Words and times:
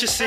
Vértice 0.00 0.24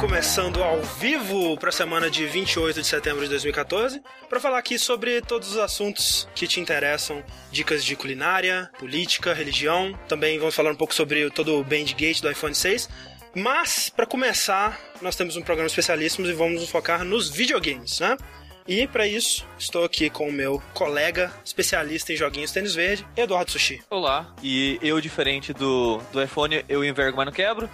começando 0.00 0.60
ao 0.60 0.82
vivo 0.82 1.56
para 1.56 1.68
a 1.68 1.72
semana 1.72 2.10
de 2.10 2.26
28 2.26 2.82
de 2.82 2.84
setembro 2.84 3.22
de 3.22 3.28
2014, 3.28 4.02
para 4.28 4.40
falar 4.40 4.58
aqui 4.58 4.76
sobre 4.76 5.20
todos 5.20 5.52
os 5.52 5.58
assuntos 5.58 6.28
que 6.34 6.48
te 6.48 6.58
interessam, 6.58 7.22
dicas 7.52 7.84
de 7.84 7.94
culinária, 7.94 8.68
política, 8.76 9.32
religião. 9.32 9.96
Também 10.08 10.36
vamos 10.36 10.56
falar 10.56 10.72
um 10.72 10.74
pouco 10.74 10.92
sobre 10.92 11.30
todo 11.30 11.60
o 11.60 11.62
Bandgate 11.62 12.20
do 12.20 12.28
iPhone 12.28 12.56
6. 12.56 12.88
Mas, 13.36 13.88
para 13.88 14.04
começar, 14.04 14.80
nós 15.00 15.14
temos 15.14 15.36
um 15.36 15.42
programa 15.42 15.68
especialíssimo 15.68 16.26
e 16.26 16.32
vamos 16.32 16.62
nos 16.62 16.70
focar 16.70 17.04
nos 17.04 17.30
videogames, 17.30 18.00
né? 18.00 18.16
E 18.66 18.84
para 18.88 19.06
isso, 19.06 19.46
estou 19.56 19.84
aqui 19.84 20.10
com 20.10 20.28
o 20.28 20.32
meu 20.32 20.60
colega 20.72 21.32
especialista 21.44 22.12
em 22.12 22.16
joguinhos 22.16 22.50
tênis 22.50 22.74
verde, 22.74 23.06
Eduardo 23.16 23.52
Sushi. 23.52 23.80
Olá, 23.88 24.34
e 24.42 24.76
eu, 24.82 25.00
diferente 25.00 25.52
do, 25.52 25.98
do 26.12 26.20
iPhone, 26.20 26.64
eu 26.68 26.84
envergo, 26.84 27.16
mas 27.16 27.26
não 27.26 27.32
quebro. 27.32 27.70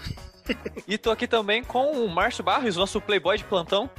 E 0.86 0.98
tô 0.98 1.10
aqui 1.10 1.26
também 1.26 1.62
com 1.62 1.92
o 1.92 2.08
Márcio 2.08 2.44
Barros, 2.44 2.76
nosso 2.76 3.00
playboy 3.00 3.38
de 3.38 3.44
plantão. 3.44 3.90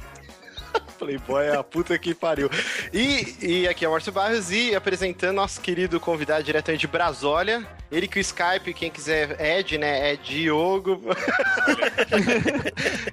Playboy 0.98 1.46
é 1.46 1.56
a 1.56 1.64
puta 1.64 1.98
que 1.98 2.14
pariu. 2.14 2.48
E, 2.92 3.36
e 3.40 3.68
aqui 3.68 3.84
é 3.84 3.88
o 3.88 3.92
Márcio 3.92 4.12
Barros 4.12 4.50
e 4.50 4.74
apresentando 4.74 5.36
nosso 5.36 5.60
querido 5.60 5.98
convidado 5.98 6.44
diretamente 6.44 6.82
de 6.82 6.86
Brasólia. 6.86 7.66
Ele 7.92 8.08
que 8.08 8.18
o 8.18 8.20
Skype, 8.20 8.72
quem 8.72 8.90
quiser, 8.90 9.38
Ed, 9.38 9.76
né? 9.76 10.12
É 10.12 10.16
Diogo. 10.16 10.98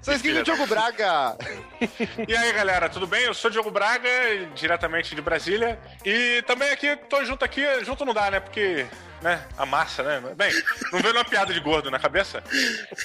Só 0.02 0.14
esqueci 0.14 0.40
o 0.40 0.44
Diogo 0.44 0.66
Braga. 0.66 1.38
E 2.26 2.34
aí, 2.34 2.54
galera, 2.54 2.88
tudo 2.88 3.06
bem? 3.06 3.26
Eu 3.26 3.34
sou 3.34 3.50
o 3.50 3.52
Diogo 3.52 3.70
Braga, 3.70 4.10
diretamente 4.56 5.14
de 5.14 5.22
Brasília. 5.22 5.78
E 6.06 6.42
também 6.44 6.72
aqui, 6.72 6.96
tô 7.10 7.26
junto 7.26 7.44
aqui, 7.44 7.62
junto 7.84 8.06
não 8.06 8.14
dá, 8.14 8.32
né? 8.32 8.40
Porque 8.40 8.88
né? 9.22 9.46
A 9.58 9.66
massa, 9.66 10.04
né? 10.04 10.34
Bem, 10.36 10.52
não 10.92 11.00
veio 11.00 11.14
uma 11.14 11.26
piada 11.26 11.54
de 11.54 11.60
gordo 11.60 11.92
na 11.92 12.00
cabeça, 12.00 12.44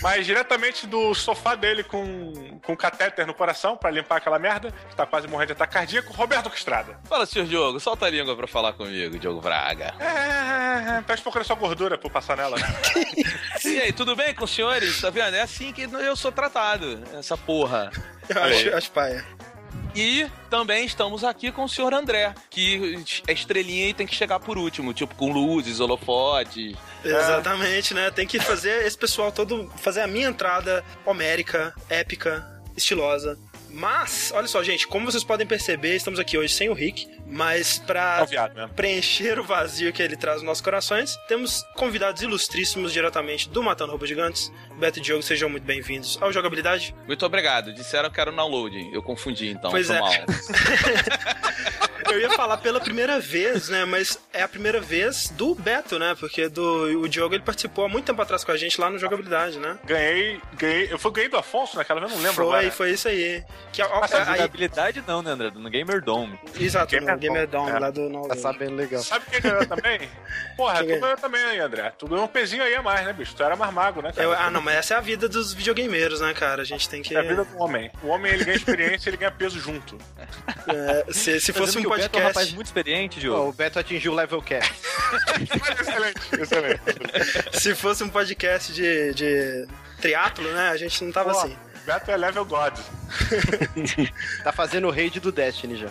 mas 0.00 0.26
diretamente 0.26 0.86
do 0.86 1.14
sofá 1.14 1.54
dele 1.54 1.82
com, 1.82 2.60
com 2.64 2.76
catéter 2.76 3.26
no 3.26 3.34
coração 3.34 3.76
para 3.76 3.90
limpar 3.90 4.16
aquela 4.16 4.38
merda, 4.38 4.72
que 4.88 4.96
tá 4.96 5.06
quase 5.06 5.26
morrendo 5.26 5.48
de 5.48 5.52
ataque 5.52 5.74
cardíaco, 5.74 6.12
Roberto 6.12 6.50
Estrada. 6.54 6.98
Fala, 7.04 7.26
senhor 7.26 7.46
Diogo, 7.46 7.80
solta 7.80 8.06
a 8.06 8.10
língua 8.10 8.36
pra 8.36 8.46
falar 8.46 8.72
comigo, 8.74 9.18
Diogo 9.18 9.40
Braga. 9.40 9.94
É, 9.98 10.04
é, 10.04 10.98
é, 10.98 11.02
pede 11.02 11.20
um 11.20 11.24
pouco 11.24 11.38
da 11.38 11.44
sua 11.44 11.56
gordura 11.64 11.96
pra 11.96 12.10
passar 12.10 12.36
nela. 12.36 12.56
Né? 12.56 12.66
e 13.64 13.80
aí, 13.80 13.92
tudo 13.92 14.14
bem 14.14 14.34
com 14.34 14.44
os 14.44 14.54
senhores? 14.54 15.00
Tá 15.00 15.08
vendo? 15.08 15.34
É 15.34 15.40
assim 15.40 15.72
que 15.72 15.82
eu 15.82 16.14
sou 16.14 16.30
tratado, 16.30 17.02
essa 17.14 17.36
porra. 17.36 17.90
Eu 18.28 18.42
acho, 18.42 18.76
acho 18.76 18.90
paia. 18.90 19.24
E 19.94 20.26
também 20.50 20.84
estamos 20.84 21.22
aqui 21.22 21.52
com 21.52 21.64
o 21.64 21.68
senhor 21.68 21.94
André, 21.94 22.34
que 22.50 22.98
é 23.28 23.32
estrelinha 23.32 23.88
e 23.88 23.94
tem 23.94 24.06
que 24.06 24.14
chegar 24.14 24.40
por 24.40 24.58
último, 24.58 24.92
tipo 24.92 25.14
com 25.14 25.32
luzes, 25.32 25.78
holofotes. 25.78 26.74
Exatamente, 27.04 27.94
né? 27.94 28.10
Tem 28.10 28.26
que 28.26 28.40
fazer 28.40 28.84
esse 28.84 28.98
pessoal 28.98 29.30
todo 29.30 29.70
fazer 29.76 30.00
a 30.00 30.06
minha 30.06 30.28
entrada 30.28 30.84
homérica, 31.06 31.72
épica, 31.88 32.44
estilosa. 32.76 33.38
Mas, 33.70 34.32
olha 34.34 34.46
só, 34.46 34.62
gente, 34.62 34.86
como 34.86 35.10
vocês 35.10 35.24
podem 35.24 35.46
perceber, 35.46 35.96
estamos 35.96 36.20
aqui 36.20 36.36
hoje 36.36 36.52
sem 36.52 36.68
o 36.68 36.74
Rick, 36.74 37.08
mas 37.34 37.78
para 37.80 38.24
preencher 38.76 39.40
o 39.40 39.42
vazio 39.42 39.92
que 39.92 40.00
ele 40.00 40.16
traz 40.16 40.36
nos 40.36 40.44
nossos 40.44 40.62
corações, 40.62 41.16
temos 41.26 41.66
convidados 41.74 42.22
ilustríssimos 42.22 42.92
diretamente 42.92 43.48
do 43.48 43.60
Matando 43.60 43.90
Robôs 43.90 44.08
Gigantes. 44.08 44.52
Beto 44.78 45.00
e 45.00 45.02
Diogo, 45.02 45.22
sejam 45.22 45.48
muito 45.48 45.64
bem-vindos 45.64 46.16
ao 46.20 46.32
Jogabilidade. 46.32 46.94
Muito 47.08 47.26
obrigado. 47.26 47.74
Disseram 47.74 48.08
que 48.08 48.20
era 48.20 48.30
o 48.30 48.36
download. 48.36 48.88
Eu 48.92 49.02
confundi, 49.02 49.48
então. 49.48 49.70
Pois 49.72 49.90
é. 49.90 49.98
Mal. 49.98 50.12
Eu 52.10 52.20
ia 52.20 52.30
falar 52.30 52.58
pela 52.58 52.80
primeira 52.80 53.18
vez, 53.18 53.68
né? 53.68 53.84
Mas 53.84 54.18
é 54.32 54.42
a 54.42 54.48
primeira 54.48 54.80
vez 54.80 55.30
do 55.30 55.54
Beto, 55.54 55.98
né? 55.98 56.14
Porque 56.18 56.48
do, 56.48 57.00
o 57.00 57.08
Diogo 57.08 57.34
ele 57.34 57.42
participou 57.42 57.86
há 57.86 57.88
muito 57.88 58.04
tempo 58.04 58.20
atrás 58.20 58.44
com 58.44 58.52
a 58.52 58.56
gente 58.56 58.80
lá 58.80 58.88
no 58.88 58.98
Jogabilidade, 58.98 59.58
né? 59.58 59.78
Ganhei, 59.84 60.40
ganhei. 60.54 60.92
Eu 60.92 60.98
fui 60.98 61.10
ganhei 61.12 61.28
do 61.28 61.36
Afonso 61.36 61.76
naquela 61.76 62.00
vez, 62.00 62.12
não 62.12 62.18
lembro 62.18 62.34
foi, 62.34 62.44
agora. 62.44 62.62
Foi, 62.62 62.70
foi 62.70 62.90
isso 62.92 63.08
aí. 63.08 63.42
Que, 63.72 63.82
a, 63.82 63.86
a, 63.86 64.04
a 64.04 64.24
jogabilidade 64.36 65.02
não, 65.06 65.22
né, 65.22 65.32
André? 65.32 65.50
No 65.54 65.68
Gamer 65.70 66.02
Dome. 66.02 66.38
Exato, 66.58 66.92
Gamer 66.92 67.14
no 67.14 67.20
Gamer 67.28 67.46
Dome, 67.46 67.70
é. 67.70 67.78
lá 67.78 67.90
do 67.90 68.08
Novo. 68.08 68.28
Tá 68.28 68.36
sabendo 68.36 68.74
legal. 68.74 69.02
Sabe 69.02 69.26
quem 69.30 69.40
ganhou 69.40 69.66
também? 69.66 70.08
Porra, 70.56 70.84
quem 70.84 70.96
tu 70.96 71.00
ganhou 71.00 71.16
também 71.16 71.42
aí, 71.42 71.58
André. 71.58 71.92
Tu 71.98 72.06
ganhou 72.06 72.24
um 72.24 72.28
pezinho 72.28 72.62
aí 72.62 72.74
a 72.74 72.82
mais, 72.82 73.04
né, 73.06 73.12
bicho? 73.12 73.34
Tu 73.34 73.42
era 73.42 73.56
mais 73.56 73.72
mago, 73.72 74.02
né, 74.02 74.12
cara? 74.12 74.22
Eu, 74.22 74.32
ah, 74.32 74.50
não, 74.50 74.60
mas 74.60 74.76
essa 74.76 74.94
é 74.94 74.96
a 74.96 75.00
vida 75.00 75.28
dos 75.28 75.52
videogameiros, 75.52 76.20
né, 76.20 76.34
cara? 76.34 76.62
A 76.62 76.64
gente 76.64 76.88
tem 76.88 77.02
que. 77.02 77.14
É 77.14 77.18
a 77.18 77.22
vida 77.22 77.44
do 77.44 77.58
homem. 77.58 77.90
O 78.02 78.08
homem, 78.08 78.32
ele 78.32 78.44
ganha 78.44 78.56
experiência 78.56 79.10
ele 79.10 79.16
ganha 79.16 79.30
peso 79.30 79.58
junto. 79.58 79.96
É, 80.66 81.12
se, 81.12 81.40
se 81.40 81.52
fosse 81.52 81.78
um 81.78 81.82
podcast. 81.82 82.08
O 82.08 82.12
Beto 82.12 82.18
é 82.18 82.22
um 82.22 82.26
rapaz 82.26 82.52
muito 82.52 82.66
experiente, 82.66 83.20
Diogo. 83.20 83.48
o 83.48 83.52
Beto 83.52 83.78
atingiu 83.78 84.12
o 84.12 84.14
level 84.14 84.42
cap. 84.42 84.68
excelente, 85.80 86.20
excelente. 86.40 87.60
Se 87.60 87.74
fosse 87.74 88.02
um 88.04 88.08
podcast 88.08 88.72
de, 88.72 89.14
de 89.14 89.68
triatlo, 90.00 90.50
né? 90.52 90.70
A 90.70 90.76
gente 90.76 91.02
não 91.04 91.12
tava 91.12 91.32
Pô, 91.32 91.38
assim. 91.38 91.56
Beto 91.86 92.10
é 92.10 92.16
level 92.16 92.44
God. 92.44 92.78
tá 94.42 94.52
fazendo 94.52 94.88
o 94.88 94.90
raid 94.90 95.20
do 95.20 95.30
Destiny 95.30 95.76
já. 95.76 95.88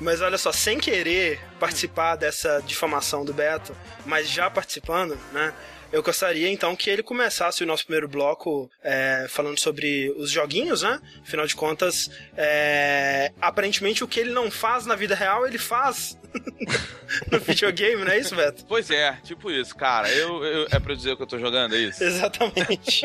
Mas 0.00 0.20
olha 0.20 0.36
só, 0.36 0.52
sem 0.52 0.78
querer 0.78 1.40
participar 1.58 2.16
dessa 2.16 2.62
difamação 2.66 3.24
do 3.24 3.32
Beto, 3.32 3.76
mas 4.04 4.28
já 4.28 4.50
participando, 4.50 5.18
né? 5.32 5.52
Eu 5.94 6.02
gostaria 6.02 6.50
então 6.50 6.74
que 6.74 6.90
ele 6.90 7.04
começasse 7.04 7.62
o 7.62 7.66
nosso 7.66 7.84
primeiro 7.84 8.08
bloco 8.08 8.68
é, 8.82 9.26
falando 9.28 9.60
sobre 9.60 10.12
os 10.16 10.28
joguinhos, 10.28 10.82
né? 10.82 11.00
Afinal 11.22 11.46
de 11.46 11.54
contas, 11.54 12.10
é, 12.36 13.30
aparentemente 13.40 14.02
o 14.02 14.08
que 14.08 14.18
ele 14.18 14.32
não 14.32 14.50
faz 14.50 14.86
na 14.86 14.96
vida 14.96 15.14
real, 15.14 15.46
ele 15.46 15.56
faz 15.56 16.18
no 17.30 17.38
videogame, 17.38 18.04
não 18.04 18.10
é 18.10 18.18
isso, 18.18 18.34
Beto? 18.34 18.64
Pois 18.66 18.90
é, 18.90 19.12
tipo 19.22 19.52
isso, 19.52 19.72
cara. 19.76 20.10
Eu, 20.10 20.44
eu, 20.44 20.66
é 20.68 20.80
pra 20.80 20.96
dizer 20.96 21.14
que 21.16 21.22
eu 21.22 21.28
tô 21.28 21.38
jogando, 21.38 21.76
é 21.76 21.78
isso? 21.78 22.02
Exatamente. 22.04 23.02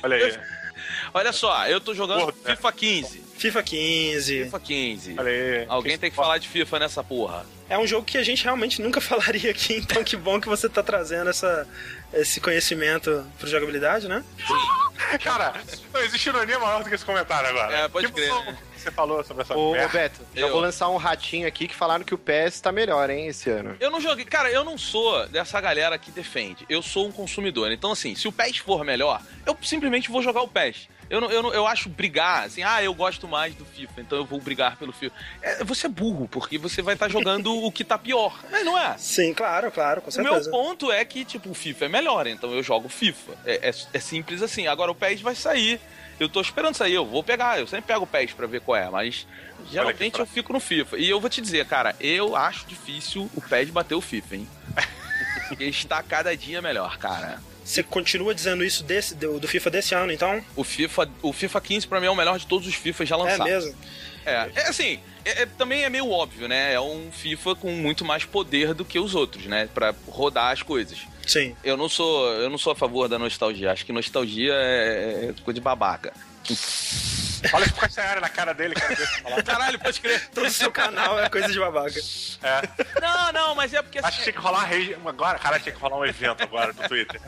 Olha 0.00 0.16
aí. 0.16 0.38
Olha 1.12 1.32
só, 1.32 1.66
eu 1.66 1.80
tô 1.80 1.94
jogando 1.94 2.32
Porra, 2.32 2.56
FIFA 2.56 2.72
15. 2.72 3.22
FIFA 3.36 3.62
15. 3.62 4.44
FIFA 4.44 4.60
15. 4.60 5.14
Olha 5.18 5.30
aí. 5.30 5.66
Alguém 5.68 5.92
que 5.92 5.98
tem 5.98 6.10
que 6.10 6.16
falar 6.16 6.38
de 6.38 6.48
FIFA 6.48 6.78
nessa 6.80 7.04
porra. 7.04 7.46
É 7.68 7.78
um 7.78 7.86
jogo 7.86 8.04
que 8.04 8.16
a 8.16 8.22
gente 8.22 8.42
realmente 8.44 8.80
nunca 8.80 9.00
falaria 9.02 9.50
aqui, 9.50 9.74
então 9.76 10.02
que 10.02 10.16
bom 10.16 10.40
que 10.40 10.48
você 10.48 10.68
tá 10.68 10.82
trazendo 10.82 11.30
essa, 11.30 11.66
esse 12.12 12.40
conhecimento 12.40 13.24
pro 13.38 13.48
jogabilidade, 13.48 14.08
né? 14.08 14.24
Cara, 15.22 15.54
não 15.92 16.00
existe 16.02 16.28
ironia 16.28 16.58
maior 16.58 16.82
do 16.82 16.88
que 16.88 16.94
esse 16.94 17.04
comentário 17.04 17.48
agora. 17.50 17.76
É, 17.76 17.88
pode 17.88 18.10
crer. 18.10 18.32
Né? 18.32 18.58
Você 18.78 18.90
falou 18.90 19.22
sobre 19.24 19.42
essa 19.42 19.56
Ô, 19.56 19.72
merda. 19.72 19.88
Beto, 19.88 20.20
já 20.34 20.46
eu. 20.46 20.52
vou 20.52 20.60
lançar 20.60 20.88
um 20.88 20.96
ratinho 20.96 21.46
aqui 21.46 21.66
que 21.66 21.74
falaram 21.74 22.04
que 22.04 22.14
o 22.14 22.18
PS 22.18 22.60
tá 22.60 22.70
melhor, 22.70 23.10
hein, 23.10 23.26
esse 23.26 23.50
ano. 23.50 23.76
Eu 23.80 23.90
não 23.90 24.00
joguei. 24.00 24.24
Cara, 24.24 24.50
eu 24.50 24.64
não 24.64 24.78
sou 24.78 25.26
dessa 25.28 25.60
galera 25.60 25.98
que 25.98 26.10
defende. 26.10 26.64
Eu 26.68 26.82
sou 26.82 27.08
um 27.08 27.12
consumidor. 27.12 27.72
Então, 27.72 27.92
assim, 27.92 28.14
se 28.14 28.28
o 28.28 28.32
PES 28.32 28.58
for 28.58 28.84
melhor, 28.84 29.20
eu 29.44 29.56
simplesmente 29.62 30.10
vou 30.10 30.22
jogar 30.22 30.42
o 30.42 30.48
PES. 30.48 30.88
Eu, 31.10 31.22
não, 31.22 31.30
eu, 31.30 31.42
não, 31.42 31.54
eu 31.54 31.66
acho 31.66 31.88
brigar, 31.88 32.44
assim, 32.44 32.62
ah, 32.62 32.82
eu 32.82 32.92
gosto 32.92 33.26
mais 33.26 33.54
do 33.54 33.64
FIFA, 33.64 34.00
então 34.02 34.18
eu 34.18 34.26
vou 34.26 34.38
brigar 34.40 34.76
pelo 34.76 34.92
FIFA. 34.92 35.14
É, 35.40 35.64
você 35.64 35.86
é 35.86 35.88
burro, 35.88 36.28
porque 36.28 36.58
você 36.58 36.82
vai 36.82 36.94
estar 36.94 37.06
tá 37.06 37.12
jogando 37.12 37.50
o 37.50 37.72
que 37.72 37.82
tá 37.82 37.96
pior. 37.96 38.38
Mas 38.50 38.64
não 38.64 38.78
é? 38.78 38.96
Sim, 38.98 39.32
claro, 39.32 39.70
claro, 39.72 40.02
com 40.02 40.10
certeza. 40.10 40.36
O 40.36 40.42
meu 40.42 40.50
ponto 40.50 40.92
é 40.92 41.02
que, 41.04 41.24
tipo, 41.24 41.50
o 41.50 41.54
FIFA 41.54 41.86
é 41.86 41.88
melhor, 41.88 42.26
então 42.26 42.52
eu 42.52 42.62
jogo 42.62 42.90
FIFA. 42.90 43.32
É, 43.46 43.68
é, 43.68 43.74
é 43.94 44.00
simples 44.00 44.42
assim. 44.42 44.66
Agora 44.66 44.90
o 44.90 44.94
PES 44.94 45.22
vai 45.22 45.34
sair. 45.34 45.80
Eu 46.18 46.28
tô 46.28 46.40
esperando 46.40 46.74
sair, 46.74 46.94
eu 46.94 47.06
vou 47.06 47.22
pegar, 47.22 47.60
eu 47.60 47.66
sempre 47.66 47.86
pego 47.86 48.04
o 48.04 48.06
PES 48.06 48.32
pra 48.32 48.46
ver 48.46 48.60
qual 48.60 48.76
é, 48.76 48.90
mas 48.90 49.26
geralmente 49.70 50.18
eu 50.18 50.26
fico 50.26 50.52
no 50.52 50.60
FIFA. 50.60 50.98
E 50.98 51.08
eu 51.08 51.20
vou 51.20 51.30
te 51.30 51.40
dizer, 51.40 51.64
cara, 51.66 51.94
eu 52.00 52.34
acho 52.34 52.66
difícil 52.66 53.30
o 53.34 53.40
PES 53.40 53.70
bater 53.70 53.94
o 53.94 54.00
FIFA, 54.00 54.36
hein? 54.36 54.48
Porque 55.48 55.64
está 55.64 56.02
cada 56.02 56.36
dia 56.36 56.60
melhor, 56.60 56.98
cara. 56.98 57.38
Você 57.64 57.82
continua 57.82 58.34
dizendo 58.34 58.64
isso 58.64 58.82
desse, 58.82 59.14
do, 59.14 59.38
do, 59.38 59.46
FIFA 59.46 59.70
desse 59.70 59.94
ano, 59.94 60.10
então? 60.10 60.42
O 60.56 60.64
FIFA, 60.64 61.08
o 61.20 61.32
FIFA 61.34 61.60
15 61.60 61.86
pra 61.86 62.00
mim 62.00 62.06
é 62.06 62.10
o 62.10 62.16
melhor 62.16 62.38
de 62.38 62.46
todos 62.46 62.66
os 62.66 62.74
FIFA 62.74 63.04
já 63.04 63.16
lançados. 63.16 63.46
É 63.46 63.50
mesmo? 63.50 63.74
É, 64.24 64.50
é 64.54 64.68
assim, 64.68 64.98
é, 65.24 65.42
é, 65.42 65.46
também 65.46 65.84
é 65.84 65.90
meio 65.90 66.10
óbvio, 66.10 66.48
né? 66.48 66.72
É 66.72 66.80
um 66.80 67.12
FIFA 67.12 67.54
com 67.56 67.70
muito 67.72 68.04
mais 68.04 68.24
poder 68.24 68.72
do 68.72 68.84
que 68.84 68.98
os 68.98 69.14
outros, 69.14 69.44
né? 69.44 69.68
Pra 69.74 69.94
rodar 70.06 70.52
as 70.52 70.62
coisas. 70.62 71.00
Sim. 71.28 71.54
Eu 71.62 71.76
não 71.76 71.88
sou, 71.88 72.26
eu 72.32 72.48
não 72.48 72.56
sou 72.56 72.72
a 72.72 72.76
favor 72.76 73.06
da 73.06 73.18
nostalgia. 73.18 73.70
Acho 73.70 73.84
que 73.84 73.92
nostalgia 73.92 74.54
é, 74.54 75.26
é 75.28 75.34
coisa 75.44 75.54
de 75.54 75.60
babaca. 75.60 76.12
Fala 77.50 77.64
isso 77.64 77.74
com 77.74 77.84
a 77.84 78.20
na 78.20 78.28
cara 78.28 78.52
dele, 78.52 78.74
cara. 78.74 79.42
Caralho, 79.44 79.78
pode 79.78 80.00
crer. 80.00 80.28
Todo 80.30 80.46
o 80.46 80.50
seu 80.50 80.72
canal 80.72 81.20
é 81.20 81.28
coisa 81.28 81.48
de 81.48 81.58
babaca. 81.58 82.00
É. 82.42 83.00
Não, 83.00 83.32
não, 83.32 83.54
mas 83.54 83.72
é 83.74 83.82
porque. 83.82 83.98
Acho 83.98 84.16
que 84.16 84.22
tinha 84.24 84.32
que 84.32 84.38
rolar 84.40 84.68
uma 85.00 85.10
agora, 85.10 85.38
cara, 85.38 85.60
tinha 85.60 85.74
que 85.74 85.80
rolar 85.80 85.98
um 85.98 86.04
evento 86.04 86.42
agora 86.42 86.72
no 86.72 86.88
Twitter. 86.88 87.20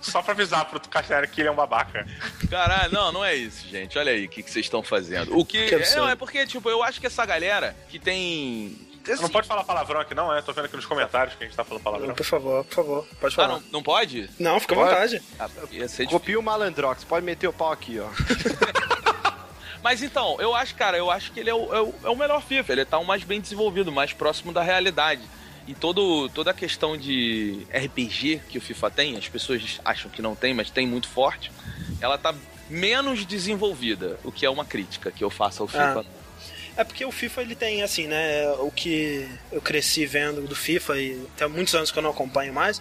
Só 0.00 0.22
pra 0.22 0.32
avisar 0.32 0.64
pro 0.64 0.80
Castanheira 0.88 1.26
que 1.26 1.40
ele 1.40 1.48
é 1.48 1.52
um 1.52 1.56
babaca. 1.56 2.06
Caralho, 2.48 2.92
não, 2.92 3.12
não 3.12 3.24
é 3.24 3.36
isso, 3.36 3.68
gente. 3.68 3.98
Olha 3.98 4.12
aí 4.12 4.24
o 4.24 4.28
que, 4.28 4.42
que 4.42 4.50
vocês 4.50 4.66
estão 4.66 4.82
fazendo. 4.82 5.38
O 5.38 5.44
que. 5.44 5.66
que 5.66 5.74
é, 5.74 5.96
não, 5.96 6.08
é 6.08 6.16
porque, 6.16 6.46
tipo, 6.46 6.68
eu 6.68 6.82
acho 6.82 7.00
que 7.00 7.06
essa 7.06 7.24
galera 7.24 7.76
que 7.88 7.98
tem 7.98 8.89
Assim, 9.08 9.22
não 9.22 9.28
pode 9.30 9.46
falar 9.46 9.64
palavrão 9.64 10.00
aqui, 10.00 10.14
não, 10.14 10.34
é? 10.34 10.42
Tô 10.42 10.52
vendo 10.52 10.66
aqui 10.66 10.76
nos 10.76 10.86
comentários 10.86 11.34
que 11.34 11.44
a 11.44 11.46
gente 11.46 11.56
tá 11.56 11.64
falando 11.64 11.82
palavrão. 11.82 12.14
Por 12.14 12.24
favor, 12.26 12.64
por 12.64 12.74
favor, 12.74 13.06
pode 13.20 13.34
falar. 13.34 13.48
Ah, 13.48 13.52
não, 13.52 13.62
não 13.72 13.82
pode? 13.82 14.28
Não, 14.38 14.60
fica 14.60 14.74
à 14.74 14.78
vontade. 14.78 15.22
Ah, 15.38 15.48
Copia 16.08 16.38
o 16.38 16.42
malandrox, 16.42 17.04
pode 17.04 17.24
meter 17.24 17.48
o 17.48 17.52
pau 17.52 17.72
aqui, 17.72 17.98
ó. 17.98 18.08
Mas 19.82 20.02
então, 20.02 20.36
eu 20.38 20.54
acho, 20.54 20.74
cara, 20.74 20.98
eu 20.98 21.10
acho 21.10 21.32
que 21.32 21.40
ele 21.40 21.48
é 21.48 21.54
o, 21.54 21.74
é 21.74 21.80
o, 21.80 21.94
é 22.04 22.08
o 22.10 22.16
melhor 22.16 22.42
FIFA. 22.42 22.72
Ele 22.72 22.84
tá 22.84 22.98
o 22.98 23.04
mais 23.04 23.24
bem 23.24 23.40
desenvolvido, 23.40 23.90
mais 23.90 24.12
próximo 24.12 24.52
da 24.52 24.62
realidade. 24.62 25.22
E 25.66 25.74
todo, 25.74 26.28
toda 26.30 26.50
a 26.50 26.54
questão 26.54 26.96
de 26.96 27.66
RPG 27.72 28.42
que 28.48 28.58
o 28.58 28.60
FIFA 28.60 28.90
tem, 28.90 29.16
as 29.16 29.28
pessoas 29.28 29.80
acham 29.84 30.10
que 30.10 30.20
não 30.20 30.34
tem, 30.34 30.52
mas 30.52 30.70
tem 30.70 30.86
muito 30.86 31.08
forte, 31.08 31.50
ela 32.00 32.18
tá 32.18 32.34
menos 32.68 33.24
desenvolvida, 33.24 34.18
o 34.24 34.32
que 34.32 34.44
é 34.44 34.50
uma 34.50 34.64
crítica 34.64 35.10
que 35.10 35.22
eu 35.22 35.30
faço 35.30 35.62
ao 35.62 35.68
FIFA. 35.68 36.00
Ah. 36.00 36.19
É 36.76 36.84
porque 36.84 37.04
o 37.04 37.12
FIFA 37.12 37.42
ele 37.42 37.54
tem 37.54 37.82
assim, 37.82 38.06
né? 38.06 38.48
O 38.58 38.70
que 38.70 39.28
eu 39.52 39.60
cresci 39.60 40.06
vendo 40.06 40.42
do 40.42 40.56
FIFA 40.56 40.98
e 40.98 41.26
tem 41.36 41.48
muitos 41.48 41.74
anos 41.74 41.90
que 41.90 41.98
eu 41.98 42.02
não 42.02 42.10
acompanho 42.10 42.52
mais, 42.52 42.80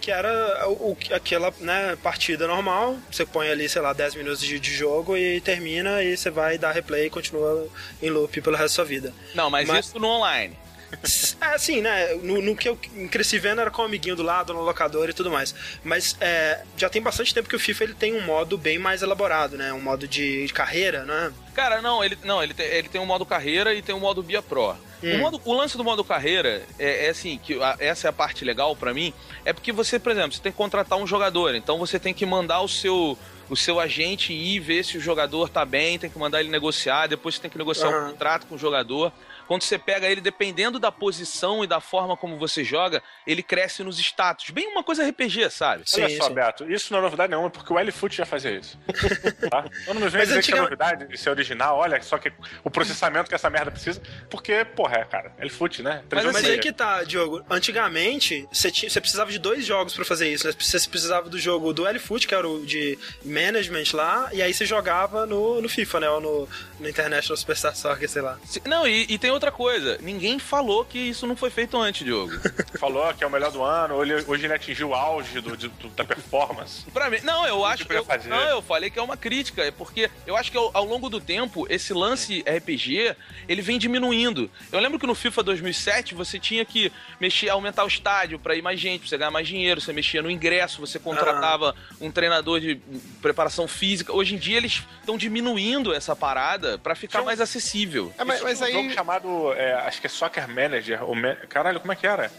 que 0.00 0.10
era 0.10 0.68
o, 0.68 0.96
aquela 1.12 1.52
né, 1.60 1.96
partida 2.02 2.46
normal, 2.46 2.96
você 3.10 3.26
põe 3.26 3.50
ali, 3.50 3.68
sei 3.68 3.82
lá, 3.82 3.92
10 3.92 4.14
minutos 4.14 4.40
de, 4.40 4.58
de, 4.58 4.74
jogo 4.74 5.16
e 5.16 5.40
termina 5.40 6.02
e 6.02 6.16
você 6.16 6.30
vai 6.30 6.56
dar 6.56 6.72
replay 6.72 7.06
e 7.06 7.10
continua 7.10 7.68
em 8.02 8.08
loop 8.08 8.40
pelo 8.40 8.56
resto 8.56 8.70
da 8.70 8.74
sua 8.74 8.84
vida. 8.84 9.12
Não, 9.34 9.50
mas, 9.50 9.68
mas... 9.68 9.86
isso 9.86 9.98
no 9.98 10.08
online. 10.08 10.56
É 11.40 11.54
assim, 11.54 11.80
né? 11.80 12.14
No, 12.22 12.40
no, 12.40 12.56
que 12.56 12.68
eu 12.68 12.78
cresci 13.10 13.38
vendo 13.38 13.60
era 13.60 13.70
com 13.70 13.82
o 13.82 13.84
um 13.84 13.88
amiguinho 13.88 14.16
do 14.16 14.22
lado, 14.22 14.52
no 14.52 14.62
locador 14.62 15.08
e 15.08 15.12
tudo 15.12 15.30
mais. 15.30 15.54
Mas 15.84 16.16
é, 16.20 16.62
já 16.76 16.88
tem 16.88 17.00
bastante 17.00 17.32
tempo 17.32 17.48
que 17.48 17.56
o 17.56 17.58
FIFA 17.58 17.84
ele 17.84 17.94
tem 17.94 18.14
um 18.14 18.22
modo 18.22 18.58
bem 18.58 18.78
mais 18.78 19.02
elaborado, 19.02 19.56
né? 19.56 19.72
Um 19.72 19.80
modo 19.80 20.08
de 20.08 20.48
carreira, 20.52 21.04
né? 21.04 21.32
Cara, 21.54 21.80
não, 21.80 22.04
ele, 22.04 22.18
não, 22.24 22.42
ele, 22.42 22.54
tem, 22.54 22.66
ele 22.66 22.88
tem 22.88 23.00
um 23.00 23.06
modo 23.06 23.24
carreira 23.24 23.74
e 23.74 23.82
tem 23.82 23.94
um 23.94 24.00
modo 24.00 24.22
Bia 24.22 24.42
Pro. 24.42 24.76
Hum. 25.02 25.14
O, 25.14 25.18
modo, 25.18 25.40
o, 25.44 25.52
lance 25.52 25.76
do 25.76 25.84
modo 25.84 26.02
carreira 26.02 26.62
é, 26.78 27.06
é 27.06 27.10
assim, 27.10 27.38
que 27.38 27.60
a, 27.62 27.76
essa 27.78 28.08
é 28.08 28.10
a 28.10 28.12
parte 28.12 28.44
legal 28.44 28.74
para 28.74 28.92
mim, 28.92 29.12
é 29.44 29.52
porque 29.52 29.72
você, 29.72 29.98
por 29.98 30.10
exemplo, 30.10 30.32
você 30.32 30.42
tem 30.42 30.50
que 30.50 30.58
contratar 30.58 30.98
um 30.98 31.06
jogador, 31.06 31.54
então 31.54 31.78
você 31.78 31.98
tem 31.98 32.12
que 32.12 32.26
mandar 32.26 32.60
o 32.60 32.68
seu 32.68 33.16
o 33.50 33.56
seu 33.56 33.80
agente 33.80 34.32
ir 34.32 34.60
ver 34.60 34.84
se 34.84 34.98
o 34.98 35.00
jogador 35.00 35.48
tá 35.48 35.64
bem, 35.64 35.98
tem 35.98 36.10
que 36.10 36.18
mandar 36.18 36.40
ele 36.40 36.50
negociar, 36.50 37.06
depois 37.06 37.34
você 37.34 37.40
tem 37.40 37.50
que 37.50 37.56
negociar 37.56 37.88
uhum. 37.88 38.08
um 38.08 38.10
contrato 38.10 38.46
com 38.46 38.56
o 38.56 38.58
jogador. 38.58 39.12
Quando 39.48 39.62
você 39.62 39.78
pega 39.78 40.06
ele, 40.06 40.20
dependendo 40.20 40.78
da 40.78 40.92
posição 40.92 41.64
e 41.64 41.66
da 41.66 41.80
forma 41.80 42.18
como 42.18 42.36
você 42.36 42.62
joga, 42.62 43.02
ele 43.26 43.42
cresce 43.42 43.82
nos 43.82 43.98
status. 43.98 44.50
Bem 44.50 44.68
uma 44.68 44.84
coisa 44.84 45.08
RPG, 45.08 45.48
sabe? 45.48 45.84
Sim, 45.86 46.02
Olha 46.02 46.16
só, 46.18 46.24
sim. 46.24 46.34
Beto, 46.34 46.70
isso 46.70 46.92
não 46.92 47.00
é 47.00 47.02
novidade 47.02 47.30
nenhuma, 47.30 47.48
porque 47.48 47.72
o 47.72 47.78
L-Foot 47.78 48.14
já 48.14 48.26
fazia 48.26 48.50
isso. 48.50 48.78
tá? 49.50 49.64
Eu 49.86 49.94
não 49.94 50.02
me 50.02 50.08
venho 50.10 50.24
dizer 50.24 50.38
antiga... 50.38 50.56
que 50.56 50.58
é 50.58 50.62
novidade, 50.62 51.06
isso 51.10 51.26
é 51.26 51.32
original, 51.32 51.78
olha 51.78 51.98
só 52.02 52.18
que 52.18 52.30
o 52.62 52.70
processamento 52.70 53.30
que 53.30 53.34
essa 53.34 53.48
merda 53.48 53.70
precisa, 53.70 54.02
porque, 54.28 54.66
porra, 54.66 54.98
é, 54.98 55.04
cara, 55.06 55.32
L-Foot, 55.38 55.82
né? 55.82 56.04
Mas, 56.12 56.24
mas 56.26 56.44
aí 56.44 56.58
que 56.58 56.70
tá, 56.70 57.02
Diogo. 57.02 57.42
Antigamente, 57.48 58.46
você, 58.52 58.70
tinha, 58.70 58.90
você 58.90 59.00
precisava 59.00 59.30
de 59.30 59.38
dois 59.38 59.64
jogos 59.64 59.94
para 59.94 60.04
fazer 60.04 60.28
isso, 60.30 60.46
né? 60.46 60.52
Você 60.58 60.88
precisava 60.90 61.30
do 61.30 61.38
jogo 61.38 61.72
do 61.72 61.86
L-Foot, 61.86 62.28
que 62.28 62.34
era 62.34 62.46
o 62.46 62.66
de 62.66 62.98
management 63.24 63.94
lá, 63.94 64.28
e 64.34 64.42
aí 64.42 64.52
você 64.52 64.66
jogava 64.66 65.24
no, 65.24 65.62
no 65.62 65.68
FIFA, 65.70 66.00
né? 66.00 66.10
Ou 66.10 66.20
no, 66.20 66.48
no 66.78 66.88
International 66.88 67.36
Superstar 67.36 67.76
Soccer, 67.76 68.08
sei 68.08 68.22
lá. 68.22 68.38
Não, 68.64 68.86
e, 68.86 69.06
e 69.08 69.18
tem 69.18 69.30
outra 69.30 69.50
coisa. 69.50 69.98
Ninguém 70.00 70.38
falou 70.38 70.84
que 70.84 70.98
isso 70.98 71.26
não 71.26 71.36
foi 71.36 71.50
feito 71.50 71.76
antes, 71.76 72.04
Diogo. 72.04 72.32
falou 72.78 73.12
que 73.14 73.24
é 73.24 73.26
o 73.26 73.30
melhor 73.30 73.50
do 73.50 73.62
ano, 73.62 73.94
hoje, 73.94 74.24
hoje 74.26 74.46
ele 74.46 74.54
atingiu 74.54 74.90
o 74.90 74.94
auge 74.94 75.40
do, 75.40 75.56
do, 75.56 75.88
da 75.90 76.04
performance. 76.04 76.84
Pra 76.92 77.10
mim, 77.10 77.18
não, 77.22 77.46
eu 77.46 77.64
acho 77.64 77.84
que. 77.86 77.92
Eu, 77.92 78.06
não, 78.26 78.40
eu 78.48 78.62
falei 78.62 78.90
que 78.90 78.98
é 78.98 79.02
uma 79.02 79.16
crítica, 79.16 79.62
é 79.62 79.70
porque 79.70 80.10
eu 80.26 80.36
acho 80.36 80.50
que 80.50 80.56
ao, 80.56 80.70
ao 80.72 80.84
longo 80.84 81.08
do 81.08 81.20
tempo, 81.20 81.66
esse 81.68 81.92
lance 81.92 82.44
RPG, 82.46 83.16
ele 83.48 83.62
vem 83.62 83.78
diminuindo. 83.78 84.50
Eu 84.70 84.80
lembro 84.80 84.98
que 84.98 85.06
no 85.06 85.14
FIFA 85.14 85.42
2007 85.42 86.14
você 86.14 86.38
tinha 86.38 86.64
que 86.64 86.92
mexer, 87.20 87.48
aumentar 87.48 87.84
o 87.84 87.88
estádio 87.88 88.38
para 88.38 88.54
ir 88.54 88.62
mais 88.62 88.78
gente, 88.78 89.00
pra 89.00 89.08
você 89.08 89.18
ganhar 89.18 89.30
mais 89.30 89.48
dinheiro, 89.48 89.80
você 89.80 89.92
mexia 89.92 90.22
no 90.22 90.30
ingresso, 90.30 90.80
você 90.80 90.98
contratava 90.98 91.74
ah. 91.76 91.94
um 92.00 92.10
treinador 92.10 92.60
de 92.60 92.80
preparação 93.20 93.66
física. 93.66 94.12
Hoje 94.12 94.34
em 94.34 94.38
dia 94.38 94.56
eles 94.56 94.82
estão 95.00 95.16
diminuindo 95.16 95.92
essa 95.92 96.14
parada 96.14 96.67
para 96.76 96.94
ficar 96.94 97.22
mais 97.22 97.40
acessível. 97.40 98.12
É, 98.18 98.24
mas, 98.24 98.42
mas 98.42 98.60
um 98.60 98.64
aí... 98.64 98.72
jogo 98.72 98.90
chamado, 98.90 99.52
é, 99.54 99.74
acho 99.74 100.00
que 100.00 100.06
é 100.06 100.10
Soccer 100.10 100.48
Manager, 100.48 101.02
ou 101.04 101.14
caralho, 101.48 101.80
como 101.80 101.92
é 101.92 101.96
que 101.96 102.06
era? 102.06 102.30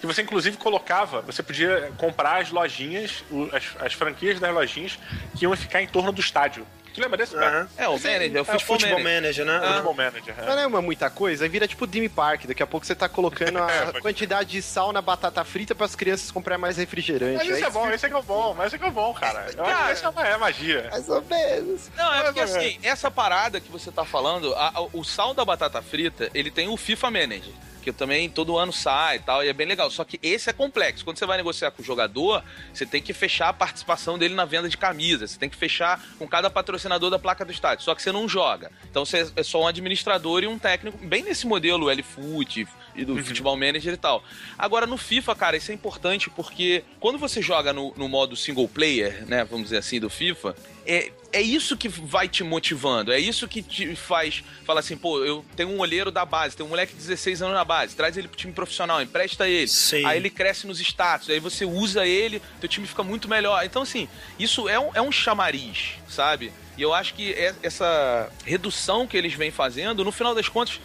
Que 0.00 0.06
você 0.06 0.22
inclusive 0.22 0.56
colocava, 0.56 1.20
você 1.22 1.42
podia 1.42 1.92
comprar 1.96 2.40
as 2.40 2.50
lojinhas, 2.50 3.24
as, 3.52 3.84
as 3.84 3.92
franquias 3.92 4.40
das 4.40 4.52
lojinhas 4.54 4.98
que 5.36 5.44
iam 5.44 5.56
ficar 5.56 5.82
em 5.82 5.88
torno 5.88 6.12
do 6.12 6.20
estádio. 6.20 6.66
Tu 6.98 7.02
lembra 7.02 7.16
desse, 7.16 7.34
cara? 7.34 7.68
É, 7.76 7.88
o 7.88 7.92
manager, 7.92 8.36
é 8.36 8.40
o 8.40 8.44
futebol, 8.44 8.76
é 8.76 8.80
futebol 8.80 8.98
manager. 8.98 9.44
manager, 9.44 9.46
né? 9.46 9.60
Ah. 9.62 9.72
Futebol 9.72 9.94
manager, 9.94 10.34
é. 10.38 10.46
Não 10.46 10.58
é 10.58 10.66
uma 10.66 10.82
muita 10.82 11.08
coisa, 11.08 11.44
aí 11.44 11.48
vira 11.48 11.68
tipo 11.68 11.86
Dream 11.86 12.08
Park, 12.08 12.46
daqui 12.46 12.62
a 12.62 12.66
pouco 12.66 12.86
você 12.86 12.94
tá 12.94 13.08
colocando 13.08 13.58
a 13.62 13.70
é, 13.70 14.00
quantidade 14.00 14.50
de 14.50 14.62
sal 14.62 14.92
na 14.92 15.00
batata 15.00 15.44
frita 15.44 15.74
para 15.74 15.86
as 15.86 15.94
crianças 15.94 16.30
comprar 16.30 16.58
mais 16.58 16.76
refrigerante. 16.76 17.36
Mas 17.36 17.56
isso 17.56 17.64
é, 17.66 17.70
bom, 17.70 17.90
isso 17.90 18.06
é 18.06 18.08
que 18.08 18.16
é 18.16 18.22
bom, 18.22 18.54
mas 18.54 18.66
isso 18.68 18.76
é 18.76 18.78
que 18.78 18.84
é 18.84 18.90
bom, 18.90 19.14
cara. 19.14 19.46
Eu 19.56 19.64
cara, 19.64 19.94
que 19.94 20.20
é 20.20 20.36
magia. 20.36 20.88
Mais 20.90 21.08
ou 21.08 21.22
menos. 21.22 21.90
Não, 21.96 22.14
é 22.14 22.22
porque 22.24 22.40
assim, 22.40 22.78
essa 22.82 23.10
parada 23.10 23.60
que 23.60 23.70
você 23.70 23.90
tá 23.90 24.04
falando, 24.04 24.54
a, 24.54 24.68
a, 24.74 24.82
o 24.92 25.04
sal 25.04 25.34
da 25.34 25.44
batata 25.44 25.80
frita, 25.80 26.30
ele 26.34 26.50
tem 26.50 26.68
o 26.68 26.76
FIFA 26.76 27.10
Manager 27.10 27.52
que 27.92 27.98
também 27.98 28.28
todo 28.28 28.56
ano 28.56 28.72
sai 28.72 29.16
e 29.16 29.20
tal, 29.20 29.44
e 29.44 29.48
é 29.48 29.52
bem 29.52 29.66
legal. 29.66 29.90
Só 29.90 30.04
que 30.04 30.18
esse 30.22 30.50
é 30.50 30.52
complexo. 30.52 31.04
Quando 31.04 31.18
você 31.18 31.26
vai 31.26 31.36
negociar 31.36 31.70
com 31.70 31.82
o 31.82 31.84
jogador, 31.84 32.42
você 32.72 32.86
tem 32.86 33.02
que 33.02 33.12
fechar 33.12 33.48
a 33.48 33.52
participação 33.52 34.18
dele 34.18 34.34
na 34.34 34.44
venda 34.44 34.68
de 34.68 34.76
camisa, 34.76 35.26
você 35.26 35.38
tem 35.38 35.48
que 35.48 35.56
fechar 35.56 36.02
com 36.18 36.26
cada 36.26 36.50
patrocinador 36.50 37.10
da 37.10 37.18
placa 37.18 37.44
do 37.44 37.52
estádio. 37.52 37.84
Só 37.84 37.94
que 37.94 38.02
você 38.02 38.12
não 38.12 38.28
joga. 38.28 38.70
Então 38.90 39.04
você 39.04 39.30
é 39.36 39.42
só 39.42 39.62
um 39.62 39.66
administrador 39.66 40.42
e 40.42 40.46
um 40.46 40.58
técnico, 40.58 40.98
bem 40.98 41.22
nesse 41.22 41.46
modelo 41.46 41.90
L-Foot 41.90 42.66
e 42.94 43.04
do 43.04 43.14
uhum. 43.14 43.24
futebol 43.24 43.56
manager 43.56 43.94
e 43.94 43.96
tal. 43.96 44.22
Agora 44.58 44.86
no 44.86 44.96
FIFA, 44.96 45.34
cara, 45.34 45.56
isso 45.56 45.70
é 45.70 45.74
importante 45.74 46.28
porque 46.30 46.84
quando 46.98 47.18
você 47.18 47.40
joga 47.40 47.72
no, 47.72 47.94
no 47.96 48.08
modo 48.08 48.36
single 48.36 48.68
player, 48.68 49.24
né, 49.26 49.44
vamos 49.44 49.66
dizer 49.66 49.78
assim, 49.78 50.00
do 50.00 50.10
FIFA, 50.10 50.54
é, 50.86 51.12
é 51.32 51.40
isso 51.40 51.76
que 51.76 51.88
vai 51.88 52.28
te 52.28 52.42
motivando, 52.42 53.12
é 53.12 53.18
isso 53.18 53.46
que 53.46 53.62
te 53.62 53.94
faz 53.94 54.42
falar 54.64 54.80
assim, 54.80 54.96
pô, 54.96 55.24
eu 55.24 55.44
tenho 55.54 55.68
um 55.68 55.78
olheiro 55.78 56.10
da 56.10 56.24
base, 56.24 56.56
tem 56.56 56.64
um 56.64 56.70
moleque 56.70 56.92
de 56.92 56.98
16 56.98 57.42
anos 57.42 57.54
na 57.54 57.64
base, 57.64 57.94
traz 57.94 58.16
ele 58.16 58.28
pro 58.28 58.36
time 58.36 58.52
profissional, 58.52 59.02
empresta 59.02 59.48
ele, 59.48 59.68
Sim. 59.68 60.04
aí 60.04 60.16
ele 60.16 60.30
cresce 60.30 60.66
nos 60.66 60.80
status, 60.80 61.28
aí 61.28 61.40
você 61.40 61.64
usa 61.64 62.06
ele, 62.06 62.40
teu 62.60 62.68
time 62.68 62.86
fica 62.86 63.02
muito 63.02 63.28
melhor. 63.28 63.64
Então, 63.64 63.82
assim, 63.82 64.08
isso 64.38 64.68
é 64.68 64.78
um, 64.78 64.90
é 64.94 65.02
um 65.02 65.12
chamariz, 65.12 65.94
sabe? 66.08 66.52
E 66.76 66.82
eu 66.82 66.94
acho 66.94 67.14
que 67.14 67.32
é, 67.32 67.54
essa 67.62 68.30
redução 68.44 69.06
que 69.06 69.16
eles 69.16 69.34
vêm 69.34 69.50
fazendo, 69.50 70.04
no 70.04 70.12
final 70.12 70.34
das 70.34 70.48
contas, 70.48 70.80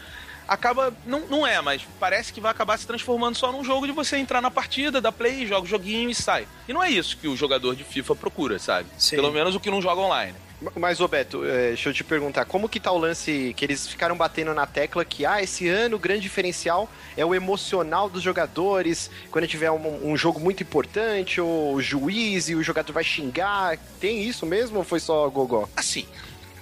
acaba. 0.48 0.94
Não, 1.06 1.22
não 1.28 1.48
é, 1.48 1.62
mas 1.62 1.81
parece 2.00 2.34
que 2.34 2.42
vai 2.42 2.51
acabar 2.51 2.78
se 2.78 2.88
transformando 2.88 3.36
só 3.36 3.51
num 3.51 3.63
jogo 3.63 3.86
de 3.86 3.92
você 3.92 4.18
entrar 4.18 4.42
na 4.42 4.51
partida, 4.51 5.01
dar 5.01 5.12
play, 5.12 5.45
joga 5.45 5.66
o 5.66 5.69
joguinho 5.69 6.10
e 6.10 6.15
sai. 6.15 6.48
E 6.67 6.74
não 6.74 6.84
é 6.84 6.89
isso 6.89 7.17
que 7.17 7.27
o 7.27 7.36
jogador 7.36 7.75
de 7.75 7.84
FIFA 7.84 8.15
procura, 8.15 8.60
sabe? 8.60 8.88
Sim. 8.98 9.15
Pelo 9.15 9.32
menos 9.32 9.56
o 9.56 9.60
que 9.60 9.72
não 9.72 9.82
joga 9.82 10.01
online. 10.01 10.36
Mas, 10.75 11.00
Roberto, 11.00 11.44
é, 11.44 11.70
deixa 11.70 11.89
eu 11.89 11.94
te 11.94 12.03
perguntar, 12.03 12.46
como 12.46 12.70
que 12.70 12.79
tá 12.79 12.91
o 12.91 12.98
lance 12.98 13.53
que 13.58 13.65
eles 13.65 13.88
ficaram 13.88 14.15
batendo 14.15 14.53
na 14.53 14.65
tecla 14.65 15.03
que, 15.03 15.25
ah, 15.25 15.41
esse 15.41 15.67
ano 15.67 15.98
o 15.98 16.00
grande 16.00 16.22
diferencial 16.22 16.89
é 17.17 17.25
o 17.25 17.36
emocional 17.36 18.10
dos 18.10 18.22
jogadores, 18.22 19.10
quando 19.29 19.48
tiver 19.48 19.72
um, 19.72 20.12
um 20.12 20.15
jogo 20.15 20.39
muito 20.39 20.63
importante, 20.63 21.41
o 21.41 21.82
juiz 21.82 22.50
e 22.50 22.56
o 22.56 22.63
jogador 22.63 22.94
vai 22.94 23.03
xingar, 23.03 23.77
tem 24.00 24.24
isso 24.24 24.46
mesmo 24.46 24.77
ou 24.77 24.84
foi 24.84 25.00
só 25.00 25.27
gogó? 25.29 25.67
Assim, 25.75 26.06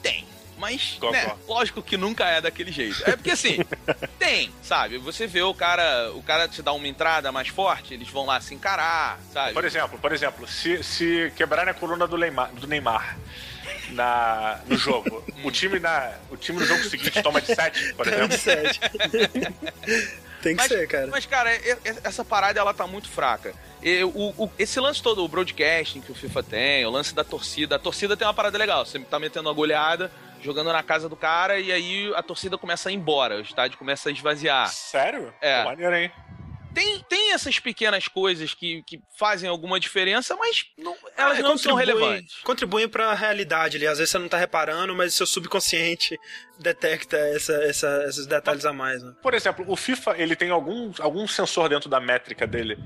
tem 0.02 0.26
mas, 0.62 1.00
né, 1.12 1.36
lógico 1.48 1.82
que 1.82 1.98
nunca 1.98 2.24
é 2.26 2.40
daquele 2.40 2.72
jeito. 2.72 3.02
É 3.10 3.16
porque 3.16 3.32
assim, 3.32 3.58
tem, 4.20 4.54
sabe? 4.62 5.00
Você 5.00 5.26
vê 5.26 5.42
o 5.42 5.56
cara, 5.56 6.12
o 6.14 6.22
cara 6.22 6.48
te 6.48 6.62
dá 6.62 6.72
uma 6.72 6.88
entrada 6.88 7.32
mais 7.32 7.48
forte, 7.48 7.96
eles 7.96 8.08
vão 8.08 8.28
lá 8.28 8.40
se 8.40 8.54
encarar, 8.54 9.20
sabe? 9.34 9.54
Por 9.54 9.66
exemplo, 9.66 9.98
por 9.98 10.14
exemplo, 10.14 10.48
se, 10.48 10.84
se 10.84 11.34
quebrarem 11.36 11.72
a 11.72 11.74
coluna 11.74 12.06
do 12.06 12.16
Neymar, 12.16 12.52
do 12.54 12.68
Neymar 12.68 13.18
na, 13.90 14.60
no 14.68 14.78
jogo, 14.78 15.26
o 15.44 15.50
time, 15.50 15.80
na, 15.80 16.14
o 16.30 16.38
time 16.38 16.60
no 16.60 16.66
jogo 16.68 16.84
seguinte 16.84 17.24
toma 17.24 17.42
de 17.42 17.56
7, 17.56 17.94
por 17.96 18.08
exemplo. 18.08 18.28
De 18.28 18.38
7. 18.38 18.80
Tem 20.42 20.56
que 20.56 20.62
mas, 20.62 20.68
ser, 20.68 20.88
cara. 20.88 21.08
Mas, 21.08 21.26
cara, 21.26 21.52
essa 22.04 22.26
parada 22.26 22.60
ela 22.60 22.74
tá 22.74 22.88
muito 22.88 23.08
fraca. 23.08 23.54
E, 23.82 24.04
o, 24.04 24.34
o, 24.38 24.52
esse 24.58 24.80
lance 24.80 25.02
todo, 25.02 25.24
o 25.24 25.28
broadcasting 25.28 26.02
que 26.02 26.12
o 26.12 26.16
FIFA 26.16 26.44
tem, 26.44 26.86
o 26.86 26.90
lance 26.90 27.14
da 27.14 27.24
torcida, 27.24 27.76
a 27.76 27.80
torcida 27.80 28.18
tem 28.18 28.26
uma 28.28 28.34
parada 28.34 28.58
legal. 28.58 28.86
Você 28.86 29.00
tá 29.00 29.20
metendo 29.20 29.50
uma 29.50 29.56
goleada, 29.56 30.12
jogando 30.42 30.72
na 30.72 30.84
casa 30.84 31.08
do 31.08 31.16
cara 31.16 31.60
e 31.60 31.72
aí 31.72 32.14
a 32.16 32.24
torcida 32.24 32.58
começa 32.58 32.90
a 32.90 32.92
ir 32.92 32.96
embora, 32.96 33.38
o 33.38 33.42
estádio 33.42 33.78
começa 33.78 34.10
a 34.10 34.12
esvaziar. 34.12 34.68
Sério? 34.70 35.34
É. 35.42 35.64
maneiro, 35.64 35.96
hein? 35.96 36.12
Tem, 36.74 37.04
tem 37.10 37.34
essas 37.34 37.60
pequenas 37.60 38.08
coisas 38.08 38.54
que, 38.54 38.82
que 38.84 39.02
fazem 39.18 39.50
alguma 39.50 39.80
diferença, 39.80 40.36
mas 40.38 40.66
não, 40.78 40.96
elas 41.18 41.40
ah, 41.40 41.42
não 41.42 41.58
são 41.58 41.76
relevantes. 41.76 42.38
Contribuem 42.44 42.88
para 42.88 43.12
a 43.12 43.14
realidade 43.14 43.76
ali. 43.76 43.86
Às 43.86 43.98
vezes 43.98 44.12
você 44.12 44.18
não 44.18 44.30
tá 44.30 44.38
reparando, 44.38 44.96
mas 44.96 45.14
seu 45.14 45.26
subconsciente 45.26 46.18
detecta 46.58 47.18
essa, 47.18 47.54
essa, 47.64 48.06
esses 48.08 48.26
detalhes 48.26 48.66
a 48.66 48.72
mais. 48.72 49.04
Né? 49.04 49.14
Por 49.22 49.34
exemplo, 49.34 49.66
o 49.68 49.76
FIFA 49.76 50.16
ele 50.18 50.36
tem 50.36 50.50
algum, 50.50 50.94
algum 51.00 51.28
sensor 51.28 51.68
dentro 51.68 51.90
da 51.90 52.00
métrica 52.00 52.48
dele 52.48 52.78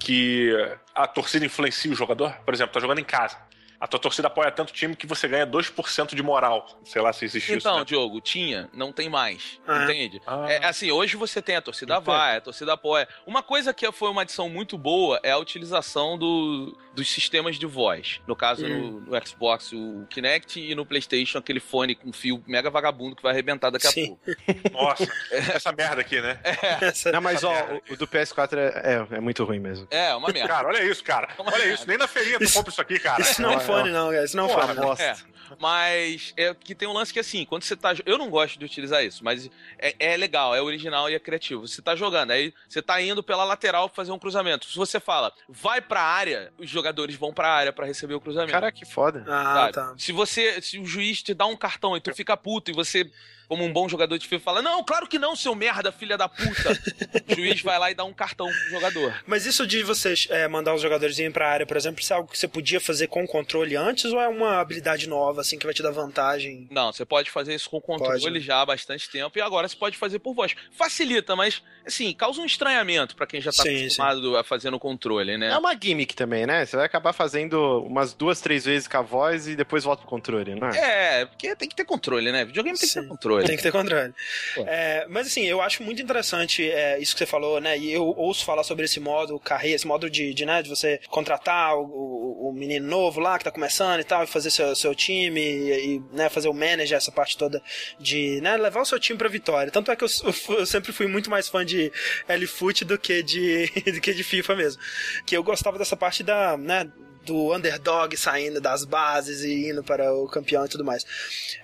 que 0.00 0.52
a 0.94 1.06
torcida 1.06 1.44
influencia 1.44 1.90
o 1.90 1.94
jogador? 1.94 2.32
Por 2.44 2.54
exemplo, 2.54 2.72
tá 2.72 2.80
jogando 2.80 3.00
em 3.00 3.04
casa. 3.04 3.36
A 3.80 3.86
tua 3.86 4.00
torcida 4.00 4.26
apoia 4.28 4.50
tanto 4.50 4.70
o 4.70 4.72
time 4.72 4.96
que 4.96 5.06
você 5.06 5.28
ganha 5.28 5.46
2% 5.46 6.14
de 6.14 6.22
moral. 6.22 6.66
Sei 6.84 7.00
lá 7.00 7.12
se 7.12 7.24
existe 7.24 7.52
então, 7.52 7.58
isso. 7.58 7.68
Então, 7.68 7.78
né? 7.78 7.84
Diogo, 7.84 8.20
tinha, 8.20 8.68
não 8.72 8.92
tem 8.92 9.08
mais. 9.08 9.60
Ah, 9.66 9.84
entende? 9.84 10.20
Ah. 10.26 10.46
É, 10.48 10.66
assim, 10.66 10.90
hoje 10.90 11.16
você 11.16 11.40
tem 11.40 11.56
a 11.56 11.62
torcida 11.62 12.00
vai, 12.00 12.38
a 12.38 12.40
torcida 12.40 12.72
apoia. 12.72 13.08
Uma 13.26 13.42
coisa 13.42 13.72
que 13.72 13.90
foi 13.92 14.10
uma 14.10 14.22
adição 14.22 14.48
muito 14.48 14.76
boa 14.76 15.20
é 15.22 15.30
a 15.30 15.38
utilização 15.38 16.18
do, 16.18 16.76
dos 16.94 17.08
sistemas 17.08 17.56
de 17.56 17.66
voz. 17.66 18.20
No 18.26 18.34
caso, 18.34 18.66
hum. 18.66 19.02
no, 19.06 19.12
no, 19.12 19.26
Xbox, 19.26 19.72
o 19.72 20.06
Kinect 20.10 20.60
e 20.60 20.74
no 20.74 20.84
PlayStation, 20.84 21.38
aquele 21.38 21.60
fone 21.60 21.94
com 21.94 22.12
fio 22.12 22.42
mega 22.46 22.70
vagabundo 22.70 23.14
que 23.14 23.22
vai 23.22 23.32
arrebentar 23.32 23.70
daqui 23.70 23.88
Sim. 23.88 24.04
a 24.04 24.06
pouco. 24.06 24.72
Nossa, 24.72 25.08
essa 25.30 25.72
merda 25.72 26.00
aqui, 26.00 26.20
né? 26.20 26.40
É. 26.42 27.12
Não, 27.12 27.20
mas 27.20 27.44
ó, 27.44 27.52
o, 27.52 27.94
o 27.94 27.96
do 27.96 28.08
PS4 28.08 28.56
é, 28.56 28.66
é, 28.94 29.16
é, 29.16 29.20
muito 29.20 29.44
ruim 29.44 29.60
mesmo. 29.60 29.86
É, 29.90 30.14
uma 30.14 30.28
merda. 30.28 30.48
Cara, 30.48 30.68
olha 30.68 30.82
isso, 30.82 31.04
cara. 31.04 31.28
Uma 31.38 31.52
olha 31.52 31.58
merda. 31.58 31.74
isso. 31.74 31.86
Nem 31.86 31.96
na 31.96 32.08
feirinha 32.08 32.38
tu 32.38 32.52
compra 32.52 32.70
isso 32.70 32.80
aqui, 32.80 32.98
cara. 32.98 33.22
Isso 33.22 33.40
não 33.40 33.52
é 33.52 33.60
fone, 33.72 33.90
não, 33.90 34.10
cara. 34.10 34.24
Isso 34.24 34.36
não 34.36 34.44
é 34.44 34.46
um 34.46 34.94
fone. 34.94 35.02
É. 35.02 35.38
Mas 35.58 36.34
é 36.36 36.54
que 36.54 36.74
tem 36.74 36.86
um 36.86 36.92
lance 36.92 37.12
que 37.12 37.20
assim, 37.20 37.44
quando 37.44 37.62
você 37.62 37.76
tá. 37.76 37.94
Eu 38.04 38.18
não 38.18 38.28
gosto 38.28 38.58
de 38.58 38.64
utilizar 38.64 39.04
isso, 39.04 39.24
mas 39.24 39.48
é, 39.78 39.94
é, 39.98 40.16
legal, 40.16 40.54
é 40.54 40.60
original 40.60 41.08
e 41.08 41.14
é 41.14 41.18
criativo. 41.18 41.66
Você 41.66 41.80
tá 41.80 41.96
jogando, 41.96 42.32
aí 42.32 42.52
você 42.68 42.82
tá 42.82 43.00
indo 43.00 43.22
pela 43.22 43.44
lateral 43.44 43.88
fazer 43.88 44.12
um 44.12 44.18
cruzamento. 44.18 44.66
Se 44.66 44.76
você 44.76 45.00
fala, 45.00 45.32
vai 45.48 45.80
pra 45.80 46.02
área, 46.02 46.52
os 46.58 46.68
jogadores 46.68 47.16
vão 47.16 47.32
pra 47.32 47.50
área 47.50 47.72
para 47.72 47.86
receber 47.86 48.14
o 48.14 48.20
cruzamento. 48.20 48.52
Cara, 48.52 48.72
que 48.72 48.84
foda. 48.84 49.24
Ah, 49.26 49.70
tá. 49.72 49.94
Se 49.96 50.12
você. 50.12 50.60
Se 50.60 50.78
o 50.78 50.86
juiz 50.86 51.22
te 51.22 51.32
dá 51.32 51.46
um 51.46 51.56
cartão 51.56 51.96
e 51.96 52.00
tu 52.00 52.14
fica 52.14 52.36
puto 52.36 52.70
e 52.70 52.74
você 52.74 53.10
como 53.48 53.64
um 53.64 53.72
bom 53.72 53.88
jogador 53.88 54.18
de 54.18 54.28
FIFA, 54.28 54.44
fala: 54.44 54.62
Não, 54.62 54.84
claro 54.84 55.06
que 55.06 55.18
não, 55.18 55.34
seu 55.34 55.54
merda, 55.54 55.90
filha 55.90 56.16
da 56.16 56.28
puta. 56.28 56.78
o 57.26 57.34
juiz 57.34 57.62
vai 57.62 57.78
lá 57.78 57.90
e 57.90 57.94
dá 57.94 58.04
um 58.04 58.12
cartão 58.12 58.46
pro 58.46 58.70
jogador. 58.70 59.14
Mas 59.26 59.46
isso 59.46 59.66
de 59.66 59.82
vocês 59.82 60.28
é, 60.30 60.46
mandar 60.46 60.74
os 60.74 60.82
jogadores 60.82 61.18
irem 61.18 61.32
pra 61.32 61.48
área, 61.48 61.66
por 61.66 61.76
exemplo, 61.76 62.00
isso 62.00 62.12
é 62.12 62.16
algo 62.16 62.30
que 62.30 62.38
você 62.38 62.46
podia 62.46 62.80
fazer 62.80 63.06
com 63.06 63.24
o 63.24 63.26
controle 63.26 63.74
antes 63.74 64.12
ou 64.12 64.20
é 64.20 64.28
uma 64.28 64.60
habilidade 64.60 65.08
nova, 65.08 65.40
assim, 65.40 65.58
que 65.58 65.64
vai 65.64 65.74
te 65.74 65.82
dar 65.82 65.90
vantagem? 65.90 66.68
Não, 66.70 66.92
você 66.92 67.04
pode 67.04 67.30
fazer 67.30 67.54
isso 67.54 67.70
com 67.70 67.78
o 67.78 67.80
controle 67.80 68.20
pode. 68.20 68.40
já 68.40 68.60
há 68.60 68.66
bastante 68.66 69.08
tempo 69.08 69.38
e 69.38 69.40
agora 69.40 69.66
você 69.66 69.76
pode 69.76 69.96
fazer 69.96 70.18
por 70.18 70.34
voz. 70.34 70.54
Facilita, 70.70 71.34
mas, 71.34 71.62
assim, 71.86 72.12
causa 72.12 72.40
um 72.40 72.44
estranhamento 72.44 73.16
para 73.16 73.26
quem 73.26 73.40
já 73.40 73.50
tá 73.50 73.62
sim, 73.62 73.84
acostumado 73.84 74.32
sim. 74.32 74.36
a 74.36 74.44
fazer 74.44 74.70
no 74.70 74.78
controle, 74.78 75.38
né? 75.38 75.48
É 75.48 75.56
uma 75.56 75.74
gimmick 75.74 76.14
também, 76.14 76.46
né? 76.46 76.66
Você 76.66 76.76
vai 76.76 76.84
acabar 76.84 77.12
fazendo 77.12 77.82
umas 77.82 78.12
duas, 78.12 78.40
três 78.40 78.64
vezes 78.66 78.86
com 78.86 78.98
a 78.98 79.02
voz 79.02 79.48
e 79.48 79.56
depois 79.56 79.84
volta 79.84 80.02
pro 80.02 80.10
controle, 80.10 80.54
não 80.54 80.68
é? 80.68 81.20
É, 81.20 81.26
porque 81.26 81.54
tem 81.56 81.68
que 81.68 81.76
ter 81.76 81.84
controle, 81.84 82.30
né? 82.30 82.44
Videogame 82.44 82.78
tem 82.78 82.88
sim. 82.88 83.00
que 83.00 83.06
ter 83.06 83.08
controle. 83.08 83.37
Tem 83.46 83.56
que 83.56 83.62
ter 83.62 83.72
controle. 83.72 84.12
É, 84.66 85.06
mas 85.08 85.26
assim, 85.26 85.44
eu 85.44 85.60
acho 85.60 85.82
muito 85.82 86.00
interessante 86.02 86.68
é, 86.70 86.98
isso 86.98 87.12
que 87.12 87.18
você 87.18 87.26
falou, 87.26 87.60
né? 87.60 87.78
E 87.78 87.92
eu 87.92 88.04
ouço 88.04 88.44
falar 88.44 88.62
sobre 88.64 88.84
esse 88.84 89.00
modo 89.00 89.38
carreira, 89.38 89.76
esse 89.76 89.86
modo 89.86 90.10
de, 90.10 90.32
de, 90.34 90.44
né, 90.44 90.62
de 90.62 90.68
você 90.68 91.00
contratar 91.08 91.76
o, 91.76 91.82
o, 91.82 92.48
o, 92.48 92.52
menino 92.52 92.86
novo 92.86 93.20
lá 93.20 93.38
que 93.38 93.44
tá 93.44 93.50
começando 93.50 94.00
e 94.00 94.04
tal, 94.04 94.24
e 94.24 94.26
fazer 94.26 94.50
seu, 94.50 94.74
seu 94.74 94.94
time 94.94 95.40
e, 95.40 95.96
e 95.96 96.02
né, 96.12 96.28
fazer 96.28 96.48
o 96.48 96.54
manager, 96.54 96.96
essa 96.96 97.12
parte 97.12 97.36
toda 97.36 97.62
de 97.98 98.40
né, 98.40 98.56
levar 98.56 98.80
o 98.80 98.84
seu 98.84 98.98
time 98.98 99.18
pra 99.18 99.28
vitória. 99.28 99.70
Tanto 99.70 99.90
é 99.90 99.96
que 99.96 100.04
eu, 100.04 100.08
eu 100.50 100.66
sempre 100.66 100.92
fui 100.92 101.06
muito 101.06 101.30
mais 101.30 101.48
fã 101.48 101.64
de 101.64 101.92
L-Foot 102.26 102.84
do 102.84 102.98
que 102.98 103.22
de, 103.22 103.66
do 103.92 104.00
que 104.00 104.12
de 104.12 104.24
FIFA 104.24 104.56
mesmo. 104.56 104.82
Que 105.26 105.36
eu 105.36 105.42
gostava 105.42 105.78
dessa 105.78 105.96
parte 105.96 106.22
da, 106.22 106.56
né, 106.56 106.90
do 107.28 107.54
underdog 107.54 108.16
saindo 108.16 108.60
das 108.60 108.84
bases 108.84 109.42
e 109.42 109.68
indo 109.68 109.84
para 109.84 110.12
o 110.12 110.26
campeão 110.26 110.64
e 110.64 110.68
tudo 110.68 110.84
mais. 110.84 111.04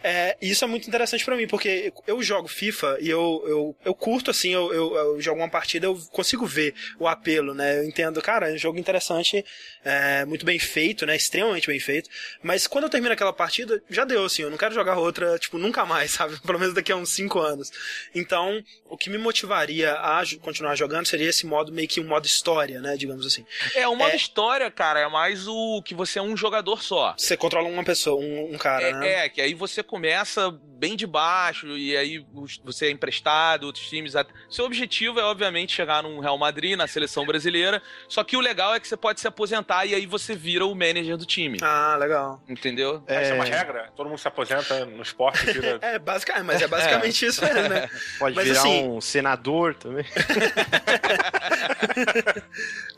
É, 0.03 0.37
isso 0.41 0.65
é 0.65 0.69
muito 0.69 0.87
interessante 0.87 1.25
para 1.25 1.37
mim, 1.37 1.47
porque 1.47 1.93
eu 2.07 2.23
jogo 2.23 2.47
FIFA 2.47 2.99
e 3.01 3.09
eu, 3.09 3.43
eu, 3.47 3.77
eu 3.85 3.95
curto 3.95 4.31
assim, 4.31 4.53
eu, 4.53 4.73
eu, 4.73 4.95
eu, 4.95 5.21
jogo 5.21 5.41
uma 5.41 5.49
partida, 5.49 5.87
eu 5.87 5.97
consigo 6.13 6.47
ver 6.47 6.75
o 6.99 7.09
apelo, 7.09 7.55
né? 7.55 7.79
Eu 7.79 7.85
entendo, 7.85 8.21
cara, 8.21 8.51
é 8.51 8.55
um 8.55 8.59
jogo 8.59 8.79
interessante, 8.79 9.45
é, 9.85 10.25
muito 10.27 10.45
bem 10.45 10.59
feito, 10.59 11.07
né? 11.07 11.17
Extremamente 11.17 11.67
bem 11.67 11.81
feito. 11.81 12.11
Mas 12.43 12.67
quando 12.67 12.85
eu 12.85 12.91
termino 12.91 13.13
aquela 13.13 13.33
partida, 13.33 13.83
já 13.89 14.05
deu, 14.05 14.25
assim, 14.25 14.43
eu 14.43 14.51
não 14.51 14.59
quero 14.59 14.75
jogar 14.75 14.99
outra, 14.99 15.39
tipo, 15.39 15.57
nunca 15.57 15.87
mais, 15.87 16.11
sabe? 16.13 16.39
Pelo 16.41 16.59
menos 16.59 16.75
daqui 16.75 16.93
a 16.93 16.97
uns 16.97 17.11
5 17.11 17.39
anos. 17.41 17.73
Então, 18.15 18.63
o 18.89 18.97
que 18.97 19.09
me 19.09 19.19
motivaria 19.19 19.93
a 19.93 20.23
continuar 20.43 20.77
jogando 20.77 21.07
seria 21.07 21.31
esse 21.31 21.47
modo, 21.47 21.73
meio 21.73 21.89
que 21.89 22.01
um 22.01 22.07
modo 22.07 22.27
história, 22.27 22.81
né? 22.81 22.97
Digamos 22.97 23.25
assim. 23.27 23.45
É, 23.75 23.89
o 23.89 23.97
modo 23.97 24.13
é... 24.13 24.17
história, 24.17 24.71
cara, 24.71 25.01
é 25.01 25.09
mais 25.09 25.49
o 25.49 25.54
que 25.85 25.95
você 25.95 26.19
é 26.19 26.23
um 26.23 26.37
jogador 26.37 26.83
só. 26.83 27.15
Você 27.17 27.37
controla 27.37 27.69
uma 27.69 27.85
pessoa, 27.85 28.21
um, 28.21 28.55
um 28.55 28.59
cara, 28.59 28.89
é, 28.89 28.93
né? 28.93 29.13
É, 29.25 29.29
que 29.29 29.41
aí 29.41 29.55
você 29.55 29.83
começa 29.83 30.51
bem 30.85 30.97
de 30.97 31.07
baixo 31.07 31.79
e 31.79 31.97
aí 31.97 32.27
você 32.63 32.87
é 32.87 32.91
emprestado, 32.91 33.65
outros 33.65 33.89
times. 33.89 34.13
Seu 34.51 34.65
objetivo 34.65 35.19
é, 35.19 35.25
obviamente, 35.25 35.73
chegar 35.73 36.03
no 36.03 36.21
Real 36.21 36.37
Madrid, 36.37 36.77
na 36.77 36.87
seleção 36.87 37.25
brasileira. 37.25 37.83
Só 38.09 38.23
que 38.23 38.37
o 38.37 38.41
legal 38.41 38.75
é 38.75 38.81
que 38.81 38.87
você 38.87 38.97
pode 38.97 39.21
se 39.21 39.27
aposentar 39.27 39.87
e 39.87 39.95
aí 39.95 40.07
você 40.07 40.35
vira 40.35 40.67
o 40.67 40.75
manager 40.75 41.17
do 41.17 41.25
time. 41.25 41.59
Ah, 41.63 41.97
legal. 41.99 42.43
Entendeu? 42.49 43.03
É... 43.07 43.23
Essa 43.23 43.33
é 43.33 43.35
uma 43.35 43.45
regra? 43.45 43.91
Todo 43.97 44.09
mundo 44.09 44.19
se 44.19 44.29
aposenta 44.29 44.85
no 44.85 45.03
esporte 45.03 45.45
vira... 45.53 45.79
é, 45.81 45.99
basicamente, 45.99 46.47
mas 46.47 46.63
é 46.63 46.69
basicamente 46.69 47.25
é. 47.25 47.29
isso 47.29 47.45
mesmo, 47.45 47.69
né? 47.69 47.89
Pode 48.19 48.37
mas, 48.37 48.45
virar 48.47 48.61
assim... 48.61 48.89
um 48.89 49.01
senador 49.01 49.75
também. 49.75 50.05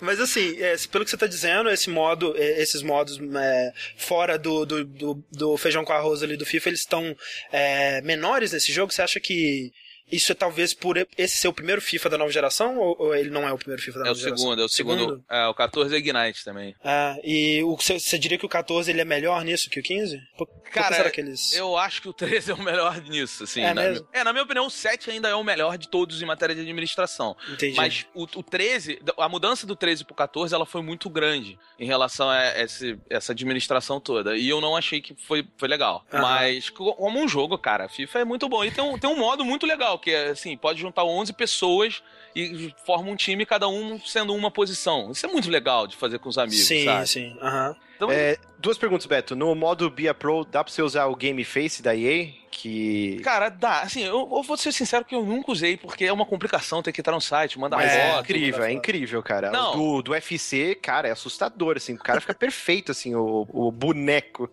mas 0.01 0.21
assim, 0.21 0.61
é, 0.61 0.75
pelo 0.91 1.05
que 1.05 1.11
você 1.11 1.17
está 1.17 1.27
dizendo, 1.27 1.71
esse 1.71 1.91
modo, 1.91 2.35
é, 2.36 2.36
esses 2.37 2.83
modos 2.83 3.19
é, 3.37 3.73
fora 3.97 4.39
do, 4.39 4.65
do, 4.65 4.85
do, 4.85 5.25
do, 5.31 5.57
feijão 5.57 5.85
com 5.85 5.93
arroz 5.93 6.23
ali 6.23 6.37
do 6.37 6.47
FIFA, 6.47 6.71
eles 6.71 6.81
estão 6.81 7.17
é, 7.53 8.01
menores 8.03 8.53
nesse 8.53 8.73
jogo? 8.73 8.93
Você 8.93 9.03
acha 9.03 9.21
que 9.21 9.73
isso 10.11 10.33
é 10.33 10.35
talvez 10.35 10.73
por 10.75 10.97
esse 11.17 11.37
ser 11.37 11.49
o 11.49 11.53
primeiro 11.53 11.81
FIFA 11.81 12.11
da 12.11 12.19
nova 12.19 12.31
geração 12.31 12.79
ou, 12.79 12.97
ou 12.99 13.15
ele 13.15 13.31
não 13.31 13.47
é 13.47 13.53
o 13.53 13.59
primeiro 13.59 13.83
FIFA 13.83 13.99
da 14.01 14.05
é 14.05 14.09
nova 14.09 14.21
geração? 14.21 14.39
Segundo, 14.39 14.63
é 14.63 14.65
o 14.65 14.69
segundo, 14.69 14.99
segundo. 14.99 15.25
É, 15.29 15.47
o 15.47 15.55
14 15.55 15.95
é 15.95 15.99
Ignite 15.99 16.45
também. 16.45 16.75
Ah, 16.85 17.17
e 17.25 17.63
você 17.63 18.19
diria 18.19 18.39
que 18.39 18.47
o 18.47 18.49
14 18.49 18.91
ele 18.91 19.01
é 19.01 19.05
melhor 19.05 19.45
nisso 19.45 19.71
que 19.71 19.81
o 19.81 19.83
15? 19.83 20.21
Por, 20.37 20.49
Cara, 20.71 20.97
será 20.97 21.11
que 21.11 21.21
eles... 21.21 21.53
eu 21.55 21.77
acho 21.77 22.03
que 22.03 22.09
o 22.09 22.13
13 22.13 22.51
é 22.51 22.55
o 22.55 22.63
melhor 22.63 23.01
nisso, 23.03 23.45
assim. 23.45 23.61
É, 23.61 23.73
na, 23.73 23.83
mesmo? 23.83 24.09
é, 24.13 24.25
na 24.25 24.33
minha 24.33 24.45
opinião, 24.45 24.67
o 24.67 24.71
7 24.71 25.11
ainda 25.11 25.29
é 25.29 25.35
o 25.35 25.45
melhor 25.45 25.79
de 25.79 25.89
todos 25.89 26.21
em 26.23 26.27
matéria 26.27 26.55
de 26.55 26.61
administração. 26.61 27.37
Entendi. 27.49 27.77
Mas 27.77 28.07
o, 28.15 28.25
o 28.25 28.43
13, 28.43 29.01
a 29.19 29.29
mudança 29.29 29.67
do 29.67 29.75
13 29.75 30.05
pro 30.05 30.15
14, 30.15 30.55
ela 30.55 30.67
foi 30.67 30.83
muito 30.83 31.09
grande 31.09 31.59
em 31.79 31.87
relação 31.87 32.29
a 32.29 32.61
esse, 32.61 32.99
essa 33.09 33.33
administração 33.33 34.01
toda. 34.01 34.37
E 34.37 34.49
eu 34.49 34.61
não 34.61 34.77
achei 34.77 35.01
que 35.01 35.15
foi, 35.15 35.47
foi 35.57 35.69
legal. 35.69 36.05
Uhum. 36.13 36.21
Mas 36.21 36.71
como 36.71 37.19
um 37.19 37.29
jogo, 37.29 37.59
cara, 37.59 37.89
FIFA 37.89 38.21
é 38.21 38.25
muito 38.25 38.49
bom. 38.49 38.65
E 38.65 38.71
tem 38.71 38.83
um, 38.83 38.99
tem 38.99 39.09
um 39.09 39.17
modo 39.17 39.45
muito 39.45 39.67
legal, 39.67 39.96
que 39.99 40.11
é 40.11 40.31
assim, 40.31 40.57
pode 40.57 40.81
juntar 40.81 41.05
11 41.05 41.33
pessoas 41.33 42.03
e 42.35 42.75
forma 42.85 43.11
um 43.11 43.17
time, 43.17 43.47
cada 43.47 43.69
um 43.69 43.99
sendo 44.01 44.35
uma 44.35 44.51
posição. 44.51 45.11
Isso 45.11 45.25
é 45.27 45.29
muito 45.29 45.51
legal 45.51 45.87
de 45.87 45.97
fazer 45.97 46.19
com 46.19 46.29
os 46.29 46.39
amigos, 46.39 46.67
sim, 46.67 46.85
sabe? 46.85 47.07
Sim, 47.07 47.31
sim. 47.31 47.39
Uhum. 47.41 47.75
Então, 47.97 48.11
é, 48.11 48.37
duas 48.59 48.77
perguntas, 48.77 49.07
Beto. 49.07 49.35
No 49.35 49.55
modo 49.55 49.89
Be 49.89 50.09
a 50.09 50.15
Pro, 50.15 50.45
dá 50.45 50.63
pra 50.63 50.73
você 50.73 50.83
usar 50.83 51.07
o 51.07 51.17
Game 51.17 51.43
Face 51.45 51.83
da 51.83 51.97
EA? 51.97 52.29
Que. 52.51 53.21
Cara, 53.23 53.49
dá. 53.49 53.83
Assim, 53.83 54.03
eu, 54.03 54.29
eu 54.33 54.43
vou 54.43 54.57
ser 54.57 54.73
sincero 54.73 55.05
que 55.05 55.15
eu 55.15 55.25
nunca 55.25 55.53
usei, 55.53 55.77
porque 55.77 56.05
é 56.05 56.13
uma 56.13 56.25
complicação 56.25 56.83
ter 56.83 56.93
que 56.93 57.01
entrar 57.01 57.15
no 57.15 57.21
site, 57.21 57.59
mandar 57.59 57.77
Mas 57.77 57.93
foto. 57.93 58.03
É 58.03 58.21
incrível, 58.21 58.65
é 58.65 58.73
incrível, 58.73 59.23
cara. 59.23 59.51
Não. 59.51 59.77
Do, 59.77 60.03
do 60.03 60.11
UFC, 60.13 60.75
cara, 60.75 61.09
é 61.09 61.11
assustador, 61.11 61.77
assim. 61.77 61.95
O 61.95 61.99
cara 61.99 62.21
fica 62.21 62.35
perfeito, 62.37 62.93
assim, 62.93 63.15
o, 63.15 63.47
o 63.51 63.71
boneco. 63.71 64.51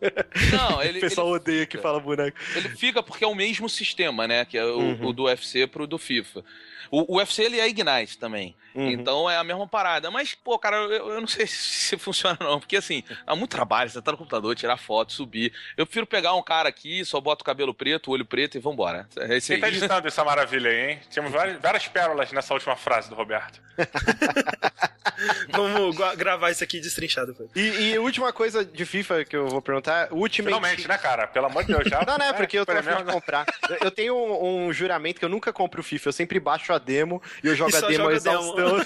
Não, 0.51 0.81
ele. 0.83 0.97
o 0.97 1.01
pessoal 1.01 1.27
ele 1.27 1.35
odeia 1.35 1.59
fica. 1.61 1.77
que 1.77 1.81
fala 1.81 1.99
boneco. 1.99 2.37
Ele 2.55 2.69
fica 2.69 3.01
porque 3.01 3.23
é 3.23 3.27
o 3.27 3.35
mesmo 3.35 3.69
sistema, 3.69 4.27
né? 4.27 4.45
Que 4.45 4.57
é 4.57 4.65
o, 4.65 4.77
uhum. 4.77 5.05
o 5.07 5.13
do 5.13 5.23
UFC 5.23 5.67
pro 5.67 5.87
do 5.87 5.97
FIFA. 5.97 6.43
O, 6.91 7.15
o 7.15 7.17
UFC 7.17 7.41
ele 7.41 7.59
é 7.59 7.67
Ignite 7.67 8.19
também. 8.19 8.55
Uhum. 8.75 8.89
Então 8.89 9.29
é 9.29 9.35
a 9.35 9.43
mesma 9.43 9.67
parada. 9.67 10.11
Mas, 10.11 10.35
pô, 10.35 10.59
cara, 10.59 10.77
eu, 10.77 11.09
eu 11.09 11.19
não 11.19 11.27
sei 11.27 11.45
se 11.47 11.97
funciona 11.97 12.37
não. 12.39 12.59
Porque 12.59 12.77
assim, 12.77 13.03
dá 13.25 13.35
muito 13.35 13.49
trabalho, 13.49 13.89
você 13.89 13.99
tá 13.99 14.11
no 14.11 14.17
computador, 14.17 14.55
tirar 14.55 14.77
foto, 14.77 15.11
subir. 15.11 15.51
Eu 15.75 15.87
prefiro 15.87 16.05
pegar 16.05 16.35
um 16.35 16.43
cara 16.43 16.69
aqui, 16.69 17.03
só 17.03 17.19
boto 17.19 17.41
o 17.41 17.45
cabelo 17.45 17.73
preto, 17.83 18.07
o 18.07 18.11
olho 18.13 18.25
preto 18.25 18.55
e 18.55 18.61
vambora. 18.61 19.05
É 19.17 19.41
Quem 19.41 19.59
tá 19.59 19.67
editando 19.67 20.07
essa 20.07 20.23
maravilha 20.23 20.69
aí, 20.69 20.91
hein? 20.91 20.99
Tínhamos 21.09 21.33
várias, 21.33 21.59
várias 21.59 21.85
pérolas 21.87 22.31
nessa 22.31 22.53
última 22.53 22.77
frase 22.77 23.09
do 23.09 23.15
Roberto. 23.15 23.61
Vamos 25.49 25.95
gravar 26.17 26.51
isso 26.51 26.63
aqui 26.63 26.79
destrinchado. 26.79 27.35
E, 27.55 27.59
e 27.59 27.99
última 27.99 28.31
coisa 28.31 28.63
de 28.63 28.85
FIFA 28.85 29.25
que 29.25 29.35
eu 29.35 29.47
vou 29.47 29.61
perguntar, 29.61 30.11
Ultimate... 30.11 30.53
Finalmente, 30.53 30.87
né, 30.87 30.97
cara? 30.97 31.27
Pelo 31.27 31.47
amor 31.47 31.63
de 31.63 31.73
Deus, 31.73 31.89
já. 31.89 32.03
Não, 32.05 32.17
não, 32.17 32.25
é 32.25 32.33
porque 32.33 32.57
eu 32.57 32.65
tô 32.65 32.71
afim 32.71 32.95
de 32.95 33.11
comprar. 33.11 33.45
Eu, 33.81 33.89
tenho 33.89 34.15
um, 34.15 34.67
um, 34.67 34.73
juramento 34.73 35.19
que 35.19 35.25
eu 35.25 35.29
nunca 35.29 35.53
compro 35.53 35.81
o 35.81 35.83
FIFA, 35.83 36.09
eu 36.09 36.13
sempre 36.13 36.39
baixo 36.39 36.73
a 36.73 36.77
demo 36.77 37.21
e 37.43 37.47
eu 37.47 37.55
jogo 37.55 37.71
e 37.71 37.75
a 37.75 37.81
demo 37.81 38.09
a 38.09 38.13
exaustão. 38.13 38.77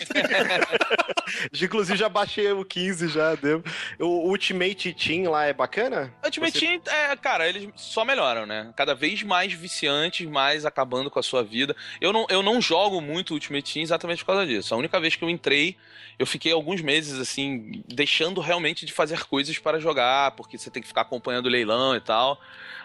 Inclusive 1.61 1.97
já 1.97 2.07
baixei 2.07 2.51
o 2.51 2.63
15 2.63 3.07
já, 3.07 3.31
a 3.31 3.35
demo. 3.35 3.63
O 3.99 4.29
Ultimate 4.29 4.93
Team 4.93 5.31
lá 5.31 5.45
é 5.45 5.53
bacana? 5.53 6.13
Ultimate 6.23 6.59
Você... 6.59 6.79
Team, 6.79 6.81
é, 6.85 7.15
cara, 7.15 7.47
eles 7.47 7.69
só 7.75 8.05
melhoram, 8.05 8.45
né? 8.45 8.71
Cada 8.75 8.86
vez 8.93 9.23
mais 9.23 9.53
viciantes, 9.53 10.27
mais 10.27 10.65
acabando 10.65 11.09
com 11.09 11.19
a 11.19 11.23
sua 11.23 11.43
vida. 11.43 11.75
Eu 11.99 12.11
não, 12.13 12.25
eu 12.29 12.41
não 12.41 12.61
jogo 12.61 13.01
muito 13.01 13.33
Ultimate 13.33 13.73
Team 13.73 13.83
exatamente 13.83 14.19
por 14.19 14.27
causa 14.27 14.45
disso. 14.45 14.73
A 14.73 14.77
única 14.77 14.99
vez 14.99 15.15
que 15.15 15.23
eu 15.23 15.29
entrei, 15.29 15.75
eu 16.19 16.25
fiquei 16.25 16.51
alguns 16.51 16.81
meses, 16.81 17.19
assim, 17.19 17.83
deixando 17.87 18.41
realmente 18.41 18.85
de 18.85 18.93
fazer 18.93 19.23
coisas 19.25 19.57
para 19.57 19.79
jogar, 19.79 20.31
porque 20.31 20.57
você 20.57 20.69
tem 20.69 20.81
que 20.81 20.87
ficar 20.87 21.01
acompanhando 21.01 21.45
o 21.45 21.49
leilão 21.49 21.95
e 21.95 22.01
tal. 22.01 22.39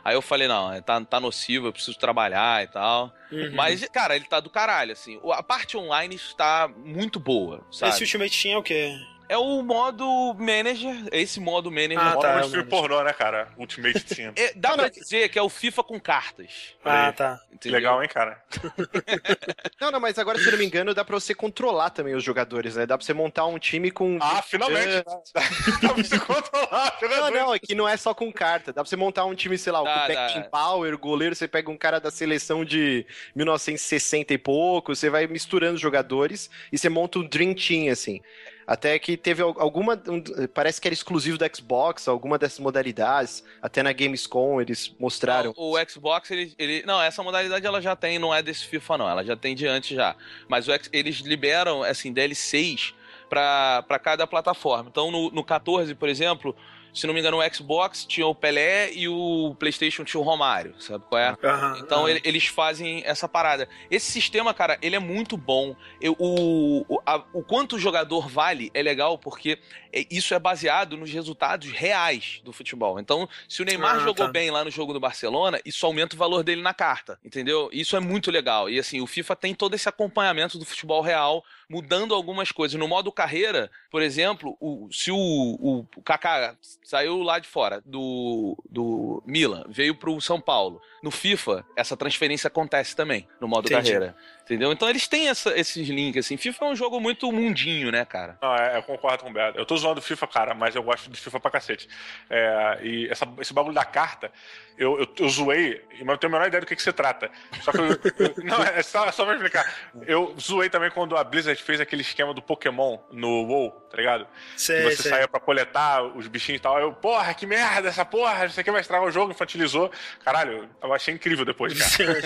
Aí 0.04 0.14
eu 0.14 0.22
falei, 0.22 0.48
não, 0.48 0.80
tá, 0.82 1.00
tá 1.02 1.20
nocivo, 1.20 1.68
eu 1.68 1.72
preciso 1.72 1.98
trabalhar 1.98 2.64
e 2.64 2.66
tal. 2.66 3.14
Uhum. 3.30 3.52
Mas, 3.54 3.84
cara, 3.88 4.16
ele 4.16 4.24
tá 4.24 4.40
do 4.40 4.50
caralho, 4.50 4.92
assim. 4.92 5.20
A 5.32 5.42
parte 5.42 5.76
online 5.76 6.16
está 6.16 6.68
muito 6.84 7.20
boa, 7.20 7.64
sabe? 7.70 7.92
Esse 7.92 8.02
Ultimate 8.02 8.42
Team 8.42 8.54
é 8.54 8.58
o 8.58 8.62
quê? 8.62 8.98
É 9.32 9.38
o 9.38 9.62
modo 9.62 10.34
manager, 10.38 10.94
esse 11.10 11.40
modo 11.40 11.70
manager. 11.70 11.98
Ah, 11.98 12.10
modo 12.10 12.20
tá, 12.20 12.40
é 12.40 12.44
o 12.44 12.50
filme 12.50 12.64
pornô, 12.68 13.02
né, 13.02 13.14
cara? 13.14 13.48
Ultimate 13.56 14.04
Team. 14.04 14.34
É, 14.36 14.52
dá 14.54 14.74
pra 14.74 14.90
dizer 14.90 15.30
que 15.30 15.38
é 15.38 15.42
o 15.42 15.48
FIFA 15.48 15.82
com 15.84 15.98
cartas. 15.98 16.74
Ah, 16.84 17.10
tá. 17.12 17.40
Que 17.58 17.70
legal, 17.70 18.02
hein, 18.02 18.10
cara? 18.12 18.42
Não, 19.80 19.90
não, 19.90 20.00
mas 20.00 20.18
agora, 20.18 20.38
se 20.38 20.44
eu 20.46 20.52
não 20.52 20.58
me 20.58 20.64
engano, 20.64 20.94
dá 20.94 21.04
pra 21.04 21.18
você 21.18 21.34
controlar 21.34 21.90
também 21.90 22.14
os 22.14 22.22
jogadores, 22.22 22.76
né? 22.76 22.86
Dá 22.86 22.96
pra 22.96 23.04
você 23.04 23.12
montar 23.12 23.46
um 23.46 23.58
time 23.58 23.90
com. 23.90 24.18
Ah, 24.20 24.42
finalmente! 24.42 24.88
É. 24.88 25.02
Dá 25.82 25.94
pra 25.94 26.04
você 26.04 26.18
controlar 26.18 26.98
Não, 27.00 27.08
jogador. 27.08 27.30
não, 27.32 27.54
é 27.54 27.58
que 27.58 27.74
não 27.74 27.88
é 27.88 27.96
só 27.96 28.14
com 28.14 28.32
carta. 28.32 28.72
Dá 28.72 28.82
pra 28.82 28.88
você 28.88 28.96
montar 28.96 29.24
um 29.24 29.34
time, 29.34 29.56
sei 29.58 29.72
lá, 29.72 29.82
Dá, 29.82 30.28
com 30.32 30.40
dá. 30.40 30.48
power, 30.50 30.96
goleiro, 30.98 31.34
você 31.34 31.48
pega 31.48 31.70
um 31.70 31.76
cara 31.76 31.98
da 31.98 32.10
seleção 32.10 32.64
de 32.64 33.06
1960 33.34 34.34
e 34.34 34.38
pouco, 34.38 34.94
você 34.94 35.08
vai 35.10 35.26
misturando 35.26 35.74
os 35.74 35.80
jogadores 35.80 36.50
e 36.70 36.78
você 36.78 36.88
monta 36.88 37.18
um 37.18 37.26
Dream 37.26 37.54
Team, 37.54 37.90
assim. 37.90 38.20
Até 38.66 38.98
que 38.98 39.16
teve 39.16 39.42
al- 39.42 39.54
alguma. 39.58 39.94
um- 40.08 40.22
parece 40.54 40.80
que 40.80 40.88
era 40.88 40.92
exclusivo 40.94 41.36
do 41.38 41.44
Xbox, 41.56 42.06
alguma 42.08 42.38
dessas 42.38 42.58
modalidades. 42.58 43.44
Até 43.60 43.82
na 43.82 43.92
Gamescom 43.92 44.60
eles 44.60 44.94
mostraram. 44.98 45.52
O, 45.56 45.74
Xbox, 45.88 46.30
ele, 46.30 46.54
ele. 46.58 46.82
Não, 46.86 47.00
essa 47.02 47.22
modalidade 47.22 47.66
ela 47.66 47.80
já 47.80 47.96
tem, 47.96 48.18
não 48.18 48.34
é 48.34 48.42
desse 48.42 48.66
FIFA, 48.66 48.98
não. 48.98 49.08
Ela 49.08 49.24
já 49.24 49.36
tem 49.36 49.54
de 49.54 49.66
antes 49.66 49.96
já. 49.96 50.14
Mas 50.48 50.68
o 50.68 50.72
eles 50.92 51.16
liberam, 51.16 51.82
assim, 51.82 52.12
DLCs 52.12 52.94
pra 53.28 53.98
cada 54.02 54.26
plataforma. 54.26 54.88
Então, 54.90 55.10
no, 55.10 55.30
no 55.30 55.42
14, 55.42 55.94
por 55.94 56.08
exemplo, 56.08 56.54
se 56.92 57.06
não 57.06 57.14
me 57.14 57.20
engano, 57.20 57.38
o 57.38 57.54
Xbox 57.54 58.04
tinha 58.04 58.26
o 58.26 58.34
Pelé 58.34 58.92
e 58.92 59.08
o 59.08 59.56
PlayStation 59.58 60.04
tinha 60.04 60.20
o 60.20 60.24
Romário, 60.24 60.74
sabe 60.78 61.04
qual 61.08 61.20
é? 61.20 61.36
Aham, 61.42 61.78
Então 61.78 62.08
ele- 62.08 62.20
eles 62.24 62.46
fazem 62.46 63.02
essa 63.04 63.28
parada. 63.28 63.68
Esse 63.90 64.10
sistema, 64.10 64.52
cara, 64.52 64.78
ele 64.82 64.96
é 64.96 64.98
muito 64.98 65.36
bom. 65.36 65.74
Eu- 66.00 66.16
o, 66.18 66.84
o, 66.88 67.00
a- 67.06 67.24
o 67.32 67.42
quanto 67.42 67.76
o 67.76 67.78
jogador 67.78 68.28
vale 68.28 68.70
é 68.74 68.82
legal 68.82 69.16
porque 69.18 69.58
é- 69.92 70.06
isso 70.10 70.34
é 70.34 70.38
baseado 70.38 70.96
nos 70.96 71.10
resultados 71.10 71.70
reais 71.70 72.40
do 72.44 72.52
futebol. 72.52 72.98
Então, 73.00 73.28
se 73.48 73.62
o 73.62 73.64
Neymar 73.64 73.96
Ah, 73.96 73.98
jogou 74.00 74.26
tá. 74.26 74.28
bem 74.28 74.50
lá 74.50 74.64
no 74.64 74.70
jogo 74.70 74.92
do 74.92 75.00
Barcelona, 75.00 75.60
isso 75.64 75.84
aumenta 75.86 76.14
o 76.14 76.18
valor 76.18 76.42
dele 76.42 76.62
na 76.62 76.74
carta, 76.74 77.18
entendeu? 77.24 77.68
Isso 77.72 77.96
é 77.96 78.00
muito 78.00 78.30
legal. 78.30 78.68
E 78.70 78.78
assim, 78.78 79.00
o 79.00 79.06
FIFA 79.06 79.36
tem 79.36 79.54
todo 79.54 79.74
esse 79.74 79.88
acompanhamento 79.88 80.58
do 80.58 80.64
futebol 80.64 81.00
real, 81.02 81.44
mudando 81.72 82.14
algumas 82.14 82.52
coisas. 82.52 82.78
No 82.78 82.86
modo 82.86 83.10
carreira, 83.10 83.70
por 83.90 84.02
exemplo, 84.02 84.54
o- 84.60 84.88
se 84.92 85.10
o, 85.10 85.16
o, 85.16 85.86
o 85.96 86.02
Kaká 86.02 86.54
saiu 86.84 87.22
lá 87.22 87.38
de 87.38 87.48
fora 87.48 87.82
do, 87.86 88.56
do 88.68 89.22
Milan, 89.26 89.64
veio 89.68 89.94
pro 89.94 90.20
São 90.20 90.38
Paulo. 90.38 90.82
No 91.02 91.10
FIFA, 91.10 91.64
essa 91.74 91.96
transferência 91.96 92.48
acontece 92.48 92.94
também, 92.94 93.26
no 93.40 93.48
modo 93.48 93.66
Entendi. 93.66 93.90
carreira. 93.90 94.14
Entendeu? 94.44 94.72
Então 94.72 94.88
eles 94.88 95.06
têm 95.06 95.28
essa- 95.28 95.56
esses 95.58 95.88
links, 95.88 96.26
assim. 96.26 96.36
FIFA 96.36 96.64
é 96.64 96.68
um 96.68 96.76
jogo 96.76 97.00
muito 97.00 97.30
mundinho, 97.30 97.90
né, 97.92 98.04
cara? 98.04 98.36
Não, 98.42 98.54
é, 98.54 98.76
eu 98.76 98.82
concordo 98.82 99.22
com 99.24 99.30
o 99.30 99.32
Beto. 99.32 99.56
Eu 99.58 99.64
tô 99.64 99.76
zoando 99.76 100.02
FIFA, 100.02 100.26
cara, 100.26 100.54
mas 100.54 100.74
eu 100.74 100.82
gosto 100.82 101.08
de 101.10 101.18
FIFA 101.20 101.38
pra 101.40 101.50
cacete. 101.50 101.88
É, 102.28 102.78
e 102.82 103.08
essa- 103.08 103.26
esse 103.40 103.52
bagulho 103.54 103.74
da 103.74 103.84
carta, 103.84 104.32
eu, 104.76 104.98
eu, 105.00 105.08
eu 105.18 105.28
zoei, 105.28 105.80
mas 105.98 106.06
não 106.06 106.16
tenho 106.16 106.32
a 106.32 106.36
menor 106.36 106.48
ideia 106.48 106.60
do 106.60 106.66
que, 106.66 106.74
que 106.74 106.82
se 106.82 106.92
trata. 106.92 107.30
Só 107.62 107.70
que 107.70 107.78
eu. 107.78 107.84
eu- 107.86 108.34
não, 108.44 108.62
é 108.62 108.82
só, 108.82 109.06
é 109.06 109.12
só 109.12 109.24
pra 109.24 109.34
explicar. 109.34 109.72
Eu 110.06 110.34
zoei 110.40 110.68
também 110.68 110.90
quando 110.90 111.16
a 111.16 111.22
Blizzard 111.22 111.62
fez 111.62 111.80
aquele 111.80 112.02
esquema 112.02 112.34
do 112.34 112.42
Pokémon 112.42 112.98
no 113.12 113.44
WoW, 113.46 113.70
tá 113.90 113.96
ligado? 113.96 114.26
Sei, 114.56 114.76
que 114.88 114.96
você 114.96 115.02
sei. 115.02 115.10
saía 115.12 115.28
pra 115.28 115.38
coletar 115.38 116.02
os 116.02 116.26
bichinhos 116.26 116.58
e 116.58 116.62
tal. 116.62 116.80
Eu, 116.80 116.92
porra, 116.92 117.32
que 117.34 117.46
merda 117.46 117.88
essa 117.88 118.04
porra, 118.04 118.46
isso 118.46 118.58
aqui 118.58 118.70
vai 118.70 118.80
estragar 118.80 119.06
o 119.06 119.10
jogo, 119.12 119.30
infantilizou. 119.30 119.90
Caralho, 120.24 120.68
eu 120.82 120.92
achei 120.92 121.14
incrível 121.14 121.44
depois, 121.44 121.72
cara. 121.96 122.20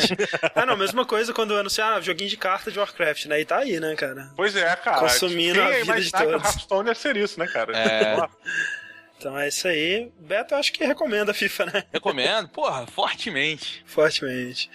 ah, 0.54 0.64
não, 0.66 0.76
mesma 0.76 1.04
coisa 1.04 1.34
quando 1.34 1.54
anunciaram 1.56 1.96
ah, 1.96 2.00
joguinho 2.06 2.30
de 2.30 2.36
carta 2.36 2.70
de 2.70 2.78
Warcraft, 2.78 3.26
né? 3.26 3.40
E 3.40 3.44
tá 3.44 3.58
aí, 3.58 3.78
né, 3.78 3.94
cara? 3.94 4.30
Pois 4.34 4.56
é, 4.56 4.74
cara. 4.76 5.00
Consumindo 5.00 5.54
Quem 5.54 5.62
a 5.62 5.68
vida 5.68 5.82
de 5.82 5.90
imaginar 5.90 6.18
que 6.18 6.26
o 6.26 6.30
todos. 6.30 6.46
Hearthstone 6.46 6.88
ia 6.88 6.94
ser 6.94 7.16
isso, 7.16 7.38
né, 7.38 7.46
cara? 7.46 7.76
É. 7.76 8.16
Então 9.18 9.38
é 9.38 9.48
isso 9.48 9.66
aí. 9.66 10.12
Beto, 10.20 10.52
eu 10.52 10.58
acho 10.58 10.70
que 10.72 10.84
recomenda 10.84 11.30
a 11.30 11.34
FIFA, 11.34 11.66
né? 11.66 11.84
Recomendo, 11.90 12.48
porra, 12.50 12.86
fortemente. 12.86 13.82
Fortemente. 13.86 14.70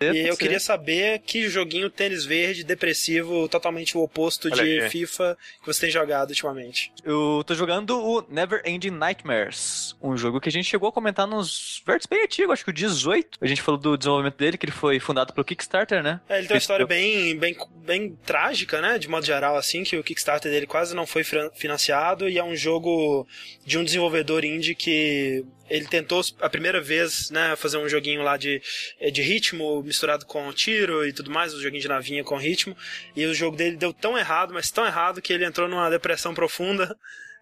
E 0.00 0.28
eu 0.28 0.36
queria 0.36 0.60
saber 0.60 1.20
que 1.20 1.48
joguinho 1.48 1.90
tênis 1.90 2.24
verde, 2.24 2.64
depressivo, 2.64 3.48
totalmente 3.48 3.96
o 3.96 4.00
oposto 4.02 4.48
Olha 4.48 4.62
de 4.62 4.80
aqui. 4.80 4.90
FIFA 4.90 5.36
que 5.60 5.66
você 5.66 5.82
tem 5.82 5.90
jogado 5.90 6.30
ultimamente. 6.30 6.92
Eu 7.04 7.42
tô 7.46 7.54
jogando 7.54 7.98
o 7.98 8.24
Never 8.28 8.62
Ending 8.64 8.90
Nightmares, 8.90 9.96
um 10.02 10.16
jogo 10.16 10.40
que 10.40 10.48
a 10.48 10.52
gente 10.52 10.68
chegou 10.68 10.88
a 10.88 10.92
comentar 10.92 11.26
nos 11.26 11.82
verts 11.86 12.06
bem 12.06 12.24
antigos, 12.24 12.52
acho 12.52 12.64
que 12.64 12.70
o 12.70 12.74
18. 12.74 13.38
A 13.40 13.46
gente 13.46 13.62
falou 13.62 13.80
do 13.80 13.96
desenvolvimento 13.96 14.36
dele, 14.36 14.58
que 14.58 14.66
ele 14.66 14.72
foi 14.72 15.00
fundado 15.00 15.32
pelo 15.32 15.44
Kickstarter, 15.44 16.02
né? 16.02 16.20
É, 16.28 16.38
ele 16.38 16.46
tem 16.46 16.54
uma 16.54 16.58
história 16.58 16.86
bem, 16.86 17.36
bem, 17.36 17.56
bem 17.84 18.16
trágica, 18.24 18.80
né? 18.80 18.98
De 18.98 19.08
modo 19.08 19.24
geral, 19.24 19.56
assim, 19.56 19.82
que 19.82 19.96
o 19.96 20.04
Kickstarter 20.04 20.50
dele 20.50 20.66
quase 20.66 20.94
não 20.94 21.06
foi 21.06 21.24
financiado 21.54 22.28
e 22.28 22.38
é 22.38 22.44
um 22.44 22.56
jogo 22.56 23.26
de 23.64 23.78
um 23.78 23.84
desenvolvedor 23.84 24.44
indie 24.44 24.74
que 24.74 25.44
ele 25.68 25.86
tentou 25.86 26.22
a 26.40 26.48
primeira 26.48 26.80
vez, 26.80 27.30
né, 27.30 27.54
fazer 27.56 27.78
um 27.78 27.88
joguinho 27.88 28.22
lá 28.22 28.36
de, 28.36 28.60
eh, 29.00 29.10
de 29.10 29.22
ritmo 29.22 29.82
misturado 29.82 30.24
com 30.26 30.52
tiro 30.52 31.06
e 31.06 31.12
tudo 31.12 31.30
mais, 31.30 31.54
um 31.54 31.60
joguinho 31.60 31.82
de 31.82 31.88
navinha 31.88 32.24
com 32.24 32.36
ritmo, 32.36 32.76
e 33.14 33.26
o 33.26 33.34
jogo 33.34 33.56
dele 33.56 33.76
deu 33.76 33.92
tão 33.92 34.16
errado, 34.16 34.52
mas 34.52 34.70
tão 34.70 34.86
errado 34.86 35.20
que 35.20 35.32
ele 35.32 35.44
entrou 35.44 35.68
numa 35.68 35.90
depressão 35.90 36.34
profunda. 36.34 36.96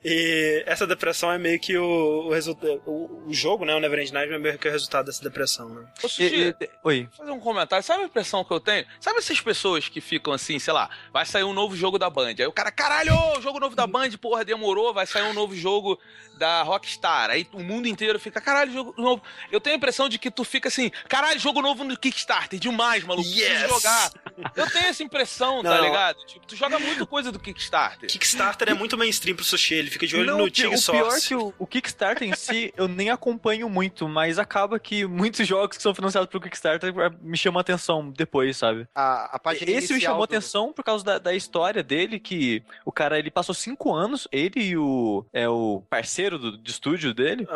E 0.05 0.63
essa 0.67 0.87
depressão 0.87 1.33
é 1.33 1.39
meio 1.39 1.59
que 1.59 1.77
o, 1.77 2.27
o 2.27 2.31
resultado. 2.33 2.81
O, 2.87 3.25
o 3.27 3.35
jogo, 3.35 3.65
né? 3.65 3.75
O 3.75 3.81
Neverend 3.81 4.13
Nightmare 4.13 4.39
é 4.41 4.43
meio 4.43 4.59
que 4.59 4.69
o 4.69 4.71
resultado 4.71 5.07
dessa 5.07 5.23
depressão, 5.23 5.69
né? 5.69 5.81
Ô, 6.03 6.07
E- 6.07 6.09
Sushi, 6.09 6.55
e- 6.61 6.71
Oi. 6.85 7.09
fazer 7.17 7.31
um 7.33 7.41
comentário. 7.41 7.85
Sabe 7.85 8.03
a 8.05 8.07
impressão 8.07 8.45
que 8.45 8.53
eu 8.53 8.61
tenho? 8.61 8.87
Sabe 9.01 9.19
essas 9.19 9.41
pessoas 9.41 9.89
que 9.89 10.01
ficam 10.01 10.33
assim, 10.33 10.59
sei 10.59 10.73
lá, 10.73 10.89
vai 11.13 11.27
sair 11.27 11.45
um 11.45 11.53
novo 11.53 11.75
jogo 11.77 11.99
da 11.99 12.09
Band. 12.09 12.35
Aí 12.39 12.47
o 12.47 12.53
cara, 12.53 12.71
caralho, 12.71 13.13
jogo 13.41 13.59
novo 13.59 13.75
da 13.75 13.87
Band, 13.87 14.11
porra, 14.21 14.45
demorou, 14.45 14.95
vai 14.95 15.07
sair 15.07 15.23
um 15.25 15.33
novo 15.33 15.57
jogo 15.57 15.99
da 16.39 16.63
Rockstar. 16.63 17.31
Aí 17.31 17.47
o 17.53 17.63
mundo 17.63 17.89
inteiro 17.89 18.21
fica, 18.21 18.41
caralho, 18.41 18.73
jogo 18.73 18.95
novo. 18.97 19.23
Eu 19.51 19.61
tenho 19.61 19.75
a 19.75 19.79
impressão 19.79 20.09
de 20.09 20.19
que 20.19 20.31
tu 20.31 20.45
fica 20.45 20.69
assim, 20.69 20.91
caralho, 21.09 21.41
jogo 21.41 21.61
novo 21.63 21.83
no 21.83 21.97
Kickstarter, 21.99 22.61
demais, 22.61 23.03
maluco, 23.03 23.29
preciso 23.29 23.51
Yes! 23.51 23.69
jogar. 23.71 24.13
Eu 24.55 24.71
tenho 24.71 24.87
essa 24.87 25.03
impressão, 25.03 25.63
tá 25.65 25.75
Não. 25.79 25.85
ligado? 25.85 26.17
Tipo, 26.27 26.47
tu 26.47 26.55
joga 26.55 26.79
muita 26.79 27.07
coisa 27.07 27.33
do 27.33 27.39
Kickstarter. 27.41 28.09
Kickstarter 28.09 28.69
é 28.69 28.75
muito 28.75 28.97
mainstream 28.99 29.35
pro 29.35 29.45
sushi, 29.45 29.86
ele 29.87 29.93
fica 29.93 30.07
de 30.07 30.17
olho 30.17 30.27
Não, 30.27 30.39
no 30.39 30.51
Tig 30.51 30.67
o 30.67 30.71
pior 30.71 30.75
é 30.75 30.79
Source. 30.79 31.29
que 31.29 31.35
o, 31.35 31.55
o 31.59 31.67
Kickstarter 31.67 32.29
em 32.29 32.35
si 32.35 32.73
eu 32.77 32.89
nem 32.89 33.11
acompanho 33.11 33.69
muito, 33.71 34.09
mas 34.09 34.39
acaba 34.39 34.79
que 34.79 35.07
muitos 35.07 35.47
jogos 35.47 35.77
que 35.77 35.83
são 35.83 35.95
financiados 35.95 36.29
pelo 36.29 36.43
Kickstarter 36.43 36.93
eh, 36.99 37.11
me 37.23 37.37
chamam 37.37 37.59
a 37.59 37.61
atenção 37.61 38.11
depois, 38.11 38.57
sabe? 38.57 38.87
A, 38.95 39.37
a 39.37 39.39
página 39.39 39.71
Esse 39.71 39.95
me 39.95 40.01
chamou 40.01 40.19
do- 40.21 40.25
atenção 40.25 40.73
por 40.73 40.85
causa 40.85 41.05
da, 41.05 41.19
da 41.19 41.35
história 41.35 41.83
dele, 41.83 42.19
que 42.19 42.63
o 42.85 42.93
cara 42.93 43.19
ele 43.19 43.31
passou 43.31 43.55
cinco 43.55 43.95
anos, 43.95 44.27
ele 44.33 44.61
e 44.61 44.77
o, 44.77 45.25
é, 45.33 45.49
o 45.49 45.83
parceiro 45.89 46.39
do, 46.39 46.59
de 46.59 46.71
estúdio 46.71 47.15
dele, 47.15 47.47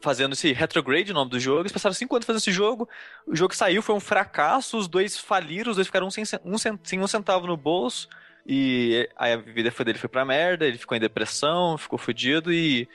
fazendo 0.00 0.32
esse 0.32 0.52
retrograde, 0.52 1.10
o 1.10 1.14
nome 1.14 1.30
do 1.30 1.40
jogo. 1.40 1.60
Eles 1.62 1.72
passaram 1.72 1.94
cinco 1.94 2.14
anos 2.14 2.26
fazendo 2.26 2.40
esse 2.40 2.52
jogo. 2.52 2.88
O 3.26 3.34
jogo 3.34 3.54
saiu, 3.54 3.82
foi 3.82 3.94
um 3.94 4.00
fracasso. 4.00 4.76
Os 4.76 4.86
dois 4.88 5.16
faliram, 5.16 5.70
os 5.70 5.76
dois 5.76 5.86
ficaram 5.86 6.10
sem, 6.10 6.24
um, 6.44 6.56
sem 6.82 7.00
um 7.00 7.06
centavo 7.06 7.46
no 7.46 7.56
bolso. 7.56 8.08
E 8.52 9.08
aí 9.16 9.32
a 9.32 9.36
vida 9.36 9.70
foi 9.70 9.84
dele 9.84 9.96
foi 9.96 10.08
pra 10.08 10.24
merda, 10.24 10.66
ele 10.66 10.76
ficou 10.76 10.96
em 10.96 11.00
depressão, 11.00 11.78
ficou 11.78 11.96
fudido 11.96 12.52
e. 12.52 12.88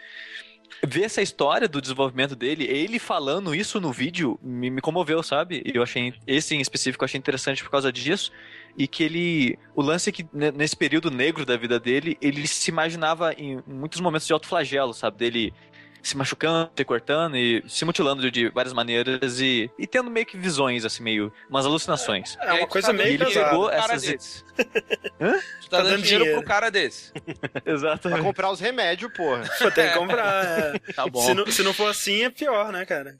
Ver 0.86 1.04
essa 1.04 1.22
história 1.22 1.70
do 1.70 1.80
desenvolvimento 1.80 2.36
dele, 2.36 2.66
ele 2.66 3.00
falando 3.00 3.56
isso 3.56 3.80
no 3.80 3.94
vídeo, 3.94 4.38
me, 4.44 4.70
me 4.70 4.82
comoveu, 4.82 5.24
sabe? 5.24 5.64
Eu 5.74 5.82
achei, 5.82 6.14
esse 6.28 6.54
em 6.54 6.60
específico, 6.60 7.04
eu 7.04 7.06
achei 7.06 7.18
interessante 7.18 7.64
por 7.64 7.72
causa 7.72 7.92
disso. 7.94 8.32
E 8.78 8.86
que 8.86 9.02
ele. 9.02 9.58
O 9.74 9.82
lance 9.82 10.10
é 10.10 10.12
que 10.12 10.28
ne- 10.34 10.52
nesse 10.52 10.76
período 10.76 11.10
negro 11.10 11.46
da 11.46 11.56
vida 11.56 11.80
dele, 11.80 12.18
ele 12.22 12.46
se 12.46 12.70
imaginava 12.70 13.32
em 13.34 13.64
muitos 13.66 14.02
momentos 14.02 14.28
de 14.28 14.34
autoflagelo, 14.34 14.94
sabe? 14.94 15.18
Dele 15.18 15.54
se 16.04 16.18
machucando, 16.18 16.70
se 16.76 16.84
cortando 16.86 17.38
e 17.38 17.64
se 17.68 17.84
mutilando 17.86 18.30
de, 18.30 18.50
várias 18.50 18.74
maneiras 18.74 19.40
e, 19.40 19.72
e 19.80 19.88
tendo 19.88 20.12
meio 20.12 20.26
que 20.26 20.38
visões, 20.38 20.84
assim, 20.86 21.02
meio. 21.02 21.32
umas 21.50 21.66
alucinações. 21.66 22.38
É 22.42 22.46
E 22.46 22.50
aí 22.50 22.58
uma 22.60 22.68
coisa 22.68 22.94
meio 22.94 23.08
ele 23.10 23.18
dando 23.20 23.30
dinheiro 23.30 23.50
pegou 23.50 23.72
essas-. 23.72 24.45
Hã? 25.20 25.40
Tu 25.62 25.70
tá, 25.70 25.82
dando 25.82 26.02
dinheiro, 26.02 26.38
pro 26.38 26.44
cara 26.46 26.70
desse. 26.70 27.12
Pra 27.64 27.74
Exatamente. 27.74 28.22
comprar 28.22 28.52
os 28.52 28.60
remédios, 28.60 29.12
porra. 29.14 29.44
Pô, 29.60 29.72
tem 29.72 29.88
que 29.88 29.98
comprar. 29.98 30.46
é. 30.46 30.80
Tá 30.94 31.08
bom. 31.08 31.22
Se, 31.22 31.34
não, 31.34 31.46
se 31.48 31.64
não 31.64 31.74
for 31.74 31.90
assim, 31.90 32.24
é 32.24 32.30
pior, 32.30 32.72
né, 32.72 32.86
cara? 32.86 33.18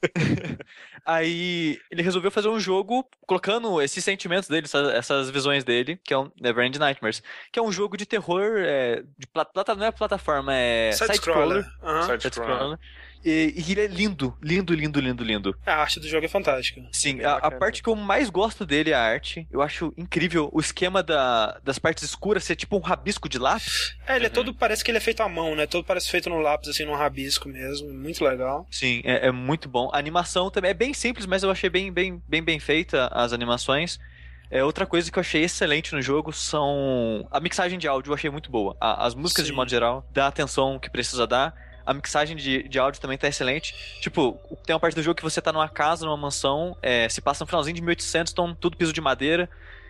Aí 1.04 1.78
ele 1.90 2.02
resolveu 2.02 2.30
fazer 2.30 2.48
um 2.48 2.58
jogo 2.58 3.08
colocando 3.26 3.80
esses 3.80 4.02
sentimentos 4.04 4.48
dele, 4.48 4.64
essas, 4.66 4.88
essas 4.94 5.30
visões 5.30 5.62
dele, 5.64 6.00
que 6.02 6.12
é 6.12 6.18
um 6.18 6.30
Neverend 6.40 6.78
Nightmares, 6.78 7.22
que 7.52 7.58
é 7.58 7.62
um 7.62 7.70
jogo 7.70 7.96
de 7.96 8.04
terror, 8.06 8.56
é, 8.58 9.02
de 9.18 9.26
plat, 9.28 9.48
plata, 9.52 9.74
não 9.74 9.86
é 9.86 9.92
plataforma, 9.92 10.52
é 10.54 10.90
Side-scroller. 10.92 11.62
side-scroller. 11.64 12.20
Side-scroller. 12.20 12.78
E, 13.28 13.52
e 13.56 13.72
ele 13.72 13.80
é 13.80 13.86
lindo, 13.88 14.36
lindo, 14.40 14.72
lindo, 14.72 15.00
lindo, 15.00 15.24
lindo. 15.24 15.58
A 15.66 15.74
arte 15.74 15.98
do 15.98 16.06
jogo 16.08 16.24
é 16.24 16.28
fantástica. 16.28 16.80
Sim, 16.92 17.16
Bem 17.16 17.26
a, 17.26 17.32
a 17.38 17.50
parte 17.50 17.82
que 17.82 17.88
eu 17.88 17.96
mais 17.96 18.30
gosto 18.30 18.64
dele 18.64 18.90
é 18.90 18.94
a 18.94 19.02
arte. 19.02 19.48
Eu 19.50 19.60
acho 19.60 19.92
incrível 19.96 20.48
o 20.52 20.60
esquema 20.60 21.02
da, 21.02 21.58
das 21.64 21.76
partes 21.76 22.04
escuras 22.04 22.44
ser 22.44 22.54
tipo 22.54 22.76
um 22.76 22.80
rabisco 22.80 23.28
de 23.28 23.38
lápis. 23.38 23.96
É, 24.06 24.14
ele 24.14 24.26
é 24.26 24.28
Uhum. 24.28 24.34
todo, 24.34 24.54
parece 24.54 24.84
que 24.84 24.90
ele 24.92 24.98
é 24.98 25.00
feito 25.00 25.22
à 25.24 25.28
mão, 25.28 25.56
né? 25.56 25.66
Todo 25.66 25.84
parece 25.84 26.08
feito 26.08 26.30
no 26.30 26.38
lápis, 26.38 26.68
assim, 26.68 26.84
num 26.84 26.94
rabisco 26.94 27.48
mesmo. 27.48 27.92
Muito 27.92 28.22
legal. 28.24 28.64
Sim, 28.70 29.02
é, 29.04 29.26
é 29.26 29.32
muito 29.32 29.68
bom. 29.68 29.90
A 29.92 29.98
animação 29.98 30.48
também 30.48 30.70
é 30.70 30.74
bem 30.74 30.94
simples, 30.94 31.26
mas 31.26 31.42
eu 31.42 31.50
achei 31.50 31.68
bem, 31.68 31.92
bem, 31.92 32.22
bem, 32.28 32.42
bem 32.44 32.60
feita 32.60 33.08
as 33.08 33.32
animações. 33.32 33.98
É, 34.48 34.62
outra 34.62 34.86
coisa 34.86 35.10
que 35.10 35.18
eu 35.18 35.20
achei 35.20 35.42
excelente 35.42 35.92
no 35.92 36.00
jogo 36.00 36.32
são. 36.32 37.26
A 37.32 37.40
mixagem 37.40 37.76
de 37.78 37.88
áudio 37.88 38.10
eu 38.10 38.14
achei 38.14 38.30
muito 38.30 38.50
boa. 38.50 38.76
A- 38.80 39.04
as 39.04 39.14
músicas, 39.16 39.44
Sim. 39.44 39.50
de 39.50 39.56
modo 39.56 39.68
geral, 39.68 40.08
dá 40.12 40.26
a 40.26 40.28
atenção 40.28 40.78
que 40.78 40.88
precisa 40.88 41.26
dar. 41.26 41.52
A 41.86 41.94
mixagem 41.94 42.36
de, 42.36 42.68
de 42.68 42.78
áudio 42.78 43.00
também 43.00 43.16
tá 43.16 43.28
excelente. 43.28 43.74
Tipo, 44.00 44.40
tem 44.66 44.74
uma 44.74 44.80
parte 44.80 44.94
do 44.96 45.02
jogo 45.02 45.16
que 45.16 45.22
você 45.22 45.40
tá 45.40 45.52
numa 45.52 45.68
casa, 45.68 46.04
numa 46.04 46.16
mansão, 46.16 46.76
é, 46.82 47.08
se 47.08 47.22
passa 47.22 47.44
no 47.44 47.48
finalzinho 47.48 47.76
de 47.76 47.80
1800, 47.82 48.32
então 48.32 48.54
tudo 48.56 48.76
piso 48.76 48.92
de 48.92 49.00
madeira. 49.00 49.48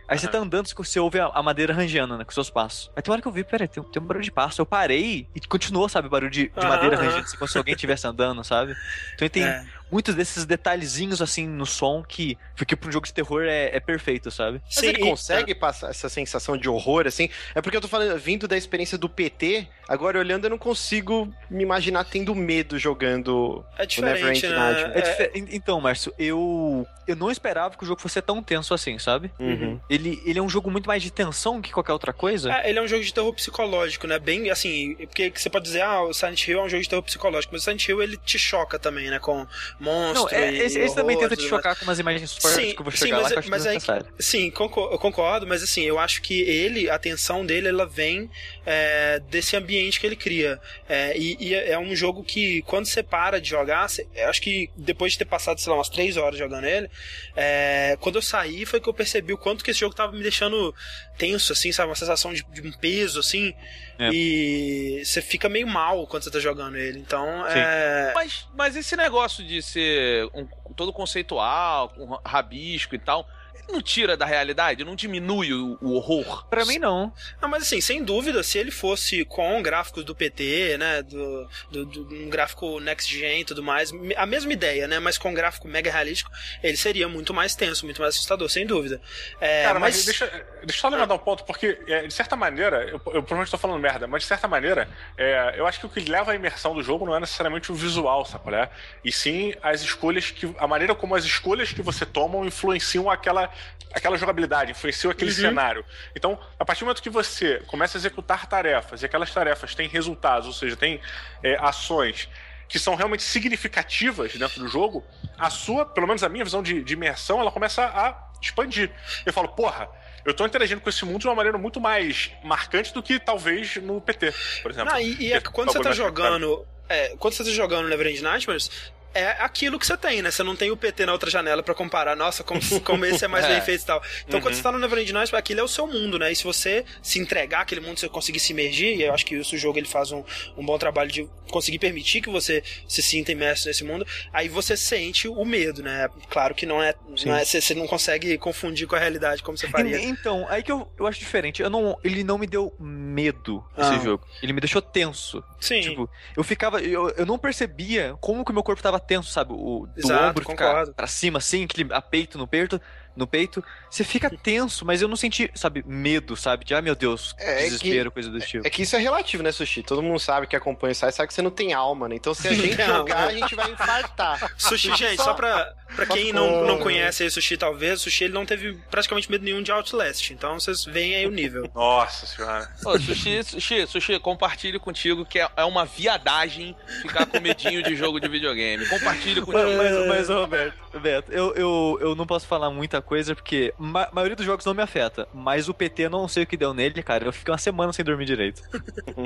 Aí 0.08 0.16
você 0.18 0.28
Aham. 0.28 0.28
tá 0.28 0.38
andando, 0.38 0.68
você 0.68 1.00
ouve 1.00 1.18
a, 1.18 1.26
a 1.26 1.42
madeira 1.42 1.74
rangeando, 1.74 2.16
né, 2.16 2.24
com 2.24 2.30
seus 2.32 2.48
passos. 2.48 2.88
Aí 2.94 3.02
tem 3.02 3.10
uma 3.10 3.14
hora 3.16 3.22
que 3.22 3.26
eu 3.26 3.32
vi, 3.32 3.42
peraí, 3.42 3.66
tem, 3.66 3.82
tem 3.82 4.00
um 4.00 4.06
barulho 4.06 4.24
de 4.24 4.30
passo. 4.30 4.60
Eu 4.60 4.66
parei 4.66 5.28
e 5.34 5.40
continuou, 5.48 5.88
sabe, 5.88 6.06
o 6.06 6.10
barulho 6.10 6.30
de, 6.30 6.48
de 6.56 6.64
madeira 6.66 6.96
aham. 6.96 6.96
rangeando, 6.96 7.26
assim, 7.26 7.36
como 7.36 7.48
se 7.48 7.58
alguém 7.58 7.74
estivesse 7.74 8.06
andando, 8.06 8.44
sabe? 8.44 8.78
Então 9.14 9.28
tem 9.28 9.56
É. 9.56 9.66
muitos 9.90 10.14
desses 10.14 10.44
detalhezinhos, 10.46 11.20
assim, 11.20 11.48
no 11.48 11.66
som 11.66 12.04
que, 12.04 12.38
que 12.66 12.76
pra 12.76 12.88
um 12.88 12.92
jogo 12.92 13.06
de 13.06 13.12
terror 13.12 13.42
é, 13.42 13.74
é 13.76 13.80
perfeito, 13.80 14.30
sabe? 14.30 14.62
Mas 14.76 14.86
Sim, 14.86 14.86
ele 14.86 14.98
consegue 14.98 15.54
passar 15.56 15.90
essa 15.90 16.08
sensação 16.08 16.56
de 16.56 16.68
horror, 16.68 17.06
assim? 17.06 17.28
É 17.54 17.60
porque 17.62 17.76
eu 17.76 17.80
tô 17.80 17.88
falando, 17.88 18.18
vindo 18.18 18.46
da 18.46 18.56
experiência 18.56 18.96
do 18.98 19.08
PT, 19.08 19.68
agora 19.88 20.18
olhando 20.18 20.44
eu 20.44 20.50
não 20.50 20.58
consigo 20.58 21.32
me 21.50 21.62
imaginar 21.62 22.04
tendo 22.04 22.34
medo 22.34 22.78
jogando. 22.78 23.64
É 23.78 23.86
diferente, 23.86 24.46
né? 24.48 24.54
Nightmare. 24.54 24.92
É 24.94 25.22
É- 25.24 25.38
en- 25.38 25.48
Então, 25.52 25.80
Márcio, 25.80 26.12
eu 26.18 26.86
eu 27.06 27.14
não 27.14 27.30
esperava 27.30 27.76
que 27.76 27.84
o 27.84 27.86
jogo 27.86 28.00
fosse 28.00 28.20
tão 28.20 28.42
tenso 28.42 28.74
assim, 28.74 28.98
sabe? 28.98 29.30
Uhum. 29.38 29.78
Ele, 29.88 30.20
ele 30.26 30.40
é 30.40 30.42
um 30.42 30.48
jogo 30.48 30.68
muito 30.72 30.86
mais 30.88 31.00
de 31.00 31.08
tensão 31.12 31.62
que 31.62 31.70
qualquer 31.70 31.92
outra 31.92 32.12
coisa. 32.12 32.52
É, 32.52 32.68
ele 32.68 32.80
é 32.80 32.82
um 32.82 32.88
jogo 32.88 33.04
de 33.04 33.14
terror 33.14 33.32
psicológico, 33.32 34.08
né? 34.08 34.18
Bem, 34.18 34.50
assim, 34.50 34.96
porque 34.96 35.32
você 35.32 35.48
pode 35.48 35.66
dizer, 35.66 35.82
ah, 35.82 36.02
o 36.02 36.12
Silent 36.12 36.48
Hill 36.48 36.58
é 36.58 36.62
um 36.64 36.68
jogo 36.68 36.82
de 36.82 36.88
terror 36.88 37.02
psicológico, 37.04 37.52
mas 37.52 37.62
o 37.62 37.64
Silent 37.64 37.86
Hill 37.88 38.02
ele 38.02 38.16
te 38.16 38.36
choca 38.40 38.76
também, 38.76 39.08
né? 39.08 39.20
Com 39.20 39.46
monstro 39.78 40.24
não, 40.24 40.28
é, 40.30 40.52
e 40.52 40.62
esse, 40.62 40.80
esse 40.80 40.96
também 40.96 41.16
tenta 41.16 41.36
te 41.36 41.44
chocar 41.48 41.76
com 41.76 41.84
umas 41.84 42.00
imagens 42.00 42.36
fortes 42.36 42.60
Sim, 42.70 42.74
que 42.74 42.80
eu 42.80 42.84
vou 42.84 42.90
sim, 42.92 42.98
chegar 42.98 43.18
lá 43.18 43.22
mas, 43.22 43.28
que 43.32 43.34
eu 43.34 43.38
acho 43.38 43.50
mas 43.50 43.62
desnecessário. 43.62 44.06
sim, 44.18 44.50
concor- 44.50 44.92
eu 44.92 44.98
concordo, 44.98 45.46
mas 45.46 45.62
assim, 45.62 45.82
eu 45.82 46.00
acho 46.00 46.20
que 46.22 46.40
ele, 46.42 46.90
a 46.90 46.98
tensão 46.98 47.46
dele, 47.46 47.68
ela 47.68 47.86
vem 47.86 48.28
é, 48.64 49.20
desse 49.30 49.54
ambiente 49.56 49.75
que 50.00 50.06
ele 50.06 50.16
cria. 50.16 50.60
É, 50.88 51.16
e, 51.16 51.36
e 51.40 51.54
é 51.54 51.78
um 51.78 51.94
jogo 51.94 52.22
que, 52.24 52.62
quando 52.62 52.86
você 52.86 53.02
para 53.02 53.40
de 53.40 53.48
jogar, 53.48 53.88
você- 53.88 54.06
acho 54.28 54.40
que 54.40 54.70
depois 54.76 55.12
de 55.12 55.18
ter 55.18 55.24
passado, 55.24 55.60
sei 55.60 55.70
lá, 55.70 55.78
umas 55.78 55.88
três 55.88 56.16
horas 56.16 56.38
jogando 56.38 56.64
ele, 56.66 56.88
é, 57.34 57.96
quando 58.00 58.16
eu 58.16 58.22
saí 58.22 58.64
foi 58.64 58.80
que 58.80 58.88
eu 58.88 58.94
percebi 58.94 59.32
o 59.32 59.38
quanto 59.38 59.64
que 59.64 59.70
esse 59.70 59.80
jogo 59.80 59.94
tava 59.94 60.12
me 60.12 60.22
deixando 60.22 60.74
tenso, 61.18 61.52
assim, 61.52 61.72
sabe? 61.72 61.88
Uma 61.88 61.96
sensação 61.96 62.32
de, 62.32 62.42
de 62.44 62.60
um 62.60 62.72
peso, 62.72 63.20
assim. 63.20 63.54
É. 63.98 64.10
E 64.12 65.02
você 65.04 65.22
fica 65.22 65.48
meio 65.48 65.66
mal 65.66 66.06
quando 66.06 66.22
você 66.24 66.30
tá 66.30 66.38
jogando 66.40 66.76
ele. 66.76 66.98
Então, 66.98 67.46
é. 67.46 68.12
Mas, 68.14 68.46
mas 68.54 68.76
esse 68.76 68.96
negócio 68.96 69.44
de 69.44 69.62
ser 69.62 70.24
um, 70.34 70.46
todo 70.74 70.92
conceitual, 70.92 71.92
um 71.96 72.18
rabisco 72.28 72.94
e 72.94 72.98
tal, 72.98 73.26
não 73.68 73.82
tira 73.82 74.16
da 74.16 74.24
realidade? 74.26 74.84
Não 74.84 74.94
diminui 74.94 75.52
o, 75.52 75.78
o 75.80 75.92
horror? 75.94 76.46
Pra 76.48 76.64
mim, 76.64 76.78
não. 76.78 77.12
Não, 77.40 77.48
mas 77.48 77.62
assim, 77.64 77.80
sem 77.80 78.02
dúvida, 78.04 78.42
se 78.42 78.58
ele 78.58 78.70
fosse 78.70 79.24
com 79.24 79.62
gráficos 79.62 80.04
do 80.04 80.14
PT, 80.14 80.76
né, 80.78 81.02
do, 81.02 81.48
do, 81.70 81.84
do- 81.86 82.14
um 82.14 82.28
gráfico 82.30 82.80
next 82.80 83.16
gen 83.16 83.40
e 83.40 83.44
tudo 83.44 83.62
mais, 83.62 83.90
a 84.16 84.26
mesma 84.26 84.52
ideia, 84.52 84.86
né, 84.88 84.98
mas 84.98 85.18
com 85.18 85.32
gráfico 85.34 85.68
mega 85.68 85.90
realístico, 85.90 86.30
ele 86.62 86.76
seria 86.76 87.08
muito 87.08 87.34
mais 87.34 87.54
tenso, 87.54 87.84
muito 87.84 88.00
mais 88.00 88.14
assustador, 88.14 88.48
sem 88.48 88.66
dúvida. 88.66 89.00
É, 89.40 89.64
Cara, 89.64 89.78
mas, 89.78 89.96
mas, 89.96 90.04
deixa, 90.04 90.26
deixa 90.26 90.44
eu 90.64 90.72
só 90.74 90.88
levantar 90.88 91.14
um 91.14 91.18
ponto, 91.18 91.44
porque, 91.44 91.78
é, 91.86 92.06
de 92.06 92.14
certa 92.14 92.36
maneira, 92.36 92.82
eu, 92.84 92.94
eu 92.94 93.00
provavelmente 93.22 93.50
tô 93.50 93.58
falando 93.58 93.80
merda, 93.80 94.06
mas 94.06 94.22
de 94.22 94.28
certa 94.28 94.46
maneira, 94.48 94.88
é, 95.16 95.54
eu 95.56 95.66
acho 95.66 95.80
que 95.80 95.86
o 95.86 95.88
que 95.88 96.00
leva 96.00 96.32
à 96.32 96.34
imersão 96.34 96.74
do 96.74 96.82
jogo 96.82 97.04
não 97.06 97.16
é 97.16 97.20
necessariamente 97.20 97.70
o 97.72 97.74
visual, 97.74 98.24
sabe? 98.24 98.50
Né? 98.50 98.68
E 99.04 99.10
sim 99.10 99.54
as 99.62 99.80
escolhas 99.80 100.30
que. 100.30 100.54
a 100.58 100.68
maneira 100.68 100.94
como 100.94 101.14
as 101.14 101.24
escolhas 101.24 101.72
que 101.72 101.82
você 101.82 102.06
toma 102.06 102.44
influenciam 102.46 103.10
aquela, 103.10 103.50
aquela 103.92 104.16
jogabilidade, 104.18 104.72
influenciam 104.72 105.10
aquele 105.10 105.30
Uhum. 105.30 105.36
cenário. 105.36 105.84
Então, 106.14 106.38
a 106.58 106.64
partir 106.64 106.80
do 106.80 106.86
momento 106.86 107.02
que 107.02 107.10
você 107.10 107.62
começa 107.66 107.96
a 107.96 107.98
executar 108.00 108.46
tarefas 108.46 109.02
e 109.02 109.06
aquelas 109.06 109.32
tarefas 109.32 109.74
têm 109.74 109.88
resultados, 109.88 110.46
ou 110.46 110.52
seja, 110.52 110.76
têm 110.76 111.00
é, 111.42 111.56
ações 111.60 112.28
que 112.68 112.78
são 112.78 112.94
realmente 112.94 113.22
significativas 113.22 114.34
dentro 114.34 114.60
do 114.60 114.68
jogo, 114.68 115.04
a 115.38 115.48
sua, 115.50 115.86
pelo 115.86 116.06
menos 116.06 116.22
a 116.24 116.28
minha 116.28 116.44
visão 116.44 116.62
de, 116.62 116.82
de 116.82 116.94
imersão, 116.94 117.40
ela 117.40 117.50
começa 117.52 117.84
a 117.84 118.30
expandir. 118.42 118.90
Eu 119.24 119.32
falo, 119.32 119.48
porra, 119.48 119.88
eu 120.24 120.34
tô 120.34 120.44
interagindo 120.44 120.80
com 120.80 120.88
esse 120.90 121.04
mundo 121.04 121.20
de 121.20 121.28
uma 121.28 121.34
maneira 121.34 121.56
muito 121.56 121.80
mais 121.80 122.32
marcante 122.42 122.92
do 122.92 123.02
que 123.02 123.18
talvez 123.20 123.76
no 123.76 124.00
PT, 124.00 124.34
por 124.62 124.72
exemplo. 124.72 124.92
não, 124.92 125.00
e, 125.00 125.28
e 125.28 125.32
é 125.32 125.40
quando 125.40 125.72
você 125.72 125.80
tá 125.80 125.92
jogando, 125.92 126.66
é, 126.88 127.14
quando 127.18 127.34
você 127.34 127.44
tá 127.44 127.50
jogando 127.50 127.88
Neverend 127.88 128.20
Nightmares, 128.22 128.92
é 129.18 129.36
aquilo 129.40 129.78
que 129.78 129.86
você 129.86 129.96
tem, 129.96 130.22
né? 130.22 130.30
Você 130.30 130.42
não 130.42 130.54
tem 130.56 130.70
o 130.70 130.76
PT 130.76 131.06
na 131.06 131.12
outra 131.12 131.30
janela 131.30 131.62
pra 131.62 131.74
comparar, 131.74 132.14
nossa, 132.16 132.42
como, 132.44 132.60
como 132.82 133.04
esse 133.04 133.24
é 133.24 133.28
mais 133.28 133.44
É. 133.46 133.48
bem 133.48 133.60
feito 133.62 133.82
e 133.82 133.86
tal. 133.86 134.02
Então, 134.26 134.40
quando 134.40 134.52
Uhum. 134.52 134.56
você 134.56 134.62
tá 134.62 134.72
no 134.72 134.78
Neverend 134.78 135.12
Nightmares, 135.12 135.34
aquilo 135.34 135.60
é 135.60 135.62
o 135.62 135.68
seu 135.68 135.86
mundo, 135.86 136.18
né? 136.18 136.30
E 136.32 136.36
se 136.36 136.44
você 136.44 136.84
se 137.02 137.18
entregar 137.18 137.60
àquele 137.62 137.80
mundo, 137.80 137.98
você 137.98 138.08
conseguir 138.08 138.40
se 138.40 138.52
imergir, 138.52 138.96
e 138.98 139.02
eu 139.02 139.14
acho 139.14 139.24
que 139.26 139.34
isso 139.36 139.54
o 139.54 139.58
jogo 139.58 139.78
ele 139.78 139.86
faz 139.86 140.12
um, 140.12 140.22
um 140.56 140.64
bom 140.64 140.76
trabalho 140.78 141.10
de 141.10 141.28
conseguir 141.50 141.78
permitir 141.78 142.20
que 142.20 142.28
você 142.30 142.62
se 142.88 143.02
sinta 143.02 143.30
imerso 143.32 143.68
nesse 143.68 143.84
mundo, 143.84 144.06
aí 144.32 144.48
você 144.48 144.76
sente 144.76 145.28
o 145.28 145.44
medo, 145.44 145.82
né? 145.82 146.08
Claro 146.28 146.54
que 146.54 146.66
não 146.66 146.82
é, 146.82 146.94
não 147.24 147.34
é 147.36 147.44
você, 147.44 147.60
você 147.60 147.74
não 147.74 147.86
consegue 147.86 148.36
confundir 148.38 148.86
com 148.86 148.96
a 148.96 148.98
realidade 148.98 149.42
como 149.42 149.56
você 149.56 149.68
faria. 149.68 149.96
E- 149.98 150.04
Então, 150.06 150.46
aí 150.48 150.62
que 150.62 150.72
eu, 150.72 150.90
eu 150.98 151.06
acho 151.06 151.18
diferente. 151.18 151.62
Eu 151.62 151.70
não, 151.70 151.96
ele 152.02 152.24
não 152.24 152.38
me 152.38 152.46
deu 152.46 152.74
medo 152.80 153.64
esse 153.76 153.90
Ah. 153.94 153.98
jogo. 153.98 154.24
Ele 154.42 154.52
me 154.52 154.60
deixou 154.60 154.80
tenso. 154.82 155.42
Sim. 155.60 155.80
Tipo, 155.80 156.08
eu 156.36 156.42
ficava. 156.44 156.80
Eu, 156.80 157.08
eu 157.10 157.26
não 157.26 157.38
percebia 157.38 158.14
como 158.20 158.44
que 158.44 158.50
o 158.50 158.54
meu 158.54 158.62
corpo 158.62 158.82
tava 158.82 158.98
tenso, 159.06 159.30
sabe? 159.30 159.52
O, 159.52 159.86
do 160.00 160.00
Exato, 160.00 160.22
ombro 160.22 160.44
concordo. 160.44 160.90
ficar 160.90 160.94
pra 160.94 161.06
cima, 161.06 161.38
assim, 161.38 161.64
aquele 161.64 161.92
apeito 161.94 162.38
no 162.38 162.46
peito. 162.46 162.80
No 163.16 163.26
peito, 163.26 163.64
você 163.90 164.04
fica 164.04 164.28
tenso, 164.42 164.84
mas 164.84 165.00
eu 165.00 165.08
não 165.08 165.16
senti, 165.16 165.50
sabe, 165.54 165.82
medo, 165.86 166.36
sabe? 166.36 166.64
De, 166.64 166.74
ah, 166.74 166.82
meu 166.82 166.94
Deus, 166.94 167.34
É, 167.38 167.60
é 167.60 167.64
desespero, 167.64 168.10
coisa 168.10 168.30
do 168.30 168.38
tipo. 168.40 168.66
É 168.66 168.70
que 168.70 168.82
isso 168.82 168.94
é 168.94 168.98
relativo, 168.98 169.42
né, 169.42 169.50
Sushi? 169.52 169.82
Todo 169.82 170.02
mundo 170.02 170.18
sabe 170.20 170.46
que 170.46 170.54
acompanha 170.54 170.92
o 170.92 170.94
site, 170.94 171.14
sabe 171.14 171.28
que 171.28 171.34
você 171.34 171.42
não 171.42 171.50
tem 171.50 171.72
alma, 171.72 172.08
né? 172.08 172.16
Então 172.16 172.34
se 172.34 172.46
a 172.48 172.52
gente 172.54 172.76
Não. 172.76 172.96
jogar, 172.98 173.28
a 173.28 173.32
gente 173.32 173.54
vai 173.54 173.70
infartar. 173.70 174.52
Sushi, 174.58 174.94
gente, 174.96 175.16
só 175.22 175.32
pra, 175.34 175.72
pra 175.94 176.06
só 176.06 176.12
quem 176.14 176.32
não, 176.32 176.66
não 176.66 176.78
conhece 176.78 177.22
aí 177.22 177.28
o 177.28 177.32
Sushi, 177.32 177.56
talvez, 177.56 178.00
o 178.00 178.02
Sushi 178.04 178.24
ele 178.24 178.34
não 178.34 178.44
teve 178.44 178.74
praticamente 178.90 179.30
medo 179.30 179.44
nenhum 179.44 179.62
de 179.62 179.72
Outlast. 179.72 180.30
Então 180.30 180.58
vocês 180.60 180.84
veem 180.84 181.14
aí 181.16 181.26
o 181.26 181.30
nível. 181.30 181.70
Nossa 181.74 182.26
senhora. 182.26 182.68
Ô, 182.84 182.98
sushi, 182.98 183.42
sushi, 183.44 183.86
sushi, 183.86 184.18
compartilhe 184.18 184.78
contigo 184.78 185.24
que 185.24 185.38
é, 185.38 185.48
é 185.56 185.64
uma 185.64 185.84
viadagem 185.84 186.76
ficar 187.02 187.26
com 187.26 187.40
medinho 187.40 187.82
de 187.82 187.96
jogo 187.96 188.20
de 188.20 188.28
videogame. 188.28 188.86
Compartilhe 188.86 189.40
Mas, 189.40 189.44
contigo. 189.46 189.76
mas, 189.76 190.06
mas, 190.08 190.30
ô, 190.30 190.40
Roberto, 190.40 190.74
Roberto, 190.92 191.32
eu, 191.32 191.54
eu, 191.54 191.98
eu 192.00 192.14
não 192.14 192.26
posso 192.26 192.46
falar 192.46 192.70
muita 192.70 193.00
coisa 193.06 193.34
porque 193.34 193.72
ma- 193.78 194.04
a 194.04 194.10
maioria 194.12 194.36
dos 194.36 194.44
jogos 194.44 194.66
não 194.66 194.74
me 194.74 194.82
afeta. 194.82 195.26
Mas 195.32 195.68
o 195.68 195.74
PT 195.74 196.02
eu 196.02 196.10
não 196.10 196.28
sei 196.28 196.42
o 196.42 196.46
que 196.46 196.56
deu 196.56 196.74
nele, 196.74 197.02
cara. 197.02 197.24
Eu 197.24 197.32
fiquei 197.32 197.50
uma 197.52 197.56
semana 197.58 197.92
sem 197.92 198.04
dormir 198.04 198.26
direito. 198.26 198.60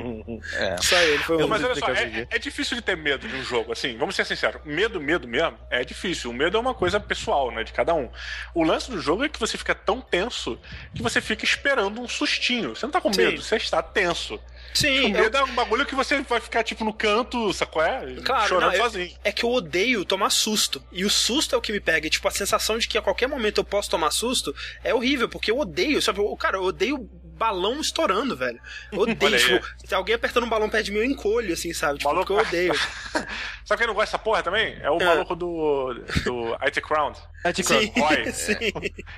É. 0.53 0.77
Só 0.81 0.95
ele, 0.97 1.17
foi 1.23 1.43
um. 1.43 1.47
Mas 1.47 1.61
não 1.61 1.69
olha 1.69 1.79
só, 1.79 1.87
é, 1.91 2.27
é 2.29 2.39
difícil 2.39 2.75
de 2.75 2.81
ter 2.81 2.95
medo 2.95 3.27
de 3.27 3.35
um 3.35 3.43
jogo, 3.43 3.71
assim, 3.71 3.97
vamos 3.97 4.15
ser 4.15 4.25
sinceros. 4.25 4.61
Medo, 4.63 4.99
medo 5.01 5.27
mesmo, 5.27 5.57
é 5.69 5.83
difícil. 5.83 6.29
O 6.31 6.33
medo 6.33 6.57
é 6.57 6.59
uma 6.59 6.73
coisa 6.73 6.99
pessoal, 6.99 7.51
né, 7.51 7.63
de 7.63 7.73
cada 7.73 7.93
um. 7.93 8.09
O 8.53 8.63
lance 8.63 8.89
do 8.89 8.99
jogo 8.99 9.23
é 9.23 9.29
que 9.29 9.39
você 9.39 9.57
fica 9.57 9.73
tão 9.75 9.99
tenso 10.01 10.59
que 10.93 11.01
você 11.01 11.19
fica 11.21 11.43
esperando 11.43 11.99
um 12.01 12.07
sustinho. 12.07 12.75
Você 12.75 12.85
não 12.85 12.91
tá 12.91 13.01
com 13.01 13.11
Sim. 13.11 13.25
medo, 13.25 13.41
você 13.41 13.55
está 13.57 13.81
tenso. 13.81 14.39
O 14.73 14.77
Sim, 14.77 14.87
eu, 15.05 15.09
medo 15.09 15.37
é 15.37 15.43
um 15.43 15.53
bagulho 15.53 15.85
que 15.85 15.93
você 15.95 16.21
vai 16.21 16.39
ficar, 16.39 16.63
tipo, 16.63 16.83
no 16.85 16.93
canto, 16.93 17.51
sacou? 17.53 17.83
É? 17.83 18.15
Claro, 18.23 18.47
Chorando 18.49 18.69
não, 18.71 18.77
eu- 18.77 18.83
sozinho. 18.83 19.11
é 19.23 19.31
que 19.31 19.43
eu 19.43 19.49
odeio 19.51 20.05
tomar 20.05 20.29
susto. 20.29 20.81
E 20.91 21.03
o 21.03 21.09
susto 21.09 21.53
é 21.55 21.57
o 21.57 21.61
que 21.61 21.71
me 21.73 21.79
pega. 21.79 22.07
E, 22.07 22.09
tipo, 22.09 22.27
a 22.27 22.31
sensação 22.31 22.77
de 22.77 22.87
que 22.87 22.97
a 22.97 23.01
qualquer 23.01 23.27
momento 23.27 23.59
eu 23.59 23.63
posso 23.65 23.89
tomar 23.89 24.11
susto 24.11 24.55
é 24.83 24.93
horrível, 24.93 25.27
porque 25.27 25.51
eu 25.51 25.59
odeio, 25.59 26.01
sabe? 26.01 26.19
Eu- 26.19 26.35
Cara, 26.37 26.57
eu 26.57 26.63
odeio 26.63 26.97
balão 27.37 27.79
estourando, 27.81 28.35
velho. 28.37 28.59
Eu 28.91 28.99
odeio, 29.01 29.37
tipo, 29.37 29.67
se 29.85 29.93
alguém 29.93 30.15
apertando 30.15 30.45
um 30.45 30.49
balão 30.49 30.69
perto 30.69 30.85
de 30.85 30.91
mim, 30.91 30.99
eu 30.99 31.05
encolho, 31.05 31.53
assim, 31.53 31.73
sabe? 31.73 31.97
Tipo, 31.99 32.09
Maluco. 32.09 32.27
porque 32.33 32.41
eu 32.41 32.47
odeio. 32.47 32.73
Sabe 33.65 33.79
quem 33.79 33.87
não 33.87 33.93
gosta 33.93 34.11
dessa 34.17 34.19
porra 34.23 34.43
também? 34.43 34.77
É 34.81 34.89
o 34.89 34.99
É. 35.01 35.05
maluco 35.05 35.35
do, 35.35 35.93
do 36.23 36.55
IT 36.65 36.81
Crown. 36.81 37.13
É 37.43 37.51
tipo, 37.51 37.69
Sim, 37.69 37.91
Roy. 37.97 38.31
sim. 38.33 38.53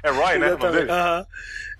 É 0.01 0.09
Roy, 0.09 0.39
né? 0.39 0.53
o 0.53 0.57
nome? 0.57 0.89
Aham. 0.89 1.25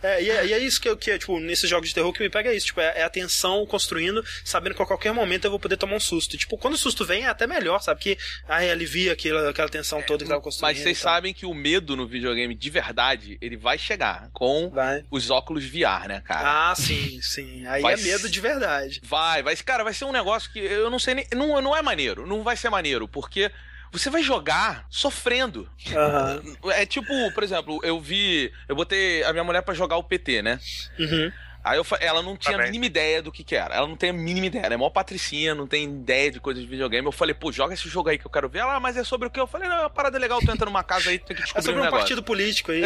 É, 0.03 0.21
e, 0.21 0.29
é, 0.29 0.45
e 0.47 0.53
é 0.53 0.59
isso 0.59 0.81
que, 0.81 0.89
eu- 0.89 0.97
que, 0.97 1.17
tipo, 1.17 1.39
nesses 1.39 1.69
jogos 1.69 1.87
de 1.89 1.95
terror 1.95 2.11
que 2.11 2.21
me 2.21 2.29
pega 2.29 2.51
é 2.51 2.55
isso, 2.55 2.65
tipo, 2.67 2.81
é, 2.81 2.99
é 2.99 3.03
a 3.03 3.09
tensão 3.09 3.65
construindo, 3.65 4.23
sabendo 4.43 4.75
que 4.75 4.81
a 4.81 4.85
qualquer 4.85 5.13
momento 5.13 5.45
eu 5.45 5.49
vou 5.51 5.59
poder 5.59 5.77
tomar 5.77 5.95
um 5.95 5.99
susto. 5.99 6.35
E, 6.35 6.37
tipo, 6.37 6.57
quando 6.57 6.73
o 6.73 6.77
susto 6.77 7.05
vem 7.05 7.23
é 7.23 7.27
até 7.29 7.47
melhor, 7.47 7.81
sabe? 7.81 7.99
Porque 7.99 8.17
aí 8.47 8.69
alivia 8.69 9.13
aquela, 9.13 9.49
aquela 9.49 9.69
tensão 9.69 10.01
toda 10.01 10.23
que 10.25 10.29
tava 10.29 10.41
construindo. 10.41 10.75
Mas 10.75 10.83
vocês 10.83 10.97
sabem 10.97 11.33
que 11.33 11.45
o 11.45 11.53
medo 11.53 11.95
no 11.95 12.05
videogame 12.05 12.53
de 12.53 12.69
verdade, 12.69 13.37
ele 13.41 13.55
vai 13.55 13.77
chegar 13.77 14.29
com 14.33 14.69
Vai. 14.69 15.05
os 15.09 15.29
óculos 15.29 15.63
VR, 15.65 16.07
né, 16.07 16.21
cara? 16.25 16.71
Ah, 16.71 16.75
sim, 16.75 17.19
sim. 17.21 17.65
Aí 17.65 17.81
Vai 17.81 17.93
é 17.93 17.97
medo 17.97 18.29
de 18.29 18.41
verdade. 18.41 18.99
Vai, 19.03 19.41
vai. 19.41 19.55
Cara, 19.55 19.83
vai 19.83 19.93
ser 19.93 20.05
um 20.05 20.11
negócio 20.11 20.51
que 20.51 20.59
eu 20.59 20.89
não 20.89 20.99
sei 20.99 21.13
nem. 21.15 21.27
Não, 21.33 21.61
não 21.61 21.75
é 21.75 21.81
maneiro. 21.81 22.27
Não 22.27 22.43
vai 22.43 22.57
ser 22.57 22.69
maneiro, 22.69 23.07
porque 23.07 23.49
você 23.93 24.09
vai 24.09 24.21
jogar 24.23 24.85
sofrendo. 24.89 25.69
Aham. 25.95 26.41
É 26.71 26.85
tipo, 26.85 27.13
por 27.31 27.43
exemplo, 27.43 27.79
eu 27.83 27.99
vi. 28.01 28.51
Eu 28.67 28.75
botei 28.75 29.23
a 29.23 29.31
minha 29.31 29.43
mulher 29.43 29.61
pra 29.61 29.73
jogar 29.73 29.95
o 29.97 30.03
PT, 30.03 30.41
né? 30.41 30.59
Uhum. 30.99 31.31
Aí 31.63 31.77
eu, 31.77 31.85
ela 32.01 32.21
não 32.21 32.35
tinha 32.35 32.57
Tá 32.57 32.63
a 32.63 32.65
mínima 32.65 32.85
ideia 32.87 33.21
do 33.21 33.31
que 33.31 33.41
que 33.41 33.55
era. 33.55 33.73
Ela 33.73 33.87
não 33.87 33.95
tem 33.95 34.09
a 34.09 34.13
mínima 34.13 34.47
ideia. 34.47 34.65
Ela 34.65 34.73
é 34.73 34.77
mó 34.77 34.89
patricinha, 34.89 35.55
não 35.55 35.65
tem 35.65 35.85
ideia 35.85 36.29
de 36.29 36.41
coisas 36.41 36.61
de 36.61 36.67
videogame. 36.69 37.05
Eu 37.07 37.11
falei, 37.13 37.33
pô, 37.33 37.53
joga 37.53 37.73
esse 37.73 37.87
jogo 37.87 38.09
aí 38.09 38.17
que 38.17 38.27
eu 38.27 38.31
quero 38.31 38.49
ver. 38.49 38.59
Ela, 38.59 38.75
ah, 38.75 38.79
mas 38.81 38.97
é 38.97 39.03
sobre 39.05 39.29
o 39.29 39.31
que? 39.31 39.39
Eu 39.39 39.47
falei, 39.47 39.69
não, 39.69 39.77
é 39.77 39.79
uma 39.81 39.89
parada 39.89 40.17
legal, 40.19 40.39
tu 40.41 40.51
entra 40.51 40.65
numa 40.65 40.83
casa 40.83 41.09
aí, 41.09 41.17
tu 41.19 41.25
tem 41.27 41.37
que 41.37 41.41
É 41.41 41.45
descobrir 41.45 41.63
sobre 41.63 41.79
um 41.79 41.81
um 41.83 41.85
negócio. 41.85 42.01
partido 42.03 42.21
político 42.23 42.71
aí. 42.73 42.81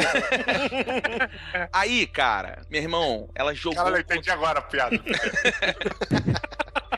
Aí, 1.74 2.06
cara, 2.06 2.62
meu 2.70 2.80
irmão, 2.80 3.30
ela 3.34 3.52
jogou, 3.56 3.84
Cara, 3.84 3.98
eu 3.98 4.02
entendi 4.02 4.30
agora 4.30 4.60
a 4.60 4.62
piada. 4.62 4.96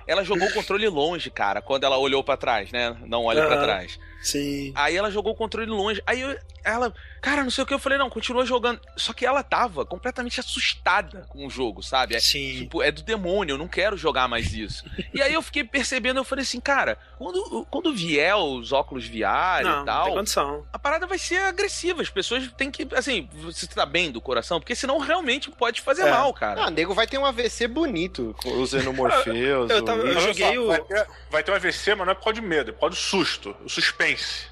ela 0.08 0.23
jogou 0.23 0.47
o 0.47 0.54
controle 0.54 0.88
longe, 0.88 1.30
cara, 1.30 1.62
quando 1.62 1.84
ela 1.84 1.97
olhou 1.97 2.23
pra 2.23 2.38
trás, 2.38 2.71
né? 2.71 2.95
Não 3.06 3.25
olha 3.25 3.45
pra 3.45 3.56
Aham. 3.56 3.63
trás. 3.63 3.99
Sim. 4.21 4.73
Aí 4.75 4.97
ela 4.97 5.10
jogou 5.10 5.32
o 5.32 5.36
controle 5.36 5.69
longe. 5.69 6.02
Aí 6.06 6.19
eu- 6.19 6.38
ela, 6.62 6.93
cara, 7.21 7.41
não 7.41 7.49
sei 7.49 7.63
o 7.63 7.67
que. 7.67 7.73
Eu 7.73 7.80
falei, 7.80 7.97
não, 7.97 8.10
continua 8.10 8.45
jogando. 8.45 8.82
Só 8.97 9.13
que 9.13 9.25
ela 9.25 9.41
tava 9.41 9.86
completamente 9.86 10.41
assustada 10.41 11.25
com 11.30 11.47
o 11.47 11.49
jogo, 11.49 11.82
sabe? 11.82 12.15
É, 12.15 12.19
Sim. 12.19 12.58
Tipo, 12.60 12.84
é 12.84 12.91
do 12.91 13.02
demônio, 13.02 13.54
eu 13.54 13.58
não 13.58 13.67
quero 13.67 13.95
jogar 13.95 14.28
mais 14.28 14.54
isso. 14.54 14.84
e 15.13 15.21
aí 15.21 15.34
eu 15.34 15.41
fiquei 15.41 15.63
percebendo, 15.63 16.17
eu 16.19 16.25
falei 16.25 16.43
assim, 16.43 16.60
cara, 16.60 16.97
quando, 17.17 17.65
quando 17.71 17.93
vier 17.93 18.36
os 18.36 18.73
óculos 18.73 19.06
VR 19.08 19.63
Não, 19.63 19.71
e 19.71 19.75
não 19.78 19.86
tal, 19.86 20.06
tem 20.08 20.13
condição. 20.15 20.65
a 20.73 20.78
parada 20.78 21.08
vai 21.08 21.17
ser 21.17 21.38
agressiva. 21.43 22.02
As 22.02 22.10
pessoas 22.10 22.45
têm 22.58 22.69
que, 22.69 22.86
assim, 22.93 23.30
você 23.36 23.65
tá 23.67 23.86
bem 23.86 24.12
do 24.12 24.19
coração, 24.19 24.60
porque 24.60 24.75
senão 24.75 24.97
realmente 24.97 25.49
pode 25.49 25.80
fazer 25.80 26.04
É. 26.08 26.12
mal, 26.12 26.34
cara. 26.34 26.65
Ah, 26.65 26.69
nego 26.69 26.93
vai 26.93 27.08
ter 27.08 27.17
um 27.17 27.25
AVC 27.25 27.69
bonito, 27.69 28.36
usando 28.45 28.89
o 28.89 28.93
Morpheus. 28.93 29.69
Eu 29.71 29.79
tava- 29.84 30.00
o- 30.02 30.08
eu 30.08 30.12
Olha 30.12 30.20
joguei 30.22 30.56
só, 30.56 30.62
o- 30.62 30.68
Vai 30.68 30.82
ter, 30.82 31.08
vai 31.32 31.44
ter 31.44 31.52
um 31.52 31.56
AVC, 31.56 31.96
mas 31.96 32.06
não 32.06 32.12
é 32.12 32.15
por 32.15 32.24
causa 32.26 32.42
de 32.42 32.46
medo, 32.46 32.70
é 32.70 32.74
por 32.74 32.80
causa 32.82 32.96
do 32.96 33.00
susto, 33.02 33.56
o 33.63 33.70
suspense. 33.70 34.48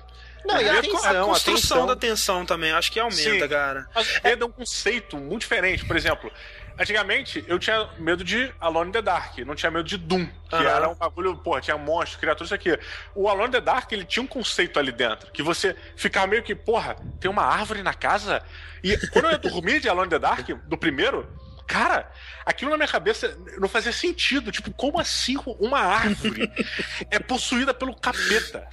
Não, 0.46 0.62
e 0.62 0.70
a 0.70 0.80
atenção, 0.80 1.28
construção 1.28 1.78
atenção. 1.78 1.86
da 1.88 1.96
tensão 1.96 2.46
também, 2.46 2.72
acho 2.72 2.90
que 2.92 3.00
aumenta, 3.00 3.22
Sim. 3.22 3.48
cara. 3.50 3.86
Mas 3.94 4.22
medo 4.24 4.44
é 4.46 4.48
um 4.48 4.52
conceito 4.52 5.18
muito 5.18 5.42
diferente. 5.42 5.84
Por 5.84 5.98
exemplo, 5.98 6.32
antigamente 6.80 7.44
eu 7.48 7.60
tinha 7.60 7.90
medo 7.98 8.24
de 8.24 8.50
Alone 8.62 8.90
in 8.90 8.94
the 8.94 9.02
Dark, 9.02 9.38
não 9.40 9.56
tinha 9.56 9.70
medo 9.70 9.84
de 9.84 9.98
Doom, 9.98 10.26
que 10.48 10.56
Aham. 10.56 10.64
era 10.70 10.88
um 10.90 10.96
bagulho, 10.96 11.36
porra, 11.38 11.60
tinha 11.60 11.78
monstros, 11.78 12.16
criaturas, 12.18 12.48
isso 12.48 12.56
aqui. 12.56 12.80
O 13.14 13.28
Alone 13.28 13.50
in 13.50 13.52
the 13.52 13.62
Dark, 13.62 13.92
ele 13.92 14.06
tinha 14.06 14.24
um 14.24 14.28
conceito 14.28 14.80
ali 14.80 14.92
dentro, 14.92 15.30
que 15.34 15.44
você 15.44 15.76
ficava 15.98 16.28
meio 16.28 16.44
que, 16.44 16.56
porra, 16.56 16.96
tem 17.20 17.30
uma 17.30 17.44
árvore 17.44 17.84
na 17.84 17.94
casa? 17.94 18.42
E 18.82 18.96
quando 19.10 19.26
eu 19.26 19.32
ia 19.32 19.38
dormir 19.38 19.82
de 19.82 19.90
Alone 19.90 20.08
in 20.08 20.12
the 20.12 20.20
Dark, 20.20 20.48
do 20.48 20.78
primeiro, 20.78 21.28
cara, 21.68 22.10
aquilo 22.46 22.72
na 22.72 22.78
minha 22.78 22.88
cabeça 22.88 23.38
não 23.60 23.68
fazia 23.68 23.92
sentido. 23.92 24.52
Tipo, 24.52 24.72
como 24.72 25.00
assim 25.00 25.36
uma 25.60 25.80
árvore 25.80 26.50
é 27.12 27.20
possuída 27.20 27.74
pelo 27.74 27.94
capeta? 27.96 28.68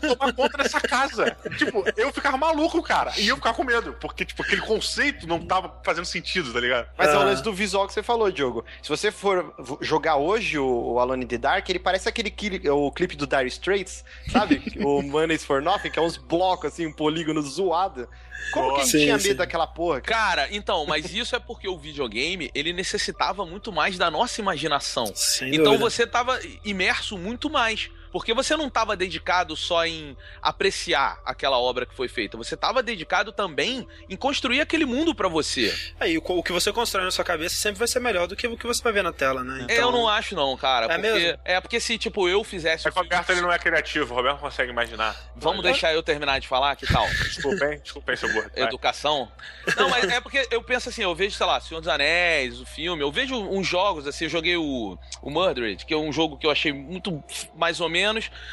tomar 0.00 0.32
conta 0.32 0.58
dessa 0.58 0.80
casa. 0.80 1.36
Tipo, 1.56 1.84
eu 1.96 2.12
ficava 2.12 2.36
maluco, 2.36 2.82
cara. 2.82 3.12
E 3.16 3.26
eu 3.28 3.36
ficava 3.36 3.56
com 3.56 3.64
medo, 3.64 3.94
porque, 4.00 4.24
tipo, 4.24 4.42
aquele 4.42 4.60
conceito 4.60 5.26
não 5.26 5.40
tava 5.44 5.80
fazendo 5.84 6.04
sentido, 6.04 6.52
tá 6.52 6.60
ligado? 6.60 6.88
Mas 6.96 7.08
é 7.08 7.16
o 7.16 7.22
lance 7.24 7.42
do 7.42 7.52
visual 7.52 7.86
que 7.86 7.92
você 7.94 8.02
falou, 8.02 8.30
Diogo. 8.30 8.64
Se 8.82 8.88
você 8.88 9.10
for 9.10 9.54
jogar 9.80 10.16
hoje 10.16 10.58
o, 10.58 10.98
Alone 10.98 11.24
in 11.24 11.28
the 11.28 11.38
Dark, 11.38 11.68
ele 11.68 11.78
parece 11.78 12.08
aquele 12.08 12.30
cli- 12.30 12.68
o 12.68 12.90
clipe 12.92 13.16
do 13.16 13.26
Dire 13.26 13.46
Straits, 13.46 14.04
sabe? 14.30 14.62
o 14.84 15.02
Money 15.02 15.36
is 15.36 15.44
for 15.44 15.62
Nothing, 15.62 15.90
que 15.90 15.98
é 15.98 16.02
uns 16.02 16.16
blocos, 16.16 16.72
assim, 16.72 16.86
um 16.86 16.92
polígono 16.92 17.40
zoado. 17.42 18.08
Como 18.52 18.74
que 18.74 18.80
a 18.80 18.84
gente 18.84 18.92
Sim, 18.92 18.98
tinha 19.04 19.18
sim. 19.18 19.28
medo 19.28 19.38
daquela 19.38 19.66
porra? 19.66 20.00
cara? 20.00 20.16
Cara, 20.42 20.48
então, 20.54 20.86
mas 20.86 21.12
isso 21.12 21.34
é 21.34 21.38
porque 21.38 21.68
o 21.68 21.76
videogame, 21.76 22.50
ele 22.54 22.72
necessitava 22.72 23.44
muito 23.44 23.72
mais 23.72 23.98
da 23.98 24.10
nossa 24.10 24.40
imaginação. 24.40 25.06
Sem 25.14 25.48
Então 25.48 25.72
dúvida. 25.72 25.78
você 25.90 26.06
tava 26.06 26.38
imerso 26.64 27.18
muito 27.18 27.50
mais. 27.50 27.90
Porque 28.12 28.32
você 28.34 28.56
não 28.56 28.66
estava 28.68 28.96
dedicado 28.96 29.56
só 29.56 29.84
em 29.86 30.16
apreciar 30.40 31.20
aquela 31.24 31.58
obra 31.58 31.84
que 31.86 31.94
foi 31.94 32.08
feita. 32.08 32.36
Você 32.36 32.54
estava 32.54 32.82
dedicado 32.82 33.32
também 33.32 33.86
em 34.08 34.16
construir 34.16 34.60
aquele 34.60 34.84
mundo 34.86 35.14
pra 35.14 35.28
você. 35.28 35.74
Aí, 36.00 36.16
o, 36.16 36.22
co- 36.22 36.36
o 36.38 36.42
que 36.42 36.52
você 36.52 36.72
constrói 36.72 37.04
na 37.04 37.10
sua 37.10 37.24
cabeça 37.24 37.54
sempre 37.56 37.78
vai 37.78 37.88
ser 37.88 38.00
melhor 38.00 38.26
do 38.26 38.34
que 38.36 38.46
o 38.46 38.56
que 38.56 38.66
você 38.66 38.82
vai 38.82 38.92
ver 38.92 39.02
na 39.02 39.12
tela, 39.12 39.42
né? 39.44 39.66
É, 39.68 39.80
Eu 39.80 39.92
não 39.92 40.08
acho, 40.08 40.34
não, 40.34 40.56
cara. 40.56 40.86
É 40.86 40.88
porque, 40.98 41.12
mesmo? 41.12 41.38
é 41.44 41.60
porque 41.60 41.80
se, 41.80 41.98
tipo, 41.98 42.28
eu 42.28 42.42
fizesse. 42.42 42.86
É 42.88 42.90
que 42.90 42.98
o 42.98 43.02
Roberto 43.02 43.30
ele 43.30 43.40
não 43.40 43.52
é 43.52 43.58
criativo, 43.58 44.12
o 44.12 44.16
Roberto 44.16 44.36
não 44.36 44.42
consegue 44.42 44.70
imaginar. 44.70 45.14
Vamos 45.36 45.62
deixar 45.62 45.92
eu 45.92 46.02
terminar 46.02 46.38
de 46.40 46.48
falar, 46.48 46.74
que 46.76 46.86
tal? 46.86 47.06
Desculpa, 47.24 47.64
hein? 47.66 47.80
Desculpa 47.82 48.12
aí, 48.12 48.16
seu 48.16 48.32
gordo. 48.32 48.50
Vai. 48.54 48.64
Educação. 48.64 49.30
Não, 49.76 49.88
mas 49.90 50.04
é 50.08 50.20
porque 50.20 50.46
eu 50.50 50.62
penso 50.62 50.88
assim, 50.88 51.02
eu 51.02 51.14
vejo, 51.14 51.36
sei 51.36 51.46
lá, 51.46 51.60
Senhor 51.60 51.80
dos 51.80 51.88
Anéis, 51.88 52.60
o 52.60 52.66
filme, 52.66 53.02
eu 53.02 53.10
vejo 53.12 53.34
uns 53.36 53.66
jogos, 53.66 54.06
assim, 54.06 54.24
eu 54.24 54.30
joguei 54.30 54.56
o, 54.56 54.98
o 55.22 55.30
Murdered, 55.30 55.84
que 55.84 55.92
é 55.92 55.96
um 55.96 56.12
jogo 56.12 56.36
que 56.38 56.46
eu 56.46 56.50
achei 56.50 56.72
muito 56.72 57.22
mais 57.54 57.80
ou 57.80 57.88
menos, 57.88 57.95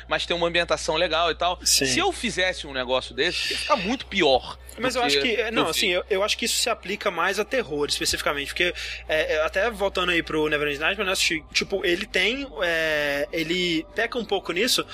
mas 0.08 0.25
tem 0.25 0.36
uma 0.36 0.47
ambientação 0.47 0.95
legal 0.95 1.32
e 1.32 1.36
tal. 1.36 1.60
Sim. 1.63 1.86
Se 1.86 1.99
eu 1.99 2.12
fizesse 2.12 2.67
um 2.67 2.73
negócio 2.73 3.13
desse, 3.15 3.53
ia 3.53 3.60
ficar 3.60 3.75
muito 3.75 4.06
pior. 4.06 4.58
Mas 4.79 4.95
eu 4.95 5.03
acho 5.03 5.21
que. 5.21 5.51
Não, 5.51 5.63
eu 5.63 5.69
assim, 5.69 5.89
eu, 5.89 6.03
eu 6.10 6.23
acho 6.23 6.38
que 6.38 6.45
isso 6.45 6.60
se 6.60 6.69
aplica 6.69 7.12
mais 7.12 7.39
a 7.39 7.45
terror, 7.45 7.88
especificamente. 7.88 8.47
Porque, 8.47 8.73
é, 9.08 9.36
é, 9.36 9.45
até 9.45 9.69
voltando 9.69 10.12
aí 10.12 10.23
pro 10.23 10.47
Neverending 10.47 10.79
Nightmare, 10.79 11.10
né, 11.10 11.43
tipo, 11.53 11.86
ele 11.86 12.06
tem. 12.06 12.47
é, 12.63 13.27
ele 13.32 13.86
peca 13.95 14.17
um 14.17 14.25
pouco 14.25 14.51
nisso. 14.51 14.86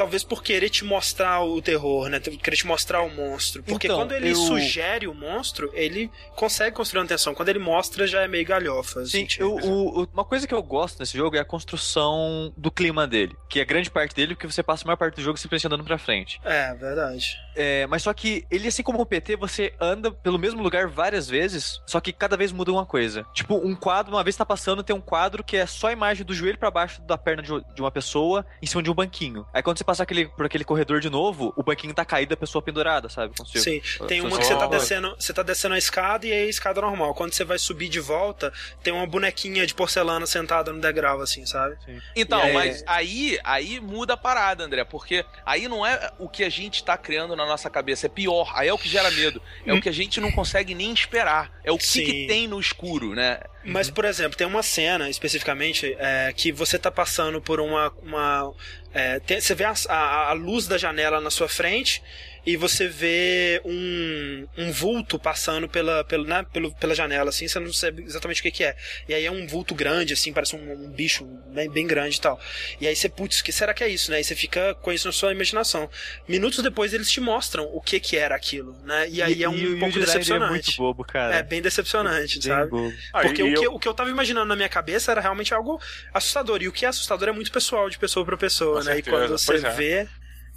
Talvez 0.00 0.24
por 0.24 0.42
querer 0.42 0.70
te 0.70 0.82
mostrar 0.82 1.42
o 1.44 1.60
terror, 1.60 2.08
né? 2.08 2.18
Querer 2.18 2.56
te 2.56 2.66
mostrar 2.66 3.02
o 3.02 3.10
monstro. 3.10 3.62
Porque 3.62 3.86
Então, 3.86 3.98
quando 3.98 4.12
ele 4.12 4.30
eu- 4.30 4.34
sugere 4.34 5.06
o 5.06 5.12
monstro, 5.12 5.70
ele 5.74 6.10
consegue 6.34 6.74
construir 6.74 7.02
uma 7.02 7.06
tensão. 7.06 7.34
Quando 7.34 7.50
ele 7.50 7.58
mostra, 7.58 8.06
já 8.06 8.22
é 8.22 8.26
meio 8.28 8.46
galhofa. 8.46 9.04
Sim, 9.04 9.24
assim, 9.26 9.40
eu- 9.42 9.56
tipo. 9.56 9.68
o- 9.68 10.08
uma 10.10 10.24
coisa 10.24 10.46
que 10.48 10.54
eu 10.54 10.62
gosto 10.62 10.98
nesse 11.00 11.16
jogo 11.18 11.36
é 11.36 11.40
a 11.40 11.44
construção 11.44 12.50
do 12.56 12.70
clima 12.70 13.06
dele. 13.06 13.36
Que 13.48 13.60
é 13.60 13.64
grande 13.64 13.90
parte 13.90 14.14
dele, 14.14 14.34
porque 14.34 14.46
você 14.50 14.62
passa 14.62 14.84
a 14.84 14.86
maior 14.86 14.96
parte 14.96 15.16
do 15.16 15.22
jogo 15.22 15.36
simplesmente 15.36 15.66
andando 15.66 15.84
pra 15.84 15.98
frente. 15.98 16.40
É, 16.44 16.72
verdade. 16.74 17.36
É, 17.54 17.86
mas 17.86 18.02
só 18.02 18.14
que 18.14 18.46
ele, 18.50 18.68
assim 18.68 18.82
como 18.82 19.00
o 19.02 19.06
PT, 19.06 19.36
você 19.36 19.74
anda 19.78 20.10
pelo 20.10 20.38
mesmo 20.38 20.62
lugar 20.62 20.86
várias 20.88 21.28
vezes, 21.28 21.80
só 21.86 22.00
que 22.00 22.10
cada 22.12 22.36
vez 22.36 22.52
muda 22.52 22.72
uma 22.72 22.86
coisa. 22.86 23.26
Tipo, 23.34 23.56
um 23.56 23.74
quadro, 23.74 24.14
uma 24.14 24.22
vez 24.24 24.34
tá 24.36 24.46
passando, 24.46 24.82
tem 24.82 24.96
um 24.96 25.00
quadro 25.00 25.44
que 25.44 25.56
é 25.58 25.66
só 25.66 25.88
a 25.88 25.92
imagem 25.92 26.24
do 26.24 26.32
joelho 26.32 26.56
pra 26.58 26.70
baixo 26.70 27.02
da 27.02 27.18
perna 27.18 27.42
de, 27.42 27.50
de 27.74 27.80
uma 27.82 27.90
pessoa 27.90 28.46
em 28.62 28.66
cima 28.66 28.82
de 28.82 28.90
um 28.90 28.94
banquinho. 28.94 29.44
Aí 29.52 29.62
quando 29.62 29.76
você 29.76 29.84
passar 29.90 30.04
aquele, 30.04 30.26
por 30.28 30.46
aquele 30.46 30.62
corredor 30.64 31.00
de 31.00 31.10
novo, 31.10 31.52
o 31.56 31.64
banquinho 31.64 31.92
tá 31.92 32.04
caído, 32.04 32.32
a 32.32 32.36
pessoa 32.36 32.62
pendurada, 32.62 33.08
sabe? 33.08 33.34
Como 33.36 33.48
se- 33.48 33.58
Sim, 33.60 33.82
tem 34.06 34.20
uma 34.20 34.38
que 34.38 34.44
você 34.46 34.54
tá 34.54 34.66
descendo, 34.68 35.16
você 35.18 35.32
tá 35.32 35.42
descendo 35.42 35.74
a 35.74 35.78
escada 35.78 36.26
e 36.28 36.32
aí 36.32 36.46
a 36.46 36.48
escada 36.48 36.80
normal. 36.80 37.12
Quando 37.12 37.32
você 37.32 37.42
vai 37.44 37.58
subir 37.58 37.88
de 37.88 37.98
volta, 37.98 38.52
tem 38.84 38.92
uma 38.92 39.04
bonequinha 39.04 39.66
de 39.66 39.74
porcelana 39.74 40.26
sentada 40.26 40.72
no 40.72 40.80
degrau, 40.80 41.20
assim, 41.20 41.44
sabe? 41.44 41.76
Então, 42.14 42.38
E 42.38 42.42
aí- 42.42 42.52
mas 42.54 42.84
aí, 42.86 43.38
aí 43.42 43.80
muda 43.80 44.14
a 44.14 44.16
parada, 44.16 44.62
André, 44.62 44.84
porque 44.84 45.24
aí 45.44 45.66
não 45.66 45.84
é 45.84 46.12
o 46.20 46.28
que 46.28 46.44
a 46.44 46.48
gente 46.48 46.84
tá 46.84 46.96
criando 46.96 47.34
na 47.34 47.44
nossa 47.44 47.68
cabeça, 47.68 48.06
é 48.06 48.08
pior, 48.08 48.52
aí 48.54 48.68
é 48.68 48.72
o 48.72 48.78
que 48.78 48.88
gera 48.88 49.10
medo, 49.10 49.42
é 49.66 49.72
o 49.74 49.80
que 49.80 49.88
a 49.88 49.92
gente 49.92 50.20
não 50.20 50.30
consegue 50.30 50.72
nem 50.72 50.92
esperar, 50.92 51.50
é 51.64 51.72
o 51.72 51.76
que, 51.78 51.86
Sim. 51.86 52.04
que 52.04 52.26
tem 52.28 52.46
no 52.46 52.60
escuro, 52.60 53.12
né? 53.14 53.40
Mas, 53.64 53.90
por 53.90 54.04
exemplo, 54.06 54.36
tem 54.38 54.46
uma 54.46 54.62
cena 54.62 55.10
especificamente 55.10 55.94
é, 55.98 56.32
que 56.34 56.50
você 56.50 56.78
tá 56.78 56.90
passando 56.90 57.40
por 57.42 57.60
uma. 57.60 57.92
uma 58.02 58.52
é, 58.92 59.20
tem- 59.20 59.40
você 59.40 59.54
vê 59.54 59.64
a, 59.64 59.74
a- 59.88 60.30
a 60.30 60.32
luz 60.32 60.66
da 60.66 60.78
janela 60.78 61.20
na 61.20 61.30
sua 61.30 61.48
frente 61.48 62.02
e 62.46 62.56
você 62.56 62.88
vê 62.88 63.60
um, 63.64 64.46
um 64.56 64.72
vulto 64.72 65.18
passando 65.18 65.68
pela, 65.68 66.02
pelo, 66.04 66.24
né, 66.24 66.44
pelo, 66.52 66.74
pela 66.74 66.94
janela, 66.94 67.30
assim, 67.30 67.46
você 67.46 67.58
não 67.60 67.72
sabe 67.72 68.02
exatamente 68.02 68.40
o 68.40 68.42
que, 68.42 68.50
que 68.50 68.64
é. 68.64 68.76
E 69.08 69.14
aí 69.14 69.24
é 69.26 69.30
um 69.30 69.46
vulto 69.46 69.74
grande, 69.74 70.12
assim, 70.12 70.32
parece 70.32 70.56
um, 70.56 70.72
um 70.72 70.90
bicho 70.90 71.24
bem, 71.52 71.70
bem 71.70 71.86
grande 71.86 72.16
e 72.16 72.20
tal. 72.20 72.40
E 72.80 72.86
aí 72.88 72.96
você, 72.96 73.08
putz, 73.08 73.40
o 73.40 73.44
que 73.44 73.52
será 73.52 73.74
que 73.74 73.84
é 73.84 73.88
isso, 73.88 74.10
né? 74.10 74.20
E 74.20 74.24
você 74.24 74.34
fica 74.34 74.74
com 74.76 74.92
isso 74.92 75.06
na 75.06 75.12
sua 75.12 75.32
imaginação. 75.32 75.88
Minutos 76.28 76.62
depois 76.62 76.92
eles 76.94 77.10
te 77.10 77.20
mostram 77.20 77.64
o 77.72 77.80
que 77.80 78.00
que 78.00 78.16
era 78.16 78.34
aquilo, 78.34 78.76
né? 78.84 79.08
E 79.10 79.22
aí 79.22 79.42
é 79.42 79.48
um 79.48 79.54
e 79.54 79.78
pouco 79.78 79.98
design 79.98 80.00
dele 80.00 80.00
é 80.02 80.06
decepcionante. 80.06 80.48
muito 80.48 80.76
bobo, 80.76 81.04
cara. 81.04 81.36
É 81.36 81.42
bem 81.42 81.60
decepcionante, 81.62 82.38
Bem 82.38 82.42
sabe? 82.48 82.70
bobo. 82.70 82.92
Ah, 83.12 83.20
Porque 83.22 83.42
e 83.42 83.54
o, 83.54 83.58
que, 83.58 83.66
eu- 83.66 83.74
o 83.74 83.78
que 83.78 83.88
eu 83.88 83.94
tava 83.94 84.10
imaginando 84.10 84.46
na 84.46 84.56
minha 84.56 84.68
cabeça 84.68 85.10
era 85.12 85.20
realmente 85.20 85.52
algo 85.52 85.80
assustador. 86.14 86.62
E 86.62 86.68
o 86.68 86.72
que 86.72 86.84
é 86.84 86.88
assustador 86.88 87.28
é 87.28 87.32
muito 87.32 87.52
pessoal, 87.52 87.88
de 87.90 87.98
pessoa 87.98 88.24
pra 88.24 88.36
pessoa, 88.36 88.78
Com 88.80 88.84
né? 88.84 88.94
certeza, 88.94 89.08
e 89.08 89.12
quando 89.12 89.28
você 89.38 89.46
pois 89.46 89.64
é. 89.64 89.70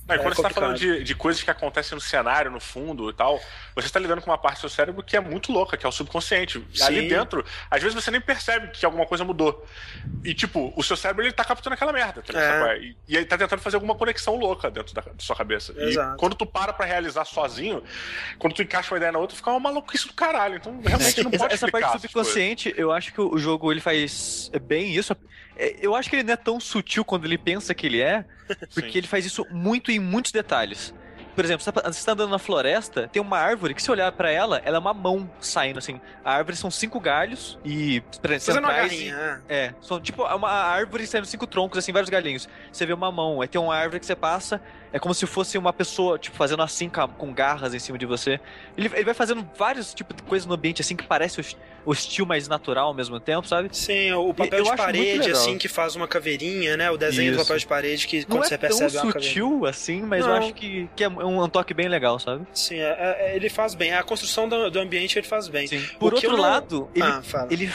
Não, 0.08 0.16
e 0.16 0.20
quando 0.20 0.34
É 0.34 0.36
você 0.36 0.42
tá 0.42 0.50
complicado. 0.50 0.54
falando 0.54 0.78
de, 0.78 1.04
de 1.04 1.16
coisas 1.16 1.42
que 1.44 1.50
acontecem 1.52 1.96
no 1.96 2.02
cenário, 2.02 2.50
no 2.50 2.60
fundo 2.60 3.10
e 3.10 3.14
tal, 3.14 3.40
você 3.76 3.90
tá 3.90 4.00
lidando 4.00 4.22
com 4.22 4.30
uma 4.32 4.38
parte 4.38 4.58
do 4.58 4.62
seu 4.62 4.70
cérebro 4.70 5.04
que 5.04 5.18
é 5.18 5.20
muito 5.20 5.52
louca, 5.52 5.76
que 5.78 5.86
é 5.86 5.90
o 5.90 5.92
subconsciente. 5.92 6.66
Sim. 6.74 6.84
Ali 6.84 7.08
dentro, 7.10 7.46
às 7.70 7.82
vezes 7.82 7.94
você 7.94 8.10
nem 8.12 8.22
percebe 8.22 8.68
que 8.70 8.86
alguma 8.86 9.06
coisa 9.06 9.24
mudou. 9.24 9.66
E, 10.24 10.34
tipo, 10.34 10.74
o 10.76 10.84
seu 10.84 10.96
cérebro 10.96 11.24
ele 11.24 11.32
tá 11.34 11.44
captando 11.44 11.74
aquela 11.74 11.92
merda, 11.92 12.22
tá? 12.22 12.40
É. 12.40 12.74
É? 12.74 12.78
E, 12.80 12.98
e 13.08 13.16
ele 13.18 13.26
tá 13.26 13.38
tentando 13.38 13.60
fazer 13.62 13.76
alguma 13.76 13.96
conexão 13.96 14.36
louca 14.36 14.72
dentro 14.72 14.94
da, 14.94 15.02
da 15.02 15.12
sua 15.20 15.36
cabeça. 15.36 15.74
Exato. 15.78 16.16
E 16.16 16.20
quando 16.20 16.36
tu 16.36 16.46
para 16.46 16.72
pra 16.74 16.86
realizar 16.86 17.26
sozinho, 17.26 17.84
quando 18.40 18.54
tu 18.54 18.62
encaixa 18.62 18.94
uma 18.94 18.98
ideia 18.98 19.12
na 19.12 19.20
outra, 19.20 19.36
fica 19.36 19.50
uma 19.52 19.60
maluquice 19.60 20.08
do 20.08 20.14
caralho. 20.14 20.56
Então, 20.56 20.80
realmente 20.86 21.24
não 21.24 21.32
pode 21.32 21.46
essa 21.54 21.66
explicar 21.66 21.72
parte 21.92 21.92
coisas. 21.92 22.02
subconsciente, 22.12 22.74
eu 22.78 22.92
acho 22.92 23.12
que 23.14 23.20
o 23.20 23.34
o 23.34 23.38
jogo 23.40 23.72
ele 23.72 23.82
faz 23.82 24.52
bem 24.62 24.96
isso. 24.96 25.16
É, 25.58 25.76
Eu 25.82 25.96
acho 25.96 26.10
que 26.10 26.16
ele 26.16 26.24
não 26.24 26.34
é 26.34 26.38
tão 26.38 26.60
sutil 26.60 27.04
quando 27.06 27.26
ele 27.26 27.38
pensa 27.38 27.74
que 27.74 27.86
ele 27.88 28.02
é, 28.02 28.26
porque 28.74 28.92
Sim. 28.92 28.98
ele 29.00 29.08
faz 29.08 29.26
isso 29.26 29.46
muito 29.52 29.92
em 29.92 30.00
muitos 30.00 30.32
detalhes. 30.32 30.94
Por 31.36 31.44
exemplo, 31.44 31.64
você 31.64 31.72
tá- 31.72 31.92
você 31.92 32.06
tá 32.06 32.12
andando 32.12 32.30
na 32.30 32.38
floresta, 32.38 33.08
tem 33.08 33.20
uma 33.20 33.40
árvore 33.40 33.74
que 33.74 33.82
se 33.82 33.90
olhar 33.90 34.12
pra 34.12 34.30
ela, 34.30 34.62
ela 34.64 34.78
é 34.78 34.80
uma 34.80 34.94
mão 34.94 35.28
saindo 35.42 35.80
assim. 35.80 36.00
A 36.24 36.32
árvore 36.32 36.56
são 36.56 36.70
cinco 36.70 37.00
galhos 37.00 37.58
e 37.66 38.04
Fazendo 38.22 38.60
uma 38.60 38.68
centrais 38.70 38.92
e- 38.94 38.96
garrinha. 39.10 39.42
é. 39.50 39.66
É, 39.66 39.74
são 39.82 40.00
tipo 40.00 40.24
uma 40.24 40.50
árvore 40.52 41.08
saindo 41.08 41.26
cinco 41.26 41.48
troncos, 41.48 41.80
assim, 41.80 41.92
vários 41.92 42.10
galinhos. 42.12 42.48
Você 42.72 42.86
vê 42.86 42.94
uma 42.94 43.12
mão, 43.12 43.42
aí 43.42 43.48
tem 43.48 43.60
uma 43.60 43.76
árvore 43.76 44.00
que 44.00 44.06
você 44.06 44.16
passa, 44.16 44.62
É 44.94 45.00
como 45.00 45.14
se 45.14 45.26
fosse 45.26 45.58
uma 45.58 45.74
pessoa, 45.74 46.20
tipo, 46.20 46.38
fazendo 46.38 46.62
assim 46.62 46.88
com, 47.18 47.34
garras 47.34 47.74
em 47.74 47.80
cima 47.80 47.98
de 47.98 48.06
você. 48.06 48.40
Ele, 48.78 48.92
ele 48.94 49.04
vai 49.04 49.16
fazendo 49.16 49.46
vários 49.58 49.92
tipos 49.92 50.16
de 50.16 50.22
coisas 50.22 50.46
no 50.46 50.54
ambiente, 50.54 50.82
assim, 50.82 50.96
que 50.96 51.04
parece 51.04 51.42
hostil, 51.86 52.26
mas 52.26 52.48
natural 52.48 52.88
ao 52.88 52.94
mesmo 52.94 53.20
tempo, 53.20 53.48
sabe? 53.48 53.70
Sim, 53.72 54.14
o 54.14 54.34
papel 54.34 54.64
de 54.64 54.76
parede, 54.76 55.32
assim, 55.32 55.58
que 55.58 55.68
faz 55.68 55.96
uma 55.96 56.08
caveirinha, 56.08 56.78
né? 56.78 56.92
O 56.92 56.98
desenho 56.98 57.32
Isso. 57.32 57.40
do 57.40 57.44
papel 57.44 57.58
de 57.58 57.68
parede, 57.68 58.08
que 58.08 58.24
quando 58.24 58.42
Não 58.42 58.48
você 58.48 58.54
é 58.54 58.58
percebe 58.58 58.92
tão 58.92 59.12
sutil 59.12 59.66
assim, 59.66 60.02
mas 60.02 60.22
Não. 60.22 60.30
eu 60.30 60.36
acho 60.36 60.54
que, 60.54 60.88
que 60.96 61.04
é 61.04 61.10
um, 61.10 61.50
toque 61.50 61.74
bem 61.74 61.88
legal, 61.88 62.20
sabe? 62.20 62.46
Sim, 62.54 62.78
é, 62.78 63.18
é, 63.20 63.36
ele 63.36 63.50
faz 63.50 63.74
bem. 63.74 63.94
A 63.94 64.04
construção 64.04 64.48
do, 64.48 64.70
do 64.70 64.80
ambiente 64.80 65.18
ele 65.18 65.28
faz 65.28 65.48
bem. 65.48 65.68
Sim. 65.68 65.84
Por 66.00 66.14
outro 66.14 66.38
lado, 66.38 66.88
ele, 66.94 67.04
ah, 67.04 67.48
ele, 67.50 67.72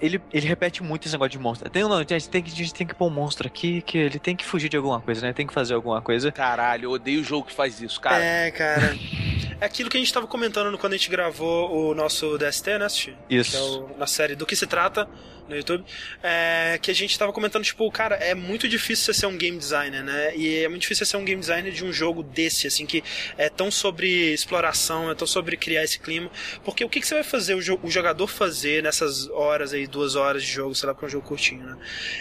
ele, 0.00 0.20
ele 0.32 0.46
repete 0.46 0.82
muito 0.82 1.06
esse 1.06 1.14
negócio 1.14 1.30
de 1.30 1.38
monstro. 1.38 1.68
Tem, 1.70 1.82
não, 1.82 1.96
a 1.96 2.04
gente 2.04 2.28
tem 2.28 2.42
que, 2.42 2.52
a 2.52 2.54
gente 2.54 2.74
tem 2.74 2.86
que 2.86 2.94
pôr 2.94 3.06
um 3.06 3.10
monstro 3.10 3.46
aqui, 3.46 3.82
que 3.82 3.98
ele 3.98 4.18
tem 4.18 4.36
que 4.36 4.44
fugir 4.44 4.68
de 4.68 4.76
alguma 4.76 5.00
coisa, 5.00 5.26
né? 5.26 5.32
Tem 5.32 5.46
que 5.46 5.52
fazer 5.52 5.74
alguma 5.74 6.00
coisa. 6.00 6.32
Caralho, 6.32 6.86
eu 6.86 6.90
odeio 6.92 7.20
o 7.20 7.24
jogo 7.24 7.46
que 7.46 7.52
faz 7.52 7.80
isso, 7.80 8.00
cara. 8.00 8.24
É, 8.24 8.50
cara. 8.50 8.96
É 9.60 9.66
aquilo 9.66 9.90
que 9.90 9.96
a 9.96 10.00
gente 10.00 10.12
tava 10.12 10.28
comentando 10.28 10.78
quando 10.78 10.92
a 10.92 10.96
gente 10.96 11.10
gravou 11.10 11.90
o 11.90 11.92
nosso 11.92 12.38
DST, 12.38 12.78
né, 12.78 12.86
Isso. 13.28 13.50
Que 13.50 13.56
é 13.56 13.60
o, 13.60 13.98
na 13.98 14.06
série 14.06 14.36
Do 14.36 14.46
Que 14.46 14.54
Se 14.54 14.68
Trata 14.68 15.08
no 15.48 15.56
YouTube, 15.56 15.84
é, 16.22 16.78
que 16.80 16.90
a 16.90 16.94
gente 16.94 17.18
tava 17.18 17.32
comentando, 17.32 17.64
tipo, 17.64 17.90
cara, 17.90 18.16
é 18.16 18.34
muito 18.34 18.68
difícil 18.68 19.06
você 19.06 19.20
ser 19.20 19.26
um 19.26 19.36
game 19.36 19.56
designer, 19.58 20.02
né? 20.02 20.36
E 20.36 20.58
é 20.64 20.68
muito 20.68 20.82
difícil 20.82 21.04
você 21.04 21.10
ser 21.10 21.16
um 21.16 21.24
game 21.24 21.40
designer 21.40 21.72
de 21.72 21.84
um 21.84 21.92
jogo 21.92 22.22
desse, 22.22 22.66
assim, 22.66 22.86
que 22.86 23.02
é 23.36 23.48
tão 23.48 23.70
sobre 23.70 24.32
exploração, 24.32 25.10
é 25.10 25.14
tão 25.14 25.26
sobre 25.26 25.56
criar 25.56 25.84
esse 25.84 25.98
clima. 25.98 26.30
Porque 26.64 26.84
o 26.84 26.88
que, 26.88 27.00
que 27.00 27.06
você 27.06 27.14
vai 27.14 27.24
fazer, 27.24 27.54
o, 27.54 27.62
jo 27.62 27.78
o 27.82 27.90
jogador 27.90 28.26
fazer 28.26 28.82
nessas 28.82 29.28
horas 29.30 29.72
aí, 29.72 29.86
duas 29.86 30.14
horas 30.14 30.42
de 30.42 30.50
jogo, 30.50 30.74
sei 30.74 30.86
lá, 30.86 30.94
porque 30.94 31.06
é 31.06 31.08
um 31.08 31.10
jogo 31.10 31.26
curtinho, 31.26 31.64
né? 31.64 31.76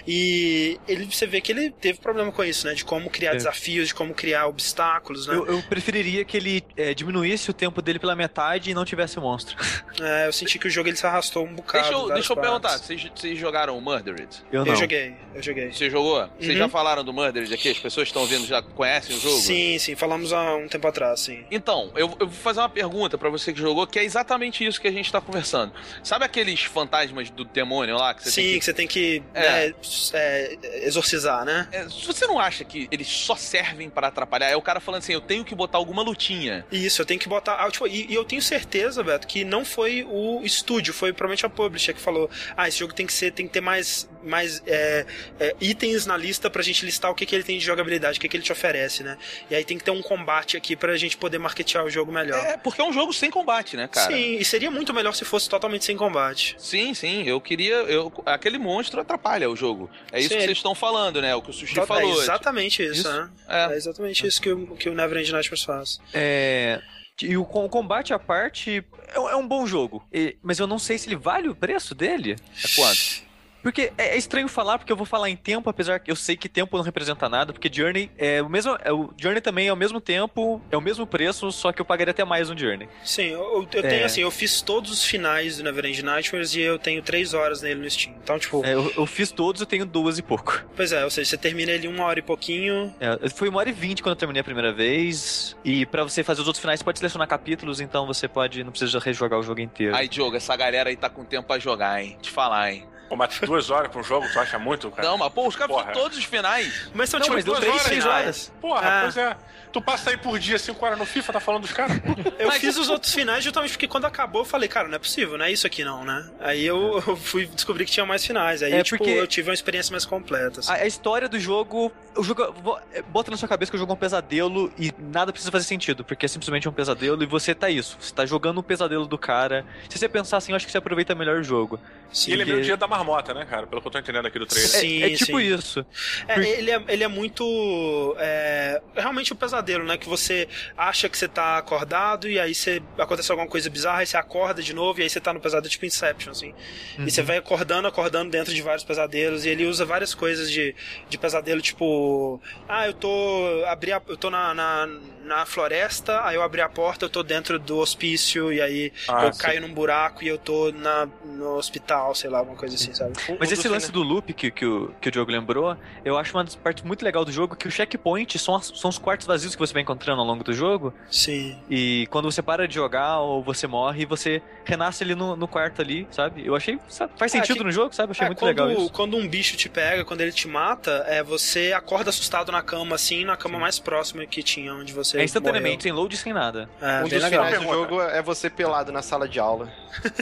E 0.08 0.80
ele, 0.88 1.06
você 1.06 1.28
vê 1.28 1.42
que 1.42 1.52
ele 1.52 1.72
teve 1.72 2.00
problema 2.00 2.32
com 2.32 2.44
isso, 2.44 2.68
né? 2.68 2.74
De 2.74 2.86
como 2.86 3.10
criar 3.10 3.32
é. 3.32 3.36
desafios, 3.36 3.90
de 3.90 3.96
como 3.96 4.14
criar 4.14 4.48
obstáculos, 4.48 5.28
né? 5.28 5.36
Eu, 5.36 5.46
eu 5.46 5.64
preferiria 5.64 6.24
que 6.24 6.38
ele 6.38 6.64
é, 6.76 6.94
diminuísse 6.94 7.50
o 7.50 7.54
tempo 7.54 7.82
dele 7.82 8.00
pela 8.00 8.16
metade 8.16 8.72
e 8.72 8.74
não 8.74 8.86
tivesse 8.86 9.20
monstro. 9.20 9.58
É, 10.00 10.28
eu 10.28 10.34
senti 10.34 10.60
que 10.60 10.68
o 10.68 10.70
jogo 10.70 10.90
ele 10.90 10.98
se 10.98 11.06
arrastou 11.06 11.46
um 11.46 11.54
bocado. 11.54 11.84
Deixa 11.84 11.98
eu, 11.98 12.14
deixa 12.14 12.34
eu 12.34 12.38
perguntar, 12.38 12.78
vocês 12.78 13.02
vocês 13.20 13.38
jogaram 13.38 13.78
o 13.78 13.82
Murdered? 13.82 14.28
Eu 14.52 14.66
não. 14.66 14.74
Eu 14.74 14.80
joguei, 14.80 15.14
eu 15.34 15.42
joguei. 15.42 15.72
Você 15.72 15.90
jogou? 15.90 16.22
Uhum. 16.22 16.30
Vocês 16.40 16.58
já 16.58 16.70
falaram 16.70 17.04
do 17.04 17.14
Murdered 17.14 17.54
aqui? 17.54 17.70
As 17.70 17.80
pessoas 17.80 18.06
que 18.06 18.10
estão 18.10 18.22
ouvindo 18.22 18.46
já 18.46 18.62
conhecem 18.62 19.16
o 19.16 19.20
jogo? 19.20 19.38
Sim, 19.38 19.78
sim, 19.80 19.96
falamos 19.96 20.32
há 20.34 20.56
um 20.56 20.68
tempo 20.68 20.88
atrás, 20.88 21.20
sim. 21.22 21.46
Então, 21.50 21.92
eu, 21.96 22.16
eu 22.20 22.28
vou 22.28 22.30
fazer 22.30 22.60
uma 22.60 22.70
pergunta 22.70 23.18
para 23.18 23.30
você 23.30 23.52
que 23.52 23.60
jogou, 23.60 23.88
que 23.88 24.00
é 24.00 24.04
exatamente 24.04 24.66
isso 24.66 24.80
que 24.80 24.88
a 24.88 24.92
gente 24.92 25.12
tá 25.12 25.20
conversando. 25.20 25.74
Sabe 26.04 26.26
aqueles 26.26 26.62
fantasmas 26.64 27.30
do 27.30 27.44
demônio 27.44 27.96
lá? 27.98 28.14
Que 28.14 28.24
você 28.24 28.32
sim, 28.32 28.42
tem 28.42 28.52
que... 28.52 28.60
que 28.60 28.66
você 28.66 28.74
tem 28.74 28.88
que 28.88 29.24
é. 29.34 29.70
Né, 29.70 29.74
é, 30.14 30.88
exorcizar, 30.88 31.46
né? 31.46 31.68
É, 31.72 31.84
você 31.86 32.28
não 32.28 32.40
acha 32.40 32.64
que 32.64 32.88
eles 32.92 33.08
só 33.08 33.36
servem 33.36 33.90
para 33.90 34.08
atrapalhar? 34.08 34.50
É 34.50 34.56
o 34.56 34.62
cara 34.62 34.80
falando 34.80 35.00
assim, 35.00 35.14
eu 35.14 35.22
tenho 35.22 35.44
que 35.44 35.56
botar 35.56 35.78
alguma 35.78 36.02
lutinha. 36.02 36.66
Isso, 36.72 37.02
eu 37.02 37.06
tenho 37.06 37.20
que 37.20 37.28
botar... 37.28 37.56
Ah, 37.56 37.72
tipo, 37.72 37.88
e, 37.88 38.06
e 38.10 38.14
eu 38.14 38.24
tenho 38.24 38.42
certeza, 38.42 39.04
Beto, 39.04 39.28
que 39.28 39.44
não 39.44 39.66
foi 39.66 40.06
o 40.08 40.42
estúdio, 40.44 40.94
foi 40.94 41.12
provavelmente 41.14 41.46
a 41.46 41.50
publisher 41.50 41.94
que 41.94 42.02
falou, 42.02 42.30
ah, 42.56 42.68
esse 42.68 42.80
jogo 42.80 42.94
tem 42.94 43.07
que 43.08 43.14
ser, 43.14 43.32
tem 43.32 43.48
que 43.48 43.54
ter 43.54 43.62
mais 43.62 44.08
mais, 44.28 44.62
é, 44.68 45.06
é, 45.40 45.56
itens 45.60 46.06
na 46.06 46.18
lista 46.18 46.50
pra 46.50 46.62
gente 46.62 46.86
listar 46.86 47.10
o 47.10 47.16
que, 47.16 47.26
que 47.26 47.34
ele 47.34 47.44
tem 47.44 47.58
de 47.58 47.66
jogabilidade, 47.66 48.18
o 48.18 48.22
que, 48.22 48.28
que 48.28 48.38
ele 48.38 48.44
te 48.44 48.52
oferece, 48.52 49.04
né? 49.04 49.18
E 49.50 49.56
aí 49.56 49.64
tem 49.64 49.78
que 49.78 49.84
ter 49.84 49.92
um 49.92 50.02
combate 50.02 50.58
aqui 50.58 50.76
pra 50.76 50.96
gente 50.98 51.18
poder 51.18 51.38
marketear 51.38 51.86
o 51.86 51.90
jogo 51.90 52.12
melhor. 52.12 52.38
É, 52.46 52.58
porque 52.58 52.82
é 52.82 52.84
um 52.84 52.94
jogo 52.94 53.14
sem 53.14 53.32
combate, 53.32 53.76
né, 53.76 53.88
cara? 53.88 54.14
Sim, 54.14 54.38
e 54.38 54.46
seria 54.46 54.70
muito 54.70 54.94
melhor 54.94 55.14
se 55.14 55.26
fosse 55.26 55.50
totalmente 55.50 55.86
sem 55.86 55.98
combate. 55.98 56.56
Sim, 56.60 56.94
sim, 56.94 57.24
eu 57.24 57.40
queria. 57.40 57.76
Eu, 57.76 58.12
aquele 58.26 58.58
monstro 58.58 59.00
atrapalha 59.00 59.50
o 59.50 59.56
jogo. 59.56 59.90
É 60.12 60.20
isso 60.20 60.30
sim, 60.30 60.36
que 60.36 60.44
vocês 60.44 60.58
estão 60.58 60.76
falando, 60.76 61.22
né? 61.22 61.34
O 61.36 61.42
que 61.42 61.50
o 61.50 61.54
Sushi 61.54 61.76
falou. 61.86 62.20
É 62.20 62.24
exatamente 62.24 62.84
isso, 62.84 63.02
isso? 63.02 63.12
né? 63.12 63.30
É. 63.48 63.74
é 63.74 63.76
exatamente 63.78 64.26
é. 64.26 64.28
isso 64.28 64.42
que 64.42 64.52
o, 64.52 64.76
que 64.76 64.90
o 64.90 64.94
Never 64.94 65.18
End 65.18 65.32
Nightmares 65.32 65.64
faz. 65.64 66.00
É. 66.14 66.82
E 67.22 67.36
o, 67.38 67.46
combate 67.46 68.14
à 68.14 68.20
parte 68.20 68.86
é, 69.08 69.16
é 69.16 69.36
um 69.36 69.48
bom 69.48 69.66
jogo. 69.66 70.06
mas 70.42 70.60
eu 70.60 70.68
não 70.68 70.78
sei 70.78 70.98
se 70.98 71.08
ele 71.08 71.16
vale 71.16 71.50
o 71.50 71.56
preço 71.56 71.96
dele. 71.96 72.36
É 72.64 72.76
quanto? 72.76 73.27
Porque 73.62 73.92
é, 73.98 74.10
é 74.10 74.18
estranho 74.18 74.48
falar, 74.48 74.78
porque 74.78 74.92
eu 74.92 74.96
vou 74.96 75.06
falar 75.06 75.30
em 75.30 75.36
tempo, 75.36 75.70
apesar 75.70 76.00
que 76.00 76.10
eu 76.10 76.16
sei 76.16 76.38
que 76.38 76.48
tempo 76.48 76.78
não 76.78 76.84
representa 76.84 77.28
nada, 77.28 77.54
porque 77.54 77.70
Journey 77.72 78.12
é 78.18 78.42
o 78.42 78.50
mesmo. 78.50 78.78
É, 78.84 78.92
o 78.92 79.14
Journey 79.18 79.42
também 79.42 79.68
é 79.68 79.74
o 79.74 79.78
mesmo 79.78 80.00
tempo, 80.00 80.62
é 80.72 80.78
o 80.78 80.82
mesmo 80.82 81.06
preço, 81.06 81.52
só 81.52 81.72
que 81.72 81.82
eu 81.82 81.86
pagaria 81.86 82.12
até 82.12 82.24
mais 82.24 82.50
no 82.50 82.58
Journey. 82.58 82.88
Sim, 83.04 83.28
eu, 83.28 83.68
eu 83.72 83.82
tenho 83.82 84.02
é. 84.02 84.04
assim, 84.04 84.22
eu 84.22 84.32
fiz 84.32 84.62
todos 84.62 84.92
os 84.92 85.04
finais 85.04 85.58
do 85.58 85.64
Neverend 85.64 86.04
Nightmares 86.04 86.56
e 86.56 86.62
eu 86.62 86.80
tenho 86.80 87.02
três 87.02 87.34
horas 87.34 87.62
nele 87.62 87.82
no 87.82 87.90
Steam. 87.90 88.16
Então, 88.24 88.40
tipo. 88.40 88.66
É, 88.66 88.74
eu, 88.74 88.92
eu, 88.96 89.06
fiz 89.06 89.32
todos, 89.32 89.62
eu 89.62 89.68
tenho 89.68 89.86
duas 89.86 90.18
e 90.18 90.22
pouco. 90.22 90.66
Pois 90.76 90.92
é, 90.92 91.04
ou 91.04 91.10
seja, 91.10 91.30
você 91.30 91.38
termina 91.38 91.72
ele 91.72 91.88
uma 91.88 92.06
hora 92.06 92.20
e 92.20 92.22
pouquinho. 92.22 92.94
É, 93.00 93.30
foi 93.30 93.50
uma 93.50 93.60
hora 93.60 93.70
e 93.70 93.74
vinte 93.74 94.02
quando 94.02 94.14
eu 94.14 94.20
terminei 94.20 94.42
a 94.42 94.44
primeira 94.44 94.72
vez. 94.72 95.56
E 95.64 95.86
para 95.86 96.04
você 96.04 96.24
fazer 96.24 96.42
os 96.42 96.48
outros 96.48 96.62
finais, 96.62 96.80
você 96.80 96.84
pode 96.84 97.00
selecionar 97.00 97.28
capítulos, 97.28 97.80
então 97.80 98.06
você 98.06 98.28
pode. 98.28 98.64
Não 98.64 98.72
precisa 98.72 99.00
rejogar 99.00 99.40
o 99.40 99.44
jogo 99.44 99.62
inteiro. 99.62 99.96
Aí, 99.96 100.08
Diogo, 100.08 100.36
essa 100.36 100.56
galera 100.56 100.90
aí 100.90 100.96
tá 100.96 101.10
com 101.10 101.24
tempo 101.26 101.48
pra 101.48 101.60
jogar, 101.60 102.02
hein? 102.02 102.18
Te 102.22 102.30
falar, 102.30 102.72
hein? 102.72 102.88
Pô, 103.10 103.16
mas 103.16 103.40
duas 103.40 103.70
horas 103.70 103.90
pra 103.90 104.00
um 104.00 104.04
jogo, 104.04 104.28
tu 104.32 104.40
acha 104.40 104.60
muito, 104.60 104.92
cara? 104.92 105.08
Não, 105.08 105.18
mas 105.18 105.32
pô, 105.32 105.48
os 105.48 105.56
caras 105.56 105.76
fizeram 105.76 105.94
todos 105.94 106.18
os 106.18 106.26
finais. 106.26 106.90
Mas 106.94 107.10
são 107.10 107.20
não, 107.20 107.26
tipo 107.26 107.36
mas 107.36 107.46
duas 107.46 107.64
horas, 107.64 107.82
seis 107.84 108.06
horas. 108.06 108.54
Porra, 108.60 108.82
ah. 108.84 109.02
pois 109.04 109.18
é. 109.18 109.38
Tu 109.72 109.82
passa 109.82 110.10
aí 110.10 110.18
por 110.18 110.40
dia 110.40 110.58
cinco 110.58 110.84
horas 110.86 110.98
no 110.98 111.06
FIFA, 111.06 111.34
tá 111.34 111.40
falando 111.40 111.62
dos 111.64 111.72
caras? 111.72 111.98
eu 112.40 112.48
mas... 112.48 112.58
fiz 112.58 112.78
os 112.78 112.90
outros 112.90 113.14
finais 113.14 113.44
justamente 113.44 113.72
porque 113.72 113.88
quando 113.88 114.06
acabou 114.06 114.42
eu 114.42 114.46
falei, 114.46 114.68
cara, 114.68 114.88
não 114.88 114.96
é 114.96 115.00
possível, 115.00 115.38
não 115.38 115.46
é 115.46 115.52
isso 115.52 115.68
aqui 115.68 115.84
não, 115.84 116.04
né? 116.04 116.28
Aí 116.40 116.66
eu, 116.66 117.04
eu 117.06 117.16
fui 117.16 117.46
descobrir 117.46 117.86
que 117.86 117.92
tinha 117.92 118.06
mais 118.06 118.26
finais. 118.26 118.64
Aí, 118.64 118.74
é 118.74 118.84
tipo, 118.84 118.98
porque... 118.98 119.12
eu 119.12 119.28
tive 119.28 119.50
uma 119.50 119.54
experiência 119.54 119.92
mais 119.92 120.06
completa. 120.06 120.62
Assim. 120.62 120.72
A, 120.72 120.76
a, 120.76 120.88
história 120.88 121.28
do 121.30 121.40
jogo. 121.40 121.92
O 122.16 122.24
jogo. 122.24 122.44
É, 122.92 123.02
bota 123.02 123.30
na 123.30 123.38
sua 123.38 123.48
cabeça 123.48 123.72
que 123.72 123.76
o 123.76 123.80
jogo 123.80 123.92
é 123.92 123.96
um 123.96 123.98
pesadelo 123.98 124.72
e 124.78 124.92
nada 124.98 125.32
precisa 125.32 125.52
fazer 125.52 125.66
sentido, 125.66 126.04
porque 126.04 126.26
é 126.26 126.30
simplesmente 126.30 126.68
um 126.68 126.74
pesadelo 126.74 127.22
e 127.22 127.26
você 127.26 127.54
tá 127.54 127.70
isso. 127.70 127.98
Você 128.00 128.14
tá 128.14 128.26
jogando 128.26 128.58
o 128.58 128.60
um 128.62 128.64
pesadelo 128.64 129.06
do 129.06 129.18
cara. 129.18 129.66
Se 129.90 129.98
você 129.98 130.10
pensar 130.10 130.38
assim, 130.38 130.54
eu 130.54 130.56
acho 130.56 130.66
que 130.66 130.72
você 130.72 130.78
aproveita 130.78 131.14
melhor 131.14 131.40
o 131.40 131.44
jogo. 131.44 131.80
Sim, 132.12 132.32
e 132.32 132.34
ele 132.34 132.44
é 132.44 132.46
meio 132.46 132.62
dia 132.64 132.78
da 132.78 132.88
marmota, 132.98 133.34
né, 133.34 133.46
cara? 133.46 133.68
Pelo 133.68 133.82
que 133.82 133.88
eu 133.88 133.92
tô 133.92 134.00
entendendo 134.00 134.26
aqui 134.26 134.40
do 134.40 134.46
trailer. 134.46 134.70
Sim, 134.70 135.04
é, 135.04 135.14
é 135.14 135.16
tipo 135.16 135.40
sim. 135.40 135.54
isso. 135.54 135.86
É, 136.28 136.40
ele, 136.40 136.72
é, 136.72 136.84
ele 136.88 137.04
é 137.04 137.08
muito. 137.08 138.16
É, 138.20 138.82
realmente 138.96 139.34
um 139.34 139.36
pesadelo, 139.36 139.84
né? 139.84 139.98
Que 139.98 140.08
você 140.08 140.48
acha 140.78 141.08
que 141.10 141.18
você 141.18 141.28
tá 141.28 141.58
acordado 141.58 142.30
e 142.30 142.40
aí 142.40 142.54
você 142.54 142.82
acontece 142.98 143.32
alguma 143.32 143.48
coisa 143.48 143.70
bizarra, 143.70 144.04
e 144.04 144.08
você 144.08 144.18
acorda 144.18 144.62
de 144.62 144.74
novo 144.74 145.00
e 145.00 145.04
aí 145.04 145.10
você 145.10 145.20
tá 145.20 145.34
no 145.34 145.40
pesadelo 145.40 145.70
tipo 145.70 145.86
Inception, 145.86 146.32
assim. 146.32 146.54
Uhum. 146.98 147.06
E 147.06 147.12
você 147.12 147.22
vai 147.22 147.38
acordando, 147.38 147.88
acordando 147.88 148.32
dentro 148.32 148.54
de 148.54 148.62
vários 148.62 148.84
pesadelos 148.84 149.46
e 149.46 149.50
ele 149.50 149.66
usa 149.66 149.86
várias 149.86 150.14
coisas 150.14 150.52
de, 150.52 150.76
de 151.10 151.18
pesadelo, 151.18 151.62
tipo. 151.62 152.42
Ah, 152.68 152.88
eu 152.88 152.94
tô. 152.94 153.64
Abri 153.68 153.92
a, 153.92 154.02
eu 154.08 154.18
tô 154.18 154.30
na, 154.30 154.54
na, 154.54 154.88
na, 155.28 155.46
floresta, 155.46 156.26
aí 156.26 156.36
eu 156.36 156.42
abri 156.42 156.62
a 156.62 156.70
porta, 156.70 157.06
eu 157.06 157.10
tô 157.10 157.24
dentro 157.24 157.60
do 157.60 157.78
hospício 157.78 158.52
e 158.52 158.62
aí 158.62 158.94
ah, 159.08 159.26
eu 159.26 159.34
sim. 159.34 159.40
caio 159.40 159.62
num 159.62 159.74
buraco 159.74 160.24
e 160.24 160.28
eu 160.28 160.38
tô 160.38 160.72
na, 160.72 161.08
no 161.26 161.56
hospital, 161.56 162.16
sei 162.16 162.30
lá, 162.30 162.40
alguma 162.40 162.58
coisa 162.58 162.76
assim, 162.76 162.94
sabe? 162.94 163.14
Mas 163.40 163.52
esse 163.52 163.68
lance 163.68 163.92
do 163.92 164.02
loop 164.02 164.34
que, 164.34 164.52
que, 164.52 164.66
o, 164.66 164.94
que 165.02 165.10
o 165.10 165.12
Diogo 165.12 165.32
lembrou, 165.32 165.76
eu 166.04 166.18
acho 166.18 166.36
uma 166.36 166.44
das 166.44 166.56
partes 166.56 166.84
muito 166.84 167.04
legal 167.04 167.24
do 167.24 167.32
jogo 167.32 167.56
que 167.56 167.68
o 167.68 167.72
checkpoint 167.72 168.38
são, 168.40 168.60
são 168.62 168.90
os 168.90 168.98
quartos 168.98 169.28
vazios 169.28 169.56
que 169.56 169.60
você 169.60 169.74
vai 169.74 169.82
encontrando 169.82 170.22
ao 170.22 170.28
longo 170.28 170.44
do 170.44 170.54
jogo. 170.54 170.94
Sim. 171.10 171.58
E 171.70 172.08
quando 172.10 172.32
você 172.32 172.42
para 172.42 172.68
de 172.68 172.76
jogar 172.76 173.20
ou 173.20 173.44
você 173.44 173.68
morre, 173.68 174.06
você 174.06 174.42
renasce 174.66 175.04
ali 175.04 175.16
no, 175.16 175.36
no 175.36 175.48
quarto 175.48 175.82
ali, 175.82 176.08
sabe? 176.12 176.46
Eu 176.46 176.56
achei. 176.56 176.80
Sabe, 176.88 177.14
faz 177.18 177.34
ah, 177.34 177.40
sentido 177.40 177.58
que, 177.58 177.64
no 177.64 177.72
jogo, 177.72 177.94
sabe? 177.94 178.10
Eu 178.10 178.12
achei 178.12 178.26
é, 178.26 178.30
muito 178.30 178.40
quando, 178.40 178.48
legal 178.48 178.72
isso. 178.72 178.90
Quando 178.92 179.18
um 179.18 179.28
bicho 179.28 179.56
te 179.56 179.70
pega, 179.70 180.04
quando 180.06 180.22
ele 180.22 180.32
te 180.32 180.48
mata, 180.48 181.06
é 181.08 181.24
você 181.24 181.74
acorda 181.74 182.10
assustado 182.10 182.52
na 182.52 182.62
cama, 182.62 182.96
assim, 182.96 183.26
na 183.26 183.38
cama 183.38 183.58
mais 183.60 183.80
próxima 183.80 184.26
que 184.26 184.44
tinha 184.44 184.74
onde 184.74 184.94
você. 184.94 185.17
É 185.22 185.24
instantaneamente, 185.24 185.78
morreu. 185.78 185.82
sem 185.82 185.92
load, 185.92 186.18
sem 186.18 186.34
nada. 186.34 186.70
É, 186.82 187.00
um 187.04 187.08
dos 187.08 187.24
finais 187.26 187.60
do 187.60 187.64
jogo 187.66 188.02
é 188.02 188.22
você 188.22 188.50
pelado 188.50 188.92
na 188.92 189.02
sala 189.02 189.28
de 189.28 189.40
aula. 189.40 189.72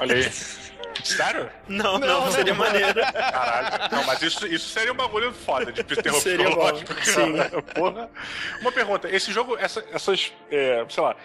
Olha 0.02 0.16
aí. 0.16 0.32
Sério? 1.04 1.50
Não, 1.68 2.00
não, 2.00 2.26
não 2.26 2.32
seria 2.32 2.54
maneiro. 2.54 3.02
Caralho. 3.14 3.96
Não, 3.96 4.04
mas 4.06 4.22
isso, 4.22 4.46
isso 4.48 4.70
seria 4.70 4.92
um 4.92 4.96
bagulho 4.96 5.32
foda 5.34 5.72
de 5.72 5.84
terror 6.02 6.20
seria 6.20 6.46
psicológico. 6.46 6.94
Bom. 6.94 7.02
Sim. 7.04 7.34
Porra. 7.74 8.10
Uma 8.62 8.72
pergunta, 8.72 9.10
esse 9.10 9.32
jogo, 9.32 9.58
essa, 9.58 9.84
essas, 9.92 10.32
é, 10.52 10.86
sei 10.90 11.04
lá, 11.04 11.16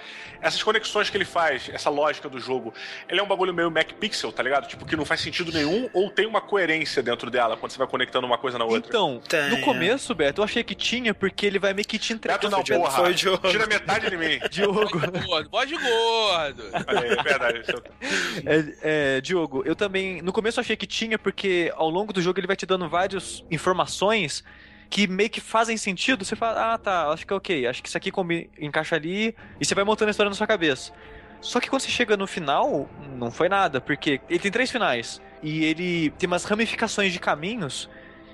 essas 0.43 0.63
conexões 0.63 1.11
que 1.11 1.17
ele 1.17 1.25
faz, 1.25 1.69
essa 1.73 1.91
lógica 1.91 2.29
do 2.29 2.41
jogo, 2.41 2.73
ele 3.09 3.21
é 3.21 3.23
um 3.23 3.27
bagulho 3.27 3.53
meio 3.53 3.71
Mac 3.71 3.93
Pixel, 3.93 4.33
tá 4.33 4.43
ligado? 4.43 4.67
Tipo, 4.67 4.87
que 4.87 4.97
não 4.97 5.05
faz 5.05 5.21
sentido 5.21 5.53
nenhum 5.53 5.89
ou 5.93 6.11
tem 6.11 6.27
uma 6.27 6.41
coerência 6.41 7.03
dentro 7.03 7.31
dela 7.31 7.57
quando 7.57 7.73
você 7.73 7.79
vai 7.79 7.87
conectando 7.87 8.27
uma 8.27 8.39
coisa 8.39 8.59
na 8.59 8.65
outra? 8.65 8.89
Então, 8.89 9.21
tem. 9.29 9.51
no 9.51 9.61
começo, 9.61 10.15
Beto, 10.15 10.41
eu 10.41 10.45
achei 10.45 10.65
que 10.65 10.75
tinha 10.75 11.13
porque 11.15 11.47
ele 11.47 11.59
vai 11.59 11.75
meio 11.75 11.87
que 11.87 11.99
te 11.99 12.13
entregar. 12.13 12.39
Beto 12.39 12.51
não, 12.51 12.63
porra. 12.65 12.91
Foi 12.91 13.15
Diogo. 13.15 13.49
Tira 13.49 13.67
metade 13.67 14.09
de 14.09 14.17
mim. 14.17 14.41
Diogo. 14.51 15.01
Voz 15.51 15.69
de 15.69 15.77
gordo. 15.77 16.65
é 16.73 17.23
verdade. 17.23 17.63
É, 18.47 19.17
é, 19.17 19.21
Diogo, 19.21 19.60
eu 19.65 19.77
também, 19.77 20.23
no 20.23 20.33
começo 20.33 20.59
eu 20.59 20.63
achei 20.63 20.77
que 20.77 20.87
tinha 20.87 21.19
porque 21.19 21.73
ao 21.77 21.89
longo 21.89 22.13
do 22.13 22.21
jogo 22.21 22.39
ele 22.39 22.47
vai 22.47 22.57
te 22.57 22.67
dando 22.67 22.89
várias 22.89 23.45
informações 23.51 24.45
que 24.89 25.07
meio 25.07 25.31
que 25.31 25.41
fazem 25.41 25.77
sentido, 25.77 26.25
você 26.25 26.35
fala, 26.35 26.75
ah, 26.75 26.79
tá, 26.79 27.09
acho 27.11 27.25
que 27.25 27.33
é 27.33 27.37
ok, 27.37 27.67
acho 27.67 27.81
que 27.81 27.89
isso 27.89 27.97
aqui 27.97 28.11
encaixa 28.59 28.97
ali, 28.97 29.37
e 29.61 29.65
você 29.65 29.73
vai 29.75 29.85
montando 29.85 30.09
a 30.09 30.11
história 30.11 30.29
na 30.29 30.35
sua 30.35 30.49
cabeça. 30.49 30.93
Só 31.41 31.61
que 31.61 31.71
quando 31.71 31.83
você 31.83 31.91
chega 31.91 32.17
no 32.17 32.27
final, 32.27 32.91
não 33.17 33.31
foi 33.31 33.49
nada, 33.49 33.81
porque 33.81 34.21
ele 34.29 34.41
tem 34.41 34.51
três 34.51 34.71
finais, 34.71 35.23
e 35.43 35.65
ele 35.65 36.11
tem 36.19 36.27
umas 36.27 36.45
ramificações 36.45 37.13
de 37.13 37.21
caminhos 37.21 37.89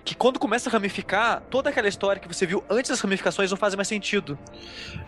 que 0.07 0.14
quando 0.14 0.38
começa 0.38 0.70
a 0.70 0.72
ramificar, 0.72 1.42
toda 1.50 1.68
aquela 1.68 1.88
história 1.88 2.22
que 2.22 2.28
você 2.28 2.46
viu 2.46 2.62
antes 2.70 2.88
das 2.90 3.00
ramificações 3.00 3.50
não 3.50 3.57
faz 3.59 3.74
mais 3.74 3.88
sentido. 3.88 4.38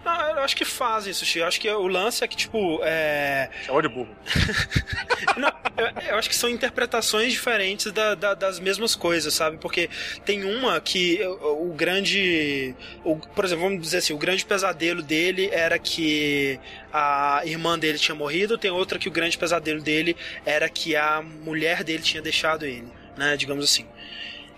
Não, 0.04 0.20
eu 0.30 0.40
acho 0.40 0.56
que 0.56 0.64
faz 0.64 1.06
isso, 1.06 1.24
Xi. 1.24 1.38
Eu 1.38 1.46
acho 1.46 1.60
que 1.60 1.70
o 1.70 1.86
lance 1.86 2.24
é 2.24 2.26
que, 2.28 2.36
tipo, 2.36 2.80
é. 2.82 3.48
Chamou 3.64 3.80
de 3.80 3.88
burro. 3.88 4.08
Não, 5.38 5.52
eu, 5.76 5.86
eu 6.10 6.16
acho 6.18 6.28
que 6.28 6.34
são 6.34 6.48
interpretações 6.50 7.32
diferentes 7.32 7.92
da- 7.92 8.16
da- 8.16 8.34
das 8.34 8.58
mesmas 8.58 8.96
coisas, 8.96 9.32
sabe? 9.32 9.56
Porque 9.58 9.88
tem 10.24 10.44
uma 10.44 10.80
que 10.80 11.20
o, 11.22 11.70
o 11.70 11.74
grande. 11.74 12.74
o- 13.04 13.16
por 13.16 13.44
exemplo, 13.44 13.64
vamos 13.64 13.80
dizer 13.80 13.98
assim, 13.98 14.12
o 14.12 14.18
grande 14.18 14.44
pesadelo 14.44 15.00
dele 15.02 15.48
era 15.52 15.78
que 15.78 16.58
a 16.92 17.42
irmã 17.44 17.78
dele 17.78 17.98
tinha 17.98 18.14
morrido, 18.16 18.58
tem 18.58 18.70
outra 18.70 18.98
que 18.98 19.08
o 19.08 19.12
grande 19.12 19.38
pesadelo 19.38 19.80
dele 19.80 20.16
era 20.44 20.68
que 20.68 20.96
a 20.96 21.22
mulher 21.22 21.84
dele 21.84 22.02
tinha 22.02 22.20
deixado 22.22 22.64
ele, 22.66 22.88
né? 23.16 23.36
Digamos 23.36 23.64
assim. 23.64 23.86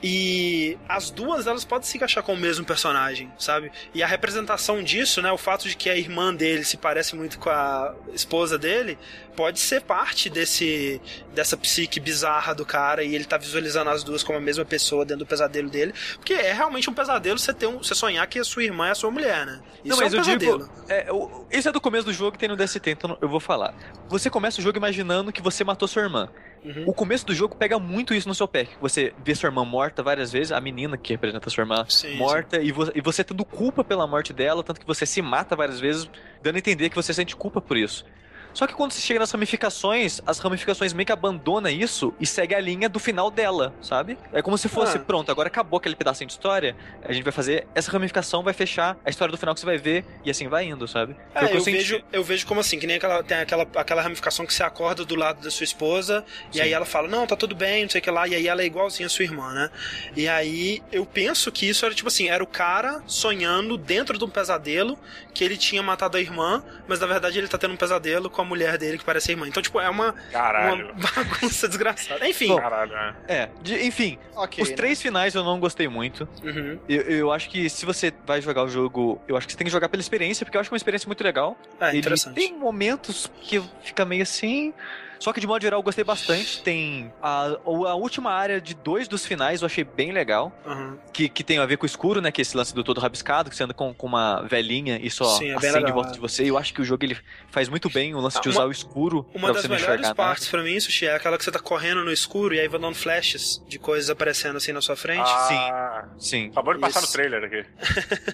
E 0.03 0.79
as 0.89 1.11
duas 1.11 1.47
elas 1.47 1.65
podem 1.65 1.87
se 1.87 1.97
encaixar 1.97 2.23
com 2.23 2.33
o 2.33 2.37
mesmo 2.37 2.65
personagem, 2.65 3.31
sabe? 3.39 3.71
E 3.95 4.03
a 4.03 4.07
representação 4.07 4.83
disso, 4.83 5.21
né, 5.21 5.31
o 5.31 5.37
fato 5.37 5.69
de 5.69 5.77
que 5.77 5.91
a 5.91 5.97
irmã 5.97 6.35
dele 6.35 6.65
se 6.65 6.77
parece 6.77 7.15
muito 7.15 7.39
com 7.39 7.51
a 7.51 7.95
esposa 8.15 8.59
dele, 8.59 8.99
pode 9.41 9.59
ser 9.59 9.81
parte 9.81 10.29
desse 10.29 11.01
dessa 11.35 11.57
psique 11.57 11.99
bizarra 11.99 12.55
do 12.55 12.67
cara 12.67 13.03
e 13.03 13.15
ele 13.15 13.25
tá 13.25 13.39
visualizando 13.39 13.89
as 13.89 14.05
duas 14.05 14.23
como 14.23 14.37
a 14.37 14.41
mesma 14.41 14.65
pessoa 14.67 15.03
dentro 15.03 15.25
do 15.25 15.27
pesadelo 15.29 15.71
dele, 15.71 15.95
porque 16.17 16.35
é 16.35 16.53
realmente 16.53 16.91
um 16.91 16.93
pesadelo 16.93 17.39
você 17.39 17.55
ter 17.55 17.67
um, 17.67 17.79
você 17.79 17.95
sonhar 17.95 18.27
que 18.27 18.39
a 18.39 18.45
sua 18.45 18.63
irmã 18.65 18.89
é 18.89 18.91
a 18.91 18.95
sua 18.95 19.11
mulher, 19.11 19.47
né? 19.47 19.61
Isso 19.83 19.97
não, 19.97 19.97
mas 19.97 20.13
é 20.13 20.17
um 20.17 20.21
eu 20.21 20.25
pesadelo. 20.25 20.59
digo. 20.59 20.71
É, 20.89 21.11
o- 21.11 21.47
esse 21.51 21.67
é 21.69 21.73
do 21.73 21.81
começo 21.81 22.05
do 22.05 22.13
jogo 22.13 22.33
que 22.33 22.39
tem 22.39 22.49
no 22.51 22.57
DST, 22.57 22.91
então 22.91 23.17
eu 23.23 23.29
vou 23.31 23.41
falar. 23.41 23.75
Você 24.11 24.29
começa 24.29 24.61
o 24.61 24.63
jogo 24.63 24.77
imaginando 24.77 25.33
que 25.33 25.41
você 25.41 25.65
matou 25.65 25.89
sua 25.89 26.03
irmã. 26.03 26.29
Uhum. 26.63 26.85
O 26.87 26.93
começo 26.93 27.25
do 27.25 27.35
jogo 27.35 27.57
pega 27.57 27.79
muito 27.79 28.13
isso 28.13 28.29
no 28.29 28.35
seu 28.35 28.47
pé. 28.47 28.69
Você 28.83 29.15
vê 29.25 29.35
sua 29.35 29.47
irmã 29.49 29.65
morta 29.65 30.03
várias 30.03 30.31
vezes, 30.31 30.53
a 30.53 30.61
menina 30.61 30.99
que 30.99 31.15
representa 31.15 31.49
sua 31.49 31.63
irmã 31.63 31.87
Sim, 31.89 32.17
morta, 32.19 32.61
E, 32.61 32.71
vo 32.71 32.91
e 32.95 33.01
você 33.01 33.25
tendo 33.25 33.43
culpa 33.47 33.83
pela 33.83 34.07
morte 34.07 34.35
dela, 34.35 34.63
tanto 34.63 34.79
que 34.81 34.87
você 34.87 35.07
se 35.07 35.23
mata 35.23 35.57
várias 35.57 35.81
vezes, 35.81 36.11
dando 36.43 36.57
a 36.57 36.59
entender 36.59 36.91
que 36.91 36.97
você 36.97 37.15
sente 37.15 37.35
culpa 37.35 37.61
por 37.63 37.79
isso. 37.79 38.05
Só 38.53 38.67
que 38.67 38.75
quando 38.75 38.93
você 38.93 39.01
chega 39.01 39.21
nas 39.21 39.31
ramificações, 39.31 40.21
as 40.27 40.39
ramificações 40.39 40.93
meio 40.93 41.07
que 41.07 41.13
abandonam 41.13 41.71
isso 41.71 42.13
e 42.19 42.27
segue 42.27 42.55
a 42.55 42.61
linha 42.61 42.89
do 42.89 42.99
final 42.99 43.31
dela, 43.31 43.73
sabe? 43.81 44.19
É 44.33 44.43
como 44.43 44.57
se 44.59 44.69
fosse, 44.69 44.97
Ah. 44.97 45.01
pronto, 45.01 45.31
agora 45.31 45.49
acabou 45.49 45.79
aquele 45.79 45.95
pedacinho 45.95 46.27
de 46.27 46.33
história, 46.33 46.77
a 47.05 47.13
gente 47.13 47.23
vai 47.23 47.33
fazer 47.33 47.67
essa 47.75 47.91
ramificação, 47.91 48.43
vai 48.43 48.53
fechar 48.53 48.97
a 49.05 49.11
história 49.11 49.31
do 49.33 49.39
final 49.39 49.55
que 49.55 49.61
você 49.61 49.67
vai 49.67 49.79
ver, 49.79 50.05
e 50.25 50.31
assim 50.31 50.49
vai 50.49 50.65
indo, 50.67 50.87
sabe? 50.89 51.15
É, 51.35 51.47
que 51.47 51.57
eu, 51.57 51.61
senti. 51.61 51.77
vejo, 51.79 52.03
eu 52.13 52.25
vejo 52.25 52.47
como 52.47 52.61
assim, 52.61 52.79
que 52.79 52.87
nem 52.87 52.97
aquela, 52.97 53.23
tem 53.23 53.39
aquela, 53.39 53.67
aquela 53.77 54.03
ramificação 54.03 54.45
que 54.47 54.53
você 54.55 54.63
acorda 54.63 55.05
do 55.05 55.15
lado 55.15 55.41
da 55.43 55.51
sua 55.51 55.65
esposa, 55.65 56.25
e 56.53 56.57
Sim. 56.57 56.63
aí 56.63 56.73
ela 56.73 56.85
fala, 56.87 57.09
não, 57.09 57.27
tá 57.27 57.37
tudo 57.37 57.55
bem, 57.55 57.83
não 57.85 57.91
sei 57.91 58.01
o 58.01 58.03
que 58.03 58.11
lá, 58.11 58.27
e 58.27 58.35
aí 58.35 58.49
ela 58.49 58.63
é 58.63 58.67
igualzinha 58.67 59.07
a 59.07 59.11
sua 59.11 59.25
irmã, 59.25 59.53
né? 59.53 59.71
E 60.17 60.29
aí 60.29 60.83
eu 60.91 61.05
penso 61.07 61.51
que 61.53 61.69
isso 61.69 61.85
era 61.85 61.95
tipo 61.95 62.09
assim, 62.09 62.29
era 62.29 62.43
o 62.43 62.47
cara 62.47 63.03
sonhando 63.07 63.77
dentro 63.77 64.19
de 64.19 64.25
um 64.25 64.29
pesadelo 64.29 64.99
que 65.35 65.45
ele 65.45 65.57
tinha 65.57 65.83
matado 65.83 66.17
a 66.17 66.21
irmã, 66.21 66.63
mas 66.89 67.01
na 67.01 67.07
verdade 67.07 67.39
ele 67.39 67.49
tá 67.49 67.57
tendo 67.59 67.75
um 67.75 67.77
pesadelo 67.77 68.29
com 68.31 68.40
a 68.41 68.45
mulher 68.45 68.77
dele 68.79 68.99
que 68.99 69.05
parece 69.05 69.31
a 69.31 69.35
irmã. 69.35 69.47
Então, 69.49 69.63
tipo, 69.63 69.81
é 69.81 69.89
uma, 69.89 70.13
Caralho. 70.33 70.93
uma 70.93 71.11
bagunça 71.25 71.69
desgraçada. 71.69 72.29
Enfim. 72.29 72.49
Bom, 72.49 72.57
Caralho, 72.61 72.93
é. 72.95 73.15
É, 73.29 73.49
de- 73.63 73.87
enfim, 73.87 74.19
Ok. 74.37 74.63
os 74.63 74.71
né? 74.71 74.77
três 74.77 75.01
finais 75.01 75.35
eu 75.35 75.45
não 75.45 75.59
gostei 75.61 75.89
muito. 75.89 76.29
Uhum. 76.43 76.79
Eu, 76.89 77.03
eu 77.03 77.33
acho 77.33 77.49
que 77.49 77.69
se 77.71 77.85
você 77.87 78.13
vai 78.27 78.41
jogar 78.41 78.65
o 78.65 78.69
jogo, 78.69 79.21
eu 79.29 79.37
acho 79.37 79.47
que 79.47 79.53
você 79.53 79.59
tem 79.59 79.65
que 79.67 79.71
jogar 79.73 79.89
pela 79.89 80.01
experiência, 80.01 80.45
porque 80.45 80.57
eu 80.57 80.61
acho 80.61 80.69
que 80.71 80.75
é 80.75 80.77
uma 80.77 80.79
experiência 80.79 81.07
muito 81.07 81.23
legal. 81.23 81.57
É, 81.81 81.89
Ele 81.91 81.99
interessante. 81.99 82.35
tem 82.35 82.57
momentos 82.57 83.31
que 83.41 83.63
fica 83.83 84.05
meio 84.05 84.23
assim. 84.23 84.73
Só 85.21 85.33
que 85.33 85.39
de 85.41 85.47
modo 85.47 85.61
geral 85.63 85.79
eu 85.79 85.85
gostei 85.85 86.03
bastante. 86.03 86.63
Tem 86.63 87.13
a, 87.23 87.49
a 87.65 87.95
última 87.95 88.33
área 88.33 88.61
de 88.61 88.75
dois 88.75 89.07
dos 89.07 89.25
finais 89.27 89.61
eu 89.61 89.67
achei 89.67 89.85
bem 89.85 90.11
legal. 90.13 90.51
Uhum. 90.67 90.99
Que, 91.13 91.29
que 91.29 91.45
tem 91.45 91.59
a 91.59 91.67
ver 91.67 91.77
com 91.77 91.85
o 91.85 91.87
escuro, 91.87 92.21
né? 92.21 92.33
Que 92.33 92.41
é 92.41 92.43
esse 92.43 92.57
lance 92.57 92.75
do 92.75 92.83
todo 92.83 93.01
rabiscado, 93.01 93.51
que 93.51 93.55
você 93.57 93.63
anda 93.65 93.75
com, 93.75 93.93
com 93.93 94.07
uma 94.07 94.43
velhinha 94.43 94.99
e 95.01 95.11
só 95.11 95.25
Sim, 95.37 95.51
é 95.51 95.55
acende 95.55 95.75
em 95.77 95.81
legal, 95.81 95.93
volta 95.95 96.11
é. 96.11 96.13
de 96.15 96.19
você. 96.21 96.43
E 96.45 96.49
eu 96.49 96.57
acho 96.57 96.73
que 96.73 96.81
o 96.81 96.85
jogo 96.85 97.05
ele 97.05 97.19
faz 97.51 97.69
muito 97.69 97.91
bem 97.91 98.15
o 98.15 98.21
lance 98.21 98.39
Ah, 98.39 98.41
de 98.41 98.49
uma- 98.49 98.55
usar 98.55 98.65
o 98.67 98.71
escuro 98.71 99.27
Uma 99.35 99.49
pra 99.49 99.53
das 99.53 99.63
você 99.63 99.69
não 99.69 99.77
melhores 99.77 100.01
enxergar 100.01 100.15
partes 100.15 100.47
nada. 100.51 100.63
pra 100.65 100.71
mim, 100.73 100.81
Sushi, 100.81 101.07
é 101.07 101.15
aquela 101.15 101.37
que 101.37 101.45
você 101.45 101.51
tá 101.53 101.59
correndo 101.59 102.03
no 102.05 102.11
escuro 102.11 102.55
e 102.55 102.61
aí 102.61 102.67
vai 102.69 102.81
dando 102.81 102.95
flashes 102.95 103.63
de 103.69 103.79
coisas 103.79 104.09
aparecendo 104.09 104.57
assim 104.57 104.73
na 104.73 104.81
sua 104.81 104.97
frente. 104.97 105.21
Ah, 105.29 106.09
Sim. 106.19 106.49
Acabou 106.49 106.73
de 106.75 106.81
passar 106.81 107.01
Isso. 107.01 107.09
no 107.09 107.13
trailer 107.13 107.45
aqui. 107.45 107.67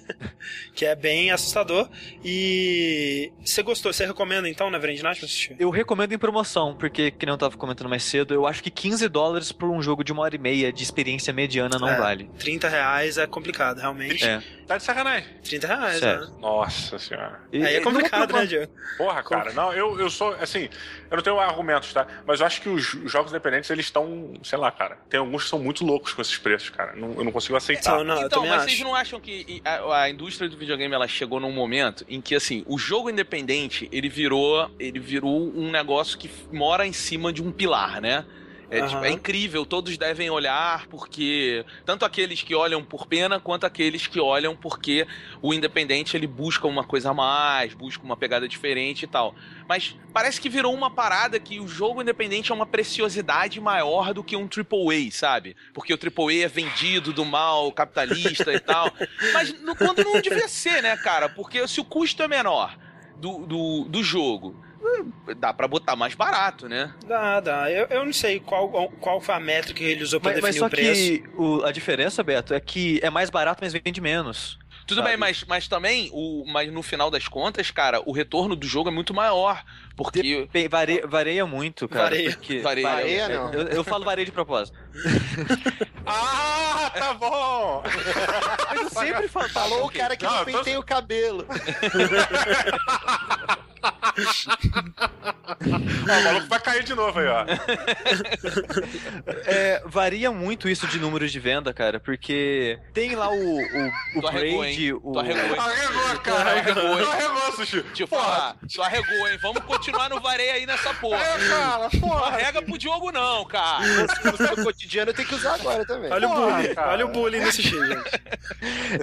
que 0.73 0.85
é 0.85 0.95
bem 0.95 1.31
assustador. 1.33 1.89
E 2.25 3.33
você 3.45 3.63
gostou? 3.63 3.93
Você 3.93 4.07
recomenda 4.07 4.49
então 4.49 4.71
pra 4.71 5.11
assistir? 5.11 5.57
Eu 5.59 5.71
recomendo 5.71 6.13
em 6.13 6.19
promoção, 6.19 6.76
porque, 6.79 7.11
que 7.11 7.27
nem 7.27 7.33
eu 7.33 7.39
tava 7.39 7.57
comentando 7.57 7.89
mais 7.89 8.03
cedo, 8.03 8.33
eu 8.35 8.47
acho 8.47 8.63
que 8.63 8.71
15 8.71 9.09
dólares 9.09 9.53
por 9.53 9.69
um 9.71 9.81
jogo 9.83 10.05
de 10.05 10.13
uma 10.13 10.23
hora 10.23 10.35
e 10.35 10.39
meia 10.39 10.73
de 10.73 10.83
experiência 10.83 11.33
mediana 11.33 11.79
não 11.79 11.89
É. 11.89 11.97
vale. 11.97 12.31
30 12.39 12.69
reais 12.69 13.19
é 13.19 13.27
complicado, 13.27 13.79
realmente. 13.79 14.25
É. 14.25 14.43
Tá 14.67 14.77
de 14.77 14.83
sacanagem. 14.83 15.29
30 15.45 15.67
reais, 15.67 16.01
né? 16.01 16.27
Nossa 16.41 16.99
senhora. 16.99 17.41
E- 17.53 17.63
Aí 17.65 17.77
é 17.77 17.81
complicado, 17.81 18.33
né, 18.33 18.47
Diego? 18.47 18.73
Porra, 18.99 19.23
cara. 19.23 19.53
Não, 19.53 19.73
eu, 19.73 19.99
eu 20.01 20.11
sou, 20.11 20.35
assim, 20.41 20.69
eu 21.11 21.17
não 21.17 21.23
tenho 21.23 21.39
argumentos, 21.39 21.93
tá? 21.93 22.07
Mas 22.27 22.41
eu 22.41 22.47
acho 22.47 22.61
que 22.61 22.69
os, 22.69 22.95
os 22.95 23.11
jogos 23.13 23.31
independentes, 23.31 23.71
eles 23.71 23.87
estão, 23.87 24.35
sei 24.43 24.59
lá, 24.59 24.71
cara. 24.73 24.99
Tem 25.09 25.21
alguns 25.21 25.45
que 25.45 25.51
são 25.51 25.59
muito 25.61 25.85
loucos 25.85 26.13
com 26.13 26.21
esses 26.21 26.37
preços, 26.37 26.71
cara. 26.71 26.95
Não- 26.97 27.15
eu 27.15 27.25
não 27.25 27.31
consigo 27.33 27.57
aceitar. 27.57 27.93
Então, 27.95 28.05
não, 28.05 28.23
então, 28.23 28.43
mas 28.43 28.63
acho. 28.63 28.65
vocês 28.71 28.81
não 28.81 28.95
acham 28.95 29.21
que 29.21 29.63
a, 29.65 30.03
a 30.03 30.11
indústria 30.11 30.49
do 30.49 30.57
videogame 30.57 30.93
ela 30.95 31.07
chegou 31.07 31.39
num 31.39 31.53
momento 31.53 32.05
em 32.09 32.21
que 32.21 32.35
assim, 32.35 32.65
o 32.67 32.77
jogo 32.77 33.09
independente, 33.09 33.89
ele 33.93 34.09
virou, 34.09 34.69
ele 34.81 34.99
virou 34.99 35.49
um 35.57 35.71
negócio 35.71 36.19
que 36.19 36.29
mora 36.67 36.85
em 36.85 36.93
cima 36.93 37.33
de 37.33 37.41
um 37.41 37.53
pilar, 37.53 38.01
né? 38.01 38.25
É, 38.69 38.81
Aham. 38.81 38.89
tipo, 38.89 39.05
é 39.05 39.11
incrível, 39.11 39.65
todos 39.65 39.97
devem 39.97 40.29
olhar 40.29 40.89
porque 40.89 41.65
tanto 41.85 42.05
aqueles 42.05 42.43
que 42.43 42.53
olham 42.53 42.83
por 42.83 43.07
pena 43.07 43.39
quanto 43.39 43.65
aqueles 43.65 44.09
que 44.09 44.19
olham 44.19 44.57
porque 44.57 45.07
o 45.41 45.55
independente 45.55 46.17
ele 46.17 46.27
busca 46.27 46.67
uma 46.67 46.83
coisa 46.83 47.11
a 47.11 47.15
mais, 47.15 47.73
busca 47.73 48.03
uma 48.03 48.17
pegada 48.17 48.49
diferente 48.49 49.05
e 49.05 49.07
tal. 49.07 49.37
Mas 49.69 49.95
parece 50.13 50.41
que 50.41 50.49
virou 50.49 50.75
uma 50.75 50.91
parada 50.91 51.39
que 51.39 51.61
o 51.61 51.69
jogo 51.69 52.03
independente 52.03 52.51
é 52.51 52.55
uma 52.57 52.67
preciosidade 52.67 53.61
maior 53.61 54.13
do 54.13 54.25
que 54.25 54.35
um 54.35 54.49
AAA, 54.49 55.13
sabe? 55.13 55.57
Porque 55.73 55.95
o 55.95 55.97
AAA 55.97 56.47
é 56.47 56.49
vendido 56.49 57.13
do 57.13 57.25
mal 57.25 57.71
capitalista 57.71 58.53
e 58.53 58.59
tal. 58.59 58.93
Mas 59.33 59.53
no, 59.63 59.77
quando 59.77 60.03
não 60.03 60.21
devia 60.21 60.49
ser, 60.49 60.83
né, 60.83 60.97
cara? 60.97 61.29
Porque 61.29 61.69
se 61.69 61.81
o 61.81 61.85
custo 61.85 62.21
é 62.25 62.27
menor 62.27 62.77
do, 63.17 63.47
do, 63.47 63.85
do 63.85 64.03
jogo, 64.03 64.66
dá 65.37 65.53
pra 65.53 65.67
botar 65.69 65.97
mais 65.97 66.15
barato, 66.15 66.69
né? 66.69 66.93
Dá, 67.07 67.41
dá. 67.41 67.71
Eu, 67.71 67.87
eu 67.89 68.05
não 68.05 68.13
sei 68.13 68.41
qual, 68.41 68.69
qual 69.01 69.21
foi 69.21 69.35
a 69.35 69.41
métrica 69.41 69.79
que 69.79 69.85
ele 69.85 70.03
usou 70.03 70.21
pra 70.21 70.33
Mas, 70.33 70.41
mas 70.43 70.55
definir 70.55 70.61
só 70.61 70.67
o 70.67 70.71
preço. 70.71 71.01
que 71.23 71.25
o- 71.37 71.65
a 71.65 71.73
diferença, 71.73 72.23
Beto, 72.23 72.55
é 72.55 72.61
que 72.61 73.01
é 73.03 73.11
mais 73.11 73.31
barato, 73.31 73.61
mas 73.63 73.73
vende 73.73 74.01
menos. 74.01 74.59
Tudo 74.87 74.99
Sabe? 74.99 75.09
bem, 75.09 75.17
mas, 75.17 75.43
mas 75.49 75.67
também, 75.67 76.09
o, 76.13 76.45
mas 76.47 76.73
no 76.73 76.81
final 76.81 77.11
das 77.11 77.27
contas, 77.27 77.73
cara, 77.73 78.01
o 78.07 78.13
retorno 78.13 78.55
do 78.55 78.69
jogo 78.69 78.89
é 78.89 78.93
muito 78.93 79.13
maior. 79.13 79.65
Porque. 79.97 80.49
Bem, 80.53 80.69
vareia, 80.69 81.05
vareia 81.09 81.45
muito, 81.45 81.89
cara. 81.89 82.05
Vareia. 82.05 82.31
porque- 82.31 82.61
Vareia. 82.63 82.89
Vareia, 82.89 83.29
não. 83.29 83.53
Eu, 83.53 83.63
eu 83.69 83.83
falo 83.85 84.05
vareia 84.05 84.25
de 84.27 84.31
propósito. 84.33 84.77
Ah, 86.09 86.89
tá 86.97 87.15
bom! 87.15 87.83
Mas 88.71 88.81
eu 88.81 88.91
sempre 88.91 89.27
falo. 89.27 89.49
Falou 89.49 89.87
o 89.87 89.91
cara 89.91 90.17
que 90.17 90.25
Não, 90.25 90.45
não, 90.45 90.63
tô- 90.63 90.79
o 90.79 90.83
cabelo. 90.85 91.45
Ó, 94.17 96.19
o 96.19 96.25
maluco 96.25 96.47
vai 96.49 96.61
cair 96.61 96.83
de 96.85 96.95
novo 96.95 97.19
aí, 97.19 97.27
ó. 97.27 97.45
É, 99.47 99.83
varia 99.87 100.31
muito 100.31 100.69
isso 100.69 100.87
de 100.87 100.99
números 100.99 101.33
de 101.33 101.41
venda, 101.41 101.73
cara, 101.73 101.99
porque 102.01 102.79
tem 102.93 103.15
lá 103.15 103.29
o, 103.31 103.35
o, 103.35 103.61
o 104.17 104.21
Tu 104.21 104.27
arregou, 104.29 104.59
Braid, 104.61 104.93
o. 104.95 105.13
Tu 105.13 105.19
arregou, 105.19 105.45
hein? 105.45 105.57
Arregou, 105.59 106.19
cara. 106.21 106.51
Arregou, 106.51 107.01
hein? 107.01 107.07
Arregou, 107.13 107.53
Sushi. 107.53 107.83
Deixa 107.83 108.03
eu 108.05 108.09
Porra. 108.09 108.23
falar, 108.25 108.57
tu 108.73 108.83
arregou, 108.83 109.29
hein? 109.29 109.39
Vamos 109.43 109.63
continuar 109.65 110.09
no 110.11 110.21
vareio 110.21 110.53
aí 110.53 110.67
nessa 110.67 110.93
porra. 110.95 111.19
É, 111.23 111.49
cara, 111.49 111.89
Não 111.93 112.01
porra. 112.01 112.27
arrega 112.27 112.63
pro 112.63 112.79
Diogo, 112.79 113.11
não, 113.13 113.45
cara. 113.45 113.85
No 114.57 114.65
cotidiano 114.65 115.11
eu 115.11 115.15
tenho 115.15 115.29
que 115.29 115.35
usar 115.35 115.55
agora 115.55 115.85
também. 115.87 116.11
Olha 116.13 116.29
o 116.29 116.35
Porra, 116.35 116.57
bullying, 116.57 116.75
cara. 116.75 116.93
olha 116.93 117.07
o 117.07 117.09
bullying 117.09 117.41
nesse 117.41 117.63
X, 117.63 117.71
gente. 117.71 118.11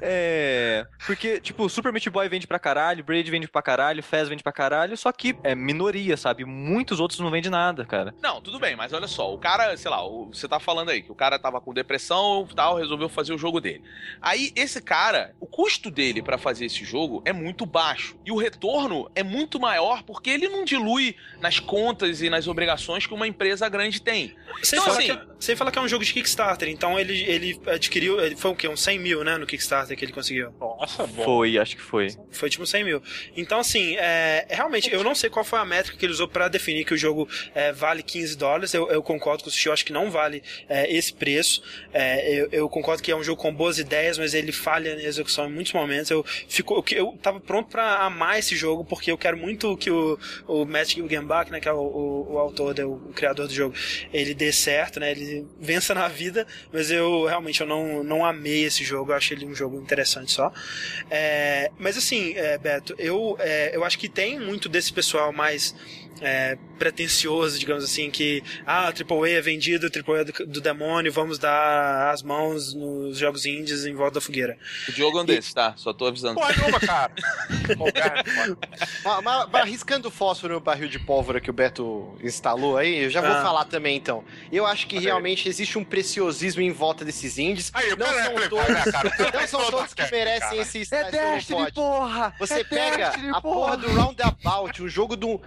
É. 0.02 0.86
Porque, 1.06 1.40
tipo, 1.40 1.68
Super 1.70 1.92
Meat 1.92 2.10
Boy 2.10 2.28
vende 2.30 2.48
pra 2.48 2.60
caralho, 2.60 3.04
Braid 3.04 3.30
vende 3.30 3.48
pra 3.48 3.62
caralho, 3.62 4.02
Fez 4.04 4.28
vende 4.30 4.44
pra 4.44 4.52
caralho, 4.52 4.96
só 5.04 5.12
que 5.12 5.36
é 5.44 5.54
minoria, 5.54 6.16
sabe? 6.16 6.46
Muitos 6.46 6.98
outros 7.02 7.20
não 7.20 7.30
vendem 7.30 7.52
nada, 7.52 7.84
cara. 7.86 8.16
Não, 8.22 8.40
tudo 8.40 8.58
bem, 8.58 8.74
mas 8.74 8.94
olha 8.94 9.06
só, 9.06 9.34
o 9.34 9.38
cara, 9.38 9.76
sei 9.76 9.92
lá, 9.92 10.02
o- 10.08 10.28
você 10.34 10.48
tá 10.48 10.62
falando 10.62 10.92
aí 10.92 11.02
que 11.02 11.12
o 11.12 11.16
cara 11.16 11.38
tava 11.38 11.60
com 11.60 11.74
depressão 11.74 12.48
e 12.50 12.56
tal, 12.56 12.78
resolveu 12.78 13.10
fazer 13.10 13.34
o 13.34 13.38
jogo 13.38 13.60
dele. 13.60 13.84
Aí, 14.22 14.54
esse 14.56 14.82
cara, 14.82 15.36
o 15.42 15.46
custo 15.46 15.92
dele 15.92 16.22
pra 16.22 16.38
fazer 16.38 16.68
esse 16.68 16.86
jogo 16.86 17.22
é 17.26 17.34
muito 17.34 17.66
baixo. 17.66 18.16
E 18.26 18.32
o 18.32 18.38
retorno 18.38 19.12
é 19.14 19.24
muito 19.24 19.60
maior 19.60 20.04
porque 20.04 20.30
ele 20.30 20.48
não 20.48 20.64
dilui 20.64 21.18
nas 21.42 21.60
contas 21.60 22.22
e 22.22 22.30
nas 22.30 22.48
obrigações 22.48 23.06
que 23.06 23.14
uma 23.14 23.28
empresa 23.28 23.68
grande 23.68 24.02
tem. 24.02 24.34
Sem, 24.62 24.80
Então, 24.80 24.86
falar 24.94 24.98
assim- 25.00 25.08
que, 25.08 25.12
é- 25.12 25.34
sem 25.38 25.56
falar 25.58 25.72
que 25.72 25.80
é 25.80 25.82
um 25.82 25.88
jogo 25.90 26.06
de 26.06 26.14
Kickstarter, 26.14 26.70
então 26.70 26.98
ele, 26.98 27.24
ele 27.24 27.60
adquiriu. 27.68 28.22
Ele 28.22 28.38
foi 28.38 28.52
o 28.52 28.56
quê? 28.56 28.70
Uns 28.70 28.80
100 28.82 29.00
mil, 29.00 29.22
né? 29.26 29.38
No 29.38 29.46
Kickstarter 29.46 29.98
que 29.98 30.06
ele 30.06 30.14
conseguiu. 30.14 30.54
Nossa, 30.58 31.06
bom. 31.08 31.24
Foi, 31.26 31.58
acho 31.58 31.76
que 31.76 31.82
foi. 31.82 32.08
Foi 32.32 32.50
tipo 32.50 32.66
100 32.66 32.86
mil. 32.86 33.04
Então, 33.36 33.60
assim, 33.60 33.96
é, 33.98 34.46
é 34.48 34.56
realmente. 34.56 34.93
Eu 34.94 35.04
não 35.04 35.16
sei 35.16 35.28
qual 35.28 35.44
foi 35.44 35.58
a 35.58 35.66
métrica 35.66 35.98
que 35.98 36.06
ele 36.06 36.14
usou 36.14 36.28
para 36.28 36.48
definir 36.48 36.86
que 36.86 36.94
o 36.94 36.98
jogo 36.98 37.28
é, 37.56 37.72
vale 37.72 38.04
15 38.04 38.38
dólares. 38.38 38.74
Eu, 38.76 38.90
eu, 38.92 39.02
concordo 39.02 39.44
com 39.44 39.50
o 39.50 39.52
Sushi, 39.52 39.66
eu 39.66 39.74
acho 39.74 39.84
que 39.84 39.92
não 39.92 40.12
vale 40.12 40.44
é, 40.70 40.92
esse 40.96 41.12
preço. 41.12 41.64
É, 41.92 42.32
eu, 42.32 42.50
eu, 42.52 42.70
concordo 42.70 43.02
que 43.02 43.12
é 43.12 43.16
um 43.16 43.24
jogo 43.24 43.42
com 43.42 43.52
boas 43.52 43.80
ideias, 43.80 44.20
mas 44.20 44.36
ele 44.36 44.52
falha 44.52 44.96
na 44.96 45.02
execução 45.02 45.48
em 45.48 45.52
muitos 45.52 45.74
momentos. 45.74 46.12
Eu, 46.12 46.24
fico, 46.48 46.76
eu, 46.92 46.98
eu 46.98 47.18
tava 47.22 47.40
pronto 47.40 47.70
para 47.70 48.06
amar 48.06 48.38
esse 48.38 48.56
jogo, 48.56 48.86
porque 48.86 49.12
eu 49.12 49.18
quero 49.18 49.36
muito 49.36 49.76
que 49.78 49.90
o, 49.90 50.20
o 50.48 50.64
Matt 50.64 50.94
Gilgenbach, 50.94 51.52
né, 51.52 51.60
que 51.60 51.68
é 51.68 51.74
o, 51.74 51.80
o, 51.80 52.34
o 52.34 52.38
autor, 52.38 52.78
né, 52.78 52.86
o, 52.86 52.94
o 52.94 53.14
criador 53.14 53.48
do 53.48 53.54
jogo, 53.54 53.74
ele 54.14 54.36
dê 54.36 54.52
certo, 54.52 55.00
né, 55.00 55.10
ele 55.10 55.48
vença 55.60 55.96
na 55.96 56.08
vida, 56.08 56.46
mas 56.72 56.92
eu 56.92 57.26
realmente 57.26 57.62
eu 57.62 57.68
não, 57.68 58.04
não 58.04 58.24
amei 58.24 58.66
esse 58.66 58.84
jogo, 58.84 59.12
eu 59.12 59.16
achei 59.16 59.36
ele 59.36 59.48
um 59.48 59.56
jogo 59.56 59.82
interessante 59.82 60.32
só. 60.32 60.54
Mas 61.80 61.98
assim, 61.98 62.36
Beto, 62.62 62.94
eu, 63.00 63.38
eu 63.72 63.84
acho 63.84 63.98
que 63.98 64.08
tem 64.08 64.40
muito 64.40 64.70
desse 64.70 64.83
pessoal 64.92 65.32
mais 65.32 65.76
é, 66.22 66.58
pretencioso, 66.78 67.58
digamos 67.58 67.84
assim, 67.84 68.10
que 68.10 68.44
ah, 68.66 68.88
AAA 68.88 69.30
é 69.30 69.42
vendido, 69.42 69.88
AAA 69.88 70.20
é 70.20 70.24
do, 70.24 70.48
do 70.48 70.62
demônio, 70.62 71.12
vamos 71.12 71.40
dar 71.40 72.12
as 72.12 72.22
mãos 72.22 72.74
nos 72.74 73.18
jogos 73.18 73.46
indies 73.46 73.86
em 73.86 73.94
volta 73.94 74.16
da 74.16 74.22
fogueira. 74.22 74.58
O 74.88 74.92
jogo 74.92 75.20
é 75.20 75.22
um 75.22 75.26
desses, 75.26 75.54
tá? 75.54 75.74
Só 75.78 75.94
tô 75.94 76.06
avisando. 76.06 76.40
Pode 76.40 76.60
uma, 76.62 76.80
cara. 76.80 77.12
mas, 79.24 79.48
mas, 79.52 79.62
arriscando 79.62 80.12
fósforo 80.12 80.56
no 80.56 80.60
barril 80.60 80.88
de 80.88 81.00
pólvora 81.00 81.40
que 81.40 81.50
o 81.50 81.54
Beto 81.54 82.18
instalou 82.22 82.78
aí, 82.78 83.06
eu 83.06 83.10
já 83.10 83.22
vou 83.22 83.32
ah. 83.32 83.42
falar 83.42 83.66
também 83.66 83.96
então. 83.96 84.24
Eu 84.52 84.66
acho 84.66 84.88
que 84.88 85.00
realmente 85.00 85.48
existe 85.48 85.78
um 85.78 85.84
preciosismo 85.84 86.62
em 86.62 86.72
volta 86.72 87.06
desses 87.06 87.38
indies. 87.38 87.72
Aí, 87.74 87.96
não, 87.96 88.06
são 88.06 88.34
pera, 88.34 88.50
todos, 88.50 88.66
pera, 88.66 88.92
cara, 88.92 89.32
não 89.34 89.48
são 89.48 89.72
todos 89.72 89.94
que 89.94 90.12
merecem 90.12 90.50
cara. 90.50 90.62
esse 90.62 90.94
É 90.94 91.12
Destiny, 91.12 91.72
porra! 91.72 92.36
Você 92.40 92.60
é 92.60 92.64
pega 92.64 93.10
Destiny, 93.10 93.32
a 93.34 93.42
porra 93.42 93.78
do 93.78 93.88
Roundabout, 93.90 94.84
um 94.84 94.90
jogo 94.90 95.16
do. 95.16 95.42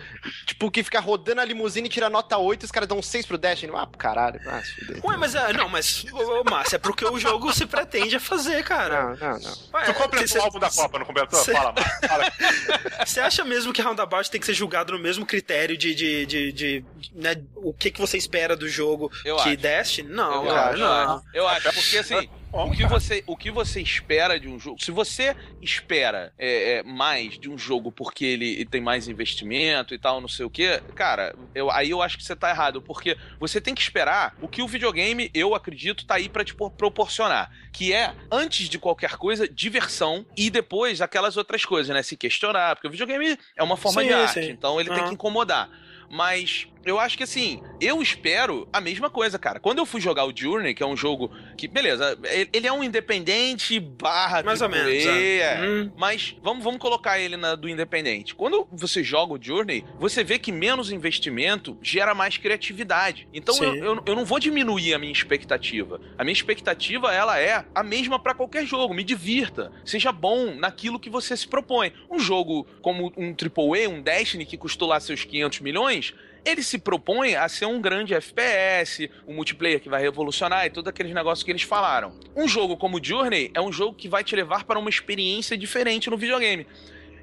Tipo, 0.47 0.56
que 0.71 0.83
fica 0.83 1.01
rodando 1.01 1.41
a 1.41 1.45
limusine 1.45 1.87
e 1.87 1.91
tira 1.91 2.09
nota 2.09 2.39
8 2.39 2.63
e 2.63 2.67
os 2.67 2.71
caras 2.71 2.89
dão 2.89 3.03
6 3.03 3.27
pro 3.27 3.39
Destiny. 3.39 3.73
Ah, 3.75 3.87
caralho. 3.99 4.41
Ah, 4.47 4.63
Ué, 5.05 5.17
mas 5.17 5.35
é, 5.35 5.53
não, 5.53 5.69
mas, 5.69 6.05
ô, 6.13 6.43
Márcio, 6.51 6.77
é 6.77 6.79
porque 6.79 7.05
o 7.05 7.19
jogo 7.19 7.53
se 7.53 7.67
pretende 7.67 8.17
a 8.17 8.21
fazer, 8.21 8.65
cara. 8.65 9.15
Não, 9.17 9.17
não, 9.17 9.39
não. 9.39 9.53
Ué, 9.75 9.85
tu 9.85 9.95
completou 9.95 10.41
o 10.41 10.45
álbum 10.45 10.59
da 10.59 10.71
Copa, 10.71 10.99
não 10.99 11.07
completou? 11.07 11.39
Cê... 11.41 11.53
Fala, 11.53 11.75
fala. 12.07 12.33
Você 13.05 13.21
acha 13.21 13.45
mesmo 13.45 13.73
que 13.73 13.83
Roundabout 13.83 14.31
tem 14.31 14.41
que 14.41 14.47
ser 14.47 14.55
julgado 14.55 14.93
no 14.93 14.99
mesmo 14.99 15.27
critério 15.27 15.77
de, 15.77 15.95
de, 15.95 16.27
de, 16.27 16.53
de 16.53 16.85
né, 17.15 17.37
o 17.55 17.73
que, 17.73 17.91
que 17.91 18.01
você 18.01 18.17
espera 18.17 18.57
do 18.57 18.69
jogo 18.69 19.11
eu 19.25 19.37
que 19.37 19.51
acho. 19.51 19.57
Destiny? 19.57 20.09
Não, 20.09 20.45
eu 20.45 20.55
cara, 20.55 20.71
acho, 20.71 20.79
não. 20.79 21.23
Eu 21.35 21.49
acho, 21.49 21.73
porque 21.73 21.99
assim, 21.99 22.29
o 22.65 22.71
que, 22.73 22.87
você, 22.87 23.25
o 23.27 23.37
que 23.37 23.51
você 23.51 23.81
espera 23.81 24.39
de 24.39 24.49
um 24.49 24.59
jogo. 24.59 24.83
Se 24.83 24.91
você 24.91 25.37
espera 25.61 26.33
é, 26.39 26.79
é, 26.79 26.83
mais 26.83 27.39
de 27.39 27.51
um 27.51 27.59
jogo 27.59 27.93
porque 27.93 28.25
ele 28.25 28.65
tem 28.65 28.81
mais 28.81 29.09
investimento 29.09 29.95
e 29.95 29.99
tal, 29.99 30.21
não 30.21 30.29
sei 30.29 30.45
o 30.45 30.51
que, 30.51 30.81
cara, 30.95 31.35
eu, 31.55 31.71
aí 31.71 31.91
eu 31.91 32.03
acho 32.03 32.17
que 32.17 32.25
você 32.25 32.35
tá 32.35 32.51
errado. 32.51 32.81
Porque 32.83 33.17
você 33.39 33.61
tem 33.61 33.75
que 33.75 33.81
esperar 33.81 34.37
o 34.41 34.49
que 34.49 34.63
o 34.63 34.69
videogame, 34.69 35.31
eu 35.35 35.55
acredito, 35.55 36.07
tá 36.07 36.17
aí 36.17 36.29
pra 36.29 36.45
te 36.45 36.55
proporcionar. 36.55 37.51
Que 37.73 37.93
é, 37.93 38.13
antes 38.31 38.69
de 38.69 38.79
qualquer 38.79 39.17
coisa, 39.17 39.49
diversão 39.49 40.25
e 40.37 40.51
depois 40.51 41.01
aquelas 41.01 41.37
outras 41.37 41.65
coisas, 41.65 41.95
né? 41.95 42.03
Se 42.03 42.17
questionar. 42.17 42.77
Porque 42.77 42.89
o 42.89 42.91
videogame 42.91 43.39
é 43.57 43.63
uma 43.63 43.77
forma 43.77 44.03
Sim, 44.03 44.09
de 44.09 44.15
arte, 44.15 44.43
sim. 44.43 44.51
então 44.51 44.81
ele 44.81 44.89
tem 44.89 44.99
Aham. 44.99 45.09
que 45.09 45.15
incomodar. 45.15 45.69
Mas 46.09 46.69
eu 46.87 47.01
acho 47.01 47.17
que 47.17 47.25
assim, 47.25 47.61
eu 47.81 48.01
espero 48.01 48.69
a 48.73 48.81
mesma 48.81 49.11
coisa, 49.11 49.39
cara. 49.39 49.59
Quando 49.59 49.79
eu 49.79 49.87
fui 49.87 50.01
jogar 50.01 50.25
o 50.25 50.33
Journey, 50.35 50.73
que 50.73 50.83
é 50.83 50.87
um 50.87 50.97
jogo 50.97 51.31
que, 51.57 51.67
beleza, 51.67 52.17
ele 52.53 52.67
é 52.67 52.73
um 52.73 52.83
independente 52.83 53.79
barra 53.81 54.43
Mais 54.43 54.63
ou 54.63 54.69
menos, 54.69 55.05
é. 55.05 55.39
é. 55.39 55.61
Hum. 55.61 55.91
Mas 55.97 56.37
vamos, 56.43 56.63
vamos 56.63 56.79
colocar 56.79 57.19
ele 57.19 57.37
na 57.37 57.57
do 57.57 57.69
independente. 57.69 58.35
Quando 58.35 58.69
você 58.71 59.03
joga 59.03 59.35
o 59.35 59.43
Journey, 59.43 59.85
você 59.99 60.23
vê 60.23 60.39
que 60.39 60.53
menos 60.53 60.93
investimento 60.93 61.77
gera 61.83 62.15
mais 62.15 62.37
criatividade. 62.37 63.27
Então 63.33 63.57
eu, 63.63 63.75
eu, 63.77 64.03
eu 64.07 64.15
não 64.15 64.25
vou 64.25 64.39
diminuir 64.39 64.95
a 64.95 64.99
minha 64.99 65.13
expectativa. 65.13 66.01
A 66.17 66.23
minha 66.23 66.33
expectativa, 66.33 67.13
ela 67.13 67.39
é 67.39 67.65
a 67.75 67.83
mesma 67.83 68.19
pra 68.19 68.33
qualquer 68.33 68.65
jogo. 68.65 68.95
Me 68.95 69.03
divirta. 69.03 69.73
Seja 69.85 70.13
bom 70.13 70.55
naquilo 70.55 71.01
que 71.01 71.11
você 71.11 71.37
se 71.37 71.49
propõe. 71.49 71.93
Um 72.09 72.21
jogo 72.21 72.67
como 72.81 73.13
um 73.17 73.35
AAA, 73.35 73.89
um 73.89 74.01
Destiny, 74.01 74.47
que 74.47 74.57
custou 74.57 74.89
lá 74.89 75.01
seus 75.01 75.25
500 75.25 75.61
milhões, 75.61 76.15
ele 76.47 76.63
se 76.63 76.79
propõe 76.79 77.35
a 77.35 77.49
ser 77.49 77.67
um 77.67 77.81
grande 77.81 78.15
FPS, 78.15 79.11
um 79.27 79.35
multiplayer 79.35 79.81
que 79.81 79.89
vai 79.89 80.01
revolucionar 80.01 80.65
e 80.65 80.71
todos 80.71 80.89
aqueles 80.89 81.13
negócios 81.13 81.43
que 81.43 81.51
eles 81.51 81.63
falaram. 81.63 82.15
Um 82.37 82.47
jogo 82.47 82.77
como 82.77 83.03
Journey 83.03 83.51
é 83.53 83.61
um 83.61 83.73
jogo 83.73 83.95
que 83.95 84.09
vai 84.09 84.23
te 84.23 84.37
levar 84.37 84.63
para 84.63 84.79
uma 84.79 84.89
experiência 84.89 85.59
diferente 85.59 86.09
no 86.09 86.17
videogame. 86.17 86.65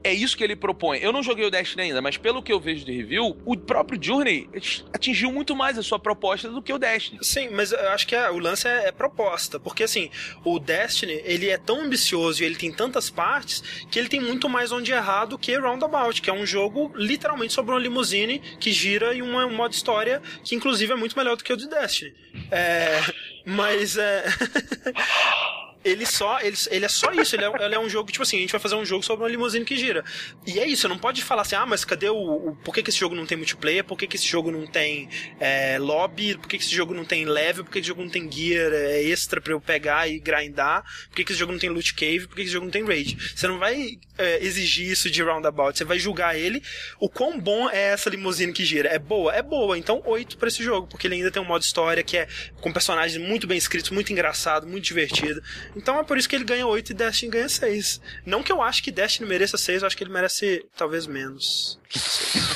É 0.04 0.14
isso 0.14 0.36
que 0.36 0.44
ele 0.44 0.56
propõe. 0.56 1.00
Eu 1.00 1.14
não 1.14 1.24
joguei 1.24 1.46
o 1.46 1.50
Destiny 1.50 1.84
ainda, 1.84 2.02
mas 2.02 2.18
pelo 2.18 2.44
que 2.44 2.52
eu 2.52 2.60
vejo 2.60 2.84
de 2.84 2.92
review, 2.92 3.38
o 3.46 3.56
próprio 3.56 3.98
Journey 4.02 4.50
atingiu 4.92 5.32
muito 5.32 5.56
mais 5.56 5.78
a 5.78 5.84
sua 5.84 5.98
proposta 5.98 6.50
do 6.50 6.62
que 6.62 6.74
o 6.74 6.78
Destiny. 6.78 7.20
Sim, 7.24 7.50
mas 7.52 7.72
eu 7.72 7.90
acho 7.90 8.06
que 8.06 8.14
é- 8.16 8.30
o 8.30 8.38
lance 8.38 8.68
é, 8.68 8.88
é 8.90 8.92
proposta, 8.92 9.60
porque 9.60 9.84
assim, 9.84 10.10
o 10.44 10.60
Destiny, 10.60 11.22
ele 11.24 11.50
é 11.50 11.58
tão 11.58 11.82
ambicioso 11.84 12.44
e 12.44 12.46
ele 12.46 12.56
tem 12.56 12.72
tantas 12.72 13.10
partes 13.10 13.64
que 13.90 13.98
ele 13.98 14.10
tem 14.10 14.20
muito 14.20 14.50
mais 14.50 14.72
onde 14.74 14.92
errar 14.92 15.26
do 15.26 15.38
que 15.40 15.56
Roundabout, 15.58 16.22
que 16.22 16.30
é 16.30 16.34
um 16.34 16.46
jogo 16.46 16.92
literalmente 16.96 17.54
sobre 17.54 17.72
uma 17.74 17.80
limusine 17.80 18.40
que 18.60 18.72
gira 18.72 19.14
e 19.14 19.22
uma- 19.22 19.46
um 19.46 19.56
modo 19.56 19.74
história 19.74 20.22
que 20.44 20.54
inclusive 20.54 20.92
é 20.92 20.96
muito 20.96 21.18
melhor 21.18 21.38
do 21.38 21.44
que 21.44 21.54
o 21.54 21.58
de 21.58 21.70
Destiny. 21.70 22.14
É, 22.52 23.00
mas 23.46 23.98
é 23.98 24.24
Ele 25.84 26.06
só, 26.06 26.40
ele, 26.42 26.56
ele 26.70 26.86
é 26.86 26.90
só 26.90 27.12
isso, 27.12 27.36
ele 27.36 27.46
é, 27.46 27.66
ele 27.66 27.76
é 27.76 27.80
um 27.80 27.90
jogo, 27.90 28.12
tipo 28.12 28.24
assim, 28.24 28.38
a 28.38 28.40
gente 28.42 28.52
vai 28.52 28.60
fazer 28.60 28.76
um 28.76 28.86
jogo 28.86 29.04
sobre 29.04 29.24
uma 29.24 29.30
limusine 29.30 29.66
que 29.66 29.76
gira. 29.76 30.04
E 30.46 30.60
é 30.60 30.68
isso, 30.68 30.88
não 30.88 30.98
pode 30.98 31.24
falar 31.24 31.42
assim, 31.42 31.56
ah, 31.56 31.66
mas 31.66 31.84
cadê 31.84 32.10
o. 32.10 32.16
o 32.16 32.56
por 32.64 32.74
que, 32.74 32.84
que 32.84 32.90
esse 32.90 33.00
jogo 33.00 33.16
não 33.16 33.26
tem 33.26 33.38
multiplayer? 33.38 33.84
Por 33.84 33.98
que, 33.98 34.08
que 34.08 34.16
esse 34.16 34.28
jogo 34.28 34.52
não 34.52 34.66
tem 34.66 35.10
é, 35.40 35.78
lobby? 35.80 36.38
Por 36.38 36.48
que, 36.48 36.58
que 36.58 36.64
esse 36.64 36.76
jogo 36.76 36.94
não 36.94 37.06
tem 37.06 37.26
level? 37.26 37.64
Por 37.64 37.72
que, 37.72 37.80
que 37.80 37.86
esse 37.86 37.88
jogo 37.88 38.02
não 38.02 38.10
tem 38.10 38.32
gear 38.32 38.72
é, 38.74 39.04
extra 39.04 39.42
pra 39.42 39.54
eu 39.54 39.62
pegar 39.62 40.08
e 40.08 40.20
grindar? 40.20 40.84
Por 41.10 41.16
que, 41.16 41.24
que 41.26 41.32
esse 41.32 41.40
jogo 41.40 41.52
não 41.52 41.60
tem 41.60 41.70
loot 41.70 41.94
cave? 41.94 42.28
Por 42.28 42.36
que, 42.36 42.42
que 42.42 42.48
esse 42.48 42.54
jogo 42.54 42.66
não 42.66 42.72
tem 42.72 42.86
raid? 42.86 43.18
Você 43.36 43.48
não 43.48 43.58
vai 43.58 44.00
é, 44.18 44.44
exigir 44.44 44.92
isso 44.92 45.10
de 45.10 45.22
roundabout, 45.22 45.78
você 45.78 45.84
vai 45.84 46.00
julgar 46.00 46.38
ele 46.38 46.62
o 47.00 47.10
quão 47.10 47.40
bom 47.40 47.70
é 47.70 47.92
essa 47.94 48.10
limusine 48.10 48.54
que 48.54 48.64
gira. 48.64 48.90
É 48.90 49.00
boa? 49.00 49.34
É 49.34 49.42
boa, 49.42 49.78
então 49.78 50.02
8 50.06 50.38
pra 50.38 50.48
esse 50.48 50.64
jogo, 50.64 50.88
porque 50.88 51.08
ele 51.08 51.16
ainda 51.16 51.32
tem 51.32 51.42
um 51.42 51.46
modo 51.46 51.64
história 51.64 52.04
que 52.04 52.18
é 52.18 52.28
com 52.62 52.72
personagens 52.72 53.22
muito 53.22 53.48
bem 53.48 53.58
escritos, 53.58 53.90
muito 53.90 54.12
engraçado, 54.12 54.68
muito 54.68 54.84
divertido. 54.84 55.42
Então 55.76 56.00
é 56.00 56.04
por 56.04 56.18
isso 56.18 56.28
que 56.30 56.36
ele 56.36 56.44
ganha 56.44 56.66
8 56.68 56.92
e 56.92 56.94
Destiny 56.94 57.32
ganha 57.32 57.50
6. 57.50 58.02
Não 58.26 58.44
que 58.44 58.52
eu 58.52 58.62
acho 58.62 58.84
que 58.84 58.92
Destiny 58.92 59.28
mereça 59.28 59.58
6, 59.58 59.82
eu 59.82 59.88
acho 59.88 59.98
que 59.98 60.04
ele 60.04 60.12
merece 60.12 60.66
talvez 60.78 61.08
menos. 61.08 61.80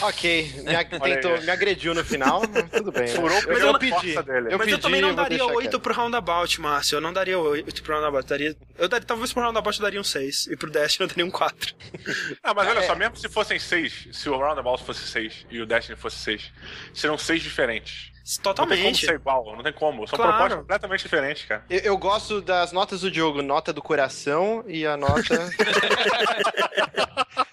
Ok, 0.02 0.52
me, 0.64 0.74
ag- 0.76 1.00
tentou, 1.00 1.40
me 1.42 1.50
agrediu 1.50 1.94
no 1.94 2.04
final, 2.04 2.42
mas 2.52 2.70
tudo 2.72 2.92
bem. 2.92 3.08
Furou 3.08 3.38
eu, 3.38 3.48
pela 3.48 3.60
eu 3.60 3.68
força 3.92 4.00
pedi. 4.02 4.24
dele. 4.24 4.48
Eu 4.54 4.58
Mas 4.58 4.68
eu 4.68 4.76
pedi, 4.78 4.78
também 4.82 5.02
não 5.02 5.14
daria 5.16 5.38
deixar 5.38 5.54
8 5.54 5.70
quieto. 5.70 5.80
pro 5.80 5.94
Roundabout, 5.94 6.62
Márcio. 6.62 6.96
Eu 6.98 7.02
não 7.02 7.14
daria 7.14 7.38
8 7.38 7.84
pro 7.84 7.94
Roundabout. 7.96 8.24
Eu 8.24 8.30
daria, 8.30 8.56
eu 8.78 8.88
daria, 8.88 9.06
talvez 9.06 9.32
pro 9.34 9.44
Roundabout 9.44 9.78
eu 9.78 9.84
daria 9.84 10.00
um 10.02 10.04
6. 10.04 10.48
E 10.48 10.56
pro 10.56 10.70
Destiny 10.70 11.04
eu 11.06 11.08
daria 11.10 11.26
um 11.26 11.32
4. 11.32 11.76
Ah, 12.44 12.54
mas 12.54 12.68
olha 12.68 12.80
É. 12.80 12.84
só, 12.84 12.96
mesmo 12.96 13.16
se 13.18 13.28
fossem 13.30 13.60
seis, 13.60 14.08
se 14.14 14.30
o 14.30 14.38
Roundabout 14.38 14.84
fosse 14.84 15.06
seis 15.08 15.46
e 15.52 15.60
o 15.60 15.66
Destiny 15.66 15.98
fosse 15.98 16.18
seis, 16.18 16.52
serão 16.94 17.18
seis 17.18 17.42
diferentes. 17.42 18.12
Não 18.28 18.44
tem 18.44 18.54
como 18.54 18.68
Totalmente. 18.68 19.06
ser 19.06 19.16
igual, 19.16 19.56
não 19.56 19.64
tem 19.64 19.72
como. 19.74 20.06
São 20.08 20.18
Claro. 20.18 20.32
propostas 20.34 20.60
completamente 20.60 21.02
diferentes, 21.04 21.46
cara. 21.46 21.64
Eu, 21.70 21.80
eu 21.80 21.98
gosto 21.98 22.42
das 22.42 22.72
notas 22.74 23.02
do 23.02 23.10
Diogo, 23.10 23.42
nota 23.42 23.72
do 23.72 23.82
coração 23.82 24.64
e 24.68 24.86
a 24.86 24.98
nota. 24.98 25.24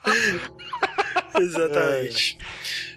Exatamente. 1.40 2.38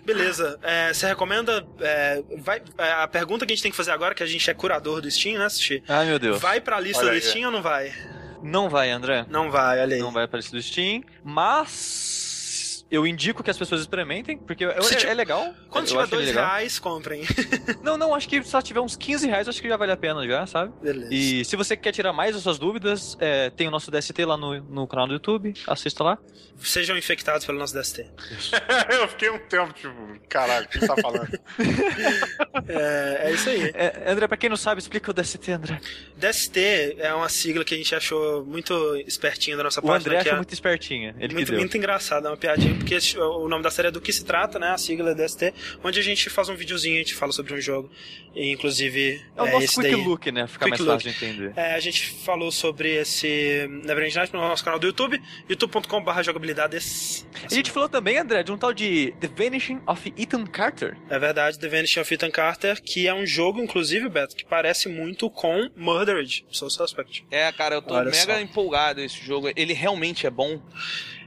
Beleza. 0.05 0.59
É, 0.63 0.93
você 0.93 1.07
recomenda. 1.07 1.65
é, 1.81 2.23
vai, 2.37 2.61
é, 2.77 2.91
a 2.93 3.07
pergunta 3.07 3.45
que 3.45 3.51
a 3.51 3.55
gente 3.55 3.63
tem 3.63 3.71
que 3.71 3.77
fazer 3.77 3.91
agora, 3.91 4.15
que 4.15 4.23
a 4.23 4.27
gente 4.27 4.49
é 4.49 4.53
curador 4.53 5.01
do 5.01 5.09
Steam, 5.11 5.37
né, 5.37 5.49
Sushi? 5.49 5.83
Ai, 5.87 6.05
meu 6.05 6.19
Deus. 6.19 6.39
Vai 6.41 6.61
pra 6.61 6.79
lista 6.79 7.03
Olha 7.03 7.11
do 7.11 7.15
aí. 7.15 7.21
Steam 7.21 7.45
ou 7.45 7.51
não 7.51 7.61
vai? 7.61 7.93
Não 8.41 8.69
vai, 8.69 8.89
André. 8.91 9.25
Não 9.29 9.49
vai, 9.51 9.81
olha 9.81 9.95
aí. 9.95 10.01
Não 10.01 10.11
vai 10.11 10.23
aparecer 10.25 10.51
do 10.51 10.61
Steam, 10.61 11.03
mas 11.23 12.26
eu 12.89 13.05
indico 13.05 13.43
que 13.43 13.49
as 13.51 13.57
pessoas 13.57 13.81
experimentem, 13.81 14.37
porque 14.37 14.63
é, 14.65 14.69
é- 14.69 14.79
tiver- 14.79 15.09
é 15.09 15.13
legal. 15.13 15.53
Quando 15.69 15.87
tiver 15.87 16.07
dois 16.07 16.27
legal. 16.27 16.45
reais, 16.45 16.79
comprem. 16.79 17.23
Não, 17.83 17.97
não, 17.97 18.13
acho 18.13 18.27
que 18.27 18.41
se 18.43 18.53
ela 18.53 18.61
tiver 18.61 18.79
uns 18.81 18.95
15 18.95 19.27
reais, 19.27 19.47
acho 19.47 19.61
que 19.61 19.67
já 19.69 19.77
vale 19.77 19.91
a 19.91 19.97
pena 19.97 20.25
já, 20.27 20.45
sabe? 20.45 20.73
Beleza. 20.81 21.13
E 21.13 21.45
se 21.45 21.55
você 21.55 21.75
quer 21.77 21.91
tirar 21.91 22.11
mais 22.11 22.33
das 22.33 22.43
suas 22.43 22.57
dúvidas, 22.57 23.15
é, 23.19 23.49
tem 23.49 23.67
o 23.67 23.71
nosso 23.71 23.89
DST 23.91 24.25
lá 24.25 24.35
no, 24.37 24.59
no 24.61 24.87
canal 24.87 25.07
do 25.07 25.13
YouTube, 25.13 25.53
assista 25.67 26.03
lá. 26.03 26.17
Sejam 26.59 26.97
infectados 26.97 27.45
pelo 27.45 27.57
nosso 27.57 27.73
DST. 27.79 28.05
eu 28.91 29.07
fiquei 29.09 29.29
um 29.29 29.39
tempo, 29.39 29.71
tipo, 29.73 29.93
caralho, 30.27 30.65
o 30.65 30.69
que 30.69 30.77
ele 30.79 30.87
tá 30.87 30.95
falando? 31.01 31.39
É, 32.67 33.29
é 33.29 33.31
isso 33.31 33.49
aí. 33.49 33.71
É, 33.73 34.11
André, 34.11 34.27
pra 34.27 34.35
quem 34.37 34.49
não 34.49 34.57
sabe, 34.57 34.81
explica 34.81 35.11
o 35.11 35.13
DST, 35.13 35.51
André. 35.51 35.79
DST 36.17 36.95
é 36.99 37.13
uma 37.13 37.29
sigla 37.29 37.63
que 37.63 37.73
a 37.73 37.77
gente 37.77 37.93
achou 37.95 38.43
muito 38.45 38.73
espertinha 39.07 39.55
da 39.55 39.63
nossa 39.63 39.79
O 39.79 39.83
parte. 39.83 40.01
André 40.07 40.17
né, 40.17 40.23
que 40.23 40.29
acha 40.29 40.35
é 40.35 40.37
muito 40.39 40.53
espertinha. 40.53 41.15
Ele 41.19 41.33
muito, 41.33 41.45
que 41.45 41.51
deu. 41.51 41.59
muito 41.59 41.77
engraçado, 41.77 42.27
é 42.27 42.29
uma 42.29 42.37
piadinha 42.37 42.76
porque 42.77 42.95
esse- 42.95 43.17
o 43.17 43.47
nome 43.47 43.63
da 43.63 43.71
série 43.71 43.89
é 43.89 43.91
do 43.91 43.99
que 44.01 44.11
se 44.13 44.23
trata, 44.23 44.57
né? 44.59 44.69
A 44.69 44.77
sigla 44.77 45.11
é 45.11 45.15
DST, 45.15 45.53
onde 45.83 45.99
a 45.99 46.03
gente 46.03 46.29
faz 46.29 46.49
um 46.49 46.55
videozinho, 46.55 46.95
a 46.95 46.99
gente 46.99 47.13
fala 47.15 47.31
sobre 47.31 47.53
um 47.53 47.59
jogo. 47.61 47.89
E, 48.35 48.51
inclusive, 48.51 49.21
É 49.35 49.41
o 49.41 49.45
é, 49.47 49.51
nosso 49.51 49.65
esse 49.65 49.75
quick 49.81 49.91
daí. 49.95 50.05
look, 50.05 50.31
né? 50.31 50.45
Fica 50.47 50.65
Quick 50.65 50.69
mais 50.69 50.81
look. 50.81 51.03
fácil 51.03 51.11
de 51.19 51.25
entender. 51.25 51.53
É, 51.55 51.73
a 51.73 51.79
gente 51.79 52.07
falou 52.09 52.51
sobre 52.51 52.93
esse 52.95 53.67
Neverend 53.83 54.15
Night 54.15 54.33
no 54.33 54.39
nosso 54.39 54.63
canal 54.63 54.79
do 54.79 54.85
YouTube, 54.85 55.19
youtube.com.br 55.49 56.21
jogabilidades. 56.23 57.25
A 57.49 57.53
gente 57.53 57.71
falou 57.71 57.89
também, 57.89 58.17
André, 58.17 58.43
de 58.43 58.51
um 58.51 58.57
tal 58.57 58.73
de 58.73 59.13
The 59.19 59.27
Vanishing 59.27 59.81
of 59.87 60.13
Ethan 60.15 60.45
Carter. 60.45 60.95
É 61.09 61.17
verdade, 61.17 61.57
The 61.57 61.67
Vanishing 61.67 61.99
of 62.01 62.13
Ethan 62.13 62.29
Carter, 62.31 62.81
que 62.81 63.07
é 63.07 63.13
um 63.13 63.25
jogo, 63.25 63.59
inclusive, 63.61 64.07
Beto, 64.07 64.35
que 64.35 64.45
parece 64.45 64.87
muito 64.87 65.29
com 65.29 65.69
Murdered, 65.75 66.45
Soul 66.51 66.69
Suspect. 66.69 67.25
É, 67.31 67.51
cara, 67.51 67.75
eu 67.75 67.81
tô 67.81 67.95
Olha 67.95 68.11
mega 68.11 68.35
só. 68.35 68.39
empolgado 68.39 69.01
esse 69.01 69.17
jogo. 69.25 69.49
Ele 69.55 69.73
realmente 69.73 70.27
é 70.27 70.29
bom. 70.29 70.61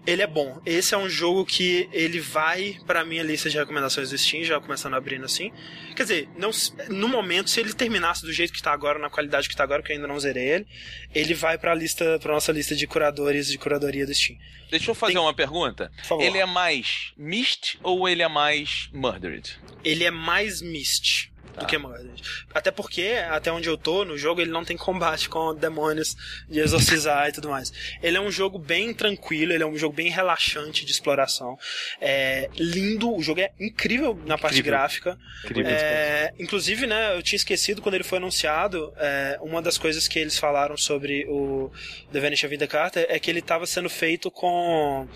Ele 0.07 0.23
é 0.23 0.27
bom. 0.27 0.61
Esse 0.65 0.95
é 0.95 0.99
um 0.99 1.09
jogo 1.09 1.45
que 1.45 1.89
ele 1.93 2.21
vai 2.21 2.77
pra 2.87 3.05
minha 3.05 3.23
lista 3.23 3.51
de 3.51 3.59
recomendações 3.59 4.11
do 4.11 4.17
Steam, 4.19 4.43
já 4.45 4.59
começando 4.61 4.95
abrindo 4.95 5.25
assim. 5.25 5.53
Quer 5.95 6.03
dizer, 6.05 6.29
não, 6.37 6.51
no 6.89 7.07
momento, 7.09 7.51
se 7.51 7.61
ele 7.61 7.73
terminasse 7.75 8.23
do 8.23 8.33
jeito 8.33 8.53
que 8.53 8.63
tá 8.63 8.73
agora, 8.73 8.99
na 8.99 9.11
qualidade 9.11 9.49
que 9.49 9.55
tá 9.55 9.63
agora, 9.63 9.83
que 9.83 9.93
eu 9.93 9.97
ainda 9.97 10.09
não 10.09 10.19
zerei 10.19 10.49
ele, 10.49 10.67
ele 11.15 11.35
vai 11.35 11.59
pra 11.59 11.75
lista, 11.75 12.19
pra 12.19 12.33
nossa 12.33 12.51
lista 12.53 12.75
de 12.75 12.87
curadores 12.87 13.49
de 13.49 13.59
curadoria 13.59 14.07
do 14.07 14.15
Steam. 14.15 14.39
Deixa 14.71 14.91
eu 14.91 14.95
fazer 14.95 15.15
Tem- 15.15 15.23
uma 15.23 15.35
pergunta. 15.35 15.91
Ele 16.21 16.39
é 16.39 16.47
mais 16.47 17.13
Mist 17.17 17.79
ou 17.83 18.09
ele 18.09 18.23
é 18.23 18.29
mais 18.29 18.89
Murdered? 18.93 19.59
ele 19.85 20.05
é 20.05 20.11
mais 20.11 20.63
Mist 20.63 21.30
do 21.59 21.67
que 21.67 21.79
Murdered. 21.79 22.23
Até 22.55 22.71
porque, 22.71 23.15
até 23.29 23.51
onde 23.51 23.69
eu 23.69 23.77
tô 23.77 24.05
no 24.05 24.17
jogo, 24.17 24.41
ele 24.41 24.51
não 24.51 24.65
tem 24.65 24.77
combate 24.77 25.29
com 25.29 25.55
demônios 25.55 26.17
de 26.49 26.61
exorcizar 26.61 27.29
e 27.29 27.33
tudo 27.33 27.49
mais. 27.49 27.73
Ele 28.03 28.17
é 28.17 28.21
um 28.21 28.31
jogo 28.31 28.59
bem 28.59 28.93
tranquilo, 28.95 29.53
ele 29.53 29.63
é 29.63 29.67
um 29.67 29.77
jogo 29.77 29.95
bem 29.95 30.11
relaxante 30.11 30.85
de 30.85 30.93
exploração. 30.93 31.59
É 32.01 32.49
lindo, 32.57 33.15
o 33.15 33.23
jogo 33.23 33.41
é 33.41 33.53
incrível 33.59 34.19
na 34.27 34.39
parte 34.39 34.59
Incrível. 34.59 34.79
gráfica. 34.79 35.19
Incrível. 35.45 35.71
É, 35.71 36.33
inclusive, 36.39 36.87
né, 36.87 37.17
eu 37.17 37.23
tinha 37.23 37.37
esquecido 37.37 37.83
quando 37.83 37.95
ele 37.95 38.05
foi 38.05 38.19
anunciado, 38.19 38.93
é, 38.97 39.39
uma 39.41 39.61
das 39.61 39.79
coisas 39.79 40.07
que 40.09 40.19
eles 40.19 40.39
falaram 40.39 40.77
sobre 40.77 41.27
o 41.29 41.71
The 42.13 42.21
Vanish 42.21 42.45
of 42.45 42.57
the 42.57 42.67
Carter 42.67 43.07
é 43.09 43.19
que 43.19 43.31
ele 43.31 43.41
estava 43.41 43.67
sendo 43.67 43.89
feito 43.89 44.31
com 44.31 45.07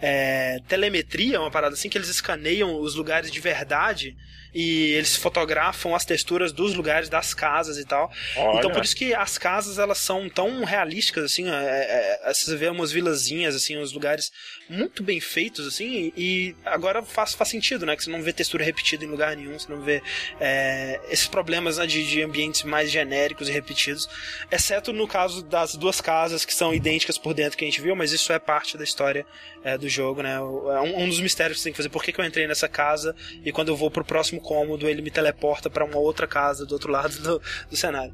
é, 0.00 0.60
telemetria, 0.68 1.40
uma 1.40 1.50
parada 1.50 1.74
assim, 1.74 1.88
que 1.88 1.98
eles 1.98 2.08
escaneiam 2.08 2.78
os 2.80 2.94
lugares 2.94 3.30
de 3.30 3.40
verdade 3.40 4.16
e 4.54 4.92
eles 4.92 5.16
fotografam 5.16 5.94
as 5.94 6.04
texturas 6.04 6.52
dos 6.52 6.74
lugares 6.74 7.08
das 7.08 7.34
casas 7.34 7.76
e 7.76 7.84
tal. 7.84 8.10
Olha. 8.36 8.58
Então 8.58 8.70
por 8.70 8.84
isso 8.84 8.94
que 8.94 9.12
as 9.12 9.36
casas 9.36 9.78
elas 9.78 9.98
são 9.98 10.28
tão 10.28 10.64
realísticas 10.64 11.24
assim, 11.24 11.50
é, 11.50 11.54
é, 11.54 12.20
é, 12.30 12.34
você 12.34 12.54
vê 12.56 12.68
umas 12.68 12.92
vilazinhas 12.92 13.54
assim, 13.54 13.76
uns 13.76 13.92
lugares 13.92 14.32
muito 14.68 15.02
bem 15.02 15.20
feitos 15.20 15.66
assim, 15.66 16.12
e, 16.16 16.54
e 16.56 16.56
agora 16.64 17.02
faz, 17.02 17.34
faz 17.34 17.50
sentido, 17.50 17.84
né, 17.84 17.96
que 17.96 18.04
você 18.04 18.10
não 18.10 18.22
vê 18.22 18.32
textura 18.32 18.64
repetida 18.64 19.04
em 19.04 19.08
lugar 19.08 19.36
nenhum, 19.36 19.58
você 19.58 19.70
não 19.70 19.82
vê 19.82 20.02
é, 20.40 21.00
esses 21.10 21.26
problemas 21.26 21.78
né, 21.78 21.86
de, 21.86 22.06
de 22.06 22.22
ambientes 22.22 22.62
mais 22.62 22.90
genéricos 22.90 23.48
e 23.48 23.52
repetidos, 23.52 24.08
exceto 24.50 24.92
no 24.92 25.08
caso 25.08 25.42
das 25.42 25.74
duas 25.74 26.00
casas 26.00 26.44
que 26.44 26.54
são 26.54 26.72
idênticas 26.72 27.18
por 27.18 27.34
dentro 27.34 27.58
que 27.58 27.64
a 27.64 27.68
gente 27.68 27.80
viu, 27.80 27.96
mas 27.96 28.12
isso 28.12 28.32
é 28.32 28.38
parte 28.38 28.78
da 28.78 28.84
história 28.84 29.26
é, 29.64 29.78
do 29.78 29.88
jogo, 29.88 30.22
né? 30.22 30.34
É 30.34 30.40
um, 30.40 31.04
um 31.04 31.08
dos 31.08 31.18
mistérios 31.20 31.56
que 31.56 31.62
você 31.62 31.64
tem 31.64 31.72
que 31.72 31.78
fazer. 31.78 31.88
Por 31.88 32.04
que, 32.04 32.12
que 32.12 32.20
eu 32.20 32.24
entrei 32.24 32.46
nessa 32.46 32.68
casa 32.68 33.16
e 33.44 33.50
quando 33.50 33.68
eu 33.68 33.76
vou 33.76 33.90
pro 33.90 34.04
próximo 34.04 34.40
cômodo 34.40 34.86
ele 34.86 35.00
me 35.00 35.10
teleporta 35.10 35.70
pra 35.70 35.84
uma 35.84 35.96
outra 35.96 36.26
casa 36.26 36.66
do 36.66 36.72
outro 36.72 36.92
lado 36.92 37.18
do, 37.20 37.42
do 37.70 37.76
cenário? 37.76 38.12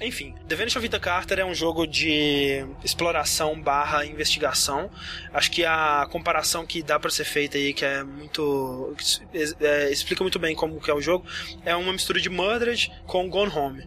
Enfim, 0.00 0.34
The 0.48 0.56
Vanish 0.56 0.76
of 0.76 0.84
Ethan 0.84 0.98
Carter 0.98 1.38
é 1.38 1.44
um 1.44 1.54
jogo 1.54 1.86
de 1.86 2.64
exploração 2.82 3.60
barra 3.60 4.04
investigação. 4.04 4.90
Acho 5.32 5.50
que 5.50 5.64
a 5.64 6.06
comparação 6.10 6.66
que 6.66 6.82
dá 6.82 6.98
pra 6.98 7.10
ser 7.10 7.24
feita 7.24 7.58
aí, 7.58 7.72
que 7.72 7.84
é 7.84 8.02
muito. 8.02 8.94
que 8.98 9.64
é, 9.64 9.90
explica 9.92 10.24
muito 10.24 10.38
bem 10.38 10.54
como 10.54 10.80
que 10.80 10.90
é 10.90 10.94
o 10.94 11.00
jogo, 11.00 11.26
é 11.64 11.76
uma 11.76 11.92
mistura 11.92 12.20
de 12.20 12.28
Murdered 12.28 12.90
com 13.06 13.28
Gone 13.28 13.52
Home. 13.54 13.84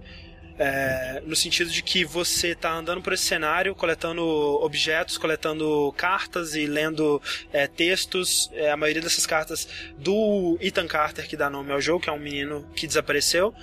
É, 0.59 1.21
no 1.25 1.35
sentido 1.35 1.69
de 1.69 1.83
que 1.83 2.03
você 2.03 2.55
tá 2.55 2.73
andando 2.73 3.01
por 3.01 3.13
esse 3.13 3.23
cenário, 3.23 3.75
coletando 3.75 4.23
objetos, 4.23 5.17
coletando 5.17 5.93
cartas 5.95 6.55
e 6.55 6.65
lendo 6.65 7.21
é, 7.53 7.67
textos. 7.67 8.49
É, 8.53 8.71
a 8.71 8.77
maioria 8.77 9.01
dessas 9.01 9.25
cartas 9.25 9.67
do 9.97 10.57
Ethan 10.59 10.87
Carter, 10.87 11.27
que 11.27 11.37
dá 11.37 11.49
nome 11.49 11.71
ao 11.71 11.79
jogo, 11.79 12.01
que 12.03 12.09
é 12.09 12.13
um 12.13 12.19
menino 12.19 12.65
que 12.75 12.87
desapareceu. 12.87 13.53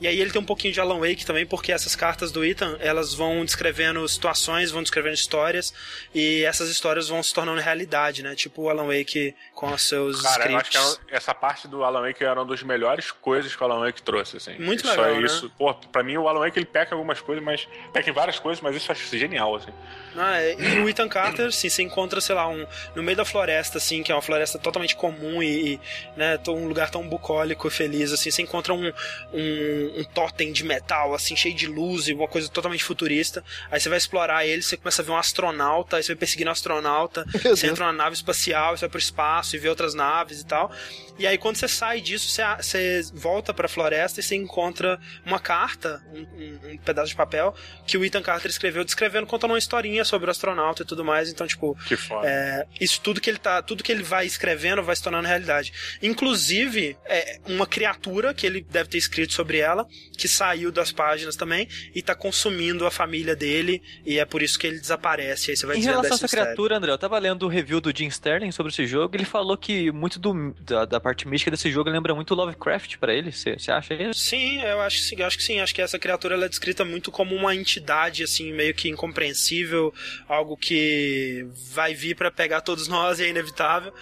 E 0.00 0.06
aí 0.06 0.20
ele 0.20 0.30
tem 0.30 0.40
um 0.40 0.44
pouquinho 0.44 0.72
de 0.72 0.80
Alan 0.80 0.98
Wake 0.98 1.24
também, 1.24 1.46
porque 1.46 1.72
essas 1.72 1.96
cartas 1.96 2.30
do 2.30 2.44
Ethan, 2.44 2.76
elas 2.80 3.14
vão 3.14 3.44
descrevendo 3.44 4.06
situações, 4.08 4.70
vão 4.70 4.82
descrevendo 4.82 5.14
histórias, 5.14 5.72
e 6.14 6.44
essas 6.44 6.68
histórias 6.68 7.08
vão 7.08 7.22
se 7.22 7.32
tornando 7.32 7.60
realidade, 7.60 8.22
né? 8.22 8.34
Tipo 8.34 8.62
o 8.62 8.70
Alan 8.70 8.86
Wake 8.86 9.34
com 9.54 9.72
os 9.72 9.82
seus 9.82 10.20
Cara, 10.20 10.50
eu 10.50 10.58
acho 10.58 10.70
que 10.70 10.76
scripts. 10.76 11.00
essa 11.10 11.34
parte 11.34 11.66
do 11.66 11.82
Alan 11.82 12.02
Wake 12.02 12.22
era 12.22 12.40
uma 12.40 12.44
das 12.44 12.62
melhores 12.62 13.10
coisas 13.10 13.54
que 13.54 13.62
o 13.62 13.66
Alan 13.66 13.80
Wake 13.80 14.02
trouxe, 14.02 14.36
assim. 14.36 14.58
Muito 14.58 14.82
Só 14.82 14.90
legal, 14.90 15.06
é 15.06 15.20
né? 15.20 15.26
isso. 15.26 15.50
Pô, 15.56 15.72
pra 15.74 16.02
mim 16.02 16.16
o 16.16 16.28
Alan 16.28 16.40
Wake 16.40 16.58
ele 16.58 16.66
peca 16.66 16.94
algumas 16.94 17.20
coisas, 17.20 17.42
mas 17.42 17.66
peca 17.92 18.10
em 18.10 18.12
várias 18.12 18.38
coisas, 18.38 18.62
mas 18.62 18.76
isso 18.76 18.90
eu 18.90 18.94
acho 18.94 19.16
genial, 19.16 19.54
assim. 19.54 19.72
Ah, 20.16 20.40
é, 20.40 20.54
e 20.58 20.80
o 20.80 20.88
Ethan 20.88 21.08
Carter, 21.08 21.46
assim, 21.46 21.68
você 21.68 21.82
encontra, 21.82 22.20
sei 22.20 22.34
lá, 22.34 22.48
um, 22.48 22.66
no 22.94 23.02
meio 23.02 23.16
da 23.16 23.24
floresta, 23.24 23.78
assim, 23.78 24.02
que 24.02 24.10
é 24.10 24.14
uma 24.14 24.22
floresta 24.22 24.58
totalmente 24.58 24.96
comum 24.96 25.42
e, 25.42 25.74
e, 25.74 25.80
né, 26.16 26.38
um 26.48 26.66
lugar 26.66 26.90
tão 26.90 27.06
bucólico 27.06 27.68
e 27.68 27.70
feliz, 27.70 28.12
assim, 28.12 28.30
você 28.30 28.42
encontra 28.42 28.72
um, 28.72 28.92
um, 29.32 29.85
um 30.00 30.04
totem 30.04 30.52
de 30.52 30.64
metal, 30.64 31.14
assim, 31.14 31.36
cheio 31.36 31.54
de 31.54 31.66
luz 31.66 32.08
e 32.08 32.14
uma 32.14 32.28
coisa 32.28 32.48
totalmente 32.48 32.84
futurista. 32.84 33.44
Aí 33.70 33.80
você 33.80 33.88
vai 33.88 33.98
explorar 33.98 34.46
ele, 34.46 34.62
você 34.62 34.76
começa 34.76 35.02
a 35.02 35.04
ver 35.04 35.10
um 35.12 35.16
astronauta, 35.16 35.96
aí 35.96 36.02
você 36.02 36.12
vai 36.14 36.20
perseguindo 36.20 36.48
um 36.48 36.52
astronauta, 36.52 37.24
Deus. 37.42 37.58
você 37.60 37.66
entra 37.66 37.84
numa 37.86 37.92
nave 37.92 38.14
espacial, 38.14 38.76
você 38.76 38.80
vai 38.82 38.90
pro 38.90 38.98
espaço 38.98 39.56
e 39.56 39.58
vê 39.58 39.68
outras 39.68 39.94
naves 39.94 40.40
e 40.40 40.46
tal. 40.46 40.70
E 41.18 41.26
aí 41.26 41.38
quando 41.38 41.56
você 41.56 41.68
sai 41.68 42.00
disso, 42.00 42.28
você, 42.28 42.42
você 42.60 43.02
volta 43.14 43.52
pra 43.54 43.68
floresta 43.68 44.20
e 44.20 44.22
você 44.22 44.34
encontra 44.34 45.00
uma 45.24 45.38
carta, 45.40 46.02
um, 46.12 46.20
um- 46.20 46.60
um 46.72 46.76
pedaço 46.78 47.08
de 47.08 47.16
papel, 47.16 47.54
que 47.86 47.96
o 47.96 48.04
Ethan 48.04 48.22
Carter 48.22 48.50
escreveu, 48.50 48.84
descrevendo, 48.84 49.26
contando 49.26 49.50
uma 49.52 49.58
historinha 49.58 50.04
sobre 50.04 50.28
o 50.28 50.30
astronauta 50.30 50.82
e 50.82 50.86
tudo 50.86 51.04
mais. 51.04 51.28
Então, 51.30 51.46
tipo, 51.46 51.76
Que 51.86 51.96
foda. 51.96 52.28
é, 52.28 52.66
isso 52.80 53.00
tudo 53.00 53.20
que 53.20 53.30
ele 53.30 53.38
tá, 53.38 53.62
tudo 53.62 53.82
que 53.82 53.90
ele 53.90 54.02
vai 54.02 54.26
escrevendo 54.26 54.82
vai 54.82 54.94
se 54.94 55.02
tornando 55.02 55.26
realidade. 55.26 55.72
Inclusive, 56.02 56.96
é 57.04 57.38
uma 57.46 57.66
criatura 57.66 58.32
que 58.32 58.46
ele 58.46 58.60
deve 58.68 58.88
ter 58.88 58.98
escrito 58.98 59.32
sobre 59.32 59.58
ela, 59.58 59.75
que 60.16 60.28
saiu 60.28 60.70
das 60.70 60.92
páginas 60.92 61.36
também 61.36 61.68
e 61.94 62.02
tá 62.02 62.14
consumindo 62.14 62.86
a 62.86 62.90
família 62.90 63.34
dele, 63.34 63.82
e 64.04 64.18
é 64.18 64.24
por 64.24 64.42
isso 64.42 64.58
que 64.58 64.66
ele 64.66 64.78
desaparece. 64.78 65.50
Aí 65.50 65.56
você 65.56 65.66
vai 65.66 65.76
Em 65.76 65.80
relação 65.80 66.12
a 66.12 66.14
essa 66.14 66.24
mistério. 66.24 66.44
criatura, 66.46 66.76
André, 66.76 66.92
eu 66.92 66.98
tava 66.98 67.18
lendo 67.18 67.44
o 67.44 67.48
review 67.48 67.80
do 67.80 67.96
Jim 67.96 68.06
Sterling 68.08 68.52
sobre 68.52 68.72
esse 68.72 68.86
jogo, 68.86 69.16
ele 69.16 69.24
falou 69.24 69.56
que 69.56 69.90
muito 69.90 70.18
do, 70.18 70.54
da, 70.60 70.84
da 70.84 71.00
parte 71.00 71.26
mística 71.26 71.50
desse 71.50 71.70
jogo 71.70 71.90
lembra 71.90 72.14
muito 72.14 72.34
Lovecraft 72.34 72.96
pra 72.98 73.12
ele. 73.12 73.32
Você 73.32 73.56
acha 73.70 73.94
isso? 73.94 74.20
Sim, 74.20 74.60
eu 74.62 74.80
acho 74.80 74.98
que 74.98 75.02
sim, 75.04 75.16
eu 75.18 75.26
acho 75.26 75.36
que 75.38 75.42
sim. 75.44 75.60
Acho 75.60 75.74
que 75.74 75.82
essa 75.82 75.98
criatura 75.98 76.34
ela 76.34 76.44
é 76.46 76.48
descrita 76.48 76.84
muito 76.84 77.10
como 77.10 77.34
uma 77.34 77.54
entidade, 77.54 78.22
assim, 78.22 78.52
meio 78.52 78.74
que 78.74 78.88
incompreensível, 78.88 79.92
algo 80.28 80.56
que 80.56 81.46
vai 81.72 81.94
vir 81.94 82.14
pra 82.14 82.30
pegar 82.30 82.60
todos 82.60 82.88
nós 82.88 83.18
e 83.18 83.24
é 83.24 83.28
inevitável, 83.28 83.92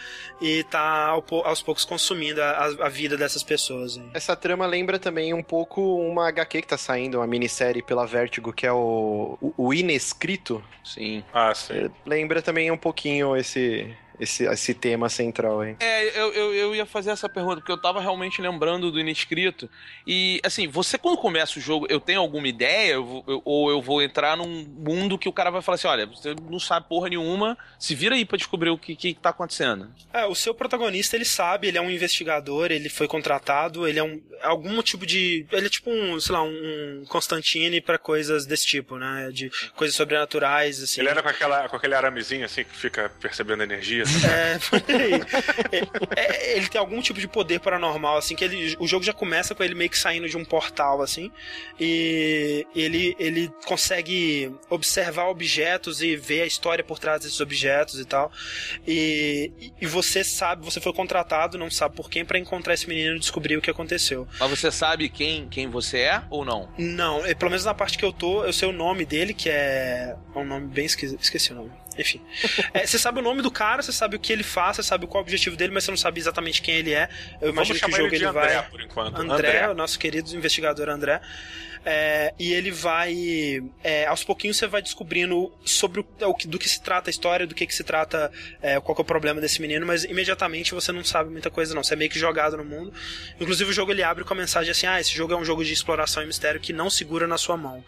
e 0.41 0.63
tá 0.65 1.07
aos 1.45 1.63
poucos 1.63 1.85
consumindo 1.85 2.43
a, 2.43 2.65
a 2.87 2.89
vida 2.89 3.17
dessas 3.17 3.43
pessoas. 3.43 3.97
hein. 3.97 4.11
Essa 4.15 4.37
trama 4.37 4.67
lembra 4.67 4.99
também 4.99 5.33
um 5.33 5.43
pouco 5.43 5.64
uma 5.81 6.29
HQ 6.29 6.63
que 6.63 6.69
tá 6.69 6.79
saindo, 6.79 7.19
uma 7.19 7.27
minissérie 7.27 7.83
pela 7.83 8.07
Vertigo, 8.07 8.53
que 8.53 8.67
é 8.67 8.73
o, 8.73 9.39
o, 9.41 9.55
o 9.57 9.75
Inescrito. 9.75 10.63
Sim. 10.83 11.25
Ah, 11.33 11.55
sim. 11.55 11.91
Lembra 12.05 12.43
também 12.43 12.71
um 12.71 12.77
pouquinho 12.77 13.37
esse, 13.37 13.95
esse, 14.19 14.45
esse 14.45 14.75
tema 14.75 15.09
central 15.09 15.61
aí. 15.61 15.77
É, 15.81 16.19
eu, 16.21 16.33
eu, 16.33 16.55
eu 16.55 16.75
ia 16.75 16.87
fazer 16.87 17.11
essa 17.11 17.29
pergunta, 17.29 17.57
porque 17.57 17.73
eu 17.73 17.81
tava 17.81 18.01
realmente 18.01 18.41
lembrando 18.41 18.91
do 18.91 18.99
Inescrito. 19.01 19.69
E, 20.07 20.41
assim, 20.45 20.67
você 20.69 20.97
quando 20.99 21.17
começa 21.19 21.59
o 21.59 21.63
jogo, 21.63 21.87
eu 21.89 22.01
tenho 22.01 22.21
alguma 22.21 22.49
ideia? 22.49 22.93
Eu 22.95 23.25
eu- 23.27 23.43
ou 23.45 23.71
eu 23.71 23.81
vou 23.83 24.03
entrar 24.03 24.37
num 24.37 24.65
mundo 24.65 25.19
que 25.19 25.29
o 25.29 25.33
cara 25.33 25.51
vai 25.51 25.63
falar 25.63 25.77
assim: 25.77 25.89
olha, 25.89 26.07
você 26.07 26.35
não 26.51 26.59
sabe 26.61 26.89
porra 26.89 27.09
nenhuma, 27.09 27.57
se 27.79 27.95
vira 27.95 28.15
aí 28.15 28.25
pra 28.25 28.37
descobrir 28.39 28.71
o 28.71 28.79
que, 28.79 28.95
que 28.97 29.15
tá 29.15 29.31
acontecendo. 29.31 29.91
É, 30.13 30.25
o 30.27 30.35
seu 30.35 30.55
protagonista, 30.55 31.17
ele 31.17 31.25
sabe, 31.25 31.69
ele 31.69 31.79
é 31.79 31.81
um 31.81 31.91
investigador, 31.91 32.71
ele 32.71 32.89
foi 32.89 33.07
contratado, 33.09 33.87
ele 33.89 33.99
é 33.99 34.03
um 34.03 34.21
algum 34.43 34.83
tipo 34.83 35.07
de, 35.07 35.47
ele 35.51 35.67
é 35.67 35.71
tipo 35.71 35.91
um, 35.91 36.21
sei 36.21 36.33
lá, 36.35 36.43
um 36.43 37.05
Constantine 37.09 37.81
pra 37.81 37.97
coisas 37.99 38.45
desse 38.45 38.67
tipo, 38.67 38.99
né, 38.99 39.31
de 39.33 39.51
coisas 39.75 39.97
sobrenaturais 39.97 40.83
assim. 40.83 41.01
Ele 41.01 41.09
era 41.09 41.23
com, 41.23 41.29
aquela, 41.31 41.67
com 41.69 41.77
aquele 41.77 41.95
aramezinho, 41.95 42.45
assim, 42.45 42.63
que 42.65 42.77
fica 42.77 43.09
percebendo 43.21 43.63
energia. 43.63 44.04
É. 44.25 44.59
É, 45.73 46.53
é, 46.53 46.57
ele 46.57 46.69
tem 46.69 46.79
algum 46.79 47.01
tipo 47.01 47.19
de 47.21 47.29
poder 47.29 47.61
paranormal, 47.61 48.17
assim, 48.17 48.35
que 48.35 48.45
ele, 48.45 48.77
o 48.79 48.87
jogo 48.87 49.05
já 49.05 49.13
começa 49.13 49.55
com 49.55 49.63
ele 49.63 49.75
meio 49.75 49.91
que 49.91 49.99
saindo 49.99 50.29
de 50.29 50.37
um 50.37 50.45
portal, 50.45 51.03
assim, 51.03 51.31
e 51.79 52.67
ele, 52.75 53.17
ele 53.19 53.51
consegue 53.67 54.55
observar 54.71 55.29
objetos 55.29 56.03
e 56.03 56.17
ver 56.17 56.43
a 56.43 56.47
história 56.47 56.85
por 56.85 56.99
trás 56.99 57.23
desses 57.23 57.41
objetos 57.41 57.99
e 57.99 58.05
tal. 58.05 58.31
E, 58.87 59.53
e 59.81 59.87
você 59.87 60.23
sabe, 60.23 60.65
você 60.65 60.81
foi 60.81 60.93
contratado, 60.93 61.59
não 61.59 61.71
sabe 61.71 61.97
por 61.97 62.11
quem, 62.11 62.25
pra 62.25 62.39
encontrar 62.39 62.75
esse 62.75 62.89
menino 62.89 63.17
e 63.17 63.19
descobrir 63.19 63.57
o 63.57 63.61
que 63.61 63.71
aconteceu. 63.71 64.27
Mas 64.39 64.51
você 64.51 64.71
sabe 64.71 65.09
quem, 65.09 65.49
quem 65.49 65.69
você 65.69 65.99
é 65.99 66.23
ou 66.31 66.45
não? 66.45 66.69
Não, 66.79 67.25
é, 67.25 67.35
pelo 67.35 67.51
menos 67.51 67.65
na 67.65 67.75
parte 67.75 67.99
que 67.99 68.05
eu 68.05 68.13
tô, 68.13 68.45
eu 68.45 68.53
sei 68.53 68.69
o 68.69 68.73
nome 68.73 69.05
dele, 69.05 69.35
que 69.35 69.49
é. 69.49 70.17
É 70.35 70.39
um 70.39 70.45
nome 70.45 70.67
bem 70.67 70.85
esquisito. 70.85 71.21
Esqueci 71.23 71.53
o 71.53 71.57
nome. 71.57 71.71
Enfim. 71.99 72.21
É, 72.73 72.87
você 72.87 72.99
sabe 72.99 73.21
o 73.21 73.23
nome 73.23 73.43
do 73.43 73.51
cara, 73.51 73.83
você 73.83 73.93
sabe 73.93 74.17
o 74.17 74.19
que 74.19 74.33
ele 74.33 74.43
faz, 74.43 74.77
você 74.77 74.83
sabe 74.83 75.07
qual 75.07 75.21
é 75.21 75.23
o 75.23 75.25
objetivo 75.25 75.57
dele, 75.57 75.73
mas 75.73 75.85
você 75.85 75.91
não 75.91 75.99
sabe 75.99 76.21
exatamente 76.21 76.61
quem 76.61 76.77
ele 76.77 76.93
é. 76.93 77.09
Eu 77.41 77.51
imagino 77.51 77.79
que 77.79 77.87
o 77.87 77.91
jogo 77.91 78.07
ele, 78.09 78.17
ele 78.17 78.25
André, 78.27 78.55
vai. 78.55 78.69
Por 78.69 78.81
enquanto. 78.81 79.21
André, 79.21 79.49
André, 79.49 79.69
o 79.69 79.75
nosso 79.75 79.99
querido 79.99 80.35
investigador 80.35 80.89
André. 80.89 81.21
É, 81.85 82.33
e 82.39 82.53
ele 82.53 82.71
vai. 82.71 83.63
É, 83.83 84.07
aos 84.07 84.25
pouquinhos 84.25 84.57
você 84.57 84.67
vai 84.67 84.81
descobrindo 84.81 85.53
sobre 85.65 86.01
o, 86.01 86.37
do 86.47 86.59
que 86.59 86.69
se 86.69 86.81
trata 86.81 87.11
a 87.11 87.13
história, 87.13 87.47
do 87.47 87.55
que, 87.55 87.67
que 87.67 87.75
se 87.75 87.85
trata, 87.85 88.33
é, 88.63 88.81
qual 88.81 88.97
é 88.97 89.01
o 89.01 89.05
problema 89.05 89.41
desse 89.41 89.61
menino, 89.61 89.87
mas 89.87 90.05
imediatamente 90.05 90.73
você 90.73 90.93
não 90.93 91.05
sabe 91.05 91.31
muita 91.31 91.51
coisa, 91.51 91.75
não. 91.75 91.85
Você 91.85 91.95
é 91.95 91.97
meio 91.97 92.11
que 92.11 92.19
jogado 92.19 92.57
no 92.57 92.65
mundo. 92.65 92.93
Inclusive 93.39 93.71
o 93.71 93.73
jogo 93.73 93.93
ele 93.93 94.03
abre 94.03 94.25
com 94.25 94.33
a 94.33 94.37
mensagem 94.37 94.71
assim: 94.71 94.87
ah, 94.87 95.01
esse 95.01 95.15
jogo 95.15 95.33
é 95.35 95.37
um 95.37 95.45
jogo 95.45 95.65
de 95.65 95.73
exploração 95.73 96.23
e 96.23 96.27
mistério 96.27 96.61
que 96.61 96.73
não 96.73 96.89
segura 96.89 97.27
na 97.27 97.37
sua 97.37 97.57
mão. 97.57 97.85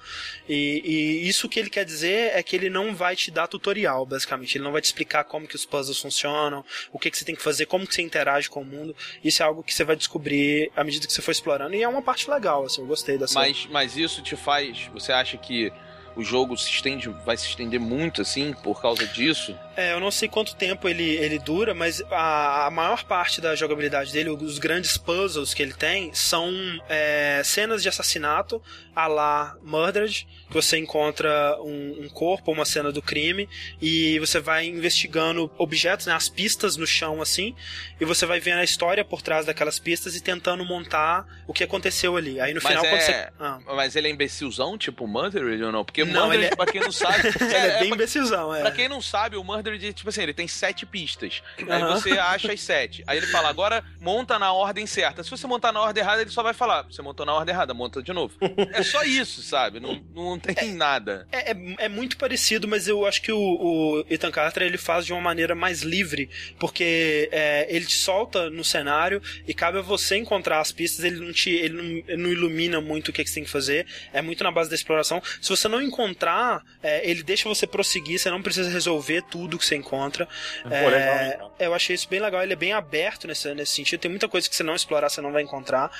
E, 0.48 0.82
e 0.84 1.28
isso 1.28 1.48
que 1.48 1.58
ele 1.58 1.70
quer 1.70 1.84
dizer 1.84 2.32
é 2.34 2.42
que 2.42 2.54
ele 2.54 2.68
não 2.68 2.94
vai 2.94 3.16
te 3.16 3.30
dar 3.30 3.46
tutorial, 3.46 4.04
basicamente. 4.04 4.56
Ele 4.56 4.64
não 4.64 4.72
vai 4.72 4.82
te 4.82 4.86
explicar 4.86 5.24
como 5.24 5.46
que 5.46 5.56
os 5.56 5.64
puzzles 5.64 5.98
funcionam, 5.98 6.64
o 6.92 6.98
que, 6.98 7.10
que 7.10 7.18
você 7.18 7.24
tem 7.24 7.34
que 7.34 7.42
fazer, 7.42 7.66
como 7.66 7.86
que 7.86 7.94
você 7.94 8.02
interage 8.02 8.50
com 8.50 8.60
o 8.60 8.64
mundo. 8.64 8.94
Isso 9.24 9.42
é 9.42 9.46
algo 9.46 9.62
que 9.62 9.72
você 9.72 9.84
vai 9.84 9.96
descobrir 9.96 10.70
à 10.76 10.84
medida 10.84 11.06
que 11.06 11.12
você 11.12 11.22
for 11.22 11.30
explorando. 11.30 11.74
E 11.74 11.82
é 11.82 11.88
uma 11.88 12.02
parte 12.02 12.30
legal, 12.30 12.64
assim, 12.64 12.80
eu 12.80 12.86
gostei 12.86 13.16
dessa. 13.16 13.38
Mas, 13.38 13.66
mas 13.70 13.85
mas 13.86 13.96
isso 13.96 14.20
te 14.20 14.34
faz. 14.34 14.90
Você 14.92 15.12
acha 15.12 15.36
que 15.36 15.72
o 16.16 16.24
jogo 16.24 16.56
se 16.56 16.68
estende, 16.68 17.08
vai 17.08 17.36
se 17.36 17.46
estender 17.46 17.78
muito 17.78 18.20
assim 18.20 18.52
por 18.52 18.82
causa 18.82 19.06
disso? 19.06 19.56
É, 19.76 19.92
eu 19.92 20.00
não 20.00 20.10
sei 20.10 20.28
quanto 20.28 20.56
tempo 20.56 20.88
ele, 20.88 21.04
ele 21.04 21.38
dura, 21.38 21.74
mas 21.74 22.02
a, 22.10 22.66
a 22.66 22.70
maior 22.70 23.04
parte 23.04 23.40
da 23.40 23.54
jogabilidade 23.54 24.12
dele, 24.12 24.30
os 24.30 24.58
grandes 24.58 24.96
puzzles 24.96 25.52
que 25.52 25.62
ele 25.62 25.74
tem, 25.74 26.12
são 26.14 26.50
é, 26.88 27.42
cenas 27.44 27.82
de 27.82 27.88
assassinato 27.88 28.62
a 28.96 29.06
la 29.06 29.56
Murdered, 29.62 30.26
que 30.48 30.54
você 30.54 30.78
encontra 30.78 31.58
um, 31.60 32.04
um, 32.04 32.08
corpo, 32.08 32.50
uma 32.50 32.64
cena 32.64 32.90
do 32.90 33.02
crime, 33.02 33.46
e 33.80 34.18
você 34.18 34.40
vai 34.40 34.66
investigando 34.66 35.50
objetos, 35.58 36.06
né, 36.06 36.14
as 36.14 36.30
pistas 36.30 36.78
no 36.78 36.86
chão 36.86 37.20
assim, 37.20 37.54
e 38.00 38.06
você 38.06 38.24
vai 38.24 38.40
vendo 38.40 38.60
a 38.60 38.64
história 38.64 39.04
por 39.04 39.20
trás 39.20 39.44
daquelas 39.44 39.78
pistas 39.78 40.16
e 40.16 40.20
tentando 40.22 40.64
montar 40.64 41.26
o 41.46 41.52
que 41.52 41.62
aconteceu 41.62 42.16
ali. 42.16 42.40
Aí 42.40 42.54
no 42.54 42.60
mas 42.62 42.72
final, 42.72 42.86
é... 42.86 42.88
quando 42.88 43.02
você. 43.02 43.28
Ah. 43.38 43.58
Mas 43.74 43.96
ele 43.96 44.08
é 44.08 44.10
imbecilzão, 44.10 44.78
tipo 44.78 45.06
Murdered 45.06 45.62
ou 45.62 45.72
não? 45.72 45.84
Porque 45.84 46.02
não, 46.02 46.28
Murdered, 46.28 46.44
ele 46.44 46.52
é... 46.54 46.56
pra 46.56 46.66
quem 46.66 46.80
não 46.80 46.92
sabe. 46.92 47.28
ele 47.38 47.54
é, 47.54 47.66
é 47.66 47.78
bem 47.78 47.88
pra... 47.88 47.96
imbecilzão, 47.96 48.54
é. 48.54 48.62
Pra 48.62 48.70
quem 48.70 48.88
não 48.88 49.02
sabe, 49.02 49.36
o 49.36 49.44
Murdered, 49.44 49.65
tipo 49.92 50.08
assim, 50.08 50.22
ele 50.22 50.34
tem 50.34 50.48
sete 50.48 50.84
pistas. 50.84 51.42
Aí 51.68 51.82
você 51.82 52.12
acha 52.18 52.52
as 52.52 52.60
sete. 52.60 53.02
Aí 53.06 53.18
ele 53.18 53.26
fala, 53.26 53.48
agora 53.48 53.84
monta 54.00 54.38
na 54.38 54.52
ordem 54.52 54.86
certa. 54.86 55.22
Se 55.22 55.30
você 55.30 55.46
montar 55.46 55.72
na 55.72 55.80
ordem 55.80 56.02
errada, 56.02 56.22
ele 56.22 56.30
só 56.30 56.42
vai 56.42 56.54
falar, 56.54 56.82
você 56.82 57.02
montou 57.02 57.26
na 57.26 57.34
ordem 57.34 57.54
errada, 57.54 57.74
monta 57.74 58.02
de 58.02 58.12
novo. 58.12 58.34
É 58.72 58.82
só 58.82 59.02
isso, 59.02 59.42
sabe? 59.42 59.80
Não, 59.80 60.02
não 60.14 60.38
tem 60.38 60.70
é, 60.70 60.72
nada. 60.72 61.26
É, 61.30 61.52
é, 61.52 61.56
é, 61.78 61.88
muito 61.88 62.16
parecido, 62.16 62.68
mas 62.68 62.88
eu 62.88 63.06
acho 63.06 63.22
que 63.22 63.32
o, 63.32 63.38
o 63.38 64.04
Ethan 64.10 64.30
Carter 64.30 64.62
ele 64.64 64.78
faz 64.78 65.06
de 65.06 65.12
uma 65.12 65.20
maneira 65.20 65.54
mais 65.54 65.82
livre, 65.82 66.28
porque 66.58 67.28
é, 67.32 67.66
ele 67.68 67.86
te 67.86 67.94
solta 67.94 68.50
no 68.50 68.64
cenário 68.64 69.22
e 69.46 69.54
cabe 69.54 69.78
a 69.78 69.82
você 69.82 70.16
encontrar 70.16 70.60
as 70.60 70.72
pistas, 70.72 71.04
ele 71.04 71.24
não 71.24 71.32
te 71.32 71.50
ele 71.50 71.74
não, 71.74 71.84
ele 71.84 72.22
não 72.22 72.30
ilumina 72.30 72.80
muito 72.80 73.08
o 73.08 73.12
que, 73.12 73.22
que, 73.22 73.30
você 73.30 73.36
tem 73.36 73.44
que 73.44 73.50
fazer, 73.50 73.86
é 74.12 74.20
muito 74.20 74.42
na 74.44 74.50
base 74.50 74.68
da 74.68 74.76
exploração. 74.76 75.22
Se 75.40 75.48
você 75.48 75.68
não 75.68 75.80
encontrar, 75.80 76.62
é, 76.82 77.08
ele 77.08 77.22
deixa 77.22 77.48
você 77.48 77.66
prosseguir, 77.66 78.18
você 78.18 78.30
não 78.30 78.42
precisa 78.42 78.70
resolver 78.70 79.22
tudo 79.22 79.55
que 79.58 79.66
você 79.66 79.76
encontra. 79.76 80.26
Pô, 80.62 80.68
legal, 80.68 81.16
legal. 81.16 81.52
Eu 81.58 81.74
achei 81.74 81.94
isso 81.94 82.08
bem 82.08 82.20
legal, 82.20 82.42
ele 82.42 82.52
é 82.52 82.56
bem 82.56 82.72
aberto 82.72 83.26
nesse, 83.26 83.52
nesse 83.54 83.72
sentido, 83.72 84.00
tem 84.00 84.10
muita 84.10 84.28
coisa 84.28 84.48
que 84.48 84.54
você 84.54 84.62
não 84.62 84.74
explorar, 84.74 85.08
você 85.08 85.20
não 85.20 85.32
vai 85.32 85.42
encontrar. 85.42 85.90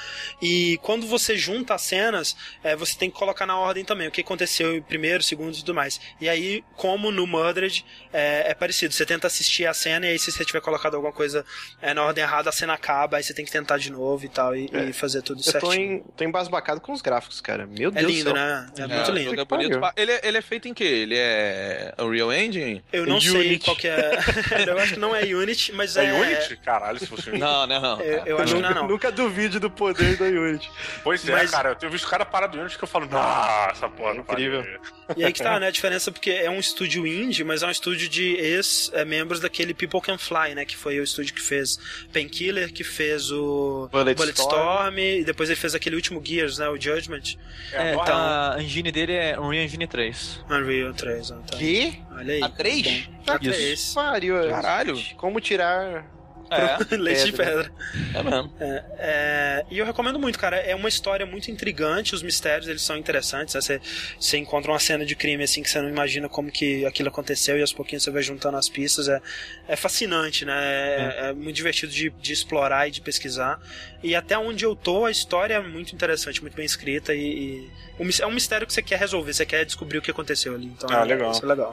E 0.41 0.79
quando 0.83 1.07
você 1.07 1.37
junta 1.37 1.75
as 1.75 1.83
cenas, 1.83 2.37
é, 2.63 2.77
você 2.77 2.97
tem 2.97 3.11
que 3.11 3.17
colocar 3.17 3.47
na 3.47 3.59
ordem 3.59 3.85
também 3.85 4.09
o 4.09 4.11
que 4.11 4.21
aconteceu 4.21 4.75
em 4.77 4.83
primeiro, 4.83 5.23
segundo 5.23 5.55
e 5.55 5.59
tudo 5.59 5.75
mais. 5.75 6.01
E 6.21 6.29
aí, 6.29 6.65
como 6.77 7.11
no 7.11 7.27
Murdered, 7.27 7.85
é, 8.13 8.51
é, 8.51 8.55
parecido. 8.55 8.93
Você 8.95 9.05
tenta 9.07 9.27
assistir 9.27 9.67
a 9.67 9.75
cena 9.75 10.07
e 10.07 10.11
aí 10.11 10.19
se 10.19 10.33
você 10.33 10.45
tiver 10.45 10.61
colocado 10.61 10.95
alguma 10.95 11.13
coisa 11.13 11.45
é, 11.81 11.93
na 11.93 12.05
ordem 12.05 12.25
errada, 12.25 12.49
a 12.49 12.53
cena 12.53 12.75
acaba, 12.75 13.17
aí 13.17 13.23
você 13.23 13.35
tem 13.35 13.45
que 13.45 13.53
tentar 13.53 13.79
de 13.79 13.91
novo 13.91 14.25
e 14.25 14.29
tal, 14.29 14.57
e, 14.57 14.71
e 14.89 14.93
fazer 14.93 15.23
tudo 15.23 15.41
eu 15.41 15.45
certinho. 15.45 15.71
Tô, 15.71 15.75
em, 15.75 16.05
tô 16.17 16.25
embasbacado 16.25 16.81
com 16.81 16.93
os 16.93 17.03
gráficos, 17.03 17.41
cara. 17.41 17.67
Meu 17.67 17.91
é 17.91 18.01
Deus 18.01 18.13
lindo, 18.13 18.33
né? 18.33 18.67
É, 18.79 18.87
muito 18.87 19.11
lindo. 19.11 19.41
É 19.41 19.45
bonito. 19.45 19.81
Ele, 19.97 20.21
ele 20.23 20.39
é 20.39 20.43
feito 20.43 20.69
em 20.69 20.75
quê? 20.75 20.85
Ele 20.85 21.17
é 21.17 21.95
Unreal 21.99 22.33
Engine? 22.33 22.83
Eu 22.93 23.07
não 23.07 23.17
Unity. 23.17 23.31
sei 23.31 23.59
qual 23.59 23.77
que 23.77 23.89
é. 23.89 24.19
eu 24.67 24.79
acho 24.79 24.95
que 24.95 25.01
não 25.01 25.15
é 25.15 25.23
Unity, 25.23 25.46
mas 25.75 25.97
é. 25.97 26.07
É 26.07 26.13
Unity? 26.13 26.57
Caralho, 26.57 26.99
se 26.99 27.07
fosse 27.07 27.29
Unity. 27.31 27.41
Não, 27.45 27.67
não, 27.67 27.81
não. 27.81 28.01
Eu, 28.01 28.25
eu 28.27 28.39
acho 28.39 28.55
que 28.55 28.61
não 28.63 28.71
é 28.71 28.75
não. 28.75 28.89
Nunca 28.89 29.11
duvide 29.13 29.59
do 29.59 29.71
poder 29.71 30.17
da 30.17 30.25
Unity. 30.27 30.71
Pois 31.05 31.27
é, 31.29 31.33
Mas- 31.33 31.51
cara. 31.51 31.71
Eu 31.71 31.75
tenho 31.77 31.91
visto 31.93 32.07
cara 32.09 32.25
parar 32.25 32.47
do 32.49 32.59
Unity 32.59 32.77
que 32.79 32.85
eu 32.85 32.89
falo, 32.89 33.07
nossa, 33.07 33.89
porra, 33.89 34.15
não 34.15 34.21
Incrível. 34.23 34.63
pode 34.63 34.73
ver." 34.73 34.81
E 35.17 35.25
aí 35.25 35.33
que 35.33 35.41
tá, 35.43 35.59
né? 35.61 35.69
A 35.69 35.71
diferença 35.71 36.11
porque 36.11 36.31
é 36.31 36.51
um 36.51 36.59
estúdio 36.59 37.07
indie, 37.07 37.45
mas 37.45 37.63
é 37.63 37.67
um 37.67 37.71
estúdio 37.71 38.09
de 38.09 38.35
ex-membros 38.35 39.39
daquele 39.41 39.73
People 39.73 40.01
Can 40.01 40.19
Fly, 40.19 40.55
né? 40.55 40.65
Que 40.65 40.77
foi 40.77 40.99
o 40.99 41.03
estúdio 41.05 41.33
que 41.35 41.41
fez 41.41 41.79
Painkiller, 42.13 42.73
que 42.73 42.83
fez 42.83 43.31
o 43.31 43.89
Bulletstorm. 43.93 44.99
e 44.99 45.25
depois 45.25 45.49
ele 45.49 45.59
fez 45.59 45.75
aquele 45.75 45.95
último 45.97 46.21
Gears, 46.25 46.59
né? 46.59 46.69
O 46.69 46.81
Judgment. 46.81 47.37
É, 47.73 47.95
então- 47.95 48.17
a 48.17 48.57
engine 48.61 48.91
dele 48.91 49.13
é 49.13 49.39
Unreal 49.39 49.65
Engine 49.65 49.87
3. 49.87 50.41
Unreal 50.51 50.93
3, 50.93 51.31
ó, 51.31 51.35
tá. 51.37 51.57
Que? 51.57 52.01
Olha 52.17 52.35
aí. 52.35 52.43
A 52.43 52.49
3? 52.49 53.07
Bom, 53.07 53.33
A 53.33 53.39
Isso. 53.41 53.53
3. 53.53 53.95
Pariu. 53.95 54.49
Caralho. 54.49 54.97
Como 55.17 55.41
tirar... 55.41 56.05
É, 56.51 56.79
Leite 56.97 57.25
de 57.27 57.33
Pedra. 57.33 57.65
pedra. 57.65 57.73
é 58.15 58.23
mesmo. 58.23 58.53
É, 58.61 58.85
é, 58.99 59.67
e 59.71 59.79
eu 59.79 59.87
recomendo 59.87 60.19
muito, 60.19 60.39
cara. 60.39 60.57
É 60.57 60.75
uma 60.75 60.89
história 60.89 61.27
muito 61.27 61.51
intrigante, 61.51 62.15
os 62.15 62.23
mistérios 62.23 62.69
eles 62.69 62.83
são 62.83 62.97
interessantes. 62.97 63.55
né? 63.55 63.61
Você, 63.61 63.81
você 64.19 64.39
encontra 64.39 64.71
uma 64.71 64.79
cena 64.79 65.05
de 65.05 65.15
crime 65.17 65.45
assim 65.45 65.63
que 65.63 65.71
você 65.71 65.81
não 65.81 65.89
imagina 65.89 66.29
como 66.29 66.51
que 66.51 66.85
aquilo 66.87 67.09
aconteceu 67.09 67.59
e 67.59 67.61
aos 67.61 67.73
pouquinhos 67.73 68.03
você 68.05 68.11
vai 68.11 68.23
juntando 68.23 68.57
as 68.57 68.69
pistas. 68.69 69.09
É, 69.09 69.21
é 69.69 69.77
fascinante, 69.77 70.45
né? 70.45 70.55
É, 70.57 71.29
é 71.29 71.33
muito 71.33 71.57
divertido 71.57 71.93
de, 71.93 72.11
de 72.11 72.33
explorar 72.33 72.89
e 72.89 72.91
de 72.91 73.01
pesquisar. 73.01 73.61
E 74.03 74.15
até 74.15 74.39
onde 74.39 74.65
eu 74.65 74.77
tô, 74.77 75.05
a 75.05 75.11
história 75.11 75.55
é 75.55 75.61
muito 75.61 75.95
interessante, 75.95 76.41
muito 76.41 76.55
bem 76.57 76.65
escrita 76.65 77.15
e, 77.15 77.71
e 77.99 78.13
é 78.21 78.27
um 78.27 78.33
mistério 78.33 78.67
que 78.67 78.73
você 78.73 78.83
quer 78.83 78.99
resolver, 78.99 79.33
você 79.33 79.47
quer 79.47 79.65
descobrir 79.65 79.99
o 79.99 80.03
que 80.03 80.11
aconteceu 80.11 80.55
ali. 80.55 80.67
Então, 80.67 80.89
Ah, 80.91 81.03
é, 81.03 81.05
legal. 81.05 81.31
Isso 81.33 81.45
é 81.45 81.49
legal. 81.49 81.73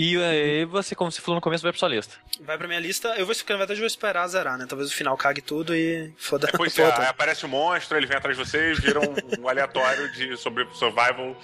E 0.00 0.16
aí 0.22 0.64
você, 0.64 0.94
como 0.94 1.10
você 1.10 1.20
falou 1.20 1.34
no 1.34 1.40
começo, 1.40 1.60
vai 1.60 1.72
pra 1.72 1.78
sua 1.80 1.88
lista. 1.88 2.14
Vai 2.42 2.56
pra 2.56 2.68
minha 2.68 2.78
lista. 2.78 3.08
Eu 3.16 3.26
vou, 3.26 3.34
na 3.34 3.56
verdade, 3.56 3.72
eu 3.72 3.78
vou 3.82 3.86
esperar 3.88 4.28
zerar, 4.28 4.56
né? 4.56 4.64
Talvez 4.64 4.92
o 4.92 4.94
final 4.94 5.16
cague 5.16 5.40
tudo 5.40 5.74
e 5.74 6.12
foda. 6.16 6.46
Depois 6.46 6.78
é, 6.78 6.84
foda. 6.84 7.02
aí 7.02 7.08
aparece 7.08 7.44
um 7.44 7.48
monstro, 7.48 7.96
ele 7.96 8.06
vem 8.06 8.16
atrás 8.16 8.38
de 8.38 8.44
vocês, 8.44 8.78
vira 8.78 9.00
um, 9.00 9.42
um 9.42 9.48
aleatório 9.48 10.08
de 10.12 10.36
sobre 10.36 10.68
survival. 10.74 11.36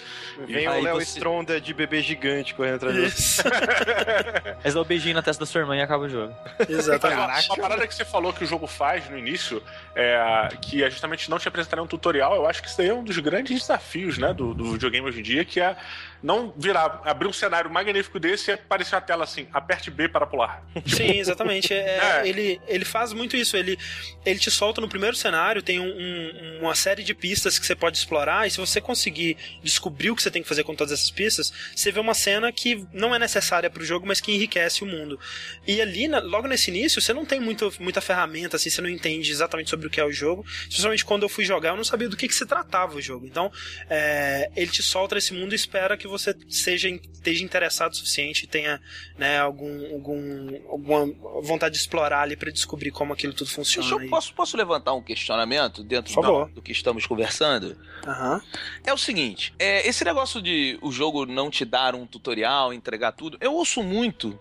Vem 0.47 0.69
Aí 0.69 0.79
o 0.79 0.85
Léo 0.85 0.95
você- 0.95 1.17
Stronda 1.17 1.61
de 1.61 1.75
bebê 1.75 2.01
gigante 2.01 2.55
correndo 2.55 2.77
atrás 2.77 2.95
de 2.95 3.11
você. 3.11 3.43
Mas 4.63 4.73
dá 4.73 4.81
o 4.81 4.85
beijinho 4.85 5.17
na 5.17 5.23
testa 5.23 5.41
da 5.41 5.47
sua 5.51 5.61
irmã 5.63 5.77
e 5.77 5.83
acaba 5.83 6.05
o 6.05 6.09
jogo. 6.09 6.33
Exatamente. 6.69 7.19
Caraca, 7.19 7.47
uma 7.55 7.57
parada 7.57 7.89
que 7.89 7.95
você 7.97 8.05
falou 8.05 8.33
que 8.33 8.45
o 8.45 8.47
jogo 8.47 8.69
faz 8.69 9.11
no 9.11 9.19
início, 9.19 9.61
é, 9.97 10.49
que 10.63 10.85
é 10.85 10.89
justamente 10.89 11.29
não 11.29 11.41
te 11.41 11.49
apresentar 11.49 11.83
um 11.83 11.89
tutorial, 11.89 12.37
eu 12.37 12.47
acho 12.47 12.63
que 12.63 12.69
isso 12.69 12.79
daí 12.79 12.89
é 12.91 12.95
um 12.95 13.03
dos 13.03 13.19
grandes 13.19 13.59
desafios 13.63 14.17
né, 14.17 14.33
do, 14.33 14.55
do 14.55 14.71
videogame 14.75 15.09
hoje 15.09 15.19
em 15.19 15.25
dia, 15.25 15.45
que 15.45 15.59
é 15.59 15.77
não 16.25 16.55
virar, 16.57 17.03
abrir 17.05 17.29
um 17.29 17.33
cenário 17.33 17.71
magnífico 17.71 18.19
desse 18.19 18.51
e 18.51 18.55
aparecer 18.55 18.95
uma 18.95 19.01
tela 19.03 19.25
assim, 19.25 19.47
aperte 19.53 19.91
B 19.91 20.09
para 20.09 20.25
pular. 20.27 20.65
Sim, 20.87 21.19
exatamente. 21.19 21.73
É, 21.75 21.99
É. 22.25 22.27
Ele, 22.29 22.61
ele 22.67 22.85
faz 22.85 23.13
muito 23.13 23.37
isso. 23.37 23.57
Ele, 23.57 23.79
ele 24.25 24.39
te 24.39 24.51
solta 24.51 24.81
no 24.81 24.89
primeiro 24.89 25.15
cenário, 25.15 25.63
tem 25.63 25.79
um- 25.79 25.85
um- 25.85 26.59
uma 26.63 26.75
série 26.75 27.03
de 27.05 27.13
pistas 27.15 27.59
que 27.59 27.67
você 27.67 27.75
pode 27.77 27.99
explorar, 27.99 28.47
e 28.47 28.51
se 28.51 28.57
você 28.59 28.81
conseguir 28.81 29.37
descobrir 29.63 30.11
o 30.11 30.17
que 30.17 30.23
você 30.23 30.31
tem 30.31 30.43
que 30.43 30.49
fazer 30.49 30.65
com 30.65 30.75
todas 30.75 30.93
essas 30.93 31.11
pistas, 31.11 31.53
você 31.77 31.93
vê 31.93 32.01
uma 32.01 32.15
cena 32.15 32.51
que 32.51 32.87
não 32.93 33.15
é 33.15 33.19
necessária 33.19 33.69
pro 33.69 33.85
jogo, 33.85 34.07
mas 34.07 34.21
que 34.21 34.33
enriquece 34.33 34.83
o 34.83 34.87
mundo. 34.87 35.21
E 35.67 35.81
ali, 35.83 36.09
na- 36.09 36.21
logo 36.21 36.49
nesse 36.49 36.71
início, 36.71 37.03
você 37.03 37.13
não 37.13 37.27
tem 37.27 37.39
muito, 37.39 37.71
muita 37.79 38.01
ferramenta, 38.01 38.57
assim, 38.57 38.71
você 38.71 38.81
não 38.81 38.89
entende 38.89 39.31
exatamente 39.31 39.69
sobre 39.69 39.87
o 39.87 39.91
que 39.91 40.01
é 40.01 40.05
o 40.05 40.13
jogo. 40.13 40.43
Especialmente 40.69 41.05
quando 41.05 41.25
eu 41.25 41.29
fui 41.29 41.45
jogar, 41.45 41.71
eu 41.71 41.77
não 41.77 41.85
sabia 41.85 42.09
do 42.09 42.17
que, 42.17 42.27
que 42.27 42.35
se 42.35 42.47
tratava 42.47 42.97
o 42.97 43.01
jogo. 43.03 43.27
Então, 43.27 43.53
é, 43.91 44.51
ele 44.57 44.71
te 44.71 44.83
solta 44.83 45.15
nesse 45.17 45.35
mundo 45.35 45.53
e 45.53 45.57
espera 45.57 45.97
que 45.97 46.07
você 46.07 46.14
seja 46.19 46.89
esteja 46.89 47.43
interessado 47.45 47.93
o 47.93 47.97
suficiente 47.97 48.45
e 48.45 48.47
tenha 48.47 48.81
né, 49.17 49.39
algum, 49.39 49.93
algum, 49.95 50.61
alguma 50.69 51.07
vontade 51.43 51.75
de 51.75 51.81
explorar 51.81 52.21
ali 52.21 52.37
pra 52.37 52.51
descobrir 52.51 52.91
como 52.91 53.13
aquilo 53.13 53.33
tudo 53.33 53.49
funciona. 53.51 53.89
Eu, 54.05 54.09
posso, 54.11 54.35
posso 54.35 54.57
levantar 54.57 54.93
um 54.93 55.03
questionamento 55.03 55.83
dentro 55.83 56.13
do, 56.49 56.55
do 56.57 56.63
que 56.63 56.73
estamos 56.73 57.07
conversando? 57.07 57.77
Aham. 58.07 58.43
É 58.85 58.93
o 58.93 58.99
seguinte, 58.99 59.55
é, 59.59 59.87
esse 59.89 60.05
negócio 60.05 60.43
de 60.43 60.79
o 60.83 60.93
jogo 60.93 61.25
não 61.25 61.51
te 61.51 61.65
dar 61.65 61.95
um 61.95 62.07
tutorial, 62.07 62.73
entregar 62.75 63.13
tudo, 63.13 63.39
eu 63.41 63.55
ouço 63.55 63.83
muito 63.83 64.39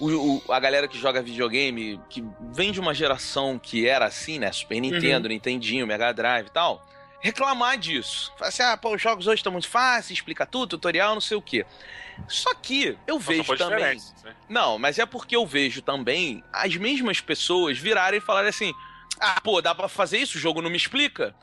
o- 0.00 0.38
o- 0.46 0.52
a 0.52 0.58
galera 0.58 0.88
que 0.88 0.98
joga 0.98 1.20
videogame, 1.22 2.00
que 2.08 2.24
vem 2.54 2.72
de 2.72 2.80
uma 2.80 2.94
geração 2.94 3.58
que 3.58 3.86
era 3.86 4.06
assim, 4.06 4.38
né? 4.38 4.50
Super 4.50 4.80
Nintendo, 4.80 5.28
Nintendinho, 5.28 5.86
Mega 5.86 6.10
Drive 6.12 6.46
e 6.46 6.50
tal, 6.50 6.88
reclamar 7.22 7.78
disso. 7.78 8.32
Fala 8.36 8.48
assim, 8.48 8.62
ah, 8.62 8.76
pô, 8.76 8.94
os 8.94 9.00
jogos 9.00 9.26
hoje 9.26 9.36
estão 9.40 9.52
muito 9.52 9.68
fáceis, 9.68 10.18
explica 10.18 10.44
tudo, 10.44 10.70
tutorial, 10.70 11.14
não 11.14 11.20
sei 11.20 11.36
o 11.36 11.42
quê. 11.42 11.64
Só 12.28 12.52
que 12.54 12.98
eu 13.06 13.20
São 13.20 13.32
vejo 13.32 13.56
também. 13.56 13.96
né? 14.24 14.34
Não, 14.48 14.78
mas 14.78 14.98
é 14.98 15.06
porque 15.06 15.36
eu 15.36 15.46
vejo 15.46 15.80
também 15.80 16.42
as 16.52 16.76
mesmas 16.76 17.20
pessoas 17.20 17.78
virarem 17.78 18.18
e 18.18 18.22
falarem 18.22 18.50
assim: 18.50 18.74
ah, 19.18 19.40
pô, 19.40 19.62
dá 19.62 19.74
pra 19.74 19.88
fazer 19.88 20.18
isso? 20.18 20.36
O 20.36 20.40
jogo 20.40 20.60
não 20.60 20.68
me 20.68 20.76
explica? 20.76 21.34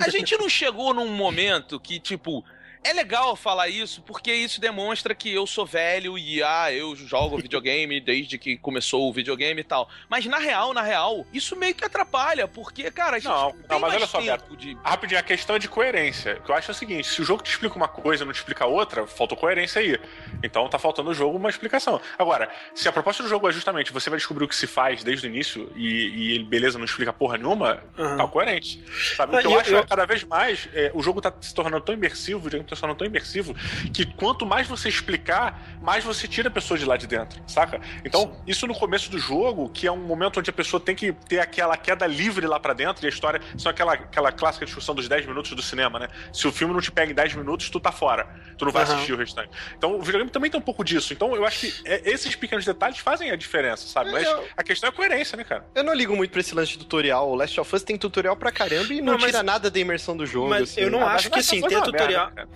A 0.00 0.10
gente 0.10 0.36
não 0.36 0.48
chegou 0.48 0.92
num 0.92 1.08
momento 1.08 1.78
que, 1.80 1.98
tipo, 2.00 2.44
é 2.84 2.92
legal 2.92 3.34
falar 3.36 3.68
isso 3.68 4.02
porque 4.02 4.32
isso 4.32 4.60
demonstra 4.60 5.14
que 5.14 5.32
eu 5.32 5.46
sou 5.46 5.66
velho 5.66 6.16
e 6.18 6.42
ah, 6.42 6.72
eu 6.72 6.94
jogo 6.96 7.36
videogame 7.38 8.00
desde 8.00 8.38
que 8.38 8.56
começou 8.56 9.08
o 9.08 9.12
videogame 9.12 9.60
e 9.60 9.64
tal. 9.64 9.88
Mas 10.08 10.24
na 10.26 10.38
real, 10.38 10.72
na 10.72 10.82
real, 10.82 11.26
isso 11.32 11.54
meio 11.56 11.74
que 11.74 11.84
atrapalha, 11.84 12.46
porque, 12.48 12.90
cara, 12.90 13.16
a 13.16 13.18
gente 13.18 13.28
Não, 13.28 13.50
não, 13.50 13.54
não, 13.68 13.80
mas 13.80 13.80
mais 13.80 13.94
olha 13.96 14.06
só, 14.06 14.20
tempo 14.20 14.56
de. 14.56 14.76
Rapidinho, 14.84 15.20
a 15.20 15.22
questão 15.22 15.56
é 15.56 15.58
de 15.58 15.68
coerência. 15.68 16.36
O 16.38 16.42
que 16.42 16.50
eu 16.50 16.54
acho 16.54 16.70
é 16.70 16.72
o 16.72 16.74
seguinte: 16.74 17.08
se 17.08 17.20
o 17.20 17.24
jogo 17.24 17.42
te 17.42 17.50
explica 17.50 17.76
uma 17.76 17.88
coisa 17.88 18.22
e 18.22 18.26
não 18.26 18.32
te 18.32 18.36
explica 18.36 18.66
outra, 18.66 19.06
faltou 19.06 19.36
coerência 19.36 19.80
aí. 19.80 19.98
Então 20.42 20.68
tá 20.68 20.78
faltando 20.78 21.10
o 21.10 21.14
jogo 21.14 21.36
uma 21.36 21.50
explicação. 21.50 22.00
Agora, 22.18 22.50
se 22.74 22.88
a 22.88 22.92
proposta 22.92 23.22
do 23.22 23.28
jogo 23.28 23.48
é 23.48 23.52
justamente 23.52 23.92
você 23.92 24.08
vai 24.10 24.18
descobrir 24.18 24.44
o 24.44 24.48
que 24.48 24.56
se 24.56 24.66
faz 24.66 25.02
desde 25.02 25.26
o 25.26 25.30
início 25.30 25.70
e, 25.76 26.08
e 26.08 26.32
ele, 26.34 26.44
beleza, 26.44 26.78
não 26.78 26.84
explica 26.84 27.12
porra 27.12 27.36
nenhuma, 27.36 27.82
Uhum. 27.96 28.16
tá 28.16 28.26
coerente. 28.28 28.82
Sabe? 29.16 29.36
O 29.36 29.40
que 29.40 29.46
eu, 29.46 29.50
e 29.52 29.54
acho 29.56 29.70
eu- 29.70 29.78
é 29.78 29.82
cada 29.86 30.06
vez 30.06 30.22
mais, 30.24 30.68
é, 30.72 30.90
o 30.94 31.02
jogo 31.02 31.20
tá 31.20 31.32
se 31.40 31.54
tornando 31.54 31.82
tão 31.84 31.94
imersivo, 31.94 32.46
o 32.46 32.50
tornando 32.76 32.98
tão 32.98 33.06
imersivo, 33.06 33.54
que 33.92 34.04
quanto 34.04 34.44
mais 34.46 34.66
você 34.66 34.88
explicar, 34.88 35.62
mais 35.82 36.04
você 36.04 36.26
tira 36.28 36.48
a 36.48 36.50
pessoa 36.50 36.78
de 36.78 36.84
lá 36.84 36.96
de 36.96 37.06
dentro, 37.06 37.40
saca? 37.46 37.80
Então, 38.04 38.40
isso 38.46 38.66
no 38.66 38.74
começo 38.74 39.10
do 39.10 39.18
jogo, 39.18 39.68
que 39.68 39.86
é 39.86 39.92
um 39.92 39.96
momento 39.96 40.40
onde 40.40 40.50
a 40.50 40.52
pessoa 40.52 40.80
tem 40.80 40.94
que 40.94 41.12
ter 41.12 41.40
aquela 41.40 41.76
queda 41.76 42.06
livre 42.06 42.46
lá 42.46 42.58
pra 42.60 42.72
dentro, 42.72 43.04
e 43.04 43.06
a 43.06 43.08
história, 43.08 43.40
são 43.56 43.70
aquela, 43.70 43.94
aquela 43.94 44.32
clássica 44.32 44.64
discussão 44.66 44.94
dos 44.94 45.08
10 45.08 45.26
minutos 45.26 45.52
do 45.52 45.62
cinema, 45.62 45.98
né? 45.98 46.08
Se 46.32 46.46
o 46.46 46.52
filme 46.52 46.72
não 46.74 46.80
te 46.80 46.90
pega 46.90 47.12
em 47.12 47.14
10 47.14 47.34
minutos, 47.34 47.70
tu 47.70 47.80
tá 47.80 47.92
fora. 47.92 48.26
Tu 48.56 48.64
não 48.64 48.72
vai 48.72 48.82
Aham. 48.82 48.94
assistir 48.94 49.12
o 49.12 49.16
restante. 49.16 49.50
Então, 49.76 49.96
o 49.96 50.02
videogame 50.02 50.30
também 50.30 50.50
tem 50.50 50.58
um 50.58 50.62
pouco 50.62 50.82
disso. 50.84 51.12
Então, 51.12 51.34
eu 51.34 51.44
acho 51.46 51.60
que 51.60 51.74
é, 51.88 52.10
esses 52.10 52.34
pequenos 52.34 52.64
detalhes 52.64 52.98
fazem 52.98 53.30
a 53.30 53.36
diferença, 53.36 53.86
sabe? 53.86 54.10
Mas 54.10 54.26
Eu- 54.26 54.44
a 54.56 54.62
questão 54.62 54.88
é 54.88 54.90
a 54.90 54.94
coerência, 54.94 55.36
né, 55.36 55.44
cara? 55.44 55.64
Eu 55.74 55.84
não 55.84 55.94
ligo 55.94 56.16
muito 56.16 56.30
pra 56.30 56.40
esse 56.40 56.54
lance 56.54 56.72
de 56.72 56.78
tutorial. 56.78 57.30
O 57.30 57.34
Last 57.34 57.58
of 57.60 57.74
Us 57.74 57.82
tem 57.82 57.96
tutorial 57.96 58.36
pra 58.36 58.50
caramba 58.50 58.92
e 58.92 59.00
não, 59.00 59.12
Não, 59.12 59.20
mas- 59.20 59.26
tira 59.30 59.42
nada 59.42 59.70
da 59.70 59.78
imersão 59.78 60.16
do 60.16 60.26
jogo. 60.26 60.48
Mas 60.50 60.70
assim. 60.70 60.80
eu 60.80 60.90
não 60.90 61.06
Ah, 61.06 61.12
acho 61.14 61.30
que 61.30 61.38
assim, 61.38 61.60
ter 61.60 61.76
uma 61.76 61.84
tutorial. 61.84 62.32
merda, 62.34 62.50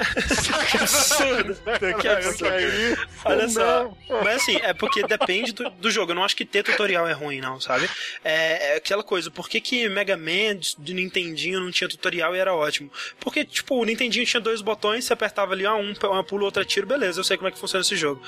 que 0.70 0.76
absurdo! 0.76 1.56
que 2.00 2.08
absurdo! 2.08 3.08
Olha 3.24 3.48
só. 3.48 3.92
Mas 4.24 4.42
assim, 4.42 4.56
é 4.56 4.72
porque 4.72 5.02
depende 5.06 5.52
do, 5.52 5.70
do 5.70 5.90
jogo. 5.90 6.12
Eu 6.12 6.16
não 6.16 6.24
acho 6.24 6.36
que 6.36 6.44
ter 6.44 6.62
tutorial 6.62 7.08
é 7.08 7.12
ruim, 7.12 7.40
não, 7.40 7.60
sabe? 7.60 7.88
É, 8.24 8.72
é 8.72 8.76
aquela 8.76 9.02
coisa, 9.02 9.30
por 9.30 9.48
que, 9.48 9.60
que 9.60 9.88
Mega 9.88 10.16
Man 10.16 10.58
de 10.78 10.94
Nintendinho 10.94 11.60
não 11.60 11.70
tinha 11.70 11.88
tutorial 11.88 12.34
e 12.34 12.38
era 12.38 12.54
ótimo? 12.54 12.90
Porque, 13.20 13.44
tipo, 13.44 13.80
o 13.80 13.84
Nintendinho 13.84 14.26
tinha 14.26 14.40
dois 14.40 14.60
botões, 14.60 15.04
você 15.04 15.12
apertava 15.12 15.52
ali, 15.52 15.64
ó, 15.64 15.76
um, 15.76 15.94
uma 16.04 16.24
pula, 16.24 16.44
outra 16.44 16.64
tiro, 16.64 16.86
beleza, 16.86 17.20
eu 17.20 17.24
sei 17.24 17.36
como 17.36 17.48
é 17.48 17.52
que 17.52 17.58
funciona 17.58 17.82
esse 17.82 17.96
jogo. 17.96 18.22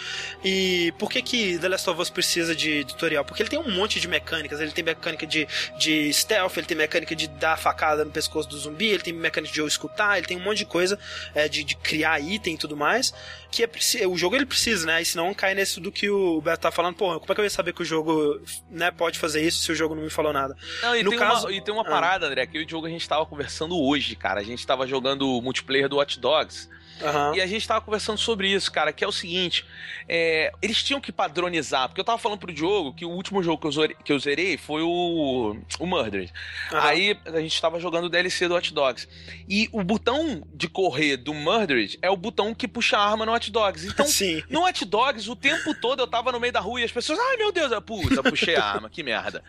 E 0.44 0.92
por 0.98 1.10
que 1.10 1.22
que 1.22 1.58
The 1.58 1.68
Last 1.68 1.88
of 1.90 2.00
Us 2.00 2.10
precisa 2.10 2.54
de 2.54 2.84
tutorial? 2.84 3.24
Porque 3.24 3.42
ele 3.42 3.50
tem 3.50 3.58
um 3.58 3.70
monte 3.70 4.00
de 4.00 4.08
mecânicas, 4.08 4.60
ele 4.60 4.72
tem 4.72 4.84
mecânica 4.84 5.26
de, 5.26 5.46
de 5.78 6.12
stealth, 6.12 6.56
ele 6.56 6.66
tem 6.66 6.76
mecânica 6.76 7.14
de 7.14 7.28
dar 7.28 7.58
facada 7.58 8.04
no 8.04 8.10
pescoço 8.10 8.48
do 8.48 8.58
zumbi, 8.58 8.88
ele 8.88 9.02
tem 9.02 9.12
mecânica 9.12 9.52
de 9.52 9.60
eu 9.60 9.66
escutar, 9.66 10.18
ele 10.18 10.26
tem 10.26 10.36
um 10.36 10.40
monte 10.40 10.58
de 10.58 10.66
coisa 10.66 10.98
é, 11.34 11.48
de, 11.48 11.63
de 11.64 11.74
criar 11.76 12.20
item 12.20 12.54
e 12.54 12.58
tudo 12.58 12.76
mais, 12.76 13.12
que 13.50 13.62
é 13.64 14.06
o 14.06 14.16
jogo 14.16 14.36
ele 14.36 14.46
precisa, 14.46 14.86
né? 14.86 15.00
E 15.02 15.04
senão 15.04 15.32
cai 15.34 15.54
nesse 15.54 15.80
do 15.80 15.90
que 15.90 16.08
o 16.10 16.40
Beto 16.40 16.60
tá 16.62 16.70
falando, 16.70 16.94
pô, 16.96 17.18
como 17.20 17.32
é 17.32 17.34
que 17.34 17.40
eu 17.40 17.44
ia 17.44 17.50
saber 17.50 17.72
que 17.72 17.82
o 17.82 17.84
jogo 17.84 18.40
né, 18.70 18.90
pode 18.90 19.18
fazer 19.18 19.42
isso 19.46 19.62
se 19.62 19.72
o 19.72 19.74
jogo 19.74 19.94
não 19.94 20.02
me 20.02 20.10
falou 20.10 20.32
nada? 20.32 20.56
Não, 20.82 20.94
e, 20.96 21.02
No 21.02 21.10
tem 21.10 21.18
caso- 21.18 21.46
uma, 21.46 21.52
e 21.52 21.60
tem 21.60 21.72
uma 21.74 21.82
Ah. 21.82 21.90
parada, 21.90 22.26
André, 22.26 22.46
que 22.46 22.58
o 22.58 22.66
Diogo 22.66 22.86
a 22.86 22.90
gente 22.90 23.08
tava 23.08 23.24
conversando 23.26 23.78
hoje, 23.80 24.14
cara. 24.16 24.40
A 24.40 24.44
gente 24.44 24.66
tava 24.66 24.86
jogando 24.86 25.28
o 25.28 25.40
multiplayer 25.42 25.88
do 25.88 25.96
Watch 25.96 26.18
Dogs. 26.20 26.68
Aham. 27.02 27.34
E 27.34 27.40
a 27.40 27.46
gente 27.46 27.66
tava 27.66 27.80
conversando 27.80 28.18
sobre 28.18 28.48
isso, 28.48 28.70
cara, 28.70 28.92
que 28.92 29.02
é 29.04 29.08
o 29.08 29.12
seguinte: 29.12 29.64
é, 30.08 30.52
eles 30.62 30.82
tinham 30.82 31.00
que 31.00 31.10
padronizar, 31.10 31.88
porque 31.88 32.00
eu 32.00 32.04
tava 32.04 32.18
falando 32.18 32.38
pro 32.38 32.52
Diogo 32.52 32.92
que 32.94 33.04
o 33.04 33.10
último 33.10 33.42
jogo 33.42 33.60
que 33.60 33.66
eu, 33.66 33.72
zore- 33.72 33.96
que 34.04 34.12
eu 34.12 34.18
zerei 34.18 34.56
foi 34.56 34.82
o, 34.82 35.56
o 35.78 35.86
Murder. 35.86 36.30
Aham. 36.72 36.80
Aí 36.86 37.18
a 37.26 37.40
gente 37.40 37.60
tava 37.60 37.80
jogando 37.80 38.04
o 38.04 38.08
DLC 38.08 38.46
do 38.48 38.54
Hot 38.54 38.72
Dogs. 38.72 39.08
E 39.48 39.68
o 39.72 39.82
botão 39.82 40.42
de 40.54 40.68
correr 40.68 41.16
do 41.16 41.34
Murdered 41.34 41.98
é 42.00 42.08
o 42.10 42.16
botão 42.16 42.54
que 42.54 42.68
puxa 42.68 42.96
a 42.96 43.04
arma 43.10 43.26
no 43.26 43.32
Hot 43.34 43.50
Dogs. 43.50 43.86
Então, 43.86 44.06
Sim. 44.08 44.42
no 44.48 44.64
Hot 44.64 44.84
Dogs, 44.84 45.28
o 45.30 45.34
tempo 45.36 45.74
todo 45.80 46.00
eu 46.00 46.06
tava 46.06 46.30
no 46.32 46.38
meio 46.40 46.52
da 46.52 46.60
rua 46.60 46.80
e 46.80 46.84
as 46.84 46.92
pessoas, 46.92 47.18
ai 47.18 47.36
meu 47.36 47.50
Deus, 47.52 47.72
eu, 47.72 47.82
puta, 47.82 48.22
puxei 48.22 48.56
a 48.56 48.64
arma, 48.64 48.88
que 48.88 49.02
merda. 49.02 49.42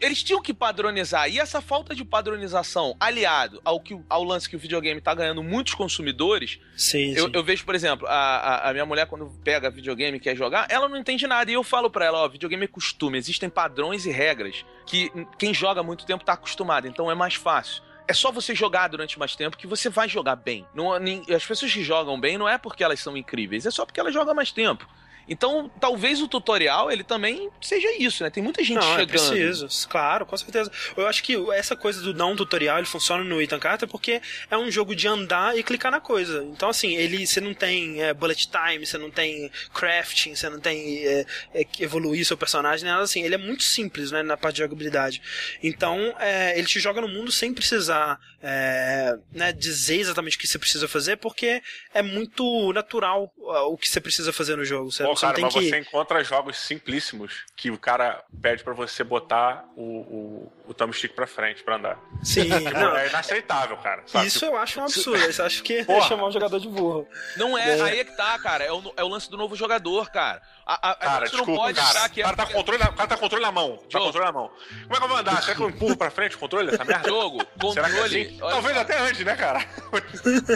Eles 0.00 0.22
tinham 0.22 0.40
que 0.40 0.54
padronizar. 0.54 1.28
E 1.28 1.38
essa 1.38 1.60
falta 1.60 1.94
de 1.94 2.04
padronização, 2.04 2.96
aliado 2.98 3.60
ao, 3.64 3.80
que, 3.80 3.98
ao 4.08 4.22
lance 4.24 4.48
que 4.48 4.56
o 4.56 4.58
videogame 4.58 5.00
tá 5.00 5.14
ganhando 5.14 5.42
muitos 5.42 5.74
consumidores, 5.74 6.58
Sim, 6.76 7.12
eu, 7.14 7.26
sim. 7.26 7.30
eu 7.34 7.42
vejo, 7.42 7.64
por 7.64 7.74
exemplo, 7.74 8.06
a, 8.08 8.68
a, 8.68 8.72
minha 8.72 8.86
mulher, 8.86 9.06
quando 9.06 9.30
pega 9.42 9.70
videogame 9.70 10.16
e 10.16 10.20
quer 10.20 10.36
jogar, 10.36 10.66
ela 10.70 10.88
não 10.88 10.96
entende 10.96 11.26
nada. 11.26 11.50
E 11.50 11.54
eu 11.54 11.64
falo 11.64 11.90
pra 11.90 12.04
ela, 12.04 12.18
ó, 12.18 12.28
videogame 12.28 12.64
é 12.64 12.68
costume, 12.68 13.18
existem 13.18 13.48
padrões 13.48 14.06
e 14.06 14.10
regras 14.10 14.64
que 14.86 15.10
quem 15.38 15.52
joga 15.52 15.82
muito 15.82 16.06
tempo 16.06 16.24
tá 16.24 16.34
acostumado, 16.34 16.86
então 16.86 17.10
é 17.10 17.14
mais 17.14 17.34
fácil. 17.34 17.82
É 18.08 18.12
só 18.12 18.30
você 18.30 18.54
jogar 18.54 18.88
durante 18.88 19.18
mais 19.18 19.34
tempo 19.34 19.56
que 19.56 19.66
você 19.66 19.88
vai 19.88 20.08
jogar 20.08 20.36
bem. 20.36 20.64
Não, 20.72 20.96
nem- 20.98 21.24
as 21.34 21.44
pessoas 21.44 21.72
que 21.72 21.82
jogam 21.82 22.20
bem 22.20 22.38
não 22.38 22.48
é 22.48 22.56
porque 22.56 22.84
elas 22.84 23.00
são 23.00 23.16
incríveis, 23.16 23.66
é 23.66 23.70
só 23.70 23.84
porque 23.84 23.98
elas 23.98 24.14
jogam 24.14 24.32
mais 24.34 24.52
tempo. 24.52 24.88
Então, 25.28 25.70
talvez 25.80 26.20
o 26.22 26.28
tutorial 26.28 26.90
ele 26.90 27.02
também 27.02 27.50
seja 27.60 27.88
isso, 27.98 28.22
né? 28.22 28.30
Tem 28.30 28.42
muita 28.42 28.62
gente 28.62 28.76
Não, 28.76 28.94
é 28.94 29.00
chegando. 29.00 29.08
preciso, 29.08 29.88
claro, 29.88 30.24
com 30.24 30.36
certeza. 30.36 30.70
Eu 30.96 31.06
acho 31.06 31.22
que 31.22 31.36
essa 31.52 31.74
coisa 31.76 32.00
do 32.00 32.14
não 32.14 32.36
tutorial 32.36 32.78
ele 32.78 32.86
funciona 32.86 33.24
no 33.24 33.40
Ethan 33.40 33.58
Carter 33.58 33.88
porque 33.88 34.20
é 34.50 34.56
um 34.56 34.70
jogo 34.70 34.94
de 34.94 35.08
andar 35.08 35.56
e 35.58 35.62
clicar 35.62 35.90
na 35.90 36.00
coisa. 36.00 36.44
Então, 36.44 36.68
assim, 36.68 36.94
ele 36.96 37.26
você 37.26 37.40
não 37.40 37.54
tem 37.54 38.02
é, 38.02 38.14
bullet 38.14 38.48
time, 38.48 38.86
você 38.86 38.98
não 38.98 39.10
tem 39.10 39.50
crafting, 39.74 40.34
você 40.34 40.48
não 40.48 40.60
tem 40.60 41.04
é, 41.04 41.26
é, 41.54 41.66
evoluir 41.80 42.24
seu 42.24 42.36
personagem, 42.36 42.86
nada 42.86 43.02
assim. 43.02 43.22
Ele 43.22 43.34
é 43.34 43.38
muito 43.38 43.62
simples, 43.62 44.10
né, 44.10 44.22
na 44.22 44.36
parte 44.36 44.56
de 44.56 44.62
jogabilidade. 44.62 45.20
Então, 45.62 46.14
é, 46.18 46.56
ele 46.58 46.66
te 46.66 46.78
joga 46.78 47.00
no 47.00 47.08
mundo 47.08 47.32
sem 47.32 47.52
precisar 47.52 48.18
é, 48.42 49.16
né, 49.32 49.52
dizer 49.52 49.98
exatamente 49.98 50.36
o 50.36 50.40
que 50.40 50.46
você 50.46 50.58
precisa 50.58 50.86
fazer, 50.86 51.16
porque 51.16 51.62
é 51.92 52.02
muito 52.02 52.72
natural 52.72 53.32
o 53.36 53.76
que 53.76 53.88
você 53.88 54.00
precisa 54.00 54.32
fazer 54.32 54.56
no 54.56 54.64
jogo. 54.64 54.92
Você, 54.92 55.02
Você 55.16 55.26
não 55.26 55.32
cara, 55.32 55.34
tem 55.34 55.44
mas 55.44 55.54
que. 55.54 55.70
você 55.70 55.78
encontra 55.78 56.22
jogos 56.24 56.58
simplíssimos 56.58 57.44
que 57.56 57.70
o 57.70 57.78
cara 57.78 58.22
pede 58.40 58.62
pra 58.62 58.72
você 58.74 59.02
botar 59.04 59.64
o, 59.76 59.82
o, 59.82 60.52
o 60.68 60.74
thumbstick 60.74 61.14
pra 61.14 61.26
frente 61.26 61.62
pra 61.62 61.76
andar. 61.76 61.98
Sim, 62.22 62.44
Tipo, 62.50 62.70
não, 62.70 62.96
É 62.96 63.08
inaceitável, 63.08 63.76
cara. 63.78 64.02
Sabe? 64.06 64.26
Isso 64.26 64.44
eu 64.44 64.56
acho 64.56 64.80
um 64.80 64.84
absurdo. 64.84 65.28
Isso 65.28 65.42
eu 65.42 65.46
acho 65.46 65.62
que 65.62 65.78
é 65.78 65.84
Porra. 65.84 66.08
chamar 66.08 66.26
um 66.26 66.32
jogador 66.32 66.58
de 66.60 66.68
burro. 66.68 67.06
Não 67.36 67.56
é, 67.56 67.80
aí 67.82 68.00
é 68.00 68.04
que 68.04 68.16
tá, 68.16 68.38
cara. 68.38 68.64
É 68.64 68.72
o, 68.72 68.92
é 68.96 69.04
o 69.04 69.08
lance 69.08 69.30
do 69.30 69.36
novo 69.36 69.56
jogador, 69.56 70.10
cara. 70.10 70.40
A, 70.68 70.90
a, 70.90 70.94
Cara, 70.96 71.26
desculpa, 71.26 71.50
não 71.52 71.58
pode 71.58 71.78
cara. 71.78 71.90
achar 71.90 72.08
que 72.08 72.20
o, 72.20 72.24
cara 72.24 72.36
tá 72.36 72.46
com 72.46 72.52
controle 72.54 72.82
na, 72.82 72.90
o 72.90 72.92
cara 72.94 73.08
tá 73.08 73.14
com 73.14 73.20
controle 73.20 73.44
na 73.44 73.52
mão. 73.52 73.76
Tá 73.88 74.00
controle 74.00 74.26
na 74.26 74.32
mão. 74.32 74.50
Como 74.82 74.94
é 74.94 74.98
que 74.98 75.04
eu 75.04 75.08
vou 75.08 75.16
andar? 75.16 75.40
Será 75.42 75.54
que 75.54 75.62
eu 75.62 75.68
empurro 75.70 75.96
pra 75.96 76.10
frente 76.10 76.34
o 76.34 76.38
controle 76.40 76.70
dessa 76.72 76.84
merda? 76.84 77.08
Jogo, 77.08 77.38
Será 77.72 77.88
que 77.88 77.94
é 77.96 78.00
controle. 78.00 78.22
assim? 78.26 78.42
olha 78.42 78.50
Talvez 78.52 78.74
só. 78.74 78.80
até 78.82 78.98
antes, 78.98 79.24
né, 79.24 79.36
cara? 79.36 79.64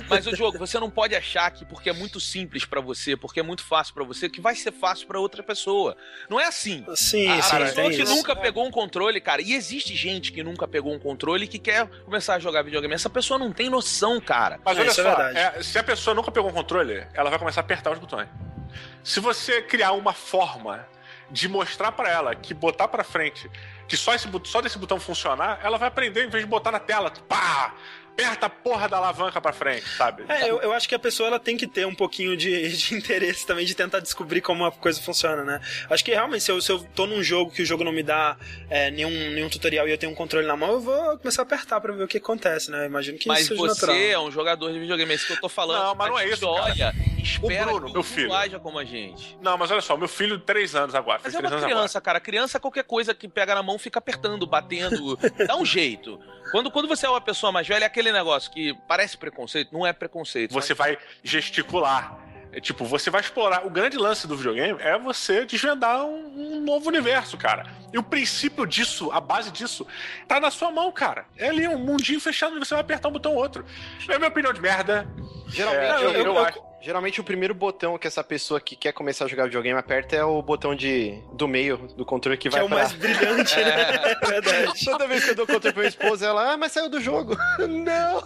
Mas 0.09 0.27
o 0.27 0.35
jogo, 0.35 0.59
você 0.59 0.81
não 0.81 0.91
pode 0.91 1.15
achar 1.15 1.49
que 1.53 1.65
porque 1.65 1.91
é 1.91 1.93
muito 1.93 2.19
simples 2.19 2.65
pra 2.65 2.81
você, 2.81 3.17
porque 3.17 3.39
é 3.39 3.43
muito 3.43 3.63
fácil 3.65 3.95
pra 3.95 4.03
você, 4.03 4.29
que 4.29 4.41
vai 4.41 4.50
ser 4.59 4.73
fácil 4.73 5.07
pra 5.07 5.19
outra 5.21 5.43
pessoa. 5.43 5.97
Não 6.29 6.39
é 6.41 6.47
assim. 6.47 6.85
Sim, 6.95 7.29
A, 7.29 7.37
a 7.39 7.43
sim, 7.43 7.57
pessoa 7.59 7.75
tem 7.75 7.91
que 7.97 8.03
isso. 8.03 8.15
nunca 8.15 8.35
pegou 8.35 8.67
um 8.67 8.71
controle, 8.71 9.21
cara, 9.21 9.41
e 9.43 9.53
existe 9.53 9.95
gente 9.95 10.33
que 10.33 10.43
nunca 10.43 10.67
pegou 10.67 10.93
um 10.93 10.99
controle 10.99 11.45
e 11.45 11.49
que 11.49 11.59
quer 11.59 11.87
começar 12.05 12.35
a 12.35 12.39
jogar 12.39 12.63
videogame. 12.63 12.95
Essa 12.95 13.11
pessoa 13.11 13.39
não 13.39 13.53
tem 13.53 13.69
noção, 13.71 14.21
cara. 14.21 14.61
Mas 14.65 14.77
É, 14.77 14.81
olha 14.81 14.91
isso 14.91 15.01
é 15.01 15.05
só, 15.05 15.17
verdade. 15.17 15.39
é, 15.59 15.63
se 15.63 15.79
a 15.79 15.83
pessoa 15.85 16.15
nunca 16.15 16.31
pegou 16.31 16.51
um 16.51 16.53
controle, 16.55 17.07
ela 17.15 17.31
vai 17.31 17.39
começar 17.39 17.61
a 17.61 17.65
apertar 17.65 17.93
os 17.93 17.99
botões. 17.99 18.29
Se 19.03 19.21
você 19.21 19.63
criar 19.63 19.93
uma 19.93 20.13
forma 20.13 20.87
de 21.31 21.49
mostrar 21.49 21.93
pra 21.93 22.09
ela 22.11 22.35
que 22.35 22.53
botar 22.53 22.89
pra 22.89 23.05
frente, 23.05 23.49
que 23.87 23.97
só, 23.97 24.15
esse, 24.15 24.29
só 24.45 24.61
desse 24.61 24.79
botão 24.79 24.99
funcionar, 24.99 25.61
ela 25.63 25.79
vai 25.79 25.89
aprender 25.89 26.25
em 26.25 26.29
vez 26.29 26.43
de 26.45 26.49
botar 26.51 26.73
na 26.73 26.81
tela. 26.81 27.11
Pá! 27.29 27.75
Aperta 28.25 28.47
a 28.47 28.51
porra 28.51 28.89
da 28.89 28.97
alavanca 28.97 29.41
pra 29.41 29.53
frente, 29.53 29.89
sabe? 29.97 30.25
É, 30.29 30.49
eu, 30.49 30.61
eu 30.61 30.73
acho 30.73 30.89
que 30.89 30.95
a 30.95 30.99
pessoa 30.99 31.27
ela 31.29 31.39
tem 31.41 31.57
que 31.57 31.67
ter 31.67 31.87
um 31.87 31.95
pouquinho 31.95 32.37
de, 32.37 32.69
de 32.77 32.95
interesse 32.95 33.47
também 33.47 33.65
de 33.65 33.75
tentar 33.75 34.01
descobrir 34.01 34.41
como 34.41 34.65
a 34.65 34.73
coisa 34.73 35.01
funciona, 35.01 35.45
né? 35.45 35.61
Acho 35.89 36.05
que 36.05 36.11
realmente, 36.13 36.45
se 36.45 36.51
eu, 36.53 36.61
se 36.61 36.71
eu 36.71 36.83
tô 36.95 37.07
num 37.07 37.23
jogo 37.23 37.51
que 37.51 37.63
o 37.63 37.67
jogo 37.67 37.85
não 37.85 37.93
me 37.93 38.03
dá 38.03 38.37
é, 38.69 38.91
nenhum, 38.91 39.11
nenhum 39.11 39.49
tutorial 39.49 39.89
e 39.89 39.91
eu 39.91 39.99
tenho 39.99 40.13
um 40.13 40.15
controle 40.15 40.47
na 40.47 40.57
mão, 40.57 40.73
eu 40.73 40.81
vou 40.81 41.19
começar 41.19 41.43
a 41.43 41.45
apertar 41.45 41.81
pra 41.81 41.93
ver 41.93 42.05
o 42.05 42.09
que 42.09 42.19
acontece, 42.19 42.71
né? 42.71 42.83
Eu 42.83 42.87
imagino 42.87 43.19
que 43.19 43.29
Mas 43.29 43.41
isso 43.41 43.49
seja 43.51 43.61
você 43.61 43.87
natural. 43.87 43.97
é 43.97 44.19
um 44.19 44.31
jogador 44.31 44.73
de 44.73 44.79
videogame, 44.79 45.13
é 45.13 45.15
isso 45.15 45.27
que 45.27 45.33
eu 45.33 45.41
tô 45.41 45.49
falando. 45.49 45.83
Não, 45.85 45.95
mas 45.95 46.09
não 46.09 46.17
A 46.17 46.23
é 46.23 46.27
gente 46.27 46.35
isso, 46.35 46.55
cara. 46.55 46.73
Olha, 46.73 46.95
espera 47.23 47.65
Bruno, 47.67 47.87
que 47.87 47.93
meu 47.93 48.01
o 48.01 48.05
filho. 48.05 48.33
haja 48.33 48.59
como 48.59 48.79
a 48.79 48.85
gente. 48.85 49.37
Não, 49.41 49.57
mas 49.57 49.71
olha 49.71 49.81
só, 49.81 49.97
meu 49.97 50.09
filho, 50.09 50.39
três 50.39 50.75
anos 50.75 50.95
agora. 50.95 51.21
Mas 51.23 51.35
é 51.35 51.39
três 51.39 51.53
uma 51.53 51.59
anos 51.59 51.73
criança, 51.73 52.01
cara. 52.01 52.21
Criança, 52.21 52.61
qualquer 52.61 52.85
coisa 52.85 53.15
que 53.15 53.29
pega 53.29 53.55
na 53.55 53.63
mão 53.63 53.79
fica 53.79 53.99
apertando, 53.99 54.47
batendo. 54.47 55.19
dá 55.47 55.57
um 55.57 55.65
jeito. 55.65 56.19
Quando, 56.51 56.71
quando 56.71 56.89
você 56.89 57.07
é 57.07 57.09
uma 57.09 57.21
pessoa 57.21 57.53
mais 57.53 57.67
velha, 57.67 57.85
é 57.85 57.87
aquele 57.87 58.10
negócio 58.13 58.51
que 58.51 58.75
parece 58.89 59.17
preconceito, 59.17 59.73
não 59.73 59.87
é 59.87 59.93
preconceito. 59.93 60.53
Você 60.53 60.75
vai 60.75 60.99
gesticular. 61.23 62.19
É, 62.53 62.61
tipo, 62.61 62.85
você 62.85 63.11
vai 63.11 63.21
explorar. 63.21 63.65
O 63.65 63.71
grande 63.71 63.97
lance 63.97 64.27
do 64.27 64.37
videogame 64.37 64.77
é 64.83 64.99
você 64.99 65.45
desvendar 65.47 66.05
um, 66.05 66.57
um 66.57 66.61
novo 66.61 66.89
universo, 66.89 67.37
cara. 67.39 67.65
E 67.93 67.99
o 67.99 68.03
princípio 68.03 68.67
disso, 68.67 69.09
a 69.13 69.21
base 69.21 69.53
disso, 69.53 69.87
tá 70.27 70.41
na 70.41 70.51
sua 70.51 70.71
mão, 70.73 70.91
cara. 70.91 71.27
É 71.37 71.49
ali 71.49 71.69
um 71.69 71.79
mundinho 71.79 72.21
fechado 72.21 72.57
onde 72.57 72.67
você 72.67 72.75
vai 72.75 72.81
apertar 72.81 73.09
um 73.09 73.13
botão 73.13 73.33
ou 73.33 73.39
outro. 73.39 73.65
É 74.09 74.15
a 74.15 74.19
minha 74.19 74.29
opinião 74.29 74.53
de 74.53 74.61
merda. 74.61 75.07
Geralmente, 75.49 75.85
É, 75.85 75.93
Não, 75.93 76.01
eu, 76.03 76.11
eu, 76.11 76.21
eu- 76.25 76.27
eu- 76.35 76.39
acho- 76.45 76.70
Geralmente 76.83 77.21
o 77.21 77.25
primeiro 77.25 77.55
botão 77.55 77.99
que 77.99 78.07
essa 78.07 78.25
pessoa 78.25 78.61
que 78.61 78.75
quer 78.75 78.93
começar 78.93 79.27
a 79.27 79.29
jogar 79.29 79.45
videogame 79.45 79.79
aperta 79.79 80.17
é 80.17 80.25
o 80.25 80.41
botão 80.41 80.75
de, 80.75 81.19
do 81.35 81.47
meio 81.47 81.77
do 81.97 82.07
controle 82.07 82.39
que, 82.39 82.49
Que 82.49 82.51
vai 82.51 82.61
é 82.61 82.65
o 82.65 82.69
pra... 82.69 82.79
mais 82.79 82.93
brilhante, 82.93 83.57
né? 83.57 84.01
É 84.21 84.27
verdade. 84.27 84.85
Toda 84.85 85.07
vez 85.07 85.25
que 85.25 85.31
eu 85.31 85.35
dou 85.35 85.47
controle 85.47 85.73
pra 85.75 85.83
minha 85.83 85.89
esposa, 85.89 86.27
ela, 86.27 86.53
ah, 86.53 86.57
mas 86.57 86.73
saiu 86.73 86.89
do 86.89 87.01
jogo. 87.01 87.37
não! 87.69 88.23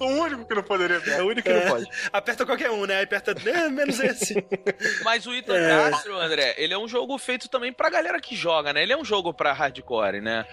O 0.00 0.06
único 0.22 0.46
que 0.46 0.54
não 0.54 0.62
poderia 0.62 1.00
É 1.12 1.22
o 1.22 1.26
único 1.26 1.42
que 1.42 1.52
não 1.54 1.68
pode. 1.68 1.86
Aperta 2.12 2.46
qualquer 2.46 2.70
um, 2.70 2.86
né? 2.86 3.02
Aperta 3.02 3.34
é, 3.44 3.68
menos 3.68 4.00
esse. 4.00 4.34
Mas 5.04 5.26
o 5.26 5.34
Ethan 5.34 5.56
É. 5.56 5.90
Castro, 5.90 6.16
André, 6.18 6.54
ele 6.56 6.72
é 6.72 6.78
um 6.78 6.88
jogo 6.88 7.16
feito 7.18 7.48
também 7.48 7.72
pra 7.72 7.90
galera 7.90 8.20
que 8.20 8.34
joga, 8.34 8.72
né? 8.72 8.82
Ele 8.82 8.92
é 8.92 8.96
um 8.96 9.04
jogo 9.04 9.32
pra 9.34 9.52
hardcore, 9.52 10.20
né? 10.20 10.46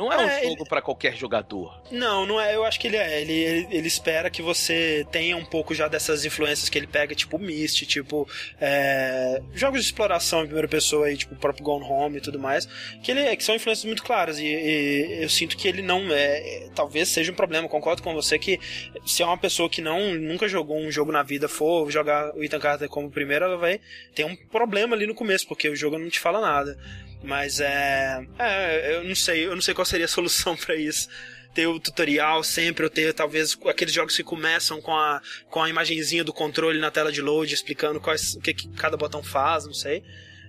Não 0.00 0.10
é 0.10 0.16
um 0.16 0.20
É, 0.22 0.44
jogo 0.44 0.64
pra 0.64 0.80
qualquer 0.80 1.14
jogador. 1.14 1.78
Não, 1.90 2.24
não 2.24 2.40
é. 2.40 2.54
Eu 2.54 2.64
acho 2.64 2.80
que 2.80 2.86
ele 2.86 2.96
é. 2.96 3.20
Ele, 3.20 3.32
ele, 3.34 3.68
ele 3.70 3.86
espera 3.86 4.30
que 4.30 4.40
você 4.40 5.06
tenha 5.12 5.36
um 5.36 5.44
pouco 5.44 5.74
já 5.74 5.88
dessas 5.88 6.24
influências 6.24 6.70
que 6.70 6.78
ele 6.78 6.86
pega, 6.86 7.14
tipo 7.14 7.38
Myst, 7.38 7.84
tipo. 7.84 8.26
é, 8.58 9.42
jogos 9.52 9.80
de 9.80 9.86
exploração 9.86 10.40
em 10.40 10.46
primeira 10.46 10.68
pessoa 10.68 11.06
aí, 11.06 11.18
tipo 11.18 11.34
o 11.34 11.36
próprio 11.36 11.62
Gone 11.62 11.84
Home 11.84 12.16
e 12.16 12.20
tudo 12.22 12.38
mais. 12.38 12.66
Que, 13.02 13.10
ele, 13.10 13.36
que 13.36 13.44
são 13.44 13.54
influências 13.54 13.84
muito 13.84 14.02
claras. 14.02 14.38
E, 14.38 14.46
e 14.46 15.22
eu 15.22 15.28
sinto 15.28 15.54
que 15.54 15.68
ele 15.68 15.82
não 15.82 16.10
é, 16.10 16.68
Talvez 16.74 17.08
seja 17.08 17.30
um 17.30 17.34
problema. 17.34 17.68
Concordo 17.68 18.02
com 18.02 18.14
você 18.14 18.38
que 18.38 18.58
se 19.04 19.22
é 19.22 19.26
uma 19.26 19.36
pessoa 19.36 19.68
que 19.68 19.82
não 19.82 20.14
nunca 20.14 20.48
jogou 20.48 20.78
um 20.78 20.90
jogo 20.90 21.12
na 21.12 21.22
vida 21.22 21.46
for 21.46 21.90
jogar 21.90 22.34
o 22.34 22.42
Ethan 22.42 22.58
Carter 22.58 22.88
como 22.88 23.10
primeiro, 23.10 23.44
ela 23.44 23.58
vai 23.58 23.80
ter 24.14 24.24
um 24.24 24.34
problema 24.34 24.96
ali 24.96 25.06
no 25.06 25.14
começo, 25.14 25.46
porque 25.46 25.68
o 25.68 25.76
jogo 25.76 25.98
não 25.98 26.08
te 26.08 26.18
fala 26.18 26.40
nada. 26.40 26.78
Mas 27.22 27.60
é. 27.60 28.26
É, 28.38 28.96
eu 28.96 29.04
não 29.04 29.14
sei, 29.14 29.46
eu 29.46 29.54
não 29.54 29.62
sei 29.62 29.74
qual 29.74 29.84
seria 29.84 30.06
a 30.06 30.08
solução 30.10 30.56
pra 30.56 30.74
isso. 30.74 31.08
Ter 31.52 31.66
o 31.66 31.80
tutorial 31.80 32.44
sempre, 32.44 32.84
ou 32.84 32.90
ter 32.90 33.12
talvez 33.12 33.58
aqueles 33.66 33.92
jogos 33.92 34.16
que 34.16 34.22
começam 34.22 34.80
com 34.80 34.94
a, 34.94 35.20
com 35.48 35.60
a 35.60 35.68
imagenzinha 35.68 36.22
do 36.22 36.32
controle 36.32 36.78
na 36.78 36.92
tela 36.92 37.10
de 37.10 37.20
load, 37.20 37.52
explicando 37.52 38.00
quais, 38.00 38.34
o 38.34 38.40
que, 38.40 38.54
que 38.54 38.68
cada 38.68 38.96
botão 38.96 39.22
faz, 39.22 39.66
não 39.66 39.74
sei. 39.74 40.04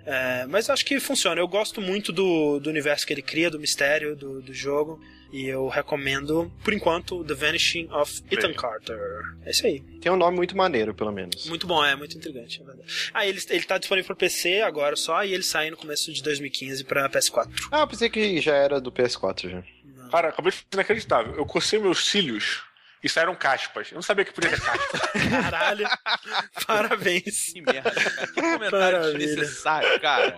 É, 0.05 0.45
mas 0.47 0.69
acho 0.69 0.85
que 0.85 0.99
funciona. 0.99 1.41
Eu 1.41 1.47
gosto 1.47 1.81
muito 1.81 2.11
do, 2.11 2.59
do 2.59 2.69
universo 2.69 3.05
que 3.05 3.13
ele 3.13 3.21
cria, 3.21 3.49
do 3.49 3.59
mistério 3.59 4.15
do, 4.15 4.41
do 4.41 4.53
jogo. 4.53 5.01
E 5.31 5.47
eu 5.47 5.67
recomendo, 5.69 6.51
por 6.63 6.73
enquanto, 6.73 7.23
The 7.23 7.33
Vanishing 7.33 7.87
of 7.91 8.21
Ethan 8.29 8.47
Bem. 8.49 8.55
Carter. 8.57 8.99
É 9.45 9.51
isso 9.51 9.65
aí. 9.65 9.79
Tem 10.01 10.11
um 10.11 10.17
nome 10.17 10.35
muito 10.35 10.57
maneiro, 10.57 10.93
pelo 10.93 11.11
menos. 11.11 11.47
Muito 11.47 11.65
bom, 11.65 11.83
é 11.85 11.95
muito 11.95 12.17
intrigante, 12.17 12.61
é 12.61 12.65
verdade. 12.65 13.11
Ah, 13.13 13.25
ele, 13.25 13.39
ele 13.49 13.63
tá 13.63 13.77
disponível 13.77 14.07
para 14.07 14.15
PC 14.17 14.61
agora 14.61 14.95
só, 14.97 15.23
e 15.23 15.33
ele 15.33 15.43
sai 15.43 15.69
no 15.69 15.77
começo 15.77 16.11
de 16.11 16.21
2015 16.21 16.83
pra 16.83 17.09
PS4. 17.09 17.49
Ah, 17.71 17.79
eu 17.79 17.87
pensei 17.87 18.09
que 18.09 18.41
já 18.41 18.55
era 18.55 18.81
do 18.81 18.91
PS4 18.91 19.49
já. 19.49 19.63
Cara, 20.11 20.27
acabei 20.29 20.51
de 20.51 20.57
ser 20.57 20.65
inacreditável. 20.73 21.33
Eu 21.35 21.45
cocei 21.45 21.79
meus 21.79 22.05
cílios 22.07 22.61
e 23.01 23.07
saíram 23.07 23.33
caspas. 23.33 23.89
Eu 23.91 23.95
não 23.95 24.01
sabia 24.01 24.25
que 24.25 24.33
podia 24.33 24.49
ter 24.49 24.59
caspas. 24.59 25.01
Caralho, 25.31 25.87
parabéns. 26.67 27.53
Que 27.53 27.61
merda, 27.61 27.89
cara. 27.89 28.27
Que 28.27 28.41
comentário 28.41 28.97
Maravilha. 28.99 29.17
desnecessário, 29.27 30.01
cara. 30.01 30.37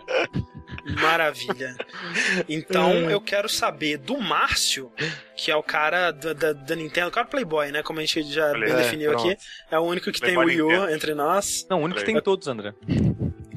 Maravilha. 0.99 1.75
Então 2.47 2.91
eu 3.09 3.21
quero 3.21 3.47
saber 3.47 3.97
do 3.97 4.17
Márcio, 4.19 4.91
que 5.35 5.51
é 5.51 5.55
o 5.55 5.63
cara 5.63 6.11
da, 6.11 6.33
da, 6.33 6.53
da 6.53 6.75
Nintendo, 6.75 7.07
o 7.07 7.11
cara 7.11 7.25
Playboy, 7.25 7.71
né? 7.71 7.81
Como 7.81 7.99
a 7.99 8.01
gente 8.05 8.23
já 8.23 8.51
Play- 8.51 8.65
bem 8.65 8.73
é, 8.73 8.75
definiu 8.83 9.11
pronto. 9.11 9.29
aqui. 9.29 9.41
É 9.71 9.79
o 9.79 9.83
único 9.83 10.11
que 10.11 10.19
Playboy 10.19 10.47
tem 10.47 10.61
o 10.61 10.67
Wii 10.67 10.77
U 10.77 10.89
entre 10.89 11.13
nós. 11.13 11.65
Não, 11.69 11.79
o 11.79 11.83
único 11.83 11.99
que 11.99 12.05
tem 12.05 12.19
todos, 12.21 12.47
André. 12.47 12.73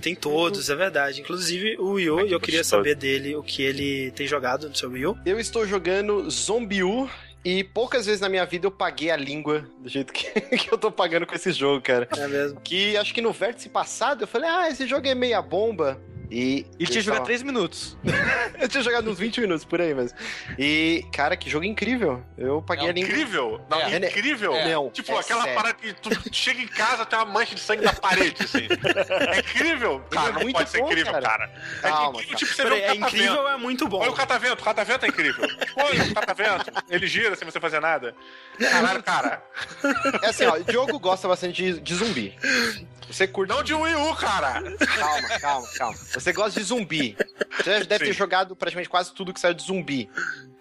Tem 0.01 0.15
todos, 0.15 0.71
é 0.71 0.75
verdade. 0.75 1.21
Inclusive 1.21 1.77
o 1.79 1.93
Wii 1.93 2.11
U, 2.11 2.21
e 2.21 2.33
eu 2.33 2.39
que 2.39 2.47
queria 2.47 2.63
saber 2.63 2.95
dele 2.95 3.35
o 3.35 3.43
que 3.43 3.63
ele 3.63 4.11
tem 4.13 4.27
jogado 4.27 4.69
no 4.69 4.75
seu 4.75 4.91
Wii 4.91 5.07
U. 5.07 5.19
Eu 5.25 5.41
estou 5.41 5.67
jogando 5.67 6.31
Zombie 6.31 6.85
U 6.85 7.09
e 7.45 7.63
poucas 7.65 8.07
vezes 8.07 8.21
na 8.21 8.29
minha 8.29 8.45
vida 8.45 8.67
eu 8.67 8.71
paguei 8.71 9.11
a 9.11 9.17
língua 9.17 9.69
do 9.81 9.89
jeito 9.89 10.13
que, 10.13 10.29
que 10.59 10.73
eu 10.73 10.77
tô 10.77 10.91
pagando 10.91 11.27
com 11.27 11.35
esse 11.35 11.53
jogo, 11.53 11.81
cara. 11.81 12.09
É 12.17 12.29
mesmo. 12.29 12.61
Que 12.61 12.97
acho 12.97 13.15
que 13.15 13.21
no 13.21 13.33
vértice 13.33 13.69
passado 13.69 14.23
eu 14.25 14.29
falei, 14.29 14.49
ah, 14.51 14.69
esse 14.69 14.87
jogo 14.87 15.07
é 15.07 15.15
meia 15.15 15.41
bomba. 15.41 16.01
E. 16.31 16.67
E 16.79 16.87
tinha 16.87 17.01
jogado 17.03 17.19
tava- 17.21 17.27
3 17.27 17.43
minutos. 17.43 17.97
Eu 18.59 18.69
tinha 18.69 18.83
jogado 18.83 19.11
uns 19.11 19.19
20 19.19 19.41
minutos 19.41 19.65
por 19.65 19.81
aí 19.81 19.95
mesmo. 19.95 20.17
E, 20.59 21.05
cara, 21.13 21.37
que 21.37 21.49
jogo 21.49 21.65
incrível. 21.65 22.23
Eu 22.37 22.61
paguei 22.63 22.87
É 22.87 22.91
a 22.91 22.93
língua. 22.93 23.09
Incrível? 23.11 23.61
Não, 23.71 23.81
É. 23.81 23.97
incrível? 23.97 24.55
É. 24.55 24.69
Não, 24.73 24.91
Tipo, 24.91 25.13
é 25.13 25.19
aquela 25.21 25.43
sério. 25.43 25.57
parada 25.57 25.75
que 25.75 25.93
tu 25.95 26.11
chega 26.33 26.61
em 26.61 26.67
casa 26.67 27.05
tem 27.07 27.19
uma 27.19 27.25
mancha 27.27 27.55
de 27.55 27.61
sangue 27.61 27.85
na 27.85 27.93
parede, 27.93 28.35
assim. 28.43 28.67
É 29.35 29.39
incrível? 29.41 30.01
Cara, 30.11 30.29
é 30.29 30.33
não 30.33 30.41
muito 30.43 30.57
pode 30.57 30.71
ser 30.71 30.79
bom, 30.81 30.87
incrível, 30.87 31.13
cara. 31.13 31.27
cara. 31.29 31.53
É 31.79 31.81
Calma, 31.89 32.09
incrível, 32.21 32.27
cara. 32.27 32.37
tipo, 32.39 32.53
você 32.55 32.63
Peraí, 32.63 32.81
vê 32.81 32.87
é 32.87 32.93
o 32.93 32.95
catavento. 32.99 33.17
incrível, 33.17 33.49
é 33.49 33.57
muito 33.57 33.89
bom. 33.89 33.99
Olha 34.01 34.11
o 34.11 34.15
catavento, 34.15 34.63
o 34.63 34.65
catavento 34.65 35.05
é 35.05 35.09
incrível. 35.09 35.47
Olha 35.77 36.05
o 36.05 36.15
catavento, 36.15 36.73
ele 36.91 37.07
gira 37.07 37.37
sem 37.37 37.49
você 37.49 37.61
fazer 37.61 37.81
nada. 37.81 38.15
Caralho, 38.59 39.03
cara. 39.03 39.43
É 40.23 40.29
assim, 40.29 40.45
ó, 40.47 40.55
o 40.57 40.65
Diogo 40.65 40.99
gosta 40.99 41.29
bastante 41.29 41.63
de, 41.63 41.81
de 41.81 41.95
zumbi. 41.95 42.35
Você 43.09 43.27
curte. 43.29 43.53
Não 43.55 43.63
de 43.63 43.73
Wii 43.73 43.95
U, 43.95 44.17
cara. 44.17 44.63
Calma, 44.97 45.29
calma, 45.41 45.69
calma. 45.79 45.97
Você 46.21 46.33
gosta 46.33 46.59
de 46.61 46.67
zumbi. 46.67 47.17
Você 47.59 47.85
deve 47.85 48.07
ter 48.07 48.07
Sim. 48.07 48.19
jogado 48.19 48.57
praticamente 48.57 48.89
quase 48.89 49.13
tudo 49.15 49.33
que 49.33 49.41
saiu 49.41 49.55
de 49.55 49.63
zumbi. 49.63 50.09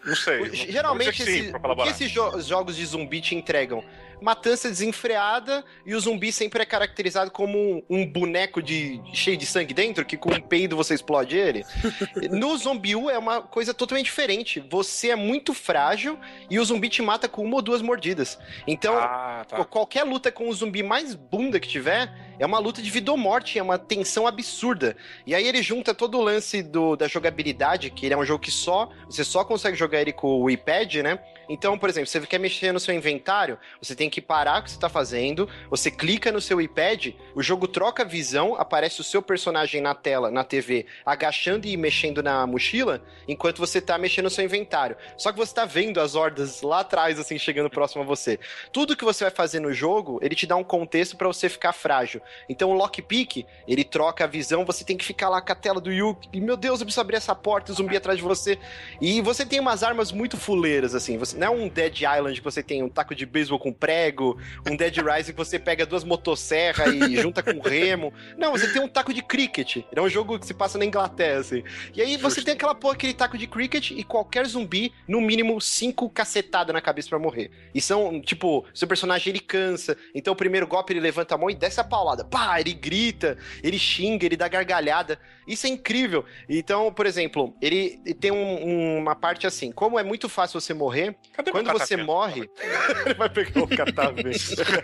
Não 0.06 0.16
sei. 0.16 0.53
Geralmente, 0.53 1.14
que 1.14 1.24
sim, 1.24 1.39
esse- 1.47 1.51
o 1.56 1.76
que 1.78 1.89
esses 1.89 2.12
jo- 2.12 2.39
jogos 2.41 2.76
de 2.76 2.86
zumbi 2.86 3.22
te 3.22 3.36
entregam? 3.36 3.84
Matança 4.26 4.69
desenfreada 4.69 5.63
e 5.86 5.93
o 5.93 5.99
zumbi 5.99 6.32
sempre 6.32 6.63
é 6.63 6.65
caracterizado 6.65 7.30
como 7.30 7.86
um, 7.88 8.03
boneco 8.07 8.59
de 8.59 8.99
cheio 9.13 9.38
de 9.38 9.45
sangue 9.45 9.71
dentro, 9.71 10.03
que 10.03 10.17
com 10.17 10.34
um 10.34 10.41
peido 10.41 10.76
você 10.76 10.95
explode 10.95 11.38
ele. 11.38 11.63
No 12.32 12.57
Zombi 12.57 12.95
U 12.95 13.07
é 13.07 13.19
uma 13.19 13.41
coisa 13.41 13.71
totalmente 13.71 14.05
diferente. 14.05 14.59
Você 14.71 15.11
é 15.11 15.15
muito 15.15 15.53
frágil 15.53 16.17
e 16.49 16.57
o 16.57 16.65
zumbi 16.65 16.89
te 16.89 17.03
mata 17.03 17.30
com 17.30 17.43
uma 17.43 17.57
ou 17.57 17.61
duas 17.61 17.84
mordidas. 17.84 18.39
Então, 18.65 18.95
Ah, 18.97 19.45
tá. 19.47 19.63
Qualquer 19.63 20.03
luta 20.03 20.32
com 20.32 20.49
o 20.49 20.53
zumbi 20.53 20.82
mais 20.82 21.13
bunda 21.13 21.59
que 21.59 21.67
tiver 21.67 22.11
é 22.39 22.45
uma 22.47 22.57
luta 22.57 22.82
de 22.82 22.89
vida 22.89 23.11
ou 23.11 23.17
morte, 23.17 23.59
é 23.59 23.63
uma 23.63 23.78
tensão 23.78 24.26
absurda. 24.26 24.97
E 25.26 25.36
aí 25.36 25.47
ele 25.47 25.61
junta 25.61 25.93
todo 25.93 26.17
o 26.17 26.21
lance 26.21 26.63
do, 26.63 26.95
da 26.95 27.07
jogabilidade, 27.07 27.91
que 27.91 28.07
ele 28.07 28.15
é 28.15 28.17
um 28.17 28.26
jogo 28.26 28.39
que 28.43 28.51
só 28.51 28.89
você 29.07 29.23
só 29.23 29.45
consegue 29.45 29.78
jogar 29.78 30.01
ele 30.01 30.11
com 30.11 30.41
o 30.41 30.49
iPad, 30.49 30.95
né? 30.95 31.19
Então, 31.50 31.78
por 31.78 31.89
exemplo, 31.89 32.08
você 32.08 32.20
quer 32.22 32.39
mexer 32.39 32.72
no 32.72 32.80
seu 32.80 32.93
inventário, 32.93 33.58
você 33.82 33.96
tem 33.96 34.10
que 34.10 34.22
parar 34.22 34.60
o 34.60 34.64
que 34.64 34.72
você 34.72 34.78
está 34.78 34.89
fazendo, 34.89 35.48
você 35.70 35.91
clica 35.91 36.32
no 36.32 36.41
seu 36.41 36.60
iPad, 36.60 37.14
o 37.36 37.43
jogo 37.43 37.68
troca 37.68 38.04
a 38.04 38.06
visão, 38.06 38.56
aparece 38.56 39.02
o 39.02 39.04
seu 39.04 39.22
personagem 39.22 39.82
na 39.82 39.93
tela, 39.93 40.32
na 40.32 40.43
TV, 40.43 40.86
agachando 41.06 41.68
e 41.68 41.78
mexendo 41.78 42.24
na 42.24 42.46
mochila, 42.48 43.02
enquanto 43.28 43.60
você 43.60 43.80
tá 43.82 43.98
mexendo 43.98 44.26
no 44.26 44.30
seu 44.30 44.43
inventário. 44.43 44.96
Só 45.18 45.32
que 45.32 45.38
você 45.38 45.54
tá 45.54 45.66
vendo 45.66 46.00
as 46.00 46.16
hordas 46.16 46.62
lá 46.62 46.80
atrás, 46.80 47.20
assim, 47.20 47.38
chegando 47.38 47.70
próximo 47.70 48.04
a 48.04 48.06
você. 48.06 48.39
Tudo 48.72 48.96
que 48.96 49.06
você 49.06 49.24
vai 49.24 49.32
fazer 49.32 49.60
no 49.60 49.74
jogo, 49.74 50.20
ele 50.22 50.36
te 50.36 50.48
dá 50.48 50.56
um 50.56 50.64
contexto 50.64 51.16
para 51.16 51.28
você 51.28 51.48
ficar 51.50 51.74
frágil. 51.74 52.22
Então 52.50 52.72
o 52.72 52.74
lockpick, 52.74 53.46
ele 53.68 53.84
troca 53.84 54.24
a 54.24 54.28
visão, 54.28 54.66
você 54.66 54.84
tem 54.84 54.98
que 54.98 55.06
ficar 55.06 55.30
lá 55.30 55.41
com 55.41 55.52
a 55.52 55.56
tela 55.56 55.80
do 55.80 55.91
Yuki, 55.91 56.30
e 56.34 56.41
meu 56.41 56.58
Deus, 56.58 56.80
eu 56.80 56.86
preciso 56.86 57.02
abrir 57.02 57.18
essa 57.18 57.36
porta, 57.36 57.74
zumbi 57.74 57.96
atrás 57.96 58.18
de 58.18 58.24
você. 58.24 58.58
E 59.02 59.22
você 59.22 59.46
tem 59.46 59.60
umas 59.60 59.84
armas 59.84 60.12
muito 60.12 60.38
fuleiras, 60.38 60.96
assim. 60.96 61.18
Você, 61.18 61.35
não 61.36 61.48
é 61.48 61.50
um 61.50 61.68
Dead 61.68 62.02
Island 62.02 62.40
que 62.40 62.44
você 62.44 62.64
tem 62.64 62.82
um 62.84 62.90
taco 62.90 63.14
de 63.16 63.26
beisebol 63.26 63.60
com 63.60 63.72
prego, 63.74 64.40
um 64.70 64.76
Dead 64.76 64.96
Rising 64.98 65.32
que 65.32 65.38
você 65.38 65.60
pega 65.60 65.86
duas 65.86 66.04
motosserras 66.04 66.94
e 66.94 67.16
junta 67.22 67.42
com 67.44 67.60
remo. 67.60 68.14
Não, 68.38 68.52
você 68.52 68.72
tem 68.72 68.82
um 68.82 68.88
taco 68.88 69.14
de 69.14 69.22
cricket. 69.22 69.78
É 69.96 70.02
um 70.02 70.10
jogo 70.10 70.40
que 70.40 70.46
se 70.46 70.54
passa 70.54 70.78
na 70.78 70.86
Inglaterra, 70.86 71.40
assim. 71.40 71.64
E 71.94 72.02
aí 72.02 72.18
você 72.18 72.36
Justo. 72.36 72.46
tem 72.46 72.54
aquela 72.56 72.76
porra, 72.76 72.94
aquele 72.94 73.14
taco 73.14 73.38
de 73.38 73.48
cricket 73.48 73.92
e 73.92 74.04
qualquer 74.04 74.46
zumbi, 74.46 74.94
no 75.08 75.22
mínimo, 75.22 75.60
cinco 75.62 76.10
cacetadas 76.10 76.74
na 76.74 76.82
cabeça 76.82 77.10
pra 77.10 77.20
morrer. 77.20 77.52
E 77.74 77.82
são, 77.82 78.22
tipo, 78.22 78.66
seu 78.74 78.88
personagem 78.88 79.32
ele 79.32 79.40
cansa. 79.40 79.98
Então 80.14 80.34
o 80.34 80.36
primeiro 80.36 80.68
golpe 80.68 80.94
ele 80.94 81.00
levanta 81.00 81.36
a 81.36 81.38
mão 81.38 81.50
e 81.50 81.56
desce 81.56 81.80
a 81.80 81.84
paulada. 81.84 82.24
Pá, 82.24 82.60
ele 82.60 82.74
grita, 82.74 83.38
ele 83.64 83.78
xinga, 83.78 84.26
ele 84.26 84.38
dá 84.38 84.48
gargalhada. 84.48 85.20
Isso 85.48 85.68
é 85.68 85.70
incrível. 85.70 86.26
Então, 86.50 86.92
por 86.92 87.06
exemplo, 87.06 87.56
ele 87.62 88.00
ele 88.06 88.14
tem 88.16 88.32
um- 88.32 88.98
uma 89.00 89.16
parte 89.16 89.46
assim: 89.46 89.72
como 89.72 90.00
é 90.00 90.04
muito 90.04 90.28
fácil 90.28 90.60
você 90.60 90.74
morrer, 90.74 91.16
Cadê 91.34 91.51
quando 91.51 91.71
você 91.71 91.97
morre. 91.97 92.49
ele 93.05 93.13
vai 93.15 93.30
pegar 93.30 93.63
o 93.63 93.67
catavento. 93.67 94.39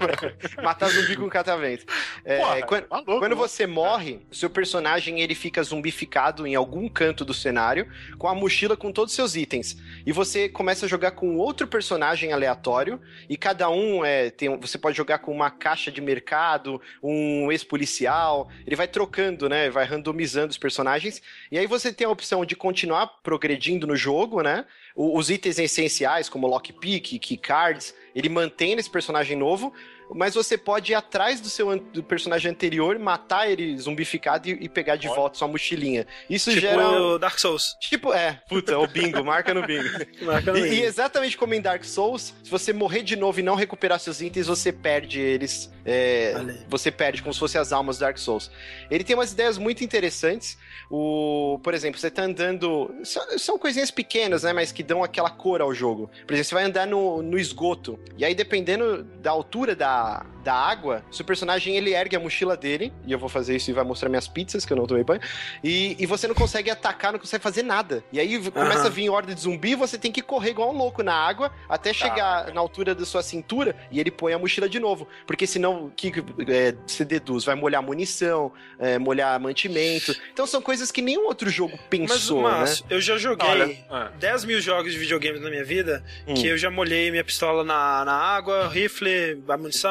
Matar 0.61 0.89
zumbi 0.89 1.15
com 1.15 1.29
catavento. 1.29 1.85
É, 2.23 2.37
Porra, 2.37 2.61
quando, 2.63 2.83
tá 2.83 2.95
louco, 2.97 3.19
quando 3.19 3.35
você 3.35 3.65
morre, 3.65 4.19
seu 4.31 4.49
personagem 4.49 5.21
ele 5.21 5.35
fica 5.35 5.63
zumbificado 5.63 6.45
em 6.45 6.55
algum 6.55 6.87
canto 6.89 7.23
do 7.23 7.33
cenário, 7.33 7.87
com 8.17 8.27
a 8.27 8.35
mochila 8.35 8.75
com 8.75 8.91
todos 8.91 9.11
os 9.11 9.15
seus 9.15 9.35
itens. 9.35 9.77
E 10.05 10.11
você 10.11 10.49
começa 10.49 10.85
a 10.85 10.89
jogar 10.89 11.11
com 11.11 11.37
outro 11.37 11.67
personagem 11.67 12.33
aleatório, 12.33 12.99
e 13.29 13.37
cada 13.37 13.69
um 13.69 14.03
é, 14.03 14.29
tem, 14.29 14.57
você 14.57 14.77
pode 14.77 14.97
jogar 14.97 15.19
com 15.19 15.31
uma 15.31 15.49
caixa 15.49 15.91
de 15.91 16.01
mercado, 16.01 16.81
um 17.01 17.51
ex-policial. 17.51 18.49
Ele 18.65 18.75
vai 18.75 18.87
trocando, 18.87 19.47
né? 19.47 19.69
Vai 19.69 19.85
randomizando 19.85 20.51
os 20.51 20.57
personagens. 20.57 21.21
E 21.51 21.57
aí 21.57 21.67
você 21.67 21.91
tem 21.93 22.05
a 22.05 22.09
opção 22.09 22.45
de 22.45 22.55
continuar 22.55 23.07
progredindo 23.23 23.87
no 23.87 23.95
jogo, 23.95 24.41
né? 24.41 24.65
Os 24.95 25.29
itens 25.29 25.57
essenciais, 25.57 26.27
como 26.27 26.47
lockpick, 26.47 27.17
keycards, 27.19 27.93
ele 28.13 28.29
mantém 28.29 28.75
nesse 28.75 28.89
personagem 28.89 29.37
novo. 29.37 29.73
Mas 30.14 30.34
você 30.36 30.57
pode 30.57 30.91
ir 30.91 30.95
atrás 30.95 31.39
do 31.39 31.49
seu 31.49 31.78
do 31.80 32.03
personagem 32.03 32.51
anterior, 32.51 32.97
matar 32.99 33.49
ele 33.49 33.78
zumbificado 33.78 34.49
e, 34.49 34.51
e 34.66 34.70
pegar 34.70 34.95
de 34.95 35.07
volta 35.07 35.38
sua 35.38 35.47
mochilinha. 35.47 36.05
Isso 36.30 36.49
tipo 36.49 36.62
gera. 36.62 36.89
o 36.91 37.18
Dark 37.20 37.39
Souls. 37.39 37.76
Tipo, 37.80 38.14
é, 38.14 38.41
puta, 38.47 38.78
o 38.78 38.88
bingo, 38.88 39.24
marca 39.24 39.53
no 39.53 39.66
bingo. 39.66 39.89
Marca 40.22 40.51
no 40.51 40.57
E, 40.57 40.62
e 40.62 40.70
bingo. 40.70 40.84
exatamente 40.86 41.38
como 41.38 41.53
em 41.53 41.62
Dark 41.62 41.84
Souls, 41.84 42.34
se 42.43 42.49
você 42.49 42.74
morrer 42.74 43.03
de 43.03 43.16
novo 43.16 43.39
e 43.39 43.43
não 43.43 43.55
recuperar 43.55 43.99
seus 43.99 44.22
itens, 44.22 44.47
você 44.47 44.72
perde 44.72 45.20
eles. 45.20 45.72
é, 45.86 46.34
Olha 46.36 46.66
você 46.68 46.91
perde 46.91 47.22
como 47.22 47.34
se 47.34 47.39
fossem 47.39 47.59
as 47.59 47.72
almas 47.72 47.97
do 47.97 48.01
Dark 48.01 48.18
Souls. 48.18 48.51
Ele 48.89 49.03
tem 49.03 49.16
umas 49.16 49.32
ideias 49.32 49.57
muito 49.57 49.84
interessantes. 49.84 50.57
O, 50.89 51.59
por 51.64 51.74
exemplo, 51.74 51.99
você 51.99 52.09
tá 52.12 52.24
andando. 52.24 52.93
São, 53.03 53.38
são 53.38 53.57
coisinhas 53.59 53.91
pequenas, 53.91 54.43
né? 54.43 54.53
Mas 54.53 54.72
que 54.72 54.84
dão 54.84 55.03
aquela 55.03 55.30
cor 55.30 55.62
ao 55.62 55.74
jogo. 55.74 56.09
Por 56.26 56.34
exemplo, 56.34 56.49
você 56.49 56.55
vai 56.55 56.64
andar 56.66 56.86
no, 56.88 57.22
no 57.22 57.38
esgoto. 57.38 57.99
E 58.18 58.26
aí, 58.26 58.36
dependendo 58.36 59.03
da 59.03 59.32
altura 59.32 59.76
da, 59.76 60.01
da 60.43 60.54
água, 60.54 61.04
seu 61.12 61.24
personagem 61.24 61.76
ele 61.76 61.93
ergue 61.93 62.16
a 62.16 62.20
mochila 62.20 62.58
dele. 62.58 62.91
E 63.06 63.12
eu 63.12 63.20
vou 63.20 63.30
fazer 63.30 63.56
isso 63.56 63.70
e 63.70 63.74
vai 63.74 63.84
mostrar 63.84 64.10
minhas 64.10 64.28
pizzas, 64.28 64.66
que 64.66 64.74
eu 64.74 64.78
não 64.78 64.88
tomei 64.88 65.04
banho. 65.04 65.22
E, 65.64 65.95
e 65.99 66.06
você 66.06 66.28
não 66.28 66.36
consegue 66.36 66.70
atacar, 66.70 67.12
não 67.12 67.20
consegue 67.20 67.43
fazer 67.43 67.64
nada. 67.64 68.04
E 68.12 68.20
aí 68.20 68.38
começa 68.52 68.80
Aham. 68.80 68.88
a 68.88 68.89
vir 68.89 69.10
horda 69.10 69.36
de 69.36 69.41
zumbi, 69.41 69.76
você 69.76 69.97
tem 69.97 70.12
que 70.12 70.22
correr 70.22 70.52
igual 70.52 70.74
um 70.74 70.78
louco 70.78 71.04
na 71.04 71.14
água 71.14 71.52
até 71.70 71.93
chegar 71.93 72.52
na 72.54 72.60
altura 72.60 72.95
da 72.95 73.06
sua 73.06 73.22
cintura 73.22 73.76
e 73.91 73.99
ele 73.99 74.10
põe 74.12 74.34
a 74.34 74.39
mochila 74.39 74.68
de 74.68 74.80
novo. 74.80 75.08
Porque 75.28 75.45
senão, 75.45 75.86
o 75.86 75.91
que 75.91 76.12
é, 76.47 76.76
você 76.86 77.06
deduz? 77.06 77.45
Vai 77.45 77.56
molhar 77.56 77.84
munição, 77.84 78.52
é, 78.80 78.97
molhar 78.97 79.39
mantimento. 79.39 80.16
Então 80.34 80.47
são 80.47 80.62
coisas 80.62 80.91
que 80.91 81.02
nenhum 81.02 81.26
outro 81.28 81.49
jogo 81.49 81.74
Mas, 81.74 81.88
pensou, 81.89 82.49
né? 82.49 82.66
Eu 82.89 83.02
já 83.02 83.18
joguei 83.18 83.47
Olha, 83.47 83.86
ah. 83.89 84.12
10 84.20 84.45
mil 84.45 84.60
jogos 84.62 84.91
de 84.91 84.97
videogames 84.97 85.41
na 85.41 85.49
minha 85.49 85.64
vida 85.64 86.04
Hum. 86.28 86.34
que 86.34 86.47
eu 86.47 86.58
já 86.58 86.70
molhei 86.70 87.10
minha 87.12 87.24
pistola 87.24 87.64
na, 87.64 88.06
na 88.06 88.14
água, 88.14 88.68
rifle, 88.68 89.43
a 89.47 89.58
munição, 89.58 89.90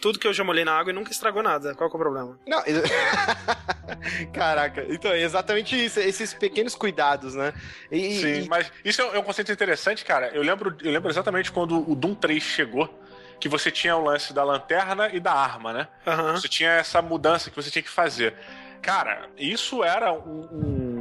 tudo 0.00 0.18
que 0.18 0.26
eu 0.26 0.32
já 0.32 0.42
molhei 0.44 0.64
na 0.64 0.72
água 0.78 0.90
e 0.92 0.94
nunca 0.94 1.10
estragou 1.10 1.42
nada. 1.42 1.74
Qual 1.74 1.88
que 1.90 1.96
é 1.96 1.98
o 1.98 2.02
problema? 2.02 2.38
Não, 2.46 2.62
Caraca, 4.32 4.84
então 4.88 5.10
é 5.12 5.20
exatamente 5.20 5.76
isso, 5.82 6.00
esses 6.00 6.32
pequenos 6.34 6.74
cuidados, 6.74 7.34
né? 7.34 7.52
E, 7.90 8.20
Sim, 8.20 8.42
e- 8.44 8.48
mas 8.48 8.70
isso 8.84 9.00
é 9.00 9.04
um- 9.04 9.14
é 9.14 9.18
um 9.18 9.22
conceito 9.22 9.50
interessante, 9.52 10.04
cara. 10.04 10.28
Eu 10.34 10.42
lembro, 10.42 10.76
eu 10.82 10.90
lembro 10.92 11.10
exatamente 11.10 11.50
quando 11.52 11.88
o 11.90 11.94
Doom 11.94 12.14
3 12.14 12.42
chegou, 12.42 12.88
que 13.40 13.48
você 13.48 13.70
tinha 13.70 13.96
o 13.96 14.02
lance 14.04 14.32
da 14.32 14.42
lanterna 14.44 15.10
e 15.12 15.20
da 15.20 15.32
arma, 15.32 15.72
né? 15.72 15.88
Aham. 16.06 16.32
Você 16.36 16.48
tinha 16.48 16.70
essa 16.70 17.02
mudança 17.02 17.50
que 17.50 17.56
você 17.56 17.70
tinha 17.70 17.82
que 17.82 17.90
fazer. 17.90 18.34
Cara, 18.82 19.28
isso 19.36 19.82
era 19.84 20.12
um- 20.12 20.48
um- 20.52 20.95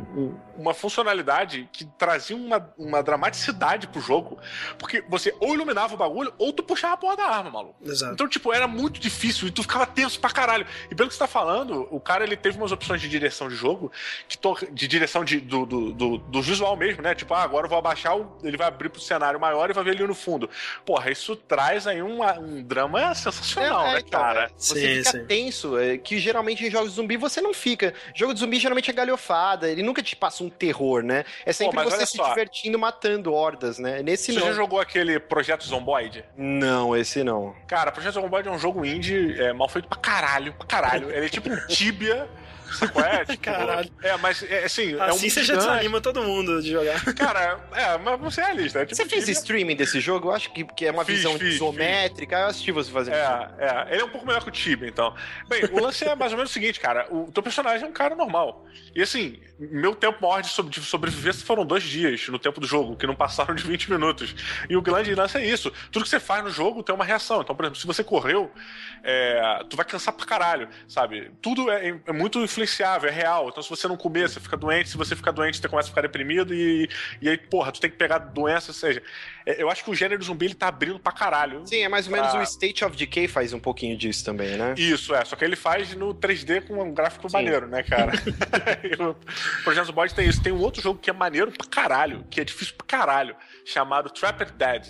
uma 0.58 0.74
funcionalidade 0.74 1.68
que 1.72 1.86
trazia 1.86 2.36
uma, 2.36 2.74
uma 2.78 3.04
dramaticidade 3.04 3.88
pro 3.88 4.00
jogo, 4.02 4.40
porque 4.78 5.04
você 5.10 5.34
ou 5.40 5.54
iluminava 5.54 5.94
o 5.94 5.98
bagulho 5.98 6.34
ou 6.38 6.54
tu 6.54 6.64
puxava 6.64 6.94
a 6.94 6.98
porra 6.98 7.18
da 7.18 7.24
arma, 7.26 7.50
maluco. 7.52 7.76
Exato. 7.84 8.14
Então, 8.14 8.28
tipo, 8.28 8.54
era 8.54 8.68
muito 8.68 9.00
difícil 9.00 9.48
e 9.48 9.52
tu 9.52 9.62
ficava 9.62 9.86
tenso 9.86 10.20
pra 10.20 10.30
caralho. 10.30 10.66
E 10.90 10.96
pelo 10.96 11.10
que 11.10 11.16
você 11.16 11.20
tá 11.20 11.28
falando, 11.28 11.88
o 11.92 12.00
cara 12.00 12.24
ele 12.24 12.38
teve 12.38 12.58
umas 12.58 12.72
opções 12.72 13.02
de 13.02 13.10
direção 13.10 13.50
de 13.50 13.56
jogo, 13.56 13.92
que 14.28 14.38
to- 14.38 14.58
de 14.72 14.88
direção 14.88 15.24
de- 15.26 15.40
do, 15.42 15.66
do, 15.66 15.92
do, 15.94 16.18
do 16.18 16.42
visual 16.42 16.76
mesmo, 16.76 17.02
né? 17.02 17.14
Tipo, 17.14 17.34
ah, 17.34 17.44
agora 17.44 17.66
eu 17.66 17.70
vou 17.70 17.78
abaixar, 17.80 18.16
o- 18.18 18.38
ele 18.44 18.58
vai 18.58 18.68
abrir 18.68 18.90
pro 18.90 19.02
cenário 19.02 19.40
maior 19.40 19.70
e 19.70 19.74
vai 19.74 19.84
ver 19.84 19.92
ali 19.92 20.08
no 20.08 20.16
fundo. 20.16 20.50
Porra, 20.86 21.12
isso 21.12 21.36
traz 21.36 21.86
aí 21.88 22.02
uma- 22.02 22.40
um 22.40 22.64
drama 22.64 23.14
sensacional, 23.14 23.86
É, 23.88 23.90
é, 23.90 23.94
né, 23.96 24.00
então, 24.06 24.20
cara? 24.22 24.52
Você 24.58 24.80
Sim, 24.80 24.96
fica 25.04 25.12
sim. 25.12 25.26
tenso, 25.26 25.78
é, 25.78 25.98
que 25.98 26.18
geralmente 26.20 26.66
em 26.66 26.72
jogos 26.72 26.90
de 26.92 26.96
zumbi 26.96 27.18
você 27.18 27.42
não 27.42 27.54
fica. 27.54 27.94
Jogo 28.16 28.34
de 28.34 28.40
zumbi 28.40 28.58
geralmente 28.60 28.90
é 28.90 28.94
galhofada, 28.94 29.70
ele 29.70 29.84
nunca 29.96 30.04
te 30.04 30.16
passa 30.16 30.44
um 30.44 30.50
terror, 30.50 31.02
né? 31.02 31.24
É 31.46 31.54
sempre 31.54 31.76
mas 31.76 31.94
você 31.94 32.06
se 32.06 32.18
só. 32.18 32.30
divertindo 32.30 32.78
matando 32.78 33.34
hordas, 33.34 33.80
né? 33.80 34.04
Nesse 34.04 34.34
Você 34.34 34.40
não. 34.40 34.48
já 34.48 34.54
jogou 34.54 34.80
aquele 34.80 35.20
Projeto 35.20 35.66
Zomboid? 35.66 36.26
Não, 36.38 36.96
esse 36.96 37.24
não. 37.24 37.56
Cara, 37.66 37.92
Projeto 37.92 38.14
Zomboid 38.16 38.48
é 38.48 38.52
um 38.52 38.60
jogo 38.60 38.84
indie 38.86 39.40
é, 39.42 39.54
mal 39.54 39.70
feito 39.70 39.88
pra 39.88 39.98
caralho, 39.98 40.54
pra 40.54 40.68
caralho. 40.68 41.10
Ele 41.10 41.28
é 41.28 41.30
tipo 41.30 41.50
um 41.50 41.56
Tibia, 41.68 42.28
sabe 42.74 42.92
qual 42.92 43.06
é? 43.06 43.26
Tipo, 43.26 43.44
Caralho. 43.44 43.92
É, 44.02 44.18
mas 44.18 44.44
é, 44.44 44.64
assim, 44.66 44.94
é 44.94 44.98
um 44.98 45.02
Assim 45.04 45.30
você 45.30 45.44
já 45.44 45.56
desanima 45.56 46.02
todo 46.02 46.24
mundo 46.24 46.62
de 46.62 46.72
jogar. 46.72 47.00
Cara, 47.16 47.60
é, 47.74 47.98
mas 47.98 48.20
você 48.20 48.42
é 48.42 48.46
realista. 48.46 48.80
É 48.80 48.86
tipo 48.86 48.96
Você 48.96 49.06
fez 49.06 49.22
Tibia. 49.26 49.34
streaming 49.40 49.76
desse 49.76 50.00
jogo? 50.00 50.30
Eu 50.30 50.34
acho 50.34 50.52
que, 50.54 50.64
que 50.66 50.86
é 50.86 50.92
uma 50.92 51.06
Fiz, 51.06 51.18
visão 51.18 51.38
fiz, 51.38 51.56
isométrica. 51.56 52.36
Eu 52.38 52.46
assisti 52.48 52.72
você 52.72 52.92
fazendo 52.92 53.14
isso. 53.16 53.24
É, 53.60 53.86
é. 53.90 53.94
Ele 53.94 54.02
é 54.02 54.06
um 54.06 54.10
pouco 54.10 54.26
melhor 54.26 54.42
que 54.44 54.50
o 54.50 54.52
Tibia, 54.52 54.88
então. 54.88 55.14
Bem, 55.48 55.64
o 55.66 55.82
lance 55.82 56.04
é 56.06 56.16
mais 56.16 56.32
ou 56.32 56.38
menos 56.38 56.52
o 56.52 56.54
seguinte, 56.54 56.80
cara. 56.80 57.08
O 57.12 57.32
teu 57.32 57.44
personagem 57.44 57.86
é 57.86 57.90
um 57.90 57.94
cara 57.94 58.16
normal. 58.16 58.66
E 58.96 59.02
assim, 59.02 59.40
meu 59.60 59.94
tempo 59.96 60.20
maior 60.22 60.42
de, 60.42 60.50
sobre- 60.50 60.72
de 60.72 60.82
sobrevivência 60.82 61.46
foram 61.46 61.66
dois 61.66 61.84
dias 61.84 62.28
no 62.30 62.40
tempo 62.40 62.60
do 62.60 62.68
jogo, 62.68 62.96
que 62.96 63.06
não 63.08 63.16
passaram 63.16 63.54
de 63.56 63.64
20 63.64 63.92
minutos. 63.92 64.36
E 64.70 64.76
o 64.76 64.82
grande 64.82 65.14
lance 65.16 65.38
é 65.38 65.46
isso. 65.46 65.72
Tudo 65.92 66.04
que 66.04 66.10
você 66.10 66.20
faz 66.20 66.44
no 66.44 66.50
jogo 66.50 66.82
tem 66.84 66.94
uma 66.96 67.06
reação. 67.06 67.42
Então, 67.42 67.56
por 67.56 67.64
exemplo, 67.64 67.80
se 67.80 67.88
você 67.88 68.04
correu, 68.04 68.52
é, 69.04 69.62
tu 69.70 69.76
vai 69.76 69.86
cansar 69.86 70.14
pra 70.14 70.26
caralho, 70.26 70.68
sabe? 70.88 71.32
Tudo 71.42 71.70
é, 71.72 72.00
é 72.06 72.12
muito 72.14 72.44
influenciável, 72.66 73.10
é 73.10 73.14
real. 73.14 73.48
Então, 73.50 73.64
se 73.64 73.70
você 73.70 73.88
não 73.88 73.96
comer, 73.96 74.28
você 74.30 74.40
fica 74.40 74.58
doente. 74.58 74.90
Se 74.90 74.98
você 74.98 75.16
fica 75.16 75.32
doente, 75.32 75.58
você 75.60 75.68
começa 75.68 75.88
a 75.88 75.92
ficar 75.92 76.02
deprimido. 76.02 76.54
E, 76.54 76.90
e 77.22 77.30
aí, 77.30 77.38
porra, 77.38 77.72
tu 77.72 77.80
tem 77.80 77.90
que 77.90 77.96
pegar 77.96 78.18
doença. 78.18 78.72
Ou 78.72 78.74
seja, 78.74 79.02
é, 79.46 79.62
eu 79.62 79.70
acho 79.70 79.84
que 79.84 79.90
o 79.90 79.96
gênero 79.96 80.22
zumbi 80.24 80.46
ele 80.48 80.56
tá 80.56 80.68
abrindo 80.68 81.00
pra 81.00 81.12
caralho. 81.12 81.66
Sim, 81.66 81.84
é 81.84 81.88
mais 81.90 82.08
ou 82.08 82.14
menos 82.14 82.34
Ah. 82.34 82.40
o 82.40 82.44
State 82.44 82.84
of 82.84 82.96
Decay 82.98 83.28
faz 83.28 83.54
um 83.54 83.60
pouquinho 83.60 83.98
disso 83.98 84.26
também, 84.26 84.58
né? 84.58 84.74
Isso, 84.78 85.14
é. 85.16 85.24
Só 85.24 85.36
que 85.36 85.46
ele 85.46 85.56
faz 85.56 85.94
no 85.96 86.14
3D 86.14 86.62
com 86.68 86.82
um 86.82 86.94
gráfico 86.94 87.30
Sim. 87.30 87.38
maneiro, 87.38 87.68
né, 87.68 87.84
cara? 87.84 88.12
O 89.00 89.64
Projeto 89.64 89.92
Body 89.94 90.14
tem 90.14 90.28
isso. 90.28 90.42
Tem 90.42 90.52
um 90.54 90.60
outro 90.60 90.82
jogo 90.82 91.00
que 91.00 91.10
é 91.10 91.14
maneiro 91.14 91.52
pra 91.52 91.68
caralho, 91.68 92.26
que 92.30 92.42
é 92.42 92.44
difícil 92.44 92.74
pra 92.76 92.86
caralho, 92.86 93.36
chamado 93.66 94.10
Trapped 94.10 94.54
Dead. 94.54 94.86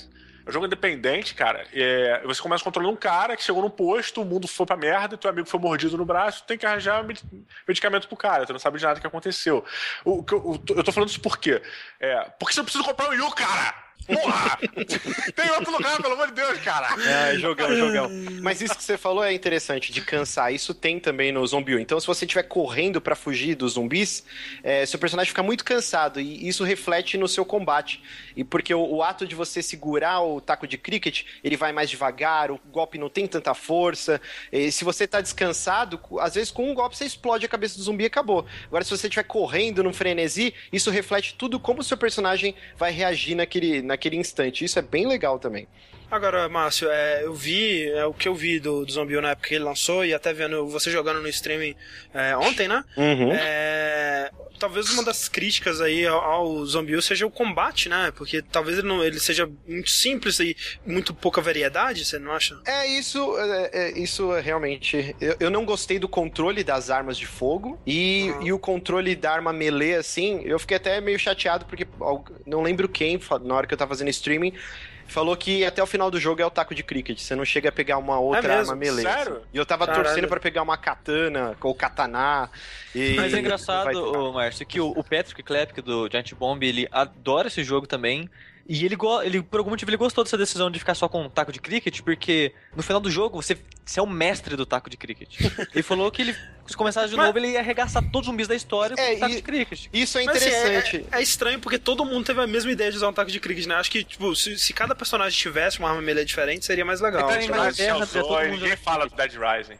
É 0.45 0.49
um 0.49 0.51
jogo 0.53 0.65
independente, 0.67 1.33
cara. 1.33 1.65
É, 1.73 2.21
você 2.23 2.39
começa 2.41 2.63
controlando 2.63 2.93
um 2.93 2.97
cara 2.99 3.35
que 3.35 3.43
chegou 3.43 3.61
num 3.63 3.69
posto, 3.69 4.21
o 4.21 4.25
mundo 4.25 4.47
foi 4.47 4.65
pra 4.65 4.77
merda, 4.77 5.17
teu 5.17 5.29
amigo 5.29 5.47
foi 5.49 5.59
mordido 5.59 5.97
no 5.97 6.05
braço, 6.05 6.43
tem 6.45 6.57
que 6.57 6.65
arranjar 6.65 7.03
med- 7.03 7.23
medicamento 7.67 8.07
pro 8.07 8.15
cara, 8.15 8.45
tu 8.45 8.53
não 8.53 8.59
sabe 8.59 8.77
de 8.77 8.85
nada 8.85 8.99
que 8.99 9.07
aconteceu. 9.07 9.65
O, 10.03 10.19
o- 10.21 10.63
eu 10.75 10.83
tô 10.83 10.91
falando 10.91 11.09
isso 11.09 11.19
por 11.19 11.37
quê? 11.39 11.61
É, 11.99 12.29
porque 12.39 12.53
você 12.53 12.61
precisa 12.63 12.83
comprar 12.83 13.09
um 13.09 13.13
Yu, 13.13 13.29
cara! 13.31 13.84
Porra! 14.05 14.59
tem 15.35 15.49
outro 15.51 15.71
lugar, 15.71 16.01
pelo 16.01 16.13
amor 16.13 16.27
de 16.27 16.33
Deus, 16.33 16.59
cara! 16.59 16.89
É, 17.01 17.37
jogão, 17.37 17.75
jogão. 17.75 18.09
Mas 18.41 18.61
isso 18.61 18.75
que 18.75 18.83
você 18.83 18.97
falou 18.97 19.23
é 19.23 19.33
interessante, 19.33 19.91
de 19.91 20.01
cansar. 20.01 20.53
Isso 20.53 20.73
tem 20.73 20.99
também 20.99 21.31
no 21.31 21.45
Zombie. 21.45 21.81
Então, 21.81 21.99
se 21.99 22.05
você 22.05 22.25
estiver 22.25 22.43
correndo 22.43 23.01
pra 23.01 23.15
fugir 23.15 23.55
dos 23.55 23.73
zumbis, 23.73 24.23
é, 24.63 24.85
seu 24.85 24.99
personagem 24.99 25.29
fica 25.29 25.41
muito 25.41 25.63
cansado 25.63 26.19
e 26.21 26.47
isso 26.47 26.63
reflete 26.63 27.17
no 27.17 27.27
seu 27.27 27.43
combate. 27.43 28.01
E 28.35 28.43
porque 28.43 28.73
o, 28.73 28.81
o 28.81 29.03
ato 29.03 29.25
de 29.25 29.33
você 29.33 29.61
segurar 29.61 30.21
o 30.21 30.39
taco 30.39 30.67
de 30.67 30.77
cricket, 30.77 31.23
ele 31.43 31.57
vai 31.57 31.71
mais 31.71 31.89
devagar, 31.89 32.51
o 32.51 32.59
golpe 32.71 32.97
não 32.97 33.09
tem 33.09 33.27
tanta 33.27 33.53
força. 33.53 34.21
E 34.51 34.71
se 34.71 34.83
você 34.83 35.07
tá 35.07 35.19
descansado, 35.21 35.99
às 36.19 36.35
vezes 36.35 36.51
com 36.51 36.69
um 36.69 36.73
golpe 36.73 36.95
você 36.95 37.05
explode 37.05 37.45
a 37.45 37.49
cabeça 37.49 37.77
do 37.77 37.83
zumbi 37.83 38.03
e 38.03 38.07
acabou. 38.07 38.45
Agora, 38.67 38.83
se 38.83 38.91
você 38.91 39.07
estiver 39.07 39.23
correndo 39.23 39.83
num 39.83 39.93
frenesi, 39.93 40.53
isso 40.71 40.91
reflete 40.91 41.35
tudo 41.35 41.59
como 41.59 41.81
o 41.81 41.83
seu 41.83 41.97
personagem 41.97 42.55
vai 42.77 42.91
reagir 42.91 43.35
naquele, 43.35 43.81
naquele 43.85 44.17
instante. 44.17 44.65
Isso 44.65 44.79
é 44.79 44.81
bem 44.81 45.07
legal 45.07 45.39
também. 45.39 45.67
Agora, 46.15 46.47
Márcio, 46.47 46.89
é, 46.89 47.25
eu 47.25 47.33
vi, 47.33 47.89
é, 47.89 48.05
o 48.05 48.13
que 48.13 48.27
eu 48.27 48.33
vi 48.33 48.59
do, 48.59 48.85
do 48.85 48.91
Zombie 48.91 49.19
na 49.19 49.31
época 49.31 49.49
que 49.49 49.55
ele 49.55 49.63
lançou, 49.65 50.05
e 50.05 50.13
até 50.13 50.33
vendo 50.33 50.65
você 50.67 50.89
jogando 50.89 51.21
no 51.21 51.27
streaming 51.27 51.75
é, 52.13 52.37
ontem, 52.37 52.67
né? 52.67 52.83
Uhum. 52.95 53.31
É, 53.33 54.31
talvez 54.57 54.89
uma 54.91 55.03
das 55.03 55.27
críticas 55.27 55.81
aí 55.81 56.05
ao, 56.07 56.19
ao 56.19 56.65
Zombie 56.65 57.01
seja 57.01 57.25
o 57.25 57.29
combate, 57.31 57.89
né? 57.89 58.13
Porque 58.15 58.41
talvez 58.41 58.77
ele, 58.77 58.87
não, 58.87 59.03
ele 59.03 59.19
seja 59.19 59.49
muito 59.67 59.89
simples 59.89 60.39
e 60.39 60.55
muito 60.85 61.13
pouca 61.13 61.41
variedade, 61.41 62.05
você 62.05 62.17
não 62.17 62.31
acha? 62.31 62.57
É, 62.65 62.87
isso, 62.87 63.37
é, 63.37 63.69
é, 63.73 63.99
isso 63.99 64.33
é 64.33 64.39
realmente. 64.39 65.15
Eu, 65.19 65.35
eu 65.39 65.49
não 65.49 65.65
gostei 65.65 65.99
do 65.99 66.07
controle 66.07 66.63
das 66.63 66.89
armas 66.89 67.17
de 67.17 67.25
fogo 67.25 67.79
e, 67.85 68.15
Uhum. 68.25 68.47
e 68.47 68.53
o 68.53 68.59
controle 68.59 69.15
da 69.15 69.31
arma 69.31 69.51
melee, 69.51 69.95
assim. 69.95 70.41
Eu 70.45 70.57
fiquei 70.59 70.77
até 70.77 71.01
meio 71.01 71.19
chateado 71.19 71.65
porque 71.65 71.85
não 72.45 72.61
lembro 72.61 72.87
quem, 72.87 73.19
na 73.43 73.55
hora 73.55 73.67
que 73.67 73.73
eu 73.73 73.77
tava 73.77 73.89
fazendo 73.89 74.09
streaming, 74.09 74.53
falou 75.07 75.35
que 75.37 75.63
até 75.63 75.81
o 75.81 75.85
final 75.85 76.09
do 76.11 76.19
jogo 76.19 76.41
é 76.41 76.45
o 76.45 76.49
taco 76.49 76.73
de 76.75 76.83
cricket. 76.83 77.19
Você 77.19 77.35
não 77.35 77.45
chega 77.45 77.69
a 77.69 77.71
pegar 77.71 77.97
uma 77.97 78.19
outra 78.19 78.53
É 78.53 78.57
mesmo? 78.57 78.71
arma 78.71 78.75
melee. 78.75 79.03
Sério? 79.03 79.41
E 79.53 79.57
eu 79.57 79.65
tava 79.65 79.85
Caralho. 79.85 80.03
torcendo 80.05 80.27
pra 80.27 80.39
pegar 80.39 80.61
uma 80.61 80.77
katana 80.77 81.55
ou 81.61 81.73
katana. 81.75 82.49
E 82.93 83.15
Mas 83.15 83.33
é 83.33 83.39
engraçado, 83.39 83.97
ô, 83.97 84.33
Márcio, 84.33 84.65
que 84.65 84.79
o, 84.79 84.89
o 84.89 85.03
Patrick 85.03 85.41
Klepke 85.43 85.81
do 85.81 86.09
Giant 86.09 86.33
Bomb, 86.33 86.63
ele 86.63 86.87
adora 86.91 87.47
esse 87.47 87.63
jogo 87.63 87.87
também. 87.87 88.29
E 88.67 88.83
ele, 88.83 88.97
ele, 89.23 89.43
por 89.43 89.59
algum 89.59 89.69
motivo, 89.69 89.91
ele 89.91 89.97
gostou 89.97 90.23
dessa 90.23 90.37
decisão 90.37 90.71
de 90.71 90.79
ficar 90.79 90.95
só 90.95 91.07
com 91.07 91.21
um 91.21 91.29
taco 91.29 91.51
de 91.51 91.59
cricket, 91.59 92.01
porque 92.01 92.51
no 92.75 92.81
final 92.81 92.99
do 92.99 93.11
jogo 93.11 93.39
você, 93.39 93.55
você 93.85 93.99
é 93.99 94.03
o 94.03 94.07
mestre 94.07 94.55
do 94.55 94.65
taco 94.65 94.89
de 94.89 94.97
cricket. 94.97 95.39
ele 95.73 95.83
falou 95.83 96.11
que 96.11 96.21
ele 96.21 96.35
se 96.65 96.75
começasse 96.75 97.09
de 97.09 97.15
Mas... 97.15 97.27
novo, 97.27 97.37
ele 97.37 97.49
ia 97.49 97.59
arregaçar 97.59 98.01
todos 98.11 98.27
os 98.27 98.31
zumbis 98.31 98.47
da 98.47 98.55
história 98.55 98.95
é, 98.97 99.13
com 99.13 99.19
taco 99.19 99.35
de 99.35 99.41
cricket. 99.41 99.85
Isso 99.93 100.17
é 100.17 100.23
interessante. 100.23 100.97
Assim, 100.97 101.07
é, 101.11 101.19
é, 101.19 101.21
estranho 101.21 101.59
porque 101.59 101.77
todo 101.77 102.03
mundo 102.03 102.25
teve 102.25 102.41
a 102.41 102.47
mesma 102.47 102.71
ideia 102.71 102.89
de 102.89 102.97
usar 102.97 103.09
um 103.09 103.13
taco 103.13 103.29
de 103.29 103.39
cricket, 103.39 103.67
né? 103.67 103.75
Acho 103.75 103.91
que, 103.91 104.03
tipo, 104.03 104.35
se, 104.35 104.57
se 104.57 104.73
cada 104.73 104.95
personagem 104.95 105.37
tivesse 105.37 105.79
uma 105.79 105.89
arma 105.89 106.01
melee 106.01 106.25
diferente, 106.25 106.65
seria 106.65 106.83
mais 106.83 106.99
legal. 106.99 107.29
É, 107.29 107.47
mas 107.47 107.75
guerra, 107.75 108.07
todo 108.07 108.29
mundo 108.29 108.51
ninguém 108.51 108.75
fala 108.75 109.07
do 109.07 109.15
Dead 109.15 109.33
Rising. 109.33 109.77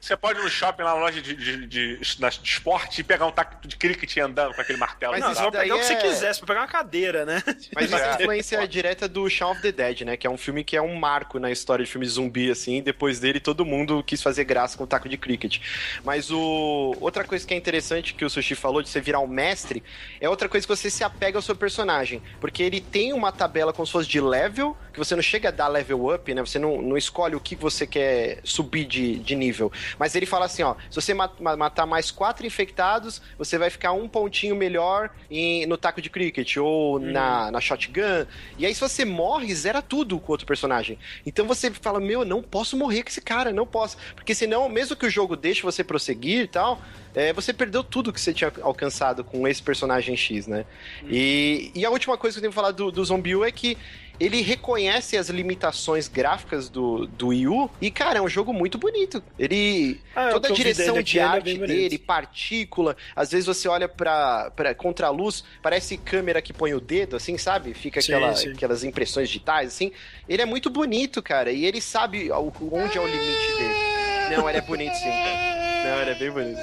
Você 0.00 0.16
pode 0.16 0.38
ir 0.38 0.42
no 0.42 0.48
shopping 0.48 0.82
lá 0.82 0.94
na 0.94 1.00
loja 1.00 1.20
de, 1.20 1.34
de, 1.34 1.66
de, 1.66 1.98
de, 1.98 1.98
de 1.98 2.48
esporte 2.48 3.00
e 3.00 3.04
pegar 3.04 3.26
um 3.26 3.32
taco 3.32 3.66
de 3.66 3.76
cricket 3.76 4.16
andando 4.18 4.54
com 4.54 4.60
aquele 4.60 4.78
martelo. 4.78 5.12
Mas 5.12 5.20
não, 5.20 5.34
você 5.34 5.42
pode 5.42 5.56
pegar 5.58 5.74
é... 5.74 5.76
o 5.76 5.80
que 5.80 5.86
você 5.86 5.92
é- 5.92 5.96
quiser, 5.96 6.34
você 6.34 6.40
pode 6.40 6.46
pegar 6.46 6.60
uma 6.60 6.68
cadeira, 6.68 7.24
né? 7.24 7.42
Mas 7.74 7.86
isso 7.86 7.96
é 7.96 8.14
influência 8.14 8.68
direta 8.68 9.08
do 9.08 9.28
Shaun 9.28 9.52
of 9.52 9.62
the 9.62 9.72
Dead, 9.72 10.02
né? 10.02 10.16
Que 10.16 10.26
é 10.26 10.30
um 10.30 10.38
filme 10.38 10.62
que 10.62 10.76
é 10.76 10.82
um 10.82 10.94
marco 10.94 11.38
na 11.38 11.50
história 11.50 11.84
de 11.84 11.90
filme 11.90 12.06
zumbi, 12.06 12.50
assim. 12.50 12.80
Depois 12.82 13.15
dele, 13.20 13.40
todo 13.40 13.64
mundo 13.64 14.02
quis 14.04 14.22
fazer 14.22 14.44
graça 14.44 14.76
com 14.76 14.84
o 14.84 14.86
taco 14.86 15.08
de 15.08 15.16
cricket. 15.16 15.58
Mas 16.04 16.30
o 16.30 16.94
outra 17.00 17.24
coisa 17.24 17.46
que 17.46 17.54
é 17.54 17.56
interessante 17.56 18.14
que 18.14 18.24
o 18.24 18.30
Sushi 18.30 18.54
falou 18.54 18.82
de 18.82 18.88
você 18.88 19.00
virar 19.00 19.20
um 19.20 19.26
mestre 19.26 19.82
é 20.20 20.28
outra 20.28 20.48
coisa 20.48 20.66
que 20.66 20.74
você 20.74 20.90
se 20.90 21.04
apega 21.04 21.38
ao 21.38 21.42
seu 21.42 21.56
personagem. 21.56 22.22
Porque 22.40 22.62
ele 22.62 22.80
tem 22.80 23.12
uma 23.12 23.32
tabela 23.32 23.72
se 23.84 23.92
fosse 23.92 24.08
de 24.08 24.20
level, 24.20 24.76
que 24.96 24.98
você 24.98 25.14
não 25.14 25.22
chega 25.22 25.50
a 25.50 25.52
dar 25.52 25.68
level 25.68 26.14
up, 26.14 26.32
né? 26.32 26.40
Você 26.40 26.58
não, 26.58 26.80
não 26.80 26.96
escolhe 26.96 27.36
o 27.36 27.40
que 27.40 27.54
você 27.54 27.86
quer 27.86 28.40
subir 28.42 28.86
de, 28.86 29.18
de 29.18 29.36
nível. 29.36 29.70
Mas 29.98 30.14
ele 30.14 30.24
fala 30.24 30.46
assim, 30.46 30.62
ó, 30.62 30.74
se 30.90 30.94
você 30.94 31.12
matar 31.12 31.84
mais 31.84 32.10
quatro 32.10 32.46
infectados, 32.46 33.20
você 33.36 33.58
vai 33.58 33.68
ficar 33.68 33.92
um 33.92 34.08
pontinho 34.08 34.56
melhor 34.56 35.10
em, 35.30 35.66
no 35.66 35.76
taco 35.76 36.00
de 36.00 36.08
cricket 36.08 36.56
ou 36.56 36.96
hum. 36.96 37.12
na, 37.12 37.50
na 37.50 37.60
shotgun. 37.60 38.26
E 38.58 38.64
aí, 38.64 38.74
se 38.74 38.80
você 38.80 39.04
morre, 39.04 39.54
zera 39.54 39.82
tudo 39.82 40.18
com 40.18 40.32
outro 40.32 40.46
personagem. 40.46 40.98
Então 41.26 41.46
você 41.46 41.70
fala, 41.70 42.00
meu, 42.00 42.24
não 42.24 42.42
posso 42.42 42.76
morrer 42.76 43.02
com 43.02 43.10
esse 43.10 43.20
cara, 43.20 43.52
não 43.52 43.66
posso. 43.66 43.98
Porque 44.14 44.34
senão, 44.34 44.66
mesmo 44.68 44.96
que 44.96 45.04
o 45.04 45.10
jogo 45.10 45.36
deixe 45.36 45.62
você 45.62 45.84
prosseguir 45.84 46.44
e 46.44 46.48
tal, 46.48 46.80
é, 47.14 47.32
você 47.32 47.52
perdeu 47.52 47.84
tudo 47.84 48.12
que 48.12 48.20
você 48.20 48.32
tinha 48.32 48.52
alcançado 48.62 49.24
com 49.24 49.46
esse 49.46 49.62
personagem 49.62 50.16
X, 50.16 50.46
né? 50.46 50.64
Hum. 51.02 51.08
E, 51.10 51.70
e 51.74 51.84
a 51.84 51.90
última 51.90 52.16
coisa 52.16 52.34
que 52.34 52.38
eu 52.38 52.42
tenho 52.42 52.52
que 52.52 52.54
falar 52.54 52.72
do, 52.72 52.90
do 52.90 53.04
Zombie 53.04 53.36
U 53.36 53.44
é 53.44 53.50
que 53.50 53.76
ele 54.18 54.40
reconhece 54.40 55.16
as 55.16 55.28
limitações 55.28 56.08
gráficas 56.08 56.68
do, 56.68 57.06
do 57.06 57.28
Wii 57.28 57.48
U 57.48 57.70
e, 57.80 57.90
cara, 57.90 58.18
é 58.18 58.22
um 58.22 58.28
jogo 58.28 58.52
muito 58.52 58.78
bonito. 58.78 59.22
Ele. 59.38 60.00
Ah, 60.14 60.30
toda 60.30 60.48
a 60.48 60.52
direção 60.52 61.00
de 61.02 61.18
é 61.18 61.22
arte 61.22 61.62
é 61.62 61.66
dele, 61.66 61.98
partícula, 61.98 62.96
às 63.14 63.30
vezes 63.30 63.46
você 63.46 63.68
olha 63.68 63.88
pra, 63.88 64.50
pra 64.56 64.74
contra-luz, 64.74 65.44
parece 65.62 65.98
câmera 65.98 66.40
que 66.40 66.52
põe 66.52 66.72
o 66.72 66.80
dedo, 66.80 67.16
assim, 67.16 67.36
sabe? 67.36 67.74
Fica 67.74 68.00
sim, 68.00 68.12
aquela, 68.12 68.34
sim. 68.34 68.52
aquelas 68.52 68.84
impressões 68.84 69.28
digitais, 69.28 69.68
assim. 69.68 69.92
Ele 70.28 70.42
é 70.42 70.46
muito 70.46 70.70
bonito, 70.70 71.22
cara, 71.22 71.52
e 71.52 71.64
ele 71.64 71.80
sabe 71.80 72.30
onde 72.32 72.96
é 72.96 73.00
o 73.00 73.06
limite 73.06 73.52
dele. 73.58 74.36
Não, 74.36 74.48
ele 74.48 74.58
é 74.58 74.62
bonito 74.62 74.94
sim, 74.94 75.10
cara. 75.10 75.56
Não, 75.84 76.02
ele 76.02 76.10
é 76.10 76.14
bem 76.14 76.30
bonito. 76.30 76.60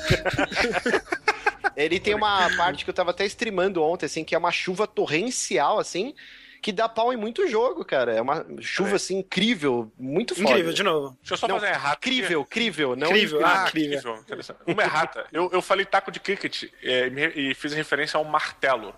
ele 1.78 2.00
tem 2.00 2.16
uma 2.16 2.50
parte 2.58 2.84
que 2.84 2.90
eu 2.90 2.94
tava 2.94 3.12
até 3.12 3.26
streamando 3.26 3.82
ontem, 3.82 4.08
assim, 4.08 4.24
que 4.24 4.34
é 4.34 4.38
uma 4.38 4.52
chuva 4.52 4.88
torrencial, 4.88 5.80
assim 5.80 6.14
que 6.64 6.72
dá 6.72 6.88
pau 6.88 7.12
em 7.12 7.18
muito 7.18 7.46
jogo, 7.48 7.84
cara. 7.84 8.14
É 8.14 8.22
uma 8.22 8.46
chuva, 8.62 8.92
é. 8.92 8.96
assim, 8.96 9.20
incrível, 9.20 9.92
muito 10.00 10.34
foda. 10.34 10.52
Incrível, 10.52 10.74
de 10.74 10.82
novo. 10.82 11.18
Deixa 11.20 11.34
eu 11.34 11.38
só 11.38 11.48
não, 11.48 11.60
fazer 11.60 11.74
errado. 11.74 11.98
Incrível, 11.98 12.42
incrível, 12.42 12.96
não 12.96 13.08
incrível. 13.08 13.42
incrível. 13.42 13.46
Ah, 13.46 13.68
incrível. 13.68 14.16
incrível. 14.16 14.56
Uma 14.66 14.84
errata. 14.84 15.28
Eu, 15.34 15.50
eu 15.52 15.62
falei 15.62 15.86
taco 15.86 16.10
de 16.10 16.22
cricket 16.22 16.64
é, 16.82 17.08
e 17.36 17.54
fiz 17.54 17.74
referência 17.74 18.18
ao 18.18 18.24
martelo. 18.24 18.96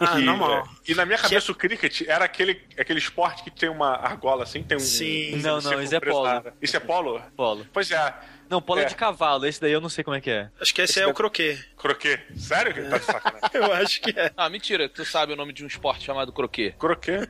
Ah, 0.00 0.16
que, 0.16 0.22
normal. 0.22 0.60
É, 0.60 0.64
e 0.90 0.94
na 0.94 1.04
minha 1.04 1.18
cabeça 1.18 1.44
que... 1.44 1.52
o 1.52 1.54
cricket 1.54 2.08
era 2.08 2.24
aquele, 2.24 2.58
aquele 2.78 2.98
esporte 2.98 3.44
que 3.44 3.50
tem 3.50 3.68
uma 3.68 3.90
argola 3.96 4.44
assim, 4.44 4.62
tem 4.62 4.78
um. 4.78 4.80
Sim, 4.80 5.34
um, 5.34 5.38
não, 5.42 5.60
não, 5.60 5.82
isso 5.82 5.94
é 5.94 6.00
polo. 6.00 6.28
Isso 6.62 6.76
é 6.76 6.80
polo? 6.80 7.22
Polo. 7.36 7.66
Pois 7.70 7.90
é. 7.90 8.14
Não, 8.48 8.62
polo 8.62 8.80
é. 8.80 8.84
de 8.86 8.94
cavalo, 8.94 9.44
esse 9.46 9.60
daí 9.60 9.72
eu 9.72 9.80
não 9.82 9.90
sei 9.90 10.02
como 10.02 10.16
é 10.16 10.22
que 10.22 10.30
é. 10.30 10.48
Acho 10.58 10.74
que 10.74 10.80
esse, 10.80 10.92
esse 10.92 11.00
é 11.00 11.06
o 11.06 11.12
croquet. 11.12 11.62
Croquet? 11.84 12.18
Sério 12.34 12.72
que 12.72 12.80
tá 12.80 12.96
de 12.96 13.04
sacanagem? 13.04 13.50
eu 13.52 13.70
acho 13.74 14.00
que 14.00 14.18
é. 14.18 14.32
Ah, 14.34 14.48
mentira, 14.48 14.88
tu 14.88 15.04
sabe 15.04 15.34
o 15.34 15.36
nome 15.36 15.52
de 15.52 15.62
um 15.62 15.66
esporte 15.66 16.02
chamado 16.02 16.32
croquet. 16.32 16.74
Croquet? 16.78 17.28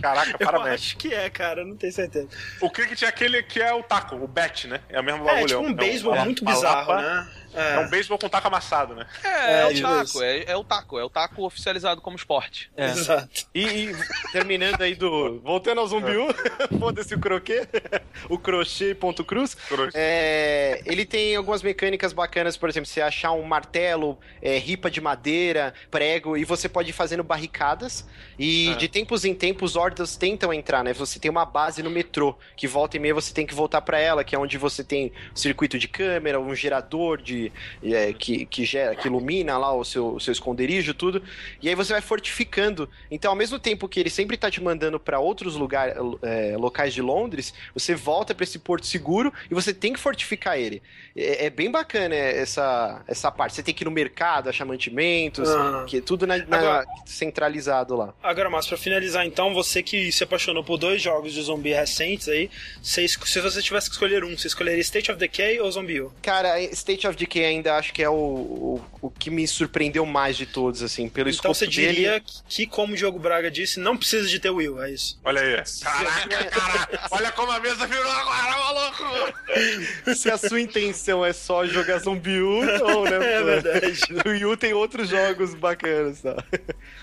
Caraca, 0.00 0.38
parabéns. 0.38 0.68
Eu 0.68 0.74
acho 0.74 0.96
que 0.96 1.12
é, 1.12 1.28
cara, 1.28 1.64
não 1.64 1.76
tenho 1.76 1.92
certeza. 1.92 2.28
O 2.60 2.70
cricket 2.70 3.02
é 3.02 3.06
aquele 3.08 3.42
que 3.42 3.60
é 3.60 3.74
o 3.74 3.82
taco, 3.82 4.14
o 4.14 4.28
bat, 4.28 4.68
né? 4.68 4.82
É 4.88 5.00
o 5.00 5.02
mesmo 5.02 5.24
bagulho. 5.24 5.42
É, 5.42 5.46
tipo 5.48 5.60
um 5.62 5.74
beisebol 5.74 6.14
é 6.14 6.22
um, 6.22 6.26
muito 6.26 6.44
bizarro, 6.44 6.94
né? 6.94 7.28
É, 7.56 7.74
é 7.74 7.78
um 7.80 7.88
beisebol 7.88 8.18
com 8.18 8.28
taco 8.28 8.46
amassado, 8.46 8.94
né? 8.94 9.06
É, 9.24 9.28
é, 9.28 9.60
é 9.62 9.66
o 9.66 9.82
taco, 9.82 10.22
é, 10.22 10.44
é, 10.44 10.56
o 10.56 10.64
taco, 10.64 10.98
é 10.98 11.04
o 11.04 11.10
taco 11.10 11.42
oficializado 11.42 12.00
como 12.02 12.14
esporte. 12.14 12.70
É. 12.76 12.90
Exato. 12.90 13.46
E, 13.54 13.64
e, 13.64 13.96
terminando 14.30 14.80
aí 14.82 14.94
do. 14.94 15.40
Voltando 15.40 15.80
ao 15.80 15.88
Zumbi 15.88 16.12
foda-se 16.78 17.14
o 17.14 17.18
croquet, 17.18 17.66
o 18.28 18.38
crochê 18.38 18.94
ponto 18.94 19.24
cruz. 19.24 19.56
É, 19.94 20.82
ele 20.84 21.06
tem 21.06 21.34
algumas 21.34 21.62
mecânicas 21.62 22.12
bacanas, 22.12 22.56
por 22.56 22.68
exemplo, 22.68 22.86
você 22.86 23.00
achar 23.00 23.32
um 23.32 23.42
martelo, 23.56 24.18
é, 24.42 24.58
ripa 24.58 24.90
de 24.90 25.00
madeira, 25.00 25.72
prego, 25.90 26.36
e 26.36 26.44
você 26.44 26.68
pode 26.68 26.90
ir 26.90 26.92
fazendo 26.92 27.24
barricadas. 27.24 28.06
E 28.38 28.74
de 28.76 28.86
tempos 28.86 29.24
em 29.24 29.34
tempos, 29.34 29.76
hordas 29.76 30.16
tentam 30.16 30.52
entrar, 30.52 30.84
né? 30.84 30.92
Você 30.92 31.18
tem 31.18 31.30
uma 31.30 31.46
base 31.46 31.82
no 31.82 31.90
metrô, 31.90 32.36
que 32.54 32.68
volta 32.68 32.96
e 32.96 33.00
meia 33.00 33.14
você 33.14 33.32
tem 33.32 33.46
que 33.46 33.54
voltar 33.54 33.80
para 33.80 33.98
ela, 33.98 34.22
que 34.22 34.34
é 34.34 34.38
onde 34.38 34.58
você 34.58 34.84
tem 34.84 35.10
circuito 35.34 35.78
de 35.78 35.88
câmera, 35.88 36.38
um 36.38 36.54
gerador 36.54 37.20
de 37.20 37.50
é, 37.82 38.12
que, 38.12 38.44
que, 38.46 38.64
gera, 38.64 38.94
que 38.94 39.08
ilumina 39.08 39.56
lá 39.56 39.72
o 39.72 39.84
seu, 39.84 40.14
o 40.14 40.20
seu 40.20 40.32
esconderijo, 40.32 40.92
tudo. 40.92 41.22
E 41.62 41.68
aí 41.68 41.74
você 41.74 41.92
vai 41.92 42.02
fortificando. 42.02 42.88
Então, 43.10 43.30
ao 43.30 43.36
mesmo 43.36 43.58
tempo 43.58 43.88
que 43.88 43.98
ele 43.98 44.10
sempre 44.10 44.36
tá 44.36 44.50
te 44.50 44.62
mandando 44.62 45.00
para 45.00 45.18
outros 45.18 45.56
lugares, 45.56 45.94
é, 46.22 46.56
locais 46.58 46.92
de 46.92 47.00
Londres, 47.00 47.54
você 47.72 47.94
volta 47.94 48.34
para 48.34 48.44
esse 48.44 48.58
porto 48.58 48.86
seguro 48.86 49.32
e 49.50 49.54
você 49.54 49.72
tem 49.72 49.92
que 49.94 50.00
fortificar 50.00 50.58
ele. 50.58 50.82
É, 51.16 51.46
é, 51.46 51.50
bem 51.50 51.70
bacana 51.70 52.14
essa, 52.14 53.02
essa 53.06 53.30
parte. 53.30 53.45
Você 53.50 53.62
tem 53.62 53.74
que 53.74 53.84
ir 53.84 53.86
no 53.86 53.90
mercado, 53.90 54.48
achar 54.48 54.64
mantimentos, 54.64 55.48
ah. 55.48 55.84
que 55.86 56.00
tudo 56.00 56.26
na, 56.26 56.38
na 56.38 56.58
agora, 56.58 56.86
centralizado 57.04 57.94
lá. 57.94 58.14
Agora, 58.22 58.50
mas 58.50 58.66
para 58.66 58.76
finalizar, 58.76 59.24
então, 59.26 59.54
você 59.54 59.82
que 59.82 60.10
se 60.10 60.24
apaixonou 60.24 60.64
por 60.64 60.78
dois 60.78 61.00
jogos 61.00 61.32
de 61.32 61.42
zumbi 61.42 61.72
recentes 61.72 62.28
aí, 62.28 62.50
se, 62.82 63.06
se 63.06 63.40
você 63.40 63.62
tivesse 63.62 63.88
que 63.88 63.94
escolher 63.94 64.24
um, 64.24 64.36
você 64.36 64.48
escolheria 64.48 64.80
State 64.80 65.10
of 65.10 65.18
Decay 65.18 65.60
ou 65.60 65.70
Zombie? 65.70 66.06
Cara, 66.22 66.60
State 66.60 67.06
of 67.06 67.16
Decay 67.16 67.36
que 67.36 67.44
ainda 67.44 67.76
acho 67.76 67.92
que 67.92 68.02
é 68.02 68.08
o, 68.08 68.14
o, 68.14 68.84
o, 69.02 69.10
que 69.10 69.28
me 69.28 69.46
surpreendeu 69.46 70.06
mais 70.06 70.38
de 70.38 70.46
todos, 70.46 70.82
assim, 70.82 71.06
pelo 71.06 71.28
Então 71.28 71.52
você 71.52 71.66
diria 71.66 72.12
dele... 72.12 72.24
que, 72.48 72.66
como 72.66 72.94
o 72.94 72.96
Diogo 72.96 73.18
Braga 73.18 73.50
disse, 73.50 73.78
não 73.78 73.94
precisa 73.94 74.26
de 74.26 74.40
ter 74.40 74.48
Will, 74.48 74.82
é 74.82 74.90
isso. 74.90 75.18
Olha 75.22 75.42
aí. 75.42 75.62
Caraca, 75.82 76.44
caraca. 76.44 77.00
Olha 77.10 77.30
como 77.32 77.52
a 77.52 77.60
mesa 77.60 77.86
virou 77.86 78.10
agora, 78.10 78.56
maluco! 78.58 80.14
Se 80.16 80.30
a 80.30 80.38
sua 80.38 80.60
intenção 80.62 81.22
é 81.22 81.34
só 81.34 81.66
jogar 81.66 81.98
Zombie 81.98 82.40
U, 82.40 82.64
não, 82.64 83.04
né? 83.04 83.18
É 83.26 83.42
verdade. 83.42 83.96
O 84.26 84.28
Wii 84.30 84.44
U 84.46 84.56
tem 84.56 84.72
outros 84.72 85.08
jogos 85.08 85.54
bacanas, 85.54 86.22
tá? 86.22 86.36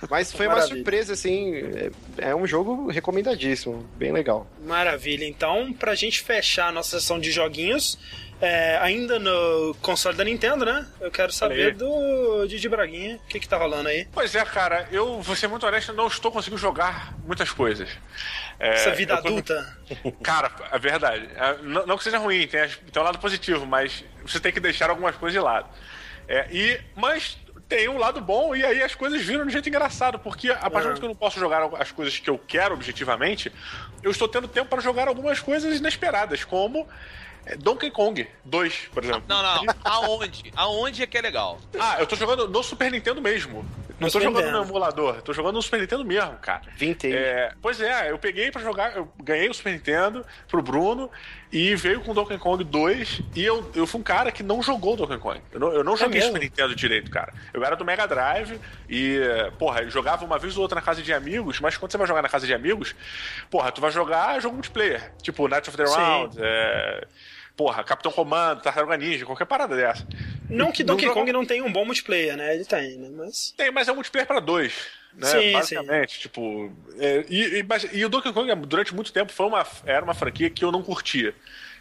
Mas 0.09 0.31
foi 0.31 0.47
Maravilha. 0.47 0.71
uma 0.71 0.75
surpresa, 0.75 1.13
assim, 1.13 1.55
é, 1.55 1.91
é 2.29 2.35
um 2.35 2.45
jogo 2.45 2.89
recomendadíssimo, 2.89 3.87
bem 3.95 4.11
legal. 4.11 4.47
Maravilha. 4.65 5.25
Então, 5.25 5.73
pra 5.73 5.95
gente 5.95 6.21
fechar 6.21 6.67
a 6.67 6.71
nossa 6.71 6.99
sessão 6.99 7.19
de 7.19 7.31
joguinhos, 7.31 7.97
é, 8.43 8.77
ainda 8.81 9.19
no 9.19 9.73
console 9.81 10.17
da 10.17 10.23
Nintendo, 10.25 10.65
né? 10.65 10.85
Eu 10.99 11.09
quero 11.09 11.31
saber 11.31 11.75
do 11.75 12.45
Didi 12.45 12.67
Braguinha. 12.67 13.15
O 13.15 13.27
que 13.27 13.39
que 13.39 13.47
tá 13.47 13.55
rolando 13.57 13.87
aí? 13.87 14.05
Pois 14.11 14.35
é, 14.35 14.43
cara, 14.43 14.85
eu 14.91 15.21
vou 15.21 15.33
ser 15.33 15.47
muito 15.47 15.65
honesto, 15.65 15.93
não 15.93 16.07
estou 16.07 16.29
conseguindo 16.29 16.59
jogar 16.59 17.13
muitas 17.25 17.51
coisas. 17.51 17.87
É, 18.59 18.73
Essa 18.73 18.91
vida 18.91 19.15
adulta? 19.15 19.77
Cara, 20.21 20.51
é 20.71 20.77
verdade. 20.77 21.29
É, 21.35 21.57
não, 21.63 21.85
não, 21.85 21.97
que 21.97 22.03
seja 22.03 22.17
ruim, 22.17 22.45
tem, 22.45 22.67
tem 22.67 23.01
um 23.01 23.05
lado 23.05 23.17
positivo, 23.17 23.65
mas 23.65 24.03
você 24.25 24.39
tem 24.39 24.51
que 24.51 24.59
deixar 24.59 24.89
algumas 24.89 25.15
coisas 25.15 25.33
de 25.33 25.43
lado. 25.43 25.69
É, 26.27 26.47
e, 26.51 26.79
mas 26.95 27.37
tem 27.67 27.87
um 27.89 27.97
lado 27.97 28.21
bom 28.21 28.55
e 28.55 28.63
aí 28.63 28.81
as 28.83 28.93
coisas 28.93 29.21
viram 29.21 29.41
de 29.43 29.47
um 29.47 29.51
jeito 29.51 29.67
engraçado, 29.69 30.19
porque 30.19 30.49
a 30.49 30.69
partir 30.69 30.71
do 30.71 30.83
momento 30.83 30.99
que 30.99 31.05
eu 31.05 31.09
não 31.09 31.15
posso 31.15 31.39
jogar 31.39 31.67
as 31.79 31.91
coisas 31.91 32.19
que 32.19 32.29
eu 32.29 32.37
quero 32.37 32.73
objetivamente, 32.73 33.51
eu 34.01 34.11
estou 34.11 34.27
tendo 34.27 34.47
tempo 34.47 34.69
para 34.69 34.81
jogar 34.81 35.07
algumas 35.07 35.39
coisas 35.39 35.77
inesperadas, 35.77 36.43
como 36.43 36.87
é 37.45 37.57
Donkey 37.57 37.91
Kong 37.91 38.27
2, 38.45 38.89
por 38.93 39.03
exemplo. 39.03 39.23
Não, 39.27 39.41
não, 39.41 39.75
aonde? 39.83 40.51
Aonde 40.55 41.03
é 41.03 41.07
que 41.07 41.17
é 41.17 41.21
legal? 41.21 41.59
Ah, 41.77 41.97
eu 41.99 42.07
tô 42.07 42.15
jogando 42.15 42.47
no 42.47 42.63
Super 42.63 42.91
Nintendo 42.91 43.21
mesmo. 43.21 43.65
Não 43.99 44.09
tô 44.09 44.19
jogando 44.19 44.51
no 44.51 44.63
emulador, 44.63 45.21
tô 45.21 45.33
jogando 45.33 45.55
no 45.55 45.61
Super 45.61 45.79
Nintendo 45.79 46.03
mesmo, 46.03 46.33
cara. 46.37 46.63
Vintage. 46.75 47.15
É, 47.15 47.53
pois 47.61 47.79
é, 47.79 48.11
eu 48.11 48.17
peguei 48.17 48.51
para 48.51 48.61
jogar, 48.61 48.95
eu 48.95 49.11
ganhei 49.21 49.49
o 49.49 49.53
Super 49.53 49.73
Nintendo 49.73 50.25
pro 50.47 50.61
Bruno 50.61 51.09
e 51.51 51.75
veio 51.75 52.01
com 52.01 52.13
Donkey 52.13 52.37
Kong 52.37 52.63
2 52.63 53.21
e 53.35 53.43
eu, 53.43 53.69
eu 53.75 53.85
fui 53.85 54.01
um 54.01 54.03
cara 54.03 54.31
que 54.31 54.41
não 54.41 54.61
jogou 54.61 54.95
Donkey 54.95 55.17
Kong. 55.17 55.41
Eu 55.51 55.59
não, 55.59 55.71
eu 55.71 55.83
não 55.83 55.93
é 55.93 55.97
joguei 55.97 56.19
é 56.19 56.23
Super 56.25 56.41
Nintendo 56.41 56.75
direito, 56.75 57.11
cara. 57.11 57.33
Eu 57.53 57.63
era 57.63 57.75
do 57.75 57.85
Mega 57.85 58.07
Drive 58.07 58.59
e, 58.89 59.19
porra, 59.57 59.81
eu 59.81 59.89
jogava 59.89 60.25
uma 60.25 60.39
vez 60.39 60.57
ou 60.57 60.63
outra 60.63 60.75
na 60.75 60.81
casa 60.81 61.01
de 61.01 61.13
amigos, 61.13 61.59
mas 61.59 61.77
quando 61.77 61.91
você 61.91 61.97
vai 61.97 62.07
jogar 62.07 62.21
na 62.21 62.29
casa 62.29 62.47
de 62.47 62.53
amigos, 62.53 62.95
porra, 63.49 63.71
tu 63.71 63.79
vai 63.79 63.91
jogar 63.91 64.39
jogo 64.41 64.55
multiplayer, 64.55 65.11
tipo 65.21 65.47
Night 65.47 65.69
of 65.69 65.77
the 65.77 65.85
Round, 65.85 66.37
é 66.39 67.07
porra, 67.55 67.83
Capitão 67.83 68.11
Comando, 68.11 68.61
Tartaruga 68.61 68.97
Ninja, 68.97 69.25
qualquer 69.25 69.45
parada 69.45 69.75
dessa. 69.75 70.07
Não 70.49 70.71
que 70.71 70.83
Donkey 70.83 71.09
Kong 71.09 71.31
não 71.31 71.45
tenha 71.45 71.63
um 71.63 71.71
bom 71.71 71.85
multiplayer, 71.85 72.35
né? 72.35 72.55
Ele 72.55 72.65
tem, 72.65 72.97
né? 72.97 73.09
Mas... 73.11 73.53
Tem, 73.55 73.71
mas 73.71 73.87
é 73.87 73.91
um 73.91 73.95
multiplayer 73.95 74.27
para 74.27 74.39
dois. 74.39 74.73
Né? 75.15 75.27
Sim, 75.27 75.51
Basicamente, 75.53 76.13
sim. 76.13 76.19
tipo. 76.21 76.71
É, 76.97 77.23
e, 77.29 77.59
e, 77.59 77.65
e, 77.93 78.05
o 78.05 78.09
Donkey 78.09 78.33
Kong, 78.33 78.55
durante 78.65 78.95
muito 78.95 79.13
tempo, 79.13 79.31
foi 79.31 79.45
uma, 79.45 79.65
era 79.85 80.03
uma 80.03 80.13
franquia 80.13 80.49
que 80.49 80.65
eu 80.65 80.71
não 80.71 80.81
curtia. 80.81 81.35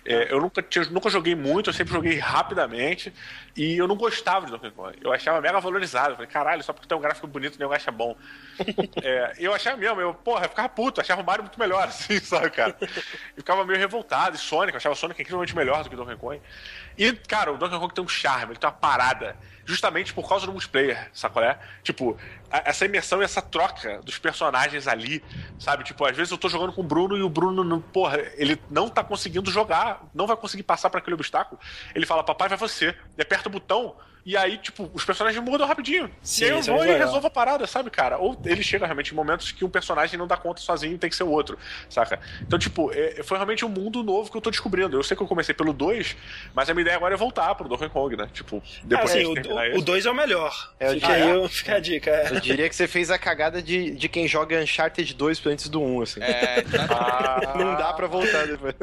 É, 0.05 0.33
eu 0.33 0.41
nunca, 0.41 0.61
tinha, 0.61 0.85
nunca 0.87 1.09
joguei 1.09 1.35
muito, 1.35 1.71
eu 1.71 1.75
sempre 1.75 1.93
joguei 1.95 2.19
rapidamente. 2.19 3.13
E 3.57 3.77
eu 3.77 3.87
não 3.87 3.97
gostava 3.97 4.47
de 4.47 4.53
Donkey 4.53 4.71
Kong. 4.71 4.97
Eu 5.01 5.13
achava 5.13 5.41
mega 5.41 5.61
valorizado. 5.61 6.11
Eu 6.11 6.17
falei, 6.17 6.31
caralho, 6.31 6.63
só 6.63 6.73
porque 6.73 6.89
tem 6.89 6.97
um 6.97 7.01
gráfico 7.01 7.27
bonito, 7.27 7.57
o 7.57 7.59
nego 7.59 7.73
acha 7.73 7.91
bom. 7.91 8.17
é, 9.03 9.35
eu 9.39 9.53
achava 9.53 9.77
mesmo, 9.77 10.01
eu, 10.01 10.15
porra, 10.15 10.47
eu 10.47 10.49
ficava 10.49 10.69
puto, 10.69 11.01
achava 11.01 11.21
o 11.21 11.25
Mario 11.25 11.45
muito 11.45 11.59
melhor, 11.59 11.87
assim, 11.89 12.19
sabe, 12.19 12.51
cara? 12.51 12.77
Eu 12.81 12.89
ficava 13.37 13.65
meio 13.65 13.79
revoltado. 13.79 14.37
E 14.37 14.39
Sonic, 14.39 14.73
eu 14.73 14.79
achava 14.79 14.95
Sonic 14.95 15.21
incrivelmente 15.21 15.55
melhor 15.55 15.85
do 15.85 15.91
que 15.91 15.97
Donkey 15.97 16.17
Kong. 16.17 16.41
E, 16.97 17.13
cara, 17.13 17.53
o 17.53 17.59
Donkey 17.59 17.79
Kong 17.79 17.95
tem 17.95 18.05
um 18.05 18.09
charme, 18.09 18.53
ele 18.53 18.59
tem 18.59 18.69
uma 18.69 18.77
parada 18.77 19.37
justamente 19.65 20.13
por 20.13 20.29
causa 20.29 20.47
do 20.47 20.53
multiplayer, 20.53 21.09
sacou? 21.13 21.43
É? 21.43 21.59
Tipo, 21.83 22.17
a, 22.51 22.63
essa 22.69 22.85
imersão 22.85 23.21
e 23.21 23.25
essa 23.25 23.41
troca 23.41 24.01
dos 24.03 24.19
personagens 24.19 24.89
ali, 24.89 25.23
sabe? 25.59 25.85
Tipo, 25.85 26.05
às 26.05 26.17
vezes 26.17 26.31
eu 26.31 26.39
tô 26.39 26.49
jogando 26.49 26.73
com 26.73 26.81
o 26.81 26.85
Bruno 26.85 27.17
e 27.17 27.23
o 27.23 27.29
Bruno, 27.29 27.63
não, 27.63 27.81
porra, 27.81 28.19
ele 28.37 28.61
não 28.71 28.89
tá 28.89 29.05
conseguindo 29.05 29.51
jogar, 29.51 30.03
não 30.15 30.27
vai 30.27 30.37
conseguir 30.37 30.63
passar 30.63 30.91
para 30.91 30.99
aquele 30.99 31.15
obstáculo. 31.15 31.61
Ele 31.95 32.07
fala, 32.07 32.25
papai, 32.25 32.49
vai 32.49 32.59
você. 32.59 32.87
Ele 32.87 33.23
aperta 33.23 33.49
o 33.49 33.53
botão 33.53 33.95
e 34.25 34.37
aí, 34.37 34.57
tipo, 34.57 34.89
os 34.95 35.05
personagens 35.05 35.43
mudam 35.43 35.67
rapidinho. 35.67 36.09
Sim, 36.23 36.45
e 36.45 36.51
aí 36.51 36.57
eu 36.57 36.63
vou 36.63 36.85
é 36.85 36.95
e 36.95 36.99
resolvo 36.99 37.27
a 37.27 37.31
parada, 37.31 37.67
sabe, 37.67 37.91
cara? 37.91 38.19
Ou 38.19 38.41
ele 38.45 38.63
chega 38.63 38.87
realmente 38.87 39.13
em 39.13 39.17
momentos 39.17 39.51
que 39.51 39.65
um 39.65 39.69
personagem 39.69 40.17
não 40.17 40.29
dá 40.29 40.37
conta 40.37 40.61
sozinho 40.61 40.97
tem 40.97 41.11
que 41.11 41.17
ser 41.17 41.25
o 41.25 41.31
outro, 41.31 41.59
saca? 41.89 42.21
Então, 42.41 42.59
tipo, 42.59 42.93
é, 42.93 43.23
foi 43.25 43.37
realmente 43.37 43.65
um 43.65 43.69
mundo 43.69 44.03
novo 44.03 44.31
que 44.31 44.37
eu 44.37 44.41
tô 44.41 44.51
descobrindo. 44.51 44.97
Eu 44.97 45.03
sei 45.03 45.17
que 45.17 45.23
eu 45.23 45.27
comecei 45.27 45.55
pelo 45.55 45.73
2, 45.73 46.17
mas 46.55 46.71
a 46.71 46.75
minha 46.75 46.83
ideia 46.83 46.97
agora 46.97 47.15
é 47.15 47.17
voltar 47.17 47.53
pro 47.57 47.69
Donkey 47.69 47.89
Kong, 47.89 48.17
né? 48.17 48.29
Tipo, 48.33 48.63
depois 48.85 49.11
ah, 49.11 49.15
sim, 49.15 49.35
de 49.35 49.79
o 49.79 49.83
2 49.83 50.07
é 50.07 50.11
o 50.11 50.15
melhor. 50.15 50.73
É, 50.79 50.91
fica, 50.91 51.09
aí, 51.09 51.29
eu, 51.29 51.49
fica 51.49 51.75
a 51.75 51.81
dica. 51.81 52.11
É. 52.11 52.37
Eu 52.37 52.41
diria 52.41 52.69
que 52.69 52.77
você 52.77 52.87
fez 52.87 53.11
a 53.11 53.19
cagada 53.19 53.61
de, 53.61 53.91
de 53.91 54.09
quem 54.09 54.29
joga 54.29 54.61
Uncharted 54.61 55.15
2 55.15 55.47
antes 55.47 55.69
do 55.69 55.81
1, 55.81 55.97
um, 55.97 56.03
assim. 56.03 56.21
É, 56.23 56.65
ah, 56.91 57.55
não 57.59 57.75
dá 57.75 57.93
pra 57.93 58.07
voltar 58.07 58.47
depois. 58.47 58.75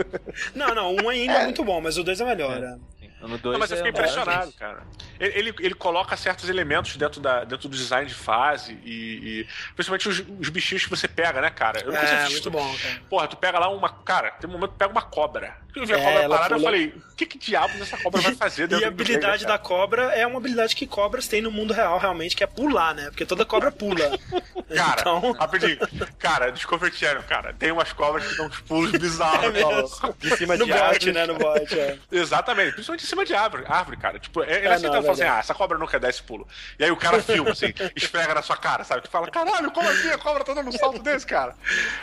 Não, 0.53 0.75
não, 0.75 0.95
o 0.95 1.05
1 1.05 1.09
ainda 1.09 1.33
é, 1.33 1.41
é 1.41 1.43
muito 1.45 1.63
bom, 1.63 1.79
mas 1.79 1.97
o 1.97 2.03
2 2.03 2.19
é 2.19 2.25
melhor, 2.25 2.57
é. 2.57 2.59
né? 2.59 2.79
No 3.21 3.37
dois 3.37 3.53
não, 3.53 3.59
mas 3.59 3.71
eu 3.71 3.77
fiquei 3.77 3.91
é 3.91 3.93
impressionado, 3.93 4.51
cara. 4.53 4.83
Ele, 5.19 5.39
ele, 5.39 5.55
ele, 5.59 5.73
coloca 5.73 6.15
certos 6.15 6.49
elementos 6.49 6.95
dentro, 6.95 7.19
da, 7.19 7.43
dentro 7.43 7.67
do 7.67 7.75
design 7.75 8.07
de 8.07 8.13
fase 8.13 8.79
e, 8.83 9.41
e 9.41 9.47
principalmente 9.75 10.07
os, 10.07 10.23
os, 10.39 10.49
bichinhos 10.49 10.85
que 10.85 10.89
você 10.89 11.07
pega, 11.07 11.41
né, 11.41 11.49
cara? 11.49 11.81
Eu 11.81 11.93
é, 11.93 12.29
muito 12.29 12.49
bom, 12.49 12.75
cara. 12.81 13.01
Porra, 13.09 13.27
tu 13.27 13.35
pega 13.35 13.59
lá 13.59 13.69
uma. 13.69 13.89
Cara, 13.89 14.31
tem 14.31 14.49
um 14.49 14.53
momento 14.53 14.69
que 14.69 14.75
tu 14.75 14.79
pega 14.79 14.91
uma 14.91 15.01
cobra. 15.01 15.57
Eu 15.75 15.85
vi 15.85 15.93
a 15.93 15.99
é, 15.99 16.03
cobra 16.03 16.29
parada 16.29 16.55
pula... 16.55 16.59
eu 16.59 16.63
falei, 16.63 16.87
o 16.87 17.15
que, 17.15 17.25
que 17.25 17.37
diabos 17.37 17.79
essa 17.79 17.97
cobra 17.97 18.21
vai 18.21 18.35
fazer 18.35 18.67
dentro 18.67 18.83
E 18.83 18.85
a 18.85 18.87
habilidade 18.87 19.45
da 19.45 19.57
cobra 19.57 20.03
é 20.13 20.25
uma 20.25 20.37
habilidade 20.37 20.75
que 20.75 20.87
cobras 20.87 21.27
têm 21.27 21.41
no 21.41 21.51
mundo 21.51 21.73
real, 21.73 21.99
realmente, 21.99 22.35
que 22.35 22.43
é 22.43 22.47
pular, 22.47 22.95
né? 22.95 23.05
Porque 23.05 23.25
toda 23.25 23.45
cobra 23.45 23.71
pula. 23.71 24.17
cara, 24.75 25.01
então... 25.01 25.31
rapidinho. 25.33 25.77
Cara, 26.17 26.51
Discovery 26.51 26.95
Channel, 26.95 27.23
cara, 27.23 27.53
tem 27.53 27.71
umas 27.71 27.93
cobras 27.93 28.25
que 28.25 28.35
dão 28.35 28.47
uns 28.47 28.59
pulos 28.61 28.91
bizarros. 28.91 29.49
É 29.59 30.13
de 30.19 30.37
cima 30.37 30.57
no 30.57 30.65
de 30.65 30.73
bote, 30.73 31.11
né? 31.11 31.25
No 31.25 31.35
bote, 31.35 31.77
é. 31.77 31.97
Exatamente, 32.11 32.73
principalmente 32.73 33.05
em 33.05 33.07
cima 33.09 33.25
de 33.25 33.33
árvore, 33.33 33.63
árvore 33.67 33.97
cara. 33.97 34.19
Tipo, 34.19 34.43
é, 34.43 34.57
ele 34.57 34.67
é, 34.67 34.73
aceita 34.73 35.01
falar 35.01 35.13
assim, 35.13 35.23
ah, 35.23 35.39
essa 35.39 35.53
cobra 35.53 35.77
não 35.77 35.87
quer 35.87 35.99
dar 35.99 36.09
esse 36.09 36.21
pulo. 36.21 36.47
E 36.77 36.83
aí 36.83 36.91
o 36.91 36.95
cara 36.95 37.21
filma, 37.21 37.51
assim, 37.51 37.73
esfrega 37.95 38.33
na 38.33 38.41
sua 38.41 38.55
cara, 38.55 38.83
sabe? 38.83 39.01
Tu 39.01 39.09
fala, 39.09 39.29
caralho, 39.29 39.71
como 39.71 39.89
assim 39.89 40.09
a 40.09 40.17
cobra 40.17 40.43
tá 40.43 40.53
dando 40.53 40.69
um 40.69 40.71
salto 40.71 41.01
desse, 41.01 41.25
cara? 41.25 41.55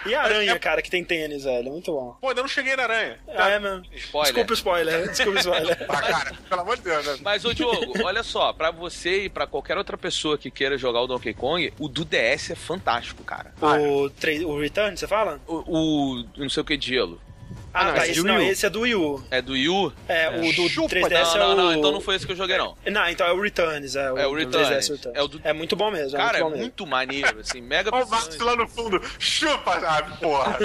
E 0.05 0.15
a 0.15 0.23
aranha, 0.23 0.53
é... 0.53 0.59
cara, 0.59 0.83
que 0.83 0.91
tem 0.91 1.05
tênis, 1.05 1.45
velho, 1.45 1.71
muito 1.71 1.93
bom. 1.93 2.17
Pô, 2.21 2.29
ainda 2.29 2.43
não 2.43 2.49
cheguei 2.49 2.77
na 2.77 2.83
aranha. 2.83 3.19
Tá? 3.27 3.49
É, 3.49 3.59
mano. 3.59 3.85
Spoiler. 3.93 4.33
Desculpa 4.33 4.51
o 4.51 4.55
spoiler, 4.55 5.09
desculpa 5.11 5.39
o 5.39 5.41
spoiler. 5.41 5.87
ah, 5.89 6.03
cara, 6.03 6.33
pelo 6.49 6.61
amor 6.61 6.77
de 6.77 6.83
Deus, 6.83 7.07
né? 7.07 7.17
Mas, 7.23 7.45
ô 7.45 7.55
Diogo, 7.55 7.93
olha 8.05 8.23
só, 8.23 8.53
pra 8.53 8.71
você 8.71 9.25
e 9.25 9.29
pra 9.29 9.47
qualquer 9.47 9.79
outra 9.79 9.97
pessoa 9.97 10.37
que 10.37 10.51
queira 10.51 10.77
jogar 10.77 11.01
o 11.01 11.07
Donkey 11.07 11.35
Kong, 11.35 11.73
o 11.79 11.89
do 11.89 12.05
DS 12.05 12.51
é 12.51 12.55
fantástico, 12.55 13.23
cara. 13.25 13.55
O, 13.61 14.11
o 14.47 14.61
Return, 14.61 14.97
você 14.97 15.07
fala? 15.07 15.41
O, 15.47 15.63
o 15.67 16.25
não 16.37 16.49
sei 16.49 16.63
o 16.63 16.65
que 16.65 16.77
de 16.77 16.89
gelo. 16.89 17.21
Ah, 17.77 17.85
não, 17.85 17.95
tá, 17.95 18.09
esse, 18.09 18.23
não, 18.23 18.41
esse 18.41 18.65
é 18.65 18.71
do 18.71 18.81
Wii 18.81 18.95
U. 18.95 19.23
É 19.31 19.43
do 19.43 19.53
Wii 19.53 19.69
U? 19.69 19.93
É, 20.09 20.25
é. 20.25 20.31
o 20.41 20.53
do 20.55 20.67
Chupa, 20.67 20.97
3DS 20.97 21.11
não, 21.11 21.21
é 21.21 21.45
o... 21.45 21.49
Não, 21.49 21.57
não, 21.57 21.75
então 21.75 21.93
não 21.93 22.01
foi 22.01 22.17
esse 22.17 22.25
que 22.25 22.33
eu 22.33 22.37
joguei, 22.37 22.57
não. 22.57 22.75
Não, 22.87 23.07
então 23.11 23.27
é 23.27 23.33
o 23.33 23.39
Returns, 23.39 23.95
é 23.95 24.11
o, 24.11 24.19
é 24.19 24.27
o 24.27 24.35
Returns. 24.35 24.67
3DS 24.69 24.91
Returns. 24.93 25.17
É, 25.17 25.23
o 25.23 25.29
do... 25.29 25.39
é 25.45 25.53
muito 25.53 25.77
bom 25.77 25.91
mesmo. 25.91 26.17
Cara, 26.17 26.39
é 26.39 26.43
muito, 26.43 26.57
é 26.57 26.59
muito 26.59 26.87
maneiro, 26.87 27.41
assim, 27.41 27.61
mega 27.61 27.91
Olha 27.95 28.07
o 28.07 28.09
Max 28.09 28.39
lá 28.39 28.57
no 28.57 28.67
fundo, 28.67 28.99
chupa, 29.19 29.79
sabe, 29.79 30.17
porra. 30.17 30.59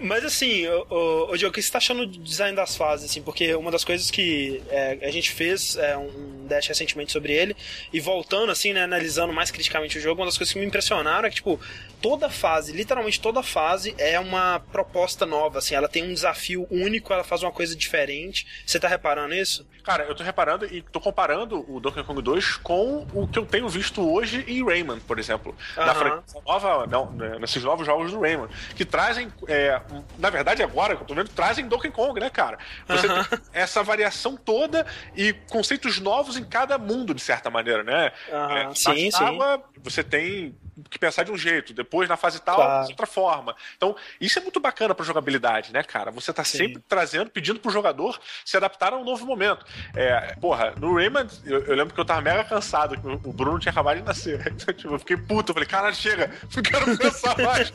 Mas 0.00 0.24
assim, 0.24 0.66
o, 0.66 1.28
o, 1.30 1.36
Diogo, 1.36 1.50
o 1.50 1.52
que 1.52 1.60
você 1.60 1.70
tá 1.70 1.76
achando 1.76 2.06
do 2.06 2.18
design 2.18 2.56
das 2.56 2.74
fases, 2.74 3.10
assim? 3.10 3.20
Porque 3.20 3.54
uma 3.54 3.70
das 3.70 3.84
coisas 3.84 4.10
que 4.10 4.62
é, 4.70 4.98
a 5.02 5.10
gente 5.10 5.30
fez 5.30 5.76
é, 5.76 5.94
um 5.94 6.46
dash 6.46 6.68
recentemente 6.68 7.12
sobre 7.12 7.34
ele, 7.34 7.54
e 7.92 8.00
voltando, 8.00 8.50
assim, 8.50 8.72
né, 8.72 8.84
analisando 8.84 9.30
mais 9.30 9.50
criticamente 9.50 9.98
o 9.98 10.00
jogo, 10.00 10.22
uma 10.22 10.26
das 10.26 10.38
coisas 10.38 10.54
que 10.54 10.58
me 10.58 10.64
impressionaram 10.64 11.26
é 11.26 11.30
que, 11.30 11.36
tipo, 11.36 11.60
toda 12.00 12.30
fase, 12.30 12.72
literalmente 12.72 13.20
toda 13.20 13.42
fase 13.42 13.57
é 13.98 14.18
uma 14.18 14.60
proposta 14.72 15.26
nova, 15.26 15.58
assim, 15.58 15.74
ela 15.74 15.88
tem 15.88 16.04
um 16.04 16.14
desafio 16.14 16.66
único, 16.70 17.12
ela 17.12 17.24
faz 17.24 17.42
uma 17.42 17.52
coisa 17.52 17.74
diferente. 17.74 18.46
Você 18.66 18.78
tá 18.78 18.88
reparando 18.88 19.34
isso? 19.34 19.66
Cara, 19.82 20.04
eu 20.04 20.14
tô 20.14 20.22
reparando 20.22 20.66
e 20.66 20.82
tô 20.82 21.00
comparando 21.00 21.64
o 21.68 21.80
Donkey 21.80 22.04
Kong 22.04 22.20
2 22.20 22.56
com 22.58 23.06
o 23.12 23.26
que 23.26 23.38
eu 23.38 23.46
tenho 23.46 23.68
visto 23.68 24.06
hoje 24.06 24.44
em 24.46 24.64
Rayman, 24.64 25.00
por 25.00 25.18
exemplo. 25.18 25.56
Uh 25.76 25.80
-huh. 25.80 26.42
nova, 26.46 26.86
não, 26.86 27.10
né, 27.12 27.38
nesses 27.38 27.64
novos 27.64 27.86
jogos 27.86 28.12
do 28.12 28.20
Rayman, 28.20 28.48
que 28.76 28.84
trazem, 28.84 29.32
é, 29.46 29.80
na 30.18 30.30
verdade 30.30 30.62
agora 30.62 30.94
que 30.94 31.02
eu 31.02 31.06
tô 31.06 31.14
vendo, 31.14 31.30
trazem 31.30 31.66
Donkey 31.66 31.90
Kong, 31.90 32.20
né, 32.20 32.30
cara? 32.30 32.58
Você 32.86 33.06
uh 33.06 33.10
-huh. 33.10 33.28
tem 33.28 33.40
essa 33.52 33.82
variação 33.82 34.36
toda 34.36 34.86
e 35.16 35.32
conceitos 35.50 35.98
novos 35.98 36.36
em 36.36 36.44
cada 36.44 36.76
mundo, 36.78 37.14
de 37.14 37.22
certa 37.22 37.50
maneira, 37.50 37.82
né? 37.82 38.12
Uh 38.28 38.32
-huh. 38.32 38.56
é, 38.56 38.74
sim, 38.74 39.10
sim. 39.10 39.24
Água, 39.24 39.62
você 39.82 40.04
tem 40.04 40.54
que 40.90 40.98
pensar 40.98 41.24
de 41.24 41.32
um 41.32 41.36
jeito, 41.36 41.72
depois 41.72 42.08
na 42.08 42.16
fase 42.16 42.40
tal, 42.40 42.84
de 42.84 42.92
outra 42.92 43.06
forma. 43.06 43.54
Então, 43.76 43.96
isso 44.20 44.38
é 44.38 44.42
muito 44.42 44.60
bacana 44.60 44.94
para 44.94 45.04
jogabilidade, 45.04 45.72
né, 45.72 45.82
cara? 45.82 46.10
Você 46.10 46.32
tá 46.32 46.44
Sim. 46.44 46.58
sempre 46.58 46.82
trazendo, 46.88 47.30
pedindo 47.30 47.60
pro 47.60 47.70
jogador 47.70 48.18
se 48.44 48.56
adaptar 48.56 48.92
a 48.92 48.96
um 48.96 49.04
novo 49.04 49.26
momento. 49.26 49.64
É, 49.94 50.34
porra, 50.40 50.74
no 50.78 50.94
Rayman, 50.94 51.26
eu, 51.44 51.64
eu, 51.64 51.74
lembro 51.74 51.94
que 51.94 52.00
eu 52.00 52.04
tava 52.04 52.20
mega 52.20 52.44
cansado, 52.44 53.00
que 53.00 53.06
o 53.06 53.32
Bruno 53.32 53.58
tinha 53.58 53.72
acabado 53.72 53.98
de 53.98 54.04
nascer. 54.04 54.38
Então, 54.58 54.74
tipo, 54.74 54.92
eu 54.92 54.98
fiquei 54.98 55.16
puto, 55.16 55.50
eu 55.50 55.54
falei, 55.54 55.68
caralho, 55.68 55.94
chega, 55.94 56.32
não 56.54 56.62
quero 56.62 56.98
pensar 56.98 57.36
mais. 57.38 57.70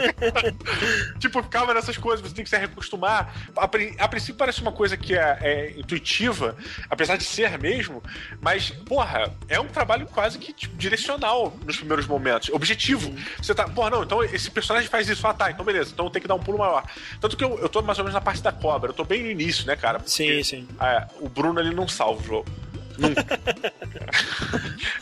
tipo, 1.18 1.42
ficava 1.42 1.74
nessas 1.74 1.98
coisas, 1.98 2.28
você 2.28 2.36
tem 2.36 2.44
que 2.44 2.50
se 2.50 2.58
recostumar. 2.58 3.34
A, 3.56 3.64
a 3.64 4.08
princípio 4.08 4.36
parece 4.36 4.62
uma 4.62 4.72
coisa 4.72 4.98
que 4.98 5.16
é, 5.16 5.38
é, 5.42 5.72
intuitiva, 5.80 6.58
apesar 6.90 7.16
de 7.16 7.24
ser 7.24 7.58
mesmo, 7.58 8.04
mas, 8.42 8.70
porra, 8.70 9.34
é 9.48 9.60
um 9.60 9.68
trabalho 9.68 10.06
quase 10.08 10.38
que 10.38 10.52
tipo, 10.52 10.76
direcional 10.76 11.56
nos 11.66 11.78
primeiros 11.78 12.06
momentos, 12.06 12.50
objetivo 12.50 12.93
Você 12.96 13.54
tá, 13.54 13.68
porra, 13.68 13.90
não, 13.90 14.04
então 14.04 14.24
esse 14.24 14.50
personagem 14.50 14.90
faz 14.90 15.08
isso. 15.10 15.26
Ah, 15.28 15.34
tá, 15.34 15.52
então 15.52 15.66
beleza, 15.66 15.92
então 15.94 16.10
tem 16.10 16.22
que 16.22 16.28
dar 16.28 16.36
um 16.36 16.40
pulo 16.40 16.58
maior. 16.58 16.84
Tanto 17.20 17.36
que 17.36 17.44
eu, 17.44 17.60
eu 17.60 17.70
tô 17.70 17.82
mais 17.82 17.98
ou 17.98 18.04
menos 18.04 18.14
na 18.14 18.22
parte 18.22 18.42
da 18.42 18.52
cobra, 18.52 18.90
eu 18.90 18.94
tô 18.94 19.04
bem 19.04 19.24
no 19.24 19.30
início, 19.30 19.66
né, 19.66 19.76
cara? 19.76 20.00
Porque, 20.00 20.12
sim, 20.12 20.44
sim. 20.44 20.68
É, 20.80 21.08
o 21.20 21.30
Bruno 21.30 21.60
ele 21.60 21.74
não 21.74 21.88
salva 21.88 22.22
o 22.22 22.24
jogo. 22.24 22.46
Nunca. 22.98 23.24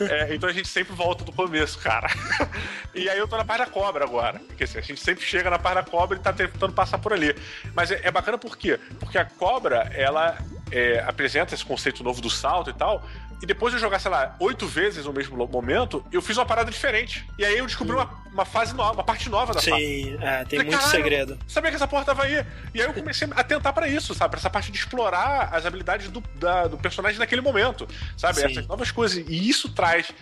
é, 0.00 0.34
então 0.34 0.48
a 0.48 0.52
gente 0.52 0.68
sempre 0.68 0.94
volta 0.94 1.24
do 1.24 1.32
começo, 1.32 1.78
cara. 1.78 2.08
e 2.94 3.08
aí 3.08 3.18
eu 3.18 3.28
tô 3.28 3.36
na 3.36 3.44
parte 3.44 3.60
da 3.60 3.66
cobra 3.66 4.04
agora. 4.04 4.38
Porque 4.38 4.64
assim, 4.64 4.78
a 4.78 4.82
gente 4.82 5.00
sempre 5.00 5.24
chega 5.24 5.50
na 5.50 5.58
parte 5.58 5.74
da 5.76 5.82
cobra 5.82 6.16
e 6.16 6.20
tá 6.20 6.32
tentando 6.32 6.72
passar 6.72 6.98
por 6.98 7.12
ali. 7.12 7.34
Mas 7.74 7.90
é, 7.90 8.00
é 8.04 8.10
bacana 8.10 8.38
por 8.38 8.56
quê? 8.56 8.78
Porque 8.98 9.18
a 9.18 9.24
cobra, 9.24 9.90
ela 9.94 10.38
é, 10.70 11.04
apresenta 11.06 11.54
esse 11.54 11.64
conceito 11.64 12.02
novo 12.02 12.20
do 12.20 12.30
salto 12.30 12.70
e 12.70 12.74
tal, 12.74 13.06
e 13.42 13.46
depois 13.46 13.72
de 13.72 13.76
eu 13.76 13.80
jogar, 13.80 13.98
sei 13.98 14.10
lá, 14.10 14.36
oito 14.38 14.68
vezes 14.68 15.04
no 15.04 15.12
mesmo 15.12 15.36
momento, 15.48 16.04
eu 16.12 16.22
fiz 16.22 16.36
uma 16.36 16.46
parada 16.46 16.70
diferente. 16.70 17.26
E 17.36 17.44
aí 17.44 17.58
eu 17.58 17.66
descobri 17.66 17.92
uma, 17.92 18.08
uma 18.32 18.44
fase 18.44 18.72
nova, 18.72 18.92
uma 18.92 19.02
parte 19.02 19.28
nova 19.28 19.52
da 19.52 19.60
Sim, 19.60 19.72
Sim, 19.72 20.18
é, 20.20 20.44
tem 20.44 20.60
muito 20.60 20.80
segredo. 20.84 21.36
Sabia 21.48 21.70
que 21.70 21.76
essa 21.76 21.88
porra 21.88 22.04
tava 22.04 22.22
aí. 22.22 22.46
E 22.72 22.80
aí 22.80 22.86
eu 22.86 22.94
comecei 22.94 23.28
a 23.32 23.42
tentar 23.42 23.72
para 23.72 23.88
isso, 23.88 24.14
sabe? 24.14 24.30
Pra 24.30 24.38
essa 24.38 24.48
parte 24.48 24.70
de 24.70 24.78
explorar 24.78 25.50
as 25.52 25.66
habilidades 25.66 26.08
do, 26.08 26.22
da, 26.36 26.68
do 26.68 26.78
personagem 26.78 27.18
naquele 27.18 27.40
momento, 27.40 27.88
sabe? 28.16 28.38
Sim. 28.38 28.46
Essas 28.46 28.66
novas 28.68 28.92
coisas. 28.92 29.24
E 29.26 29.48
isso 29.48 29.68
traz 29.70 30.12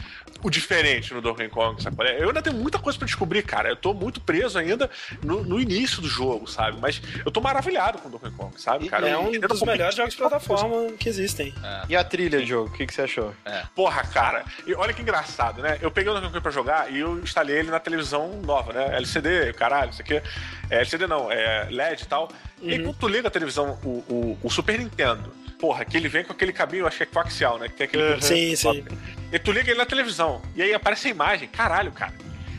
o 0.43 0.49
diferente 0.49 1.13
no 1.13 1.21
Donkey 1.21 1.49
Kong, 1.51 1.83
sabe? 1.83 1.97
Eu 2.19 2.29
ainda 2.29 2.41
tenho 2.41 2.57
muita 2.57 2.79
coisa 2.79 2.99
para 2.99 3.07
descobrir, 3.07 3.43
cara. 3.43 3.69
Eu 3.69 3.77
tô 3.77 3.93
muito 3.93 4.19
preso 4.19 4.59
ainda 4.59 4.89
no, 5.23 5.45
no, 5.45 5.61
início 5.61 6.01
do 6.01 6.09
jogo, 6.09 6.47
sabe? 6.47 6.79
Mas 6.81 7.03
eu 7.25 7.31
tô 7.31 7.43
maravilhado 7.43 7.99
com 7.99 8.09
o 8.09 8.13
Donkey 8.13 8.31
Kong, 8.31 8.59
sabe, 8.59 8.89
cara? 8.89 9.07
É 9.07 9.19
um 9.19 9.31
dos 9.31 9.63
melhores 9.63 9.95
jogos 9.95 10.13
de 10.13 10.19
plataforma 10.19 10.93
que 10.99 11.07
existem. 11.07 11.53
É. 11.63 11.83
E 11.91 11.97
a 11.97 12.03
trilha, 12.03 12.45
jogo? 12.47 12.71
O 12.71 12.73
que, 12.73 12.87
que 12.87 12.95
você 12.95 13.10
achou? 13.11 13.35
É. 13.45 13.65
Porra, 13.75 14.03
cara. 14.05 14.45
E 14.67 14.75
olha 14.75 14.93
que 14.93 15.03
engraçado, 15.03 15.61
né? 15.61 15.79
Eu 15.81 15.91
peguei 15.91 16.11
o 16.11 16.15
Donkey 16.15 16.29
Kong 16.29 16.41
pra 16.41 16.51
jogar 16.51 16.93
e 16.93 17.01
eu 17.01 17.19
instalei 17.19 17.59
ele 17.59 17.71
na 17.71 17.81
televisão 17.81 18.41
nova, 18.43 18.73
né? 18.73 18.97
LCD, 18.97 19.53
caralho, 19.53 19.91
isso 19.91 20.01
aqui. 20.01 20.23
É, 20.71 20.79
LCD 20.79 21.07
não, 21.07 21.31
é 21.31 21.69
LED 21.71 22.03
e 22.03 22.07
tal. 22.07 22.29
Uhum. 22.61 22.71
E 22.71 22.79
quando 22.79 22.97
tu 22.97 23.09
liga 23.09 23.29
a 23.29 23.31
televisão, 23.31 23.79
o, 23.85 23.89
o, 23.89 24.39
o, 24.43 24.51
Super 24.51 24.79
Nintendo, 24.79 25.33
porra, 25.59 25.85
que 25.85 25.97
ele 25.97 26.09
vem 26.09 26.25
com 26.25 26.33
aquele 26.33 26.53
cabinho, 26.53 26.87
acho 26.87 26.97
que 26.97 27.03
é 27.03 27.07
coaxial, 27.07 27.59
né? 27.59 27.69
Que 27.69 27.75
tem 27.75 27.85
aquele. 27.87 28.15
Uhum. 28.15 28.21
Sim, 28.21 28.57
sim. 28.57 28.85
E 29.33 29.39
tu 29.39 29.53
liga 29.53 29.71
ele 29.71 29.79
na 29.79 29.87
televisão. 29.87 30.41
E 30.55 30.63
aí 30.63 30.73
aparece 30.73 31.09
a 31.09 31.11
imagem. 31.11 31.49
Caralho, 31.49 31.93
cara. 31.93 32.15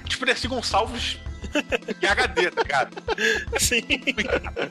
Tipo, 0.07 0.25
Dercy 0.25 0.47
Gonçalves 0.47 1.19
em 2.01 2.07
HD, 2.07 2.51
tá 2.51 2.61
ligado? 2.61 2.97
Sim. 3.59 3.81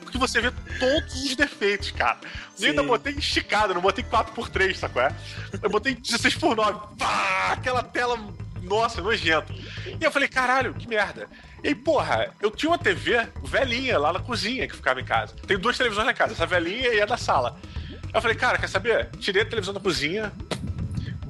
Porque 0.01 0.17
você 0.17 0.41
vê 0.41 0.51
todos 0.79 1.23
os 1.23 1.35
defeitos, 1.35 1.91
cara. 1.91 2.17
Eu 2.59 2.69
ainda 2.69 2.83
botei 2.83 3.13
esticado, 3.13 3.73
não 3.73 3.81
botei 3.81 4.03
4x3, 4.03 4.75
sacou? 4.75 5.01
É? 5.01 5.13
Eu 5.61 5.69
botei 5.69 5.95
16x9. 5.95 6.97
Pá, 6.97 7.51
aquela 7.53 7.83
tela, 7.83 8.19
nossa, 8.61 9.01
nojento. 9.01 9.53
E 9.53 10.03
eu 10.03 10.11
falei, 10.11 10.27
caralho, 10.27 10.73
que 10.73 10.87
merda. 10.87 11.27
E 11.63 11.69
aí, 11.69 11.75
porra, 11.75 12.33
eu 12.41 12.49
tinha 12.49 12.69
uma 12.69 12.77
TV 12.77 13.27
velhinha 13.43 13.97
lá 13.99 14.13
na 14.13 14.19
cozinha 14.19 14.67
que 14.67 14.75
ficava 14.75 14.99
em 14.99 15.05
casa. 15.05 15.35
Tem 15.47 15.57
duas 15.57 15.77
televisões 15.77 16.07
na 16.07 16.13
casa, 16.13 16.33
essa 16.33 16.45
velhinha 16.45 16.93
e 16.93 17.01
a 17.01 17.05
da 17.05 17.17
sala. 17.17 17.57
Aí 17.91 18.09
eu 18.13 18.21
falei, 18.21 18.35
cara, 18.35 18.57
quer 18.57 18.67
saber? 18.67 19.09
Tirei 19.19 19.43
a 19.43 19.45
televisão 19.45 19.73
da 19.73 19.79
cozinha, 19.79 20.33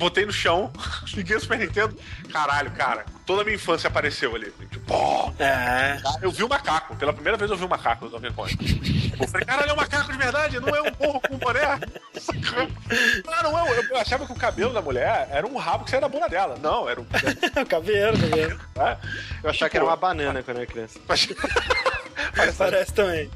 botei 0.02 0.26
no 0.26 0.34
chão, 0.34 0.72
liguei 1.14 1.38
o 1.38 1.40
Super 1.40 1.58
Nintendo. 1.60 1.98
Caralho, 2.32 2.72
cara, 2.72 3.06
toda 3.26 3.42
a 3.42 3.46
minha 3.46 3.56
infância 3.56 3.88
apareceu 3.88 4.36
ali. 4.36 4.52
Tipo, 4.72 4.80
pô, 4.88 5.34
É. 5.40 5.98
eu 6.22 6.32
vi 6.32 6.44
o 6.44 6.50
macaco. 6.50 6.96
Pela 6.96 7.14
primeira 7.14 7.38
vez 7.38 7.50
eu 7.50 7.56
vi 7.58 7.64
o 7.66 7.70
macaco 7.70 8.08
do 8.10 8.20
Donkey 8.20 8.34
Kong. 8.34 9.14
Eu 9.20 9.28
falei, 9.28 9.46
caralho, 9.46 9.70
é 9.70 9.74
um 9.74 9.78
macaco 9.78 10.12
de 10.12 10.18
verdade, 10.18 10.60
não 10.60 10.76
é 10.76 10.82
um 10.82 10.92
porro 10.92 11.22
com 11.22 11.36
um 11.36 11.38
boné. 11.38 11.62
Ah, 13.28 13.44
não 13.44 13.58
é. 13.58 13.64
um- 13.64 13.68
Eu 13.74 13.98
achava 13.98 14.26
que 14.26 14.32
o 14.34 14.36
cabelo 14.36 14.74
da 14.74 14.82
mulher 14.82 15.28
era 15.32 15.48
um 15.48 15.56
rabo 15.58 15.86
que 15.86 15.92
saía 15.92 16.02
da 16.02 16.10
bunda 16.10 16.28
dela. 16.28 16.58
Não, 16.62 16.88
era 16.90 17.00
um. 17.00 17.06
Caveiro, 17.68 18.18
caveiro. 18.20 18.60
né? 18.76 18.98
Eu 19.44 19.50
achava 19.50 19.70
que 19.70 19.78
era 19.78 19.86
uma 19.86 19.96
banana 19.96 20.44
quando 20.44 20.58
eu 20.58 20.64
era 20.64 20.72
criança. 20.72 21.00
Mas, 21.08 22.56
Parece 22.58 22.94
também. 22.94 23.30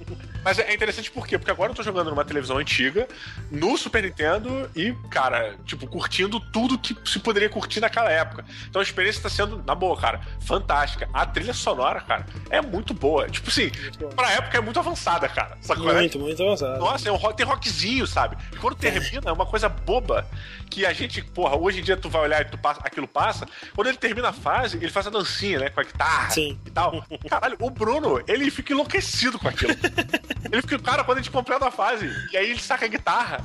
Mas 0.46 0.60
é 0.60 0.72
interessante 0.72 1.10
por 1.10 1.26
quê? 1.26 1.40
Porque 1.40 1.50
agora 1.50 1.72
eu 1.72 1.76
tô 1.76 1.82
jogando 1.82 2.12
numa 2.12 2.24
televisão 2.24 2.60
antiga, 2.60 3.08
no 3.50 3.76
Super 3.76 4.04
Nintendo, 4.04 4.70
e, 4.76 4.94
cara, 5.10 5.56
tipo, 5.66 5.88
curtindo 5.88 6.40
tudo 6.40 6.78
que 6.78 6.96
se 7.04 7.18
poderia 7.18 7.50
curtir 7.50 7.80
naquela 7.80 8.12
época. 8.12 8.46
Então 8.70 8.80
a 8.80 8.84
experiência 8.84 9.24
tá 9.24 9.30
sendo, 9.30 9.64
na 9.66 9.74
boa, 9.74 10.00
cara, 10.00 10.22
fantástica. 10.42 11.10
A 11.12 11.26
trilha 11.26 11.52
sonora, 11.52 12.00
cara, 12.02 12.28
é 12.52 12.62
muito 12.62 12.94
boa. 12.94 13.28
Tipo 13.28 13.50
assim, 13.50 13.72
pra 14.16 14.34
época 14.34 14.56
é 14.60 14.62
muito 14.62 14.78
avançada, 14.78 15.28
cara. 15.28 15.58
Sacou? 15.62 15.88
né? 15.88 16.02
Muito, 16.02 16.20
muito 16.20 16.44
avançado. 16.44 16.78
Nossa, 16.78 17.10
é 17.10 17.12
um 17.12 17.16
rock, 17.16 17.38
tem 17.38 17.46
rockzinho, 17.46 18.06
sabe? 18.06 18.38
E 18.54 18.58
quando 18.58 18.76
termina, 18.76 19.24
é 19.26 19.32
uma 19.32 19.48
coisa 19.48 19.68
boba 19.68 20.28
que 20.70 20.86
a 20.86 20.94
gente, 20.94 21.24
porra, 21.24 21.56
hoje 21.56 21.80
em 21.80 21.84
dia 21.84 21.98
tu 21.98 22.08
vai 22.08 22.22
olhar 22.22 22.42
e 22.42 22.46
tu 22.46 22.58
passa, 22.58 22.82
aquilo 22.84 23.08
passa. 23.08 23.48
Quando 23.74 23.88
ele 23.88 23.98
termina 23.98 24.30
a 24.30 24.34
fase, 24.34 24.78
ele 24.78 24.92
faz 24.92 25.08
a 25.08 25.10
dancinha, 25.10 25.58
né? 25.58 25.70
Com 25.70 25.80
a 25.80 25.84
guitarra 25.84 26.30
Sim. 26.30 26.60
e 26.66 26.70
tal. 26.70 27.04
Caralho, 27.28 27.58
o 27.60 27.70
Bruno, 27.72 28.22
ele 28.28 28.52
fica 28.52 28.74
enlouquecido 28.74 29.40
com 29.40 29.48
aquilo. 29.48 29.74
ele 30.52 30.62
fica, 30.62 30.80
cara, 30.80 31.04
quando 31.04 31.18
a 31.18 31.22
gente 31.22 31.32
completa 31.32 31.68
a 31.68 31.72
fase, 31.72 32.10
e 32.32 32.38
aí 32.38 32.52
ele 32.52 32.62
saca 32.62 32.86
a 32.86 32.90
guitarra. 32.90 33.44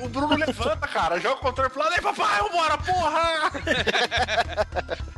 O 0.00 0.08
Bruno 0.08 0.36
levanta, 0.36 0.86
cara, 0.86 1.18
joga 1.18 1.36
o 1.36 1.40
controle 1.40 1.70
pro 1.70 1.80
lado, 1.80 1.94
ei, 1.94 2.00
papai, 2.00 2.40
vambora, 2.40 2.78
porra! 2.78 3.52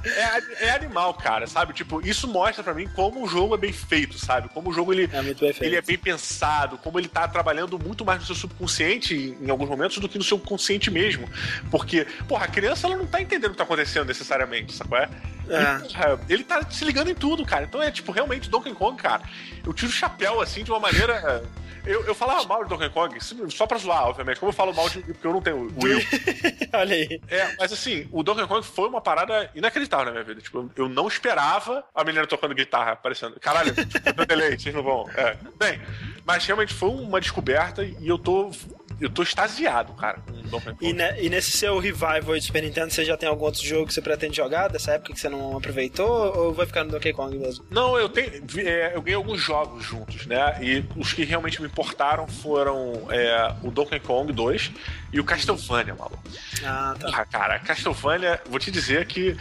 é, 0.05 0.67
é 0.67 0.71
animal, 0.71 1.13
cara, 1.15 1.47
sabe? 1.47 1.73
Tipo, 1.75 2.07
isso 2.07 2.27
mostra 2.27 2.63
pra 2.63 2.73
mim 2.73 2.89
como 2.95 3.23
o 3.23 3.29
jogo 3.29 3.55
é 3.55 3.59
bem 3.59 3.73
feito, 3.73 4.19
sabe? 4.19 4.49
Como 4.49 4.71
o 4.71 4.73
jogo 4.73 4.93
ele, 4.93 5.11
É 5.13 5.65
ele 5.67 5.77
é 5.77 5.83
bem 5.83 5.99
pensado, 5.99 6.79
como 6.79 6.99
ele 6.99 7.09
tá 7.09 7.29
trabalhando 7.29 7.79
muito 7.79 8.05
mais 8.05 8.21
no 8.21 8.27
seu 8.27 8.35
subconsciente 8.35 9.37
em, 9.41 9.51
alguns 9.51 9.69
momentos 9.69 9.99
do 9.99 10.09
que 10.09 10.17
no 10.17 10.25
seu 10.25 10.39
consciente 10.39 10.91
mesmo. 10.91 11.29
Porque, 11.71 12.07
porra, 12.27 12.45
a 12.47 12.49
criança 12.49 12.87
ela 12.87 12.97
não 12.97 13.07
tá 13.07 13.21
entendendo 13.21 13.49
o 13.49 13.53
que 13.53 13.59
tá 13.59 13.65
acontecendo 13.65 14.07
necessariamente, 14.07 14.73
sabe 14.73 14.89
qual 14.89 15.03
é? 15.03 15.09
É. 15.51 15.77
E, 15.77 15.89
porra, 15.89 16.21
ele 16.29 16.45
tá 16.45 16.71
se 16.71 16.85
ligando 16.85 17.11
em 17.11 17.15
tudo, 17.15 17.45
cara. 17.45 17.65
Então 17.65 17.83
é 17.83 17.91
tipo, 17.91 18.13
realmente, 18.13 18.49
Donkey 18.49 18.73
Kong, 18.75 19.01
cara. 19.01 19.23
Eu 19.67 19.73
tiro 19.75 19.91
o 19.91 19.95
chapéu 20.09 20.41
assim 20.41 20.65
de 20.65 20.71
uma 20.71 20.81
maneira. 20.81 21.43
Eu, 21.87 22.05
eu 22.05 22.15
falava 22.15 22.45
mal 22.47 22.65
de 22.65 22.69
Donkey 22.69 22.91
Kong, 22.91 23.19
só 23.51 23.67
pra 23.67 23.79
zoar, 23.79 24.09
obviamente. 24.09 24.39
Como 24.39 24.51
eu 24.51 24.55
falo 24.55 24.75
mal 24.75 24.89
de 24.91 25.01
porque 25.01 25.27
eu 25.27 25.33
não 25.33 25.41
tenho 25.41 25.73
Will. 25.83 26.01
Olha 26.75 26.95
aí. 26.95 27.21
É, 27.29 27.57
mas 27.57 27.73
assim, 27.73 28.07
o 28.13 28.23
Donkey 28.23 28.47
Kong 28.47 28.67
foi 28.67 28.89
uma 28.89 29.01
parada 29.01 29.51
inacreditável 29.55 30.07
na 30.07 30.13
minha 30.13 30.25
vida. 30.25 30.41
Tipo, 30.41 30.71
eu 30.77 30.89
não 30.89 31.09
esperava 31.09 31.85
a 31.95 32.05
menina 32.05 32.27
tocando 32.27 32.55
guitarra 32.55 32.93
aparecendo. 32.93 33.39
Caralho, 33.41 33.73
tipo, 33.87 34.27
delay, 34.27 34.59
vocês 34.59 34.75
não 34.75 34.83
vão. 34.83 35.09
É. 35.15 35.37
Bem, 35.59 35.81
mas 36.27 36.45
realmente 36.45 36.75
foi 36.75 36.91
uma 36.91 37.21
descoberta 37.21 37.83
e 37.83 38.07
eu 38.07 38.19
tô. 38.19 38.51
Eu 39.01 39.09
tô 39.11 39.23
extasiado, 39.23 39.93
cara, 39.95 40.19
com 40.27 40.33
Donkey 40.49 40.73
Kong. 40.75 40.77
E, 40.89 40.93
ne- 40.93 41.23
e 41.23 41.29
nesse 41.31 41.53
seu 41.53 41.79
revival 41.79 42.23
do 42.35 42.41
Super 42.43 42.63
Nintendo, 42.63 42.93
você 42.93 43.05
já 43.05 43.17
tem 43.17 43.29
algum 43.29 43.45
outro 43.45 43.65
jogo 43.65 43.87
que 43.87 43.95
você 43.95 44.03
pretende 44.03 44.37
jogar 44.37 44.69
dessa 44.69 44.93
época 44.93 45.13
que 45.15 45.21
você 45.21 45.29
não 45.29 45.57
aproveitou? 45.57 46.09
Ou 46.37 46.53
vai 46.53 46.67
ficar 46.67 46.83
no 46.85 46.91
Donkey 46.91 47.13
Kong 47.13 47.37
mesmo? 47.39 47.65
Não, 47.71 47.97
eu 47.99 48.09
tenho. 48.09 48.31
é, 48.59 48.93
eu 48.95 49.03
ganhei 49.03 49.17
alguns 49.17 49.41
jogos 49.41 49.85
juntos, 49.85 50.27
né? 50.27 50.59
E 50.61 50.85
os 50.97 51.13
que 51.13 51.25
realmente 51.25 51.61
me 51.63 51.69
importaram 51.69 52.27
foram 52.27 53.07
é, 53.11 53.55
o 53.63 53.71
Donkey 53.71 54.01
Kong 54.01 54.33
2 54.33 54.73
e 55.13 55.21
o 55.21 55.25
Castlevania, 55.25 55.95
maluco. 55.95 56.23
Ah, 56.65 56.95
tá. 56.99 57.07
Porra, 57.07 57.25
cara, 57.27 57.59
Castlevania, 57.61 58.41
vou 58.49 58.59
te 58.59 58.71
dizer 58.71 59.07
que. 59.07 59.37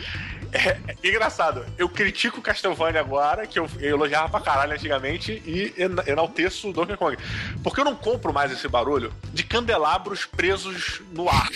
É, 0.53 0.77
é 1.03 1.09
engraçado, 1.09 1.65
eu 1.77 1.89
critico 1.89 2.39
o 2.39 2.41
Castlevania 2.41 3.01
agora, 3.01 3.45
que 3.45 3.59
eu, 3.59 3.69
eu 3.79 3.89
elogiava 3.97 4.29
pra 4.29 4.39
caralho 4.39 4.71
antigamente, 4.73 5.41
e 5.45 5.73
ena- 5.77 6.03
enalteço 6.07 6.69
o 6.69 6.73
Donkey 6.73 6.95
Kong. 6.95 7.17
Porque 7.61 7.81
eu 7.81 7.84
não 7.85 7.93
compro 7.95 8.31
mais 8.31 8.49
esse 8.51 8.65
barulho 8.69 9.11
de 9.34 9.43
candelabros 9.47 10.25
presos 10.25 11.01
no 11.11 11.29
ar. 11.29 11.49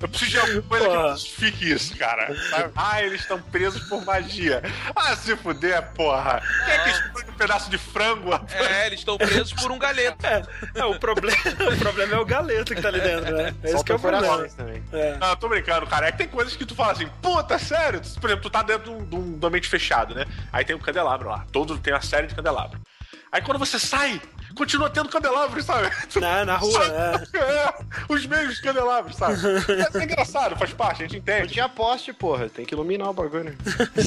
eu 0.00 0.08
preciso 0.08 0.30
de 0.30 0.38
alguma 0.38 0.62
coisa 0.62 0.86
Porra. 0.86 1.02
que 1.02 1.10
justifique 1.10 1.72
isso, 1.72 1.96
cara. 1.96 2.36
sabe? 2.50 2.72
Ah, 2.76 3.02
eles 3.02 3.20
estão 3.22 3.40
presos 3.40 3.82
por 3.88 4.04
magia. 4.04 4.62
Ah, 4.94 5.16
se 5.16 5.34
fuder, 5.36 5.82
porra. 5.94 6.42
Quem 6.64 6.74
é 6.74 6.78
que 6.78 6.90
explode 6.90 7.30
um 7.30 7.34
pedaço 7.34 7.70
de 7.70 7.78
frango? 7.78 8.30
É, 8.52 8.86
eles 8.86 9.00
estão 9.00 9.16
presos 9.16 9.52
por 9.52 9.70
um 9.70 9.78
galeto. 9.78 10.26
É, 10.74 10.84
o, 10.84 10.98
problema, 10.98 11.36
o 11.74 11.78
problema 11.78 12.14
é 12.14 12.18
o 12.18 12.24
galeto 12.24 12.74
que 12.74 12.82
tá 12.82 12.88
ali 12.88 13.00
dentro, 13.00 13.34
né? 13.34 13.54
Esse 13.62 13.72
São 13.72 13.84
que 13.84 13.92
é 13.92 13.94
o 13.94 13.98
problema. 13.98 14.48
também. 14.50 14.82
É. 14.92 15.16
Não, 15.18 15.30
eu 15.30 15.36
tô 15.36 15.48
brincando, 15.48 15.86
cara. 15.86 16.08
É 16.08 16.12
que 16.12 16.18
tem 16.18 16.28
coisas 16.28 16.54
que 16.56 16.66
tu 16.66 16.74
fala 16.74 16.92
assim, 16.92 17.08
puta, 17.20 17.58
sério? 17.58 18.00
Por 18.20 18.28
exemplo, 18.28 18.42
tu 18.42 18.50
tá 18.50 18.62
dentro 18.62 18.84
de 18.84 19.16
um, 19.16 19.38
de 19.38 19.44
um 19.44 19.48
ambiente 19.48 19.68
fechado, 19.68 20.14
né? 20.14 20.26
Aí 20.52 20.64
tem 20.64 20.76
um 20.76 20.80
candelabro 20.80 21.28
lá. 21.28 21.44
Todo 21.52 21.78
tem 21.78 21.92
uma 21.92 22.02
série 22.02 22.26
de 22.26 22.34
candelabros. 22.34 22.80
Aí 23.30 23.40
quando 23.40 23.58
você 23.58 23.78
sai, 23.78 24.20
continua 24.54 24.88
tendo 24.90 25.08
candelabros, 25.08 25.64
sabe? 25.64 25.90
Na, 26.20 26.44
na 26.44 26.56
rua, 26.56 26.80
é. 27.34 27.38
É, 27.38 27.74
os 28.08 28.26
mesmos 28.26 28.60
candelabros, 28.60 29.16
sabe? 29.16 29.34
É, 29.94 29.98
é 29.98 30.04
engraçado, 30.04 30.56
faz 30.56 30.72
parte, 30.72 31.02
a 31.02 31.06
gente 31.08 31.12
Não 31.12 31.18
entende. 31.20 31.52
tinha 31.54 31.68
poste, 31.68 32.12
porra. 32.12 32.48
Tem 32.48 32.64
que 32.64 32.74
iluminar 32.74 33.08
o 33.10 33.12
bagulho. 33.12 33.44
né? 33.44 33.56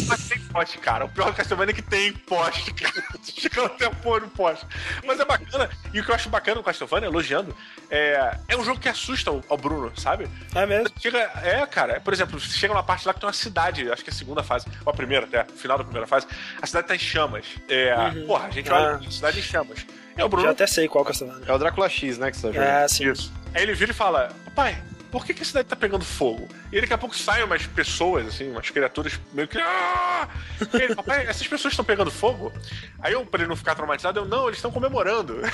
Mas 0.07 0.27
tem 0.29 0.39
poste, 0.39 0.77
cara. 0.77 1.05
O 1.05 1.09
pior 1.09 1.31
do 1.31 1.33
Castlevania 1.35 1.71
é 1.71 1.75
que 1.75 1.81
tem 1.81 2.13
poste, 2.13 2.73
cara. 2.73 3.03
Chegando 3.23 3.65
até 3.67 3.89
pôr 3.89 4.21
no 4.21 4.27
poste. 4.29 4.65
Mas 5.05 5.19
é 5.19 5.25
bacana. 5.25 5.69
E 5.93 5.99
o 5.99 6.03
que 6.03 6.11
eu 6.11 6.15
acho 6.15 6.29
bacana 6.29 6.57
no 6.57 6.63
Castlevania, 6.63 7.07
elogiando, 7.09 7.55
é, 7.89 8.37
é 8.47 8.57
um 8.57 8.63
jogo 8.63 8.79
que 8.79 8.89
assusta 8.89 9.31
o, 9.31 9.43
ao 9.49 9.57
Bruno, 9.57 9.91
sabe? 9.99 10.27
É 10.53 10.65
mesmo? 10.65 10.89
Chega, 10.99 11.19
é, 11.43 11.65
cara, 11.65 11.99
por 11.99 12.13
exemplo, 12.13 12.39
você 12.39 12.55
chega 12.57 12.73
numa 12.73 12.83
parte 12.83 13.05
lá 13.07 13.13
que 13.13 13.19
tem 13.19 13.27
uma 13.27 13.33
cidade, 13.33 13.91
acho 13.91 14.03
que 14.03 14.09
é 14.09 14.13
a 14.13 14.15
segunda 14.15 14.43
fase, 14.43 14.65
ou 14.85 14.91
a 14.91 14.95
primeira 14.95 15.25
até, 15.25 15.43
final 15.55 15.77
da 15.77 15.83
primeira 15.83 16.07
fase, 16.07 16.27
a 16.61 16.65
cidade 16.65 16.87
tá 16.87 16.95
em 16.95 16.99
chamas. 16.99 17.45
É, 17.67 17.95
porra, 18.25 18.47
a 18.47 18.51
gente 18.51 18.71
olha, 18.71 18.95
Ah. 18.95 19.07
a 19.07 19.11
cidade 19.11 19.39
em 19.39 19.43
chamas. 19.43 19.85
É 20.17 20.21
o 20.21 20.25
Já 20.25 20.27
Bruno. 20.29 20.49
até 20.49 20.65
sei 20.67 20.87
qual 20.87 21.03
Castlevania. 21.05 21.43
É 21.47 21.53
o 21.53 21.57
Drácula 21.57 21.89
X, 21.89 22.17
né, 22.17 22.31
que 22.31 22.37
você 22.37 22.47
tá 22.47 22.53
jogando. 22.53 22.67
É, 22.69 22.87
sim. 22.87 23.11
Isso. 23.11 23.31
Aí 23.53 23.63
ele 23.63 23.73
vira 23.73 23.91
e 23.91 23.95
fala: 23.95 24.31
Pai, 24.55 24.77
por 25.11 25.25
que, 25.25 25.33
que 25.33 25.41
a 25.41 25.45
cidade 25.45 25.67
tá 25.67 25.75
pegando 25.75 26.03
fogo? 26.05 26.47
E 26.71 26.79
daqui 26.81 26.93
a 26.93 26.97
pouco 26.97 27.15
saem 27.15 27.43
umas 27.45 27.65
pessoas, 27.67 28.27
assim, 28.27 28.49
umas 28.51 28.69
criaturas 28.69 29.19
meio 29.33 29.47
que. 29.47 29.57
"Ah!" 29.57 30.27
E 30.73 30.77
ele, 30.77 30.95
papai, 30.95 31.25
essas 31.27 31.47
pessoas 31.47 31.73
estão 31.73 31.85
pegando 31.85 32.09
fogo? 32.11 32.51
Aí 32.99 33.13
eu, 33.13 33.25
pra 33.25 33.41
ele 33.41 33.49
não 33.49 33.55
ficar 33.55 33.75
traumatizado, 33.75 34.19
eu, 34.19 34.25
não, 34.25 34.45
eles 34.47 34.57
estão 34.57 34.71
comemorando. 34.71 35.39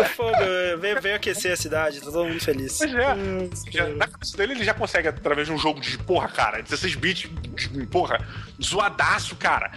O 0.00 0.04
fogo 0.04 0.36
veio, 0.78 1.00
veio 1.00 1.16
aquecer 1.16 1.52
a 1.52 1.56
cidade, 1.56 2.00
tá 2.00 2.06
todo 2.06 2.24
mundo 2.28 2.40
feliz. 2.40 2.78
Pois 2.78 2.94
é. 2.94 3.14
Hum, 3.14 3.50
Já- 3.70 3.88
na 3.88 4.06
cabeça 4.06 4.36
dele, 4.36 4.52
ele 4.52 4.64
já 4.64 4.74
consegue, 4.74 5.08
através 5.08 5.46
de 5.48 5.52
um 5.52 5.58
jogo 5.58 5.80
de 5.80 5.96
porra, 5.98 6.28
cara, 6.28 6.62
16 6.62 6.94
bits, 6.94 7.28
de- 7.54 7.86
porra, 7.86 8.24
zoadaço, 8.62 9.34
cara. 9.36 9.72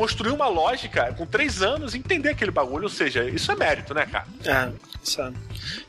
Construir 0.00 0.30
uma 0.32 0.48
lógica 0.48 1.12
com 1.12 1.26
três 1.26 1.60
anos 1.60 1.94
e 1.94 1.98
entender 1.98 2.30
aquele 2.30 2.50
bagulho, 2.50 2.84
ou 2.84 2.88
seja, 2.88 3.22
isso 3.24 3.52
é 3.52 3.54
mérito, 3.54 3.92
né, 3.92 4.06
cara? 4.06 4.24
É, 4.46 4.72
sabe. 5.02 5.36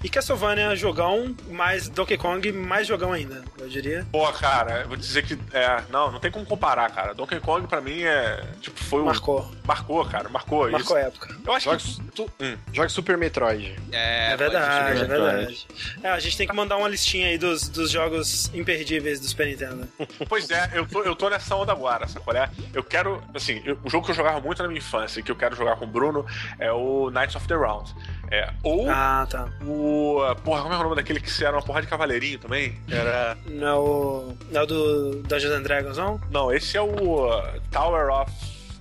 E 0.04 0.10
Castlevania 0.10 0.76
jogão, 0.76 1.34
mais 1.50 1.88
Donkey 1.88 2.18
Kong, 2.18 2.52
mais 2.52 2.86
jogão 2.86 3.14
ainda, 3.14 3.42
eu 3.58 3.70
diria. 3.70 4.06
Porra, 4.12 4.34
cara, 4.34 4.82
eu 4.82 4.90
vou 4.90 4.98
dizer 4.98 5.26
que. 5.26 5.40
É, 5.54 5.82
não, 5.90 6.12
não 6.12 6.20
tem 6.20 6.30
como 6.30 6.46
comparar, 6.46 6.92
cara. 6.92 7.14
Donkey 7.14 7.40
Kong 7.40 7.66
pra 7.68 7.80
mim 7.80 8.02
é. 8.02 8.44
Tipo, 8.60 8.84
foi 8.84 9.02
o. 9.02 9.06
Marcou. 9.06 9.50
Marcou, 9.64 10.04
cara, 10.06 10.28
marcou. 10.28 10.70
Marcou 10.70 10.80
isso. 10.82 10.96
a 10.98 11.00
época. 11.00 11.34
Eu 11.46 11.54
acho 11.54 11.64
Jogos- 11.70 11.96
que. 12.06 12.12
Tu, 12.12 12.30
hum. 12.42 12.58
Joga 12.74 12.90
Super 12.90 13.18
Metroid. 13.18 13.80
É, 13.94 14.34
É 14.34 14.36
verdade, 14.36 15.00
é 15.00 15.06
verdade. 15.06 15.68
É, 16.04 16.10
a 16.10 16.20
gente 16.20 16.36
tem 16.36 16.46
que 16.46 16.54
mandar 16.54 16.76
uma 16.76 16.90
listinha 16.90 17.28
aí 17.28 17.38
dos, 17.38 17.70
dos 17.70 17.90
jogos 17.90 18.52
imperdíveis 18.54 19.22
do 19.22 19.28
Super 19.28 19.48
Nintendo. 19.48 19.88
Pois 20.28 20.50
é, 20.50 20.70
eu 20.74 20.86
tô, 20.86 21.02
eu 21.04 21.16
tô 21.16 21.30
nessa 21.30 21.56
onda 21.56 21.72
agora, 21.72 22.10
sabe 22.10 22.26
qual 22.26 22.36
é? 22.36 22.50
Eu 22.74 22.84
quero, 22.84 23.24
assim, 23.34 23.62
eu- 23.64 23.80
o 23.84 23.90
jogo 23.90 24.01
que 24.02 24.12
eu 24.12 24.16
jogava 24.16 24.40
muito 24.40 24.62
na 24.62 24.68
minha 24.68 24.78
infância 24.80 25.20
e 25.20 25.24
que 25.24 25.32
eu 25.32 25.36
quero 25.36 25.56
jogar 25.56 25.76
com 25.76 25.86
o 25.86 25.88
Bruno 25.88 26.26
é 26.60 26.72
o 26.72 27.10
Knights 27.12 27.36
of 27.36 27.48
the 27.48 27.56
Round. 27.56 27.94
É, 28.30 28.50
ou 28.64 28.90
Ah, 28.90 29.28
tá. 29.30 29.50
o. 29.66 30.20
Porra, 30.44 30.62
como 30.62 30.74
é 30.74 30.78
o 30.78 30.84
nome 30.84 30.96
daquele 30.96 31.20
que 31.20 31.44
era 31.44 31.56
uma 31.56 31.62
porra 31.62 31.82
de 31.82 31.88
cavaleirinho 31.88 32.40
também? 32.40 32.80
Era. 32.90 33.38
Não 33.46 33.68
é 33.68 33.76
o, 33.76 34.34
não 34.52 34.62
é 34.62 34.64
o 34.64 34.68
do 34.68 35.22
Dungeons 35.24 35.54
and 35.54 35.62
Dragons, 35.64 35.98
não? 35.98 36.20
Não, 36.32 36.52
esse 36.52 36.78
é 36.78 36.82
o 36.82 37.26
uh, 37.28 37.62
Tower 37.72 38.10
of 38.10 38.32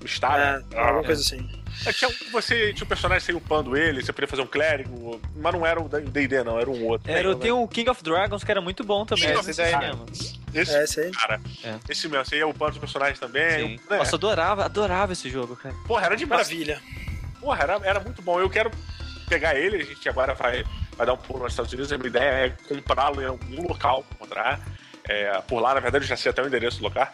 Star. 0.06 0.38
É, 0.38 0.58
né? 0.58 0.64
alguma 0.76 1.04
coisa 1.04 1.20
assim. 1.20 1.59
É, 1.86 1.92
tinha 1.92 2.08
um 2.10 2.12
que 2.12 2.30
você 2.30 2.72
tinha 2.74 2.84
um 2.84 2.88
personagem 2.88 3.24
sem 3.24 3.34
upando 3.34 3.76
ele, 3.76 4.02
você 4.02 4.12
podia 4.12 4.28
fazer 4.28 4.42
um 4.42 4.46
clérigo, 4.46 5.20
mas 5.36 5.52
não 5.54 5.64
era 5.66 5.80
o 5.80 5.88
DD, 5.88 6.44
não, 6.44 6.58
era 6.60 6.68
um 6.70 6.84
outro. 6.86 7.10
Era, 7.10 7.28
Lembra, 7.28 7.42
tem 7.42 7.52
um 7.52 7.66
King 7.66 7.88
of 7.90 8.02
Dragons 8.02 8.44
que 8.44 8.50
era 8.50 8.60
muito 8.60 8.84
bom 8.84 9.06
também. 9.06 9.26
King 9.28 9.38
of 9.38 9.50
esse 9.50 9.62
daí 9.62 9.76
mesmo. 9.78 10.06
Esse, 10.52 10.76
É, 10.76 10.84
esse 10.84 11.00
aí. 11.00 11.10
cara, 11.12 11.40
É. 11.64 11.76
esse 11.88 12.08
mesmo, 12.08 12.24
você 12.24 12.36
ia 12.36 12.46
upando 12.46 12.72
os 12.72 12.78
personagens 12.78 13.18
também. 13.18 13.78
Sim. 13.78 13.80
né? 13.88 13.98
Nossa, 13.98 14.12
eu 14.14 14.16
adorava, 14.18 14.64
adorava 14.64 15.12
esse 15.12 15.30
jogo, 15.30 15.56
cara. 15.56 15.74
Porra, 15.86 16.06
era 16.06 16.16
demais. 16.16 16.48
Maravilha. 16.48 16.80
Porra, 17.40 17.62
era, 17.62 17.80
era 17.82 18.00
muito 18.00 18.20
bom. 18.20 18.38
Eu 18.38 18.50
quero 18.50 18.70
pegar 19.28 19.54
ele, 19.56 19.76
a 19.76 19.84
gente 19.84 20.06
agora 20.08 20.34
vai, 20.34 20.64
vai 20.96 21.06
dar 21.06 21.14
um 21.14 21.16
pulo 21.16 21.44
nos 21.44 21.52
Estados 21.52 21.72
Unidos. 21.72 21.90
A 21.92 21.96
minha 21.96 22.08
ideia 22.08 22.46
é 22.46 22.50
comprá-lo 22.68 23.22
em 23.22 23.26
algum 23.26 23.66
local, 23.68 24.04
encontrar. 24.14 24.60
É, 25.08 25.40
por 25.48 25.60
lá, 25.60 25.72
na 25.74 25.80
verdade, 25.80 26.04
eu 26.04 26.08
já 26.08 26.16
sei 26.16 26.30
até 26.30 26.42
o 26.42 26.46
endereço 26.46 26.78
do 26.78 26.84
lugar. 26.84 27.10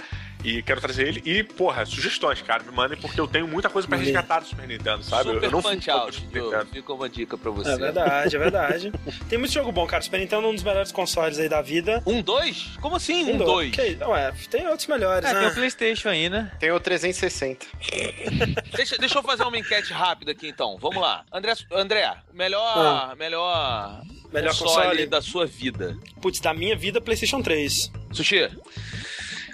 E 0.49 0.63
quero 0.63 0.81
trazer 0.81 1.09
ele. 1.09 1.21
E, 1.25 1.43
porra, 1.43 1.85
sugestões, 1.85 2.41
cara. 2.41 2.63
Me 2.63 2.71
mandem, 2.71 2.97
porque 2.97 3.21
eu 3.21 3.27
tenho 3.27 3.49
muita 3.49 3.69
coisa 3.69 3.89
pra 3.89 3.99
resgatar 3.99 4.39
do 4.41 4.47
Super 4.47 4.69
Nintendo, 4.69 5.03
sabe? 5.03 5.25
Super 5.31 5.43
eu 5.45 5.51
não 5.51 5.61
punch 5.61 5.85
fui 5.85 5.93
out. 5.93 6.23
Nintendo. 6.25 6.67
Fica 6.73 6.93
uma 6.93 7.09
dica 7.09 7.37
pra 7.37 7.51
você. 7.51 7.71
É 7.73 7.77
verdade, 7.77 8.37
é 8.37 8.39
verdade. 8.39 8.93
Tem 9.29 9.39
muito 9.39 9.53
jogo 9.53 9.73
bom, 9.73 9.85
cara. 9.87 10.03
Super 10.03 10.21
Nintendo 10.21 10.47
é 10.47 10.51
um 10.51 10.55
dos 10.55 10.63
melhores 10.63 10.93
consoles 10.93 11.39
aí 11.41 11.49
da 11.49 11.61
vida. 11.61 12.01
Um 12.07 12.23
dois? 12.23 12.77
Como 12.81 12.95
assim 12.95 13.33
um 13.33 13.39
do- 13.39 13.45
dois? 13.45 13.75
Que- 13.75 13.99
Ué, 14.05 14.33
tem 14.49 14.69
outros 14.69 14.87
melhores, 14.87 15.29
É, 15.29 15.35
né? 15.35 15.41
tem 15.41 15.49
o 15.49 15.55
PlayStation 15.55 16.09
aí, 16.11 16.31
né? 16.31 16.53
Tem 16.61 16.71
o 16.71 16.79
360. 16.79 17.67
Deixa, 18.77 18.97
deixa 18.99 19.19
eu 19.19 19.23
fazer 19.23 19.43
uma 19.43 19.59
enquete 19.59 19.93
rápida 19.93 20.31
aqui 20.33 20.49
então. 20.49 20.77
Vamos 20.81 21.01
lá. 21.01 21.25
André, 21.33 21.55
André 21.73 22.15
melhor, 22.33 23.17
melhor, 23.17 24.01
Melhor 24.33 24.51
console, 24.51 24.85
console? 24.91 25.07
da 25.07 25.21
sua 25.23 25.45
vida. 25.47 25.97
Putz, 26.21 26.39
da 26.41 26.55
minha 26.55 26.77
vida, 26.77 27.01
PlayStation 27.01 27.43
3. 27.43 27.91
Sushi, 28.13 28.49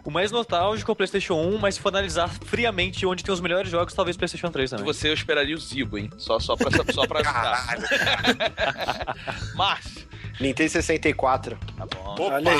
O 0.05 0.11
mais 0.11 0.33
nostálgico 0.33 0.91
é 0.91 0.93
o 0.93 0.97
PlayStation 0.97 1.35
1, 1.35 1.59
mas 1.59 1.77
se 1.77 1.81
for 1.81 1.91
analisar 1.91 2.29
friamente 2.29 3.07
onde 3.07 3.23
tem 3.23 3.33
os 3.33 3.41
melhores 3.41 3.71
jogos, 3.71 3.95
talvez 3.95 4.17
PlayStation 4.17 4.51
3 4.51 4.71
de 4.71 4.77
também. 4.77 4.93
você 4.93 5.09
eu 5.09 5.15
esperaria 5.15 5.55
o 5.55 5.59
Zibo, 5.61 5.97
hein? 5.97 6.11
Só, 6.19 6.41
só 6.41 6.57
pra, 6.57 6.71
só 6.93 7.07
pra 7.07 7.21
ajudar. 7.23 7.77
Caralho. 7.77 7.87
Márcio. 9.55 10.09
Nintendo 10.41 10.71
64. 10.71 11.59
Tá 11.77 11.87
bom. 11.87 12.13
Opa, 12.13 12.23
Olha 12.35 12.53
aí. 12.53 12.59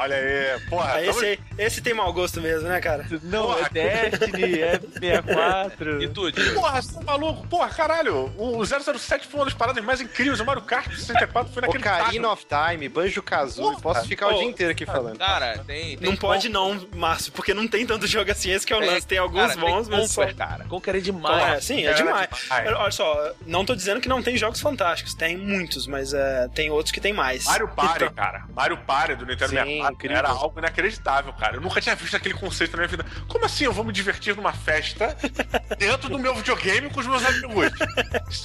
olha 0.00 0.16
aí. 0.16 0.60
Porra, 0.68 0.84
Ah, 0.90 0.92
tamo- 0.98 1.10
esse, 1.10 1.24
aí- 1.26 1.38
esse 1.58 1.80
tem 1.80 1.94
mau 1.94 2.12
gosto 2.12 2.40
mesmo, 2.40 2.68
né, 2.68 2.80
cara? 2.80 3.06
Não, 3.22 3.46
Porra. 3.46 3.66
é 3.66 4.08
Destiny, 4.10 4.60
é 4.60 4.80
64. 4.80 6.02
E 6.02 6.08
tu, 6.08 6.30
Diego? 6.30 6.54
Porra, 6.54 6.80
você 6.82 6.94
tá 6.94 7.00
maluco? 7.02 7.46
Porra, 7.48 7.68
caralho. 7.68 8.32
O 8.36 8.64
007 8.64 9.26
foi 9.26 9.40
uma 9.40 9.44
das 9.46 9.54
paradas 9.54 9.82
mais 9.84 10.00
incríveis. 10.00 10.40
O 10.40 10.44
Mario 10.44 10.62
Kart 10.62 10.88
64 10.94 11.52
foi 11.52 11.62
naquele 11.62 11.82
Ocarina 11.84 12.30
of 12.32 12.46
Time, 12.46 12.88
Banjo 12.88 13.22
Kazooie. 13.22 13.70
Porra. 13.80 13.80
Posso 13.94 14.08
ficar 14.08 14.28
o 14.28 14.30
Pô. 14.32 14.38
dia 14.38 14.46
inteiro 14.48 14.72
aqui 14.72 14.86
falando. 14.86 15.18
Cara, 15.18 15.58
tem. 15.66 15.96
tem 15.96 16.08
Não 16.08 16.16
pode 16.16 16.48
não, 16.48 16.86
Márcio, 16.94 17.32
porque 17.32 17.52
não 17.54 17.66
tem 17.66 17.86
tanto 17.86 18.06
jogo 18.06 18.30
assim. 18.30 18.50
Esse 18.50 18.66
que 18.66 18.72
é 18.72 18.76
o 18.76 18.80
tem- 18.80 18.88
lance. 18.90 19.06
Tem 19.06 19.18
alguns 19.18 19.54
cara, 19.54 19.60
bons, 19.60 19.88
tem 19.88 19.98
mas. 19.98 20.14
Conquer, 20.14 20.34
cara. 20.34 20.64
Conquer 20.64 20.94
é 20.94 20.98
É, 20.98 21.00
demais. 21.00 21.64
sim, 21.64 21.80
é 21.82 21.86
Era 21.86 21.94
demais. 21.94 22.28
demais. 22.42 22.68
Olha 22.76 22.90
só, 22.90 23.32
não 23.46 23.64
tô 23.64 23.74
dizendo 23.74 24.00
que 24.00 24.08
não 24.08 24.22
tem 24.22 24.36
jogos 24.36 24.60
fantásticos. 24.60 25.14
Tem 25.14 25.36
muitos, 25.36 25.86
mas 25.86 26.12
é, 26.12 26.48
tem 26.54 26.70
outros 26.70 26.92
que 26.92 27.00
tem 27.00 27.07
mais. 27.12 27.44
Mario 27.44 27.68
Party, 27.68 28.04
Então, 28.04 28.14
cara. 28.14 28.44
Mario 28.54 28.76
Party 28.78 29.14
do 29.16 29.26
Nintendo 29.26 29.50
Sim, 29.50 29.56
64 29.56 29.94
incrível. 29.94 30.16
era 30.16 30.28
algo 30.28 30.58
inacreditável, 30.58 31.32
cara. 31.32 31.56
Eu 31.56 31.60
nunca 31.60 31.80
tinha 31.80 31.94
visto 31.94 32.16
aquele 32.16 32.34
conceito 32.34 32.72
na 32.72 32.78
minha 32.78 32.88
vida. 32.88 33.04
Como 33.26 33.44
assim 33.44 33.64
eu 33.64 33.72
vou 33.72 33.84
me 33.84 33.92
divertir 33.92 34.34
numa 34.36 34.52
festa 34.52 35.16
dentro 35.78 36.08
do 36.08 36.18
meu 36.18 36.34
videogame 36.34 36.90
com 36.90 37.00
os 37.00 37.06
meus 37.06 37.24
amigos? 37.24 37.72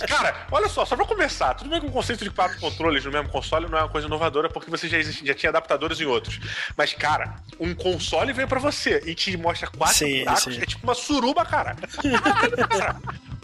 Cara, 0.07 0.35
olha 0.51 0.67
só, 0.69 0.85
só 0.85 0.95
pra 0.95 1.05
começar, 1.05 1.53
tudo 1.55 1.69
bem 1.69 1.79
que 1.79 1.87
o 1.87 1.91
conceito 1.91 2.23
de 2.23 2.29
quatro 2.31 2.59
controles 2.59 3.03
no 3.05 3.11
mesmo 3.11 3.29
console 3.29 3.67
não 3.69 3.77
é 3.77 3.81
uma 3.81 3.89
coisa 3.89 4.07
inovadora 4.07 4.49
porque 4.49 4.69
você 4.69 4.87
já, 4.87 4.97
existe, 4.97 5.25
já 5.25 5.33
tinha 5.33 5.49
adaptadores 5.49 5.99
em 5.99 6.05
outros. 6.05 6.39
Mas, 6.77 6.93
cara, 6.93 7.35
um 7.59 7.73
console 7.75 8.33
vem 8.33 8.47
pra 8.47 8.59
você 8.59 9.01
e 9.05 9.13
te 9.15 9.35
mostra 9.37 9.67
quatro 9.69 9.95
Sim, 9.97 10.19
buracos, 10.19 10.43
sim. 10.55 10.61
é 10.61 10.65
tipo 10.65 10.83
uma 10.85 10.93
suruba, 10.95 11.45
cara. 11.45 11.75
Cara. 12.69 12.95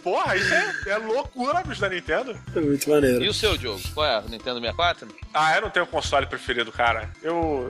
Porra, 0.03 0.35
isso 0.35 0.53
é, 0.53 0.73
é 0.87 0.97
loucura, 0.97 1.61
bicho, 1.63 1.81
da 1.81 1.89
Nintendo. 1.89 2.37
é 2.55 2.59
muito 2.59 2.89
maneiro. 2.89 3.23
E 3.23 3.27
o 3.29 3.33
seu 3.33 3.57
jogo? 3.57 3.79
Qual 3.93 4.05
é? 4.05 4.19
O 4.19 4.29
Nintendo 4.29 4.59
64? 4.59 5.07
Ah, 5.33 5.55
eu 5.55 5.61
não 5.61 5.69
tenho 5.69 5.85
console 5.87 6.25
preferido, 6.25 6.71
cara. 6.71 7.09
Eu. 7.21 7.67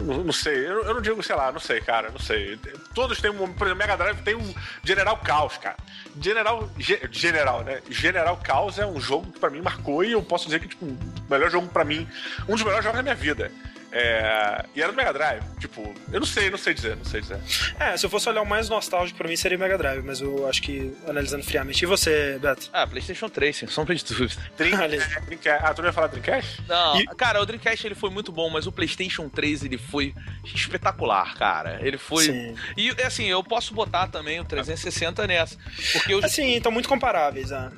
Não, 0.00 0.24
não 0.24 0.32
sei. 0.32 0.56
Eu, 0.66 0.84
eu 0.84 0.94
não 0.94 1.00
digo, 1.00 1.22
sei 1.22 1.36
lá, 1.36 1.50
não 1.52 1.60
sei, 1.60 1.80
cara. 1.80 2.10
Não 2.10 2.18
sei. 2.18 2.58
Todos 2.94 3.20
têm 3.20 3.30
um. 3.30 3.52
Por 3.52 3.66
exemplo, 3.66 3.76
Mega 3.76 3.96
Drive 3.96 4.22
tem 4.22 4.34
um 4.34 4.54
General 4.84 5.18
Chaos, 5.24 5.56
cara. 5.58 5.76
General. 6.20 6.68
Ge- 6.78 7.00
General, 7.10 7.62
né? 7.64 7.80
General 7.90 8.40
Chaos 8.46 8.78
é 8.78 8.86
um 8.86 9.00
jogo 9.00 9.30
que 9.32 9.38
pra 9.38 9.50
mim 9.50 9.60
marcou 9.60 10.02
e 10.04 10.12
eu 10.12 10.22
posso 10.22 10.46
dizer 10.46 10.60
que, 10.60 10.68
tipo, 10.68 10.84
o 10.86 10.98
melhor 11.30 11.50
jogo 11.50 11.68
pra 11.68 11.84
mim. 11.84 12.08
Um 12.48 12.52
dos 12.54 12.62
melhores 12.62 12.84
jogos 12.84 12.96
da 12.98 13.02
minha 13.02 13.14
vida. 13.14 13.50
É, 13.96 14.64
e 14.74 14.82
era 14.82 14.90
do 14.90 14.96
Mega 14.96 15.12
Drive. 15.12 15.42
Tipo, 15.60 15.94
eu 16.12 16.18
não 16.18 16.26
sei, 16.26 16.50
não 16.50 16.58
sei 16.58 16.74
dizer, 16.74 16.96
não 16.96 17.04
sei 17.04 17.20
dizer. 17.20 17.38
É, 17.78 17.96
se 17.96 18.04
eu 18.04 18.10
fosse 18.10 18.28
olhar 18.28 18.42
o 18.42 18.46
mais 18.46 18.68
nostálgico 18.68 19.16
pra 19.16 19.28
mim 19.28 19.36
seria 19.36 19.56
o 19.56 19.60
Mega 19.60 19.78
Drive, 19.78 20.02
mas 20.04 20.20
eu 20.20 20.48
acho 20.48 20.60
que, 20.62 20.92
analisando 21.06 21.44
friamente. 21.44 21.80
E 21.82 21.86
você, 21.86 22.36
Beto? 22.42 22.68
Ah, 22.72 22.86
PlayStation 22.88 23.28
3, 23.28 23.56
sem 23.56 23.68
sombra 23.68 23.94
de 23.94 24.04
dúvida. 24.04 24.42
Dreamcast. 24.58 25.48
Ah, 25.62 25.72
tu 25.72 25.80
não 25.82 25.88
ia 25.88 25.92
falar 25.92 26.08
Dreamcast? 26.08 26.62
Não, 26.66 27.00
E- 27.00 27.06
cara, 27.16 27.40
o 27.40 27.46
Dreamcast 27.46 27.86
ele 27.86 27.94
foi 27.94 28.10
muito 28.10 28.32
bom, 28.32 28.50
mas 28.50 28.66
o 28.66 28.72
PlayStation 28.72 29.28
3 29.28 29.62
ele 29.64 29.78
foi 29.78 30.12
espetacular, 30.44 31.34
cara. 31.36 31.78
Ele 31.80 31.96
foi. 31.98 32.24
Sim. 32.24 32.54
E 32.76 32.90
assim, 33.02 33.26
eu 33.26 33.42
posso 33.44 33.74
botar 33.74 34.08
também 34.08 34.40
o 34.40 34.44
360 34.44 35.26
nessa. 35.26 35.56
Porque 35.92 36.14
eu. 36.14 36.24
Assim, 36.24 36.56
estão 36.56 36.72
muito 36.72 36.88
comparáveis, 36.88 37.50
né? 37.50 37.70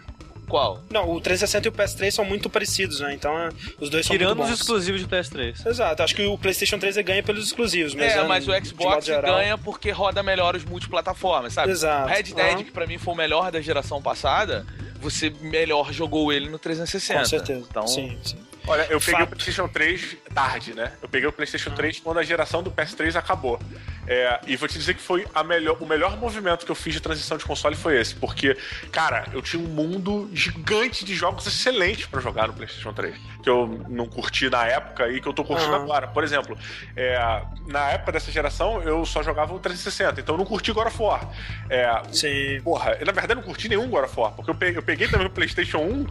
Qual? 0.48 0.80
Não, 0.90 1.10
o 1.10 1.20
360 1.20 1.66
e 1.66 1.70
o 1.70 1.72
PS3 1.72 2.10
são 2.12 2.24
muito 2.24 2.48
parecidos, 2.48 3.00
né? 3.00 3.12
Então, 3.12 3.36
é, 3.38 3.48
os 3.80 3.90
dois 3.90 4.06
são 4.06 4.14
Tirando 4.16 4.36
muito 4.36 4.44
os 4.44 4.50
bons. 4.50 4.60
exclusivos 4.60 5.00
de 5.00 5.06
PS3. 5.08 5.66
Exato, 5.66 6.02
acho 6.02 6.14
que 6.14 6.24
o 6.24 6.38
PlayStation 6.38 6.78
3 6.78 6.96
ganha 6.98 7.22
pelos 7.22 7.46
exclusivos, 7.46 7.94
mas 7.94 8.12
é, 8.14 8.18
é, 8.18 8.22
mas 8.24 8.46
o 8.46 8.52
Xbox 8.64 9.06
ganha 9.08 9.58
porque 9.58 9.90
roda 9.90 10.22
melhor 10.22 10.54
os 10.54 10.64
multiplataformas, 10.64 11.52
sabe? 11.52 11.72
Exato. 11.72 12.06
O 12.08 12.12
Red 12.12 12.22
Dead, 12.22 12.38
Aham. 12.54 12.64
que 12.64 12.70
pra 12.70 12.86
mim 12.86 12.96
foi 12.98 13.14
o 13.14 13.16
melhor 13.16 13.50
da 13.50 13.60
geração 13.60 14.00
passada, 14.00 14.64
você 15.00 15.30
melhor 15.40 15.92
jogou 15.92 16.32
ele 16.32 16.48
no 16.48 16.58
360. 16.58 17.18
Com 17.20 17.26
certeza. 17.26 17.66
Então, 17.68 17.86
Sim, 17.86 18.16
sim. 18.22 18.38
Olha, 18.68 18.82
eu 18.90 18.98
peguei 18.98 19.20
Fato. 19.20 19.24
o 19.24 19.36
PlayStation 19.36 19.68
3 19.68 20.16
tarde, 20.34 20.74
né? 20.74 20.92
Eu 21.00 21.08
peguei 21.08 21.28
o 21.28 21.32
PlayStation 21.32 21.70
3 21.70 22.00
quando 22.00 22.18
a 22.18 22.22
geração 22.24 22.64
do 22.64 22.70
PS3 22.72 23.14
acabou. 23.14 23.60
É, 24.06 24.40
e 24.46 24.56
vou 24.56 24.68
te 24.68 24.78
dizer 24.78 24.94
que 24.94 25.00
foi 25.02 25.26
melhor, 25.46 25.76
o 25.80 25.86
melhor 25.86 26.16
movimento 26.16 26.64
que 26.64 26.70
eu 26.70 26.76
fiz 26.76 26.94
de 26.94 27.00
transição 27.00 27.36
de 27.36 27.44
console 27.44 27.74
foi 27.74 28.00
esse. 28.00 28.14
Porque, 28.14 28.56
cara, 28.92 29.26
eu 29.32 29.42
tinha 29.42 29.62
um 29.62 29.66
mundo 29.66 30.30
gigante 30.32 31.04
de 31.04 31.14
jogos 31.14 31.46
excelentes 31.46 32.06
pra 32.06 32.20
jogar 32.20 32.46
no 32.46 32.52
PlayStation 32.54 32.92
3. 32.92 33.16
Que 33.42 33.48
eu 33.50 33.84
não 33.88 34.06
curti 34.06 34.48
na 34.48 34.64
época 34.66 35.08
e 35.08 35.20
que 35.20 35.26
eu 35.28 35.32
tô 35.32 35.44
curtindo 35.44 35.74
Aham. 35.74 35.82
agora. 35.84 36.06
Por 36.08 36.22
exemplo, 36.22 36.56
é, 36.96 37.42
na 37.66 37.90
época 37.90 38.12
dessa 38.12 38.30
geração 38.30 38.80
eu 38.82 39.04
só 39.04 39.22
jogava 39.22 39.52
o 39.54 39.58
360, 39.58 40.20
então 40.20 40.34
eu 40.34 40.38
não 40.38 40.44
curti 40.46 40.72
God 40.72 40.86
of 40.86 41.02
War. 41.02 41.28
É, 41.68 42.02
Sim. 42.12 42.60
Porra, 42.62 42.96
eu 43.00 43.06
na 43.06 43.12
verdade 43.12 43.34
não 43.34 43.42
curti 43.42 43.68
nenhum 43.68 43.88
God 43.88 44.04
of 44.04 44.18
War, 44.20 44.32
porque 44.32 44.50
eu 44.50 44.54
peguei, 44.54 44.78
eu 44.78 44.82
peguei 44.82 45.08
também 45.08 45.26
o 45.26 45.30
PlayStation 45.30 45.78
1, 45.78 46.06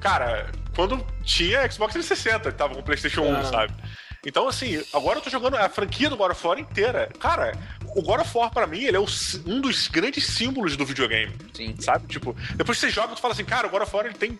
cara, 0.00 0.50
quando 0.74 1.04
tinha 1.22 1.70
Xbox 1.70 1.92
360, 1.92 2.50
que 2.52 2.56
tava 2.58 2.74
com 2.74 2.80
o 2.80 2.82
PlayStation 2.82 3.22
1, 3.22 3.36
Ah. 3.36 3.44
sabe? 3.44 3.74
Então, 4.26 4.48
assim, 4.48 4.82
agora 4.92 5.18
eu 5.18 5.22
tô 5.22 5.30
jogando 5.30 5.56
a 5.56 5.68
franquia 5.68 6.08
do 6.08 6.16
God 6.16 6.32
of 6.32 6.46
War 6.46 6.58
inteira. 6.58 7.10
Cara, 7.18 7.52
o 7.94 8.02
God 8.02 8.20
of 8.20 8.36
War, 8.36 8.50
pra 8.50 8.66
mim, 8.66 8.82
ele 8.82 8.96
é 8.96 9.00
o 9.00 9.06
um 9.46 9.60
dos 9.60 9.88
grandes 9.88 10.26
símbolos 10.26 10.76
do 10.76 10.86
videogame. 10.86 11.32
Sim. 11.52 11.74
Sabe? 11.78 12.06
Tipo, 12.06 12.34
depois 12.54 12.78
que 12.78 12.86
você 12.86 12.92
joga, 12.92 13.14
tu 13.14 13.20
fala 13.20 13.34
assim, 13.34 13.44
cara, 13.44 13.66
o 13.66 13.70
God 13.70 13.82
of 13.82 13.94
War 13.94 14.06
ele 14.06 14.14
tem 14.14 14.38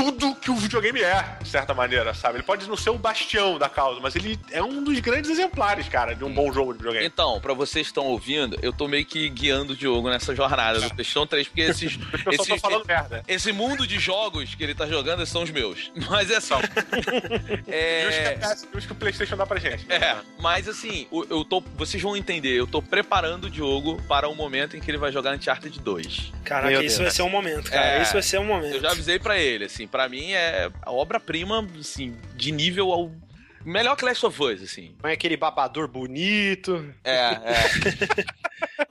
tudo 0.00 0.34
que 0.34 0.50
o 0.50 0.56
videogame 0.56 1.02
é, 1.02 1.36
de 1.42 1.48
certa 1.48 1.74
maneira, 1.74 2.14
sabe? 2.14 2.36
Ele 2.36 2.42
pode 2.42 2.66
não 2.68 2.76
ser 2.76 2.88
o 2.90 2.96
bastião 2.98 3.58
da 3.58 3.68
causa, 3.68 4.00
mas 4.00 4.16
ele 4.16 4.38
é 4.50 4.62
um 4.62 4.82
dos 4.82 4.98
grandes 5.00 5.30
exemplares, 5.30 5.88
cara, 5.88 6.14
de 6.14 6.24
um 6.24 6.32
bom 6.32 6.50
jogo 6.52 6.72
de 6.72 6.78
videogame. 6.78 7.06
Então, 7.06 7.38
pra 7.40 7.52
vocês 7.52 7.86
que 7.86 7.90
estão 7.90 8.06
ouvindo, 8.06 8.58
eu 8.62 8.72
tô 8.72 8.88
meio 8.88 9.04
que 9.04 9.28
guiando 9.28 9.74
o 9.74 9.76
Diogo 9.76 10.08
nessa 10.08 10.34
jornada 10.34 10.80
do 10.80 10.88
PlayStation 10.94 11.26
3, 11.26 11.48
porque 11.48 11.60
esses, 11.62 11.92
só 12.24 12.24
tô 12.24 12.30
esses- 12.42 12.60
falando 12.60 12.86
merda. 12.86 13.22
esse 13.28 13.52
mundo 13.52 13.86
de 13.86 13.98
jogos 13.98 14.54
que 14.54 14.62
ele 14.64 14.74
tá 14.74 14.86
jogando 14.86 15.24
são 15.26 15.42
os 15.42 15.50
meus. 15.50 15.90
Mas 16.08 16.30
é. 16.30 16.40
E 16.40 16.40
os 16.40 17.64
é, 17.68 18.38
que, 18.70 18.78
os 18.78 18.86
que 18.86 18.92
o 18.92 18.94
PlayStation 18.94 19.36
dá 19.36 19.46
pra 19.46 19.58
gente. 19.60 19.84
É, 19.90 20.16
mas 20.38 20.68
assim, 20.68 21.06
eu 21.28 21.44
tô. 21.44 21.60
Vocês 21.76 22.02
vão 22.02 22.16
entender, 22.16 22.50
eu 22.58 22.66
tô 22.66 22.80
preparando 22.80 23.44
o 23.44 23.50
Diogo 23.50 24.00
para 24.08 24.28
o 24.28 24.34
momento 24.34 24.76
em 24.76 24.80
que 24.80 24.90
ele 24.90 24.98
vai 24.98 25.12
jogar 25.12 25.34
Uncharted 25.34 25.78
2. 25.80 26.32
Caraca, 26.44 26.68
Meu 26.70 26.80
isso 26.82 26.98
Deus. 26.98 27.08
vai 27.08 27.10
ser 27.10 27.22
um 27.22 27.28
momento, 27.30 27.70
cara. 27.70 27.98
É. 27.98 28.02
Isso 28.02 28.12
vai 28.12 28.22
ser 28.22 28.38
um 28.40 28.44
momento. 28.44 28.74
Eu 28.76 28.80
já 28.80 28.90
avisei 28.90 29.18
pra 29.18 29.38
ele, 29.38 29.64
assim, 29.66 29.86
pra 29.90 30.08
mim 30.08 30.32
é 30.32 30.70
a 30.82 30.92
obra-prima, 30.92 31.66
assim, 31.78 32.16
de 32.36 32.52
nível 32.52 32.92
ao. 32.92 33.10
Melhor 33.64 33.94
que 33.94 34.04
Last 34.06 34.24
of 34.24 34.42
Us, 34.42 34.62
assim. 34.62 34.94
Põe 35.02 35.12
aquele 35.12 35.36
babador 35.36 35.86
bonito. 35.86 36.92
É, 37.04 37.16
é. 37.16 38.30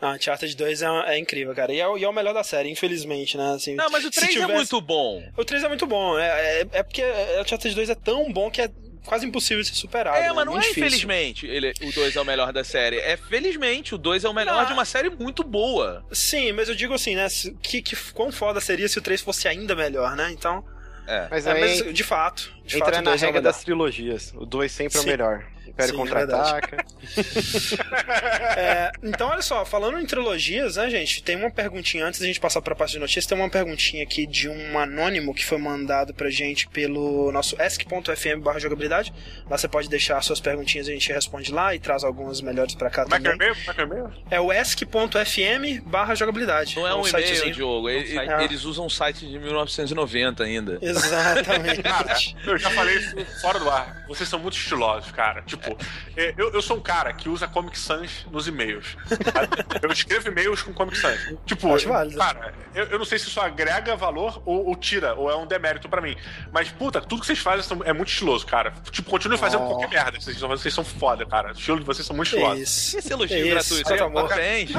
Ah, 0.02 0.14
Uncharted 0.14 0.56
2 0.56 0.82
é, 0.82 0.88
é 1.08 1.18
incrível, 1.20 1.54
cara. 1.54 1.74
E 1.74 1.80
é, 1.80 1.88
o- 1.88 1.98
e 1.98 2.04
é 2.04 2.08
o 2.10 2.14
melhor 2.14 2.34
da 2.34 2.44
série, 2.44 2.70
infelizmente, 2.70 3.36
né? 3.38 3.52
Assim, 3.54 3.76
Não, 3.76 3.90
mas 3.90 4.04
o 4.06 4.08
se 4.08 4.20
3 4.20 4.30
é 4.30 4.34
tivesse- 4.40 4.54
muito 4.54 4.80
bom. 4.82 5.22
O 5.36 5.44
3 5.44 5.64
é 5.64 5.68
muito 5.68 5.86
bom. 5.86 6.18
É, 6.18 6.62
é, 6.62 6.68
é 6.74 6.84
porque 6.84 7.04
o 7.04 7.42
Uncharted 7.42 7.76
2 7.76 7.90
é 7.90 7.96
tão 7.96 8.32
bom 8.32 8.50
que 8.50 8.62
é 8.62 8.72
quase 9.06 9.26
impossível 9.26 9.62
de 9.62 9.70
ser 9.70 9.76
superado. 9.76 10.16
É, 10.18 10.28
né? 10.28 10.34
mas 10.34 10.46
não 10.46 10.54
Muito 10.54 10.66
é 10.66 10.68
difícil. 10.70 10.88
infelizmente 10.88 11.48
ele, 11.48 11.74
o 11.82 11.92
2 11.92 12.16
é 12.16 12.22
o 12.22 12.26
melhor 12.26 12.54
da 12.54 12.64
série. 12.64 12.98
É 12.98 13.18
felizmente 13.18 13.94
o 13.94 13.98
2 13.98 14.24
é 14.24 14.30
o 14.30 14.34
melhor 14.34 14.60
Não. 14.62 14.66
de 14.66 14.74
uma 14.74 14.86
série 14.86 15.10
muito 15.10 15.44
boa. 15.44 16.06
Sim, 16.12 16.52
mas 16.54 16.70
eu 16.70 16.76
digo 16.76 16.94
assim, 16.94 17.16
né? 17.16 17.28
Que, 17.62 17.82
que 17.82 17.96
quão 18.14 18.32
foda 18.32 18.62
seria 18.62 18.88
se 18.88 18.98
o 18.98 19.02
3 19.02 19.22
fosse 19.22 19.48
ainda 19.48 19.76
melhor, 19.76 20.16
né? 20.16 20.30
Então. 20.32 20.64
É. 21.10 21.27
Mas 21.30 21.48
é, 21.48 21.52
aí 21.52 21.61
mas 21.61 21.94
de 21.94 22.03
fato. 22.03 22.53
De 22.70 22.76
entra 22.78 22.86
fato, 22.94 23.02
o 23.02 23.04
na 23.06 23.12
2 23.12 23.22
é 23.22 23.26
o 23.26 23.28
regra 23.28 23.41
melhor. 23.41 23.54
das 23.54 23.64
trilogias. 23.64 24.34
O 24.36 24.46
2 24.46 24.72
sempre 24.72 24.98
é 24.98 25.00
o 25.00 25.04
Sim. 25.04 25.10
melhor. 25.10 25.46
Império 25.68 25.94
Sim, 25.94 26.00
é 26.00 26.04
contra-ataca. 26.04 26.86
É, 28.58 28.91
então, 29.04 29.30
olha 29.30 29.41
só, 29.41 29.64
falando 29.66 30.00
em 30.00 30.06
trilogias, 30.06 30.76
né, 30.76 30.90
gente? 30.90 31.24
Tem 31.24 31.36
uma 31.36 31.50
perguntinha, 31.52 32.06
antes 32.06 32.20
da 32.20 32.26
gente 32.26 32.40
passar 32.40 32.62
pra 32.62 32.76
parte 32.76 32.94
de 32.94 33.00
notícias, 33.00 33.26
tem 33.26 33.38
uma 33.38 33.50
perguntinha 33.50 34.04
aqui 34.04 34.26
de 34.26 34.50
um 34.50 34.78
anônimo 34.80 35.34
que 35.34 35.46
foi 35.46 35.58
mandado 35.58 36.14
pra 36.14 36.30
gente 36.30 36.68
pelo 36.68 37.32
nosso 37.32 37.56
ask.fm 37.62 38.40
barra 38.41 38.60
jogabilidade. 38.60 39.14
Lá 39.50 39.58
você 39.58 39.68
pode 39.68 39.88
deixar 39.90 40.22
suas 40.24 40.40
perguntinhas 40.40 40.88
e 40.88 40.91
a 40.91 40.94
gente 40.94 41.12
responde 41.14 41.52
lá 41.52 41.74
e 41.76 41.80
traz 41.80 42.04
algumas 42.04 42.41
melhores 42.41 42.76
pra 42.76 42.90
cá 42.90 43.04
Como 43.04 43.16
é 43.16 43.18
é 43.18 43.22
o 43.22 43.24
também. 43.24 43.48
e-mail? 43.48 43.58
É 43.68 43.74
que 43.74 43.80
é 43.82 43.84
o 43.84 43.88
e-mail? 43.88 44.12
É 44.32 44.41
o 44.41 44.52
ask.fm 44.52 45.82
barra 45.86 46.16
jogabilidade. 46.16 46.76
Não 46.76 46.88
é 46.88 46.94
um, 46.94 47.08
e-mail, 47.08 47.26
sitezinho. 47.28 47.54
Diogo. 47.54 47.90
Ele- 47.90 48.14
site. 48.16 48.32
ele- 48.32 48.44
Eles 48.44 48.64
usam 48.66 48.86
um 48.86 48.90
site 48.90 49.28
de 49.28 49.38
1990 49.40 50.44
ainda. 50.44 50.78
Exatamente. 50.82 51.82
Cara, 51.84 52.18
eu 52.46 52.59
já 52.60 52.69
falei 52.72 52.98
isso 52.98 53.15
fora 53.41 53.60
do 53.60 53.69
ar. 53.69 54.03
Vocês 54.07 54.27
são 54.30 54.40
muito 54.40 54.57
estilosos, 54.57 55.11
cara. 55.11 55.41
Tipo, 55.44 55.77
é, 56.15 56.34
eu, 56.38 56.52
eu 56.53 56.61
sou 56.61 56.77
um 56.77 56.81
cara 56.81 57.14
que 57.14 57.30
usa 57.30 57.48
Comic 57.48 57.77
Sans 57.77 58.26
nos 58.31 58.48
e-mails. 58.48 58.98
Eu 59.81 59.91
escrevo 59.91 60.27
e-mails 60.30 60.61
com 60.61 60.73
Comic 60.73 60.98
Sans. 60.98 61.18
Tipo, 61.45 61.73
Acho 61.76 61.88
válido. 61.90 62.18
cara, 62.18 62.53
eu, 62.73 62.86
eu 62.86 62.98
não 62.99 63.06
sei 63.06 63.19
se 63.19 63.27
isso 63.27 63.40
agrega 63.40 63.95
valor 63.95 64.41
ou, 64.45 64.68
ou 64.68 64.76
tira, 64.76 65.14
ou 65.15 65.30
é 65.30 65.36
um 65.36 65.45
demérito 65.45 65.88
pra 65.90 66.02
mim. 66.02 66.15
Mas, 66.52 66.69
puta, 66.69 67.02
tudo 67.02 67.22
que 67.22 67.26
vocês 67.27 67.40
fazem 67.40 67.77
é 67.86 67.94
muito 67.94 68.10
estiloso, 68.10 68.45
cara. 68.45 68.73
Tipo, 68.91 69.10
continue 69.10 69.38
fazendo 69.38 69.64
Oh. 69.64 69.68
qualquer 69.76 69.90
merda. 69.90 70.19
Vocês, 70.19 70.38
são- 70.38 70.48
vocês 70.49 70.73
são 70.73 70.84
foda, 70.84 71.26
cara. 71.26 71.49
O 71.49 71.52
estilo 71.52 71.80
de 71.80 71.86
vocês 71.86 72.06
são 72.06 72.15
muito 72.15 72.30
Que 72.30 72.36
estilosos. 72.38 72.61
isso. 72.64 72.98
Esse 72.99 73.14
elogio 73.14 73.38
isso, 73.38 73.49
gratuito. 73.49 73.84
quanto 73.84 73.94
aí, 73.94 74.07
amor. 74.07 74.23
Parabéns. 74.30 74.72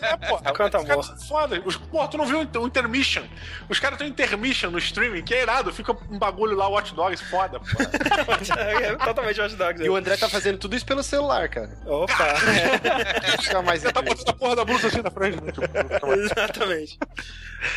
É, 0.00 0.06
é, 0.06 0.16
porra. 0.28 0.52
Quanto 0.54 0.76
amor. 0.76 1.04
são 1.04 1.18
Foda. 1.18 1.62
Os, 1.64 1.76
porra, 1.76 2.08
tu 2.08 2.16
não 2.16 2.26
viu 2.26 2.40
o 2.40 2.66
intermission? 2.66 3.22
Os 3.68 3.78
caras 3.80 3.98
têm 3.98 4.08
intermission 4.08 4.70
no 4.70 4.78
streaming, 4.78 5.22
que 5.22 5.34
é 5.34 5.42
irado. 5.42 5.72
Fica 5.72 5.92
um 6.10 6.18
bagulho 6.18 6.56
lá, 6.56 6.68
Watch 6.68 6.94
Dogs, 6.94 7.03
foda, 7.20 7.60
porra. 7.60 7.90
é 8.82 8.96
totalmente 8.96 9.40
Watch 9.40 9.56
Dogs. 9.56 9.84
E 9.84 9.88
o 9.88 9.96
André 9.96 10.16
tá 10.16 10.28
fazendo 10.28 10.58
tudo 10.58 10.76
isso 10.76 10.86
pelo 10.86 11.02
celular, 11.02 11.48
cara. 11.48 11.70
Opa, 11.86 12.34
Fica 13.42 13.62
mais 13.62 13.82
Você 13.82 13.92
tá 13.92 14.02
botando 14.02 14.28
a 14.28 14.32
porra 14.32 14.56
da 14.56 14.64
blusa 14.64 14.88
assim 14.88 15.02
na 15.02 15.10
frente, 15.10 15.40
né? 15.42 15.52
Tipo, 15.52 16.12
exatamente. 16.12 16.98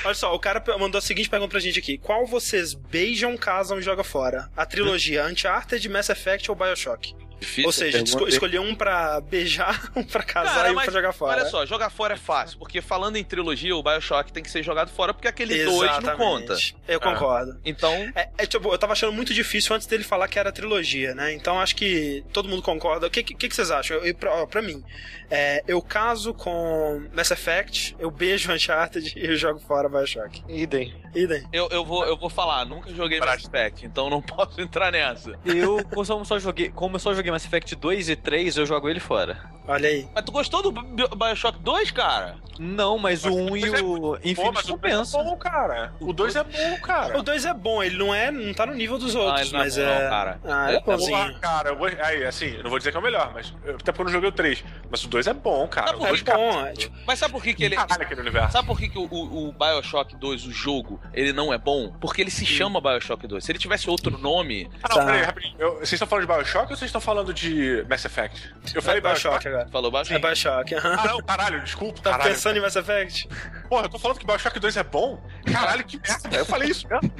Olha 0.03 0.13
só, 0.13 0.33
o 0.33 0.39
cara 0.39 0.63
mandou 0.77 0.99
a 0.99 1.01
seguinte 1.01 1.29
pergunta 1.29 1.51
pra 1.51 1.59
gente 1.59 1.79
aqui: 1.79 1.97
Qual 1.97 2.25
vocês 2.25 2.73
beijam, 2.73 3.37
casam 3.37 3.79
e 3.79 3.81
jogam 3.81 4.03
fora? 4.03 4.49
A 4.55 4.65
trilogia 4.65 5.25
Uncharted, 5.25 5.87
Mass 5.89 6.09
Effect 6.09 6.49
ou 6.49 6.55
Bioshock? 6.55 7.15
Difícil. 7.39 7.65
Ou 7.65 7.71
seja, 7.71 7.99
esco 8.01 8.27
escolher 8.27 8.59
um 8.59 8.73
pra 8.75 9.21
beijar, 9.21 9.91
um 9.95 10.03
pra 10.03 10.23
casar 10.23 10.55
Cara, 10.55 10.69
e 10.69 10.71
um 10.71 10.75
mas 10.75 10.85
pra 10.85 10.93
jogar 10.93 11.13
fora. 11.13 11.41
Olha 11.41 11.49
só, 11.49 11.65
jogar 11.65 11.89
fora 11.89 12.15
é 12.15 12.17
fácil, 12.17 12.57
porque 12.57 12.81
falando 12.81 13.15
em 13.15 13.23
trilogia, 13.23 13.75
o 13.75 13.83
Bioshock 13.83 14.31
tem 14.31 14.41
que 14.43 14.49
ser 14.49 14.63
jogado 14.63 14.89
fora 14.89 15.13
porque 15.13 15.27
aquele 15.27 15.63
2 15.65 16.03
não 16.03 16.17
conta. 16.17 16.55
Eu 16.87 16.99
concordo. 16.99 17.59
Então, 17.63 17.91
É, 18.15 18.29
é, 18.37 18.45
tipo, 18.45 18.69
eu 18.73 18.77
tava 18.77 18.93
achando 18.93 19.13
muito 19.13 19.33
difícil 19.33 19.75
antes 19.75 19.85
dele 19.87 20.03
falar 20.03 20.27
que 20.27 20.39
era 20.39 20.51
trilogia, 20.51 21.13
né? 21.13 21.33
Então 21.33 21.59
acho 21.59 21.75
que 21.75 22.23
todo 22.33 22.49
mundo 22.49 22.61
concorda. 22.61 23.07
O 23.07 23.09
que, 23.09 23.21
que, 23.23 23.47
que 23.49 23.55
vocês 23.55 23.69
acham? 23.71 23.97
Eu, 23.97 24.05
eu- 24.05 24.15
pra, 24.15 24.33
ó, 24.33 24.45
pra 24.45 24.61
mim, 24.61 24.83
é, 25.29 25.63
eu 25.67 25.81
caso 25.81 26.33
com 26.33 27.03
Mass 27.13 27.31
Effect, 27.31 27.95
eu 27.99 28.09
beijo 28.09 28.51
Uncharted 28.51 29.13
e 29.15 29.25
eu 29.25 29.35
jogo 29.35 29.59
fora 29.59 29.87
Bioshock. 29.87 30.43
Idem. 30.47 30.95
Idem. 31.15 31.47
eu, 31.51 31.67
eu, 31.71 31.83
vou, 31.83 32.05
eu 32.05 32.15
vou 32.17 32.29
falar, 32.29 32.65
nunca 32.65 32.93
joguei 32.93 33.19
Mass 33.19 33.43
Effect, 33.45 33.85
então 33.85 34.09
não 34.09 34.21
posso 34.23 34.59
entrar 34.61 34.91
nessa. 34.91 35.37
Eu, 35.45 35.83
como 35.85 36.05
só 36.25 36.39
joguei, 36.39 36.69
como 36.69 36.95
eu 36.95 36.99
só 36.99 37.13
joguei 37.13 37.26
Mass 37.31 37.45
Effect 37.45 37.75
2 37.75 38.09
e 38.09 38.15
3, 38.15 38.57
eu 38.57 38.65
jogo 38.65 38.89
ele 38.89 38.99
fora. 38.99 39.37
Olha 39.67 39.89
aí. 39.89 40.07
Mas 40.13 40.23
tu 40.23 40.31
gostou 40.31 40.61
do 40.63 40.71
Bi- 40.71 41.07
Bioshock 41.15 41.59
2, 41.59 41.91
cara? 41.91 42.35
Não, 42.59 42.97
mas 42.97 43.23
o 43.25 43.33
1 43.33 43.57
e 43.57 43.61
Mas 43.61 43.73
é- 43.73 43.81
o 43.83 43.99
Pô, 43.99 44.15
Infinite 44.17 44.51
mas 44.53 44.69
o 44.69 44.77
2 44.77 45.13
é 45.13 45.23
bom, 45.23 45.37
cara. 45.37 45.93
O 45.99 46.13
2 46.13 46.35
é 46.35 46.43
bom, 46.43 46.77
cara. 46.81 47.17
O 47.17 47.21
2 47.23 47.45
é 47.45 47.53
bom, 47.53 47.83
ele 47.83 47.97
não 47.97 48.13
é. 48.13 48.31
não 48.31 48.53
tá 48.53 48.65
no 48.65 48.73
nível 48.73 48.97
dos 48.97 49.15
outros, 49.15 49.41
ele 49.41 49.51
não 49.53 49.59
é 49.59 49.63
mas 49.63 49.75
bom 49.75 49.81
é. 49.83 50.03
não, 50.03 50.09
cara. 50.09 50.39
Ah, 50.45 50.71
é, 50.71 50.75
É, 50.75 50.79
bonzinho. 50.81 51.17
Porra, 51.17 51.39
cara, 51.39 51.69
eu 51.69 51.77
vou- 51.77 51.87
aí, 51.87 52.25
assim, 52.25 52.55
eu 52.57 52.63
não 52.63 52.69
vou 52.69 52.79
dizer 52.79 52.91
que 52.91 52.97
é 52.97 52.99
o 52.99 53.03
melhor, 53.03 53.31
mas 53.33 53.53
até 53.67 53.91
porque 53.91 54.01
eu 54.01 54.05
não 54.05 54.11
joguei 54.11 54.29
o 54.29 54.31
3. 54.31 54.63
Mas 54.89 55.03
o 55.03 55.07
2 55.07 55.27
é 55.27 55.33
bom, 55.33 55.67
cara. 55.67 55.87
Tá 55.87 55.95
O 55.95 55.99
bom, 55.99 56.05
É 56.05 56.09
dois, 56.09 56.21
bom, 56.21 56.65
é, 56.65 56.73
tipo, 56.73 56.95
Mas 57.05 57.19
sabe 57.19 57.31
por 57.31 57.43
que, 57.43 57.53
que 57.53 57.63
ele. 57.63 57.75
Caralho, 57.75 58.01
aquele 58.01 58.21
universo. 58.21 58.51
Sabe 58.53 58.67
por 58.67 58.77
que, 58.77 58.89
que 58.89 58.97
o, 58.97 59.03
o, 59.05 59.51
Bioshock 59.53 60.15
2, 60.15 60.45
o 60.45 60.51
jogo, 60.51 60.99
ele 61.13 61.33
não 61.33 61.53
é 61.53 61.57
bom? 61.57 61.91
Porque 61.99 62.21
ele 62.21 62.31
se 62.31 62.45
chama 62.45 62.79
Bioshock 62.81 63.27
2. 63.27 63.43
Se 63.43 63.51
ele 63.51 63.59
tivesse 63.59 63.89
outro 63.89 64.17
nome. 64.17 64.69
Ah, 64.83 64.87
não, 64.89 64.97
Tá. 64.97 65.05
peraí, 65.05 65.21
rapidinho. 65.23 65.55
Eu- 65.59 65.75
vocês 65.75 65.93
estão 65.93 66.07
falando 66.07 66.27
de 66.27 66.33
Bioshock 66.33 66.71
ou 66.71 66.77
vocês 66.77 66.87
estão 66.89 67.01
falando 67.01 67.33
de 67.33 67.85
Mass 67.89 68.03
Effect? 68.05 68.53
Eu 68.73 68.81
falei 68.81 68.99
é 68.99 69.01
Bioshock 69.01 69.47
agora. 69.47 69.67
Falou 69.69 69.89
É 69.89 69.91
baixinho. 69.91 70.19
Bioshock. 70.19 70.75
Ah, 70.75 71.05
não, 71.07 71.21
caralho, 71.21 71.61
desculpa. 71.61 72.01
Tá 72.01 72.11
caralho. 72.11 72.29
pensando 72.31 72.46
em 72.55 72.61
Mass 72.61 72.75
Effect? 72.75 73.27
Porra, 73.67 73.85
eu 73.85 73.89
tô 73.89 73.99
falando 73.99 74.19
que 74.19 74.25
Bioshock 74.25 74.59
2 74.59 74.77
é 74.77 74.83
bom? 74.83 75.21
Caralho, 75.51 75.83
que 75.83 75.97
merda. 75.99 76.37
Eu 76.37 76.45
falei 76.45 76.69
isso 76.69 76.87
mesmo. 76.87 77.11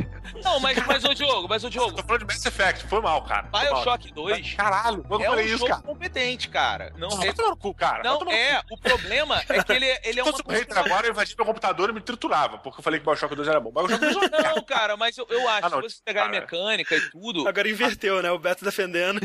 Não, 0.44 0.60
mas, 0.60 0.78
mas 0.86 1.04
o 1.04 1.14
Diogo, 1.16 1.48
mas 1.49 1.64
o 1.64 1.68
Eu 1.68 1.72
Diogo, 1.72 1.94
tô 1.95 2.04
falando 2.04 2.26
de 2.26 2.34
Mass 2.34 2.45
Effect. 2.45 2.86
Foi 2.88 3.02
mal, 3.02 3.22
cara. 3.24 3.48
Foi 3.49 3.64
mal. 3.70 3.74
Bioshock 3.84 4.14
2 4.14 4.54
Caralho, 4.56 5.06
eu 5.10 5.18
não 5.18 5.26
é 5.26 5.28
um 5.28 5.32
falei 5.32 5.45
isso, 5.45 5.58
jogo 5.58 5.70
cara. 5.72 5.82
competente, 5.82 6.49
cara. 6.49 6.94
Não, 6.98 7.10
Não, 7.10 7.24
é, 7.24 7.34
tomar 7.34 7.49
no 7.49 7.58
cu, 7.58 7.74
cara. 7.74 8.04
Não 8.04 8.20
no 8.20 8.32
é. 8.32 8.62
O 8.70 8.78
problema 8.78 9.41
é 9.49 9.64
que 9.64 9.72
ele, 9.72 9.86
ele 10.04 10.20
é 10.20 10.24
Se 10.24 10.30
uma 10.30 10.32
fosse 10.32 10.44
o 10.45 10.52
hater 10.52 10.78
agora, 10.78 11.08
eu 11.08 11.12
invadi 11.12 11.36
meu 11.36 11.45
computador 11.45 11.90
e 11.90 11.94
me 11.94 12.02
triturava, 12.02 12.58
porque 12.60 12.80
eu 12.80 12.84
falei 12.84 12.99
que 12.99 13.06
Bioshock 13.06 13.36
2 13.36 13.48
era 13.48 13.60
bom. 13.60 13.72
Bioshock 13.72 13.99
2 13.99 14.16
é 14.16 14.18
uma 14.20 14.30
merda. 14.30 14.54
Não, 14.56 14.64
cara, 14.64 14.98
mas 14.98 15.18
eu, 15.18 15.26
eu 15.30 15.48
acho, 15.49 15.66
Ah, 15.66 15.70
não, 15.70 15.82
se 15.90 15.95
você 15.95 16.02
pegar 16.04 16.26
a 16.26 16.30
mecânica 16.30 16.95
e 16.95 17.10
tudo, 17.10 17.48
Agora 17.48 17.70
inverteu, 17.70 18.22
né? 18.22 18.30
O 18.32 18.38
Beto 18.38 18.64
defendendo. 18.66 19.20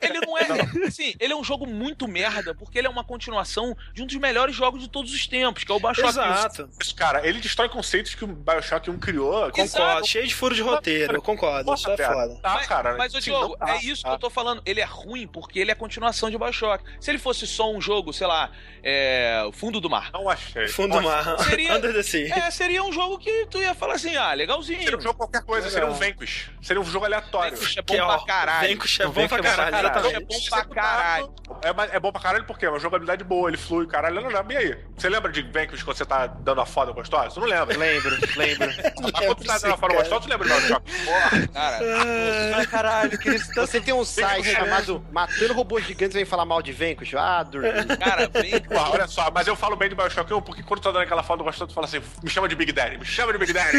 ele 0.00 0.20
não 0.26 0.38
é. 0.38 0.86
Assim, 0.86 1.14
ele 1.18 1.32
é 1.32 1.36
um 1.36 1.44
jogo 1.44 1.66
muito 1.66 2.06
merda, 2.06 2.54
porque 2.54 2.78
ele 2.78 2.86
é 2.86 2.90
uma 2.90 3.04
continuação 3.04 3.76
de 3.92 4.02
um 4.02 4.06
dos 4.06 4.16
melhores 4.16 4.54
jogos 4.54 4.80
de 4.82 4.88
todos 4.88 5.12
os 5.12 5.17
tempos, 5.26 5.64
que 5.64 5.72
é 5.72 5.74
o 5.74 5.78
Bioshock. 5.80 6.08
Exato. 6.08 6.68
Isso, 6.80 6.94
cara, 6.94 7.26
ele 7.26 7.40
destrói 7.40 7.68
conceitos 7.68 8.14
que 8.14 8.24
o 8.24 8.28
Bioshock 8.28 8.90
1 8.90 8.98
criou. 8.98 9.50
que 9.50 9.62
Concordo. 9.62 10.06
Cheio 10.06 10.26
de 10.26 10.34
furo 10.34 10.54
de 10.54 10.62
roteiro, 10.62 11.14
eu 11.16 11.22
concordo. 11.22 11.72
Isso 11.74 11.90
é 11.90 11.96
Porra, 11.96 12.12
foda. 12.12 12.40
Tá, 12.40 12.54
Mas, 12.54 12.66
cara. 12.66 12.96
mas 12.96 13.14
o 13.14 13.18
assim, 13.18 13.30
Diogo, 13.30 13.56
não 13.58 13.66
tá, 13.66 13.74
é 13.74 13.78
isso 13.78 14.02
que 14.02 14.08
tá. 14.08 14.14
eu 14.14 14.18
tô 14.18 14.30
falando. 14.30 14.62
Ele 14.64 14.80
é 14.80 14.84
ruim 14.84 15.26
porque 15.26 15.58
ele 15.58 15.70
é 15.70 15.74
a 15.74 15.76
continuação 15.76 16.30
de 16.30 16.38
Bioshock. 16.38 16.84
Se 17.00 17.10
ele 17.10 17.18
fosse 17.18 17.46
só 17.46 17.70
um 17.72 17.80
jogo, 17.80 18.12
sei 18.12 18.26
lá, 18.26 18.50
é, 18.82 19.48
Fundo 19.54 19.80
do 19.80 19.90
Mar. 19.90 20.10
Não 20.12 20.28
achei. 20.28 20.68
Fundo 20.68 20.96
do 20.96 21.02
mar. 21.02 21.38
Seria- 21.44 21.74
Under 21.74 21.92
the 21.92 22.02
Sea. 22.02 22.32
É, 22.34 22.50
seria 22.50 22.82
um 22.82 22.92
jogo 22.92 23.18
que 23.18 23.46
tu 23.46 23.58
ia 23.58 23.74
falar 23.74 23.94
assim, 23.94 24.16
ah, 24.16 24.32
legalzinho. 24.32 24.82
Seria 24.82 24.98
um 24.98 25.00
jogo 25.00 25.18
qualquer 25.18 25.42
coisa, 25.42 25.68
seria 25.70 25.88
um 25.88 25.94
Vanquish. 25.94 26.50
Seria 26.62 26.80
um 26.80 26.84
jogo 26.84 27.04
aleatório. 27.04 27.56
Vanquish 27.56 27.76
é 27.76 27.82
bom 27.82 27.94
Que, 27.94 28.00
ó, 28.00 28.16
pra 28.18 28.26
caralho. 28.26 28.68
Vanquish 28.68 29.00
é 29.00 29.06
bom 29.06 29.12
pra 29.12 29.22
Vanquish 29.22 29.32
é 29.32 29.36
bom 29.36 29.42
pra 29.56 29.70
caralho. 29.70 30.16
É 30.16 30.20
bom 30.20 30.40
pra 30.50 30.64
caralho. 30.64 31.34
É, 31.62 31.72
mas 31.72 31.94
é 31.94 32.00
bom 32.00 32.12
pra 32.12 32.20
caralho 32.20 32.44
porque 32.44 32.66
é 32.66 32.68
uma 32.70 32.78
jogabilidade 32.78 33.24
boa, 33.24 33.48
ele 33.50 33.56
flui, 33.56 33.86
caralho. 33.86 34.20
Não, 34.20 34.30
não, 34.30 34.50
e 34.50 34.56
aí? 34.56 34.78
Você 34.96 35.07
lembra 35.10 35.30
de 35.30 35.42
Vanquish 35.42 35.82
quando 35.82 35.96
você 35.96 36.04
tá 36.04 36.26
dando 36.26 36.60
a 36.60 36.66
foda 36.66 36.92
gostosa? 36.92 37.30
Você 37.30 37.40
não 37.40 37.46
lembra? 37.46 37.76
Lembro, 37.76 38.18
lembro. 38.36 38.66
Mas 39.02 39.12
quando 39.12 39.38
você 39.38 39.46
tá 39.46 39.58
dando 39.58 39.74
a 39.74 39.76
foda 39.76 39.94
gostosa, 39.94 40.20
tu 40.22 40.28
lembra 40.28 40.48
de 40.48 40.54
Bioshock? 40.54 41.04
Porra. 41.04 41.48
Cara, 41.48 41.78
Ai, 42.56 42.66
caralho, 42.66 43.18
que 43.18 43.28
eles 43.28 43.42
estão 43.42 43.66
Você 43.66 43.80
tem 43.80 43.94
um 43.94 44.04
site 44.04 44.50
chamado 44.50 45.04
Matando 45.12 45.54
Robôs 45.54 45.84
Gigantes 45.84 46.14
e 46.14 46.18
vem 46.18 46.24
falar 46.24 46.44
mal 46.44 46.62
de 46.62 46.72
Vanquish? 46.72 47.14
Ah, 47.14 47.42
dormi. 47.42 47.68
cara, 47.96 48.28
vem. 48.28 48.60
Porra, 48.68 48.90
olha 48.90 49.06
só, 49.06 49.30
mas 49.30 49.46
eu 49.46 49.56
falo 49.56 49.76
bem 49.76 49.88
de 49.88 49.94
Bioshock 49.94 50.32
1 50.32 50.40
porque 50.42 50.62
quando 50.62 50.80
tu 50.80 50.84
tá 50.84 50.92
dando 50.92 51.02
aquela 51.02 51.22
foda 51.22 51.42
gostosa, 51.42 51.68
tu 51.68 51.74
fala 51.74 51.86
assim, 51.86 52.00
me 52.22 52.30
chama 52.30 52.48
de 52.48 52.54
Big 52.54 52.72
Daddy, 52.72 52.98
me 52.98 53.04
chama 53.04 53.32
de 53.32 53.38
Big 53.38 53.52
Daddy. 53.52 53.78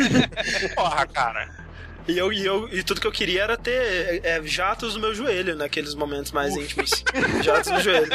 Porra, 0.76 1.06
cara. 1.08 1.69
E, 2.10 2.18
eu, 2.18 2.34
e, 2.34 2.46
eu, 2.46 2.68
e 2.72 2.84
tudo 2.84 3.00
que 3.00 3.08
eu 3.08 3.12
queria 3.12 3.44
era 3.44 3.58
ter 3.58 4.22
é, 4.24 4.42
jatos 4.44 4.96
no 4.96 5.02
meu 5.02 5.14
joelho 5.14 5.56
naqueles 5.56 5.94
momentos 5.94 6.32
mais 6.32 6.56
íntimos. 6.56 7.04
jatos 7.44 7.72
no 7.72 7.80
joelho. 7.82 8.10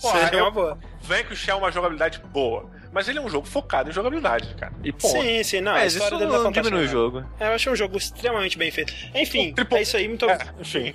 Porra, 0.00 0.20
Seria 0.24 0.38
eu- 0.40 0.44
uma 0.44 0.50
boa. 0.50 0.78
Vanquish 1.02 1.48
é 1.48 1.54
uma 1.54 1.70
jogabilidade 1.70 2.20
boa, 2.32 2.70
mas 2.94 3.08
ele 3.08 3.18
é 3.18 3.22
um 3.22 3.28
jogo 3.28 3.46
focado 3.46 3.90
em 3.90 3.92
jogabilidade, 3.92 4.54
cara. 4.54 4.72
E 4.84 4.92
ponto. 4.92 5.08
Sim, 5.20 5.42
sim, 5.42 5.60
não. 5.60 5.72
a 5.72 5.76
Mas 5.76 5.94
história 5.94 6.14
isso 6.16 6.26
dele 6.26 6.38
não 6.38 6.48
é 6.48 6.52
diminui 6.52 6.84
o 6.84 6.88
jogo. 6.88 7.24
É, 7.40 7.48
eu 7.48 7.52
achei 7.52 7.72
um 7.72 7.76
jogo 7.76 7.96
extremamente 7.98 8.56
bem 8.56 8.70
feito. 8.70 8.94
Enfim, 9.14 9.50
O 9.50 9.54
triple- 9.56 9.78
é 9.78 9.82
isso 9.82 9.96
aí. 9.96 10.06
Muito, 10.08 10.28
É, 10.30 10.38
enfim. 10.60 10.94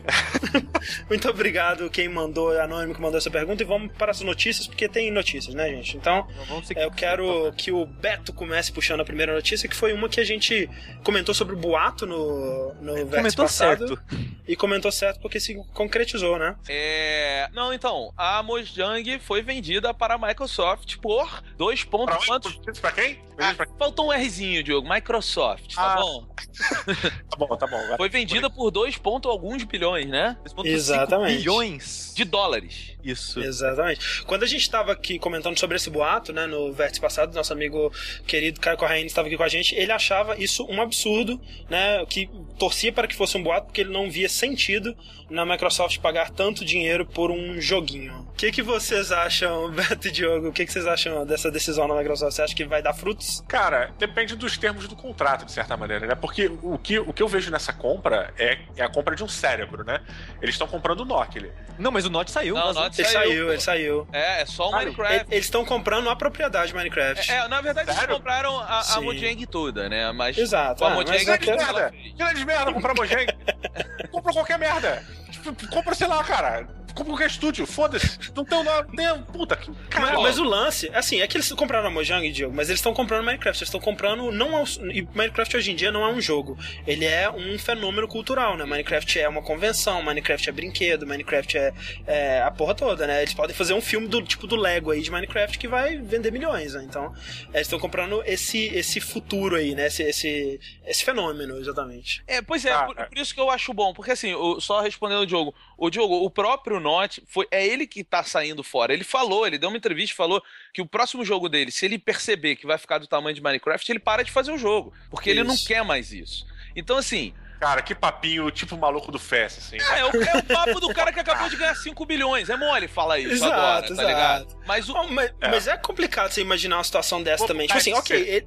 muito 1.10 1.30
obrigado 1.30 1.90
quem 1.90 2.08
mandou, 2.08 2.58
anônimo 2.60 2.96
que 2.96 3.02
mandou 3.02 3.18
essa 3.18 3.30
pergunta. 3.30 3.62
E 3.62 3.66
vamos 3.66 3.92
para 3.98 4.12
as 4.12 4.22
notícias, 4.22 4.66
porque 4.68 4.88
tem 4.88 5.12
notícias, 5.12 5.54
né, 5.54 5.70
gente? 5.70 5.98
Então. 5.98 6.28
É, 6.76 6.86
Eu 6.86 6.92
quero 6.92 7.52
que 7.58 7.72
o 7.72 7.86
Beto 7.86 8.32
comece 8.34 8.72
puxando 8.72 9.02
a 9.02 9.06
primeira 9.06 9.34
notícia, 9.34 9.68
que 9.68 9.76
foi 9.76 9.92
uma 9.94 10.08
que 10.08 10.20
a 10.20 10.24
gente 10.26 10.70
comentou 11.04 11.36
sobre 11.36 11.56
o 11.56 11.58
boato 11.58 12.06
no, 12.06 12.74
no 12.76 12.94
Comentou 13.08 13.46
passado. 13.46 13.88
certo. 13.88 14.02
E 14.48 14.56
comentou 14.56 14.92
certo 14.92 15.20
porque 15.20 15.40
se 15.40 15.56
concretizou, 15.74 16.40
né? 16.40 16.56
É... 16.68 17.50
Não, 17.54 17.74
então, 17.74 18.12
a 18.18 18.42
Mojang 18.42 19.20
foi 19.20 19.42
vendida 19.42 19.94
para 19.94 20.16
a 20.16 20.18
Microsoft 20.18 20.98
por 20.98 21.44
dois 21.58 21.84
Pra, 21.84 21.89
pontos 21.90 22.16
onde? 22.16 22.26
quantos? 22.28 22.80
pra 22.80 22.92
quem? 22.92 23.20
Ah, 23.38 23.56
faltou 23.78 24.12
um 24.12 24.16
Rzinho, 24.18 24.62
Diogo. 24.64 24.88
Microsoft, 24.90 25.74
tá 25.76 25.94
Ah. 25.94 26.02
bom? 26.02 26.28
Tá 27.30 27.38
bom, 27.38 27.56
tá 27.56 27.68
bom. 27.68 27.88
vai. 27.88 27.98
Foi 27.98 28.10
vendida 28.10 28.50
por 28.50 28.70
dois 28.72 28.98
pontos 28.98 29.30
alguns 29.32 29.64
bilhões, 29.64 30.08
né? 30.08 30.36
2,5 30.44 30.66
Exatamente. 30.68 31.38
bilhões. 31.38 32.14
De 32.16 32.26
dólares. 32.26 32.98
Isso. 33.04 33.40
Exatamente. 33.40 34.24
Quando 34.24 34.44
a 34.44 34.48
gente 34.48 34.62
estava 34.62 34.92
aqui 34.92 35.18
comentando 35.20 35.58
sobre 35.58 35.78
esse 35.78 35.90
boato, 35.90 36.34
né, 36.34 36.46
no 36.48 36.74
vértice 36.74 37.00
passado, 37.00 37.34
nosso 37.34 37.54
amigo 37.54 37.92
querido 38.28 38.60
Caio 38.60 38.78
Corraine 38.78 39.06
estava 39.08 39.28
aqui 39.28 39.38
com 39.38 39.44
a 39.44 39.48
gente, 39.48 39.74
ele 39.76 39.92
achava 39.92 40.36
isso 40.38 40.66
um 40.70 40.82
absurdo, 40.82 41.40
né, 41.70 42.06
que 42.08 42.30
torcia 42.58 42.92
para 42.92 43.08
que 43.08 43.16
fosse 43.16 43.38
um 43.38 43.44
boato 43.44 43.68
porque 43.68 43.82
ele 43.82 43.92
não 43.94 44.10
via 44.10 44.28
sentido 44.28 44.96
na 45.30 45.46
Microsoft 45.46 46.00
pagar 46.00 46.30
tanto 46.32 46.66
dinheiro 46.66 47.06
por 47.06 47.32
um 47.32 47.62
joguinho. 47.62 48.28
O 48.40 48.42
que, 48.42 48.54
que 48.54 48.62
vocês 48.62 49.12
acham, 49.12 49.68
Beto 49.76 50.08
e 50.08 50.12
Diogo, 50.12 50.48
o 50.48 50.54
que, 50.54 50.66
que 50.66 50.72
vocês 50.72 50.88
acham 50.88 51.26
dessa 51.26 51.52
decisão 51.52 51.90
da 51.90 51.94
Microsoft? 51.94 52.32
Você 52.34 52.42
acha 52.42 52.56
que 52.56 52.64
vai 52.64 52.82
dar 52.82 52.94
frutos? 52.94 53.44
Cara, 53.46 53.92
depende 54.00 54.34
dos 54.34 54.58
termos 54.58 54.88
do 54.88 54.96
contrato, 54.96 55.44
de 55.44 55.52
certa 55.52 55.76
maneira, 55.76 56.08
né? 56.08 56.16
Porque 56.16 56.50
o 56.64 56.78
que, 56.78 56.98
o 57.00 57.12
que 57.12 57.22
eu 57.22 57.28
vejo 57.28 57.52
nessa 57.52 57.74
compra 57.74 58.34
é, 58.38 58.60
é 58.78 58.82
a 58.82 58.88
compra 58.88 59.14
de 59.14 59.26
um 59.26 59.28
cérebro, 59.28 59.84
né? 59.84 60.00
Eles 60.42 60.56
estão 60.56 60.68
comprando 60.68 61.02
o 61.02 61.06
Nokia. 61.06 61.54
Não, 61.78 61.92
mas 61.92 62.06
o 62.06 62.10
Note 62.10 62.32
saiu. 62.32 62.56
Não, 62.56 62.68
vazou. 62.68 62.84
Note 62.84 63.02
Ele 63.02 63.08
Saiu, 63.10 63.46
pô. 63.48 63.52
ele 63.52 63.62
saiu. 63.62 64.08
É, 64.14 64.42
é 64.42 64.46
só 64.46 64.70
o 64.70 64.74
Ah, 64.74 64.78
Minecraft. 64.80 65.26
Eles 65.32 65.44
estão 65.44 65.66
comprando 65.66 66.10
a 66.10 66.16
propriedade 66.16 66.74
Minecraft. 66.74 67.30
É, 67.30 67.46
na 67.50 67.60
verdade, 67.60 67.90
eles 67.90 68.00
Sério? 68.00 68.16
compraram 68.16 68.58
a, 68.58 68.80
a. 68.80 69.02
Mojang 69.02 69.46
toda, 69.48 69.90
né? 69.90 70.14
Mas 70.14 70.38
Exato, 70.38 70.86
a 70.86 70.88
ah, 70.88 70.94
Mojang 70.94 71.12
mas 71.12 71.24
Que 71.26 71.30
é 71.30 71.34
é 71.34 71.38
que- 71.38 71.52
merda! 71.52 71.94
Que 72.34 72.46
merda 72.46 72.72
comprar 72.72 72.96
Mojang! 72.96 73.28
Compra 74.12 74.32
qualquer 74.32 74.58
merda! 74.58 75.04
Tipo, 75.30 75.68
compra, 75.68 75.94
sei 75.94 76.08
lá, 76.08 76.24
cara. 76.24 76.79
Compra 76.94 77.14
qualquer 77.14 77.28
estúdio, 77.28 77.66
foda-se. 77.66 78.20
Não 78.36 78.46
tem 78.46 78.58
o 78.58 78.64
nome, 78.64 78.96
tem. 78.96 79.24
Puta, 79.24 79.56
que 79.56 79.70
mas, 80.00 80.22
mas, 80.22 80.40
o 80.40 80.44
lance, 80.44 80.90
assim, 80.94 81.22
é 81.22 81.28
que 81.28 81.38
eles 81.38 81.52
compraram 81.52 81.88
a 81.88 81.92
Mojang, 81.92 82.30
Diego, 82.32 82.54
mas 82.54 82.70
eles 82.70 82.80
estão 82.80 82.94
comprando 82.94 83.24
Minecraft. 83.26 83.62
Eles 83.62 83.68
estão 83.68 83.80
comprando. 83.80 84.32
Não 84.32 84.58
é 84.58 84.62
um, 84.62 84.92
e 84.92 85.08
Minecraft 85.14 85.58
hoje 85.58 85.72
em 85.72 85.76
dia 85.76 85.92
não 85.92 86.04
é 86.04 86.12
um 86.12 86.22
jogo. 86.22 86.58
Ele 86.86 87.06
é 87.06 87.30
um 87.30 87.58
fenômeno 87.58 88.08
cultural, 88.08 88.58
né? 88.58 88.66
Minecraft 88.66 89.20
é 89.20 89.28
uma 89.28 89.42
convenção, 89.42 90.02
Minecraft 90.04 90.50
é 90.50 90.52
brinquedo, 90.52 91.06
Minecraft 91.06 91.58
é, 91.58 91.74
é 92.08 92.42
a 92.42 92.52
porra 92.52 92.76
toda, 92.76 93.08
né? 93.08 93.22
Eles 93.22 93.34
podem 93.34 93.56
fazer 93.56 93.74
um 93.74 93.82
filme 93.82 94.08
do 94.08 94.22
tipo 94.22 94.48
do 94.48 94.56
Lego 94.56 94.92
aí 94.92 95.02
de 95.02 95.12
Minecraft 95.12 95.58
que 95.58 95.68
vai 95.68 95.98
vender 95.98 96.32
milhões, 96.32 96.74
né? 96.74 96.84
Então, 96.84 97.14
eles 97.54 97.68
estão 97.68 97.80
comprando 97.80 98.22
esse, 98.26 98.68
esse 98.68 99.00
futuro 99.00 99.56
aí, 99.56 99.76
né? 99.76 99.88
Esse, 99.88 100.04
esse, 100.04 100.60
esse 100.86 101.04
fenômeno, 101.04 101.58
exatamente. 101.58 102.24
É, 102.28 102.42
pois 102.42 102.66
é, 102.66 102.72
ah, 102.72 102.84
por, 102.84 103.00
é. 103.00 103.06
por, 103.06 103.18
isso 103.18 103.34
que 103.34 103.42
eu 103.42 103.50
acho 103.50 103.74
bom, 103.74 103.94
porque 103.94 104.12
assim, 104.12 104.34
só 104.60 104.82
respondendo 104.82 105.22
o 105.22 105.26
Diogo, 105.26 105.54
o 105.78 105.90
Diogo, 105.90 106.24
o 106.24 106.30
próprio 106.30 106.79
Not, 106.80 107.24
foi, 107.28 107.48
é 107.52 107.66
ele 107.66 107.86
que 107.86 108.04
tá 108.04 108.24
saindo 108.24 108.64
fora. 108.64 108.94
Ele 108.94 109.04
falou, 109.04 109.46
ele 109.46 109.58
deu 109.58 109.70
uma 109.70 109.78
entrevista 109.78 110.14
e 110.14 110.18
falou 110.18 110.44
que 110.74 110.82
o 110.82 110.86
próximo 110.86 111.24
jogo 111.26 111.50
dele, 111.50 111.72
se 111.72 111.86
ele 111.86 111.98
perceber 111.98 112.56
que 112.56 112.66
vai 112.66 112.78
ficar 112.78 112.98
do 112.98 113.08
tamanho 113.08 113.36
de 113.36 113.42
Minecraft, 113.42 113.92
ele 113.92 114.00
para 114.00 114.24
de 114.24 114.32
fazer 114.32 114.52
o 114.52 114.58
jogo. 114.58 114.94
Porque 115.10 115.30
isso. 115.30 115.40
ele 115.40 115.48
não 115.48 115.58
quer 115.58 115.84
mais 115.84 116.12
isso. 116.12 116.46
Então, 116.76 116.98
assim, 116.98 117.34
Cara, 117.60 117.82
que 117.82 117.94
papinho, 117.94 118.50
tipo 118.52 118.78
maluco 118.78 119.12
do 119.12 119.20
Fest, 119.20 119.58
assim. 119.58 119.78
É, 119.78 120.00
é 120.00 120.06
o, 120.06 120.24
é 120.24 120.38
o 120.38 120.44
papo 120.44 120.80
do 120.80 120.94
cara 120.94 121.12
que 121.12 121.20
acabou 121.20 121.50
de 121.50 121.58
ganhar 121.58 121.76
5 121.76 122.06
bilhões. 122.06 122.50
É 122.50 122.56
mole 122.56 122.88
falar 122.88 123.20
isso 123.20 123.34
exato, 123.34 123.54
agora, 123.54 123.82
tá 123.82 123.94
exato. 123.94 124.08
ligado? 124.08 124.48
Mas, 124.66 124.90
o... 124.90 125.04
mas, 125.10 125.32
é. 125.42 125.48
mas 125.50 125.68
é 125.68 125.76
complicado 125.76 126.32
você 126.32 126.40
imaginar 126.40 126.78
uma 126.78 126.84
situação 126.86 127.22
dessa 127.22 127.46
também. 127.46 127.68
Tipo 127.68 127.78
assim, 127.78 127.94
ok, 127.94 128.46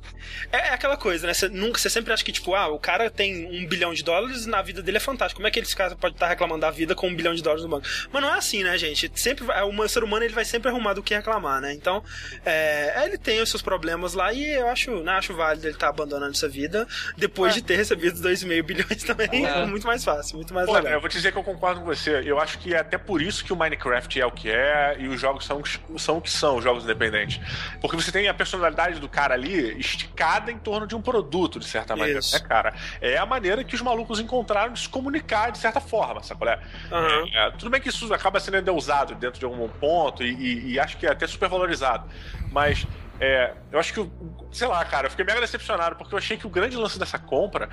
é, 0.50 0.56
é, 0.56 0.68
aquela 0.70 0.96
coisa, 0.96 1.26
né? 1.26 1.34
Você, 1.34 1.48
nunca, 1.48 1.78
você 1.78 1.90
sempre 1.90 2.10
acha 2.10 2.24
que, 2.24 2.32
tipo, 2.32 2.54
ah, 2.54 2.68
o 2.68 2.78
cara 2.78 3.10
tem 3.10 3.46
um 3.46 3.66
bilhão 3.66 3.92
de 3.92 4.02
dólares 4.02 4.46
na 4.46 4.62
vida 4.62 4.82
dele 4.82 4.96
é 4.96 5.00
fantástico. 5.00 5.38
Como 5.38 5.46
é 5.46 5.50
que 5.50 5.60
esse 5.60 5.76
cara 5.76 5.94
pode 5.94 6.14
estar 6.14 6.28
reclamando 6.28 6.62
da 6.62 6.70
vida 6.70 6.94
com 6.94 7.08
um 7.08 7.14
bilhão 7.14 7.34
de 7.34 7.42
dólares 7.42 7.64
no 7.64 7.70
banco? 7.70 7.86
Mas 8.10 8.22
não 8.22 8.32
é 8.34 8.38
assim, 8.38 8.64
né, 8.64 8.78
gente? 8.78 9.10
Sempre 9.14 9.44
o 9.44 9.88
ser 9.88 10.04
humano 10.04 10.24
ele 10.24 10.32
vai 10.32 10.46
sempre 10.46 10.70
arrumar 10.70 10.94
do 10.94 11.02
que 11.02 11.14
reclamar, 11.14 11.60
né? 11.60 11.74
Então, 11.74 12.02
é, 12.46 13.04
ele 13.04 13.18
tem 13.18 13.42
os 13.42 13.50
seus 13.50 13.60
problemas 13.60 14.14
lá 14.14 14.32
e 14.32 14.54
eu 14.54 14.68
acho, 14.68 15.02
né, 15.02 15.12
acho 15.12 15.34
válido 15.34 15.66
ele 15.66 15.74
estar 15.74 15.88
tá 15.88 15.90
abandonando 15.90 16.32
essa 16.32 16.48
vida 16.48 16.88
depois 17.16 17.52
é. 17.52 17.56
de 17.56 17.62
ter 17.62 17.76
recebido 17.76 18.18
2,5 18.18 18.62
bilhões 18.62 19.01
também. 19.06 19.44
É. 19.46 19.66
muito 19.66 19.86
mais 19.86 20.04
fácil, 20.04 20.36
muito 20.36 20.52
mais 20.52 20.66
Pô, 20.66 20.74
legal. 20.74 20.92
Eu 20.92 21.00
vou 21.00 21.08
te 21.08 21.16
dizer 21.16 21.32
que 21.32 21.38
eu 21.38 21.42
concordo 21.42 21.80
com 21.80 21.86
você. 21.86 22.22
Eu 22.24 22.38
acho 22.38 22.58
que 22.58 22.74
é 22.74 22.78
até 22.78 22.98
por 22.98 23.20
isso 23.20 23.44
que 23.44 23.52
o 23.52 23.56
Minecraft 23.56 24.20
é 24.20 24.26
o 24.26 24.30
que 24.30 24.50
é 24.50 24.96
e 24.98 25.08
os 25.08 25.20
jogos 25.20 25.44
são, 25.44 25.62
são 25.96 26.18
o 26.18 26.20
que 26.20 26.30
são, 26.30 26.56
os 26.56 26.64
jogos 26.64 26.84
independentes. 26.84 27.40
Porque 27.80 27.96
você 27.96 28.12
tem 28.12 28.28
a 28.28 28.34
personalidade 28.34 29.00
do 29.00 29.08
cara 29.08 29.34
ali 29.34 29.78
esticada 29.78 30.50
em 30.50 30.58
torno 30.58 30.86
de 30.86 30.94
um 30.94 31.02
produto, 31.02 31.58
de 31.58 31.66
certa 31.66 31.96
maneira, 31.96 32.20
isso. 32.20 32.34
né, 32.34 32.40
cara? 32.40 32.74
É 33.00 33.16
a 33.16 33.26
maneira 33.26 33.64
que 33.64 33.74
os 33.74 33.82
malucos 33.82 34.20
encontraram 34.20 34.72
de 34.72 34.80
se 34.80 34.88
comunicar 34.88 35.50
de 35.50 35.58
certa 35.58 35.80
forma, 35.80 36.22
sabe 36.22 36.40
qual 36.40 36.50
é? 36.50 36.60
Uhum. 36.90 37.28
é? 37.34 37.50
tudo 37.52 37.70
bem 37.70 37.80
que 37.80 37.88
isso 37.88 38.12
acaba 38.12 38.40
sendo 38.40 38.56
endeusado 38.56 39.14
dentro 39.14 39.38
de 39.38 39.44
algum 39.44 39.68
ponto 39.68 40.22
e, 40.22 40.32
e, 40.34 40.72
e 40.72 40.80
acho 40.80 40.96
que 40.96 41.06
é 41.06 41.10
até 41.10 41.26
super 41.26 41.48
valorizado. 41.48 42.08
Mas 42.50 42.86
é, 43.24 43.54
eu 43.70 43.78
acho 43.78 43.94
que, 43.94 44.10
sei 44.50 44.66
lá, 44.66 44.84
cara, 44.84 45.06
eu 45.06 45.10
fiquei 45.12 45.24
mega 45.24 45.40
decepcionado 45.40 45.94
porque 45.94 46.12
eu 46.12 46.18
achei 46.18 46.36
que 46.36 46.44
o 46.44 46.50
grande 46.50 46.76
lance 46.76 46.98
dessa 46.98 47.20
compra 47.20 47.70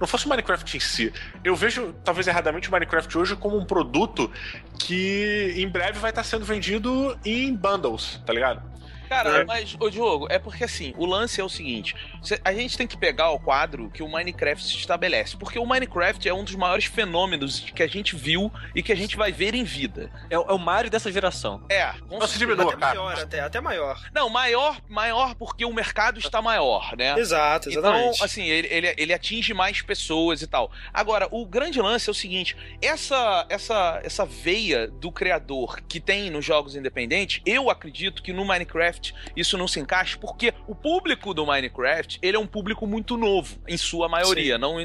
não 0.00 0.06
fosse 0.06 0.26
o 0.26 0.28
Minecraft 0.28 0.76
em 0.76 0.78
si. 0.78 1.12
Eu 1.42 1.56
vejo, 1.56 1.92
talvez 2.04 2.28
erradamente, 2.28 2.68
o 2.68 2.72
Minecraft 2.72 3.18
hoje 3.18 3.34
como 3.34 3.58
um 3.58 3.64
produto 3.64 4.30
que 4.78 5.54
em 5.56 5.68
breve 5.68 5.98
vai 5.98 6.10
estar 6.10 6.22
sendo 6.22 6.44
vendido 6.44 7.18
em 7.24 7.52
bundles, 7.52 8.22
tá 8.24 8.32
ligado? 8.32 8.62
Cara, 9.12 9.42
é. 9.42 9.44
mas, 9.44 9.76
ô 9.78 9.90
Diogo, 9.90 10.26
é 10.30 10.38
porque 10.38 10.64
assim, 10.64 10.94
o 10.96 11.04
lance 11.04 11.38
é 11.38 11.44
o 11.44 11.48
seguinte: 11.48 11.94
a 12.42 12.52
gente 12.54 12.78
tem 12.78 12.86
que 12.86 12.96
pegar 12.96 13.30
o 13.30 13.38
quadro 13.38 13.90
que 13.90 14.02
o 14.02 14.08
Minecraft 14.08 14.64
se 14.64 14.76
estabelece. 14.76 15.36
Porque 15.36 15.58
o 15.58 15.66
Minecraft 15.66 16.26
é 16.26 16.32
um 16.32 16.42
dos 16.42 16.54
maiores 16.54 16.86
fenômenos 16.86 17.60
que 17.60 17.82
a 17.82 17.86
gente 17.86 18.16
viu 18.16 18.50
e 18.74 18.82
que 18.82 18.90
a 18.90 18.94
gente 18.94 19.16
vai 19.16 19.30
ver 19.30 19.54
em 19.54 19.64
vida. 19.64 20.10
É, 20.30 20.34
é 20.34 20.38
o 20.38 20.58
Mario 20.58 20.90
dessa 20.90 21.12
geração. 21.12 21.62
É, 21.68 21.92
com 22.08 22.18
Nossa, 22.18 22.38
diminua, 22.38 22.72
até 22.72 22.76
cara. 22.76 22.94
maior, 22.94 23.18
até, 23.18 23.40
até 23.40 23.60
maior. 23.60 24.10
Não, 24.14 24.30
maior, 24.30 24.80
maior 24.88 25.34
porque 25.34 25.64
o 25.64 25.72
mercado 25.74 26.18
está 26.18 26.40
maior, 26.40 26.96
né? 26.96 27.18
Exato, 27.18 27.68
exatamente. 27.68 28.14
Então, 28.14 28.24
assim, 28.24 28.44
ele, 28.44 28.68
ele, 28.70 28.94
ele 28.96 29.12
atinge 29.12 29.52
mais 29.52 29.82
pessoas 29.82 30.40
e 30.40 30.46
tal. 30.46 30.70
Agora, 30.92 31.28
o 31.30 31.44
grande 31.44 31.80
lance 31.82 32.08
é 32.08 32.12
o 32.12 32.14
seguinte: 32.14 32.56
essa, 32.80 33.46
essa, 33.50 34.00
essa 34.02 34.24
veia 34.24 34.88
do 34.88 35.12
criador 35.12 35.80
que 35.86 36.00
tem 36.00 36.30
nos 36.30 36.44
jogos 36.44 36.74
independentes, 36.74 37.42
eu 37.44 37.68
acredito 37.68 38.22
que 38.22 38.32
no 38.32 38.44
Minecraft 38.44 39.01
Minecraft 39.02 39.14
isso 39.34 39.58
não 39.58 39.66
se 39.66 39.80
encaixa, 39.80 40.16
porque 40.18 40.54
o 40.66 40.74
público 40.74 41.34
do 41.34 41.44
Minecraft, 41.44 42.18
ele 42.22 42.36
é 42.36 42.40
um 42.40 42.46
público 42.46 42.86
muito 42.86 43.16
novo, 43.16 43.58
em 43.66 43.76
sua 43.76 44.08
maioria, 44.08 44.56
não, 44.56 44.76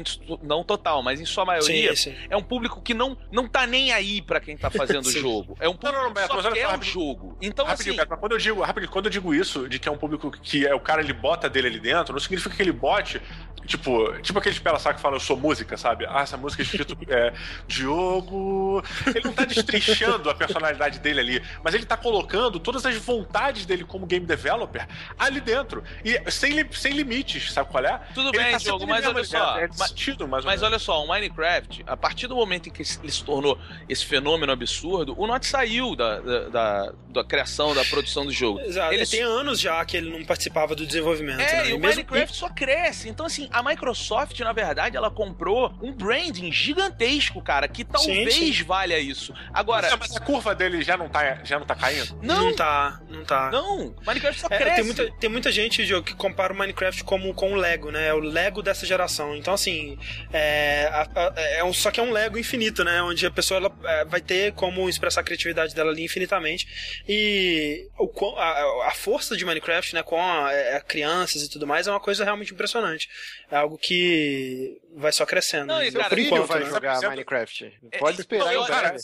não 0.42 0.64
total, 0.64 1.02
mas 1.02 1.20
em 1.20 1.24
sua 1.24 1.44
maioria, 1.44 1.94
sim, 1.94 2.10
sim. 2.10 2.16
é 2.28 2.36
um 2.36 2.42
público 2.42 2.82
que 2.82 2.92
não, 2.92 3.16
não 3.30 3.46
tá 3.46 3.66
nem 3.66 3.92
aí 3.92 4.20
para 4.20 4.40
quem 4.40 4.56
tá 4.56 4.70
fazendo 4.70 5.06
o 5.06 5.10
jogo. 5.10 5.56
É 5.60 5.68
um 5.68 5.74
público 5.74 5.96
não, 5.96 6.08
não, 6.08 6.14
não, 6.14 6.36
que 6.36 6.42
só 6.42 6.50
quer 6.50 6.78
o 6.78 6.82
jogo. 6.82 7.36
Então, 7.40 7.64
rapidinho, 7.64 7.94
assim... 7.94 8.08
Beto, 8.08 8.20
quando 8.20 8.32
eu 8.32 8.38
digo, 8.38 8.62
rapidinho, 8.62 8.90
quando 8.90 9.06
eu 9.06 9.10
digo 9.10 9.34
isso, 9.34 9.68
de 9.68 9.78
que 9.78 9.88
é 9.88 9.92
um 9.92 9.98
público 9.98 10.30
que 10.30 10.66
é 10.66 10.74
o 10.74 10.80
cara, 10.80 11.00
ele 11.00 11.12
bota 11.12 11.48
dele 11.48 11.68
ali 11.68 11.80
dentro, 11.80 12.12
não 12.12 12.20
significa 12.20 12.54
que 12.54 12.62
ele 12.62 12.72
bote 12.72 13.20
Tipo, 13.68 14.18
tipo 14.22 14.38
aqueles 14.38 14.58
pela 14.58 14.78
que 14.78 15.00
falam 15.00 15.16
eu 15.16 15.20
sou 15.20 15.36
música, 15.36 15.76
sabe? 15.76 16.06
Ah, 16.08 16.22
essa 16.22 16.38
música 16.38 16.62
é 16.62 16.64
escrito 16.64 16.96
é, 17.06 17.34
Diogo. 17.66 18.82
Ele 19.06 19.20
não 19.24 19.32
tá 19.34 19.44
destrinchando 19.44 20.30
a 20.30 20.34
personalidade 20.34 20.98
dele 21.00 21.20
ali, 21.20 21.42
mas 21.62 21.74
ele 21.74 21.84
tá 21.84 21.94
colocando 21.94 22.58
todas 22.58 22.86
as 22.86 22.96
vontades 22.96 23.66
dele 23.66 23.84
como 23.84 24.06
game 24.08 24.26
developer 24.26 24.86
ali 25.18 25.40
dentro. 25.40 25.82
E 26.04 26.30
sem, 26.30 26.70
sem 26.72 26.92
limites, 26.92 27.52
sabe 27.52 27.70
qual 27.70 27.84
é? 27.84 28.00
Tudo 28.14 28.30
ele 28.30 28.38
bem, 28.38 28.52
tá 28.52 28.58
Diogo, 28.58 28.86
mas 28.86 29.06
olha 29.06 29.24
só. 29.24 29.58
É 29.58 29.68
sentido, 29.72 30.26
mas 30.26 30.62
olha 30.62 30.78
só, 30.78 31.04
o 31.04 31.08
Minecraft, 31.08 31.84
a 31.86 31.96
partir 31.96 32.26
do 32.26 32.34
momento 32.34 32.68
em 32.68 32.72
que 32.72 32.82
ele 32.82 33.12
se 33.12 33.24
tornou 33.24 33.58
esse 33.88 34.04
fenômeno 34.04 34.52
absurdo, 34.52 35.14
o 35.18 35.26
Not 35.26 35.46
saiu 35.46 35.94
da, 35.94 36.20
da, 36.20 36.48
da, 36.48 36.92
da 37.10 37.24
criação, 37.24 37.74
da 37.74 37.84
produção 37.84 38.24
do 38.24 38.32
jogo. 38.32 38.60
Exato. 38.60 38.92
Ele 38.92 39.06
tem 39.06 39.22
anos 39.22 39.60
já 39.60 39.84
que 39.84 39.96
ele 39.96 40.10
não 40.10 40.24
participava 40.24 40.74
do 40.74 40.86
desenvolvimento. 40.86 41.40
É, 41.40 41.62
né? 41.62 41.70
e 41.70 41.72
o 41.74 41.78
mesmo... 41.78 42.02
Minecraft 42.02 42.36
só 42.36 42.48
cresce. 42.48 43.08
Então, 43.08 43.26
assim, 43.26 43.48
a 43.52 43.62
Microsoft, 43.62 44.38
na 44.40 44.52
verdade, 44.52 44.96
ela 44.96 45.10
comprou 45.10 45.74
um 45.82 45.92
branding 45.92 46.50
gigantesco, 46.50 47.42
cara, 47.42 47.68
que 47.68 47.84
talvez 47.84 48.34
sim, 48.34 48.52
sim. 48.52 48.64
valha 48.64 48.98
isso. 48.98 49.32
Agora. 49.52 49.96
Mas 49.96 50.16
a 50.16 50.20
curva 50.20 50.54
dele 50.54 50.82
já 50.82 50.96
não 50.96 51.08
tá, 51.08 51.42
já 51.44 51.58
não 51.58 51.66
tá 51.66 51.74
caindo? 51.74 52.18
Não, 52.22 52.46
não 52.46 52.54
tá, 52.54 53.00
não 53.08 53.24
tá. 53.24 53.50
Não, 53.50 53.87
Minecraft 54.06 54.40
só 54.40 54.46
é, 54.50 54.58
cresce. 54.58 54.76
Tem 54.76 54.84
muita, 54.84 55.10
tem 55.18 55.30
muita 55.30 55.52
gente, 55.52 56.02
que 56.02 56.14
compara 56.14 56.52
o 56.52 56.56
Minecraft 56.56 57.04
como, 57.04 57.32
com 57.34 57.52
o 57.52 57.56
Lego, 57.56 57.90
né? 57.90 58.08
É 58.08 58.14
o 58.14 58.18
Lego 58.18 58.62
dessa 58.62 58.86
geração. 58.86 59.36
Então, 59.36 59.54
assim, 59.54 59.98
é, 60.32 60.88
a, 60.90 61.02
a, 61.14 61.40
é 61.40 61.64
um, 61.64 61.72
só 61.72 61.90
que 61.90 62.00
é 62.00 62.02
um 62.02 62.12
Lego 62.12 62.38
infinito, 62.38 62.84
né? 62.84 63.02
Onde 63.02 63.26
a 63.26 63.30
pessoa 63.30 63.58
ela, 63.58 63.72
é, 63.84 64.04
vai 64.04 64.20
ter 64.20 64.52
como 64.52 64.88
expressar 64.88 65.20
a 65.20 65.24
criatividade 65.24 65.74
dela 65.74 65.90
ali 65.90 66.04
infinitamente. 66.04 67.02
E 67.08 67.88
o, 67.98 68.10
a, 68.36 68.88
a 68.88 68.92
força 68.92 69.36
de 69.36 69.44
Minecraft, 69.44 69.94
né, 69.94 70.02
com 70.02 70.20
a, 70.20 70.52
é, 70.52 70.80
crianças 70.80 71.42
e 71.42 71.50
tudo 71.50 71.66
mais, 71.66 71.86
é 71.86 71.90
uma 71.90 72.00
coisa 72.00 72.24
realmente 72.24 72.52
impressionante 72.52 73.08
é 73.50 73.56
algo 73.56 73.78
que 73.78 74.80
vai 74.98 75.12
só 75.12 75.24
crescendo. 75.24 75.66
Não, 75.66 75.82
e, 75.82 75.92
cara, 75.92 76.08
por 76.08 76.18
enquanto, 76.18 76.46
vai 76.46 76.60
né? 76.60 76.70
jogar 76.70 77.00
Minecraft. 77.00 77.78
É, 77.92 77.98
Pode 77.98 78.20
esperar. 78.20 78.52
Eu, 78.52 78.64
cara, 78.64 78.96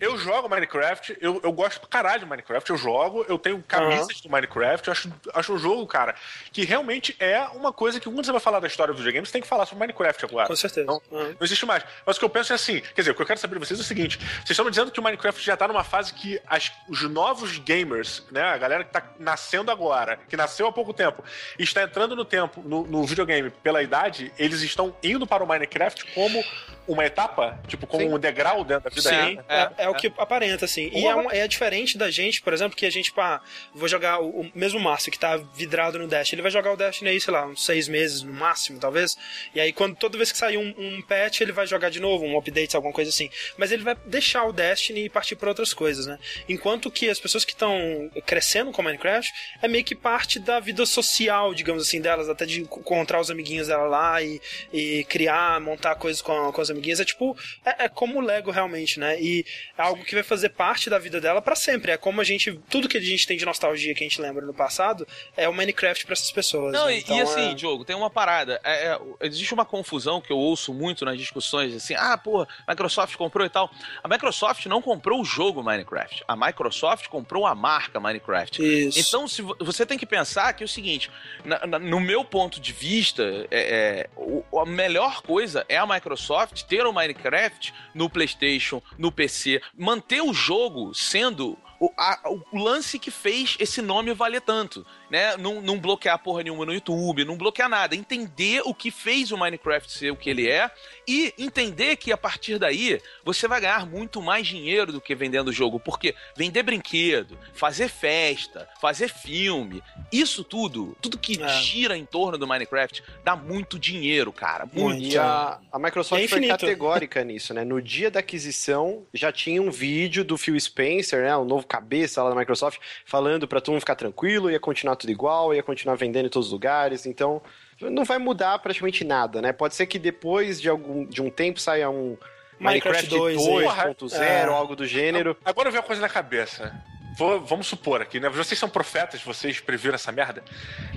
eu 0.00 0.18
jogo 0.18 0.48
Minecraft, 0.48 1.16
eu, 1.20 1.40
eu 1.42 1.52
gosto 1.52 1.80
pra 1.80 1.88
caralho 1.88 2.20
de 2.20 2.26
Minecraft, 2.26 2.70
eu 2.70 2.76
jogo, 2.76 3.24
eu 3.28 3.38
tenho 3.38 3.62
camisas 3.66 4.16
uhum. 4.16 4.22
do 4.24 4.30
Minecraft, 4.30 4.88
eu 4.88 4.92
acho, 4.92 5.12
acho 5.34 5.52
um 5.54 5.58
jogo, 5.58 5.86
cara, 5.86 6.14
que 6.52 6.64
realmente 6.64 7.16
é 7.18 7.40
uma 7.54 7.72
coisa 7.72 7.98
que 7.98 8.08
quando 8.08 8.24
você 8.24 8.32
vai 8.32 8.40
falar 8.40 8.60
da 8.60 8.66
história 8.66 8.92
dos 8.92 9.00
videogames, 9.00 9.28
você 9.28 9.32
tem 9.32 9.42
que 9.42 9.48
falar 9.48 9.66
sobre 9.66 9.80
Minecraft 9.80 10.24
agora. 10.24 10.46
Com 10.46 10.56
certeza. 10.56 10.86
Não, 10.86 11.00
uhum. 11.10 11.28
não 11.28 11.36
existe 11.40 11.64
mais. 11.64 11.84
Mas 12.04 12.16
o 12.16 12.18
que 12.18 12.24
eu 12.24 12.30
penso 12.30 12.52
é 12.52 12.56
assim, 12.56 12.80
quer 12.80 13.02
dizer, 13.02 13.10
o 13.12 13.14
que 13.14 13.22
eu 13.22 13.26
quero 13.26 13.40
saber 13.40 13.58
de 13.58 13.66
vocês 13.66 13.80
é 13.80 13.82
o 13.82 13.86
seguinte, 13.86 14.18
vocês 14.18 14.50
estão 14.50 14.64
me 14.64 14.70
dizendo 14.70 14.90
que 14.90 15.00
o 15.00 15.02
Minecraft 15.02 15.44
já 15.44 15.56
tá 15.56 15.66
numa 15.66 15.84
fase 15.84 16.12
que 16.12 16.40
as, 16.46 16.70
os 16.88 17.02
novos 17.02 17.58
gamers, 17.58 18.22
né, 18.30 18.42
a 18.42 18.58
galera 18.58 18.84
que 18.84 18.92
tá 18.92 19.02
nascendo 19.18 19.70
agora, 19.70 20.18
que 20.28 20.36
nasceu 20.36 20.66
há 20.66 20.72
pouco 20.72 20.92
tempo, 20.92 21.24
está 21.58 21.82
entrando 21.82 22.14
no 22.14 22.24
tempo, 22.24 22.62
no, 22.62 22.86
no 22.86 23.04
videogame 23.04 23.50
pela 23.50 23.79
idade, 23.82 24.32
eles 24.38 24.62
estão 24.62 24.94
indo 25.02 25.26
para 25.26 25.42
o 25.42 25.48
Minecraft 25.48 26.12
como 26.14 26.42
uma 26.86 27.04
etapa, 27.04 27.58
tipo, 27.66 27.86
como 27.86 28.02
Sim. 28.02 28.14
um 28.14 28.18
degrau 28.18 28.64
dentro 28.64 28.84
da 28.84 28.90
vida 28.90 29.10
Sim, 29.10 29.38
é, 29.48 29.54
é, 29.54 29.70
é, 29.84 29.88
o 29.88 29.94
que 29.94 30.12
aparenta, 30.18 30.64
assim. 30.64 30.90
E 30.92 31.06
é, 31.06 31.14
um, 31.14 31.30
é, 31.30 31.46
diferente 31.46 31.96
da 31.96 32.10
gente, 32.10 32.42
por 32.42 32.52
exemplo, 32.52 32.76
que 32.76 32.86
a 32.86 32.90
gente, 32.90 33.12
pá, 33.12 33.40
vou 33.74 33.88
jogar 33.88 34.20
o, 34.20 34.40
o 34.40 34.50
mesmo 34.54 34.80
Márcio 34.80 35.12
que 35.12 35.18
tá 35.18 35.36
vidrado 35.36 35.98
no 35.98 36.06
Dash, 36.06 36.32
ele 36.32 36.42
vai 36.42 36.50
jogar 36.50 36.72
o 36.72 36.76
Dash 36.76 37.02
aí, 37.02 37.20
sei 37.20 37.32
lá, 37.32 37.46
uns 37.46 37.64
seis 37.64 37.88
meses 37.88 38.22
no 38.22 38.32
máximo, 38.32 38.78
talvez. 38.78 39.16
E 39.54 39.60
aí, 39.60 39.72
quando 39.72 39.96
toda 39.96 40.16
vez 40.16 40.32
que 40.32 40.38
sair 40.38 40.56
um, 40.56 40.74
um 40.78 41.02
patch, 41.02 41.40
ele 41.40 41.52
vai 41.52 41.66
jogar 41.66 41.90
de 41.90 42.00
novo, 42.00 42.24
um 42.24 42.38
update, 42.38 42.76
alguma 42.76 42.92
coisa 42.92 43.10
assim. 43.10 43.30
Mas 43.56 43.72
ele 43.72 43.82
vai 43.82 43.96
deixar 44.06 44.44
o 44.44 44.52
Destiny 44.52 45.04
e 45.04 45.08
partir 45.08 45.36
para 45.36 45.48
outras 45.48 45.72
coisas, 45.74 46.06
né? 46.06 46.18
Enquanto 46.48 46.90
que 46.90 47.08
as 47.08 47.18
pessoas 47.18 47.44
que 47.44 47.52
estão 47.52 48.10
crescendo 48.26 48.72
com 48.72 48.82
Minecraft 48.82 49.32
é 49.62 49.68
meio 49.68 49.84
que 49.84 49.94
parte 49.94 50.38
da 50.38 50.60
vida 50.60 50.84
social, 50.86 51.54
digamos 51.54 51.82
assim, 51.86 52.00
delas, 52.00 52.28
até 52.28 52.46
de 52.46 52.62
encontrar 52.62 53.20
os 53.20 53.30
amiguinhos 53.30 53.68
dela 53.68 53.86
lá 53.86 54.22
e, 54.22 54.40
e 54.72 55.04
criar, 55.04 55.60
montar 55.60 55.94
coisas 55.96 56.22
com, 56.22 56.52
com 56.52 56.62
os 56.62 56.69
amiguinhos. 56.70 57.00
É 57.00 57.04
tipo, 57.04 57.36
é, 57.64 57.84
é 57.84 57.88
como 57.88 58.18
o 58.18 58.22
Lego 58.22 58.50
realmente, 58.50 58.98
né? 58.98 59.20
E 59.20 59.44
é 59.76 59.82
algo 59.82 60.04
que 60.04 60.14
vai 60.14 60.22
fazer 60.24 60.50
parte 60.50 60.88
da 60.88 60.98
vida 60.98 61.20
dela 61.20 61.42
para 61.42 61.54
sempre. 61.56 61.90
É 61.92 61.96
como 61.96 62.20
a 62.20 62.24
gente, 62.24 62.52
tudo 62.70 62.88
que 62.88 62.96
a 62.96 63.00
gente 63.00 63.26
tem 63.26 63.36
de 63.36 63.44
nostalgia 63.44 63.94
que 63.94 64.04
a 64.04 64.08
gente 64.08 64.20
lembra 64.20 64.44
no 64.46 64.54
passado, 64.54 65.06
é 65.36 65.48
o 65.48 65.52
Minecraft 65.54 66.04
para 66.06 66.12
essas 66.12 66.30
pessoas. 66.30 66.72
Não, 66.72 66.86
né? 66.86 66.96
e- 66.96 66.98
então, 67.00 67.16
e 67.16 67.20
assim, 67.20 67.50
é... 67.50 67.54
Diogo, 67.54 67.84
tem 67.84 67.96
uma 67.96 68.10
parada. 68.10 68.60
É, 68.64 68.92
é, 68.92 68.98
existe 69.22 69.52
uma 69.52 69.64
confusão 69.64 70.20
que 70.20 70.32
eu 70.32 70.38
ouço 70.38 70.72
muito 70.72 71.04
nas 71.04 71.18
discussões, 71.18 71.74
assim, 71.74 71.94
ah, 71.94 72.16
pô, 72.16 72.46
Microsoft 72.68 73.16
comprou 73.16 73.46
e 73.46 73.50
tal. 73.50 73.70
A 74.02 74.08
Microsoft 74.08 74.66
não 74.66 74.80
comprou 74.80 75.20
o 75.20 75.24
jogo 75.24 75.62
Minecraft. 75.62 76.24
A 76.28 76.36
Microsoft 76.36 77.08
comprou 77.08 77.46
a 77.46 77.54
marca 77.54 77.98
Minecraft. 78.00 78.62
Isso. 78.62 78.98
Então, 79.00 79.26
se 79.26 79.42
vo- 79.42 79.56
você 79.60 79.84
tem 79.84 79.98
que 79.98 80.06
pensar 80.06 80.52
que 80.52 80.62
é 80.62 80.66
o 80.66 80.68
seguinte: 80.68 81.10
na- 81.44 81.66
na- 81.66 81.78
no 81.78 82.00
meu 82.00 82.24
ponto 82.24 82.60
de 82.60 82.72
vista, 82.72 83.22
é, 83.50 84.06
é, 84.10 84.10
a 84.58 84.66
melhor 84.66 85.22
coisa 85.22 85.64
é 85.68 85.76
a 85.76 85.86
Microsoft 85.86 86.59
ter 86.62 86.86
o 86.86 86.92
Minecraft 86.92 87.72
no 87.94 88.08
PlayStation, 88.10 88.82
no 88.98 89.10
PC, 89.12 89.60
manter 89.76 90.20
o 90.22 90.32
jogo 90.32 90.94
sendo 90.94 91.58
o, 91.80 91.90
a- 91.96 92.20
o 92.52 92.62
lance 92.62 92.98
que 92.98 93.10
fez 93.10 93.56
esse 93.58 93.80
nome 93.80 94.12
valer 94.12 94.40
tanto, 94.42 94.86
né? 95.10 95.36
Não, 95.36 95.60
não 95.60 95.78
bloquear 95.78 96.18
porra 96.18 96.42
nenhuma 96.42 96.64
no 96.64 96.72
YouTube, 96.72 97.24
não 97.24 97.36
bloquear 97.36 97.68
nada. 97.68 97.96
Entender 97.96 98.62
o 98.64 98.72
que 98.74 98.90
fez 98.90 99.32
o 99.32 99.36
Minecraft 99.36 99.90
ser 99.90 100.10
o 100.10 100.16
que 100.16 100.30
ele 100.30 100.48
é 100.48 100.70
e 101.06 101.34
entender 101.38 101.96
que 101.96 102.12
a 102.12 102.16
partir 102.16 102.58
daí 102.58 103.00
você 103.24 103.48
vai 103.48 103.60
ganhar 103.60 103.86
muito 103.86 104.22
mais 104.22 104.46
dinheiro 104.46 104.92
do 104.92 105.00
que 105.00 105.14
vendendo 105.14 105.48
o 105.48 105.52
jogo. 105.52 105.80
Porque 105.80 106.14
vender 106.36 106.62
brinquedo, 106.62 107.38
fazer 107.52 107.88
festa, 107.88 108.68
fazer 108.80 109.08
filme, 109.08 109.82
isso 110.12 110.44
tudo, 110.44 110.96
tudo 111.00 111.18
que 111.18 111.42
É. 111.42 111.48
gira 111.60 111.96
em 111.96 112.04
torno 112.04 112.38
do 112.38 112.46
Minecraft, 112.46 113.02
dá 113.24 113.34
muito 113.34 113.78
dinheiro, 113.78 114.32
cara. 114.32 114.66
Muito. 114.72 115.02
E 115.02 115.18
a, 115.18 115.58
a 115.72 115.78
Microsoft 115.78 116.22
É 116.22 116.28
foi 116.28 116.46
categórica 116.46 117.24
nisso, 117.24 117.52
né? 117.54 117.64
No 117.64 117.80
dia 117.82 118.10
da 118.10 118.20
aquisição, 118.20 119.06
já 119.12 119.32
tinha 119.32 119.60
um 119.60 119.70
vídeo 119.70 120.24
do 120.24 120.36
Phil 120.38 120.58
Spencer, 120.58 121.22
né? 121.22 121.36
O 121.36 121.44
novo 121.44 121.66
cabeça 121.66 122.22
lá 122.22 122.30
da 122.30 122.36
Microsoft, 122.36 122.78
falando 123.04 123.48
pra 123.48 123.60
todo 123.60 123.72
mundo 123.72 123.80
ficar 123.80 123.96
tranquilo, 123.96 124.50
ia 124.50 124.60
continuar 124.60 124.96
tudo 125.00 125.10
igual, 125.10 125.54
ia 125.54 125.62
continuar 125.62 125.94
vendendo 125.96 126.26
em 126.26 126.28
todos 126.28 126.48
os 126.48 126.52
lugares. 126.52 127.06
Então, 127.06 127.42
não 127.80 128.04
vai 128.04 128.18
mudar 128.18 128.58
praticamente 128.58 129.02
nada, 129.04 129.40
né? 129.40 129.52
Pode 129.52 129.74
ser 129.74 129.86
que 129.86 129.98
depois 129.98 130.60
de, 130.60 130.68
algum, 130.68 131.04
de 131.06 131.22
um 131.22 131.30
tempo 131.30 131.58
saia 131.60 131.88
um 131.90 132.16
Minecraft 132.58 133.08
Minecraft 133.08 133.08
2 133.08 133.38
aí. 133.38 133.94
2.0 133.94 134.20
É. 134.22 134.48
ou 134.48 134.54
algo 134.54 134.76
do 134.76 134.86
gênero. 134.86 135.36
Agora 135.44 135.70
vem 135.70 135.80
uma 135.80 135.86
coisa 135.86 136.02
na 136.02 136.08
cabeça. 136.08 136.74
Vou- 137.16 137.40
vamos 137.40 137.66
supor 137.66 138.00
aqui, 138.02 138.20
né? 138.20 138.28
Vocês 138.28 138.58
são 138.58 138.68
profetas, 138.68 139.22
vocês 139.22 139.58
previram 139.60 139.94
essa 139.94 140.12
merda. 140.12 140.44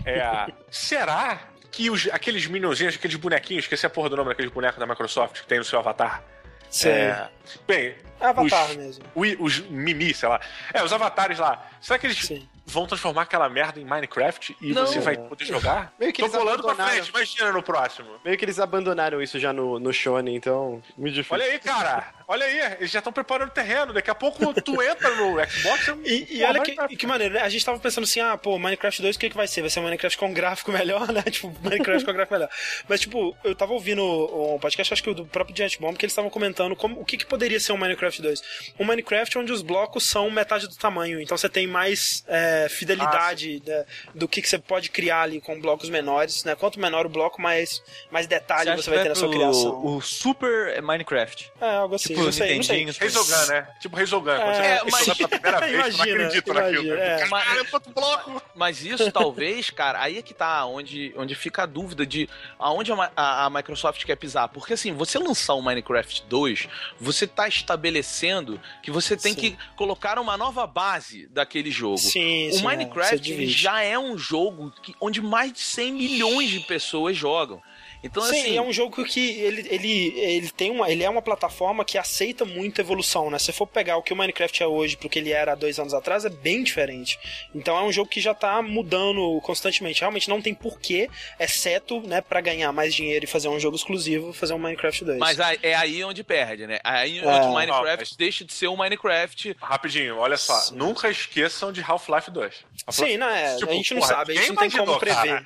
É, 0.05 0.21
será 0.69 1.39
que 1.71 1.89
os- 1.89 2.07
aqueles 2.11 2.45
minionzinhos, 2.47 2.95
aqueles 2.95 3.15
bonequinhos, 3.15 3.63
esqueci 3.65 3.85
a 3.85 3.89
porra 3.89 4.09
do 4.09 4.17
nome 4.17 4.30
daqueles 4.30 4.51
bonecos 4.51 4.77
da 4.80 4.85
Microsoft 4.85 5.41
que 5.41 5.47
tem 5.47 5.57
no 5.57 5.63
seu 5.63 5.80
avatar? 5.80 6.21
Sei. 6.69 6.91
É, 6.91 7.30
bem, 7.67 7.95
É 8.19 8.25
Avatar 8.27 8.69
os- 8.71 8.75
mesmo. 8.75 9.05
o- 9.15 9.43
os 9.45 9.59
Mimi, 9.59 10.13
sei 10.13 10.27
lá. 10.27 10.39
É, 10.73 10.84
os 10.84 10.91
avatares 10.91 11.38
lá. 11.39 11.65
Será 11.80 11.99
que 11.99 12.07
eles 12.07 12.17
Sim. 12.25 12.47
Vão 12.65 12.88
transformar 12.88 13.23
aquela 13.23 13.49
merda 13.49 13.80
em 13.80 13.85
Minecraft 13.85 14.56
e 14.61 14.73
Não. 14.73 14.85
você 14.85 14.99
vai 14.99 15.18
poder 15.18 15.45
jogar? 15.45 15.94
Meio 15.99 16.14
que 16.14 16.22
Tô 16.22 16.27
eles 16.27 16.38
pulando 16.38 16.61
pra 16.64 16.72
abandonaram. 16.72 17.03
frente, 17.03 17.10
imagina 17.10 17.52
no 17.52 17.64
próximo. 17.64 18.10
Meio 18.23 18.38
que 18.38 18.45
eles 18.45 18.60
abandonaram 18.60 19.22
isso 19.22 19.38
já 19.40 19.52
no, 19.52 19.80
no 19.80 19.91
Shonen, 19.91 20.35
então, 20.35 20.81
muito 20.98 21.14
difícil. 21.14 21.35
Olha 21.35 21.45
aí, 21.45 21.60
cara. 21.60 22.14
Olha 22.27 22.45
aí, 22.45 22.77
eles 22.80 22.90
já 22.90 22.99
estão 22.99 23.11
preparando 23.11 23.49
o 23.49 23.52
terreno. 23.52 23.91
Daqui 23.94 24.10
a 24.10 24.15
pouco 24.15 24.53
tu 24.61 24.81
entra 24.81 25.14
no 25.15 25.35
Xbox 25.45 25.88
E, 26.06 26.38
e 26.38 26.40
Pô, 26.40 26.48
olha 26.48 26.61
que, 26.61 26.95
que 26.95 27.06
maneiro, 27.07 27.34
né? 27.34 27.41
A 27.41 27.49
gente 27.49 27.65
tava 27.65 27.77
pensando 27.80 28.06
assim, 28.06 28.22
ah, 28.22 28.38
pô, 28.38 28.57
Minecraft 28.57 29.02
2, 29.02 29.15
o 29.15 29.19
que, 29.19 29.30
que 29.30 29.35
vai 29.35 29.48
ser? 29.48 29.61
Vai 29.61 29.69
ser 29.69 29.80
um 29.81 29.84
Minecraft 29.84 30.18
com 30.18 30.34
gráfico 30.34 30.72
melhor, 30.73 31.11
né? 31.11 31.22
Tipo, 31.23 31.53
Minecraft 31.61 32.06
com 32.06 32.14
gráfico 32.14 32.34
melhor. 32.34 32.49
Mas, 32.88 33.02
tipo, 33.02 33.35
eu 33.44 33.53
tava 33.53 33.73
ouvindo 33.73 34.02
um 34.03 34.57
podcast, 34.57 34.94
acho 34.94 35.03
que 35.03 35.10
o 35.10 35.14
do 35.14 35.26
próprio 35.26 35.56
Giant 35.56 35.77
Bomb, 35.80 35.98
que 35.98 36.06
eles 36.06 36.14
estavam 36.14 36.30
comentando 36.31 36.76
como, 36.76 36.99
o 36.99 37.06
que, 37.06 37.18
que 37.18 37.26
poderia 37.26 37.60
ser 37.60 37.73
um 37.73 37.77
Minecraft 37.77 38.22
2. 38.22 38.41
Um 38.80 38.85
Minecraft 38.85 39.38
onde 39.38 39.52
os 39.52 39.61
blocos 39.61 40.03
são 40.06 40.31
metade 40.31 40.68
do 40.68 40.76
tamanho, 40.76 41.19
então 41.22 41.38
você 41.38 41.49
tem 41.49 41.68
mais 41.68 42.23
é, 42.27 42.52
fidelidade 42.69 43.59
da- 43.59 43.85
do 44.13 44.27
que, 44.27 44.41
que 44.41 44.49
você 44.49 44.57
pode 44.59 44.89
criar 44.89 45.21
ali 45.23 45.39
com 45.41 45.59
blocos 45.59 45.89
menores, 45.89 46.43
né? 46.43 46.55
Quanto 46.55 46.80
menor 46.80 47.05
o 47.05 47.09
bloco, 47.09 47.41
mais, 47.41 47.81
mais 48.11 48.27
detalhe 48.27 48.69
você 48.75 48.84
que 48.84 48.89
vai 48.89 49.03
ter 49.03 49.09
na 49.09 49.15
sua 49.15 49.30
criação. 49.30 49.85
O 49.85 50.01
Super 50.01 50.81
Minecraft. 50.81 51.51
É, 51.61 51.75
algo 51.75 51.95
assim, 51.95 52.09
Tipo, 52.09 52.23
não 52.23 52.31
sei, 52.31 52.55
não 52.55 52.63
sei. 52.63 52.85
Nintendinho, 52.85 52.99
Resogun, 52.99 53.45
né? 53.47 53.67
Tipo 53.80 53.95
Resogun. 53.95 54.35
Quando 54.35 54.55
você 54.55 54.61
É, 54.61 54.81
mas- 54.91 55.05
pela 55.05 55.27
primeira 55.30 55.59
vez, 55.59 55.71
tu 55.95 55.97
não 55.97 56.05
Imagina, 56.05 56.15
acredita 56.25 56.53
naquilo. 56.53 56.84
imagina, 56.85 57.03
é. 57.03 57.27
Caralho, 57.27 57.65
quanto 57.69 57.89
bloco! 57.91 58.41
Mas 58.55 58.84
isso 58.84 59.11
talvez, 59.11 59.69
cara, 59.69 60.01
aí 60.01 60.17
é 60.17 60.21
que 60.21 60.34
tá 60.34 60.65
onde, 60.65 61.13
onde 61.17 61.35
fica 61.35 61.63
a 61.63 61.65
dúvida 61.65 62.05
de 62.05 62.30
aonde 62.59 62.91
a, 62.91 63.11
a- 63.15 63.45
a 63.45 63.49
Microsoft 63.49 64.03
quer 64.05 64.15
pisar. 64.15 64.47
Porque 64.49 64.73
assim, 64.73 64.93
você 64.93 65.17
lançar 65.19 65.53
o 65.55 65.61
Minecraft 65.61 66.23
2, 66.27 66.67
você 66.99 67.25
tá 67.27 67.47
estabelecendo 67.47 68.59
que 68.81 68.91
você 68.91 69.15
tem 69.17 69.34
Sim. 69.34 69.39
que 69.39 69.57
colocar 69.75 70.17
uma 70.19 70.38
nova 70.38 70.65
base 70.67 71.27
daquele 71.27 71.71
jogo. 71.71 71.97
Sim, 71.97 72.43
O 72.52 72.60
é, 72.60 72.61
Minecraft 72.61 73.48
já 73.48 73.82
é 73.82 73.98
um 73.98 74.18
jogo 74.18 74.74
que- 74.82 74.95
onde 74.99 75.22
mais 75.22 75.53
de 75.53 75.60
100 75.60 75.91
milhões 75.94 76.49
de 76.49 76.60
pessoas 76.61 77.15
jogam. 77.15 77.61
Então, 78.03 78.21
Sim, 78.23 78.41
assim. 78.41 78.57
é 78.57 78.61
um 78.61 78.73
jogo 78.73 79.03
que 79.05 79.30
ele, 79.39 79.65
ele, 79.69 80.13
ele 80.19 80.49
tem 80.49 80.69
uma. 80.69 80.89
Ele 80.91 81.03
é 81.03 81.09
uma 81.09 81.21
plataforma 81.21 81.85
que 81.85 81.97
aceita 81.97 82.43
muita 82.43 82.81
evolução, 82.81 83.30
né? 83.30 83.39
Se 83.39 83.51
for 83.53 83.65
pegar 83.65 83.95
o 83.97 84.03
que 84.03 84.11
o 84.11 84.15
Minecraft 84.15 84.61
é 84.61 84.67
hoje 84.67 84.97
pro 84.97 85.09
que 85.09 85.19
ele 85.19 85.31
era 85.31 85.53
há 85.53 85.55
dois 85.55 85.80
anos 85.80 85.93
atrás, 85.93 86.25
é 86.25 86.30
bem 86.30 86.63
diferente. 86.63 87.17
Então 87.55 87.77
é 87.77 87.81
um 87.84 87.91
jogo 87.91 88.09
que 88.09 88.19
já 88.19 88.34
tá 88.34 88.61
mudando 88.61 89.39
constantemente. 89.41 90.01
Realmente 90.01 90.27
não 90.30 90.41
tem 90.41 90.53
porquê, 90.53 91.09
exceto, 91.39 92.01
né, 92.01 92.19
pra 92.21 92.41
ganhar 92.41 92.71
mais 92.73 92.93
dinheiro 92.93 93.23
e 93.25 93.27
fazer 93.27 93.47
um 93.47 93.59
jogo 93.59 93.75
exclusivo, 93.75 94.34
fazer 94.34 94.53
um 94.53 94.59
Minecraft 94.59 95.05
2. 95.05 95.19
Mas 95.19 95.39
aí- 95.39 95.59
é 95.63 95.73
aí 95.75 96.03
onde 96.03 96.23
perde, 96.23 96.67
né? 96.67 96.80
Aí 96.84 97.19
É. 97.19 97.25
onde 97.25 97.47
o 97.47 97.53
Minecraft 97.53 97.88
Ah, 97.89 97.95
mas- 97.99 98.15
deixa 98.15 98.43
de 98.43 98.53
ser 98.53 98.67
um 98.67 98.75
Minecraft. 98.75 99.55
Rapidinho, 99.61 100.17
olha 100.17 100.38
só. 100.38 100.55
Sim. 100.55 100.75
Nunca 100.75 101.09
esqueçam 101.09 101.71
de 101.71 101.81
Half-Life 101.81 102.30
2. 102.31 102.53
Sim, 102.89 103.17
não 103.17 103.30
é. 103.30 103.55
Tipo, 103.55 103.71
a 103.71 103.75
gente 103.75 103.93
não 103.93 104.01
porra, 104.01 104.13
sabe, 104.13 104.31
a 104.34 104.35
gente 104.35 104.49
não 104.49 104.55
tem 104.57 104.71
como 104.71 104.99
prever. 104.99 105.45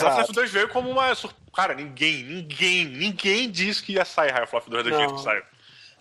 Half-Life 0.00 0.32
2 0.32 0.50
veio 0.52 0.68
como 0.68 0.88
uma. 0.90 1.14
sur- 1.14 1.34
Cara, 1.56 1.74
ninguém, 1.74 2.22
ninguém, 2.22 2.84
ninguém 2.84 3.50
disse 3.50 3.82
que 3.82 3.94
ia 3.94 4.04
sair 4.04 4.30
Half-Life 4.30 4.68
2 4.68 4.84
do 4.84 4.90
jeito 4.94 5.14
que 5.14 5.22
saiu. 5.22 5.42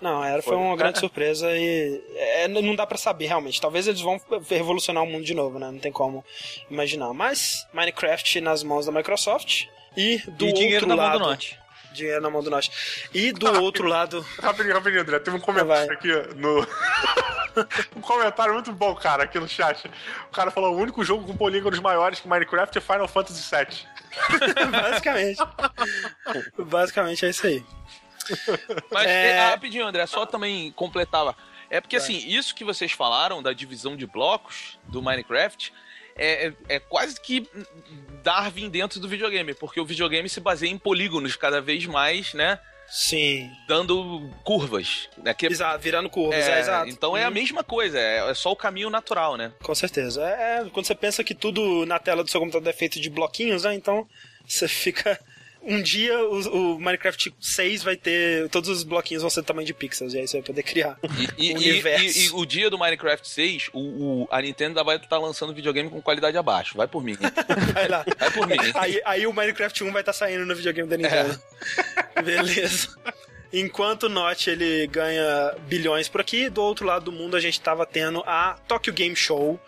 Não, 0.02 0.22
era, 0.22 0.42
foi 0.42 0.54
Foi. 0.54 0.62
uma 0.62 0.76
grande 0.76 1.00
surpresa 1.00 1.50
e 1.58 2.04
é, 2.18 2.48
não 2.50 2.76
dá 2.76 2.86
pra 2.86 2.98
saber 2.98 3.28
realmente. 3.28 3.62
Talvez 3.62 3.88
eles 3.88 4.02
vão 4.02 4.20
revolucionar 4.50 5.02
o 5.02 5.08
mundo 5.08 5.24
de 5.24 5.34
novo, 5.34 5.58
né? 5.58 5.72
Não 5.72 5.80
tem 5.80 5.94
como 5.94 6.24
imaginar. 6.70 7.14
Mas 7.14 7.66
Minecraft 7.74 8.42
nas 8.42 8.62
mãos 8.64 8.86
da 8.86 8.92
Microsoft 8.92 9.64
e 9.96 10.18
do 10.32 10.48
e 10.48 10.54
dinheiro 10.54 10.86
outro 10.86 10.88
na 10.90 10.96
lado, 10.96 11.12
mão 11.12 11.20
do 11.20 11.26
norte. 11.30 11.58
dinheiro 11.94 12.22
na 12.22 12.30
mão 12.30 12.44
do 12.44 12.50
norte. 12.50 13.08
E 13.14 13.32
do 13.34 13.48
Ah, 13.48 13.60
outro 13.62 13.88
lado, 13.88 14.20
Rapidinho, 14.42 14.74
rapidinho, 14.76 15.02
André. 15.02 15.20
Teve 15.20 15.38
um 15.38 15.40
comentário 15.40 15.88
Vai. 15.88 15.96
aqui 15.96 16.10
no. 16.36 16.68
um 17.96 18.02
comentário 18.02 18.54
muito 18.54 18.74
bom, 18.74 18.94
cara, 18.96 19.24
aqui 19.24 19.40
no 19.40 19.48
chat. 19.48 19.90
O 20.28 20.32
cara 20.34 20.52
falou: 20.52 20.76
o 20.76 20.78
único 20.78 21.02
jogo 21.06 21.26
com 21.26 21.38
polígonos 21.38 21.80
maiores 21.80 22.20
que 22.20 22.28
Minecraft 22.28 22.78
é 22.78 22.82
Final 22.82 23.08
Fantasy 23.08 23.42
VII. 23.56 23.95
basicamente. 24.72 25.40
basicamente 26.58 27.26
é 27.26 27.30
isso 27.30 27.48
aí. 27.48 27.64
Mas, 28.92 29.08
É. 29.08 29.28
é, 29.30 29.50
rapidinho, 29.50 29.86
André, 29.86 30.06
só 30.08 30.26
também 30.26 30.72
completava. 30.72 31.36
É 31.70 31.82
porque, 31.82 31.96
assim, 31.96 32.18
isso 32.28 32.54
que 32.56 32.64
vocês 32.64 32.92
falaram 32.92 33.42
da 33.42 33.52
divisão 33.52 33.96
de 33.96 34.06
blocos 34.06 34.80
do 34.88 35.02
Minecraft 35.02 35.74
é, 36.16 36.48
é, 36.48 36.54
é 36.76 36.80
quase 36.80 37.20
que 37.20 37.50
Darwin 38.24 38.70
dentro 38.70 39.00
do 39.00 39.08
videogame, 39.10 39.54
porque 39.54 39.80
o 39.80 39.86
videogame 39.86 40.30
se 40.30 40.40
baseia 40.40 40.72
em 40.72 40.78
polígonos 40.78 41.36
cada 41.36 41.60
vez 41.60 41.86
mais, 41.86 42.34
né? 42.34 42.60
Sim. 42.88 43.52
Dando 43.68 44.30
curvas. 44.44 45.10
Né? 45.18 45.34
Que, 45.34 45.48
Exato, 45.48 45.80
virando 45.80 46.10
curvas, 46.10 46.48
é, 46.48 46.58
é, 46.58 46.60
exato. 46.60 46.90
Então 46.90 47.16
é 47.16 47.24
a 47.24 47.32
mesma 47.32 47.64
coisa, 47.64 48.00
é, 48.00 48.30
é 48.30 48.34
só 48.34 48.52
o 48.52 48.56
caminho 48.56 48.90
natural, 48.90 49.36
né? 49.38 49.52
Com 49.62 49.76
certeza. 49.76 50.22
É, 50.24 50.60
é, 50.60 50.70
quando 50.70 50.86
você 50.86 50.96
pensa 50.96 51.24
que 51.24 51.34
tudo 51.34 51.86
na 51.86 52.00
tela 52.00 52.24
do 52.24 52.30
seu 52.30 52.40
computador 52.40 52.70
é 52.70 52.74
feito 52.74 53.00
de 53.00 53.10
bloquinhos, 53.10 53.64
né? 53.64 53.74
Então 53.74 54.08
você 54.48 54.68
fica. 54.68 55.20
Um 55.68 55.82
dia 55.82 56.18
o, 56.26 56.76
o 56.76 56.80
Minecraft 56.80 57.34
6 57.40 57.82
vai 57.84 57.96
ter. 57.96 58.48
Todos 58.50 58.70
os 58.70 58.84
bloquinhos 58.84 59.24
vão 59.24 59.30
ser 59.32 59.42
do 59.42 59.46
tamanho 59.46 59.66
de 59.66 59.74
pixels, 59.74 60.14
e 60.14 60.20
aí 60.20 60.28
você 60.28 60.38
vai 60.38 60.46
poder 60.46 60.62
criar. 60.64 60.98
E, 61.38 61.54
O 61.54 61.58
e- 61.62 61.70
universo. 61.70 62.06
e- 62.20 62.26
e 62.26 62.30
o 62.34 62.46
dia 62.46 62.70
do 62.70 62.78
Minecraft 62.78 63.28
6, 63.28 63.70
o, 63.74 63.80
o- 63.80 64.28
a 64.30 64.42
Nintendo 64.42 64.70
ainda 64.70 64.84
vai 64.84 64.98
estar 64.98 65.18
lançando 65.18 65.54
videogame 65.54 65.90
com 65.90 66.02
qualidade 66.02 66.38
abaixo. 66.38 66.78
Vai 66.78 66.88
por 66.88 67.04
mim. 67.04 67.18
Vai 67.74 67.88
lá. 67.88 68.06
Vai 68.20 68.32
por 68.32 68.48
mim. 68.48 68.56
Aí, 68.76 69.02
aí 69.04 69.28
o 69.28 69.34
Minecraft 69.34 69.84
1 69.84 69.92
vai 69.92 70.02
estar 70.02 70.14
saindo 70.14 70.46
no 70.46 70.56
videogame 70.56 70.88
da 70.88 70.98
Nintendo. 70.98 71.40
Beleza. 72.24 72.90
Enquanto 73.54 74.04
o 74.04 74.10
Notch 74.10 74.48
ele 74.48 74.86
ganha 74.88 75.56
bilhões 75.68 76.10
por 76.10 76.20
aqui, 76.22 76.50
do 76.50 76.62
outro 76.62 76.86
lado 76.86 77.06
do 77.06 77.12
mundo 77.12 77.36
a 77.38 77.40
gente 77.40 77.60
tava 77.62 77.86
tendo 77.86 78.22
a 78.26 78.58
Tokyo 78.68 78.92
Game 78.94 79.16
Show, 79.16 79.60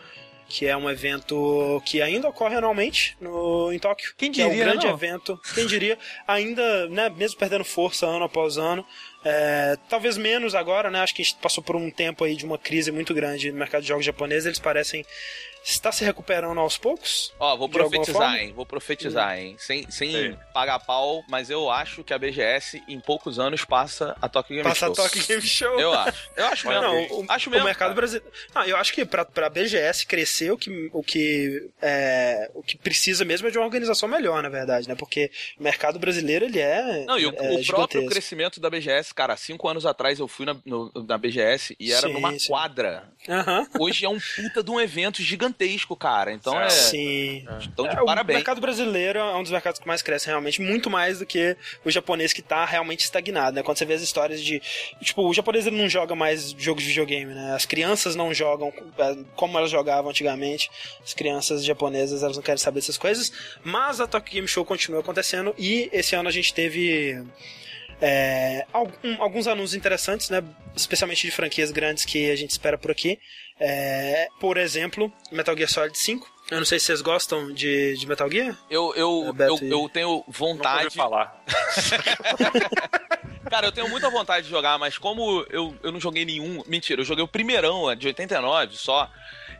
que 0.50 0.66
é 0.66 0.76
um 0.78 0.90
evento 0.90 1.82
que 1.86 2.02
ainda 2.02 2.28
ocorre 2.28 2.56
anualmente 2.56 3.18
no, 3.20 3.72
em 3.72 3.80
Tóquio. 3.80 4.14
Quem 4.18 4.32
que 4.32 4.42
é 4.42 4.46
um 4.46 4.50
diria, 4.50 4.66
grande 4.66 4.86
não? 4.86 4.94
evento. 4.94 5.40
Quem 5.54 5.66
diria, 5.66 5.98
ainda, 6.28 6.88
né, 6.90 7.10
mesmo 7.10 7.38
perdendo 7.38 7.66
força 7.66 8.06
ano 8.06 8.26
após 8.26 8.58
ano, 8.58 8.86
É, 9.26 9.76
talvez 9.90 10.16
menos 10.16 10.56
agora, 10.56 10.90
né? 10.90 11.02
Acho 11.02 11.14
que 11.14 11.22
a 11.22 11.26
gente 11.26 11.38
passou 11.42 11.62
por 11.62 11.76
um 11.76 11.92
tempo 11.92 12.24
aí 12.24 12.34
de 12.34 12.46
uma 12.46 12.58
crise 12.58 12.92
muito 12.92 13.14
grande 13.14 13.52
no 13.52 13.58
mercado 13.58 13.82
de 13.82 13.88
jogos 13.90 14.06
japonês. 14.06 14.46
Eles 14.46 14.60
parecem 14.60 15.04
está 15.72 15.92
se 15.92 16.04
recuperando 16.06 16.60
aos 16.60 16.78
poucos. 16.78 17.34
Ó, 17.40 17.56
vou 17.58 17.68
profetizar, 17.68 18.38
hein? 18.38 18.54
Vou 18.56 18.66
profetizar, 18.66 19.38
hein? 19.38 19.56
Sem, 19.60 19.90
sem 19.92 20.38
pagar 20.54 20.80
pau, 20.80 21.24
mas 21.28 21.50
eu 21.50 21.70
acho 21.70 22.04
que 22.04 22.14
a 22.14 22.18
BGS 22.18 22.82
em 22.88 23.00
poucos 23.00 23.38
anos 23.38 23.66
passa 23.66 24.16
a 24.22 24.30
Tokyo 24.30 24.56
Game 24.56 24.68
passa 24.68 24.86
Show. 24.86 24.96
Passa 24.96 25.08
a 25.08 25.10
Tokyo 25.10 25.28
Game 25.28 25.42
Show. 25.42 25.80
Eu 25.80 25.94
acho. 25.94 26.30
Eu 26.36 26.46
acho 26.48 26.68
mesmo. 26.68 26.82
Não, 26.82 27.04
o, 27.20 27.26
acho 27.30 27.50
mesmo. 27.50 27.66
O 27.66 27.68
mercado 27.68 27.94
brasileiro. 27.94 28.32
Não, 28.56 28.64
eu 28.64 28.78
acho 28.78 28.94
que 28.94 29.06
pra, 29.06 29.26
pra 29.26 29.50
BGS 29.50 30.06
crescer, 30.06 30.52
o 30.52 30.58
que, 30.58 30.90
o, 30.94 31.04
que, 31.04 31.70
é, 31.82 32.50
o 32.54 32.64
que 32.64 32.78
precisa 32.78 33.26
mesmo 33.26 33.48
é 33.48 33.52
de 33.52 33.58
uma 33.58 33.66
organização 33.66 34.08
melhor, 34.08 34.42
na 34.42 34.50
verdade, 34.50 34.88
né? 34.88 34.96
Porque 34.96 35.32
o 35.60 35.64
mercado 35.64 36.00
brasileiro, 36.00 36.46
ele 36.46 36.60
é. 36.60 37.06
Não, 37.06 37.20
e 37.20 37.26
o, 37.26 37.34
é 37.36 37.52
o 37.52 37.66
próprio 37.66 38.06
crescimento 38.06 38.60
da 38.60 38.70
BGS, 38.70 39.14
cara, 39.14 39.36
cinco 39.36 39.68
anos 39.68 39.86
atrás 39.86 40.20
eu 40.20 40.28
fui 40.28 40.46
na, 40.46 40.56
no, 40.66 40.92
na 41.08 41.18
BGS 41.18 41.76
e 41.80 41.92
era 41.92 42.08
sim, 42.08 42.14
numa 42.14 42.38
sim. 42.38 42.48
quadra. 42.48 43.10
Uhum. 43.28 43.86
Hoje 43.86 44.06
é 44.06 44.10
um 44.10 44.20
puta 44.20 44.64
de 44.64 44.72
um 44.72 44.80
evento 44.80 45.22
gigantesco, 45.22 45.57
cara. 45.96 46.32
Então 46.32 46.60
é. 46.60 46.70
Sim. 46.70 47.46
Então, 47.64 47.88
de 47.88 47.96
é, 47.96 48.04
parabéns. 48.04 48.36
O 48.36 48.40
mercado 48.40 48.62
brasileiro 48.62 49.20
é 49.20 49.36
um 49.36 49.42
dos 49.42 49.52
mercados 49.52 49.80
que 49.80 49.88
mais 49.88 50.02
cresce 50.02 50.28
realmente, 50.28 50.62
muito 50.62 50.90
mais 50.90 51.20
do 51.20 51.26
que 51.26 51.56
o 51.84 51.92
japonês 51.92 52.34
que 52.34 52.42
tá 52.42 52.66
realmente 52.66 53.02
estagnado, 53.02 53.56
né? 53.56 53.64
Quando 53.64 53.78
você 53.78 53.86
vê 53.86 53.94
as 53.94 54.02
histórias 54.02 54.42
de. 54.42 54.62
Tipo, 55.02 55.28
o 55.28 55.34
japonês 55.34 55.68
ele 55.68 55.78
não 55.78 55.90
joga 55.90 56.16
mais 56.16 56.52
jogos 56.52 56.84
de 56.84 56.90
videogame, 56.90 57.34
né? 57.34 57.54
As 57.54 57.66
crianças 57.66 58.16
não 58.16 58.34
jogam 58.34 58.72
é, 58.98 59.18
como 59.36 59.58
elas 59.58 59.72
jogavam 59.72 60.10
antigamente. 60.10 60.70
As 61.04 61.14
crianças 61.14 61.64
japonesas, 61.64 62.24
elas 62.24 62.38
não 62.38 62.44
querem 62.44 62.58
saber 62.58 62.80
dessas 62.80 62.98
coisas. 62.98 63.32
Mas 63.64 64.00
a 64.00 64.08
Tokyo 64.08 64.34
Game 64.34 64.48
Show 64.48 64.66
continua 64.66 65.00
acontecendo 65.00 65.54
e 65.58 65.90
esse 65.92 66.16
ano 66.16 66.30
a 66.30 66.32
gente 66.32 66.54
teve. 66.54 67.24
É, 68.00 68.68
alguns 69.20 69.48
anúncios 69.48 69.74
interessantes, 69.74 70.30
né? 70.30 70.44
Especialmente 70.76 71.26
de 71.26 71.32
franquias 71.32 71.72
grandes 71.72 72.06
que 72.06 72.30
a 72.30 72.36
gente 72.36 72.52
espera 72.52 72.78
por 72.78 72.92
aqui. 72.92 73.20
É, 73.60 74.28
por 74.40 74.58
exemplo, 74.58 75.12
Metal 75.32 75.56
Gear 75.56 75.70
Solid 75.70 75.98
5. 75.98 76.37
Eu 76.50 76.60
não 76.60 76.66
sei 76.66 76.80
se 76.80 76.86
vocês 76.86 77.02
gostam 77.02 77.54
de, 77.54 77.96
de 77.98 78.08
Metal 78.08 78.30
Gear. 78.32 78.58
Eu, 78.70 78.94
eu, 78.96 79.36
É, 79.38 79.48
eu, 79.50 79.60
eu, 79.62 79.90
tenho 79.90 80.24
vontade. 80.28 80.86
Não 80.86 80.92
falar. 80.92 81.44
Cara, 83.50 83.68
eu 83.68 83.72
tenho 83.72 83.90
muita 83.90 84.10
vontade 84.10 84.46
de 84.46 84.52
jogar, 84.52 84.78
mas 84.78 84.98
como 84.98 85.46
eu, 85.50 85.76
eu 85.84 85.92
não 85.92 86.00
joguei 86.00 86.26
nenhum. 86.26 86.64
Mentira, 86.68 87.02
eu 87.02 87.06
joguei 87.06 87.24
o 87.24 87.28
primeirão, 87.28 87.94
de 87.96 88.08
89 88.08 88.76
só. 88.76 89.10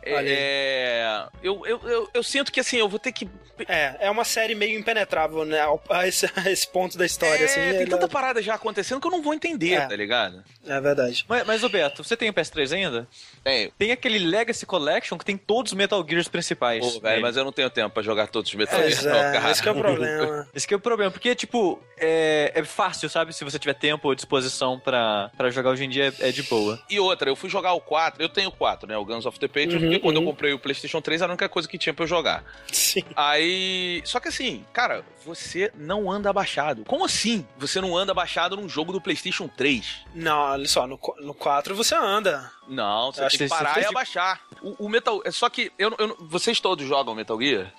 É, 0.02 1.26
eu, 1.42 1.66
eu, 1.66 1.80
eu, 1.84 2.10
eu, 2.14 2.22
sinto 2.22 2.52
que 2.52 2.60
assim, 2.60 2.76
eu 2.76 2.88
vou 2.88 2.98
ter 2.98 3.12
que. 3.12 3.28
É, 3.68 3.96
é 4.00 4.10
uma 4.10 4.24
série 4.24 4.54
meio 4.54 4.78
impenetrável, 4.78 5.44
né? 5.44 5.58
A 5.90 6.06
esse, 6.06 6.26
a 6.36 6.50
esse 6.50 6.66
ponto 6.66 6.96
da 6.96 7.04
história, 7.04 7.42
é, 7.42 7.44
assim. 7.44 7.60
Tem 7.60 7.82
ela... 7.82 7.90
tanta 7.90 8.08
parada 8.08 8.40
já 8.40 8.54
acontecendo 8.54 9.00
que 9.00 9.06
eu 9.06 9.10
não 9.10 9.22
vou 9.22 9.34
entender, 9.34 9.74
É. 9.74 9.86
tá 9.86 9.96
ligado? 9.96 10.42
É 10.66 10.80
verdade. 10.80 11.24
Mas, 11.28 11.46
mas 11.46 11.64
ô 11.64 11.68
Beto, 11.68 12.04
você 12.04 12.16
tem 12.16 12.30
o 12.30 12.34
PS3 12.34 12.74
ainda? 12.74 13.08
Tem. 13.42 13.72
Tem 13.76 13.92
aquele 13.92 14.18
Legacy 14.18 14.64
Collection 14.64 15.18
que 15.18 15.24
tem 15.24 15.36
todos 15.36 15.72
os 15.72 15.76
Metal 15.76 16.04
Gears 16.08 16.28
principais. 16.28 16.77
Pô, 16.80 16.90
velho, 17.00 17.02
nele. 17.02 17.22
mas 17.22 17.36
eu 17.36 17.44
não 17.44 17.52
tenho 17.52 17.70
tempo 17.70 17.90
pra 17.94 18.02
jogar 18.02 18.26
todos 18.28 18.50
os 18.50 18.54
Metal 18.56 18.78
Gear, 18.88 19.04
não, 19.04 19.14
é, 19.14 19.32
cara. 19.32 19.50
esse 19.50 19.62
que 19.62 19.68
é 19.68 19.72
o 19.72 19.74
problema. 19.74 20.48
Esse 20.54 20.66
que 20.66 20.74
é 20.74 20.76
o 20.76 20.80
problema, 20.80 21.10
porque, 21.10 21.34
tipo, 21.34 21.80
é, 21.96 22.52
é 22.54 22.64
fácil, 22.64 23.08
sabe? 23.08 23.32
Se 23.32 23.44
você 23.44 23.58
tiver 23.58 23.74
tempo 23.74 24.08
ou 24.08 24.14
disposição 24.14 24.78
pra, 24.78 25.30
pra 25.36 25.50
jogar 25.50 25.70
hoje 25.70 25.84
em 25.84 25.88
dia, 25.88 26.12
é, 26.20 26.28
é 26.28 26.32
de 26.32 26.42
boa. 26.42 26.78
E 26.90 26.98
outra, 26.98 27.28
eu 27.30 27.36
fui 27.36 27.48
jogar 27.48 27.72
o 27.74 27.80
4, 27.80 28.22
eu 28.22 28.28
tenho 28.28 28.48
o 28.48 28.52
4, 28.52 28.88
né? 28.88 28.96
O 28.96 29.04
Guns 29.04 29.24
of 29.26 29.38
the 29.38 29.46
Patriots, 29.48 29.74
Uhum, 29.74 29.80
porque 29.80 29.98
quando 30.00 30.16
eu 30.16 30.22
uhum. 30.22 30.28
comprei 30.28 30.52
o 30.52 30.58
PlayStation 30.58 31.00
3 31.00 31.22
era 31.22 31.30
a 31.30 31.34
única 31.34 31.48
coisa 31.48 31.68
que 31.68 31.78
tinha 31.78 31.92
pra 31.94 32.04
eu 32.04 32.08
jogar. 32.08 32.44
Sim. 32.72 33.02
Aí. 33.14 34.02
Só 34.04 34.18
que 34.20 34.28
assim, 34.28 34.64
cara, 34.72 35.04
você 35.24 35.70
não 35.76 36.10
anda 36.10 36.30
abaixado. 36.30 36.84
Como 36.84 37.04
assim 37.04 37.46
você 37.58 37.80
não 37.80 37.96
anda 37.96 38.12
abaixado 38.12 38.56
num 38.56 38.68
jogo 38.68 38.92
do 38.92 39.00
PlayStation 39.00 39.48
3? 39.48 39.98
Não, 40.14 40.38
olha 40.38 40.66
só, 40.68 40.86
no, 40.86 40.98
no 41.20 41.34
4 41.34 41.74
você 41.74 41.94
anda. 41.94 42.50
Não, 42.68 43.10
você 43.12 43.22
Eu 43.22 43.26
acho 43.26 43.38
tem 43.38 43.46
que 43.48 43.54
que 43.54 43.58
você 43.58 43.64
parar 43.64 43.78
e 43.78 43.82
de- 43.82 43.86
abaixar. 43.88 44.40
O, 44.62 44.84
o 44.86 44.88
Metal. 44.88 45.22
é 45.24 45.30
Só 45.30 45.48
que 45.48 45.72
eu, 45.78 45.94
eu- 45.98 46.16
vocês 46.20 46.60
todos 46.68 46.86
jogam 46.86 47.14
Metal 47.14 47.40
Gear? 47.40 47.72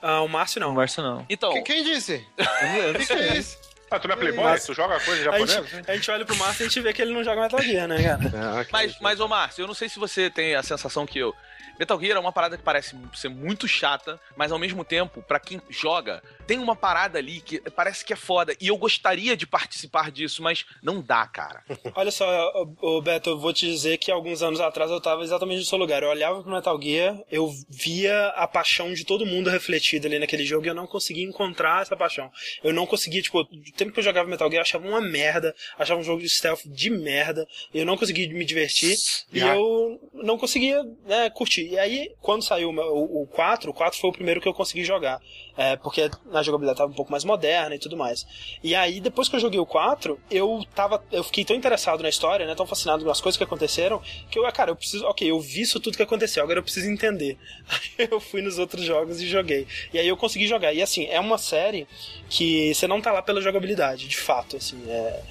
Ah, 0.00 0.20
o 0.20 0.28
Márcio 0.28 0.60
Não, 0.60 0.68
não. 0.68 0.74
Márcio 0.76 1.02
não. 1.02 1.26
Então. 1.28 1.52
Quem- 1.54 1.64
Quem 1.64 1.82
disse? 1.84 2.24
O 2.38 2.98
que, 2.98 3.06
que 3.06 3.12
é 3.12 3.34
isso? 3.38 3.58
Ah, 3.90 3.98
tu 3.98 4.06
não 4.06 4.14
é 4.14 4.18
playboy? 4.18 4.44
Mas- 4.44 4.64
Tu 4.64 4.74
joga 4.74 5.00
coisa 5.00 5.20
A 5.22 5.24
japonesa? 5.24 5.64
gente, 5.66 5.90
a 5.90 5.94
gente 5.96 6.10
olha 6.10 6.24
pro 6.24 6.36
Márcio 6.36 6.62
e 6.62 6.66
a 6.66 6.68
gente 6.68 6.80
vê 6.80 6.92
que 6.92 7.02
ele 7.02 7.12
não 7.12 7.24
joga 7.24 7.40
Metal 7.40 7.60
Gear, 7.62 7.88
né, 7.88 8.00
cara? 8.02 8.20
Ah. 8.60 8.66
Mas, 8.70 8.96
mas, 9.00 9.18
ô 9.20 9.26
Márcio, 9.26 9.62
eu 9.62 9.66
não 9.66 9.74
sei 9.74 9.88
se 9.88 9.98
você 9.98 10.30
tem 10.30 10.54
a 10.54 10.62
sensação 10.62 11.04
que 11.06 11.18
eu. 11.18 11.34
Metal 11.78 12.00
Gear 12.00 12.16
é 12.16 12.20
uma 12.20 12.32
parada 12.32 12.56
que 12.56 12.62
parece 12.62 12.96
ser 13.14 13.28
muito 13.28 13.68
chata, 13.68 14.20
mas 14.36 14.50
ao 14.50 14.58
mesmo 14.58 14.84
tempo, 14.84 15.22
pra 15.22 15.38
quem 15.38 15.60
joga, 15.70 16.22
tem 16.46 16.58
uma 16.58 16.74
parada 16.74 17.18
ali 17.18 17.40
que 17.40 17.60
parece 17.70 18.04
que 18.04 18.12
é 18.12 18.16
foda. 18.16 18.54
E 18.60 18.68
eu 18.68 18.76
gostaria 18.76 19.36
de 19.36 19.46
participar 19.46 20.10
disso, 20.10 20.42
mas 20.42 20.64
não 20.82 21.00
dá, 21.00 21.26
cara. 21.26 21.62
Olha 21.94 22.10
só, 22.10 22.52
ô, 22.80 23.00
Beto, 23.00 23.30
eu 23.30 23.38
vou 23.38 23.52
te 23.52 23.66
dizer 23.66 23.98
que 23.98 24.10
alguns 24.10 24.42
anos 24.42 24.60
atrás 24.60 24.90
eu 24.90 25.00
tava 25.00 25.22
exatamente 25.22 25.60
no 25.60 25.64
seu 25.64 25.78
lugar. 25.78 26.02
Eu 26.02 26.08
olhava 26.08 26.42
pro 26.42 26.52
Metal 26.52 26.80
Gear, 26.80 27.18
eu 27.30 27.52
via 27.68 28.28
a 28.28 28.46
paixão 28.46 28.92
de 28.92 29.04
todo 29.04 29.26
mundo 29.26 29.50
refletida 29.50 30.08
ali 30.08 30.18
naquele 30.18 30.44
jogo 30.44 30.66
e 30.66 30.68
eu 30.68 30.74
não 30.74 30.86
conseguia 30.86 31.24
encontrar 31.24 31.82
essa 31.82 31.96
paixão. 31.96 32.30
Eu 32.62 32.72
não 32.72 32.86
conseguia, 32.86 33.22
tipo, 33.22 33.40
o 33.40 33.72
tempo 33.76 33.92
que 33.92 34.00
eu 34.00 34.04
jogava 34.04 34.28
Metal 34.28 34.48
Gear 34.50 34.58
eu 34.58 34.62
achava 34.62 34.88
uma 34.88 35.00
merda, 35.00 35.54
achava 35.78 36.00
um 36.00 36.04
jogo 36.04 36.20
de 36.20 36.28
stealth 36.28 36.62
de 36.66 36.90
merda, 36.90 37.46
eu 37.72 37.84
não 37.84 37.96
conseguia 37.96 38.28
me 38.28 38.44
divertir 38.44 38.96
e 39.32 39.38
Já. 39.38 39.54
eu 39.54 40.00
não 40.14 40.36
conseguia 40.36 40.82
né, 41.06 41.30
curtir. 41.30 41.67
E 41.70 41.78
aí, 41.78 42.12
quando 42.22 42.42
saiu 42.42 42.70
o, 42.70 43.22
o 43.22 43.26
4, 43.26 43.70
o 43.70 43.74
4 43.74 44.00
foi 44.00 44.08
o 44.08 44.12
primeiro 44.12 44.40
que 44.40 44.48
eu 44.48 44.54
consegui 44.54 44.84
jogar. 44.84 45.20
É, 45.54 45.76
porque 45.76 46.10
a 46.32 46.42
jogabilidade 46.42 46.78
tava 46.78 46.90
um 46.90 46.94
pouco 46.94 47.10
mais 47.10 47.24
moderna 47.24 47.74
e 47.74 47.78
tudo 47.78 47.94
mais. 47.94 48.26
E 48.62 48.74
aí, 48.74 49.00
depois 49.00 49.28
que 49.28 49.36
eu 49.36 49.40
joguei 49.40 49.60
o 49.60 49.66
4, 49.66 50.18
eu 50.30 50.64
tava. 50.74 51.04
Eu 51.12 51.22
fiquei 51.22 51.44
tão 51.44 51.54
interessado 51.54 52.02
na 52.02 52.08
história, 52.08 52.46
né? 52.46 52.54
Tão 52.54 52.66
fascinado 52.66 53.04
com 53.04 53.10
as 53.10 53.20
coisas 53.20 53.36
que 53.36 53.44
aconteceram, 53.44 54.00
que 54.30 54.38
eu, 54.38 54.46
ah, 54.46 54.52
cara, 54.52 54.70
eu 54.70 54.76
preciso. 54.76 55.04
Ok, 55.04 55.30
eu 55.30 55.38
vi 55.40 55.60
isso 55.60 55.78
tudo 55.78 55.96
que 55.96 56.02
aconteceu, 56.02 56.42
agora 56.42 56.58
eu 56.58 56.62
preciso 56.62 56.88
entender. 56.88 57.36
Aí 57.68 58.08
eu 58.10 58.18
fui 58.18 58.40
nos 58.40 58.58
outros 58.58 58.84
jogos 58.84 59.20
e 59.20 59.26
joguei. 59.26 59.66
E 59.92 59.98
aí 59.98 60.08
eu 60.08 60.16
consegui 60.16 60.46
jogar. 60.46 60.72
E 60.72 60.80
assim, 60.80 61.06
é 61.06 61.20
uma 61.20 61.36
série 61.36 61.86
que 62.30 62.72
você 62.74 62.86
não 62.86 63.00
tá 63.00 63.12
lá 63.12 63.20
pela 63.20 63.42
jogabilidade, 63.42 64.08
de 64.08 64.16
fato, 64.16 64.56
assim. 64.56 64.82
É. 64.88 65.22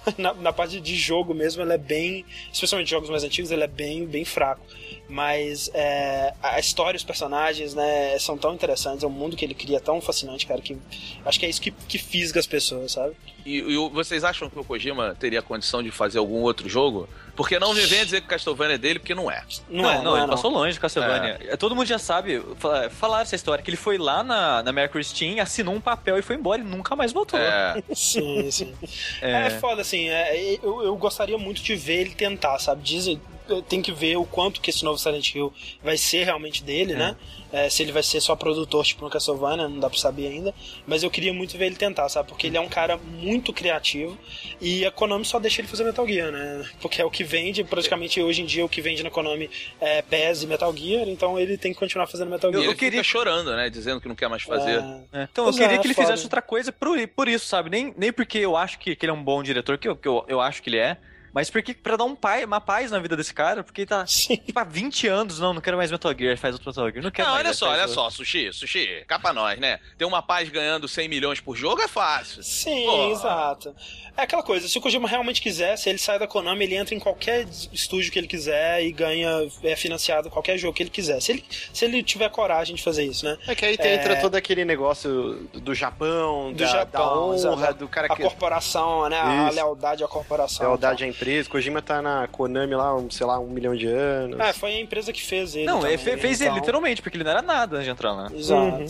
Na, 0.16 0.32
na 0.34 0.52
parte 0.52 0.80
de 0.80 0.96
jogo 0.96 1.34
mesmo, 1.34 1.62
ela 1.62 1.74
é 1.74 1.78
bem. 1.78 2.24
Especialmente 2.52 2.90
jogos 2.90 3.10
mais 3.10 3.22
antigos, 3.22 3.50
ele 3.50 3.64
é 3.64 3.66
bem, 3.66 4.06
bem 4.06 4.24
fraco. 4.24 4.62
Mas 5.08 5.70
é, 5.74 6.32
a 6.42 6.58
história, 6.58 6.96
os 6.96 7.04
personagens, 7.04 7.74
né, 7.74 8.18
são 8.18 8.38
tão 8.38 8.54
interessantes, 8.54 9.02
é 9.02 9.06
um 9.06 9.10
mundo 9.10 9.36
que 9.36 9.44
ele 9.44 9.54
cria 9.54 9.80
tão 9.80 10.00
fascinante, 10.00 10.46
cara, 10.46 10.60
que 10.60 10.78
acho 11.24 11.38
que 11.38 11.46
é 11.46 11.48
isso 11.48 11.60
que, 11.60 11.70
que 11.72 11.98
fisga 11.98 12.38
as 12.38 12.46
pessoas, 12.46 12.92
sabe? 12.92 13.16
E, 13.44 13.58
e 13.58 13.88
vocês 13.90 14.24
acham 14.24 14.48
que 14.50 14.58
o 14.58 14.64
Kojima 14.64 15.16
teria 15.18 15.40
condição 15.42 15.82
de 15.82 15.90
fazer 15.90 16.18
algum 16.18 16.40
outro 16.42 16.68
jogo? 16.68 17.08
Porque 17.36 17.58
não 17.58 17.72
me 17.72 17.80
venha 17.86 18.04
dizer 18.04 18.20
que 18.20 18.26
Castlevania 18.26 18.74
é 18.74 18.78
dele, 18.78 18.98
porque 18.98 19.14
não 19.14 19.30
é. 19.30 19.42
Não, 19.68 19.82
Não, 19.82 19.90
é, 19.90 19.94
não, 19.96 20.04
não, 20.04 20.10
é, 20.16 20.18
ele 20.18 20.26
não. 20.26 20.34
passou 20.34 20.50
longe 20.50 20.74
de 20.74 20.80
Castlevania. 20.80 21.38
É, 21.48 21.56
Todo 21.56 21.74
mundo 21.74 21.86
já 21.86 21.98
sabe, 21.98 22.42
fala- 22.58 22.90
falaram 22.90 23.22
essa 23.22 23.34
história, 23.34 23.62
que 23.64 23.70
ele 23.70 23.76
foi 23.78 23.96
lá 23.96 24.22
na, 24.22 24.62
na 24.62 24.72
Mercury 24.72 25.02
Steam, 25.04 25.40
assinou 25.40 25.74
um 25.74 25.80
papel 25.80 26.18
e 26.18 26.22
foi 26.22 26.36
embora 26.36 26.60
e 26.60 26.64
nunca 26.64 26.94
mais 26.94 27.12
voltou. 27.12 27.38
É, 27.40 27.82
Sim, 27.94 28.50
sim. 28.50 28.74
É. 29.22 29.46
É, 29.46 29.50
foda, 29.50 29.80
assim, 29.82 30.08
é, 30.08 30.58
eu, 30.62 30.82
eu 30.82 30.96
gostaria 30.96 31.38
muito 31.38 31.62
de 31.62 31.74
ver 31.76 32.00
ele 32.02 32.10
tentar, 32.14 32.58
sabe? 32.58 32.82
Dizem, 32.82 33.20
tem 33.68 33.82
que 33.82 33.92
ver 33.92 34.16
o 34.16 34.24
quanto 34.24 34.60
que 34.60 34.70
esse 34.70 34.84
novo 34.84 34.98
Silent 34.98 35.34
Hill 35.34 35.52
vai 35.82 35.96
ser 35.96 36.24
realmente 36.24 36.62
dele, 36.62 36.94
né? 36.94 37.16
É, 37.52 37.68
se 37.68 37.82
ele 37.82 37.90
vai 37.90 38.02
ser 38.04 38.20
só 38.20 38.36
produtor, 38.36 38.84
tipo 38.84 39.02
no 39.04 39.10
Castlevania, 39.10 39.66
não 39.68 39.80
dá 39.80 39.90
pra 39.90 39.98
saber 39.98 40.28
ainda. 40.28 40.54
Mas 40.86 41.02
eu 41.02 41.10
queria 41.10 41.32
muito 41.32 41.58
ver 41.58 41.66
ele 41.66 41.74
tentar, 41.74 42.08
sabe? 42.08 42.28
Porque 42.28 42.46
ele 42.46 42.56
é 42.56 42.60
um 42.60 42.68
cara 42.68 42.96
muito 42.96 43.52
criativo 43.52 44.16
e 44.60 44.86
a 44.86 44.90
Konami 44.92 45.24
só 45.24 45.40
deixa 45.40 45.60
ele 45.60 45.66
fazer 45.66 45.82
Metal 45.82 46.06
Gear, 46.06 46.30
né? 46.30 46.64
Porque 46.80 47.02
é 47.02 47.04
o 47.04 47.10
que 47.10 47.24
vende, 47.24 47.64
praticamente 47.64 48.22
hoje 48.22 48.42
em 48.42 48.46
dia 48.46 48.64
o 48.64 48.68
que 48.68 48.80
vende 48.80 49.02
na 49.02 49.10
Konami 49.10 49.50
é 49.80 50.00
PES 50.00 50.44
e 50.44 50.46
Metal 50.46 50.72
Gear, 50.76 51.08
então 51.08 51.38
ele 51.40 51.58
tem 51.58 51.72
que 51.72 51.78
continuar 51.80 52.06
fazendo 52.06 52.30
Metal 52.30 52.50
Gear. 52.52 52.62
ele 52.62 52.72
eu 52.72 52.76
queria- 52.76 53.02
chorando, 53.02 53.50
né? 53.56 53.68
Dizendo 53.68 54.00
que 54.00 54.06
não 54.06 54.14
quer 54.14 54.28
mais 54.28 54.44
fazer. 54.44 54.78
É, 55.12 55.20
É. 55.22 55.28
Então 55.32 55.46
eu 55.46 55.52
queria 55.52 55.74
é, 55.74 55.78
que 55.78 55.86
ele 55.88 55.94
foda. 55.94 56.06
fizesse 56.06 56.24
outra 56.24 56.40
coisa 56.42 56.70
por, 56.70 56.96
por 57.08 57.26
isso, 57.28 57.46
sabe? 57.46 57.68
Nem, 57.68 57.92
nem 57.96 58.12
porque 58.12 58.38
eu 58.38 58.56
acho 58.56 58.78
que, 58.78 58.94
que 58.94 59.04
ele 59.06 59.10
é 59.10 59.14
um 59.14 59.22
bom 59.24 59.42
diretor, 59.42 59.76
que 59.76 59.88
eu, 59.88 59.96
que 59.96 60.06
eu, 60.06 60.24
eu 60.28 60.40
acho 60.40 60.62
que 60.62 60.70
ele 60.70 60.78
é, 60.78 60.96
mas 61.32 61.50
porque 61.50 61.74
pra 61.74 61.96
dar 61.96 62.04
um 62.04 62.14
pai, 62.14 62.44
uma 62.44 62.60
paz 62.60 62.90
na 62.90 62.98
vida 62.98 63.16
desse 63.16 63.32
cara, 63.34 63.62
porque 63.62 63.82
ele 63.82 63.88
tá 63.88 64.06
Sim. 64.06 64.36
tipo, 64.36 64.58
há 64.58 64.64
20 64.64 65.06
anos, 65.08 65.38
não, 65.40 65.52
não 65.54 65.60
quero 65.60 65.76
mais 65.76 65.90
Metal 65.90 66.12
Gear, 66.16 66.36
faz 66.36 66.54
outro 66.54 66.70
Metal 66.70 66.90
Gear, 66.90 67.04
não 67.04 67.10
quero 67.10 67.28
Não, 67.28 67.34
mais. 67.34 67.46
olha 67.46 67.54
só, 67.54 67.68
olha 67.70 67.80
outro. 67.82 67.94
só, 67.94 68.10
Sushi, 68.10 68.52
Sushi, 68.52 69.04
cá 69.06 69.18
pra 69.18 69.32
nós, 69.32 69.58
né? 69.58 69.78
Ter 69.98 70.04
uma 70.04 70.22
paz 70.22 70.48
ganhando 70.48 70.88
100 70.88 71.08
milhões 71.08 71.40
por 71.40 71.56
jogo 71.56 71.80
é 71.82 71.88
fácil. 71.88 72.42
Sim, 72.42 72.84
Pô. 72.86 73.10
exato. 73.12 73.74
É 74.16 74.22
aquela 74.22 74.42
coisa, 74.42 74.68
se 74.68 74.76
o 74.76 74.80
Kojima 74.80 75.08
realmente 75.08 75.40
quisesse, 75.40 75.88
ele 75.88 75.98
sai 75.98 76.18
da 76.18 76.26
Konami, 76.26 76.64
ele 76.64 76.74
entra 76.74 76.94
em 76.94 76.98
qualquer 76.98 77.46
estúdio 77.72 78.10
que 78.12 78.18
ele 78.18 78.26
quiser 78.26 78.82
e 78.84 78.92
ganha, 78.92 79.28
é 79.62 79.76
financiado 79.76 80.28
qualquer 80.28 80.58
jogo 80.58 80.74
que 80.74 80.82
ele 80.82 80.90
quiser. 80.90 81.20
Se 81.22 81.32
ele, 81.32 81.44
se 81.72 81.84
ele 81.84 82.02
tiver 82.02 82.28
coragem 82.28 82.74
de 82.76 82.82
fazer 82.82 83.04
isso, 83.04 83.24
né? 83.24 83.38
É 83.46 83.54
que 83.54 83.64
aí 83.64 83.76
É. 83.78 83.94
entra 83.94 84.16
todo 84.20 84.34
aquele 84.34 84.64
negócio 84.64 85.10
do, 85.52 85.60
do 85.60 85.74
Japão, 85.74 86.52
Do 86.52 86.58
da, 86.58 86.66
Japão, 86.66 87.00
da 87.00 87.18
honra, 87.20 87.34
exato. 87.36 87.74
do 87.78 87.88
cara 87.88 88.06
A 88.10 88.16
que. 88.16 88.22
corporação, 88.22 89.08
né? 89.08 89.20
A 89.20 89.46
Isso. 89.46 89.56
lealdade 89.56 90.04
à 90.04 90.08
corporação. 90.08 90.66
Lealdade 90.66 91.04
à 91.04 91.06
empresa. 91.20 91.48
Kojima 91.48 91.82
tá 91.82 92.00
na 92.02 92.26
Konami 92.28 92.74
lá, 92.74 92.96
um, 92.96 93.10
sei 93.10 93.26
lá, 93.26 93.38
um 93.38 93.46
milhão 93.48 93.74
de 93.76 93.86
anos. 93.86 94.38
É, 94.40 94.52
foi 94.52 94.70
a 94.74 94.80
empresa 94.80 95.12
que 95.12 95.22
fez 95.22 95.54
ele. 95.54 95.66
Não, 95.66 95.80
também, 95.80 95.92
ele 95.94 96.02
fe- 96.02 96.16
fez 96.16 96.40
ele 96.40 96.50
então- 96.50 96.58
literalmente, 96.60 97.02
porque 97.02 97.16
ele 97.16 97.24
não 97.24 97.30
era 97.30 97.42
nada 97.42 97.76
antes 97.76 97.84
de 97.84 97.90
entrar 97.90 98.12
lá. 98.12 98.30
Exato. 98.34 98.60
Uhum. 98.76 98.86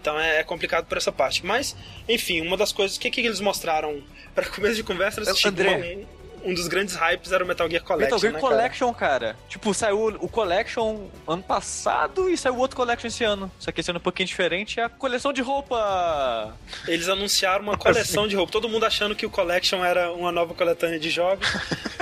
Então 0.00 0.18
é, 0.20 0.38
é 0.40 0.44
complicado 0.44 0.86
por 0.86 0.96
essa 0.98 1.10
parte. 1.10 1.44
Mas, 1.44 1.74
enfim, 2.08 2.40
uma 2.46 2.56
das 2.56 2.72
coisas. 2.72 2.96
O 2.96 3.00
que, 3.00 3.10
que 3.10 3.20
eles 3.20 3.40
mostraram 3.40 4.02
para 4.34 4.46
começo 4.48 4.76
de 4.76 4.82
conversa? 4.84 5.20
Eles, 5.20 5.34
tipo, 5.36 5.48
André. 5.48 5.98
Um, 6.44 6.54
dos 6.54 6.68
grandes 6.68 6.94
hypes 6.94 7.32
era 7.32 7.44
o 7.44 7.46
Metal 7.46 7.68
Gear 7.68 7.82
Collection. 7.82 8.04
Metal 8.16 8.18
Gear 8.18 8.32
né, 8.34 8.40
cara? 8.40 8.54
Collection, 8.54 8.94
cara. 8.94 9.36
Tipo, 9.48 9.72
saiu 9.74 10.06
o 10.20 10.28
Collection 10.28 11.06
ano 11.26 11.42
passado 11.42 12.28
e 12.30 12.36
saiu 12.36 12.56
outro 12.58 12.76
Collection 12.76 13.08
esse 13.08 13.24
ano. 13.24 13.50
Só 13.58 13.70
que 13.72 13.80
esse 13.80 13.90
ano 13.90 13.98
é 13.98 14.00
um 14.00 14.02
pouquinho 14.02 14.26
diferente, 14.26 14.80
é 14.80 14.84
a 14.84 14.88
coleção 14.88 15.32
de 15.32 15.42
roupa. 15.42 16.56
Eles 16.86 17.08
anunciaram 17.08 17.62
uma 17.64 17.76
coleção 17.76 18.26
de 18.28 18.36
roupa. 18.36 18.52
Todo 18.52 18.68
mundo 18.68 18.84
achando 18.84 19.14
que 19.14 19.26
o 19.26 19.30
Collection 19.30 19.84
era 19.84 20.12
uma 20.12 20.32
nova 20.32 20.54
coletânea 20.54 20.98
de 20.98 21.10
jogos 21.10 21.46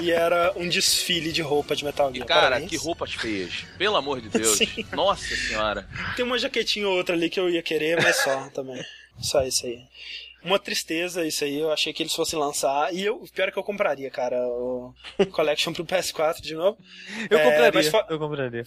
e 0.02 0.10
era 0.10 0.52
um 0.56 0.68
desfile 0.68 1.32
de 1.32 1.42
roupa 1.42 1.74
de 1.76 1.84
Metal 1.84 2.10
E 2.10 2.14
Gear. 2.14 2.26
cara, 2.26 2.40
Parabéns. 2.42 2.70
que 2.70 2.76
roupas 2.76 3.12
feias. 3.14 3.64
Pelo 3.78 3.96
amor 3.96 4.20
de 4.20 4.28
Deus. 4.28 4.56
Sim. 4.58 4.86
Nossa 4.92 5.34
senhora. 5.36 5.86
Tem 6.16 6.24
uma 6.24 6.38
jaquetinha 6.38 6.88
ou 6.88 6.96
outra 6.96 7.14
ali 7.14 7.28
que 7.30 7.38
eu 7.38 7.48
ia 7.50 7.62
querer, 7.62 8.02
mas 8.02 8.16
só 8.16 8.48
também. 8.50 8.82
Só 9.20 9.42
isso 9.42 9.66
aí. 9.66 9.82
Uma 10.42 10.58
tristeza 10.58 11.24
isso 11.26 11.44
aí, 11.44 11.58
eu 11.58 11.70
achei 11.70 11.92
que 11.92 12.02
eles 12.02 12.14
fossem 12.14 12.38
lançar. 12.38 12.92
E 12.94 13.04
eu, 13.04 13.16
o 13.16 13.28
pior 13.30 13.48
é 13.48 13.50
que 13.50 13.58
eu 13.58 13.62
compraria, 13.62 14.10
cara, 14.10 14.36
o 14.46 14.94
Collection 15.32 15.72
pro 15.72 15.84
PS4 15.84 16.40
de 16.40 16.54
novo. 16.54 16.78
Eu 17.28 17.38
É, 17.38 17.44
compraria. 17.44 18.06
Eu 18.08 18.18
compraria. 18.18 18.64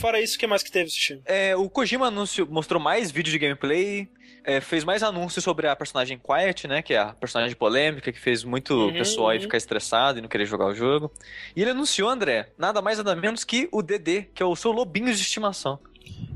Fora 0.00 0.20
isso, 0.20 0.36
o 0.36 0.38
que 0.38 0.46
mais 0.46 0.62
que 0.62 0.72
teve, 0.72 0.90
Sushi? 0.90 1.20
É, 1.24 1.54
o 1.54 1.68
Kojima 1.70 2.08
anunciou, 2.08 2.48
mostrou 2.48 2.80
mais 2.80 3.10
vídeos 3.10 3.32
de 3.32 3.38
gameplay, 3.38 4.08
é, 4.42 4.60
fez 4.60 4.82
mais 4.84 5.02
anúncios 5.02 5.44
sobre 5.44 5.68
a 5.68 5.76
personagem 5.76 6.18
Quiet, 6.18 6.66
né? 6.66 6.82
Que 6.82 6.94
é 6.94 6.98
a 6.98 7.12
personagem 7.12 7.56
polêmica 7.56 8.12
que 8.12 8.18
fez 8.20 8.42
muito 8.44 8.74
Uhum, 8.74 8.92
pessoal 8.92 9.32
uhum. 9.32 9.40
ficar 9.40 9.56
estressado 9.56 10.18
e 10.18 10.22
não 10.22 10.28
querer 10.28 10.46
jogar 10.46 10.66
o 10.66 10.74
jogo. 10.74 11.12
E 11.54 11.62
ele 11.62 11.70
anunciou, 11.70 12.08
André, 12.08 12.48
nada 12.58 12.82
mais 12.82 12.98
nada 12.98 13.14
menos 13.14 13.44
que 13.44 13.68
o 13.70 13.82
DD, 13.82 14.28
que 14.34 14.42
é 14.42 14.46
o 14.46 14.56
seu 14.56 14.72
lobinho 14.72 15.06
de 15.14 15.20
estimação. 15.20 15.78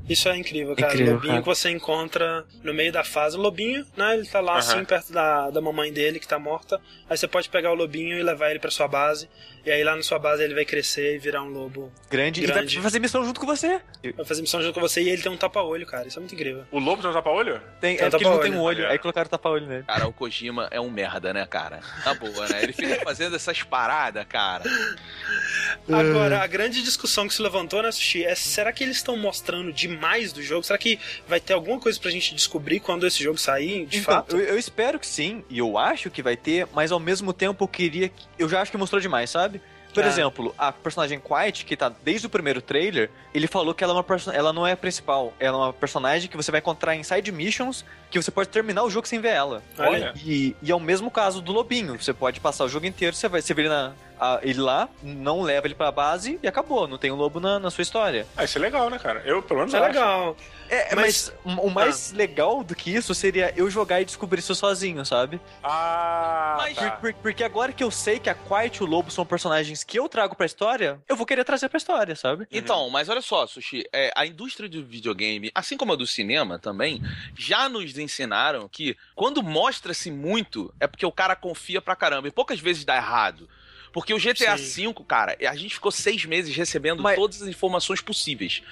Isso 0.08 0.26
é 0.28 0.36
incrível, 0.38 0.74
cara. 0.74 0.92
Incrível, 0.94 1.14
Lobinho 1.14 1.32
cara. 1.32 1.42
que 1.42 1.48
você 1.48 1.70
encontra 1.70 2.44
no 2.62 2.72
meio 2.72 2.90
da 2.90 3.04
fase. 3.04 3.36
O 3.36 3.40
Lobinho, 3.40 3.84
né? 3.94 4.14
Ele 4.14 4.26
tá 4.26 4.40
lá 4.40 4.52
Aham. 4.52 4.58
assim, 4.58 4.84
perto 4.84 5.12
da, 5.12 5.50
da 5.50 5.60
mamãe 5.60 5.92
dele, 5.92 6.18
que 6.18 6.26
tá 6.26 6.38
morta. 6.38 6.80
Aí 7.10 7.16
você 7.16 7.28
pode 7.28 7.48
pegar 7.50 7.70
o 7.72 7.74
Lobinho 7.74 8.18
e 8.18 8.22
levar 8.22 8.50
ele 8.50 8.58
pra 8.58 8.70
sua 8.70 8.88
base. 8.88 9.28
E 9.68 9.70
aí 9.70 9.84
lá 9.84 9.94
na 9.94 10.02
sua 10.02 10.18
base 10.18 10.42
ele 10.42 10.54
vai 10.54 10.64
crescer 10.64 11.16
e 11.16 11.18
virar 11.18 11.42
um 11.42 11.48
lobo. 11.50 11.92
Grande, 12.10 12.42
e 12.42 12.46
Grande. 12.46 12.76
vai 12.76 12.82
fazer 12.84 12.98
missão 13.00 13.22
junto 13.22 13.38
com 13.38 13.44
você. 13.46 13.80
Vai 14.16 14.24
fazer 14.24 14.40
missão 14.40 14.62
junto 14.62 14.72
com 14.72 14.80
você 14.80 15.02
e 15.02 15.10
ele 15.10 15.20
tem 15.20 15.30
um 15.30 15.36
tapa-olho, 15.36 15.84
cara. 15.86 16.08
Isso 16.08 16.18
é 16.18 16.20
muito 16.20 16.34
incrível. 16.34 16.64
O 16.72 16.78
lobo 16.78 17.02
tem 17.02 17.10
um 17.10 17.14
tapa-olho? 17.14 17.60
Tem, 17.78 17.96
Tem 17.98 18.06
é 18.06 18.10
porque 18.10 18.24
ele 18.24 18.30
não 18.34 18.40
tem 18.40 18.52
um 18.52 18.60
olho, 18.62 18.84
olha. 18.84 18.88
aí 18.92 18.98
colocaram 18.98 19.28
tapa-olho 19.28 19.66
nele. 19.66 19.82
Cara, 19.82 20.08
o 20.08 20.12
Kojima 20.12 20.68
é 20.70 20.80
um 20.80 20.88
merda, 20.90 21.34
né, 21.34 21.44
cara? 21.44 21.80
Na 22.02 22.14
boa, 22.14 22.48
né? 22.48 22.62
Ele 22.62 22.72
fica 22.72 22.96
fazendo 23.04 23.36
essas 23.36 23.62
paradas, 23.62 24.24
cara. 24.26 24.64
Agora, 25.88 26.42
a 26.42 26.46
grande 26.46 26.82
discussão 26.82 27.26
que 27.28 27.34
se 27.34 27.42
levantou, 27.42 27.82
né, 27.82 27.90
Sushi, 27.92 28.24
é 28.24 28.34
será 28.34 28.72
que 28.72 28.82
eles 28.84 28.96
estão 28.96 29.16
mostrando 29.16 29.72
demais 29.72 30.32
do 30.32 30.42
jogo? 30.42 30.62
Será 30.64 30.78
que 30.78 30.98
vai 31.26 31.40
ter 31.40 31.52
alguma 31.54 31.78
coisa 31.80 31.98
pra 31.98 32.10
gente 32.10 32.34
descobrir 32.34 32.80
quando 32.80 33.06
esse 33.06 33.22
jogo 33.22 33.38
sair, 33.38 33.86
de 33.86 33.98
então, 33.98 34.14
fato? 34.14 34.36
eu, 34.36 34.40
eu 34.44 34.58
espero 34.58 34.98
que 34.98 35.06
sim, 35.06 35.44
e 35.50 35.58
eu 35.58 35.76
acho 35.78 36.10
que 36.10 36.22
vai 36.22 36.36
ter, 36.36 36.66
mas 36.74 36.92
ao 36.92 37.00
mesmo 37.00 37.32
tempo 37.32 37.64
eu 37.64 37.68
queria. 37.68 38.08
que- 38.08 38.26
Eu 38.38 38.48
já 38.48 38.60
acho 38.60 38.70
que 38.70 38.76
mostrou 38.76 39.00
demais, 39.00 39.30
sabe? 39.30 39.57
Por 39.92 40.04
Ah. 40.04 40.06
exemplo, 40.06 40.54
a 40.56 40.70
personagem 40.70 41.18
Quiet, 41.20 41.64
que 41.64 41.76
tá 41.76 41.92
desde 42.04 42.26
o 42.26 42.30
primeiro 42.30 42.60
trailer, 42.60 43.10
ele 43.34 43.46
falou 43.46 43.74
que 43.74 43.82
ela, 43.82 43.92
é 43.92 43.96
uma 43.96 44.04
ela 44.34 44.52
não 44.52 44.66
é 44.66 44.72
a 44.72 44.76
principal. 44.76 45.32
Ela 45.40 45.56
é 45.56 45.60
uma 45.60 45.72
personagem 45.72 46.28
que 46.30 46.36
você 46.36 46.50
vai 46.50 46.60
encontrar 46.60 46.94
em 46.94 47.02
side 47.02 47.32
missions, 47.32 47.84
que 48.10 48.20
você 48.20 48.30
pode 48.30 48.48
terminar 48.48 48.84
o 48.84 48.90
jogo 48.90 49.08
sem 49.08 49.20
ver 49.20 49.30
ela. 49.30 49.62
Olha. 49.78 50.12
E, 50.16 50.54
e 50.62 50.70
é 50.70 50.74
o 50.74 50.80
mesmo 50.80 51.10
caso 51.10 51.40
do 51.40 51.52
Lobinho. 51.52 52.00
Você 52.00 52.12
pode 52.12 52.38
passar 52.40 52.64
o 52.64 52.68
jogo 52.68 52.86
inteiro, 52.86 53.14
você 53.16 53.28
vai 53.28 53.40
você 53.42 53.54
vê 53.54 53.62
ele, 53.62 53.68
na, 53.70 53.92
a- 54.20 54.40
ele 54.42 54.60
lá, 54.60 54.88
não 55.02 55.42
leva 55.42 55.66
ele 55.66 55.74
pra 55.74 55.90
base 55.92 56.38
e 56.42 56.46
acabou. 56.48 56.86
Não 56.88 56.98
tem 56.98 57.10
um 57.10 57.16
lobo 57.16 57.40
na, 57.40 57.58
na 57.58 57.70
sua 57.70 57.82
história. 57.82 58.26
Ah, 58.36 58.44
isso 58.44 58.58
é 58.58 58.60
legal, 58.60 58.88
né, 58.90 58.98
cara? 58.98 59.22
Eu, 59.24 59.42
pelo 59.42 59.60
menos, 59.60 59.72
Isso 59.74 59.82
é 59.82 59.86
acho. 59.86 59.94
legal. 59.98 60.36
É, 60.70 60.94
Mas- 60.94 61.32
mas, 61.44 61.58
o 61.64 61.70
mais 61.70 62.12
legal 62.12 62.62
do 62.62 62.74
que 62.74 62.94
isso 62.94 63.14
seria 63.14 63.54
eu 63.56 63.70
jogar 63.70 64.02
e 64.02 64.04
descobrir 64.04 64.40
isso 64.40 64.54
sozinho, 64.54 65.02
sabe? 65.06 65.40
Ah, 65.62 66.56
Mas- 66.58 66.76
tá. 66.76 66.90
Por- 66.90 67.12
por- 67.12 67.22
porque 67.22 67.42
agora 67.42 67.72
que 67.72 67.82
eu 67.82 67.90
sei 67.90 68.18
que 68.18 68.28
a 68.28 68.34
Quiet 68.34 68.76
e 68.76 68.82
o 68.82 68.86
Lobo 68.86 69.10
são 69.10 69.24
personagens 69.24 69.82
que 69.82 69.98
eu 69.98 70.08
trago 70.10 70.34
pra 70.36 70.44
história, 70.44 71.00
eu 71.08 71.16
vou 71.16 71.24
querer 71.24 71.42
trazer 71.44 71.68
pra 71.70 71.78
história, 71.78 72.14
sabe? 72.14 72.46
Então, 72.52 72.90
mas 72.90 73.08
olha 73.08 73.22
só, 73.22 73.46
Sushi, 73.46 73.84
é, 73.92 74.10
a 74.14 74.26
indústria 74.26 74.68
do 74.68 74.84
videogame, 74.84 75.50
assim 75.54 75.76
como 75.76 75.94
a 75.94 75.96
do 75.96 76.06
cinema 76.06 76.58
também, 76.58 77.00
já 77.34 77.66
nos 77.68 77.96
ensinaram 77.98 78.68
que 78.68 78.94
quando 79.14 79.42
mostra-se 79.42 80.10
muito, 80.10 80.72
é 80.78 80.86
porque 80.86 81.06
o 81.06 81.12
cara 81.12 81.34
confia 81.34 81.80
pra 81.80 81.96
caramba. 81.96 82.28
E 82.28 82.32
poucas 82.32 82.60
vezes 82.60 82.84
dá 82.84 82.96
errado. 82.96 83.48
Porque 83.92 84.12
o 84.14 84.18
GTA 84.18 84.56
Sim. 84.58 84.92
V, 84.92 85.04
cara, 85.06 85.36
a 85.48 85.56
gente 85.56 85.74
ficou 85.74 85.90
seis 85.90 86.24
meses 86.24 86.54
recebendo 86.54 87.02
Mas- 87.02 87.16
todas 87.16 87.42
as 87.42 87.48
informações 87.48 88.00
possíveis. 88.00 88.62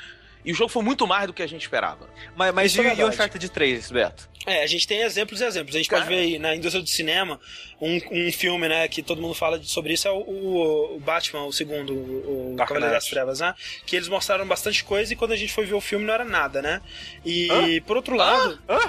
E 0.44 0.52
o 0.52 0.54
jogo 0.54 0.70
foi 0.70 0.80
muito 0.84 1.08
mais 1.08 1.26
do 1.26 1.32
que 1.32 1.42
a 1.42 1.46
gente 1.46 1.62
esperava. 1.62 2.08
Mas, 2.36 2.54
mas 2.54 2.70
Isso 2.70 2.80
é 2.80 2.94
e, 2.94 3.00
e 3.00 3.02
o. 3.02 3.08
Uncharted 3.08 3.48
3, 3.50 3.90
Beto? 3.90 4.28
É, 4.46 4.62
a 4.62 4.66
gente 4.68 4.86
tem 4.86 5.00
exemplos 5.02 5.40
e 5.40 5.44
exemplos. 5.44 5.74
A 5.74 5.78
gente 5.78 5.90
Cara. 5.90 6.04
pode 6.04 6.14
ver 6.14 6.20
aí 6.22 6.38
na 6.38 6.54
indústria 6.54 6.80
do 6.80 6.88
cinema 6.88 7.40
um, 7.80 7.96
um 8.12 8.30
filme, 8.30 8.68
né, 8.68 8.86
que 8.86 9.02
todo 9.02 9.20
mundo 9.20 9.34
fala 9.34 9.58
de- 9.58 9.68
sobre 9.68 9.92
isso 9.94 10.06
é 10.06 10.10
o, 10.12 10.18
o- 10.18 10.96
o 10.98 11.00
Batman, 11.00 11.42
o 11.46 11.52
segundo, 11.52 11.92
o, 11.92 12.52
o 12.52 12.56
Cavaleiro 12.56 12.94
das. 12.94 13.06
Trevas, 13.06 13.40
né? 13.40 13.56
Que 13.84 13.96
eles 13.96 14.06
mostraram 14.06 14.46
bastante 14.46 14.84
coisa 14.84 15.12
e 15.12 15.16
quando 15.16 15.32
a 15.32 15.36
gente 15.36 15.52
foi 15.52 15.66
ver 15.66 15.74
o 15.74 15.80
filme 15.80 16.04
não 16.04 16.14
era 16.14 16.24
nada, 16.24 16.62
né? 16.62 16.80
E 17.24 17.48
Hã? 17.50 17.82
por 17.84 17.96
outro 17.96 18.14
lado. 18.14 18.56
Peraí, 18.68 18.80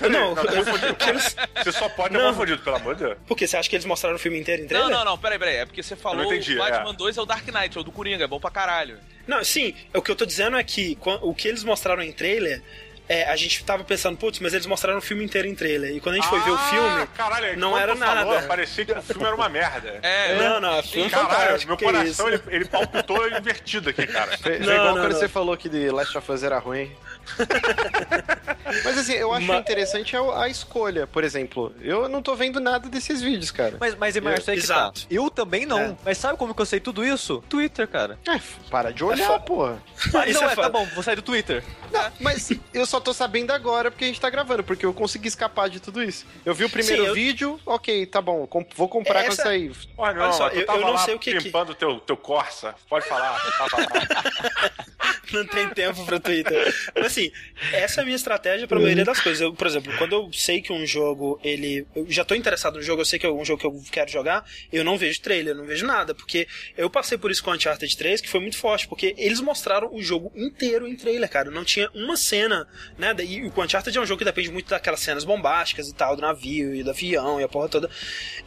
Não, 0.00 0.08
não, 0.10 0.34
tá 0.34 0.42
confundido. 0.52 0.94
que 0.96 1.08
eles- 1.10 1.36
Você 1.62 1.72
só 1.72 1.88
pode 1.88 2.14
ter 2.14 2.18
Não. 2.22 2.30
confundido, 2.32 2.62
pelo 2.62 2.76
amor 2.76 2.94
de 2.96 3.04
Deus. 3.04 3.16
Por 3.26 3.36
quê? 3.36 3.46
Você 3.46 3.56
acha 3.56 3.68
que 3.68 3.76
eles 3.76 3.84
mostraram 3.86 4.16
o 4.16 4.18
filme 4.18 4.38
inteiro 4.40 4.60
em 4.62 4.64
Não, 4.64 4.68
trailer? 4.68 4.90
não, 4.90 5.04
não, 5.04 5.18
peraí, 5.18 5.38
peraí. 5.38 5.56
É 5.56 5.66
porque 5.66 5.82
você 5.82 5.94
falou 5.96 6.24
entendi, 6.24 6.54
o 6.54 6.58
Batman 6.58 6.90
é. 6.90 6.96
2 6.96 7.16
é 7.16 7.22
o 7.22 7.26
Dark 7.26 7.46
Knight, 7.46 7.76
é 7.78 7.80
o 7.80 7.84
do 7.84 7.92
Coringa, 7.92 8.24
é 8.24 8.26
bom 8.26 8.40
pra 8.40 8.50
caralho. 8.50 8.98
Não, 9.26 9.42
sim, 9.44 9.74
o 9.94 10.02
que 10.02 10.10
eu 10.10 10.16
tô 10.16 10.26
dizendo 10.26 10.56
é 10.56 10.64
que 10.64 10.98
o 11.22 11.34
que 11.34 11.46
eles 11.48 11.62
mostraram 11.64 12.02
em 12.02 12.12
trailer, 12.12 12.60
é, 13.08 13.24
a 13.30 13.36
gente 13.36 13.62
tava 13.64 13.84
pensando, 13.84 14.16
putz, 14.18 14.38
mas 14.40 14.52
eles 14.52 14.66
mostraram 14.66 14.98
o 14.98 15.02
filme 15.02 15.22
inteiro 15.24 15.46
em 15.46 15.54
trailer. 15.54 15.94
E 15.94 16.00
quando 16.00 16.14
a 16.14 16.18
gente 16.18 16.28
foi 16.28 16.40
ver 16.40 16.50
o 16.50 16.54
Ah, 16.54 16.58
filme, 16.70 17.06
caralho, 17.16 17.58
não 17.58 17.76
era 17.78 17.92
tu 17.92 17.98
falou, 17.98 18.34
nada. 18.34 18.46
parecia 18.48 18.84
que 18.84 18.92
o 18.92 19.02
filme 19.02 19.24
era 19.24 19.34
uma 19.36 19.48
merda. 19.48 19.98
É, 20.02 20.34
não, 20.36 20.60
não, 20.60 20.82
filme 20.82 21.08
Caralho, 21.10 21.30
fantástico. 21.30 21.68
meu 21.68 21.76
coração 21.78 22.28
isso? 22.30 22.42
ele, 22.48 22.56
ele 22.56 22.64
palpitou 22.64 23.28
invertido 23.28 23.90
aqui, 23.90 24.06
cara. 24.06 24.36
Não, 24.44 24.52
igual 24.72 24.76
não, 24.86 24.92
quando 25.02 25.12
não. 25.12 25.18
você 25.18 25.28
falou 25.28 25.56
que 25.56 25.68
The 25.68 25.92
Last 25.92 26.16
of 26.18 26.32
Us 26.32 26.42
era 26.42 26.58
ruim. 26.58 26.90
Mas 28.84 28.98
assim, 28.98 29.12
eu 29.12 29.32
acho 29.32 29.46
Ma- 29.46 29.56
interessante 29.58 30.16
a, 30.16 30.42
a 30.42 30.48
escolha. 30.48 31.06
Por 31.06 31.22
exemplo, 31.22 31.74
eu 31.80 32.08
não 32.08 32.22
tô 32.22 32.34
vendo 32.34 32.58
nada 32.60 32.88
desses 32.88 33.20
vídeos, 33.22 33.50
cara. 33.50 33.76
Mas, 33.78 33.94
mas 33.94 34.16
Emerson, 34.16 34.50
aí 34.52 34.60
que 34.60 34.66
tá. 34.66 34.74
Exato. 34.74 35.06
Eu 35.10 35.30
também 35.30 35.64
não. 35.66 35.78
É. 35.78 35.96
Mas 36.04 36.18
sabe 36.18 36.38
como 36.38 36.54
que 36.54 36.60
eu 36.62 36.66
sei 36.66 36.80
tudo 36.80 37.04
isso? 37.04 37.42
Twitter, 37.48 37.86
cara. 37.86 38.18
É, 38.26 38.40
para 38.70 38.92
de 38.92 39.04
olhar, 39.04 39.26
fo- 39.26 39.40
porra. 39.40 39.82
Ah, 40.14 40.26
Isso 40.28 40.40
não, 40.40 40.48
é 40.48 40.52
é, 40.52 40.56
tá 40.56 40.68
bom, 40.68 40.84
vou 40.94 41.02
sair 41.02 41.16
do 41.16 41.22
Twitter. 41.22 41.62
Não, 41.92 42.12
mas 42.20 42.50
eu 42.72 42.86
só 42.86 42.98
tô 43.00 43.12
sabendo 43.12 43.52
agora 43.52 43.90
porque 43.90 44.04
a 44.04 44.08
gente 44.08 44.20
tá 44.20 44.30
gravando, 44.30 44.64
porque 44.64 44.84
eu 44.86 44.92
consegui 44.94 45.28
escapar 45.28 45.68
de 45.68 45.78
tudo 45.80 46.02
isso. 46.02 46.26
Eu 46.44 46.54
vi 46.54 46.64
o 46.64 46.70
primeiro 46.70 47.02
Sim, 47.02 47.08
eu- 47.08 47.14
vídeo, 47.14 47.60
ok, 47.66 48.06
tá 48.06 48.20
bom, 48.20 48.46
com- 48.46 48.66
vou 48.74 48.88
comprar 48.88 49.20
quando 49.24 49.32
Essa- 49.32 49.42
sair. 49.44 49.72
Olha, 49.96 50.14
não, 50.14 50.22
Olha 50.24 50.32
só, 50.32 50.48
eu- 50.48 50.66
tava 50.66 50.78
eu 50.78 50.82
não 50.86 50.92
lá 50.94 50.98
sei 50.98 51.14
o 51.14 51.18
que 51.18 51.32
que- 51.32 51.38
limpando 51.38 51.74
teu, 51.74 52.00
teu 52.00 52.16
Corsa. 52.16 52.74
Pode 52.88 53.06
falar, 53.06 53.38
tava 53.58 53.76
lá. 53.76 53.86
Não 55.32 55.44
tem 55.46 55.68
tempo 55.70 56.04
pra 56.04 56.20
Twitter. 56.20 56.72
Mas 56.94 57.12
assim, 57.14 57.32
essa 57.72 58.00
é 58.00 58.02
a 58.02 58.04
minha 58.04 58.16
estratégia 58.16 58.66
pra 58.66 58.78
maioria 58.78 59.04
das 59.04 59.20
coisas. 59.20 59.40
Eu, 59.40 59.54
por 59.54 59.66
exemplo, 59.66 59.92
quando 59.96 60.12
eu 60.12 60.32
sei 60.32 60.60
que 60.60 60.72
um 60.72 60.84
jogo, 60.84 61.40
ele. 61.42 61.86
Eu 61.94 62.06
já 62.10 62.24
tô 62.24 62.34
interessado 62.34 62.76
no 62.76 62.82
jogo, 62.82 63.00
eu 63.00 63.04
sei 63.04 63.18
que 63.18 63.26
é 63.26 63.30
um 63.30 63.44
jogo 63.44 63.60
que 63.60 63.66
eu 63.66 63.82
quero 63.90 64.10
jogar, 64.10 64.44
eu 64.72 64.84
não 64.84 64.98
vejo 64.98 65.20
trailer, 65.20 65.54
eu 65.54 65.58
não 65.58 65.64
vejo 65.64 65.86
nada. 65.86 66.14
Porque 66.14 66.46
eu 66.76 66.90
passei 66.90 67.16
por 67.16 67.30
isso 67.30 67.42
com 67.42 67.52
Uncharted 67.52 67.96
3, 67.96 68.20
que 68.20 68.28
foi 68.28 68.40
muito 68.40 68.56
forte, 68.56 68.88
porque 68.88 69.14
eles 69.16 69.40
mostraram 69.40 69.94
o 69.94 70.02
jogo 70.02 70.32
inteiro 70.34 70.86
em 70.86 70.96
trailer, 70.96 71.28
cara. 71.30 71.50
Não 71.50 71.64
tinha 71.64 71.88
uma 71.94 72.16
cena, 72.16 72.66
né? 72.98 73.14
E 73.24 73.42
o 73.42 73.62
Uncharted 73.62 73.96
é 73.96 74.00
um 74.00 74.06
jogo 74.06 74.18
que 74.18 74.24
depende 74.24 74.50
muito 74.50 74.70
daquelas 74.70 75.00
cenas 75.00 75.24
bombásticas 75.24 75.88
e 75.88 75.94
tal, 75.94 76.16
do 76.16 76.22
navio 76.22 76.74
e 76.74 76.82
do 76.82 76.90
avião 76.90 77.40
e 77.40 77.44
a 77.44 77.48
porra 77.48 77.68
toda. 77.68 77.90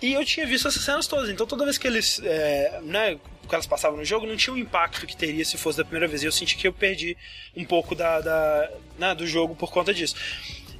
E 0.01 0.13
eu 0.13 0.25
tinha 0.25 0.45
visto 0.45 0.67
essas 0.67 0.83
cenas 0.83 1.07
todas. 1.07 1.29
Então 1.29 1.47
toda 1.47 1.63
vez 1.63 1.77
que 1.77 1.87
eles, 1.87 2.21
é, 2.23 2.79
né, 2.83 3.19
que 3.47 3.55
elas 3.55 3.67
passavam 3.67 3.97
no 3.97 4.05
jogo, 4.05 4.25
não 4.25 4.35
tinha 4.35 4.53
o 4.53 4.57
impacto 4.57 5.05
que 5.05 5.15
teria 5.15 5.43
se 5.45 5.57
fosse 5.57 5.77
da 5.77 5.83
primeira 5.83 6.07
vez. 6.07 6.23
E 6.23 6.25
eu 6.25 6.31
senti 6.31 6.57
que 6.57 6.67
eu 6.67 6.73
perdi 6.73 7.17
um 7.55 7.65
pouco 7.65 7.95
da, 7.95 8.21
da 8.21 8.71
né, 8.97 9.15
do 9.15 9.25
jogo 9.25 9.55
por 9.55 9.71
conta 9.71 9.93
disso. 9.93 10.15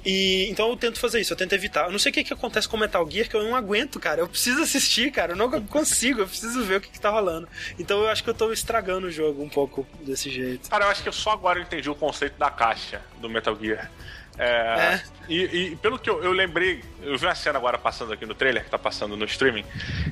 E 0.04 0.48
então 0.48 0.68
eu 0.70 0.76
tento 0.76 0.98
fazer 0.98 1.20
isso, 1.20 1.32
eu 1.32 1.36
tento 1.36 1.52
evitar. 1.52 1.86
Eu 1.86 1.92
não 1.92 1.98
sei 1.98 2.10
o 2.10 2.12
que, 2.14 2.24
que 2.24 2.32
acontece 2.32 2.68
com 2.68 2.76
Metal 2.76 3.08
Gear, 3.10 3.28
que 3.28 3.34
eu 3.34 3.42
não 3.42 3.54
aguento, 3.54 3.98
cara. 3.98 4.20
Eu 4.20 4.28
preciso 4.28 4.62
assistir, 4.62 5.10
cara. 5.10 5.32
Eu 5.32 5.36
não 5.36 5.50
consigo, 5.66 6.20
eu 6.20 6.26
preciso 6.26 6.62
ver 6.62 6.76
o 6.76 6.80
que, 6.80 6.90
que 6.90 7.00
tá 7.00 7.10
rolando. 7.10 7.48
Então 7.78 8.00
eu 8.00 8.08
acho 8.08 8.22
que 8.22 8.30
eu 8.30 8.34
tô 8.34 8.52
estragando 8.52 9.08
o 9.08 9.10
jogo 9.10 9.42
um 9.42 9.48
pouco 9.48 9.86
desse 10.00 10.30
jeito. 10.30 10.70
Cara, 10.70 10.84
eu 10.84 10.90
acho 10.90 11.02
que 11.02 11.08
eu 11.08 11.12
só 11.12 11.32
agora 11.32 11.60
entendi 11.60 11.90
o 11.90 11.94
conceito 11.94 12.38
da 12.38 12.50
caixa 12.50 13.02
do 13.20 13.28
Metal 13.28 13.56
Gear. 13.60 13.90
É, 14.38 15.00
E, 15.28 15.42
e 15.72 15.76
pelo 15.76 15.98
que 15.98 16.08
eu, 16.08 16.22
eu 16.22 16.32
lembrei, 16.32 16.82
eu 17.02 17.18
vi 17.18 17.26
uma 17.26 17.34
cena 17.34 17.58
agora 17.58 17.76
passando 17.76 18.12
aqui 18.12 18.24
no 18.24 18.34
trailer, 18.34 18.64
que 18.64 18.70
tá 18.70 18.78
passando 18.78 19.16
no 19.16 19.24
streaming, 19.24 19.64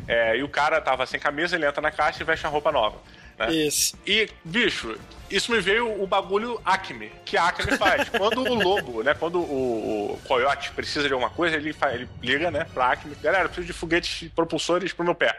é, 0.07 0.37
e 0.37 0.43
o 0.43 0.49
cara 0.49 0.81
tava 0.81 1.07
sem 1.07 1.19
camisa, 1.19 1.57
ele 1.57 1.67
entra 1.67 1.81
na 1.81 1.91
caixa 1.91 2.23
e 2.23 2.27
veste 2.27 2.45
uma 2.45 2.53
roupa 2.53 2.71
nova. 2.73 3.01
Né? 3.39 3.51
Isso. 3.53 3.97
E, 4.07 4.29
bicho, 4.45 4.99
isso 5.31 5.53
me 5.53 5.61
veio 5.61 6.03
o 6.03 6.07
bagulho 6.07 6.61
Acme, 6.65 7.11
que 7.25 7.37
a 7.37 7.49
Acme 7.49 7.77
faz. 7.79 8.09
quando 8.17 8.41
o 8.43 8.55
lobo, 8.55 9.03
né, 9.03 9.15
quando 9.15 9.39
o, 9.41 10.13
o 10.15 10.21
coiote 10.27 10.71
precisa 10.73 11.07
de 11.07 11.13
alguma 11.15 11.31
coisa, 11.31 11.57
ele, 11.57 11.73
fa- 11.73 11.95
ele 11.95 12.09
liga, 12.23 12.51
né, 12.51 12.67
pra 12.75 12.93
Acme, 12.93 13.15
galera, 13.17 13.45
eu 13.45 13.49
preciso 13.49 13.67
de 13.67 13.73
foguetes 13.73 14.29
propulsores 14.35 14.93
pro 14.93 15.05
meu 15.05 15.15
pé. 15.15 15.35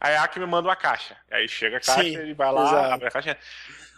Aí 0.00 0.16
a 0.16 0.24
Acme 0.24 0.44
manda 0.44 0.68
uma 0.68 0.76
caixa. 0.76 1.16
Aí 1.30 1.48
chega 1.48 1.78
a 1.78 1.80
caixa, 1.80 2.02
Sim, 2.02 2.16
ele 2.16 2.34
vai 2.34 2.52
lá, 2.52 2.62
exato. 2.66 2.92
abre 2.94 3.08
a 3.08 3.10
caixa. 3.10 3.38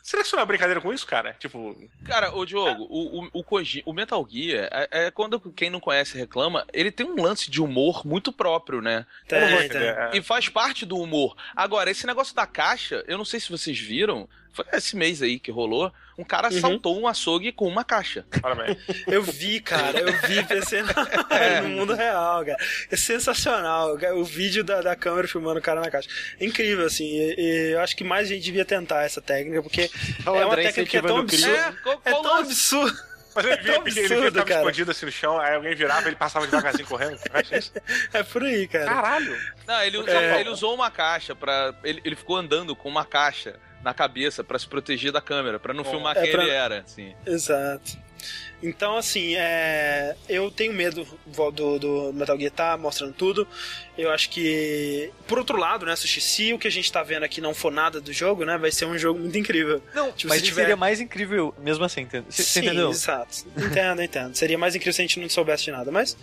Será 0.06 0.22
que 0.22 0.28
isso 0.28 0.36
não 0.36 0.42
é 0.44 0.46
brincadeira 0.46 0.80
com 0.80 0.92
isso, 0.92 1.04
cara? 1.04 1.34
Tipo, 1.36 1.76
Cara, 2.04 2.32
o 2.32 2.46
Diogo, 2.46 2.84
o, 2.88 3.24
o, 3.24 3.28
o, 3.32 3.42
Koji- 3.42 3.82
o 3.84 3.92
Metal 3.92 4.24
Gear, 4.30 4.68
é, 4.70 5.06
é 5.06 5.10
quando 5.10 5.40
quem 5.50 5.68
não 5.68 5.80
conhece 5.80 6.16
reclama, 6.16 6.64
ele 6.72 6.92
tem 6.92 7.04
um 7.04 7.20
lance 7.20 7.50
de 7.50 7.60
humor 7.60 8.06
muito 8.06 8.32
próprio, 8.32 8.80
né? 8.80 9.04
Tem, 9.26 9.68
tem. 9.68 9.82
É. 9.82 10.10
E 10.14 10.22
faz 10.22 10.48
parte 10.48 10.86
do 10.86 10.96
humor. 10.96 11.36
Agora, 11.56 11.90
esse 11.90 12.06
negócio 12.06 12.36
da 12.36 12.46
caixa, 12.46 13.02
eu 13.08 13.18
não 13.18 13.24
sei 13.24 13.40
se 13.40 13.50
vocês 13.50 13.76
viram, 13.80 14.28
foi 14.56 14.64
esse 14.72 14.96
mês 14.96 15.20
aí 15.22 15.38
que 15.38 15.50
rolou, 15.50 15.92
um 16.18 16.24
cara 16.24 16.48
Uhum. 16.50 16.56
assaltou 16.56 16.98
um 17.00 17.06
açougue 17.06 17.52
com 17.52 17.68
uma 17.68 17.84
caixa. 17.84 18.24
Parabéns. 18.40 18.78
Eu 19.06 19.22
vi, 19.22 19.60
cara, 19.60 19.98
eu 20.00 20.12
vi 20.26 20.42
pensei 20.44 20.82
no, 20.82 20.88
no 21.62 21.68
mundo 21.68 21.94
real, 21.94 22.44
cara. 22.44 22.56
É 22.90 22.96
sensacional, 22.96 23.96
o 24.14 24.24
vídeo 24.24 24.64
da, 24.64 24.80
da 24.80 24.96
câmera 24.96 25.28
filmando 25.28 25.58
o 25.58 25.62
cara 25.62 25.80
na 25.80 25.90
caixa. 25.90 26.08
É 26.40 26.44
incrível, 26.44 26.86
assim, 26.86 27.04
e, 27.04 27.34
e 27.38 27.72
eu 27.74 27.80
acho 27.80 27.94
que 27.96 28.02
mais 28.04 28.28
gente 28.28 28.42
devia 28.42 28.64
tentar 28.64 29.02
essa 29.04 29.20
técnica, 29.20 29.62
porque 29.62 29.90
o 30.26 30.28
é 30.28 30.30
uma 30.30 30.44
André 30.54 30.62
técnica 30.64 30.90
que 30.90 30.96
é 30.96 31.02
tão 31.02 31.18
absurda. 31.18 31.56
É 31.56 31.72
qual 31.82 32.22
tão 32.22 32.22
lance? 32.22 32.50
absurdo. 32.50 32.98
Mas 33.36 33.44
ele 33.44 33.56
via, 33.56 33.72
tão 33.74 33.82
porque 33.82 33.98
ele 33.98 34.06
absurdo, 34.06 34.22
via 34.22 34.32
tava 34.32 34.44
cara. 34.46 34.60
escondido 34.60 34.90
assim 34.92 35.04
no 35.06 35.12
chão, 35.12 35.38
aí 35.38 35.54
alguém 35.54 35.74
virava 35.74 36.06
ele 36.08 36.16
passava 36.16 36.46
devagarzinho 36.46 36.88
correndo. 36.88 37.18
É 37.34 37.58
isso? 37.58 37.70
É 38.14 38.22
por 38.22 38.42
aí, 38.42 38.66
cara. 38.66 38.86
Caralho! 38.86 39.36
Não, 39.66 39.82
ele 39.82 39.98
usou, 39.98 40.14
É. 40.14 40.40
ele 40.40 40.48
usou 40.48 40.74
uma 40.74 40.90
caixa 40.90 41.34
para 41.34 41.74
ele, 41.84 42.00
ele 42.02 42.16
ficou 42.16 42.36
andando 42.36 42.74
com 42.74 42.88
uma 42.88 43.04
caixa 43.04 43.56
na 43.86 43.94
cabeça 43.94 44.42
pra 44.42 44.58
se 44.58 44.66
proteger 44.66 45.12
da 45.12 45.20
câmera, 45.20 45.60
pra 45.60 45.72
não 45.72 45.84
filmar 45.84 46.16
É 46.18 46.22
quem 46.22 46.32
pra- 46.32 46.42
ele 46.42 46.50
era, 46.50 46.80
assim. 46.80 47.14
Exato. 47.24 47.96
Então, 48.60 48.96
assim, 48.96 49.36
é... 49.36 50.16
eu 50.28 50.50
tenho 50.50 50.72
medo 50.72 51.06
do, 51.26 51.78
do 51.78 52.12
Metal 52.12 52.36
Gear 52.36 52.50
tá 52.50 52.76
mostrando 52.76 53.12
tudo. 53.12 53.46
Eu 53.96 54.10
acho 54.10 54.28
que, 54.30 55.12
por 55.28 55.38
outro 55.38 55.56
lado, 55.56 55.86
né, 55.86 55.94
Sushi, 55.94 56.20
se 56.20 56.52
o 56.52 56.58
que 56.58 56.66
a 56.66 56.70
gente 56.70 56.90
tá 56.90 57.02
vendo 57.04 57.22
aqui 57.22 57.40
não 57.40 57.54
for 57.54 57.70
nada 57.70 58.00
do 58.00 58.12
jogo, 58.12 58.44
né, 58.44 58.58
vai 58.58 58.72
ser 58.72 58.86
um 58.86 58.98
jogo 58.98 59.20
muito 59.20 59.38
incrível. 59.38 59.80
Não, 59.94 60.10
Tipo, 60.10 60.30
mas 60.30 60.38
se 60.40 60.46
tiver- 60.46 60.62
seria 60.62 60.76
mais 60.76 61.00
incrível 61.00 61.54
mesmo 61.58 61.84
assim, 61.84 62.00
entende? 62.00 62.26
Você 62.30 62.42
você 62.42 62.60
Sim, 62.60 62.66
entendeu? 62.66 62.90
exato. 62.90 63.46
Entendo, 63.56 64.02
entendo. 64.02 64.34
Seria 64.34 64.58
mais 64.58 64.74
incrível 64.74 64.94
se 64.94 65.02
a 65.02 65.04
gente 65.04 65.20
não 65.20 65.28
soubesse 65.28 65.64
de 65.66 65.70
nada, 65.70 65.92
mas 65.92 66.16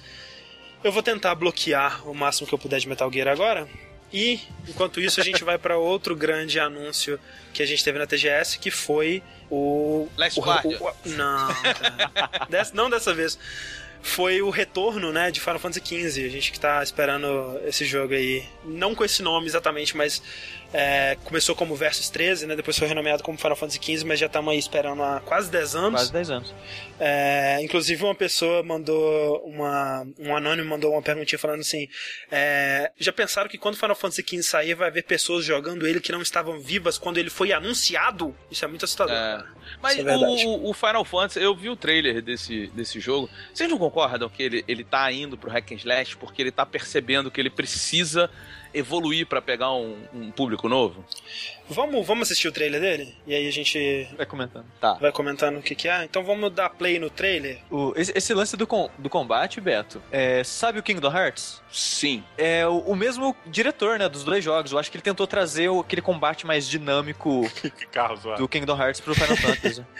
eu 0.83 0.91
vou 0.91 1.01
tentar 1.03 1.33
bloquear 1.35 2.05
o 2.09 2.13
máximo 2.13 2.45
que 2.47 2.53
eu 2.53 2.59
puder 2.59 2.79
de 2.79 2.89
Metal 2.89 3.09
Gear 3.13 3.29
agora. 3.29 3.65
E, 4.13 4.39
enquanto 4.67 5.01
isso, 5.01 5.19
a 5.19 5.23
gente 5.23 5.43
vai 5.43 5.57
para 5.57 5.75
outro 5.75 6.15
grande 6.15 6.59
anúncio 6.59 7.19
que 7.51 7.63
a 7.63 7.65
gente 7.65 7.83
teve 7.83 7.97
na 7.97 8.05
TGS, 8.05 8.59
que 8.59 8.69
foi 8.69 9.23
o... 9.49 10.07
Last 10.15 10.39
o, 10.39 10.43
Guardian. 10.43 10.77
o- 10.79 10.93
Não. 11.09 11.47
Dessa- 12.49 12.75
não 12.75 12.89
dessa 12.89 13.11
vez. 13.13 13.37
Foi 14.01 14.41
o 14.41 14.49
retorno, 14.49 15.11
né, 15.13 15.31
de 15.31 15.39
Final 15.39 15.57
Fantasy 15.59 15.81
XV. 15.85 16.25
A 16.25 16.29
gente 16.29 16.51
que 16.51 16.59
tá 16.59 16.83
esperando 16.83 17.59
esse 17.65 17.85
jogo 17.85 18.13
aí. 18.13 18.43
Não 18.65 18.93
com 18.93 19.03
esse 19.05 19.23
nome 19.23 19.47
exatamente, 19.47 19.95
mas 19.97 20.21
é, 20.73 21.15
começou 21.23 21.55
como 21.55 21.75
Versus 21.75 22.09
13, 22.09 22.47
né? 22.47 22.55
Depois 22.55 22.77
foi 22.77 22.87
renomeado 22.87 23.21
como 23.21 23.37
Final 23.37 23.55
Fantasy 23.55 23.79
XV, 23.81 24.05
mas 24.05 24.19
já 24.19 24.25
estamos 24.25 24.51
aí 24.51 24.57
esperando 24.57 25.03
há 25.03 25.19
quase 25.19 25.51
10 25.51 25.75
anos. 25.75 26.01
Quase 26.01 26.13
10 26.13 26.29
anos. 26.31 26.55
É, 26.99 27.59
inclusive 27.61 28.03
uma 28.03 28.15
pessoa 28.15 28.63
mandou 28.63 29.43
uma 29.45 30.05
um 30.19 30.35
anônimo 30.35 30.69
mandou 30.69 30.93
uma 30.93 31.01
perguntinha 31.01 31.39
falando 31.39 31.59
assim 31.59 31.87
é, 32.31 32.91
já 32.97 33.11
pensaram 33.11 33.49
que 33.49 33.57
quando 33.57 33.75
Final 33.75 33.95
Fantasy 33.95 34.21
XV 34.21 34.43
sair 34.43 34.73
vai 34.75 34.87
haver 34.87 35.03
pessoas 35.03 35.43
jogando 35.43 35.87
ele 35.87 35.99
que 35.99 36.11
não 36.11 36.21
estavam 36.21 36.59
vivas 36.59 36.97
quando 36.97 37.17
ele 37.17 37.31
foi 37.31 37.51
anunciado 37.51 38.33
isso 38.49 38.63
é 38.63 38.67
muito 38.67 38.85
assustador 38.85 39.15
É. 39.15 39.43
Mas 39.81 39.97
é 39.97 40.15
o, 40.15 40.69
o 40.69 40.73
Final 40.73 41.03
Fantasy, 41.03 41.41
eu 41.41 41.55
vi 41.55 41.69
o 41.69 41.75
trailer 41.75 42.21
desse, 42.21 42.67
desse 42.67 42.99
jogo. 42.99 43.29
Vocês 43.53 43.69
não 43.69 43.77
concordam 43.77 44.29
que 44.29 44.43
ele, 44.43 44.63
ele 44.67 44.83
tá 44.83 45.11
indo 45.11 45.37
pro 45.37 45.51
Hack 45.51 45.71
and 45.71 45.77
Slash 45.77 46.17
porque 46.17 46.41
ele 46.41 46.51
tá 46.51 46.65
percebendo 46.65 47.31
que 47.31 47.39
ele 47.39 47.49
precisa 47.49 48.29
evoluir 48.73 49.27
pra 49.27 49.41
pegar 49.41 49.71
um, 49.73 49.95
um 50.13 50.31
público 50.31 50.67
novo? 50.67 51.03
Vamos 51.73 52.05
vamos 52.07 52.27
assistir 52.29 52.47
o 52.47 52.51
trailer 52.51 52.79
dele 52.79 53.13
e 53.27 53.33
aí 53.35 53.47
a 53.47 53.51
gente 53.51 54.07
Vai 54.15 54.25
comentando. 54.25 54.65
Tá. 54.79 54.93
vai 54.93 55.11
comentando 55.11 55.57
o 55.57 55.61
que 55.61 55.75
que 55.75 55.87
é 55.89 56.03
então 56.03 56.23
vamos 56.23 56.51
dar 56.53 56.69
play 56.69 56.99
no 56.99 57.09
trailer 57.09 57.59
O, 57.71 57.93
esse, 57.95 58.11
esse 58.15 58.33
lance 58.33 58.55
do, 58.55 58.65
com- 58.67 58.89
do 58.97 59.09
combate, 59.09 59.59
Beto, 59.59 60.01
é, 60.11 60.43
sabe 60.43 60.79
o 60.79 60.83
Kingdom 60.83 61.11
Hearts? 61.15 61.61
Sim. 61.71 62.23
É 62.37 62.67
o, 62.67 62.77
o 62.79 62.95
mesmo 62.95 63.35
diretor, 63.47 63.97
né, 63.97 64.07
dos 64.07 64.23
dois 64.23 64.43
jogos. 64.43 64.71
Eu 64.71 64.77
acho 64.77 64.91
que 64.91 64.97
ele 64.97 65.01
tentou 65.03 65.25
trazer 65.25 65.69
o- 65.69 65.79
aquele 65.79 66.01
combate 66.01 66.45
mais 66.45 66.67
dinâmico 66.69 67.49
Que 67.77 67.85
carro 67.87 68.15
do 68.37 68.47
Kingdom 68.47 68.79
Hearts 68.79 69.01
pro 69.01 69.15
Final 69.15 69.37
Fantasy. 69.37 69.83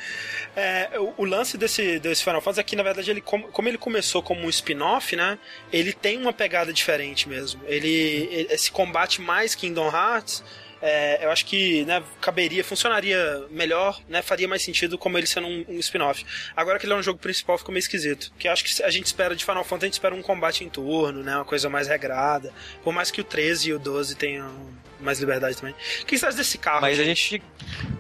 É, 0.55 0.99
o, 0.99 1.13
o 1.17 1.25
lance 1.25 1.57
desse, 1.57 1.97
desse 1.99 2.23
Final 2.23 2.39
Fantasy 2.39 2.59
é 2.59 2.63
que, 2.63 2.75
na 2.75 2.83
verdade, 2.83 3.09
ele, 3.09 3.21
como, 3.21 3.47
como 3.47 3.67
ele 3.67 3.77
começou 3.79 4.21
como 4.21 4.41
um 4.45 4.49
spin-off, 4.49 5.15
né? 5.15 5.39
Ele 5.71 5.91
tem 5.91 6.15
uma 6.21 6.31
pegada 6.31 6.71
diferente 6.71 7.27
mesmo. 7.27 7.59
Ele, 7.65 7.89
ele- 8.31 8.47
esse 8.53 8.71
combate 8.71 9.19
mais 9.19 9.55
Kingdom 9.55 9.87
Hearts, 9.91 10.43
é, 10.85 11.23
eu 11.23 11.31
acho 11.31 11.45
que 11.45 11.85
né, 11.85 12.03
caberia, 12.19 12.61
funcionaria 12.61 13.45
melhor, 13.49 14.01
né? 14.10 14.22
Faria 14.22 14.49
mais 14.49 14.61
sentido 14.61 14.97
como 14.97 15.18
ele 15.18 15.26
sendo 15.26 15.47
um, 15.47 15.64
um 15.69 15.80
spin-off. 15.80 16.26
Agora 16.53 16.77
que 16.77 16.85
ele 16.85 16.91
é 16.91 16.95
um 16.97 17.01
jogo 17.01 17.18
principal, 17.18 17.57
ficou 17.57 17.72
meio 17.72 17.80
esquisito. 17.80 18.30
Porque 18.31 18.49
acho 18.49 18.65
que 18.65 18.84
a 18.84 18.89
gente 18.89 19.05
espera 19.05 19.34
de 19.34 19.45
Final 19.45 19.64
Fantasy, 19.64 19.85
a 19.85 19.88
gente 19.88 19.93
espera 19.93 20.14
um 20.14 20.22
combate 20.22 20.65
em 20.65 20.68
turno, 20.68 21.23
né? 21.23 21.38
Uma 21.38 21.45
coisa 21.45 21.69
mais 21.69 21.88
regrada. 21.88 22.51
Por 22.84 22.91
mais 22.91 23.10
que 23.10 23.22
o 23.22 23.23
13 23.23 23.69
e 23.69 23.73
o 23.73 23.80
12 23.80 24.15
tenham 24.15 24.51
mais 24.99 25.22
liberdade 25.22 25.55
também. 25.55 25.73
O 26.01 26.05
que 26.05 26.18
você 26.18 26.26
acha 26.26 26.35
desse 26.35 26.57
carro? 26.57 26.81
Mas 26.81 26.99
a 26.99 27.03
gente? 27.05 27.30
gente. 27.30 27.43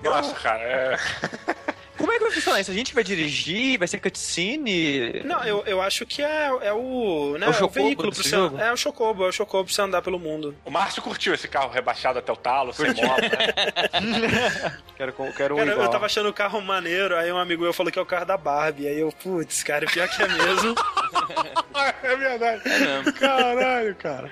Nossa, 0.03 0.35
cara, 0.35 0.61
é... 0.61 0.97
Como 2.03 2.11
é 2.11 2.17
que 2.17 2.23
vai 2.25 2.33
funcionar 2.33 2.59
isso? 2.59 2.69
A 2.69 2.73
gente 2.73 2.93
vai 2.93 3.01
dirigir? 3.01 3.79
Vai 3.79 3.87
ser 3.87 3.97
cutscene? 3.97 5.23
Não, 5.23 5.41
eu, 5.45 5.63
eu 5.65 5.81
acho 5.81 6.05
que 6.05 6.21
é, 6.21 6.47
é 6.61 6.73
o, 6.73 7.37
né, 7.39 7.45
É 7.45 7.49
o 7.49 7.53
é 7.53 7.63
o 7.63 7.69
veículo 7.69 8.11
pro 8.11 8.21
jogo? 8.21 8.57
É 8.57 8.73
o 8.73 8.75
Chocobo, 8.75 9.23
é 9.23 9.29
o 9.29 9.31
Chocobo 9.31 9.63
pra 9.63 9.73
você 9.73 9.81
andar 9.81 10.01
pelo 10.01 10.19
mundo. 10.19 10.53
O 10.65 10.69
Márcio 10.69 11.01
curtiu 11.01 11.33
esse 11.33 11.47
carro 11.47 11.71
rebaixado 11.71 12.19
até 12.19 12.29
o 12.29 12.35
talo, 12.35 12.73
sem 12.73 12.93
mola. 12.93 13.21
Né? 13.21 14.77
Quero, 14.97 15.11
quero 15.35 15.55
um 15.55 15.57
Cara, 15.57 15.71
igual. 15.71 15.85
eu 15.85 15.91
tava 15.91 16.05
achando 16.05 16.29
o 16.29 16.33
carro 16.33 16.61
maneiro, 16.61 17.15
aí 17.15 17.31
um 17.31 17.37
amigo 17.37 17.63
meu 17.63 17.73
falou 17.73 17.91
que 17.91 17.97
é 17.97 18.01
o 18.01 18.05
carro 18.05 18.25
da 18.25 18.37
Barbie. 18.37 18.87
Aí 18.87 18.99
eu, 18.99 19.11
putz, 19.11 19.63
cara, 19.63 19.87
pior 19.87 20.07
que 20.07 20.21
é 20.21 20.27
mesmo. 20.27 20.75
é 22.03 22.15
verdade. 22.15 22.61
É 22.65 22.79
mesmo. 22.79 23.13
Caralho, 23.13 23.95
cara. 23.95 24.31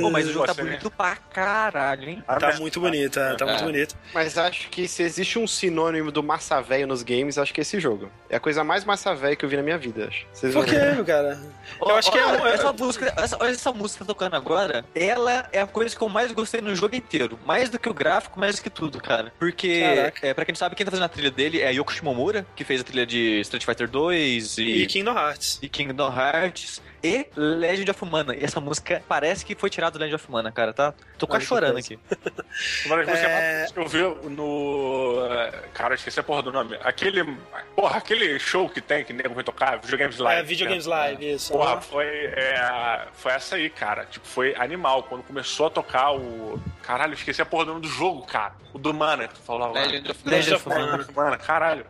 Pô, 0.00 0.10
mas 0.10 0.28
o 0.28 0.32
jogo 0.32 0.46
tá 0.46 0.54
bonito 0.54 0.90
pra 0.90 1.16
caralho, 1.16 2.08
hein? 2.08 2.24
tá 2.26 2.56
muito 2.58 2.80
bonito, 2.80 3.18
é, 3.18 3.34
tá 3.34 3.44
muito 3.44 3.60
É. 3.62 3.64
bonito. 3.64 3.96
Mas 4.14 4.38
acho 4.38 4.68
que 4.70 4.86
se 4.86 5.02
existe 5.02 5.38
um 5.38 5.46
sinônimo 5.46 6.12
do 6.12 6.22
massa 6.22 6.57
velho 6.60 6.86
nos 6.86 7.02
games, 7.02 7.38
acho 7.38 7.52
que 7.52 7.60
é 7.60 7.62
esse 7.62 7.78
jogo. 7.80 8.10
É 8.28 8.36
a 8.36 8.40
coisa 8.40 8.62
mais 8.64 8.84
massa 8.84 9.14
velho 9.14 9.36
que 9.36 9.44
eu 9.44 9.48
vi 9.48 9.56
na 9.56 9.62
minha 9.62 9.78
vida, 9.78 10.08
acho. 10.08 10.26
Vocês 10.32 10.52
Por 10.54 10.66
ver. 10.66 11.04
cara? 11.04 11.40
Eu 11.80 11.96
acho 11.96 12.10
que 12.10 12.18
é 12.18 12.54
essa 12.54 12.72
música, 12.72 13.12
essa, 13.16 13.36
olha 13.40 13.50
essa 13.50 13.72
música 13.72 14.04
tocando 14.04 14.34
agora, 14.36 14.84
ela 14.94 15.48
é 15.52 15.60
a 15.60 15.66
coisa 15.66 15.96
que 15.96 16.02
eu 16.02 16.08
mais 16.08 16.32
gostei 16.32 16.60
no 16.60 16.74
jogo 16.74 16.94
inteiro. 16.96 17.38
Mais 17.46 17.70
do 17.70 17.78
que 17.78 17.88
o 17.88 17.94
gráfico, 17.94 18.38
mais 18.38 18.56
do 18.56 18.62
que 18.62 18.70
tudo, 18.70 19.00
cara. 19.00 19.32
Porque, 19.38 19.80
Caraca. 19.80 20.26
é, 20.26 20.34
pra 20.34 20.44
quem 20.44 20.52
não 20.52 20.58
sabe, 20.58 20.74
quem 20.74 20.84
tá 20.84 20.90
fazendo 20.90 21.04
a 21.06 21.08
trilha 21.08 21.30
dele 21.30 21.60
é 21.60 21.72
Yoko 21.72 21.92
Shimomura, 21.92 22.46
que 22.56 22.64
fez 22.64 22.80
a 22.80 22.84
trilha 22.84 23.06
de 23.06 23.40
Street 23.40 23.64
Fighter 23.64 23.88
2 23.88 24.58
E 24.58 24.82
e, 24.82 24.86
Kingdom 24.86 25.12
Hearts. 25.16 25.58
e 25.62 25.68
Kingdom 25.68 26.12
Hearts 26.12 26.82
e 27.02 27.26
Legend 27.36 27.90
of 27.90 28.04
Mana. 28.04 28.34
E 28.34 28.44
essa 28.44 28.60
música 28.60 29.02
parece 29.08 29.44
que 29.44 29.54
foi 29.54 29.70
tirada 29.70 29.92
do 29.98 30.00
Legend 30.00 30.16
of 30.16 30.30
Mana, 30.30 30.50
cara, 30.52 30.72
tá? 30.72 30.94
Tô 31.16 31.26
quase 31.26 31.46
chorando 31.46 31.78
aqui. 31.78 31.98
Uma 32.86 32.96
das 32.96 33.06
músicas 33.06 33.18
É. 33.30 33.66
que 33.72 33.78
eu 33.78 33.86
vi 33.88 34.28
no. 34.30 35.26
é, 35.30 35.50
Cara, 35.74 35.94
eu 35.94 35.96
esqueci 35.96 36.18
a 36.20 36.22
porra 36.22 36.42
do 36.42 36.52
nome. 36.52 36.76
Aquele. 36.82 37.24
Porra, 37.76 37.98
aquele 37.98 38.38
show 38.38 38.68
que 38.68 38.80
tem 38.80 39.04
que 39.04 39.12
nego 39.12 39.34
vai 39.34 39.44
tocar, 39.44 39.78
Videogames 39.78 40.18
Live. 40.18 40.40
é, 40.40 40.42
Videogames 40.42 40.86
né? 40.86 40.94
Live, 40.94 41.32
isso. 41.34 41.52
Porra, 41.52 41.80
foi, 41.80 42.06
é, 42.06 43.04
foi 43.12 43.32
essa 43.32 43.56
aí, 43.56 43.70
cara. 43.70 44.04
Tipo, 44.06 44.26
foi 44.26 44.54
animal. 44.56 45.02
Quando 45.04 45.22
começou 45.22 45.66
a 45.66 45.70
tocar 45.70 46.12
o. 46.14 46.60
Caralho, 46.82 47.10
eu 47.12 47.14
esqueci 47.16 47.40
a 47.42 47.46
porra 47.46 47.66
do 47.66 47.70
nome 47.72 47.82
do 47.82 47.88
jogo, 47.88 48.22
cara. 48.26 48.54
O 48.72 48.78
do 48.78 48.92
Mana, 48.92 49.28
que 49.28 49.34
tu 49.34 49.40
falou 49.40 49.64
agora. 49.68 49.86
Legend 49.86 50.10
of 50.10 50.20
Legend 50.28 50.50
Mana. 50.50 50.56
of 50.56 50.68
Mana. 50.68 50.80
Legend 50.92 51.02
of 51.10 51.16
Mana, 51.16 51.36
caralho. 51.38 51.86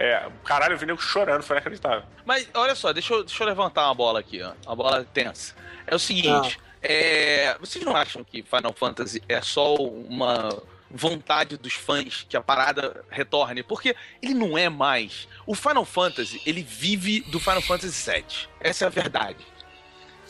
É, 0.00 0.26
caralho, 0.46 0.72
eu 0.72 0.78
vi 0.78 0.86
nego 0.86 0.98
chorando, 0.98 1.42
foi 1.42 1.56
inacreditável. 1.56 2.02
Mas 2.24 2.48
olha 2.54 2.74
só, 2.74 2.90
deixa 2.90 3.12
eu, 3.12 3.22
deixa 3.22 3.42
eu 3.42 3.46
levantar 3.46 3.84
uma 3.84 3.94
bola 3.94 4.20
aqui, 4.20 4.40
ó. 4.42 4.54
Uma 4.64 4.74
bola 4.74 5.04
tensa. 5.04 5.54
É 5.86 5.94
o 5.94 5.98
seguinte, 5.98 6.58
é, 6.80 7.54
vocês 7.60 7.84
não 7.84 7.94
acham 7.94 8.24
que 8.24 8.42
Final 8.42 8.72
Fantasy 8.72 9.22
é 9.28 9.42
só 9.42 9.74
uma 9.74 10.58
vontade 10.90 11.58
dos 11.58 11.74
fãs 11.74 12.24
que 12.26 12.34
a 12.34 12.40
parada 12.40 13.04
retorne? 13.10 13.62
Porque 13.62 13.94
ele 14.22 14.32
não 14.32 14.56
é 14.56 14.70
mais. 14.70 15.28
O 15.46 15.54
Final 15.54 15.84
Fantasy, 15.84 16.40
ele 16.46 16.62
vive 16.62 17.20
do 17.30 17.38
Final 17.38 17.60
Fantasy 17.60 18.10
VII. 18.10 18.48
Essa 18.58 18.84
é 18.84 18.86
a 18.86 18.90
verdade. 18.90 19.46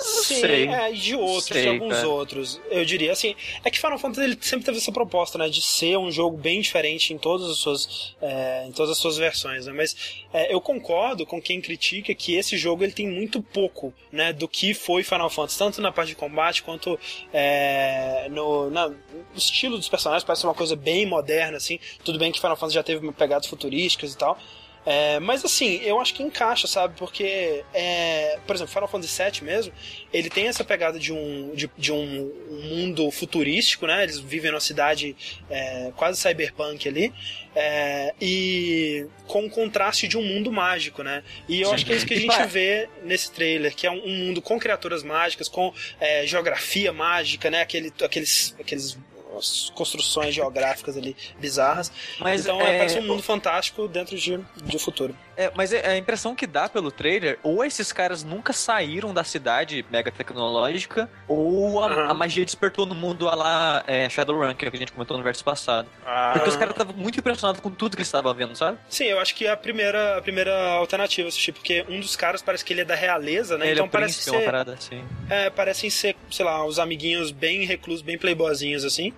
Sim, 0.01 0.35
sei. 0.41 0.69
é, 0.69 0.93
e 0.93 0.97
de 0.97 1.15
outros, 1.15 1.45
Sei, 1.45 1.63
de 1.63 1.69
alguns 1.69 1.95
cara. 1.95 2.09
outros, 2.09 2.61
eu 2.71 2.85
diria. 2.85 3.13
Assim, 3.13 3.35
é 3.65 3.71
que 3.71 3.79
Final 3.79 3.99
Fantasy 3.99 4.23
ele 4.27 4.39
sempre 4.41 4.65
teve 4.65 4.79
essa 4.79 4.91
proposta, 4.93 5.37
né, 5.39 5.49
de 5.49 5.61
ser 5.61 5.99
um 5.99 6.11
jogo 6.11 6.37
bem 6.37 6.61
diferente 6.61 7.13
em 7.13 7.19
todas 7.19 7.49
as 7.51 7.59
suas, 7.59 8.15
é, 8.21 8.65
em 8.67 8.73
todas 8.73 8.93
as 8.93 8.99
suas 8.99 9.17
versões, 9.19 9.67
né, 9.67 9.73
mas 9.73 9.97
é, 10.33 10.53
eu 10.55 10.61
concordo 10.61 11.27
com 11.27 11.41
quem 11.41 11.61
critica 11.61 12.15
que 12.15 12.35
esse 12.35 12.57
jogo 12.57 12.83
ele 12.85 12.93
tem 12.93 13.07
muito 13.09 13.43
pouco, 13.43 13.93
né, 14.11 14.33
do 14.33 14.49
que 14.49 14.73
foi 14.75 15.03
Final 15.03 15.29
Fantasy, 15.31 15.59
tanto 15.59 15.81
na 15.83 15.93
parte 15.93 16.11
de 16.11 16.15
combate 16.17 16.63
quanto 16.63 16.99
é, 17.33 18.29
no, 18.31 18.71
na- 18.71 18.89
no 18.89 18.97
estilo 19.37 19.77
dos 19.77 19.89
personagens, 19.89 20.25
parece 20.25 20.45
uma 20.45 20.55
coisa 20.55 20.77
bem 20.77 21.05
moderna, 21.07 21.57
assim, 21.57 21.79
tudo 22.05 22.19
bem 22.19 22.31
que 22.33 22.41
Final 22.41 22.57
Fantasy 22.57 22.75
já 22.75 22.83
teve 22.83 23.11
pegadas 23.13 23.47
futurísticas 23.47 24.13
e 24.13 24.17
tal, 24.19 24.39
É, 24.85 25.21
mas 25.21 25.45
assim, 25.45 25.77
eu 25.83 26.01
acho 26.01 26.15
que 26.15 26.23
encaixa, 26.23 26.67
sabe? 26.67 26.95
Porque, 26.97 27.63
é, 27.75 28.39
por 28.47 28.57
exemplo, 28.57 28.73
Final 28.73 28.89
Fantasy 28.89 29.23
VII 29.23 29.45
mesmo, 29.45 29.73
ele 30.13 30.31
tem 30.31 30.49
essa 30.49 30.65
pegada 30.65 30.99
de 30.99 31.13
um, 31.13 31.55
de, 31.55 31.71
de 31.77 31.93
um, 31.93 32.33
mundo 32.51 33.11
futurístico, 33.11 33.87
né? 33.87 34.03
Eles 34.03 34.19
vivem 34.19 34.51
numa 34.51 34.61
cidade 34.61 35.15
é, 35.51 35.93
quase 35.97 36.21
cyberpunk 36.21 36.89
ali. 36.89 37.13
É, 37.55 38.15
e 38.21 39.07
com 39.27 39.47
o 39.47 39.51
contraste 39.51 40.07
de 40.07 40.17
um 40.17 40.23
mundo 40.23 40.53
mágico, 40.53 41.03
né? 41.03 41.23
E 41.49 41.61
eu 41.61 41.69
Sim. 41.69 41.75
acho 41.75 41.87
que 41.87 41.93
é 41.93 41.97
isso 41.97 42.07
que 42.07 42.15
a 42.15 42.21
gente 42.21 42.47
vê 42.47 42.89
nesse 43.03 43.31
trailer, 43.33 43.75
que 43.75 43.87
é 43.87 43.91
um, 43.91 44.05
um 44.05 44.17
mundo 44.17 44.41
com 44.41 44.59
criaturas 44.59 45.03
mágicas, 45.03 45.49
com 45.49 45.75
é, 46.01 46.27
geografia 46.27 46.93
mágica, 46.93 47.51
né? 47.51 47.61
Aquele, 47.61 47.93
aqueles, 48.03 48.55
aqueles 48.59 48.97
as 49.37 49.71
construções 49.75 50.35
geográficas 50.35 50.97
ali 50.97 51.17
bizarras. 51.39 51.91
Mas 52.19 52.43
então 52.43 52.61
é, 52.61 52.75
é, 52.75 52.79
parece 52.79 52.99
um 52.99 53.07
mundo 53.07 53.23
fantástico 53.23 53.89
dentro 53.89 54.17
de, 54.17 54.39
de 54.57 54.79
futuro. 54.79 55.17
É, 55.41 55.51
mas 55.57 55.73
é- 55.73 55.87
a 55.89 55.97
impressão 55.97 56.35
que 56.35 56.47
dá 56.47 56.69
pelo 56.69 56.91
trailer, 56.93 57.39
ou 57.43 57.65
esses 57.65 57.93
caras 57.93 58.23
nunca 58.23 58.53
saíram 58.53 59.15
da 59.15 59.25
cidade 59.25 59.83
mega 59.91 60.11
tecnológica, 60.13 61.09
ou 61.27 61.83
a, 61.83 61.87
Aham. 61.87 62.11
a 62.11 62.15
magia 62.15 62.45
despertou 62.45 62.85
no 62.85 62.95
mundo 62.95 63.27
a 63.27 63.35
lá 63.35 63.83
é, 63.87 64.07
Shadowrun, 64.11 64.55
que 64.55 64.67
é 64.67 64.71
que 64.71 64.77
a 64.77 64.79
gente 64.79 64.93
comentou 64.93 65.17
no 65.17 65.23
verso 65.25 65.43
passado. 65.43 65.89
Ah, 66.05 66.33
Porque 66.35 66.51
os 66.51 66.57
caras 66.57 66.73
estavam 66.75 66.95
muito 66.95 67.19
impressionados 67.19 67.61
com 67.63 67.71
tudo 67.71 67.93
que 67.97 68.01
eles 68.03 68.09
estavam 68.09 68.35
vendo, 68.35 68.55
sabe? 68.55 68.77
Sim, 68.91 69.05
eu 69.05 69.19
acho 69.19 69.35
que 69.35 69.47
é 69.47 69.51
a 69.51 69.57
primeira, 69.57 70.19
a 70.19 70.21
primeira 70.23 70.55
alternativa 70.73 71.27
assistir, 71.29 71.53
porque 71.53 71.87
um 71.89 72.01
dos 72.01 72.17
caras 72.17 72.43
parece 72.43 72.63
que 72.63 72.75
ele 72.75 72.83
é 72.83 72.85
da 72.85 72.95
realeza, 72.95 73.57
né? 73.57 73.65
Ele 73.65 73.75
então 73.75 73.87
é 73.87 73.89
parece 73.89 74.15
príncipe, 74.17 74.31
uma 74.37 74.41
ser, 74.41 74.45
parada 74.45 74.75
assim. 74.75 75.05
é, 75.31 75.49
parecem 75.49 75.89
ser, 75.89 76.17
sei 76.31 76.45
lá, 76.45 76.67
os 76.67 76.79
amiguinhos 76.79 77.31
bem 77.31 77.65
reclusos, 77.65 78.03
bem 78.03 78.19
playboyzinhos 78.19 78.85
assim. 78.85 79.15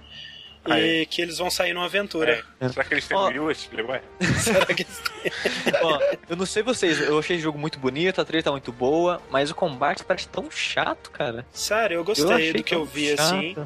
E 0.67 0.73
Aí. 0.73 1.07
que 1.07 1.21
eles 1.21 1.39
vão 1.39 1.51
sair 1.51 1.73
numa 1.75 1.87
aventura. 1.87 2.45
é. 2.61 2.69
Será 2.69 2.85
que 2.85 2.95
eles 2.95 3.09
têm 3.09 3.17
Ó. 3.17 3.31
mil 3.31 3.51
esse 3.51 3.67
Playboy? 3.69 4.01
Será 4.39 4.67
que 4.67 4.83
eles 4.83 5.03
Ó, 5.83 5.99
eu 6.29 6.37
não 6.37 6.47
sei 6.47 6.63
vocês, 6.63 7.01
eu 7.01 7.19
achei 7.19 7.37
o 7.37 7.41
jogo 7.41 7.59
muito 7.59 7.79
bonito, 7.81 8.21
a 8.21 8.25
trilha 8.25 8.43
tá 8.45 8.51
muito 8.53 8.71
boa, 8.73 9.21
mas 9.31 9.51
o 9.51 9.55
combate 9.55 10.05
parece 10.05 10.29
tão 10.29 10.49
chato, 10.51 11.11
cara. 11.11 11.45
Sério, 11.53 11.95
eu 11.97 12.01
Eu 12.01 12.05
gostei 12.05 12.33
achei 12.33 12.53
do 12.53 12.63
que 12.63 12.75
eu 12.75 12.85
vi, 12.85 13.17
chato. 13.17 13.21
assim. 13.23 13.57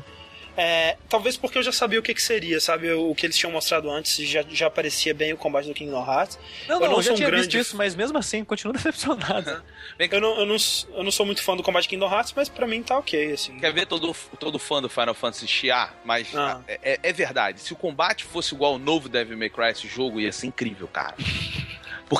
É, 0.56 0.96
talvez 1.08 1.36
porque 1.36 1.58
eu 1.58 1.62
já 1.62 1.70
sabia 1.72 1.98
o 2.00 2.02
que, 2.02 2.14
que 2.14 2.22
seria, 2.22 2.58
sabe? 2.60 2.90
O 2.92 3.14
que 3.14 3.26
eles 3.26 3.36
tinham 3.36 3.52
mostrado 3.52 3.90
antes 3.90 4.16
já, 4.28 4.42
já 4.48 4.70
parecia 4.70 5.12
bem 5.12 5.32
o 5.32 5.36
combate 5.36 5.66
do 5.68 5.74
Kingdom 5.74 6.04
Hearts. 6.04 6.38
Não, 6.66 6.76
Eu 6.76 6.80
não, 6.80 6.88
não 6.88 6.96
eu 6.96 7.02
já 7.02 7.08
sou 7.08 7.12
um 7.12 7.16
tinha 7.16 7.30
visto 7.30 7.50
grande- 7.50 7.58
isso, 7.58 7.76
mas 7.76 7.94
mesmo 7.94 8.16
assim, 8.16 8.42
continuo 8.44 8.72
decepcionado. 8.76 9.62
Eu 9.98 10.20
não, 10.20 10.38
eu, 10.40 10.46
não, 10.46 10.56
eu 10.94 11.02
não 11.04 11.10
sou 11.10 11.26
muito 11.26 11.42
fã 11.42 11.56
do 11.56 11.62
combate 11.62 11.82
de 11.84 11.88
Kingdom 11.90 12.10
Hearts, 12.10 12.32
mas 12.34 12.48
pra 12.48 12.66
mim 12.66 12.82
tá 12.82 12.96
ok, 12.98 13.32
assim. 13.32 13.58
Quer 13.58 13.72
ver 13.72 13.86
todo, 13.86 14.14
todo 14.38 14.58
fã 14.58 14.80
do 14.80 14.88
Final 14.88 15.14
Fantasy 15.14 15.46
chiar? 15.46 16.00
Mas 16.04 16.34
Ah. 16.34 16.60
é, 16.66 16.78
é- 16.82 17.00
é 17.02 17.12
verdade. 17.12 17.60
Se 17.60 17.72
o 17.72 17.76
combate 17.76 18.24
fosse 18.24 18.54
igual 18.54 18.72
ao 18.72 18.78
novo 18.78 19.08
Devil 19.08 19.36
May 19.36 19.50
Cry, 19.50 19.70
esse 19.72 19.86
jogo 19.86 20.20
ia 20.20 20.32
ser 20.32 20.46
incrível, 20.46 20.88
cara. 20.88 21.14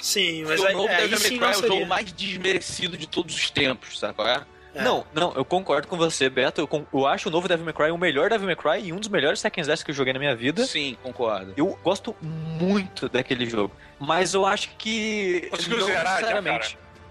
Sim, 0.03 0.45
mas 0.45 0.57
Porque 0.61 0.67
aí, 0.69 0.75
o 0.75 0.79
novo 0.79 0.89
é, 0.89 0.97
aí 0.97 1.03
Devil 1.03 1.19
sim 1.19 1.39
May 1.39 1.51
não 1.53 1.53
Cry 1.53 1.55
é 1.55 1.65
o 1.73 1.75
jogo 1.75 1.87
mais 1.87 2.13
desmerecido 2.13 2.97
de 2.99 3.07
todos 3.07 3.35
os 3.35 3.51
tempos, 3.51 3.99
sabe 3.99 4.15
qual 4.15 4.27
é? 4.81 4.85
Não, 4.85 5.05
não, 5.13 5.33
eu 5.35 5.45
concordo 5.45 5.89
com 5.89 5.97
você, 5.97 6.29
Beto. 6.29 6.61
Eu, 6.61 6.87
eu 6.93 7.07
acho 7.07 7.29
o 7.29 7.33
novo 7.33 7.49
Devil 7.49 7.65
May 7.65 7.75
Cry 7.75 7.91
o 7.91 7.99
melhor 7.99 8.29
Devil 8.31 8.47
May 8.47 8.57
Cry 8.57 8.89
e 8.89 8.93
um 8.93 8.97
dos 8.97 9.09
melhores 9.09 9.41
Second 9.41 9.63
Slash 9.63 9.85
que 9.85 9.91
eu 9.91 9.95
joguei 9.95 10.13
na 10.13 10.19
minha 10.19 10.35
vida. 10.35 10.65
Sim, 10.65 10.97
concordo. 11.03 11.53
Eu 11.57 11.79
gosto 11.83 12.15
muito 12.21 13.09
daquele 13.09 13.47
jogo. 13.47 13.75
Mas 13.99 14.35
eu 14.35 14.45
acho 14.45 14.71
que. 14.77 15.49
Conseguiu 15.51 15.79
não 15.79 15.87
zerar 15.87 16.21
já, 16.21 16.43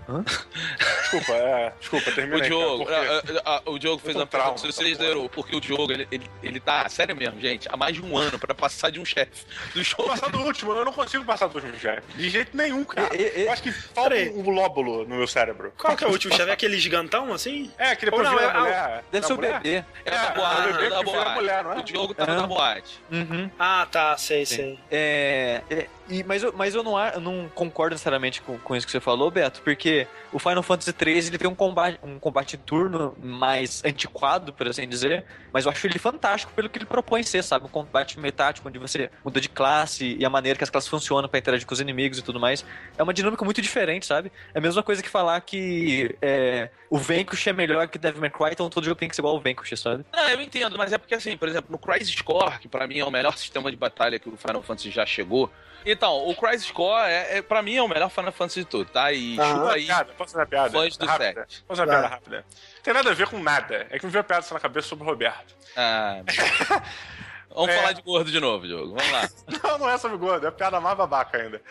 Desculpa, 0.07 1.31
é. 1.33 1.73
Desculpa, 1.79 2.11
termina 2.11 2.37
O 2.37 2.41
Diogo, 2.41 2.85
cara, 2.85 3.21
porque- 3.21 3.37
a- 3.37 3.41
a- 3.51 3.57
a- 3.57 3.61
o 3.71 3.79
Diogo 3.79 4.01
fez 4.01 4.15
uma 4.15 4.27
pergunta, 4.27 4.57
se 4.59 4.67
vocês 4.67 4.97
com 4.97 5.03
leram, 5.03 5.27
porque 5.27 5.55
o 5.55 5.61
Diogo, 5.61 5.91
ele, 5.91 6.07
ele, 6.11 6.29
ele 6.43 6.59
tá, 6.59 6.87
sério 6.89 7.15
mesmo, 7.15 7.39
gente, 7.39 7.67
há 7.71 7.77
mais 7.77 7.95
de 7.95 8.01
um 8.03 8.17
ano 8.17 8.37
pra 8.39 8.53
passar 8.53 8.89
de 8.91 8.99
um 8.99 9.05
chefe 9.05 9.45
do 9.73 9.83
jogo. 9.83 10.07
Passar 10.07 10.29
do 10.29 10.39
último, 10.41 10.71
eu 10.73 10.85
não 10.85 10.93
consigo 10.93 11.23
passar 11.25 11.47
do 11.47 11.55
último 11.55 11.77
já. 11.77 12.01
De 12.15 12.29
jeito 12.29 12.55
nenhum, 12.55 12.83
cara. 12.83 13.15
E- 13.15 13.21
e- 13.41 13.45
Eu 13.45 13.51
acho 13.51 13.63
que 13.63 13.71
falta 13.71 14.09
Peraí. 14.11 14.29
um 14.29 14.49
lóbulo 14.49 15.07
no 15.07 15.15
meu 15.15 15.27
cérebro. 15.27 15.73
Qual 15.77 15.95
que 15.95 16.03
é 16.03 16.07
o 16.07 16.11
último 16.11 16.33
chefe? 16.35 16.49
É 16.49 16.53
aquele 16.53 16.79
gigantão, 16.79 17.33
assim? 17.33 17.71
É, 17.77 17.95
que 17.95 18.05
depois 18.05 18.23
não, 18.23 18.39
é- 18.39 18.45
a 18.45 18.59
mulher. 18.59 19.03
Deve 19.11 19.27
ser 19.27 19.33
o 19.33 19.37
bebê. 19.37 19.83
É 20.05 20.11
da 20.11 20.17
É, 20.23 20.31
boate, 20.33 20.61
é 20.69 20.73
bebê 20.73 20.89
da 20.89 21.03
boate. 21.03 21.31
mulher, 21.35 21.63
não 21.63 21.73
é? 21.73 21.77
O 21.79 21.83
Diogo 21.83 22.13
tava 22.13 22.31
Aham. 22.31 22.41
na 22.41 22.47
boate. 22.47 22.99
Uhum. 23.11 23.49
Ah, 23.59 23.87
tá, 23.91 24.17
sei, 24.17 24.45
Sim. 24.45 24.55
sei. 24.55 24.79
É, 24.91 25.61
é, 25.69 25.87
e, 26.09 26.23
mas, 26.23 26.43
eu, 26.43 26.53
mas 26.55 26.75
eu, 26.75 26.83
não, 26.83 26.99
eu 26.99 27.19
não 27.21 27.49
concordo 27.53 27.93
necessariamente 27.95 28.41
com, 28.41 28.57
com 28.59 28.75
isso 28.75 28.85
que 28.85 28.91
você 28.91 28.99
falou, 28.99 29.29
Beto, 29.31 29.61
porque 29.61 29.94
o 30.31 30.39
Final 30.39 30.63
Fantasy 30.63 30.91
XIII 30.91 31.27
ele 31.27 31.37
tem 31.37 31.49
um 31.49 31.55
combate, 31.55 31.99
um 32.03 32.19
combate 32.19 32.57
turno 32.57 33.15
mais 33.21 33.83
antiquado, 33.85 34.51
por 34.51 34.67
assim 34.67 34.87
dizer, 34.87 35.23
mas 35.53 35.65
eu 35.65 35.71
acho 35.71 35.87
ele 35.87 35.97
fantástico 35.97 36.51
pelo 36.53 36.69
que 36.69 36.77
ele 36.77 36.85
propõe 36.85 37.23
ser, 37.23 37.43
sabe? 37.43 37.65
Um 37.65 37.69
combate 37.69 38.19
metático, 38.19 38.67
onde 38.67 38.77
você 38.77 39.09
muda 39.23 39.39
de 39.39 39.47
classe 39.47 40.15
e 40.19 40.25
a 40.25 40.29
maneira 40.29 40.57
que 40.57 40.63
as 40.63 40.69
classes 40.69 40.89
funcionam 40.89 41.29
pra 41.29 41.39
interagir 41.39 41.65
com 41.65 41.73
os 41.73 41.79
inimigos 41.79 42.19
e 42.19 42.21
tudo 42.21 42.39
mais. 42.39 42.65
É 42.97 43.03
uma 43.03 43.13
dinâmica 43.13 43.45
muito 43.45 43.61
diferente, 43.61 44.05
sabe? 44.05 44.31
É 44.53 44.57
a 44.57 44.61
mesma 44.61 44.83
coisa 44.83 45.01
que 45.01 45.09
falar 45.09 45.39
que 45.41 46.15
é, 46.21 46.69
o 46.89 46.97
Vanquish 46.97 47.47
é 47.47 47.53
melhor 47.53 47.87
que 47.87 47.97
Devil 47.97 48.21
May 48.21 48.29
Cry, 48.29 48.49
então 48.51 48.69
todo 48.69 48.83
jogo 48.83 48.99
tem 48.99 49.07
que 49.07 49.15
ser 49.15 49.21
igual 49.21 49.35
ao 49.35 49.41
Vanquish, 49.41 49.79
sabe? 49.79 50.05
Não, 50.13 50.29
eu 50.29 50.41
entendo, 50.41 50.77
mas 50.77 50.91
é 50.91 50.97
porque 50.97 51.15
assim, 51.15 51.37
por 51.37 51.47
exemplo, 51.47 51.71
no 51.71 51.77
Crisis 51.77 52.19
Core, 52.21 52.59
que 52.59 52.67
pra 52.67 52.87
mim 52.87 52.99
é 52.99 53.05
o 53.05 53.11
melhor 53.11 53.35
sistema 53.37 53.71
de 53.71 53.77
batalha 53.77 54.19
que 54.19 54.29
o 54.29 54.37
Final 54.37 54.61
Fantasy 54.61 54.91
já 54.91 55.05
chegou. 55.05 55.51
Então, 55.85 56.27
o 56.27 56.35
Crisis 56.35 56.71
Core, 56.71 57.07
é, 57.09 57.37
é, 57.37 57.41
pra 57.41 57.61
mim, 57.61 57.75
é 57.75 57.81
o 57.83 57.87
melhor 57.87 58.09
Final 58.09 58.31
Fantasy 58.31 58.61
de 58.61 58.65
tudo, 58.65 58.89
tá? 58.89 59.11
E 59.11 59.37
Aham. 59.39 59.53
chupa 59.55 59.73
aí. 59.73 59.85
piada? 59.85 60.13
Posso 60.17 60.31
fazer 60.31 60.37
uma 60.41 60.47
piada? 60.47 60.69
Fãs 60.71 60.97
do 60.97 61.05
rápida? 61.05 61.45
set. 61.47 61.63
Posso 61.67 61.81
fazer 61.81 61.91
piada 61.91 62.07
rápida? 62.07 62.45
Tem 62.81 62.93
nada 62.93 63.11
a 63.11 63.13
ver 63.13 63.27
com 63.27 63.39
nada. 63.39 63.87
É 63.89 63.99
que 63.99 64.05
me 64.05 64.11
veio 64.11 64.21
a 64.21 64.23
piada 64.23 64.45
na 64.51 64.59
cabeça 64.59 64.87
sobre 64.87 65.05
o 65.05 65.07
Roberto. 65.09 65.55
Ah, 65.77 66.21
Vamos 67.53 67.69
É. 67.69 67.77
falar 67.77 67.93
de 67.93 68.01
gordo 68.01 68.29
de 68.31 68.39
novo, 68.39 68.67
Diogo. 68.67 68.95
Vamos 68.95 69.11
lá. 69.11 69.29
Não, 69.63 69.77
não 69.77 69.89
é 69.89 69.97
sobre 69.97 70.17
gordo. 70.17 70.45
É 70.45 70.49
a 70.49 70.51
piada 70.51 70.81
mais 70.81 70.97
babaca 70.97 71.37
ainda. 71.37 71.61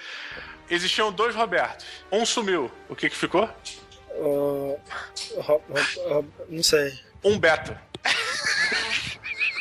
Existiam 0.70 1.12
dois 1.12 1.35
Robertos. 1.35 1.85
Um 2.11 2.24
sumiu. 2.24 2.70
O 2.89 2.97
que 2.97 3.11
que 3.11 3.16
ficou? 3.16 3.51
Uh, 4.12 4.81
não 6.49 6.62
sei. 6.62 6.99
Um 7.23 7.39
Beto. 7.39 7.77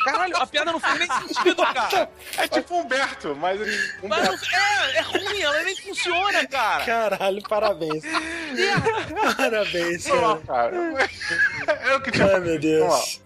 Caralho, 0.04 0.38
a 0.38 0.48
piada 0.48 0.72
não 0.72 0.80
fez 0.80 1.00
nem 1.00 1.08
sentido, 1.08 1.64
cara. 1.74 2.10
É 2.38 2.48
tipo 2.48 2.76
Humberto, 2.76 3.36
mas 3.36 3.60
um 4.02 4.08
Mas 4.08 4.24
não, 4.26 4.34
é, 4.34 4.98
é 4.98 5.02
ruim, 5.02 5.42
ela 5.42 5.64
nem 5.64 5.76
funciona, 5.76 6.46
cara. 6.48 6.86
Caralho, 6.86 7.42
parabéns. 7.44 8.04
parabéns, 9.38 10.04
Sei 10.04 10.14
lá, 10.16 10.38
cara. 10.46 10.72
cara. 11.66 11.80
É 11.84 11.96
o 11.96 12.02
que 12.02 12.12
tinha 12.12 12.34
Ai, 12.34 12.40
meu 12.40 12.60
Deus. 12.60 13.23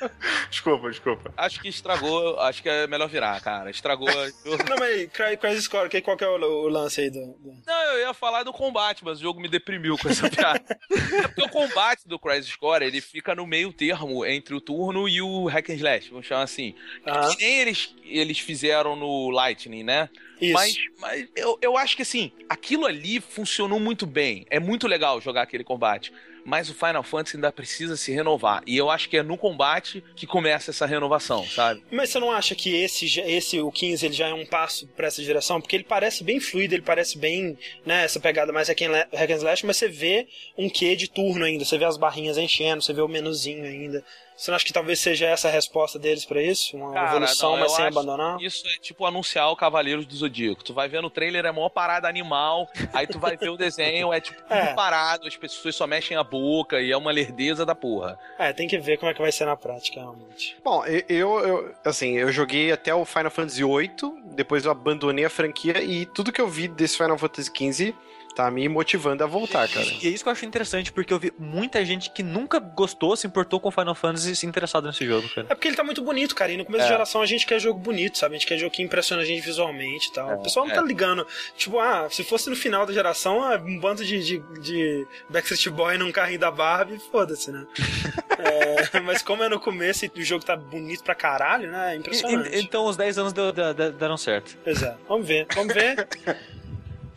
Desculpa, 0.50 0.88
desculpa. 0.90 1.32
Acho 1.36 1.60
que 1.60 1.68
estragou, 1.68 2.38
acho 2.40 2.62
que 2.62 2.68
é 2.68 2.86
melhor 2.86 3.08
virar, 3.08 3.40
cara. 3.40 3.70
Estragou. 3.70 4.08
Não, 4.68 4.76
mas 4.78 5.10
Cry- 5.12 5.36
Crisis 5.36 5.68
Core, 5.68 5.88
que- 5.88 6.00
qual 6.00 6.16
que 6.16 6.24
é 6.24 6.28
o, 6.28 6.34
o 6.40 6.68
lance 6.68 7.00
aí 7.00 7.10
do... 7.10 7.20
do- 7.20 7.54
Não, 7.66 7.82
eu 7.92 8.00
ia 8.06 8.14
falar 8.14 8.42
do 8.42 8.52
combate, 8.52 9.04
mas 9.04 9.18
o 9.18 9.22
jogo 9.22 9.40
me 9.40 9.48
deprimiu 9.48 9.96
com 9.98 10.08
essa 10.08 10.28
piada. 10.30 10.62
é 10.90 11.28
porque 11.28 11.42
o 11.42 11.48
combate 11.48 12.06
do 12.06 12.18
Crisis 12.18 12.54
Core, 12.56 12.84
ele 12.84 13.00
fica 13.00 13.34
no 13.34 13.46
meio 13.46 13.72
termo 13.72 14.24
entre 14.24 14.54
o 14.54 14.60
turno 14.60 15.08
e 15.08 15.20
o 15.20 15.46
hack 15.46 15.70
and 15.70 15.74
slash, 15.74 16.10
vamos 16.10 16.26
chamar 16.26 16.42
assim. 16.42 16.74
Ah, 17.04 17.28
Que 17.30 17.42
nem 17.44 17.58
eles, 17.60 17.94
eles 18.04 18.38
fizeram 18.38 18.96
no 18.96 19.30
Lightning, 19.30 19.82
né? 19.82 20.08
isso. 20.40 20.52
Mas, 20.54 20.76
mas 21.00 21.28
eu, 21.34 21.58
eu 21.60 21.76
acho 21.76 21.96
que 21.96 22.02
assim, 22.02 22.30
aquilo 22.48 22.86
ali 22.86 23.20
funcionou 23.20 23.80
muito 23.80 24.06
bem. 24.06 24.46
É 24.50 24.60
muito 24.60 24.86
legal 24.86 25.20
jogar 25.20 25.42
aquele 25.42 25.64
combate. 25.64 26.12
Mas 26.48 26.70
o 26.70 26.74
Final 26.74 27.02
Fantasy 27.02 27.36
ainda 27.36 27.52
precisa 27.52 27.94
se 27.94 28.10
renovar. 28.10 28.62
E 28.66 28.74
eu 28.74 28.88
acho 28.88 29.10
que 29.10 29.18
é 29.18 29.22
no 29.22 29.36
combate 29.36 30.02
que 30.16 30.26
começa 30.26 30.70
essa 30.70 30.86
renovação, 30.86 31.44
sabe? 31.44 31.84
Mas 31.90 32.08
você 32.08 32.18
não 32.18 32.32
acha 32.32 32.54
que 32.54 32.74
esse, 32.74 33.20
esse 33.20 33.60
o 33.60 33.70
15, 33.70 34.06
ele 34.06 34.14
já 34.14 34.28
é 34.28 34.32
um 34.32 34.46
passo 34.46 34.86
pra 34.96 35.08
essa 35.08 35.22
direção? 35.22 35.60
Porque 35.60 35.76
ele 35.76 35.84
parece 35.84 36.24
bem 36.24 36.40
fluido, 36.40 36.74
ele 36.74 36.82
parece 36.82 37.18
bem, 37.18 37.58
né, 37.84 38.02
essa 38.04 38.18
pegada 38.18 38.50
mais 38.50 38.68
hack 38.68 38.80
hack 39.12 39.30
and 39.30 39.34
slash, 39.34 39.66
mas 39.66 39.76
você 39.76 39.88
vê 39.88 40.26
um 40.56 40.70
quê 40.70 40.96
de 40.96 41.10
turno 41.10 41.44
ainda, 41.44 41.66
você 41.66 41.76
vê 41.76 41.84
as 41.84 41.98
barrinhas 41.98 42.38
enchendo, 42.38 42.80
você 42.80 42.94
vê 42.94 43.02
o 43.02 43.08
menuzinho 43.08 43.64
ainda. 43.64 44.02
Você 44.38 44.52
não 44.52 44.56
acha 44.56 44.64
que 44.64 44.72
talvez 44.72 45.00
seja 45.00 45.26
essa 45.26 45.48
a 45.48 45.50
resposta 45.50 45.98
deles 45.98 46.24
pra 46.24 46.40
isso? 46.40 46.76
Uma 46.76 46.92
Cara, 46.92 47.10
evolução, 47.16 47.52
não, 47.52 47.58
mas 47.60 47.72
sem 47.72 47.84
abandonar? 47.86 48.40
Isso 48.40 48.64
é 48.68 48.78
tipo 48.80 49.04
anunciar 49.04 49.50
o 49.50 49.56
Cavaleiros 49.56 50.06
do 50.06 50.14
Zodíaco. 50.14 50.62
Tu 50.62 50.72
vai 50.72 50.88
ver 50.88 51.02
no 51.02 51.10
trailer, 51.10 51.44
é 51.44 51.50
maior 51.50 51.68
parada 51.70 52.08
animal. 52.08 52.68
Aí 52.92 53.04
tu 53.06 53.18
vai 53.18 53.36
ver 53.36 53.48
o 53.48 53.56
desenho, 53.56 54.12
é 54.12 54.20
tipo 54.20 54.40
tudo 54.46 54.52
É. 54.54 54.74
parado, 54.74 55.26
as 55.26 55.36
pessoas 55.36 55.74
só 55.74 55.88
mexem 55.88 56.16
a 56.16 56.22
boca 56.22 56.80
e 56.80 56.92
é 56.92 56.96
uma 56.96 57.10
lerdeza 57.10 57.66
da 57.66 57.74
porra. 57.74 58.16
É, 58.38 58.52
tem 58.52 58.68
que 58.68 58.78
ver 58.78 58.96
como 58.96 59.10
é 59.10 59.14
que 59.14 59.20
vai 59.20 59.32
ser 59.32 59.44
na 59.44 59.56
prática, 59.56 60.00
realmente. 60.00 60.56
Bom, 60.62 60.84
eu, 60.86 61.02
eu, 61.08 61.38
eu- 61.40 61.74
assim, 61.84 62.16
eu 62.16 62.30
joguei 62.30 62.70
até 62.70 62.94
o 62.94 63.04
Final 63.04 63.30
Fantasy 63.32 63.64
VIII, 63.64 63.90
depois 64.36 64.64
eu 64.64 64.70
abandonei 64.70 65.24
a 65.24 65.30
franquia 65.30 65.82
e 65.82 66.06
tudo 66.06 66.30
que 66.30 66.40
eu 66.40 66.46
vi 66.48 66.68
desse 66.68 66.96
Final 66.96 67.18
Fantasy 67.18 67.50
XV 67.50 67.94
tá 68.38 68.48
me 68.52 68.68
motivando 68.68 69.24
a 69.24 69.26
voltar, 69.26 69.68
cara. 69.68 69.84
E 70.00 70.06
é 70.06 70.10
isso 70.10 70.22
que 70.22 70.28
eu 70.28 70.32
acho 70.32 70.44
interessante, 70.46 70.92
porque 70.92 71.12
eu 71.12 71.18
vi 71.18 71.32
muita 71.36 71.84
gente 71.84 72.08
que 72.10 72.22
nunca 72.22 72.60
gostou, 72.60 73.16
se 73.16 73.26
importou 73.26 73.58
com 73.58 73.68
Final 73.70 73.96
Fantasy 73.96 74.36
se 74.36 74.46
interessado 74.46 74.86
nesse 74.86 75.04
jogo, 75.04 75.28
cara. 75.30 75.48
É 75.50 75.54
porque 75.56 75.66
ele 75.66 75.76
tá 75.76 75.82
muito 75.82 76.02
bonito, 76.02 76.36
cara. 76.36 76.52
E 76.52 76.56
no 76.56 76.64
começo 76.64 76.84
É. 76.84 76.86
de 76.86 76.92
geração 76.92 77.20
a 77.20 77.26
gente 77.26 77.44
quer 77.44 77.58
jogo 77.58 77.80
bonito, 77.80 78.16
sabe? 78.16 78.36
A 78.36 78.38
gente 78.38 78.46
quer 78.46 78.56
jogo 78.56 78.70
que 78.70 78.80
impressiona 78.80 79.22
a 79.22 79.24
gente 79.24 79.40
visualmente 79.40 80.08
e 80.08 80.12
tal. 80.12 80.34
o 80.38 80.42
pessoal 80.42 80.66
não 80.66 80.72
é. 80.72 80.76
tá 80.76 80.82
ligando. 80.82 81.26
Tipo, 81.56 81.80
ah, 81.80 82.06
se 82.10 82.22
fosse 82.22 82.48
no 82.48 82.54
final 82.54 82.86
da 82.86 82.92
geração, 82.92 83.42
ah, 83.42 83.56
um 83.56 83.80
bando 83.80 84.04
de, 84.04 84.22
de, 84.22 84.38
de 84.60 85.06
Backstreet 85.28 85.68
Boy 85.74 85.98
num 85.98 86.12
carrinho 86.12 86.38
da 86.38 86.50
Barbie, 86.52 87.00
foda-se, 87.10 87.50
né? 87.50 87.66
É, 88.40 89.00
mas 89.00 89.20
como 89.20 89.42
é 89.42 89.48
no 89.48 89.58
começo 89.58 90.04
e 90.04 90.10
o 90.20 90.24
jogo 90.24 90.44
tá 90.44 90.54
bonito 90.54 91.02
pra 91.02 91.12
caralho, 91.12 91.72
né? 91.72 91.94
É 91.94 91.96
impressionante. 91.96 92.50
E- 92.50 92.58
e- 92.58 92.62
então 92.62 92.84
os 92.86 92.96
10 92.96 93.18
anos 93.18 93.32
deu- 93.32 93.52
da- 93.52 93.72
da- 93.72 93.90
deram 93.90 94.16
certo. 94.16 94.56
Pois 94.62 94.80
é. 94.80 94.94
Vamos 95.08 95.26
ver, 95.26 95.46
vamos 95.56 95.74
ver. 95.74 96.06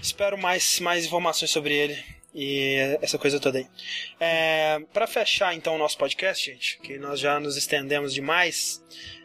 espero 0.02 0.38
mais, 0.38 0.80
mais 0.80 1.06
informações 1.06 1.52
sobre 1.52 1.73
ele 1.76 2.03
e 2.34 2.98
essa 3.02 3.18
coisa 3.18 3.40
toda 3.40 3.57
aí. 3.57 3.68
É, 4.19 4.80
para 4.94 5.06
fechar 5.06 5.53
então 5.53 5.76
o 5.76 5.78
nosso 5.78 5.98
podcast, 5.98 6.52
gente, 6.52 6.80
que 6.80 6.98
nós 6.98 7.19
já 7.19 7.40
nos 7.40 7.57
estendemos 7.57 8.14
demais, 8.14 8.82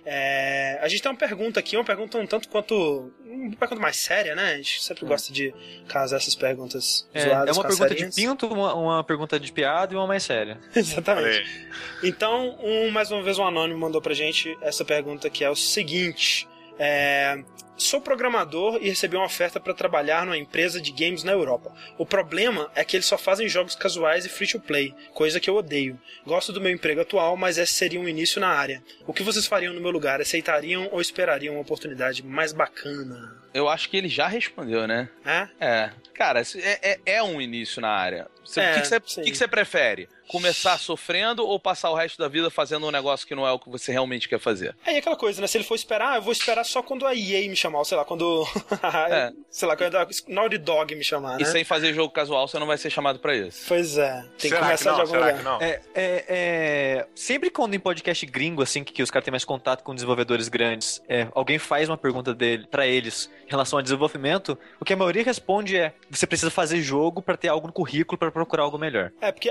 é, 0.09 0.79
a 0.81 0.87
gente 0.87 1.03
tem 1.03 1.11
uma 1.11 1.19
pergunta 1.19 1.59
aqui, 1.59 1.77
uma 1.77 1.85
pergunta 1.85 2.17
um 2.17 2.27
tanto 2.27 2.49
quanto. 2.49 3.13
Uma 3.25 3.57
pergunta 3.57 3.81
mais 3.81 3.97
séria, 3.97 4.37
né? 4.37 4.55
A 4.55 4.57
gente 4.57 4.81
sempre 4.83 5.05
gosta 5.05 5.33
de 5.33 5.53
casar 5.89 6.17
essas 6.17 6.37
perguntas 6.37 7.09
é, 7.13 7.21
zoadas. 7.23 7.57
É 7.57 7.61
uma 7.61 7.67
pergunta 7.69 7.95
de 7.95 8.15
pinto, 8.15 8.47
uma, 8.47 8.75
uma, 8.75 9.05
pergunta 9.05 9.41
de 9.41 9.53
piada 9.53 9.93
e 9.93 9.97
uma 9.97 10.07
mais 10.07 10.23
séria. 10.23 10.61
Exatamente. 10.75 11.69
Então, 12.05 12.57
um, 12.63 12.89
mais 12.91 13.11
uma 13.11 13.21
vez, 13.21 13.37
um 13.37 13.45
anônimo 13.45 13.81
mandou 13.81 14.01
pra 14.01 14.15
gente 14.15 14.57
essa 14.63 14.85
pergunta 14.85 15.29
que 15.29 15.43
é 15.43 15.51
o 15.51 15.57
seguinte. 15.57 16.49
É, 16.79 17.43
Sou 17.77 18.01
programador 18.01 18.79
e 18.81 18.89
recebi 18.89 19.17
uma 19.17 19.27
oferta 19.27 19.61
para 19.61 19.75
trabalhar 19.75 20.25
numa 20.25 20.39
empresa 20.39 20.81
de 20.81 20.91
games 20.91 21.23
na 21.23 21.33
Europa. 21.33 21.75
O 21.99 22.07
problema 22.07 22.71
é 22.75 22.83
que 22.83 22.97
eles 22.97 23.05
só 23.05 23.19
fazem 23.19 23.49
jogos 23.49 23.75
casuais 23.75 24.25
e 24.25 24.31
free 24.31 24.49
to 24.49 24.59
play, 24.59 24.95
coisa 25.13 25.39
que 25.39 25.51
eu 25.51 25.57
odeio. 25.57 26.01
Gosto 26.25 26.53
do 26.53 26.61
meu 26.61 26.73
emprego 26.73 27.03
atual, 27.03 27.37
mas 27.37 27.59
esse 27.59 27.75
seria 27.75 28.01
um 28.01 28.09
início 28.09 28.41
na 28.41 28.49
área. 28.49 28.83
O 29.07 29.13
que 29.13 29.23
vocês 29.23 29.47
fariam 29.47 29.75
no 29.75 29.81
meu 29.81 29.91
lugar? 29.91 30.23
Aceitariam 30.23 30.89
ou 30.91 31.03
esperariam 31.03 31.55
uma 31.55 31.61
oportunidade 31.61 32.25
mais 32.25 32.53
bacana? 32.53 33.37
Eu 33.53 33.69
acho 33.69 33.91
que 33.91 33.97
ele 33.99 34.09
já 34.09 34.27
respondeu, 34.27 34.87
né? 34.87 35.11
É? 35.25 35.49
É. 35.61 35.91
Cara, 36.15 36.41
é, 36.41 36.93
é, 36.93 37.01
é 37.05 37.23
um 37.23 37.43
início 37.43 37.83
na 37.83 37.91
área. 37.91 38.27
É, 38.57 38.79
o 39.21 39.25
que 39.25 39.37
você 39.37 39.49
prefere? 39.49 40.09
Começar 40.29 40.79
sofrendo 40.79 41.47
ou 41.47 41.59
passar 41.59 41.91
o 41.91 41.95
resto 41.95 42.19
da 42.19 42.29
vida 42.29 42.51
fazendo 42.51 42.87
um 42.87 42.91
negócio 42.91 43.27
que 43.27 43.35
não 43.35 43.47
é 43.47 43.53
o 43.53 43.59
que 43.59 43.71
você 43.71 43.93
realmente 43.93 44.29
quer 44.29 44.41
fazer? 44.41 44.77
É 44.85 44.95
e 44.95 44.97
aquela 44.99 45.17
coisa, 45.17 45.41
né? 45.41 45.47
Se 45.47 45.57
ele 45.57 45.65
for 45.65 45.75
esperar, 45.75 46.17
eu 46.17 46.23
vou 46.23 46.33
esperar 46.33 46.65
só 46.65 46.83
quando 46.83 47.07
a 47.07 47.15
EA 47.15 47.49
me 47.49 47.57
chamar, 47.57 47.79
ou 47.79 47.85
sei 47.85 47.97
lá, 47.97 48.05
quando. 48.05 48.47
é. 49.11 49.33
sei 49.51 49.69
lá, 49.69 49.77
quando 49.77 49.97
a 49.97 50.07
Naughty 50.29 50.59
Dog 50.59 50.95
me 50.95 51.05
chamar. 51.05 51.37
Né? 51.37 51.43
E 51.43 51.45
sem 51.47 51.65
fazer 51.65 51.95
jogo 51.95 52.13
casual, 52.13 52.49
você 52.49 52.59
não 52.59 52.67
vai 52.67 52.79
ser 52.79 52.91
chamado 52.91 53.19
pra 53.19 53.35
isso. 53.35 53.65
Pois 53.69 53.97
é. 53.99 54.25
Tem 54.39 54.51
Será 54.51 54.57
que 54.57 54.67
começar 54.67 54.91
que 54.91 54.97
de 54.97 55.01
algum 55.01 55.13
Será 55.13 55.27
lugar. 55.27 55.39
Que 55.39 55.45
não? 55.45 55.61
É, 55.61 55.81
é, 55.95 56.25
é, 56.29 57.07
Sempre 57.15 57.51
quando 57.51 57.75
em 57.75 57.81
podcast 57.81 58.25
gringo, 58.27 58.63
assim, 58.63 58.83
que, 58.85 58.93
que 58.93 59.03
os 59.03 59.11
caras 59.11 59.25
têm 59.25 59.33
mais 59.33 59.45
contato 59.45 59.83
com 59.83 59.95
desenvolvedores 59.95 60.49
grandes, 60.49 61.03
é, 61.09 61.29
alguém 61.35 61.59
faz 61.59 61.89
uma 61.89 61.97
pergunta 61.97 62.35
dele 62.35 62.67
para 62.71 62.87
eles 62.87 63.31
em 63.47 63.51
relação 63.51 63.79
ao 63.79 63.83
desenvolvimento, 63.83 64.59
o 64.81 64.85
que 64.85 64.93
a 64.93 64.97
maioria 64.97 65.23
responde 65.23 65.77
é: 65.77 65.93
você 66.11 66.27
precisa 66.27 66.51
fazer 66.51 66.81
jogo 66.83 67.23
para 67.23 67.37
ter 67.37 67.49
algo 67.49 67.67
no 67.67 67.73
currículo 67.73 68.19
para 68.19 68.31
procurar 68.31 68.65
algo 68.65 68.79
melhor. 68.79 69.13
É, 69.21 69.31
porque 69.31 69.51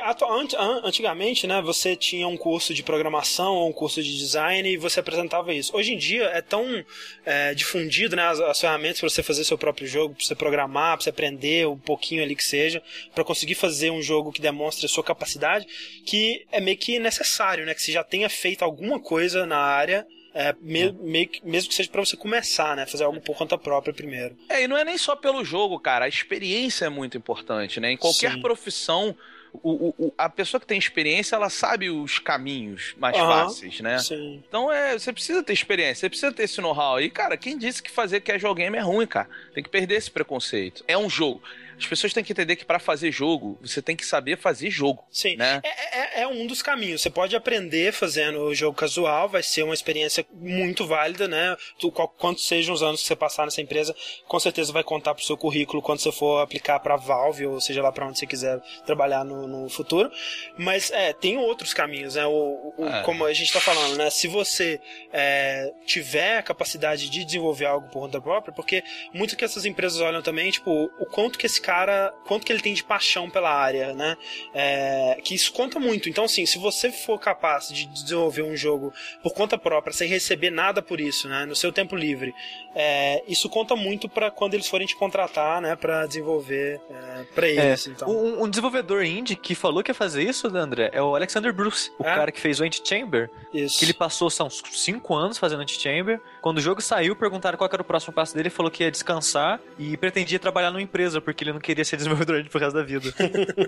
antigamente, 0.84 1.48
né, 1.48 1.62
você 1.62 1.96
tinha 1.96 2.28
um 2.28 2.38
curso 2.38 2.74
de 2.74 2.84
programação 2.84 3.54
ou 3.56 3.70
um 3.70 3.74
curso 3.74 4.02
de 4.02 4.18
design 4.18 4.70
e 4.70 4.78
você 4.78 5.00
apresentava 5.00 5.54
isso. 5.54 5.76
Hoje 5.76 5.94
em 5.94 5.98
dia 5.98 6.26
é 6.26 6.42
tão 6.42 6.84
é, 7.26 7.54
difundido, 7.54 8.16
né, 8.16 8.24
as, 8.24 8.40
as 8.40 8.60
ferramentas 8.60 9.00
para 9.00 9.10
você 9.10 9.24
fazer 9.24 9.44
seu 9.44 9.58
próprio 9.58 9.88
jogo, 9.88 10.16
para 10.16 10.26
você 10.26 10.36
programar, 10.36 10.98
para 10.98 11.04
você 11.04 11.10
aprender 11.10 11.68
um 11.68 11.78
pouquinho 11.78 12.24
ali 12.24 12.36
que 12.36 12.44
seja, 12.44 12.82
para 13.14 13.24
conseguir 13.24 13.56
fazer 13.56 13.92
um 13.92 14.02
jogo 14.02 14.32
que 14.32 14.42
demonstre 14.42 14.86
a 14.86 14.90
sua 14.90 15.04
capacidade, 15.04 15.68
que 16.06 16.46
é 16.52 16.60
meio 16.60 16.78
que 16.78 17.00
necessário, 17.00 17.66
né, 17.66 17.74
que 17.74 17.82
você 17.82 17.92
já 17.92 18.04
tenha 18.04 18.30
feito 18.30 18.64
alguma 18.64 19.00
coisa 19.00 19.46
na 19.46 19.58
área 19.58 20.06
é, 20.36 20.54
me, 20.60 21.32
mesmo 21.46 21.70
que 21.70 21.76
seja 21.76 21.90
para 21.90 22.04
você 22.04 22.18
começar, 22.18 22.76
né? 22.76 22.86
Fazer 22.86 23.06
algo 23.06 23.22
por 23.22 23.38
conta 23.38 23.58
própria 23.58 23.94
primeiro. 23.94 24.36
É, 24.50 24.64
e 24.64 24.68
não 24.68 24.78
é 24.78 24.84
nem 24.84 24.98
só 24.98 25.16
pelo 25.16 25.46
jogo, 25.46 25.80
cara. 25.80 26.04
A 26.04 26.10
experiência 26.10 26.84
é 26.84 26.90
muito 26.90 27.18
importante, 27.18 27.80
né? 27.80 27.94
Em 27.94 27.98
qualquer 27.98 28.34
Sim. 28.34 28.42
profissão, 28.42 29.16
o, 29.64 29.96
o, 29.98 30.14
a 30.18 30.30
pessoa 30.30 30.60
que 30.60 30.68
tem 30.68 30.78
experiência, 30.78 31.36
ela 31.36 31.50
sabe 31.50 31.90
os 31.90 32.20
caminhos 32.20 32.96
mais 32.98 33.18
uhum, 33.18 33.28
fáceis, 33.28 33.80
né? 33.82 34.00
Sim. 34.00 34.44
Então 34.48 34.72
é, 34.72 34.98
você 34.98 35.12
precisa 35.12 35.44
ter 35.44 35.54
experiência, 35.54 36.02
você 36.02 36.10
precisa 36.10 36.32
ter 36.32 36.44
esse 36.44 36.62
know-how. 36.62 37.00
E, 37.00 37.10
cara, 37.10 37.38
quem 37.38 37.58
disse 37.58 37.82
que 37.82 37.92
fazer 37.92 38.22
casual 38.22 38.56
game 38.56 38.78
é 38.78 38.82
ruim, 38.82 39.08
cara? 39.08 39.30
Tem 39.54 39.64
que 39.64 39.70
perder 39.70 39.96
esse 39.96 40.12
preconceito. 40.12 40.84
É 40.88 40.98
um 40.98 41.10
jogo. 41.10 41.42
As 41.78 41.86
pessoas 41.86 42.14
têm 42.14 42.24
que 42.24 42.32
entender 42.32 42.56
que 42.56 42.66
para 42.66 42.80
fazer 42.80 43.12
jogo, 43.12 43.58
você 43.62 43.82
tem 43.82 43.96
que 43.96 44.06
saber 44.06 44.38
fazer 44.38 44.70
jogo. 44.70 45.04
Sim. 45.12 45.36
Né? 45.36 45.62
É, 45.64 46.20
é, 46.20 46.22
é, 46.22 46.28
um 46.28 46.48
dos 46.48 46.62
caminhos. 46.62 47.02
Você 47.02 47.10
pode 47.10 47.36
aprender 47.36 47.94
fazendo 47.94 48.40
o 48.42 48.56
jogo 48.56 48.78
casual, 48.78 49.28
vai 49.28 49.44
ser 49.44 49.64
uma 49.64 49.74
experiência 49.74 50.26
muito 50.34 50.86
válida, 50.86 51.28
né? 51.28 51.56
Tu, 51.80 51.92
quantos 51.92 52.48
sejam 52.48 52.74
os 52.74 52.82
anos 52.82 53.02
que 53.02 53.08
você 53.08 53.16
passar 53.16 53.46
nessa 53.46 53.62
empresa, 53.62 53.96
com 54.28 54.40
certeza 54.40 54.72
vai 54.72 54.84
contar 54.84 55.14
pro 55.14 55.24
seu 55.24 55.38
currículo 55.38 55.82
quando 55.82 56.00
você 56.00 56.12
for 56.12 56.42
aplicar 56.42 56.80
para 56.80 56.96
Valve, 56.96 57.46
ou 57.46 57.60
seja 57.60 57.82
lá 57.82 57.92
para 57.92 58.08
onde 58.08 58.20
você 58.20 58.26
quiser 58.26 58.60
trabalhar 58.86 59.24
no, 59.24 59.48
no 59.48 59.70
futuro. 59.70 60.12
Mas 60.58 60.92
é, 60.92 61.14
tem 61.14 61.38
outros 61.38 61.74
caminhos, 61.74 62.16
né? 62.16 62.26
O, 62.26 62.74
o 62.78 62.86
é. 62.88 63.02
Como 63.04 63.26
a 63.26 63.34
gente 63.34 63.52
tá 63.52 63.60
falando, 63.60 63.98
né? 63.98 64.10
Se 64.10 64.28
você 64.28 64.80
é, 65.12 65.72
tiver 65.86 66.38
a 66.38 66.44
capacidade 66.44 67.10
de 67.10 67.26
desenvolver 67.26 67.66
algo 67.66 67.88
por 67.88 68.02
conta 68.02 68.22
própria, 68.22 68.54
porque 68.54 68.84
muito 69.14 69.36
que 69.36 69.46
essas 69.46 69.66
empresas 69.66 70.00
olham 70.00 70.22
também, 70.22 70.50
tipo, 70.52 70.92
o 71.00 71.06
quanto 71.06 71.38
que 71.38 71.46
esse 71.46 71.62
cara, 71.66 72.14
quanto 72.28 72.46
que 72.46 72.54
ele 72.54 72.62
tem 72.62 72.76
de 72.76 72.84
paixão 72.84 73.28
pela 73.28 73.52
área, 73.52 73.92
né? 73.96 74.16
É, 74.54 75.20
que 75.24 75.34
isso 75.34 75.52
conta 75.52 75.80
muito. 75.80 76.08
Então, 76.08 76.26
assim, 76.26 76.46
se 76.46 76.60
você 76.60 76.92
for 76.92 77.18
capaz 77.18 77.70
de 77.70 77.88
desenvolver 77.88 78.44
um 78.44 78.56
jogo 78.56 78.94
por 79.24 79.34
conta 79.34 79.58
própria, 79.58 79.92
sem 79.92 80.08
receber 80.08 80.52
nada 80.52 80.80
por 80.80 81.02
isso, 81.02 81.28
né? 81.28 81.44
No 81.44 81.56
seu 81.56 81.74
tempo 81.74 81.96
livre, 81.96 82.36
é, 82.78 83.24
isso 83.26 83.48
conta 83.48 83.74
muito 83.74 84.10
para 84.10 84.30
quando 84.30 84.54
eles 84.54 84.68
forem 84.68 84.86
te 84.86 84.98
contratar, 84.98 85.62
né? 85.62 85.78
Para 85.78 86.06
desenvolver 86.06 86.82
é, 86.90 87.24
para 87.34 87.48
eles. 87.48 87.88
É, 87.88 87.90
então. 87.90 88.10
Um, 88.10 88.44
um, 88.44 88.50
desenvolvedor 88.50 89.02
indie 89.06 89.38
que 89.38 89.56
falou 89.56 89.82
que 89.82 89.92
ia 89.92 89.96
fazer 89.96 90.24
isso, 90.24 90.48
André, 90.48 90.90
é 90.92 91.02
o 91.02 91.16
Alexander 91.16 91.54
Bruce, 91.54 91.90
o 91.98 92.04
é? 92.04 92.14
cara 92.14 92.34
que 92.34 92.42
fez 92.42 92.60
o 92.60 92.66
Antichamber. 92.66 93.30
Isso. 93.54 93.80
Que 93.80 93.86
ele 93.86 93.94
passou, 93.94 94.30
são 94.30 94.48
uns 94.48 94.62
5 94.74 95.16
anos 95.16 95.38
fazendo 95.38 95.62
Antichamber. 95.62 96.20
Quando 96.42 96.58
o 96.58 96.62
jogo 96.62 96.82
saiu, 96.82 97.16
perguntaram 97.16 97.58
qual 97.58 97.70
era 97.72 97.82
o 97.82 97.86
próximo 97.86 98.12
passo 98.12 98.34
dele, 98.34 98.50
ele 98.50 98.56
falou 98.56 98.70
que 98.70 98.84
ia 98.84 98.92
descansar 98.92 99.62
e 99.80 99.96
pretendia 99.96 100.38
trabalhar 100.38 100.70
numa 100.70 100.82
empresa, 100.82 101.22
porque 101.22 101.46
ele 101.46 101.54
não 101.54 101.62
queria 101.62 101.86
ser 101.86 101.96
desenvolvedor 101.98 102.44
pro 102.50 102.60
resto 102.60 102.76
da 102.76 102.84
vida. 102.84 103.14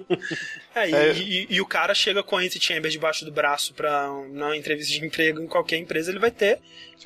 é, 0.76 0.90
e, 0.90 0.94
é. 0.94 1.14
E, 1.14 1.48
e, 1.52 1.62
o 1.62 1.66
cara 1.66 1.96
chega 1.96 2.22
com 2.22 2.42
esse 2.42 2.60
chamber 2.60 2.90
debaixo 2.90 3.24
do 3.24 3.32
braço 3.32 3.74
pra 3.74 4.12
uma 4.12 4.58
entrevista 4.58 4.92
de 4.92 5.06
emprego 5.06 5.40
em 5.40 5.48
qualquer 5.48 5.78
empresa, 5.78 6.12
ele 6.12 6.20
vai 6.20 6.32
ter 6.32 6.60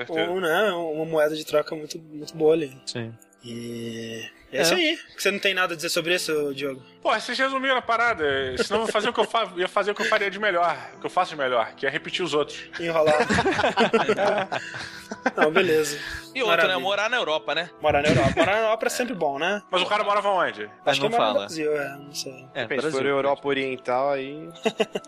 um, 0.10 0.40
né, 0.40 0.72
uma 0.72 1.06
moeda 1.06 1.36
de 1.36 1.45
troca 1.45 1.76
muito, 1.76 1.91
muito 1.98 2.36
boa 2.36 2.54
ali. 2.54 2.72
Sim. 2.86 3.14
E 3.44 4.24
é, 4.52 4.60
é 4.60 4.62
isso 4.62 4.74
aí. 4.74 5.00
Você 5.18 5.32
não 5.32 5.40
tem 5.40 5.54
nada 5.54 5.74
a 5.74 5.76
dizer 5.76 5.90
sobre 5.90 6.16
isso, 6.16 6.54
Diogo? 6.54 6.82
Pô, 7.02 7.14
vocês 7.14 7.38
resumiram 7.38 7.78
a 7.78 7.82
parada. 7.82 8.23
Senão 8.57 8.82
eu 8.82 8.86
vou 8.86 8.91
fazer 8.91 9.10
o 9.10 9.14
que 9.14 9.19
eu 9.19 9.26
faço, 9.26 9.60
ia 9.60 9.68
fazer 9.68 9.91
o 9.91 9.95
que 9.95 10.03
eu 10.03 10.06
faria 10.06 10.30
de 10.30 10.40
melhor, 10.40 10.78
o 10.95 10.99
que 10.99 11.06
eu 11.07 11.10
faço 11.10 11.32
de 11.32 11.38
melhor, 11.38 11.73
que 11.73 11.86
é 11.88 11.90
repetir 11.90 12.23
os 12.23 12.34
outros. 12.34 12.64
Enrolar. 12.80 13.18
não, 15.36 15.52
beleza. 15.52 15.98
E 16.34 16.41
outro, 16.41 16.68
né? 16.68 16.78
Morar 16.78 17.10
na 17.10 17.18
Europa, 17.18 17.53
né? 17.53 17.69
Morar 17.82 18.02
na 18.02 18.10
Europa. 18.10 18.34
Morar 18.38 18.53
na 18.53 18.61
Europa 18.61 18.86
é 18.86 18.90
sempre 18.90 19.14
bom, 19.14 19.38
né? 19.38 19.61
Mas 19.69 19.82
o 19.82 19.86
cara 19.86 20.03
morava 20.03 20.30
onde? 20.30 20.69
Acho 20.86 21.02
não 21.02 21.10
que 21.10 21.15
fala. 21.15 21.34
no 21.34 21.40
Brasil, 21.40 21.76
é, 21.76 21.98
não 21.98 22.14
sei. 22.14 22.45
É, 22.53 22.68
se 22.68 22.91
for 22.91 23.06
Europa 23.06 23.48
Oriental, 23.48 24.11
aí... 24.11 24.49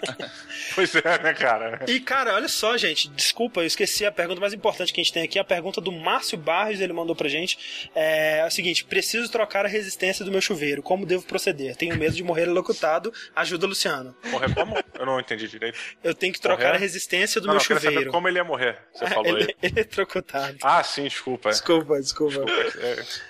pois 0.76 0.94
é, 0.95 1.24
né, 1.24 1.34
cara? 1.34 1.80
E, 1.88 1.99
cara, 1.99 2.34
olha 2.34 2.49
só, 2.49 2.76
gente. 2.76 3.07
Desculpa, 3.10 3.61
eu 3.61 3.65
esqueci 3.65 4.06
a 4.06 4.11
pergunta 4.11 4.41
mais 4.41 4.53
importante 4.53 4.91
que 4.91 4.99
a 4.99 5.03
gente 5.03 5.14
tem 5.14 5.24
aqui. 5.24 5.40
A 5.40 5.44
pergunta 5.44 5.80
do 5.80 5.91
Márcio 5.91 6.38
Barros, 6.38 6.82
ele 6.82 6.91
mandou 6.91 7.15
pra 7.15 7.30
gente. 7.30 7.90
É, 7.95 8.40
é 8.40 8.45
o 8.45 8.52
seguinte, 8.52 8.84
preciso 8.84 9.32
trocar 9.32 9.65
a 9.65 9.70
resistência 9.70 10.26
do 10.26 10.32
meu 10.32 10.41
chuveiro. 10.41 10.84
Como 10.84 11.06
devo 11.06 11.24
proceder? 11.24 11.76
Tenho 11.84 11.98
medo 11.98 12.16
de 12.16 12.24
morrer 12.24 12.44
elocutado. 12.44 13.14
Ajuda, 13.36 13.68
Luciano. 13.68 14.16
Morrer 14.28 14.54
como? 14.54 14.78
Eu 14.98 15.06
não 15.06 15.20
entendi 15.20 15.50
direito. 15.50 15.78
Eu 16.02 16.14
tenho 16.14 16.32
que 16.32 16.40
trocar 16.40 16.68
morrer? 16.68 16.78
a 16.78 16.80
resistência 16.80 17.42
do 17.42 17.48
não, 17.48 17.56
meu 17.56 17.60
não, 17.60 17.66
chuveiro. 17.66 18.00
Saber 18.00 18.12
como 18.12 18.28
ele 18.30 18.38
ia 18.38 18.44
morrer. 18.44 18.78
Você 18.94 19.08
falou 19.08 19.38
ele, 19.38 19.56
aí. 19.62 19.70
Eletrocutado. 19.76 20.58
Ah, 20.64 20.82
sim, 20.82 21.04
desculpa. 21.04 21.50
Desculpa, 21.50 22.00
desculpa. 22.00 22.46
desculpa. 22.46 22.78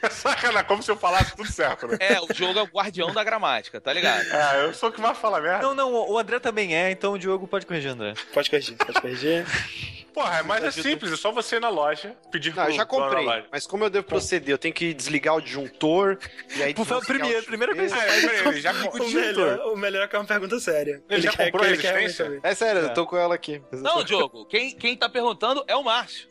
É, 0.03 0.09
sacana, 0.11 0.63
como 0.63 0.83
se 0.83 0.91
eu 0.91 0.97
falasse 0.97 1.35
tudo 1.35 1.51
certo, 1.51 1.87
né? 1.87 1.97
É, 1.99 2.21
o 2.21 2.27
jogo 2.31 2.59
é 2.59 2.61
o 2.61 2.67
guardião 2.67 3.11
da 3.11 3.23
gramática, 3.23 3.81
tá 3.81 3.91
ligado? 3.91 4.23
Ah, 4.31 4.57
eu 4.57 4.73
sou 4.73 4.89
o 4.89 4.91
que 4.91 5.01
mais 5.01 5.17
fala 5.17 5.41
merda. 5.41 5.63
Não, 5.63 5.73
não, 5.73 5.91
o 5.91 6.17
André 6.19 6.39
também 6.39 6.75
é, 6.75 6.91
então 6.91 7.13
o 7.13 7.17
Diogo 7.17 7.47
pode 7.47 7.65
corrigir, 7.65 7.89
André. 7.89 8.13
Pode 8.33 8.51
corrigir, 8.51 8.77
pode 8.77 9.01
corrigir. 9.01 9.45
Porra, 10.13 10.43
mas 10.43 10.63
é 10.63 10.71
simples, 10.71 11.11
é 11.11 11.15
só 11.15 11.31
você 11.31 11.55
ir 11.55 11.59
na 11.59 11.69
loja 11.69 12.15
pedir 12.31 12.55
Não, 12.55 12.65
eu 12.65 12.71
já 12.71 12.85
comprei. 12.85 13.25
Mas 13.51 13.65
como 13.65 13.83
eu 13.83 13.89
devo 13.89 14.05
proceder? 14.05 14.53
Eu 14.53 14.57
tenho 14.57 14.73
que 14.73 14.93
desligar 14.93 15.35
o 15.35 15.41
disjuntor 15.41 16.17
e 16.55 16.63
aí. 16.63 16.73
Por 16.73 16.85
favor, 16.85 17.05
primeira, 17.05 17.41
primeira 17.43 17.73
vez. 17.73 17.91
Ah, 17.91 18.05
é, 18.05 18.47
ele 18.47 18.61
já 18.61 18.71
o, 18.71 19.09
melhor, 19.09 19.59
o 19.73 19.75
melhor 19.75 20.03
é 20.03 20.07
que 20.07 20.15
é 20.15 20.19
uma 20.19 20.25
pergunta 20.25 20.59
séria. 20.59 21.03
Ele, 21.09 21.19
ele 21.19 21.21
já 21.21 21.31
quer, 21.31 21.45
comprou 21.45 21.65
a 21.65 21.69
resistência? 21.69 22.39
É 22.43 22.55
sério, 22.55 22.81
é. 22.81 22.85
eu 22.85 22.93
tô 22.93 23.05
com 23.05 23.17
ela 23.17 23.35
aqui. 23.35 23.61
Não, 23.71 24.03
Diogo, 24.03 24.45
quem, 24.45 24.75
quem 24.75 24.95
tá 24.95 25.09
perguntando 25.09 25.63
é 25.67 25.75
o 25.75 25.83
Márcio. 25.83 26.27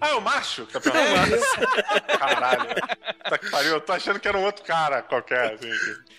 ah, 0.00 0.08
é 0.08 0.14
o 0.14 0.20
Márcio 0.20 0.66
que 0.66 0.72
tá 0.72 0.80
perguntando? 0.80 1.34
É 1.34 2.16
Caralho. 2.16 2.74
Tá 3.28 3.38
que 3.38 3.50
pariu, 3.50 3.72
eu 3.72 3.80
tô 3.80 3.92
achando 3.92 4.20
que 4.20 4.28
era 4.28 4.36
um 4.36 4.44
outro 4.44 4.64
cara 4.64 5.02
qualquer. 5.02 5.54
Assim. 5.54 5.70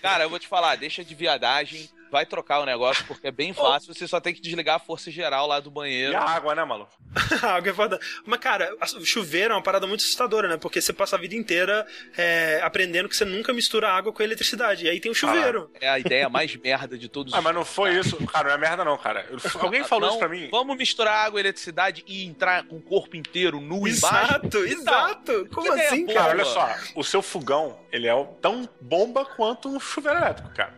Cara, 0.02 0.24
eu 0.24 0.30
vou 0.30 0.38
te 0.38 0.48
falar, 0.48 0.76
deixa 0.76 1.04
de 1.04 1.14
viadagem 1.14 1.88
vai 2.16 2.24
trocar 2.24 2.60
o 2.60 2.64
negócio 2.64 3.04
porque 3.04 3.26
é 3.26 3.30
bem 3.30 3.52
fácil, 3.54 3.92
você 3.92 4.08
só 4.08 4.18
tem 4.18 4.32
que 4.32 4.40
desligar 4.40 4.76
a 4.76 4.78
força 4.78 5.10
geral 5.10 5.46
lá 5.46 5.60
do 5.60 5.70
banheiro. 5.70 6.12
E 6.12 6.16
a 6.16 6.22
água, 6.22 6.54
né, 6.54 6.64
maluco? 6.64 6.90
a 7.42 7.52
água 7.54 7.70
é 7.70 7.74
foda. 7.74 8.00
Mas, 8.24 8.40
cara, 8.40 8.74
o 8.98 9.04
chuveiro 9.04 9.52
é 9.52 9.56
uma 9.56 9.62
parada 9.62 9.86
muito 9.86 10.00
assustadora, 10.00 10.48
né? 10.48 10.56
Porque 10.56 10.80
você 10.80 10.94
passa 10.94 11.16
a 11.16 11.18
vida 11.18 11.34
inteira 11.34 11.86
é, 12.16 12.60
aprendendo 12.62 13.06
que 13.06 13.14
você 13.16 13.26
nunca 13.26 13.52
mistura 13.52 13.90
água 13.90 14.14
com 14.14 14.22
eletricidade. 14.22 14.86
E 14.86 14.88
aí 14.88 14.98
tem 14.98 15.10
o 15.10 15.14
chuveiro. 15.14 15.70
É 15.78 15.90
a 15.90 15.98
ideia 15.98 16.28
mais 16.30 16.56
merda 16.56 16.96
de 16.96 17.06
todos 17.06 17.34
Ah, 17.34 17.38
os 17.38 17.44
mas 17.44 17.54
não 17.54 17.64
foi 17.66 17.98
isso. 17.98 18.16
Cara, 18.28 18.48
não 18.48 18.54
é 18.54 18.58
merda 18.58 18.82
não, 18.82 18.96
cara. 18.96 19.26
Alguém 19.60 19.84
falou 19.84 20.06
Não, 20.06 20.10
isso 20.10 20.18
pra 20.18 20.28
mim? 20.28 20.48
Vamos 20.50 20.76
misturar 20.76 21.26
água 21.26 21.38
e 21.38 21.42
eletricidade 21.42 22.02
e 22.06 22.24
entrar 22.24 22.64
com 22.64 22.76
o 22.76 22.82
corpo 22.82 23.14
inteiro 23.14 23.60
nu 23.60 23.86
embaixo? 23.86 23.96
Exato, 23.98 24.58
exato. 24.64 25.48
Como 25.52 25.70
que 25.70 25.80
assim, 25.82 26.06
cara? 26.06 26.20
Cara, 26.20 26.30
olha 26.30 26.44
só, 26.46 26.74
o 26.94 27.04
seu 27.04 27.20
fogão, 27.20 27.78
ele 27.92 28.08
é 28.08 28.28
tão 28.40 28.66
bomba 28.80 29.24
quanto 29.24 29.68
um 29.68 29.78
chuveiro 29.78 30.18
elétrico, 30.18 30.50
cara. 30.54 30.74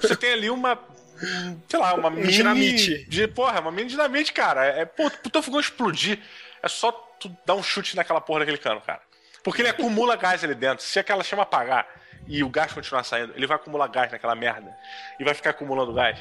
Você 0.00 0.16
tem 0.16 0.32
ali 0.32 0.50
uma. 0.50 0.78
Sei 1.68 1.78
lá, 1.78 1.94
uma 1.94 2.10
mini. 2.10 2.32
dinamite. 2.32 3.04
De, 3.04 3.28
porra, 3.28 3.60
uma 3.60 3.70
mini 3.72 3.88
dinamite, 3.88 4.32
cara. 4.32 4.64
É, 4.64 4.84
pô, 4.84 5.10
pro 5.10 5.30
teu 5.30 5.42
fogão 5.42 5.60
explodir, 5.60 6.18
é 6.62 6.68
só 6.68 6.92
tu 7.18 7.34
dar 7.46 7.54
um 7.54 7.62
chute 7.62 7.96
naquela 7.96 8.20
porra 8.20 8.40
daquele 8.40 8.58
cano, 8.58 8.80
cara. 8.80 9.00
Porque 9.42 9.62
ele 9.62 9.68
acumula 9.68 10.16
gás 10.16 10.42
ali 10.44 10.54
dentro. 10.54 10.84
Se 10.84 10.98
aquela 10.98 11.24
chama 11.24 11.42
apagar 11.42 11.86
e 12.26 12.42
o 12.44 12.48
gás 12.48 12.72
continuar 12.72 13.04
saindo, 13.04 13.32
ele 13.34 13.46
vai 13.46 13.56
acumular 13.56 13.88
gás 13.88 14.10
naquela 14.10 14.34
merda. 14.34 14.76
E 15.18 15.24
vai 15.24 15.34
ficar 15.34 15.50
acumulando 15.50 15.92
gás. 15.92 16.18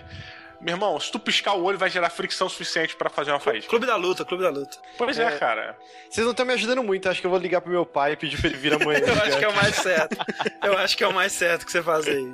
Meu 0.62 0.76
irmão, 0.76 1.00
se 1.00 1.12
tu 1.12 1.20
piscar 1.20 1.54
o 1.54 1.64
olho, 1.64 1.78
vai 1.78 1.90
gerar 1.90 2.10
fricção 2.10 2.48
suficiente 2.48 2.96
pra 2.96 3.10
fazer 3.10 3.32
uma 3.32 3.40
faísca. 3.40 3.70
Clube 3.70 3.86
da 3.86 3.96
luta, 3.96 4.24
clube 4.24 4.44
da 4.44 4.50
luta. 4.50 4.78
Pois 4.98 5.18
é, 5.18 5.32
cara. 5.38 5.78
Vocês 6.10 6.24
não 6.24 6.32
estão 6.32 6.46
me 6.46 6.54
ajudando 6.54 6.84
muito, 6.84 7.10
acho 7.10 7.20
que 7.20 7.26
eu 7.28 7.32
vou 7.32 7.40
ligar 7.40 7.62
pro 7.62 7.72
meu 7.72 7.86
pai 7.86 8.14
e 8.14 8.16
pedir 8.16 8.38
pra 8.40 8.48
ele 8.50 8.58
vir 8.58 8.74
amanhã. 8.74 9.00
Eu 9.12 9.22
acho 9.24 9.38
que 9.38 9.46
é 9.46 9.48
o 9.48 9.56
mais 9.56 9.76
certo. 9.76 10.18
Eu 10.64 10.78
acho 10.78 10.98
que 10.98 11.04
é 11.04 11.08
o 11.08 11.14
mais 11.14 11.32
certo 11.32 11.66
que 11.66 11.72
você 11.72 11.82
faz 11.82 12.08
aí. 12.08 12.34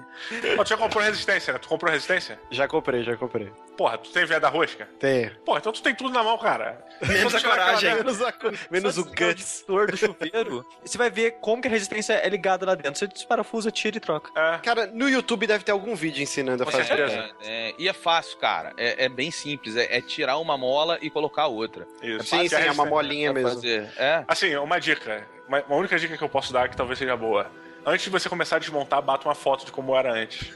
Ó, 0.58 0.64
tu 0.64 0.70
já 0.70 0.78
comprou 0.78 1.04
resistência, 1.04 1.54
né? 1.54 1.60
Tu 1.60 1.68
comprou 1.68 1.92
resistência? 1.92 2.40
Já 2.52 2.68
comprei, 2.68 3.04
já 3.04 3.16
comprei. 3.16 3.52
Porra, 3.78 3.98
tu 3.98 4.10
tem 4.10 4.26
viés 4.26 4.42
da 4.42 4.50
rosca? 4.50 4.88
Tem. 5.00 5.30
Porra, 5.46 5.60
então 5.60 5.72
tu 5.72 5.82
tem 5.84 5.94
tudo 5.94 6.10
na 6.12 6.24
mão, 6.24 6.38
cara. 6.38 6.84
Menos 7.08 7.36
a 7.36 7.42
coragem. 7.42 7.96
Menos, 7.96 8.22
a 8.22 8.34
menos 8.72 8.98
o 8.98 9.06
guts. 9.06 9.64
do 9.68 9.96
chuveiro, 9.98 10.66
você 10.84 10.98
vai 10.98 11.10
ver 11.12 11.38
como 11.40 11.62
que 11.62 11.68
a 11.68 11.72
resistência 11.72 12.14
é 12.14 12.28
ligada 12.28 12.66
lá 12.66 12.74
dentro. 12.74 12.98
Você 12.98 13.06
desparafusa, 13.08 13.70
tira 13.72 13.98
e 13.98 14.00
troca. 14.00 14.32
É. 14.36 14.58
Cara, 14.60 14.88
no 14.88 15.08
YouTube 15.08 15.46
deve 15.46 15.64
ter 15.64 15.72
algum 15.72 15.96
vídeo 15.96 16.24
ensinando 16.24 16.64
a 16.64 16.66
Com 16.66 16.72
fazer. 16.72 16.86
certeza. 16.86 17.30
É, 17.44 17.76
e 17.78 17.88
é 17.88 17.94
fácil, 17.94 18.17
cara. 18.40 18.74
É, 18.78 19.06
é 19.06 19.10
bem 19.10 19.32
simples. 19.32 19.76
É, 19.76 19.98
é 19.98 20.02
tirar 20.02 20.38
uma 20.38 20.58
mola 20.58 20.98
e 21.02 21.10
colocar 21.10 21.48
outra. 21.48 21.88
Isso. 22.02 22.26
Sim, 22.26 22.42
E 22.44 22.50
sim, 22.50 22.56
a 22.56 22.60
é 22.60 22.62
uma 22.72 22.84
resistência? 22.84 22.86
molinha 22.90 23.34
mesmo. 23.34 23.50
fazer. 23.50 23.90
É. 23.98 24.24
Assim, 24.28 24.56
uma 24.56 24.80
dica. 24.80 25.28
Uma, 25.48 25.62
uma 25.64 25.76
única 25.78 25.98
dica 25.98 26.18
que 26.18 26.24
eu 26.24 26.30
posso 26.30 26.52
dar 26.54 26.68
que 26.70 26.76
talvez 26.78 27.00
seja 27.00 27.16
boa. 27.16 27.50
Antes 27.86 28.04
de 28.04 28.10
você 28.10 28.28
começar 28.28 28.58
a 28.58 28.60
desmontar, 28.60 29.02
bata 29.02 29.30
uma 29.30 29.34
foto 29.36 29.66
de 29.66 29.72
como 29.72 29.96
era 29.96 30.12
antes. 30.12 30.50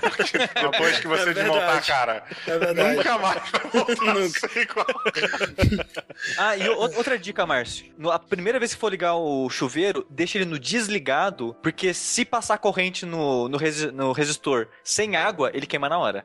Porque 0.00 0.36
depois 0.60 0.98
que 0.98 1.06
você 1.06 1.30
É 1.30 1.32
desmontar, 1.32 1.86
cara, 1.86 2.24
É 2.44 2.74
nunca 2.74 3.18
mais 3.18 3.40
vai 3.52 3.70
voltar 3.70 4.10
a 4.10 4.14
Nunca. 4.14 4.48
ser 4.48 4.62
igual. 4.62 4.86
Ah, 6.36 6.56
e 6.56 6.68
outra 6.68 7.16
dica, 7.18 7.46
Márcio. 7.46 7.86
A 8.10 8.18
primeira 8.18 8.58
vez 8.58 8.74
que 8.74 8.80
for 8.80 8.90
ligar 8.90 9.14
o 9.14 9.48
chuveiro, 9.48 10.04
deixa 10.10 10.38
ele 10.38 10.44
no 10.44 10.58
desligado, 10.58 11.56
porque 11.62 11.94
se 11.94 12.24
passar 12.24 12.58
corrente 12.58 13.06
no, 13.06 13.48
no, 13.48 13.56
resi- 13.58 13.92
no 13.92 14.10
resistor 14.12 14.66
sem 14.82 15.14
água, 15.16 15.50
ele 15.54 15.66
queima 15.66 15.88
na 15.88 15.98
hora. 15.98 16.24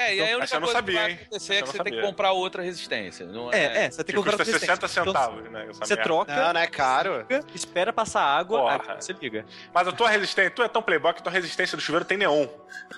É, 0.00 0.14
e 0.16 0.20
aí 0.22 0.32
a 0.32 0.36
única 0.38 0.54
eu 0.54 0.60
não 0.60 0.66
coisa 0.66 0.78
sabia, 0.78 0.94
que 0.94 1.02
vai 1.02 1.12
acontecer 1.12 1.54
é 1.54 1.62
que 1.62 1.68
você 1.68 1.72
tem 1.78 1.84
que 1.84 1.90
sabia. 1.90 2.02
comprar 2.02 2.32
outra 2.32 2.62
resistência. 2.62 3.26
Não 3.26 3.52
É, 3.52 3.84
é, 3.86 3.90
você 3.90 3.96
tem 3.98 4.06
Que 4.06 4.12
que 4.12 4.16
comprar 4.16 4.32
custa 4.32 4.44
resistência. 4.44 4.76
60 4.76 4.88
centavos, 4.88 5.50
né? 5.50 5.60
essa 5.62 5.70
Então, 5.70 5.86
você 5.86 5.94
merda. 5.94 6.02
troca, 6.02 6.36
Não, 6.36 6.52
não 6.54 6.60
é 6.60 6.66
caro. 6.66 7.26
espera 7.54 7.92
passar 7.92 8.22
água, 8.22 8.72
aí 8.72 8.80
você 9.00 9.12
liga. 9.12 9.44
Mas 9.74 9.86
a 9.88 9.92
tua 9.92 10.08
resistência, 10.08 10.50
tu 10.50 10.62
é 10.62 10.68
tão 10.68 10.80
playboy 10.82 11.12
que 11.12 11.22
tua 11.22 11.32
resistência 11.32 11.76
do 11.76 11.82
chuveiro 11.82 12.04
tem 12.04 12.16
neon. 12.18 12.46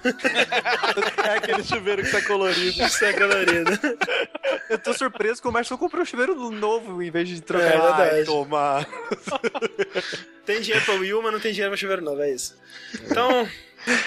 É 1.25 1.37
aquele 1.37 1.63
chuveiro 1.65 2.03
que 2.03 2.11
tá 2.11 2.23
colorido. 2.23 2.83
Isso 2.83 3.05
é 3.05 3.13
colorido. 3.13 3.71
Eu 4.69 4.79
tô 4.79 4.93
surpreso 4.93 5.41
que 5.41 5.49
o 5.49 5.53
Márcio 5.53 5.77
comprou 5.79 6.03
um 6.03 6.05
chuveiro 6.07 6.35
novo 6.51 7.03
em 7.03 7.11
vez 7.11 7.29
de 7.29 7.41
trocar. 7.41 7.67
É 7.67 7.71
verdade. 7.81 8.17
Ai, 8.17 8.25
toma. 8.25 8.87
Tem 10.45 10.61
dinheiro 10.61 10.85
pra 10.85 10.95
Wii 10.95 11.15
U, 11.15 11.23
mas 11.23 11.33
não 11.33 11.41
tem 11.41 11.53
dinheiro 11.53 11.71
pra 11.71 11.77
chuveiro 11.79 12.03
novo, 12.03 12.21
é 12.23 12.31
isso. 12.31 12.57
Então, 13.05 13.49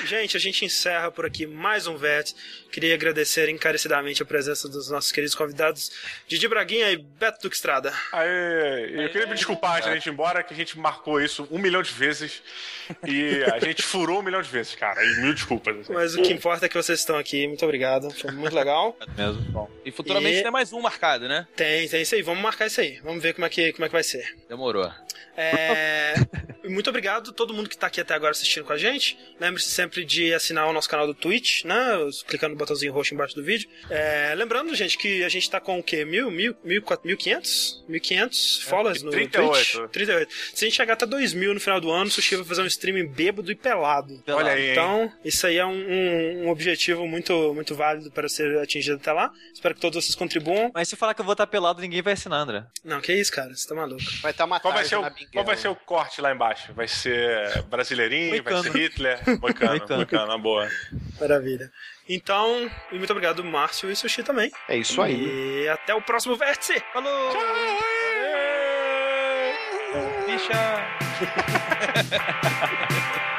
gente, 0.05 0.37
a 0.37 0.39
gente 0.39 0.63
encerra 0.65 1.11
por 1.11 1.25
aqui 1.25 1.45
mais 1.45 1.87
um 1.87 1.97
VET. 1.97 2.33
Queria 2.71 2.93
agradecer 2.93 3.47
encarecidamente 3.49 4.21
a 4.21 4.25
presença 4.25 4.67
dos 4.67 4.89
nossos 4.89 5.11
queridos 5.11 5.33
convidados, 5.35 5.91
Didi 6.27 6.47
Braguinha 6.47 6.91
e 6.91 6.97
Beto 6.97 7.41
Duque 7.43 7.55
Estrada. 7.55 7.93
Aí, 8.11 8.27
eu 9.03 9.09
queria 9.09 9.27
me 9.27 9.33
desculpar 9.35 9.77
antes 9.77 9.87
da 9.87 9.93
gente 9.95 10.07
ir 10.07 10.11
embora, 10.11 10.43
que 10.43 10.53
a 10.53 10.57
gente 10.57 10.77
marcou 10.77 11.21
isso 11.21 11.47
um 11.51 11.57
milhão 11.57 11.81
de 11.81 11.91
vezes. 11.91 12.41
E 13.07 13.43
a 13.51 13.59
gente 13.59 13.81
furou 13.81 14.19
um 14.19 14.23
milhão 14.23 14.41
de 14.41 14.49
vezes, 14.49 14.75
cara. 14.75 15.03
E 15.03 15.21
mil 15.21 15.33
desculpas. 15.33 15.75
assim. 15.79 15.93
Mas 15.93 16.15
o 16.15 16.21
que 16.21 16.31
importa 16.33 16.65
é 16.65 16.69
que 16.69 16.75
vocês 16.75 16.99
estão 16.99 17.17
aqui. 17.17 17.47
Muito 17.47 17.63
obrigado. 17.63 18.11
Foi 18.11 18.31
muito 18.31 18.53
legal. 18.55 18.97
Mesmo. 19.17 19.41
Bom. 19.51 19.71
E 19.85 19.91
futuramente 19.91 20.39
E- 20.39 20.43
tem 20.43 20.51
mais 20.51 20.71
um 20.73 20.81
marcado, 20.81 21.27
né? 21.27 21.47
Tem, 21.55 21.87
tem 21.87 22.01
isso 22.01 22.13
aí. 22.15 22.21
Vamos 22.21 22.41
marcar 22.43 22.67
isso 22.67 22.81
aí. 22.81 22.99
Vamos 23.03 23.23
ver 23.23 23.33
como 23.33 23.45
é 23.45 23.49
que, 23.49 23.71
como 23.73 23.85
é 23.85 23.87
que 23.87 23.93
vai 23.93 24.03
ser. 24.03 24.35
Demorou. 24.49 24.91
É, 25.37 26.15
Muito 26.67 26.89
obrigado 26.89 27.29
a 27.29 27.33
todo 27.33 27.53
mundo 27.53 27.69
que 27.69 27.77
tá 27.77 27.87
aqui 27.87 28.01
até 28.01 28.13
agora 28.13 28.31
assistindo 28.31 28.63
com 28.65 28.73
a 28.73 28.77
gente. 28.77 29.17
Lembre-se 29.39 29.69
sempre 29.69 30.03
de 30.03 30.33
assinar 30.33 30.67
o 30.67 30.73
nosso 30.73 30.89
canal 30.89 31.05
do 31.05 31.13
Twitch, 31.13 31.63
né? 31.63 31.75
Clicando 32.27 32.53
no 32.53 32.57
botãozinho 32.57 32.91
roxo 32.91 33.13
embaixo 33.13 33.35
do 33.35 33.43
vídeo. 33.43 33.69
É, 33.89 34.33
Lembrando, 34.35 34.73
gente, 34.73 34.97
que 34.97 35.23
a 35.23 35.29
gente 35.29 35.49
tá 35.49 35.59
com 35.59 35.77
o 35.79 35.83
quê? 35.83 36.03
Mil, 36.05 36.31
mil, 36.31 36.55
mil, 36.63 36.81
quatro- 36.81 37.05
mil 37.07 37.17
quinhentos? 37.17 37.83
Mil 37.87 38.01
quinhentos 38.01 38.61
followers 38.63 39.03
no 39.03 39.11
38. 39.11 39.51
Twitch? 39.53 39.91
38. 39.91 40.33
Se 40.53 40.65
a 40.65 40.67
gente 40.67 40.75
chegar 40.77 40.93
até 40.93 41.05
dois 41.05 41.33
mil 41.33 41.53
no 41.53 41.59
final 41.59 41.79
do 41.79 41.91
ano, 41.91 42.05
o 42.07 42.11
Sushi 42.11 42.35
vai 42.37 42.45
fazer 42.45 42.61
um 42.63 42.67
streaming 42.67 43.07
bêbado 43.07 43.51
e 43.51 43.55
pelado. 43.55 44.23
Olha 44.27 44.53
aí, 44.53 44.65
hein? 44.67 44.71
Então, 44.71 45.11
isso 45.23 45.45
aí 45.45 45.57
é 45.57 45.65
um, 45.65 45.71
um- 45.71 46.45
um 46.45 46.49
objetivo 46.49 47.05
muito, 47.07 47.53
muito 47.53 47.75
válido 47.75 48.09
para 48.11 48.27
ser 48.27 48.57
atingido 48.59 48.97
até 48.97 49.11
lá. 49.11 49.31
Espero 49.53 49.75
que 49.75 49.81
todos 49.81 50.03
vocês 50.03 50.15
contribuam. 50.15 50.71
Mas 50.73 50.89
se 50.89 50.95
falar 50.95 51.13
que 51.13 51.21
eu 51.21 51.25
vou 51.25 51.33
estar 51.33 51.45
pelado, 51.47 51.81
ninguém 51.81 52.01
vai 52.01 52.13
assinar, 52.13 52.39
André. 52.41 52.63
Não, 52.83 52.99
que 53.01 53.13
isso, 53.13 53.31
cara. 53.31 53.53
Você 53.55 53.67
tá 53.67 53.75
maluco. 53.75 54.01
Vai 54.21 54.31
estar 54.31 54.45
uma 54.45 54.59
Qual 54.59 54.73
vai, 54.73 54.85
ser 54.85 54.95
o, 54.95 55.01
na 55.25 55.31
qual 55.33 55.45
vai 55.45 55.57
ser 55.57 55.67
o 55.67 55.75
corte 55.75 56.21
lá 56.21 56.31
embaixo? 56.31 56.73
Vai 56.73 56.87
ser 56.87 57.63
brasileirinho? 57.63 58.41
Vai 58.43 58.53
Moicano. 58.53 58.63
ser 58.63 58.79
Hitler? 58.79 59.19
Moicano, 59.39 59.71
Moicano. 59.71 59.95
Moicano, 59.97 60.25
uma 60.25 60.37
boa. 60.37 60.69
Maravilha. 61.19 61.71
Então, 62.07 62.69
e 62.91 62.97
muito 62.97 63.09
obrigado, 63.11 63.43
Márcio 63.43 63.89
e 63.91 63.95
Sushi 63.95 64.23
também. 64.23 64.51
É 64.69 64.77
isso 64.77 65.01
aí. 65.01 65.63
E 65.63 65.67
até 65.69 65.93
o 65.95 66.01
próximo 66.01 66.35
vértice. 66.35 66.81
Falou! 66.93 67.33
Bicha! 70.25 70.85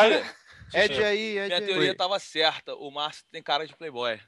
pai. 0.00 0.34
Ed 0.74 1.02
aí, 1.04 1.38
Ed 1.38 1.46
Minha 1.46 1.58
aí. 1.58 1.66
teoria 1.66 1.94
tava 1.96 2.18
certa. 2.18 2.74
O 2.74 2.90
Márcio 2.90 3.24
tem 3.32 3.42
cara 3.42 3.66
de 3.66 3.74
playboy. 3.76 4.20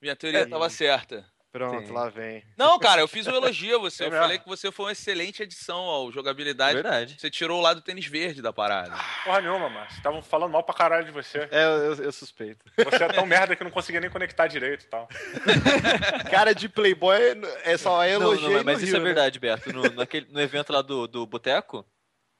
Minha 0.00 0.16
teoria 0.16 0.48
tava 0.48 0.68
certa. 0.70 1.24
Pronto, 1.52 1.86
Sim. 1.86 1.92
lá 1.92 2.08
vem. 2.08 2.42
Não, 2.56 2.78
cara, 2.78 3.02
eu 3.02 3.06
fiz 3.06 3.26
um 3.26 3.34
elogio 3.34 3.76
a 3.76 3.78
você. 3.90 4.04
É 4.04 4.06
Eu 4.06 4.10
mesmo? 4.10 4.22
falei 4.24 4.38
que 4.38 4.48
você 4.48 4.72
foi 4.72 4.86
uma 4.86 4.92
excelente 4.92 5.42
adição 5.42 5.80
ao 5.80 6.10
jogabilidade. 6.10 6.72
Verdade. 6.72 7.16
Você 7.20 7.28
tirou 7.28 7.58
o 7.58 7.62
lado 7.62 7.82
tênis 7.82 8.06
verde 8.06 8.40
da 8.40 8.54
parada. 8.54 8.96
Porra 9.22 9.42
nenhuma, 9.42 9.68
Márcio. 9.68 9.98
Estavam 9.98 10.22
falando 10.22 10.50
mal 10.52 10.62
pra 10.62 10.74
caralho 10.74 11.04
de 11.04 11.10
você. 11.10 11.46
É, 11.50 11.62
eu, 11.64 11.94
eu 12.04 12.10
suspeito. 12.12 12.64
Você 12.90 13.04
é 13.04 13.08
tão 13.08 13.26
merda 13.26 13.54
que 13.54 13.62
não 13.62 13.70
conseguia 13.70 14.00
nem 14.00 14.08
conectar 14.08 14.46
direito 14.46 14.84
e 14.86 14.88
tal. 14.88 15.06
Cara 16.30 16.54
de 16.54 16.70
Playboy 16.70 17.18
é 17.64 17.76
só 17.76 18.02
é 18.02 18.14
Não, 18.18 18.22
elogio. 18.32 18.50
não, 18.50 18.60
e 18.60 18.64
mas 18.64 18.78
no 18.78 18.84
isso 18.86 18.96
é 18.96 18.98
Rio, 18.98 19.04
né? 19.08 19.12
verdade, 19.12 19.38
Beto. 19.38 19.72
No, 19.74 19.82
naquele, 19.90 20.26
no 20.32 20.40
evento 20.40 20.72
lá 20.72 20.80
do, 20.80 21.06
do 21.06 21.26
Boteco, 21.26 21.84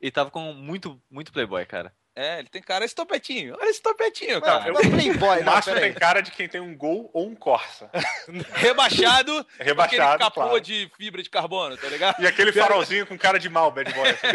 ele 0.00 0.10
tava 0.10 0.30
com 0.30 0.40
muito, 0.54 1.00
muito 1.10 1.32
playboy, 1.32 1.64
cara. 1.66 1.94
É, 2.14 2.40
ele 2.40 2.48
tem 2.48 2.60
cara 2.60 2.84
esse 2.84 2.94
topetinho. 2.94 3.56
Olha 3.58 3.70
esse 3.70 3.80
topetinho, 3.80 4.34
Não, 4.34 4.40
cara. 4.42 4.70
não 4.70 4.80
é 4.80 4.82
Playboy, 4.82 5.40
O 5.40 5.44
Márcio 5.44 5.74
tem 5.74 5.94
cara 5.94 6.20
de 6.20 6.30
quem 6.30 6.46
tem 6.46 6.60
um 6.60 6.76
gol 6.76 7.10
ou 7.14 7.26
um 7.26 7.34
Corsa. 7.34 7.90
Rebaixado, 8.52 9.46
Rebaixado, 9.58 10.02
aquele 10.02 10.18
capô 10.18 10.42
claro. 10.42 10.60
de 10.60 10.90
fibra 10.96 11.22
de 11.22 11.30
carbono, 11.30 11.76
tá 11.78 11.88
ligado? 11.88 12.22
E 12.22 12.26
aquele 12.26 12.52
farolzinho 12.52 13.06
com 13.06 13.16
cara 13.16 13.38
de 13.38 13.48
mal, 13.48 13.70
bad 13.70 13.90
boy. 13.94 14.10
assim. 14.10 14.26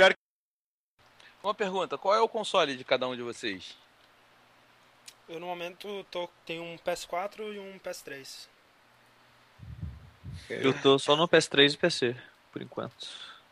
Uma 1.43 1.53
pergunta, 1.53 1.97
qual 1.99 2.15
é 2.15 2.19
o 2.19 2.27
console 2.27 2.75
de 2.75 2.83
cada 2.83 3.07
um 3.07 3.15
de 3.15 3.21
vocês? 3.21 3.77
Eu 5.29 5.39
no 5.39 5.45
momento 5.45 6.03
tô, 6.09 6.27
tenho 6.45 6.63
um 6.63 6.77
PS4 6.77 7.53
e 7.53 7.59
um 7.59 7.77
PS3. 7.79 8.47
Eu 10.49 10.73
tô 10.81 10.97
só 10.97 11.15
no 11.15 11.27
PS3 11.27 11.73
e 11.73 11.77
PC, 11.77 12.15
por 12.51 12.61
enquanto. 12.61 13.07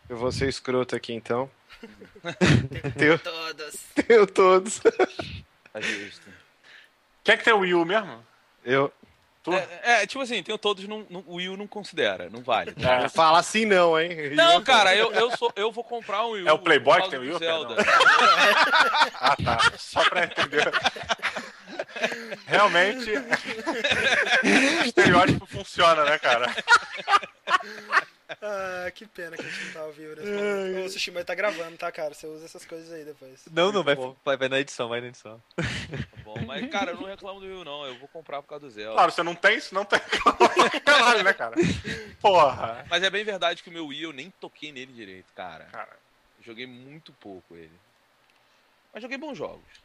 Eu 0.09 0.17
vou 0.17 0.31
ser 0.31 0.47
escroto 0.47 0.95
aqui 0.95 1.13
então. 1.13 1.49
Tenho, 2.97 3.19
Todas. 3.19 3.75
tenho 4.07 4.27
todos. 4.27 4.79
Tá 4.79 5.81
justo. 5.81 6.21
É 7.27 7.37
que 7.37 7.43
tem 7.43 7.53
o 7.53 7.59
Wii 7.59 7.73
U 7.73 7.85
mesmo? 7.85 8.25
Eu. 8.63 8.91
Tu? 9.43 9.53
É, 9.53 9.67
é, 10.01 10.07
tipo 10.07 10.21
assim, 10.23 10.41
tenho 10.41 10.57
todos, 10.57 10.87
não, 10.87 11.05
não- 11.09 11.23
o 11.27 11.35
Wii 11.35 11.49
U 11.49 11.57
não 11.57 11.67
considera, 11.67 12.29
não 12.31 12.41
vale. 12.41 12.73
É. 12.77 13.07
Fala 13.09 13.39
assim 13.39 13.63
não, 13.65 13.99
hein? 13.99 14.31
Não, 14.35 14.63
cara, 14.63 14.95
eu, 14.95 15.11
eu, 15.13 15.35
sou, 15.37 15.51
eu 15.55 15.71
vou 15.71 15.83
comprar 15.83 16.25
um 16.25 16.31
Wii 16.31 16.43
U. 16.43 16.47
É 16.49 16.53
o 16.53 16.57
Playboy 16.59 17.01
que 17.03 17.09
tem 17.11 17.19
o 17.19 17.35
U, 17.35 17.37
Zelda. 17.37 17.75
Ah, 19.19 19.35
tá. 19.35 19.59
Só 19.77 20.03
pra 20.09 20.23
entender. 20.23 20.71
Realmente, 22.47 23.11
o 24.81 24.85
estereótipo 24.85 25.45
funciona, 25.45 26.03
né, 26.05 26.17
cara? 26.19 26.53
Ah, 28.41 28.89
que 28.93 29.05
pena 29.05 29.35
que 29.37 29.43
a 29.43 29.49
gente 29.49 29.65
não 29.65 29.73
tá 29.73 29.79
ao 29.81 29.91
vivo 29.91 30.15
nesse 30.15 30.27
momento. 30.31 30.85
Ô, 30.85 30.89
Sushi, 30.89 31.11
mas 31.11 31.25
tá 31.25 31.35
gravando, 31.35 31.77
tá, 31.77 31.91
cara? 31.91 32.13
Você 32.13 32.25
usa 32.27 32.45
essas 32.45 32.65
coisas 32.65 32.91
aí 32.91 33.05
depois. 33.05 33.45
Não, 33.51 33.71
não, 33.71 33.83
vai, 33.83 33.95
bom. 33.95 34.15
vai, 34.23 34.37
vai 34.37 34.49
na 34.49 34.59
edição, 34.59 34.89
vai 34.89 35.01
na 35.01 35.07
edição. 35.07 35.41
Tá 35.55 35.63
bom, 36.23 36.35
mas, 36.45 36.69
cara, 36.69 36.91
eu 36.91 36.97
não 36.97 37.07
reclamo 37.07 37.39
do 37.39 37.45
Wii 37.45 37.55
U, 37.55 37.63
não. 37.65 37.85
Eu 37.85 37.97
vou 37.99 38.07
comprar 38.07 38.41
por 38.41 38.49
causa 38.49 38.65
do 38.65 38.71
Zelda. 38.71 38.93
Claro, 38.93 39.11
você 39.11 39.23
não 39.23 39.35
tem, 39.35 39.59
se 39.59 39.73
não 39.73 39.85
tem. 39.85 39.99
Caralho, 40.83 41.23
né, 41.23 41.33
cara? 41.33 41.55
Porra. 42.21 42.85
Mas 42.89 43.03
é 43.03 43.09
bem 43.09 43.23
verdade 43.23 43.61
que 43.61 43.69
o 43.69 43.73
meu 43.73 43.87
Wii 43.87 44.03
eu 44.03 44.13
nem 44.13 44.29
toquei 44.39 44.71
nele 44.71 44.91
direito, 44.91 45.31
cara. 45.35 45.65
Cara, 45.65 46.05
Joguei 46.45 46.67
muito 46.67 47.11
pouco 47.13 47.55
ele. 47.55 47.71
Mas 48.93 49.01
joguei 49.01 49.17
bons 49.17 49.35
jogos. 49.35 49.84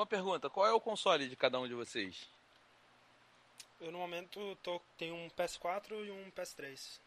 Uma 0.00 0.06
pergunta, 0.06 0.48
qual 0.48 0.66
é 0.66 0.72
o 0.72 0.80
console 0.80 1.28
de 1.28 1.36
cada 1.36 1.60
um 1.60 1.68
de 1.68 1.74
vocês? 1.74 2.26
Eu 3.78 3.92
no 3.92 3.98
momento 3.98 4.56
tô, 4.62 4.80
tenho 4.96 5.14
um 5.14 5.28
PS4 5.28 5.90
e 6.06 6.10
um 6.10 6.30
PS3. 6.30 6.98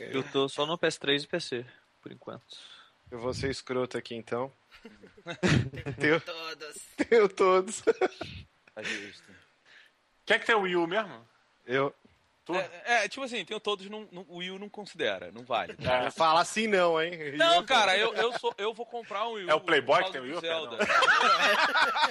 Eu 0.00 0.28
tô 0.32 0.48
só 0.48 0.66
no 0.66 0.76
PS3 0.76 1.22
e 1.22 1.26
PC, 1.28 1.66
por 2.02 2.10
enquanto. 2.10 2.58
Eu 3.12 3.20
vou 3.20 3.32
ser 3.32 3.48
escroto 3.48 3.96
aqui 3.96 4.16
então. 4.16 4.52
Tenho, 6.00 6.20
Todas. 6.20 6.88
tenho 6.96 7.28
todos. 7.28 7.80
Tá 8.74 8.82
justo. 8.82 9.32
É 10.26 10.36
que 10.36 10.46
tem 10.46 10.56
o 10.56 10.62
Wii 10.62 10.76
U 10.76 10.86
mesmo? 10.88 11.24
Eu. 11.64 11.94
É, 12.56 13.04
é, 13.04 13.08
tipo 13.08 13.24
assim, 13.24 13.44
tenho 13.44 13.60
todos, 13.60 13.88
não, 13.88 14.08
não- 14.12 14.26
o 14.28 14.36
Wii 14.38 14.50
U 14.52 14.58
não 14.58 14.68
considera, 14.68 15.30
não 15.32 15.42
vale. 15.44 15.74
É, 16.06 16.10
Fala 16.10 16.40
assim 16.40 16.66
não, 16.66 17.00
hein? 17.02 17.32
Não, 17.36 17.64
cara, 17.64 17.96
eu, 17.96 18.14
eu, 18.14 18.32
sou, 18.38 18.54
eu 18.58 18.72
vou 18.74 18.86
comprar 18.86 19.26
um 19.26 19.32
Wii 19.32 19.44
U. 19.46 19.50
É 19.50 19.54
o 19.54 19.60
Playboy 19.60 20.04
que 20.04 20.12
tem 20.12 20.20
o 20.20 20.36
U, 20.36 20.40
Zelda. 20.40 20.78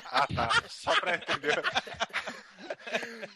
Ah, 0.05 0.27
tá. 0.33 0.63
Só 0.67 0.95
pra 0.99 1.15
entender. 1.15 1.61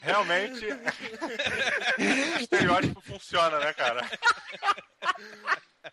Realmente, 0.01 0.65
o 0.65 0.81
estereótipo 2.41 3.01
funciona, 3.01 3.59
né, 3.59 3.73
cara? 3.73 4.01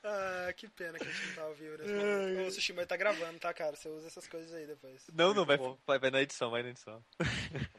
Ah, 0.05 0.53
que 0.55 0.69
pena 0.69 0.99
que 0.99 1.05
a 1.05 1.11
gente 1.11 1.27
não 1.29 1.35
tá 1.35 1.43
ao 1.43 1.55
vivo 1.55 1.79
nesse 1.79 1.93
momento. 1.93 2.49
Ô, 2.49 2.51
Sushi, 2.51 2.73
mas 2.73 2.87
tá 2.87 2.97
gravando, 2.97 3.39
tá, 3.39 3.53
cara? 3.55 3.75
Você 3.75 3.89
usa 3.89 4.07
essas 4.07 4.27
coisas 4.29 4.53
aí 4.53 4.67
depois. 4.67 5.07
Não, 5.13 5.33
não, 5.33 5.47
vai, 5.47 5.59
vai, 5.87 5.99
vai 5.99 6.11
na 6.11 6.21
edição, 6.21 6.51
vai 6.51 6.63
na 6.63 6.71
edição. 6.71 7.03
Tá 7.17 7.25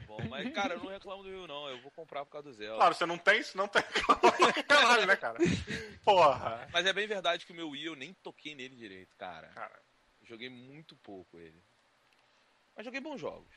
bom, 0.08 0.18
mas, 0.30 0.52
cara, 0.54 0.74
eu 0.74 0.80
não 0.80 0.88
reclamo 0.92 1.24
do 1.24 1.30
Wii 1.30 1.40
U, 1.40 1.48
não. 1.48 1.70
Eu 1.70 1.80
vou 1.82 1.92
comprar 1.92 2.26
por 2.26 2.32
causa 2.32 2.50
do 2.50 2.54
Zelda. 2.54 2.78
Claro, 2.78 2.96
você 2.96 3.06
não 3.06 3.18
tem, 3.18 3.44
se 3.44 3.56
não 3.56 3.68
tem. 3.68 3.84
Caralho, 4.68 5.06
né, 5.06 5.16
cara? 5.16 5.38
Porra. 6.04 6.68
Mas 6.74 6.86
é 6.86 6.94
bem 6.94 7.08
verdade 7.08 7.46
que 7.46 7.52
o 7.52 7.56
meu 7.56 7.70
Wii 7.70 7.86
eu 7.86 7.96
nem 7.96 8.14
toquei 8.16 8.56
nele 8.56 8.76
direito, 8.76 9.16
cara. 9.16 9.48
Cara, 9.50 9.80
Joguei 10.30 10.48
muito 10.48 10.96
pouco 10.98 11.40
ele. 11.40 11.60
Mas 12.76 12.86
joguei 12.86 13.02
bons 13.02 13.20
jogos. 13.20 13.52